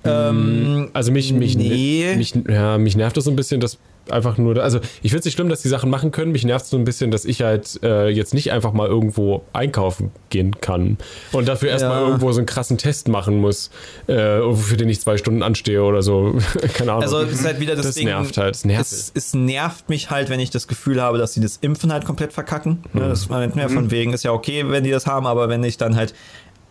Ähm, 0.03 0.89
also 0.93 1.11
mich, 1.11 1.33
mich, 1.33 1.57
nee. 1.57 2.13
mich, 2.15 2.33
ja, 2.47 2.77
mich 2.77 2.95
nervt 2.95 3.17
das 3.17 3.25
so 3.25 3.31
ein 3.31 3.35
bisschen, 3.35 3.59
dass 3.59 3.77
einfach 4.09 4.37
nur, 4.37 4.61
also 4.61 4.79
ich 5.01 5.11
finde 5.11 5.19
es 5.19 5.25
nicht 5.25 5.33
schlimm, 5.33 5.49
dass 5.49 5.61
die 5.61 5.69
Sachen 5.69 5.89
machen 5.89 6.11
können. 6.11 6.31
Mich 6.31 6.43
nervt 6.43 6.65
es 6.65 6.71
so 6.71 6.77
ein 6.77 6.83
bisschen, 6.83 7.11
dass 7.11 7.25
ich 7.25 7.41
halt 7.41 7.79
äh, 7.83 8.09
jetzt 8.09 8.33
nicht 8.33 8.51
einfach 8.51 8.73
mal 8.73 8.87
irgendwo 8.87 9.43
einkaufen 9.53 10.11
gehen 10.29 10.59
kann 10.61 10.97
und 11.31 11.47
dafür 11.47 11.69
erstmal 11.69 12.01
ja. 12.01 12.07
irgendwo 12.07 12.31
so 12.31 12.39
einen 12.39 12.45
krassen 12.45 12.77
Test 12.77 13.07
machen 13.07 13.37
muss, 13.39 13.71
äh, 14.07 14.41
für 14.53 14.77
den 14.77 14.89
ich 14.89 15.01
zwei 15.01 15.17
Stunden 15.17 15.43
anstehe 15.43 15.83
oder 15.83 16.01
so. 16.01 16.35
Keine 16.73 16.91
Ahnung. 16.91 17.03
Also 17.03 17.21
es 17.21 17.33
ist 17.33 17.45
halt 17.45 17.59
wieder 17.59 17.75
das, 17.75 17.87
das 17.87 17.95
Ding. 17.95 18.05
nervt 18.05 18.37
halt. 18.37 18.55
Es 18.55 18.65
nervt. 18.65 18.91
Es, 18.91 19.11
es, 19.13 19.33
nervt 19.33 19.89
mich 19.89 20.09
halt, 20.09 20.29
wenn 20.29 20.39
ich 20.39 20.49
das 20.49 20.67
Gefühl 20.67 21.01
habe, 21.01 21.17
dass 21.17 21.33
sie 21.33 21.41
das 21.41 21.57
Impfen 21.57 21.91
halt 21.91 22.05
komplett 22.05 22.33
verkacken. 22.33 22.83
Mhm. 22.93 23.01
Ja, 23.01 23.07
das 23.07 23.29
meint 23.29 23.55
mehr 23.55 23.69
von 23.69 23.91
wegen 23.91 24.13
ist 24.13 24.23
ja 24.23 24.31
okay, 24.31 24.63
wenn 24.67 24.83
die 24.83 24.91
das 24.91 25.07
haben, 25.07 25.25
aber 25.25 25.49
wenn 25.49 25.63
ich 25.63 25.77
dann 25.77 25.95
halt 25.95 26.13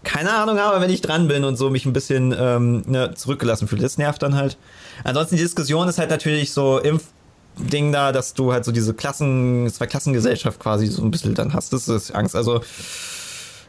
keine 0.05 0.33
Ahnung 0.33 0.59
aber 0.59 0.81
wenn 0.81 0.91
ich 0.91 1.01
dran 1.01 1.29
bin 1.29 1.45
und 1.45 1.57
so 1.57 1.71
mich 1.71 1.87
ein 1.87 1.93
bisschen 1.93 2.35
ähm, 2.39 2.83
ne, 2.87 3.15
zurückgelassen 3.15 3.69
fühle. 3.69 3.83
Das 3.83 3.99
nervt 3.99 4.23
dann 4.23 4.37
halt. 4.37 4.57
Ansonsten 5.03 5.37
die 5.37 5.43
Diskussion 5.43 5.89
ist 5.89 5.99
halt 5.99 6.11
natürlich 6.11 6.53
so 6.53 6.79
Impfding 6.79 7.93
da, 7.93 8.13
dass 8.13 8.35
du 8.35 8.53
halt 8.53 8.65
so 8.65 8.73
diese 8.73 8.95
Klassen, 8.95 9.69
zwei 9.71 9.87
Klassengesellschaft 9.87 10.61
quasi 10.61 10.87
so 10.87 11.03
ein 11.03 11.11
bisschen 11.11 11.35
dann 11.35 11.53
hast. 11.53 11.73
Das 11.73 11.89
ist 11.89 12.13
Angst. 12.13 12.37
Also 12.37 12.61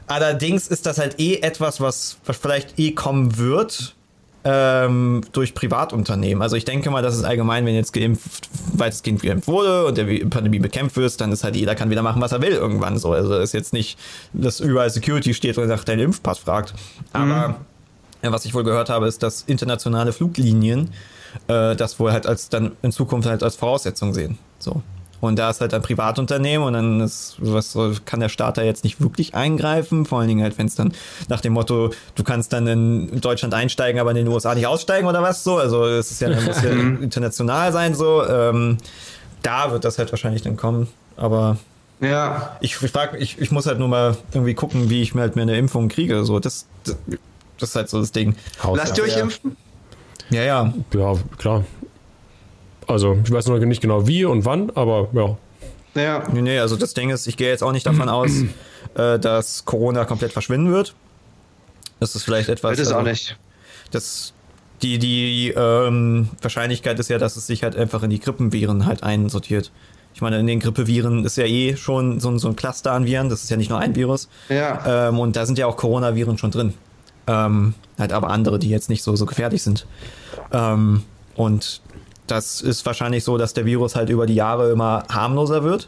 allerdings 0.08 0.68
ist 0.68 0.86
das 0.86 0.98
halt 0.98 1.20
eh 1.20 1.38
etwas, 1.38 1.82
was, 1.82 2.18
was 2.26 2.38
vielleicht 2.38 2.78
eh 2.80 2.92
kommen 2.92 3.38
wird 3.38 3.96
ähm, 4.46 5.22
durch 5.32 5.56
Privatunternehmen. 5.56 6.42
Also 6.44 6.56
ich 6.56 6.66
denke 6.66 6.92
mal, 6.92 7.02
dass 7.02 7.16
es 7.16 7.24
allgemein, 7.24 7.66
wenn 7.66 7.74
jetzt 7.74 7.94
geimpft, 7.94 8.48
weitestgehend 8.74 9.24
geimpft 9.24 9.48
wurde 9.48 9.86
und 9.88 9.98
der 9.98 10.06
Pandemie 10.28 10.60
bekämpft 10.60 10.96
wird, 10.98 11.20
dann 11.20 11.32
ist 11.32 11.44
halt 11.44 11.56
jeder 11.56 11.74
kann 11.74 11.90
wieder 11.90 12.04
machen, 12.04 12.22
was 12.22 12.32
er 12.32 12.42
will 12.42 12.52
irgendwann 12.52 13.00
so. 13.00 13.12
Also 13.12 13.36
ist 13.40 13.54
jetzt 13.54 13.74
nicht, 13.74 13.98
dass 14.34 14.60
überall 14.60 14.92
Security 14.92 15.34
steht 15.34 15.58
und 15.58 15.68
nach 15.68 15.84
deinen 15.84 16.02
Impfpass 16.02 16.38
fragt. 16.38 16.76
Aber 17.12 17.56
mhm. 18.22 18.32
was 18.32 18.46
ich 18.46 18.54
wohl 18.54 18.64
gehört 18.64 18.90
habe, 18.90 19.08
ist, 19.08 19.24
dass 19.24 19.42
internationale 19.42 20.14
Fluglinien 20.14 20.92
äh, 21.48 21.76
das 21.76 22.00
wohl 22.00 22.12
halt 22.12 22.28
als 22.28 22.50
dann 22.50 22.74
in 22.84 22.92
Zukunft 22.92 23.28
halt 23.28 23.42
als 23.42 23.56
Voraussetzung 23.56 24.14
sehen. 24.14 24.38
So. 24.60 24.84
Und 25.22 25.38
da 25.38 25.50
ist 25.50 25.62
halt 25.62 25.74
ein 25.74 25.82
Privatunternehmen 25.82 26.68
und 26.68 26.74
dann 26.74 27.02
ist, 27.02 27.38
was 27.40 27.76
kann 28.06 28.20
der 28.20 28.30
Staat 28.30 28.58
da 28.58 28.64
jetzt 28.64 28.84
nicht 28.84 29.02
wirklich 29.02 29.34
eingreifen? 29.34 30.06
Vor 30.06 30.20
allen 30.20 30.28
Dingen 30.28 30.44
halt, 30.44 30.58
wenn 30.58 30.68
es 30.68 30.76
dann 30.76 30.94
nach 31.30 31.42
dem 31.42 31.54
Motto, 31.54 31.92
du 32.16 32.24
kannst 32.24 32.54
dann 32.54 32.68
in 32.68 33.22
Deutschland 33.22 33.54
einsteigen, 33.54 34.00
aber 34.00 34.12
in 34.12 34.18
den 34.18 34.28
USA 34.28 34.54
nicht 34.56 34.68
aussteigen 34.68 35.08
oder 35.08 35.22
was 35.22 35.44
so. 35.44 35.58
Also 35.58 35.86
es 35.86 36.12
ist 36.12 36.22
ja 36.22 36.30
ein 36.30 36.46
bisschen 36.46 37.04
international 37.04 37.72
sein 37.72 37.96
so. 37.96 38.28
Ähm, 38.28 38.78
da 39.42 39.72
wird 39.72 39.86
das 39.86 39.98
halt 39.98 40.12
wahrscheinlich 40.12 40.42
dann 40.42 40.58
kommen. 40.58 40.88
Aber 41.18 41.58
ja. 42.02 42.58
ich, 42.62 42.82
ich 42.82 42.92
frage, 42.92 43.18
ich, 43.18 43.40
ich 43.40 43.52
muss 43.52 43.66
halt 43.66 43.80
nur 43.80 43.88
mal 43.88 44.18
irgendwie 44.34 44.54
gucken, 44.54 44.90
wie 44.90 45.02
ich 45.02 45.16
mir 45.16 45.22
halt 45.22 45.36
mir 45.36 45.44
eine 45.44 45.58
Impfung 45.58 45.88
kriege. 45.88 46.26
So, 46.26 46.40
das, 46.40 46.66
das, 46.84 46.98
das 47.58 47.70
ist 47.70 47.76
halt 47.76 47.90
so 47.90 48.00
das 48.00 48.12
Ding. 48.12 48.36
Lasst 48.74 48.98
ihr 48.98 49.04
euch 49.04 49.18
impfen? 49.18 49.56
Ja, 50.30 50.42
ja. 50.42 50.74
Ja, 50.94 51.16
klar. 51.38 51.64
Also 52.88 53.18
ich 53.24 53.32
weiß 53.32 53.48
noch 53.48 53.58
nicht 53.60 53.82
genau 53.82 54.08
wie 54.08 54.26
und 54.26 54.46
wann, 54.46 54.72
aber 54.76 55.10
ja. 55.14 55.38
Ja. 55.96 56.24
Nee, 56.32 56.42
nee, 56.42 56.60
also 56.60 56.76
das 56.76 56.94
Ding 56.94 57.10
ist, 57.10 57.26
ich 57.26 57.38
gehe 57.38 57.50
jetzt 57.50 57.64
auch 57.64 57.72
nicht 57.72 57.86
davon 57.86 58.10
aus, 58.10 58.32
äh, 58.96 59.18
dass 59.18 59.66
Corona 59.66 60.06
komplett 60.06 60.34
verschwinden 60.34 60.72
wird. 60.72 60.94
Das 62.00 62.16
ist 62.16 62.24
vielleicht 62.24 62.50
etwas. 62.50 62.72
Wird 62.72 62.80
es 62.80 62.88
also, 62.88 63.00
auch 63.00 63.04
nicht. 63.04 63.38
Das, 63.92 64.34
die 64.82 65.00
die 65.00 65.54
ähm, 65.56 66.30
Wahrscheinlichkeit 66.42 67.00
ist 67.00 67.10
ja, 67.10 67.18
dass 67.18 67.38
es 67.38 67.48
sich 67.48 67.64
halt 67.64 67.78
einfach 67.78 68.04
in 68.04 68.10
die 68.10 68.20
Grippenviren 68.20 68.86
halt 68.86 69.04
einsortiert. 69.04 69.72
Ich 70.14 70.22
meine, 70.22 70.40
in 70.40 70.48
den 70.48 70.60
Grippeviren 70.60 71.26
ist 71.26 71.36
ja 71.38 71.46
eh 71.46 71.76
schon 71.76 72.20
so, 72.20 72.38
so 72.38 72.48
ein 72.48 72.56
Cluster 72.56 72.94
an 72.94 73.06
Viren, 73.06 73.30
das 73.30 73.44
ist 73.44 73.50
ja 73.50 73.58
nicht 73.58 73.70
nur 73.70 73.80
ein 73.80 73.96
Virus. 73.96 74.30
Ja. 74.48 75.10
Ähm, 75.10 75.20
und 75.20 75.36
da 75.36 75.46
sind 75.46 75.58
ja 75.58 75.68
auch 75.68 75.76
Coronaviren 75.76 76.38
schon 76.38 76.52
drin. 76.52 76.74
Ähm, 77.28 77.74
halt 77.98 78.14
aber 78.14 78.30
andere, 78.30 78.60
die 78.60 78.70
jetzt 78.70 78.90
nicht 78.90 79.04
so, 79.04 79.16
so 79.16 79.26
gefährlich 79.26 79.64
sind. 79.64 79.86
Ähm, 80.54 81.04
und 81.36 81.82
das 82.28 82.62
ist 82.62 82.86
wahrscheinlich 82.86 83.24
so, 83.24 83.38
dass 83.38 83.54
der 83.54 83.66
Virus 83.66 83.96
halt 83.96 84.10
über 84.10 84.26
die 84.26 84.36
Jahre 84.36 84.72
immer 84.72 85.04
harmloser 85.12 85.64
wird. 85.64 85.88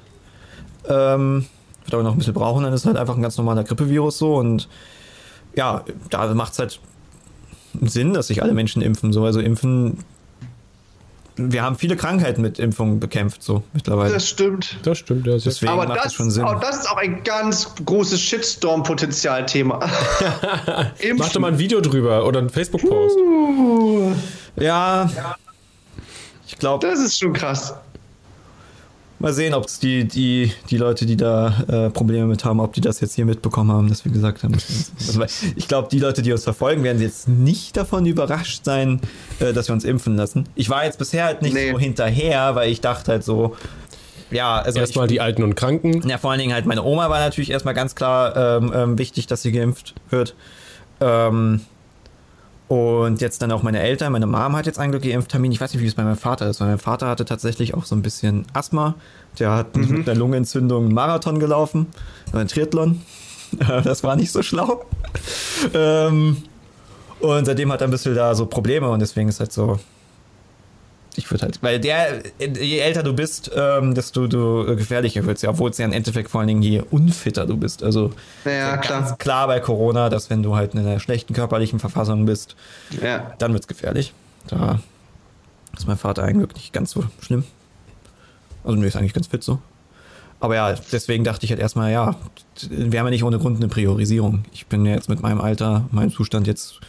Ähm, 0.88 1.46
wird 1.84 1.94
aber 1.94 2.04
noch 2.04 2.14
ein 2.14 2.18
bisschen 2.18 2.34
brauchen, 2.34 2.64
dann 2.64 2.74
ist 2.74 2.86
halt 2.86 2.98
einfach 2.98 3.16
ein 3.16 3.22
ganz 3.22 3.38
normaler 3.38 3.64
Grippevirus 3.64 4.18
so 4.18 4.36
und 4.36 4.68
ja, 5.56 5.84
da 6.10 6.34
macht 6.34 6.54
es 6.54 6.60
halt 6.60 6.80
Sinn, 7.82 8.14
dass 8.14 8.28
sich 8.28 8.44
alle 8.44 8.54
Menschen 8.54 8.82
impfen. 8.82 9.14
So, 9.14 9.26
also 9.26 9.40
impfen. 9.40 9.98
Wir 11.36 11.62
haben 11.62 11.78
viele 11.78 11.96
Krankheiten 11.96 12.42
mit 12.42 12.58
Impfungen 12.58 13.00
bekämpft, 13.00 13.44
so 13.44 13.62
mittlerweile. 13.74 14.14
Das 14.14 14.28
stimmt. 14.28 14.78
Das 14.82 14.98
stimmt, 14.98 15.28
ja. 15.28 15.38
Deswegen 15.38 15.72
aber 15.72 15.86
macht 15.86 15.98
das, 15.98 16.04
das 16.06 16.14
schon 16.14 16.32
Sinn. 16.32 16.46
Auch, 16.46 16.60
das 16.60 16.78
ist 16.78 16.92
auch 16.92 16.98
ein 16.98 17.24
ganz 17.24 17.76
großes 17.86 18.20
Shitstorm-Potenzialthema. 18.20 19.80
Mach 21.18 21.30
doch 21.30 21.40
mal 21.40 21.52
ein 21.52 21.60
Video 21.60 21.80
drüber 21.80 22.26
oder 22.26 22.40
einen 22.40 22.50
Facebook-Post. 22.50 23.18
Uh, 23.18 24.14
ja, 24.56 25.10
ja. 25.16 25.36
Ich 26.48 26.58
glaube. 26.58 26.88
Das 26.88 27.00
ist 27.00 27.20
schon 27.20 27.34
krass. 27.34 27.74
Mal 29.20 29.34
sehen, 29.34 29.56
ob 29.56 29.66
die, 29.82 30.06
die, 30.08 30.52
die 30.70 30.78
Leute, 30.78 31.08
die 31.08 31.18
da 31.18 31.64
äh, 31.68 31.90
Probleme 31.90 32.28
mit 32.28 32.46
haben, 32.46 32.60
ob 32.60 32.74
die 32.74 32.82
das 32.82 33.00
jetzt 33.02 33.16
hier 33.16 33.26
mitbekommen 33.26 33.72
haben, 33.72 33.90
dass 33.90 34.06
wir 34.06 34.12
gesagt 34.12 34.44
haben. 34.44 34.54
Also, 34.54 35.24
ich 35.56 35.68
glaube, 35.68 35.88
die 35.92 35.98
Leute, 35.98 36.22
die 36.22 36.32
uns 36.32 36.44
verfolgen, 36.44 36.84
werden 36.84 37.02
jetzt 37.02 37.28
nicht 37.28 37.76
davon 37.78 38.06
überrascht 38.06 38.64
sein, 38.64 39.02
äh, 39.40 39.54
dass 39.54 39.70
wir 39.70 39.74
uns 39.74 39.86
impfen 39.86 40.16
lassen. 40.16 40.48
Ich 40.54 40.70
war 40.70 40.86
jetzt 40.86 41.00
bisher 41.00 41.26
halt 41.26 41.42
nicht 41.42 41.56
Nee. 41.56 41.72
so 41.72 41.80
hinterher, 41.80 42.54
weil 42.54 42.70
ich 42.72 42.80
dachte 42.80 43.12
halt 43.14 43.24
so, 43.24 43.56
ja, 44.30 44.60
also 44.60 44.78
Erstmal 44.80 45.06
ich, 45.08 45.14
die 45.14 45.22
Alten 45.22 45.42
und 45.42 45.56
Kranken. 45.56 46.08
ja, 46.08 46.20
vor 46.20 46.30
allen 46.30 46.40
Dingen 46.40 46.54
halt 46.54 46.68
meine 46.68 46.84
Oma 46.84 47.10
war 47.10 47.20
natürlich 47.20 47.50
erstmal 47.50 47.74
ganz 47.74 47.96
klar 47.96 48.36
ähm, 48.58 48.72
ähm, 48.76 48.98
wichtig, 49.00 49.26
dass 49.26 49.42
sie 49.42 49.52
geimpft 49.52 49.96
wird. 50.12 50.36
Ähm, 51.02 51.62
und 52.68 53.22
jetzt 53.22 53.42
dann 53.42 53.52
auch 53.52 53.64
meine 53.64 53.80
Eltern. 53.80 54.12
Meine 54.12 54.28
Mom 54.28 54.56
hat 54.56 54.66
jetzt 54.66 54.78
einen 54.78 54.92
Glück 54.92 55.04
geimpft 55.04 55.32
Termin. 55.32 55.52
Ich 55.52 55.62
weiß 55.62 55.74
nicht, 55.74 55.82
wie 55.82 55.88
es 55.88 55.96
bei 55.96 56.04
meinem 56.04 56.18
Vater 56.18 56.50
ist. 56.50 56.60
Weil 56.60 56.68
mein 56.68 56.80
Vater 56.80 57.08
hatte 57.08 57.24
tatsächlich 57.24 57.74
auch 57.74 57.86
so 57.86 57.96
ein 57.96 58.02
bisschen 58.02 58.46
Asthma. 58.54 58.96
Der 59.40 59.52
hat 59.52 59.76
mit 59.78 60.08
einer 60.08 60.18
Lungenentzündung 60.18 60.86
einen 60.86 60.94
Marathon 60.94 61.40
gelaufen. 61.40 61.88
Einen 62.34 62.48
Triathlon. 62.48 63.02
Das 63.86 64.04
war 64.04 64.18
nicht 64.18 64.34
so 64.34 64.44
schlau. 64.44 64.84
Ähm, 65.74 66.36
und 67.22 67.46
seitdem 67.46 67.72
hat 67.72 67.80
er 67.80 67.88
ein 67.88 67.92
bisschen 67.92 68.14
da 68.14 68.36
so 68.36 68.46
Probleme 68.46 68.90
und 68.90 69.00
deswegen 69.00 69.30
ist 69.30 69.40
halt 69.40 69.54
so. 69.54 69.80
Ich 71.20 71.30
würde 71.32 71.46
halt, 71.46 71.58
weil 71.64 71.80
der, 71.80 72.22
je 72.40 72.78
älter 72.78 73.02
du 73.02 73.12
bist, 73.14 73.50
ähm, 73.56 73.96
desto 73.96 74.28
du 74.28 74.66
gefährlicher 74.76 75.26
wird's 75.26 75.42
ja, 75.42 75.50
obwohl 75.50 75.72
es 75.72 75.78
ja 75.80 75.86
im 75.86 75.92
Endeffekt 75.92 76.30
vor 76.30 76.40
allen 76.42 76.48
Dingen 76.48 76.62
je 76.62 76.84
unfitter 76.92 77.48
du 77.48 77.58
bist. 77.58 77.82
Also 77.84 78.12
Ja, 78.46 78.76
ganz 78.76 78.86
klar. 78.88 79.18
klar 79.18 79.48
bei 79.48 79.60
Corona, 79.60 80.10
dass 80.10 80.30
wenn 80.30 80.44
du 80.44 80.56
halt 80.56 80.74
in 80.76 80.80
einer 80.82 81.00
schlechten 81.00 81.34
körperlichen 81.34 81.80
Verfassung 81.80 82.26
bist, 82.28 82.56
Ja. 83.02 83.34
dann 83.40 83.52
wird's 83.54 83.68
gefährlich. 83.68 84.14
Da 84.48 84.80
ist 85.76 85.88
mein 85.88 85.98
Vater 85.98 86.24
eigentlich 86.24 86.54
nicht 86.54 86.72
ganz 86.74 86.92
so 86.92 87.04
schlimm. 87.20 87.44
Also 88.64 88.78
mir 88.78 88.86
ist 88.86 88.96
eigentlich 88.96 89.14
ganz 89.14 89.28
fit 89.28 89.44
so. 89.44 89.60
Aber 90.40 90.54
ja, 90.54 90.76
deswegen 90.92 91.24
dachte 91.24 91.46
ich 91.46 91.50
halt 91.50 91.60
erstmal, 91.60 91.92
ja, 91.92 92.16
wir 92.70 93.00
haben 93.00 93.08
ja 93.08 93.12
nicht 93.12 93.24
ohne 93.24 93.40
Grund 93.40 93.58
eine 93.58 93.70
Priorisierung. 93.70 94.44
Ich 94.54 94.68
bin 94.68 94.86
ja 94.86 94.94
jetzt 94.94 95.10
mit 95.10 95.22
meinem 95.24 95.42
Alter, 95.42 95.86
meinem 95.90 96.12
Zustand 96.12 96.46
jetzt 96.46 96.80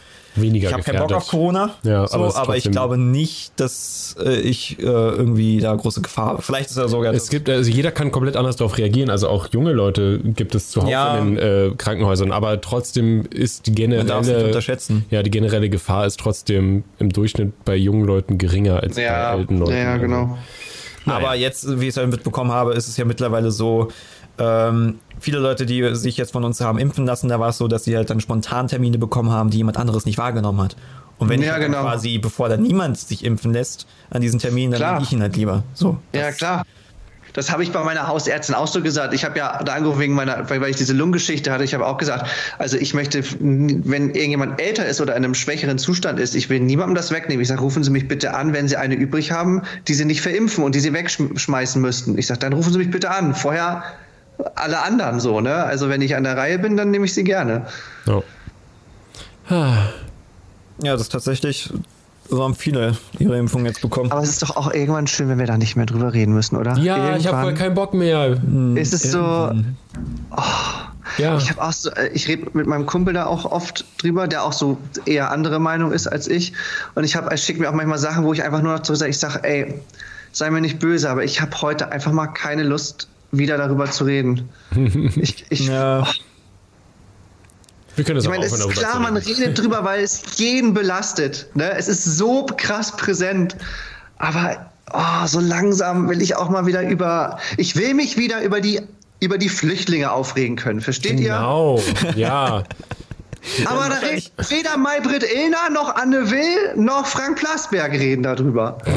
Weniger 0.41 0.67
ich 0.69 0.73
habe 0.73 0.83
keinen 0.83 0.99
Bock 0.99 1.13
auf 1.13 1.27
Corona, 1.27 1.71
Ja, 1.83 2.07
so, 2.07 2.15
aber 2.15 2.35
aber, 2.35 2.57
ich 2.57 2.69
glaube 2.71 2.97
nicht, 2.97 3.51
dass 3.59 4.15
äh, 4.23 4.35
ich 4.39 4.79
äh, 4.79 4.83
irgendwie 4.83 5.59
da 5.59 5.75
große 5.75 6.01
Gefahr 6.01 6.25
habe. 6.27 6.41
Vielleicht 6.41 6.69
ist 6.69 6.77
er 6.77 6.87
sogar. 6.89 7.13
Es 7.13 7.29
gibt, 7.29 7.49
also 7.49 7.69
jeder 7.69 7.91
kann 7.91 8.11
komplett 8.11 8.35
anders 8.35 8.55
darauf 8.55 8.77
reagieren. 8.77 9.09
Also 9.09 9.27
auch 9.29 9.47
junge 9.51 9.71
Leute 9.73 10.19
gibt 10.19 10.55
es 10.55 10.69
zuhauf 10.71 10.89
Ja. 10.89 11.17
in 11.17 11.35
den 11.35 11.37
äh, 11.37 11.71
Krankenhäusern. 11.77 12.31
Aber 12.31 12.59
trotzdem 12.61 13.25
ist 13.31 13.67
die 13.67 13.73
generelle, 13.75 14.45
unterschätzen. 14.45 15.05
ja, 15.09 15.23
die 15.23 15.31
generelle 15.31 15.69
Gefahr 15.69 16.05
ist 16.05 16.19
trotzdem 16.19 16.83
im 16.99 17.09
Durchschnitt 17.09 17.63
bei 17.65 17.75
jungen 17.75 18.05
Leuten 18.05 18.37
geringer 18.37 18.81
als 18.81 18.97
Ja, 18.97 19.11
bei 19.33 19.37
alten 19.39 19.57
Leuten. 19.59 19.73
ja, 19.73 19.93
Also, 19.93 20.01
genau. 20.01 20.37
naja. 21.05 21.17
Aber 21.27 21.35
jetzt, 21.35 21.79
wie 21.79 21.87
ich 21.87 21.95
es 21.97 22.07
mitbekommen 22.07 22.51
habe, 22.51 22.73
ist 22.73 22.87
es 22.87 22.97
ja 22.97 23.05
mittlerweile 23.05 23.51
so, 23.51 23.87
ähm, 24.37 24.99
viele 25.19 25.39
Leute, 25.39 25.65
die 25.65 25.95
sich 25.95 26.17
jetzt 26.17 26.31
von 26.31 26.43
uns 26.43 26.61
haben 26.61 26.79
impfen 26.79 27.05
lassen, 27.05 27.29
da 27.29 27.39
war 27.39 27.49
es 27.49 27.57
so, 27.57 27.67
dass 27.67 27.83
sie 27.83 27.95
halt 27.95 28.09
dann 28.09 28.19
spontan 28.19 28.67
Termine 28.67 28.97
bekommen 28.97 29.31
haben, 29.31 29.49
die 29.49 29.57
jemand 29.57 29.77
anderes 29.77 30.05
nicht 30.05 30.17
wahrgenommen 30.17 30.61
hat. 30.61 30.75
Und 31.17 31.29
wenn 31.29 31.41
Ja, 31.41 31.47
ich 31.47 31.61
dann 31.61 31.71
genau. 31.71 31.83
quasi, 31.83 32.17
bevor 32.17 32.49
da 32.49 32.57
niemand 32.57 32.97
sich 32.97 33.25
impfen 33.25 33.53
lässt, 33.53 33.87
an 34.09 34.21
diesen 34.21 34.39
Termin, 34.39 34.71
dann 34.71 34.81
nehme 34.81 35.03
ich 35.03 35.11
ihn 35.11 35.21
halt 35.21 35.35
lieber. 35.35 35.63
So. 35.73 35.97
Ja, 36.13 36.31
klar. 36.31 36.63
Das 37.33 37.51
habe 37.51 37.61
ich 37.61 37.71
bei 37.71 37.83
meiner 37.83 38.07
Hausärztin 38.07 38.55
auch 38.55 38.67
so 38.67 38.81
gesagt. 38.81 39.13
Ich 39.13 39.23
habe 39.23 39.37
ja 39.37 39.61
da 39.63 39.73
angerufen 39.73 39.99
wegen 39.99 40.13
meiner, 40.15 40.49
weil 40.49 40.61
weil 40.61 40.71
ich 40.71 40.77
diese 40.77 40.93
Lungengeschichte 40.93 41.51
hatte. 41.51 41.63
Ich 41.63 41.75
habe 41.75 41.85
auch 41.85 41.97
gesagt, 41.97 42.27
also 42.57 42.75
ich 42.75 42.95
möchte, 42.95 43.23
wenn 43.39 44.09
irgendjemand 44.15 44.59
älter 44.59 44.85
ist 44.87 44.99
oder 44.99 45.15
in 45.15 45.23
einem 45.23 45.35
schwächeren 45.35 45.77
Zustand 45.77 46.19
ist, 46.19 46.33
ich 46.35 46.49
will 46.49 46.59
niemandem 46.59 46.95
das 46.95 47.11
wegnehmen. 47.11 47.41
Ich 47.41 47.49
sage, 47.49 47.61
rufen 47.61 47.83
Sie 47.83 47.91
mich 47.91 48.07
bitte 48.07 48.33
an, 48.33 48.53
wenn 48.53 48.67
Sie 48.67 48.77
eine 48.77 48.95
übrig 48.95 49.31
haben, 49.31 49.61
die 49.87 49.93
Sie 49.93 50.05
nicht 50.05 50.21
verimpfen 50.21 50.63
und 50.63 50.73
die 50.73 50.79
Sie 50.79 50.91
wegschmeißen 50.91 51.79
müssten. 51.79 52.17
Ich 52.17 52.25
sage, 52.25 52.39
dann 52.39 52.53
rufen 52.53 52.73
Sie 52.73 52.79
mich 52.79 52.89
bitte 52.89 53.11
an. 53.11 53.35
Vorher 53.35 53.83
alle 54.55 54.81
anderen 54.81 55.19
so, 55.19 55.41
ne? 55.41 55.55
Also 55.63 55.89
wenn 55.89 56.01
ich 56.01 56.15
an 56.15 56.23
der 56.23 56.37
Reihe 56.37 56.59
bin, 56.59 56.77
dann 56.77 56.91
nehme 56.91 57.05
ich 57.05 57.13
sie 57.13 57.23
gerne. 57.23 57.65
Ja. 58.05 58.21
Ah, 59.49 59.77
Ja, 60.81 60.93
das 60.93 61.01
ist 61.03 61.11
tatsächlich, 61.11 61.69
so 62.29 62.43
haben 62.43 62.55
viele 62.55 62.95
ihre 63.17 63.37
Impfung 63.37 63.65
jetzt 63.65 63.81
bekommen. 63.81 64.11
Aber 64.11 64.21
es 64.21 64.29
ist 64.29 64.41
doch 64.43 64.55
auch 64.55 64.71
irgendwann 64.73 65.07
schön, 65.07 65.27
wenn 65.29 65.39
wir 65.39 65.47
da 65.47 65.57
nicht 65.57 65.75
mehr 65.75 65.85
drüber 65.85 66.13
reden 66.13 66.33
müssen, 66.33 66.55
oder? 66.55 66.77
Ja, 66.77 67.15
ich 67.17 67.27
habe 67.27 67.37
voll 67.37 67.45
Irgendwann 67.49 67.55
keinen 67.55 67.75
Bock 67.75 67.93
mehr. 67.93 68.37
Ist 68.75 68.93
es 68.93 69.11
so, 69.11 69.51
Ja. 71.17 71.37
Ich 71.37 71.49
habe 71.49 71.61
auch 71.61 71.71
so, 71.73 71.89
äh, 71.91 72.09
ich 72.13 72.27
rede 72.27 72.45
mit 72.53 72.67
meinem 72.67 72.85
Kumpel 72.85 73.13
da 73.13 73.25
auch 73.25 73.43
oft 73.45 73.83
drüber, 74.01 74.27
der 74.27 74.43
auch 74.43 74.53
so 74.53 74.77
eher 75.05 75.31
andere 75.31 75.59
Meinung 75.59 75.91
ist 75.91 76.07
als 76.07 76.27
ich. 76.27 76.53
Und 76.95 77.03
ich 77.03 77.15
habe, 77.15 77.29
er 77.31 77.37
schickt 77.37 77.59
mir 77.59 77.67
auch 77.69 77.73
manchmal 77.73 77.97
Sachen, 77.97 78.23
wo 78.23 78.31
ich 78.31 78.43
einfach 78.43 78.61
nur 78.61 78.73
noch 78.73 78.83
zurück 78.83 78.99
sage, 78.99 79.09
ich 79.11 79.17
sage, 79.19 79.39
ey, 79.43 79.73
sei 80.31 80.49
mir 80.51 80.61
nicht 80.61 80.79
böse, 80.79 81.09
aber 81.09 81.23
ich 81.23 81.41
habe 81.41 81.59
heute 81.61 81.91
einfach 81.91 82.11
mal 82.11 82.27
keine 82.27 82.63
Lust, 82.63 83.07
wieder 83.31 83.57
darüber 83.57 83.89
zu 83.89 84.05
reden. 84.05 84.49
Ich, 85.15 85.45
ich, 85.49 85.67
Ja, 85.67 86.07
Wir 87.95 88.03
können 88.03 88.15
das 88.15 88.25
ich 88.25 88.29
auch 88.29 88.33
meine, 88.33 88.45
es 88.45 88.53
aufhören, 88.53 88.71
ist 88.71 88.79
klar, 88.79 88.99
man 88.99 89.17
redet 89.17 89.59
drüber, 89.59 89.83
weil 89.83 90.03
es 90.03 90.37
jeden 90.37 90.73
belastet. 90.73 91.47
Ne? 91.53 91.71
Es 91.77 91.87
ist 91.87 92.03
so 92.03 92.45
krass 92.45 92.95
präsent. 92.95 93.55
Aber 94.17 94.71
oh, 94.93 95.25
so 95.25 95.39
langsam 95.39 96.09
will 96.09 96.21
ich 96.21 96.35
auch 96.35 96.49
mal 96.49 96.65
wieder 96.65 96.87
über. 96.87 97.39
Ich 97.57 97.75
will 97.75 97.93
mich 97.93 98.17
wieder 98.17 98.41
über 98.41 98.61
die 98.61 98.81
über 99.21 99.37
die 99.37 99.49
Flüchtlinge 99.49 100.11
aufregen 100.11 100.55
können. 100.55 100.81
Versteht 100.81 101.19
ihr? 101.19 101.33
Genau, 101.33 101.81
ja. 102.15 102.63
Aber 103.65 103.89
da 103.89 103.95
redet 103.95 104.31
weder 104.49 104.77
Maybrit 104.77 105.23
Illner 105.23 105.69
noch 105.71 105.95
Anne 105.95 106.29
Will 106.29 106.75
noch 106.75 107.05
Frank 107.05 107.37
Plasberg 107.37 107.93
reden 107.93 108.23
darüber. 108.23 108.77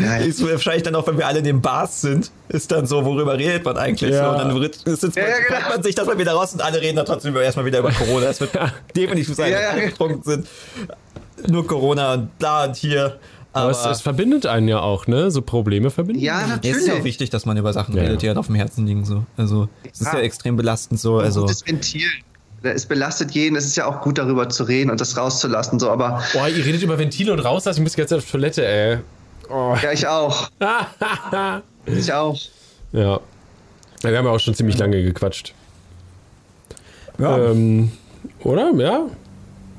Nein. 0.00 0.22
ist 0.28 0.42
wahrscheinlich 0.48 0.82
dann 0.82 0.94
auch, 0.94 1.06
wenn 1.06 1.18
wir 1.18 1.26
alle 1.26 1.38
in 1.38 1.44
den 1.44 1.60
Bars 1.60 2.00
sind, 2.00 2.30
ist 2.48 2.70
dann 2.72 2.86
so, 2.86 3.04
worüber 3.04 3.36
redet 3.38 3.64
man 3.64 3.76
eigentlich? 3.76 4.10
Ja. 4.12 4.24
So, 4.24 4.42
und 4.44 4.54
dann 4.84 4.96
sitzt 4.96 5.16
man, 5.16 5.24
Ja, 5.24 5.30
ja, 5.30 5.36
genau. 5.60 5.68
man 5.70 5.82
sich, 5.82 5.94
dass 5.94 6.06
man 6.06 6.18
wieder 6.18 6.32
raus 6.32 6.52
und 6.52 6.62
alle 6.62 6.80
reden 6.80 6.96
dann 6.96 7.06
trotzdem 7.06 7.32
über, 7.32 7.42
erstmal 7.42 7.64
wieder 7.66 7.78
über 7.80 7.90
Corona. 7.90 8.26
Das 8.26 8.40
wird 8.40 8.50
definitiv 8.96 9.34
sein, 9.34 9.52
Ja, 9.52 9.76
ja. 9.76 9.86
betrunken 9.86 10.22
sind. 10.22 10.46
Nur 11.48 11.66
Corona 11.66 12.14
und 12.14 12.30
da 12.38 12.64
und 12.64 12.76
hier. 12.76 13.18
Aber 13.52 13.70
Aber 13.76 13.90
es, 13.90 13.98
es 13.98 14.00
verbindet 14.02 14.44
einen 14.46 14.68
ja 14.68 14.80
auch, 14.80 15.06
ne? 15.06 15.30
So 15.30 15.40
Probleme 15.42 15.90
verbinden. 15.90 16.20
Ja, 16.20 16.40
es 16.40 16.44
ist 16.46 16.48
ja 16.48 16.58
auch 16.58 16.86
natürlich. 16.88 17.04
wichtig, 17.04 17.30
dass 17.30 17.46
man 17.46 17.56
über 17.56 17.72
Sachen 17.72 17.96
Ja, 17.96 18.02
redet, 18.02 18.22
die 18.22 18.28
halt 18.28 18.38
auf 18.38 18.46
dem 18.46 18.56
Herzen 18.56 18.86
liegen. 18.86 19.04
So. 19.04 19.24
Also, 19.36 19.68
es 19.90 20.00
ist 20.00 20.12
Ja. 20.12 20.18
extrem 20.18 20.56
belastend 20.56 21.00
so. 21.00 21.18
Also, 21.18 21.42
Gutes 21.42 21.66
Ventil. 21.66 22.08
Es 22.62 22.86
belastet 22.86 23.30
jeden. 23.30 23.54
Es 23.56 23.64
ist 23.64 23.76
ja 23.76 23.86
auch 23.86 24.00
gut, 24.00 24.18
darüber 24.18 24.48
zu 24.48 24.64
reden 24.64 24.90
und 24.90 25.00
das 25.00 25.16
rauszulassen. 25.16 25.78
So, 25.78 25.90
aber 25.90 26.22
Oh, 26.34 26.44
ihr 26.46 26.64
redet 26.64 26.82
über 26.82 26.98
Ventile 26.98 27.32
und 27.32 27.38
rauslassen. 27.38 27.78
Ich 27.80 27.84
muss 27.84 27.96
jetzt 27.96 28.12
auf 28.12 28.28
Toilette, 28.28 28.66
ey. 28.66 28.98
Oh. 29.50 29.74
ja, 29.82 29.92
ich 29.92 30.06
auch. 30.06 30.48
ich 31.86 32.12
auch. 32.12 32.38
Ja. 32.92 33.20
Ja, 34.02 34.10
Wir 34.10 34.18
haben 34.18 34.26
ja 34.26 34.32
auch 34.32 34.40
schon 34.40 34.54
ziemlich 34.54 34.78
lange 34.78 35.02
gequatscht. 35.02 35.54
ja. 37.18 37.38
Ähm, 37.50 37.90
oder? 38.44 38.72
Ja? 38.76 39.06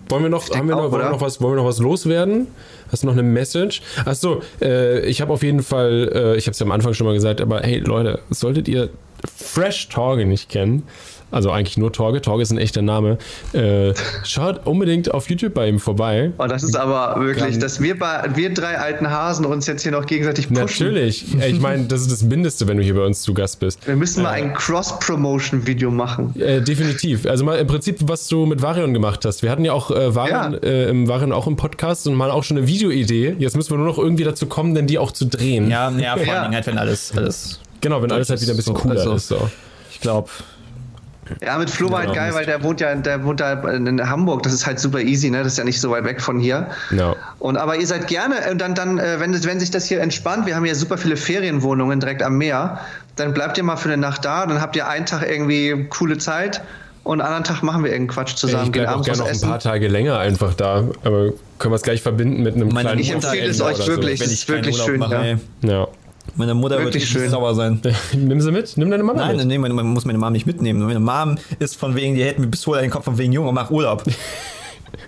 Wollen 0.09 0.23
wir 0.23 0.29
noch, 0.29 0.49
haben 0.49 0.67
wir 0.67 0.75
noch, 0.75 0.85
auch, 0.85 0.91
wollen 0.91 1.03
wir 1.03 1.09
noch 1.11 1.21
was, 1.21 1.39
wollen 1.39 1.53
wir 1.53 1.61
noch 1.61 1.69
was 1.69 1.77
loswerden? 1.79 2.47
Hast 2.91 3.03
du 3.03 3.07
noch 3.07 3.13
eine 3.13 3.21
Message? 3.23 3.81
Achso, 4.05 4.41
äh, 4.61 5.01
ich 5.05 5.21
habe 5.21 5.31
auf 5.31 5.43
jeden 5.43 5.61
Fall, 5.61 6.09
äh, 6.13 6.37
ich 6.37 6.45
habe 6.47 6.51
es 6.53 6.59
ja 6.59 6.65
am 6.65 6.71
Anfang 6.71 6.95
schon 6.95 7.05
mal 7.05 7.13
gesagt, 7.13 7.41
aber 7.41 7.61
hey 7.61 7.77
Leute, 7.77 8.19
solltet 8.31 8.67
ihr 8.67 8.89
Fresh 9.23 9.89
Torge 9.89 10.25
nicht 10.25 10.49
kennen, 10.49 10.83
also 11.31 11.51
eigentlich 11.51 11.77
nur 11.77 11.91
Torge, 11.91 12.21
Torge 12.21 12.43
ist 12.43 12.51
ein 12.51 12.57
echter 12.57 12.81
Name, 12.81 13.17
äh, 13.53 13.93
schaut 14.23 14.65
unbedingt 14.65 15.13
auf 15.13 15.29
YouTube 15.29 15.53
bei 15.53 15.67
ihm 15.67 15.79
vorbei. 15.79 16.31
Oh, 16.37 16.47
das 16.47 16.63
ist 16.63 16.75
aber 16.75 17.19
wirklich, 17.23 17.51
Dann- 17.51 17.59
dass 17.59 17.81
wir, 17.81 17.97
bei, 17.97 18.23
wir 18.35 18.53
drei 18.53 18.77
alten 18.77 19.09
Hasen 19.09 19.45
uns 19.45 19.67
jetzt 19.67 19.83
hier 19.83 19.91
noch 19.91 20.05
gegenseitig 20.05 20.47
pushen. 20.47 20.61
Natürlich. 20.87 21.25
Ich 21.45 21.59
meine, 21.59 21.85
das 21.85 22.01
ist 22.01 22.11
das 22.11 22.23
Mindeste, 22.23 22.67
wenn 22.67 22.77
du 22.77 22.83
hier 22.83 22.95
bei 22.95 23.05
uns 23.05 23.21
zu 23.21 23.33
Gast 23.33 23.59
bist. 23.59 23.85
Wir 23.87 23.95
müssen 23.95 24.23
mal 24.23 24.31
ein 24.31 24.53
Cross-Promotion-Video 24.53 25.91
machen. 25.91 26.39
Äh, 26.39 26.61
definitiv. 26.61 27.25
Also 27.25 27.43
mal 27.45 27.57
im 27.57 27.67
Prinzip, 27.67 27.97
was 28.01 28.27
du 28.27 28.45
mit 28.45 28.61
Varion 28.61 28.93
gemacht 28.93 29.25
hast. 29.25 29.41
Wir 29.43 29.51
hatten 29.51 29.65
ja 29.65 29.73
auch 29.73 29.91
äh, 29.91 30.13
Varion, 30.15 30.53
Ja. 30.53 30.59
äh, 30.59 30.89
im 30.89 31.07
Varion 31.07 31.31
auch 31.31 31.47
im 31.47 31.55
Podcast 31.55 32.07
und 32.07 32.15
mal 32.15 32.31
auch 32.31 32.43
schon 32.43 32.57
eine 32.57 32.67
Videoidee. 32.67 33.35
Jetzt 33.39 33.55
müssen 33.55 33.71
wir 33.71 33.77
nur 33.77 33.87
noch 33.87 33.97
irgendwie 33.97 34.23
dazu 34.23 34.45
kommen, 34.45 34.75
denn 34.75 34.87
die 34.87 34.97
auch 34.99 35.11
zu 35.11 35.25
drehen. 35.25 35.69
ja, 35.69 35.89
ja, 35.91 36.15
vor 36.17 36.25
Ja. 36.25 36.33
allen 36.33 36.43
Dingen 36.43 36.55
halt, 36.55 36.67
wenn 36.67 36.77
alles, 36.77 37.11
alles 37.15 37.59
Genau, 37.81 38.01
wenn 38.01 38.11
alles 38.11 38.29
halt 38.29 38.41
wieder 38.41 38.51
ein 38.53 38.57
bisschen 38.57 38.75
So, 38.75 38.81
cooler 38.81 38.99
also- 38.99 39.13
ist. 39.13 39.27
So. 39.29 39.49
ich 39.91 40.01
glaube, 40.01 40.29
Ja, 41.41 41.57
mit 41.57 41.69
Flo 41.69 41.91
war 41.91 41.99
halt 41.99 42.13
geil, 42.13 42.33
weil 42.33 42.45
der 42.45 42.63
wohnt 42.63 42.79
ja, 42.79 42.93
der 42.95 43.23
wohnt 43.23 43.39
da 43.39 43.53
in 43.53 44.09
Hamburg. 44.09 44.43
Das 44.43 44.53
ist 44.53 44.65
halt 44.65 44.79
super 44.79 44.99
easy, 44.99 45.29
ne? 45.29 45.39
Das 45.39 45.53
ist 45.53 45.57
ja 45.57 45.63
nicht 45.63 45.79
so 45.79 45.91
weit 45.91 46.05
weg 46.05 46.21
von 46.21 46.39
hier. 46.39 46.67
Ja. 46.91 47.15
Und 47.39 47.57
aber 47.57 47.77
ihr 47.77 47.87
seid 47.87 48.07
gerne, 48.07 48.43
äh, 48.45 48.55
dann, 48.55 48.75
dann, 48.75 48.99
äh, 48.99 49.19
wenn, 49.19 49.43
wenn 49.43 49.59
sich 49.59 49.71
das 49.71 49.85
hier 49.85 50.01
entspannt, 50.01 50.45
wir 50.45 50.55
haben 50.55 50.65
ja 50.65 50.75
super 50.75 50.97
viele 50.97 51.17
Ferienwohnungen 51.17 51.99
direkt 51.99 52.23
am 52.23 52.37
Meer, 52.37 52.79
dann 53.15 53.33
bleibt 53.33 53.57
ihr 53.57 53.63
mal 53.63 53.77
für 53.77 53.89
eine 53.89 53.97
Nacht 53.97 54.25
da, 54.25 54.45
dann 54.45 54.61
habt 54.61 54.75
ihr 54.75 54.87
einen 54.87 55.05
Tag 55.05 55.29
irgendwie 55.29 55.87
coole 55.89 56.17
Zeit 56.17 56.61
und 57.03 57.21
einen 57.21 57.27
anderen 57.27 57.43
Tag 57.43 57.63
machen 57.63 57.83
wir 57.83 57.91
irgendeinen 57.91 58.15
Quatsch 58.15 58.35
zusammen, 58.35 58.65
ich 58.65 58.71
gehen 58.71 58.83
bleibe 58.83 58.99
auch 58.99 59.03
gerne 59.03 59.19
noch 59.19 59.27
ein 59.27 59.41
paar 59.41 59.59
Tage 59.59 59.87
länger 59.87 60.19
einfach 60.19 60.53
da. 60.53 60.83
Aber 61.03 61.31
können 61.57 61.71
wir 61.71 61.75
es 61.75 61.81
gleich 61.81 62.01
verbinden 62.01 62.43
mit 62.43 62.55
einem 62.55 62.69
Meine 62.69 62.89
kleinen 62.89 62.99
Ich 62.99 63.11
empfehle 63.11 63.47
es 63.47 63.61
euch 63.61 63.77
oder 63.77 63.87
wirklich. 63.87 64.19
Das 64.19 64.27
ich 64.27 64.33
ist 64.41 64.49
wirklich 64.49 64.75
Urlaub 64.75 64.87
schön, 64.87 64.99
mache, 64.99 65.13
ja. 65.13 65.37
So. 65.61 65.67
Ja. 65.67 65.87
Meine 66.39 66.53
Mutter 66.53 66.75
wird 66.77 66.85
Wirklich 66.87 67.03
richtig 67.03 67.21
schön. 67.23 67.29
sauer 67.29 67.53
sein. 67.53 67.81
Nimm 68.13 68.39
sie 68.39 68.49
mit, 68.53 68.77
nimm 68.77 68.89
deine 68.89 69.03
Mama 69.03 69.19
Nein, 69.27 69.35
mit. 69.35 69.45
nee, 69.47 69.57
man, 69.57 69.73
man 69.73 69.87
muss 69.87 70.05
meine 70.05 70.17
Mom 70.17 70.31
nicht 70.31 70.45
mitnehmen. 70.45 70.79
Meine 70.81 71.01
Mom 71.01 71.37
ist 71.59 71.75
von 71.75 71.97
wegen, 71.97 72.15
die 72.15 72.23
hält 72.23 72.39
mir 72.39 72.47
Pistole 72.47 72.77
an 72.77 72.85
den 72.85 72.91
Kopf 72.91 73.03
von 73.03 73.17
wegen 73.17 73.33
Junge, 73.33 73.51
mach 73.51 73.69
Urlaub. 73.69 74.03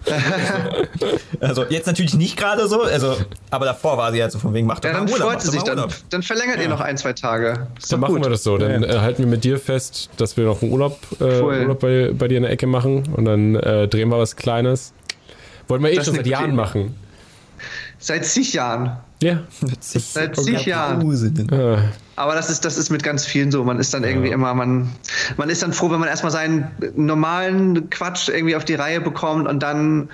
also 1.39 1.63
jetzt 1.69 1.87
natürlich 1.87 2.15
nicht 2.15 2.35
gerade 2.37 2.67
so, 2.67 2.81
also, 2.81 3.15
aber 3.49 3.65
davor 3.65 3.97
war 3.97 4.11
sie 4.11 4.21
halt 4.21 4.33
so 4.33 4.39
von 4.39 4.53
wegen, 4.53 4.67
macht 4.67 4.83
doch 4.83 4.89
Ja, 4.89 4.95
mal 4.99 5.05
dann 5.05 5.13
Urlaub, 5.13 5.29
freut 5.29 5.41
sie 5.41 5.51
sich. 5.51 5.59
mal 5.61 5.65
Dann, 5.67 5.77
Urlaub. 5.77 5.93
dann 6.09 6.21
verlängert 6.21 6.59
ihr 6.59 6.67
noch 6.67 6.81
ein, 6.81 6.97
zwei 6.97 7.13
Tage. 7.13 7.67
Ist 7.79 7.91
Dann 7.93 8.01
machen 8.01 8.15
gut. 8.15 8.25
wir 8.25 8.29
das 8.29 8.43
so. 8.43 8.57
Dann 8.57 8.83
äh, 8.83 8.99
halten 8.99 9.23
wir 9.23 9.27
mit 9.29 9.45
dir 9.45 9.57
fest, 9.57 10.09
dass 10.17 10.35
wir 10.35 10.43
noch 10.43 10.61
einen 10.61 10.71
Urlaub, 10.73 10.99
äh. 11.21 11.39
Urlaub 11.41 11.79
bei, 11.79 12.11
bei 12.13 12.27
dir 12.27 12.37
in 12.37 12.43
der 12.43 12.51
Ecke 12.51 12.67
machen 12.67 13.07
und 13.15 13.23
dann 13.23 13.55
äh, 13.55 13.87
drehen 13.87 14.09
wir 14.09 14.17
was 14.19 14.35
Kleines. 14.35 14.91
Wollten 15.69 15.83
wir 15.85 15.91
eh 15.91 15.95
Das 15.95 16.05
schon 16.07 16.15
seit 16.15 16.27
Jahren 16.27 16.55
machen. 16.55 16.93
Seit 17.99 18.25
zig 18.25 18.53
Jahren. 18.53 18.97
Ja. 19.21 19.39
Seit 19.79 20.35
zig 20.35 20.65
Jahren. 20.65 21.01
Äh, 21.51 21.77
Aber 22.15 22.33
das 22.35 22.49
ist, 22.49 22.65
das 22.65 22.77
ist 22.77 22.89
mit 22.89 23.03
ganz 23.03 23.25
vielen 23.25 23.51
so. 23.51 23.63
Man 23.63 23.79
ist 23.79 23.93
dann 23.93 24.03
irgendwie 24.03 24.29
immer, 24.29 24.53
man, 24.53 24.89
man 25.37 25.49
ist 25.49 25.61
dann 25.61 25.73
froh, 25.73 25.91
wenn 25.91 25.99
man 25.99 26.09
erstmal 26.09 26.31
seinen 26.31 26.67
normalen 26.95 27.89
Quatsch 27.91 28.29
irgendwie 28.29 28.55
auf 28.55 28.65
die 28.65 28.73
Reihe 28.75 28.99
bekommt 28.99 29.47
und 29.47 29.61
dann 29.61 30.09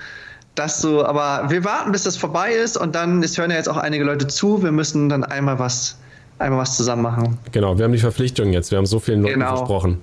das 0.55 0.81
so. 0.81 1.05
Aber 1.05 1.49
wir 1.49 1.63
warten, 1.63 1.91
bis 1.91 2.03
das 2.03 2.17
vorbei 2.17 2.51
ist 2.51 2.75
und 2.77 2.95
dann, 2.95 3.23
es 3.23 3.37
hören 3.37 3.49
ja 3.51 3.57
jetzt 3.57 3.69
auch 3.69 3.77
einige 3.77 4.03
Leute 4.03 4.27
zu, 4.27 4.61
wir 4.61 4.71
müssen 4.73 5.07
dann 5.07 5.23
einmal 5.23 5.57
was, 5.57 5.97
einmal 6.39 6.59
was 6.59 6.75
zusammen 6.75 7.03
machen. 7.03 7.37
genau, 7.51 7.77
wir 7.77 7.85
haben 7.85 7.93
die 7.93 7.99
Verpflichtung 7.99 8.51
jetzt. 8.51 8.71
Wir 8.71 8.77
haben 8.77 8.85
so 8.85 8.99
vielen 8.99 9.21
Leuten 9.21 9.35
Genau. 9.35 9.55
versprochen. 9.57 9.99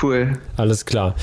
Cool. 0.00 0.38
Alles 0.56 0.84
klar. 0.86 1.14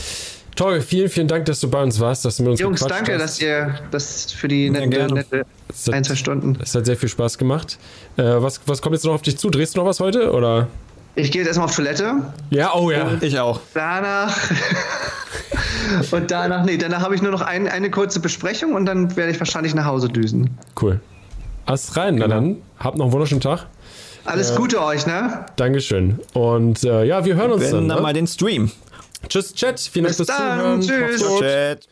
Torge, 0.60 0.81
vielen, 0.81 1.07
vielen 1.10 1.27
Dank, 1.30 1.45
dass 1.45 1.61
du 1.61 1.69
bei 1.69 1.81
uns 1.81 1.99
warst, 2.02 2.26
dass 2.26 2.36
du 2.38 2.44
mit 2.44 2.52
uns 2.52 2.60
Jungs, 2.60 2.81
gequatscht 2.81 2.99
danke, 3.07 3.14
hast. 3.23 3.38
dass 3.38 3.41
ihr 3.41 3.80
das 3.91 4.31
für 4.34 4.49
die 4.49 4.69
nette, 4.69 4.90
gerne. 4.90 5.14
nette 5.14 5.45
Es 5.69 5.88
hat- 5.88 5.94
ein, 5.94 6.03
zwei 6.03 6.15
Stunden. 6.15 6.57
Es 6.61 6.76
hat 6.76 6.86
sehr 6.86 6.98
viel 6.98 7.07
Spaß 7.07 7.38
gemacht. 7.38 7.77
Äh, 8.18 8.23
was, 8.23 8.60
was 8.65 8.81
kommt 8.81 8.94
jetzt 8.94 9.06
noch 9.06 9.14
auf 9.14 9.22
dich 9.22 9.38
zu? 9.38 9.49
Drehst 9.49 9.76
du 9.76 9.80
noch 9.80 9.86
was 9.88 10.02
heute? 10.02 10.34
Oder? 10.34 10.68
Ich 11.15 11.31
gehe 11.31 11.40
jetzt 11.41 11.48
erstmal 11.48 11.68
auf 11.68 11.76
Toilette. 11.76 12.14
Ja, 12.49 12.73
oh 12.76 12.91
ja. 12.91 13.11
Ich 13.22 13.40
auch. 13.40 13.61
Danach. 13.73 14.36
und 16.11 16.30
danach, 16.30 16.65
nee, 16.65 16.76
danach 16.77 17.02
habe 17.03 17.15
ich 17.15 17.22
nur 17.22 17.31
noch 17.31 17.41
ein, 17.41 17.68
eine 17.68 17.90
kurze 17.90 18.19
Besprechung 18.19 18.73
und 18.73 18.86
dann 18.86 19.15
werde 19.15 19.31
ich 19.31 19.40
wahrscheinlich 19.40 19.73
nach 19.73 19.86
Hause 19.86 20.10
düsen. 20.10 20.57
Cool. 20.81 20.99
Ast 21.65 21.95
rein. 21.95 22.15
Na 22.15 22.27
dann, 22.27 22.57
habt 22.80 22.98
noch 22.98 23.06
einen 23.06 23.14
wunderschönen 23.14 23.41
Tag. 23.41 23.65
Alles 24.26 24.56
Gute 24.56 24.84
euch, 24.84 25.06
ne? 25.07 25.45
Dankeschön. 25.56 26.19
Und 26.34 26.84
äh, 26.84 27.06
ja, 27.06 27.23
wir 27.23 27.36
hören 27.36 27.52
uns 27.52 27.64
Wenn 27.64 27.72
dann. 27.72 27.88
dann 27.88 27.98
Ne? 27.98 28.03
mal 28.03 28.14
den 28.14 28.27
Stream. 28.27 28.69
Tschüss, 29.28 29.54
Chat. 29.54 29.80
Vielen 29.80 30.06
Dank 30.06 30.16
fürs. 30.16 30.28
Zuhören. 30.28 30.82
Tschüss. 30.82 31.40
Chat. 31.40 31.88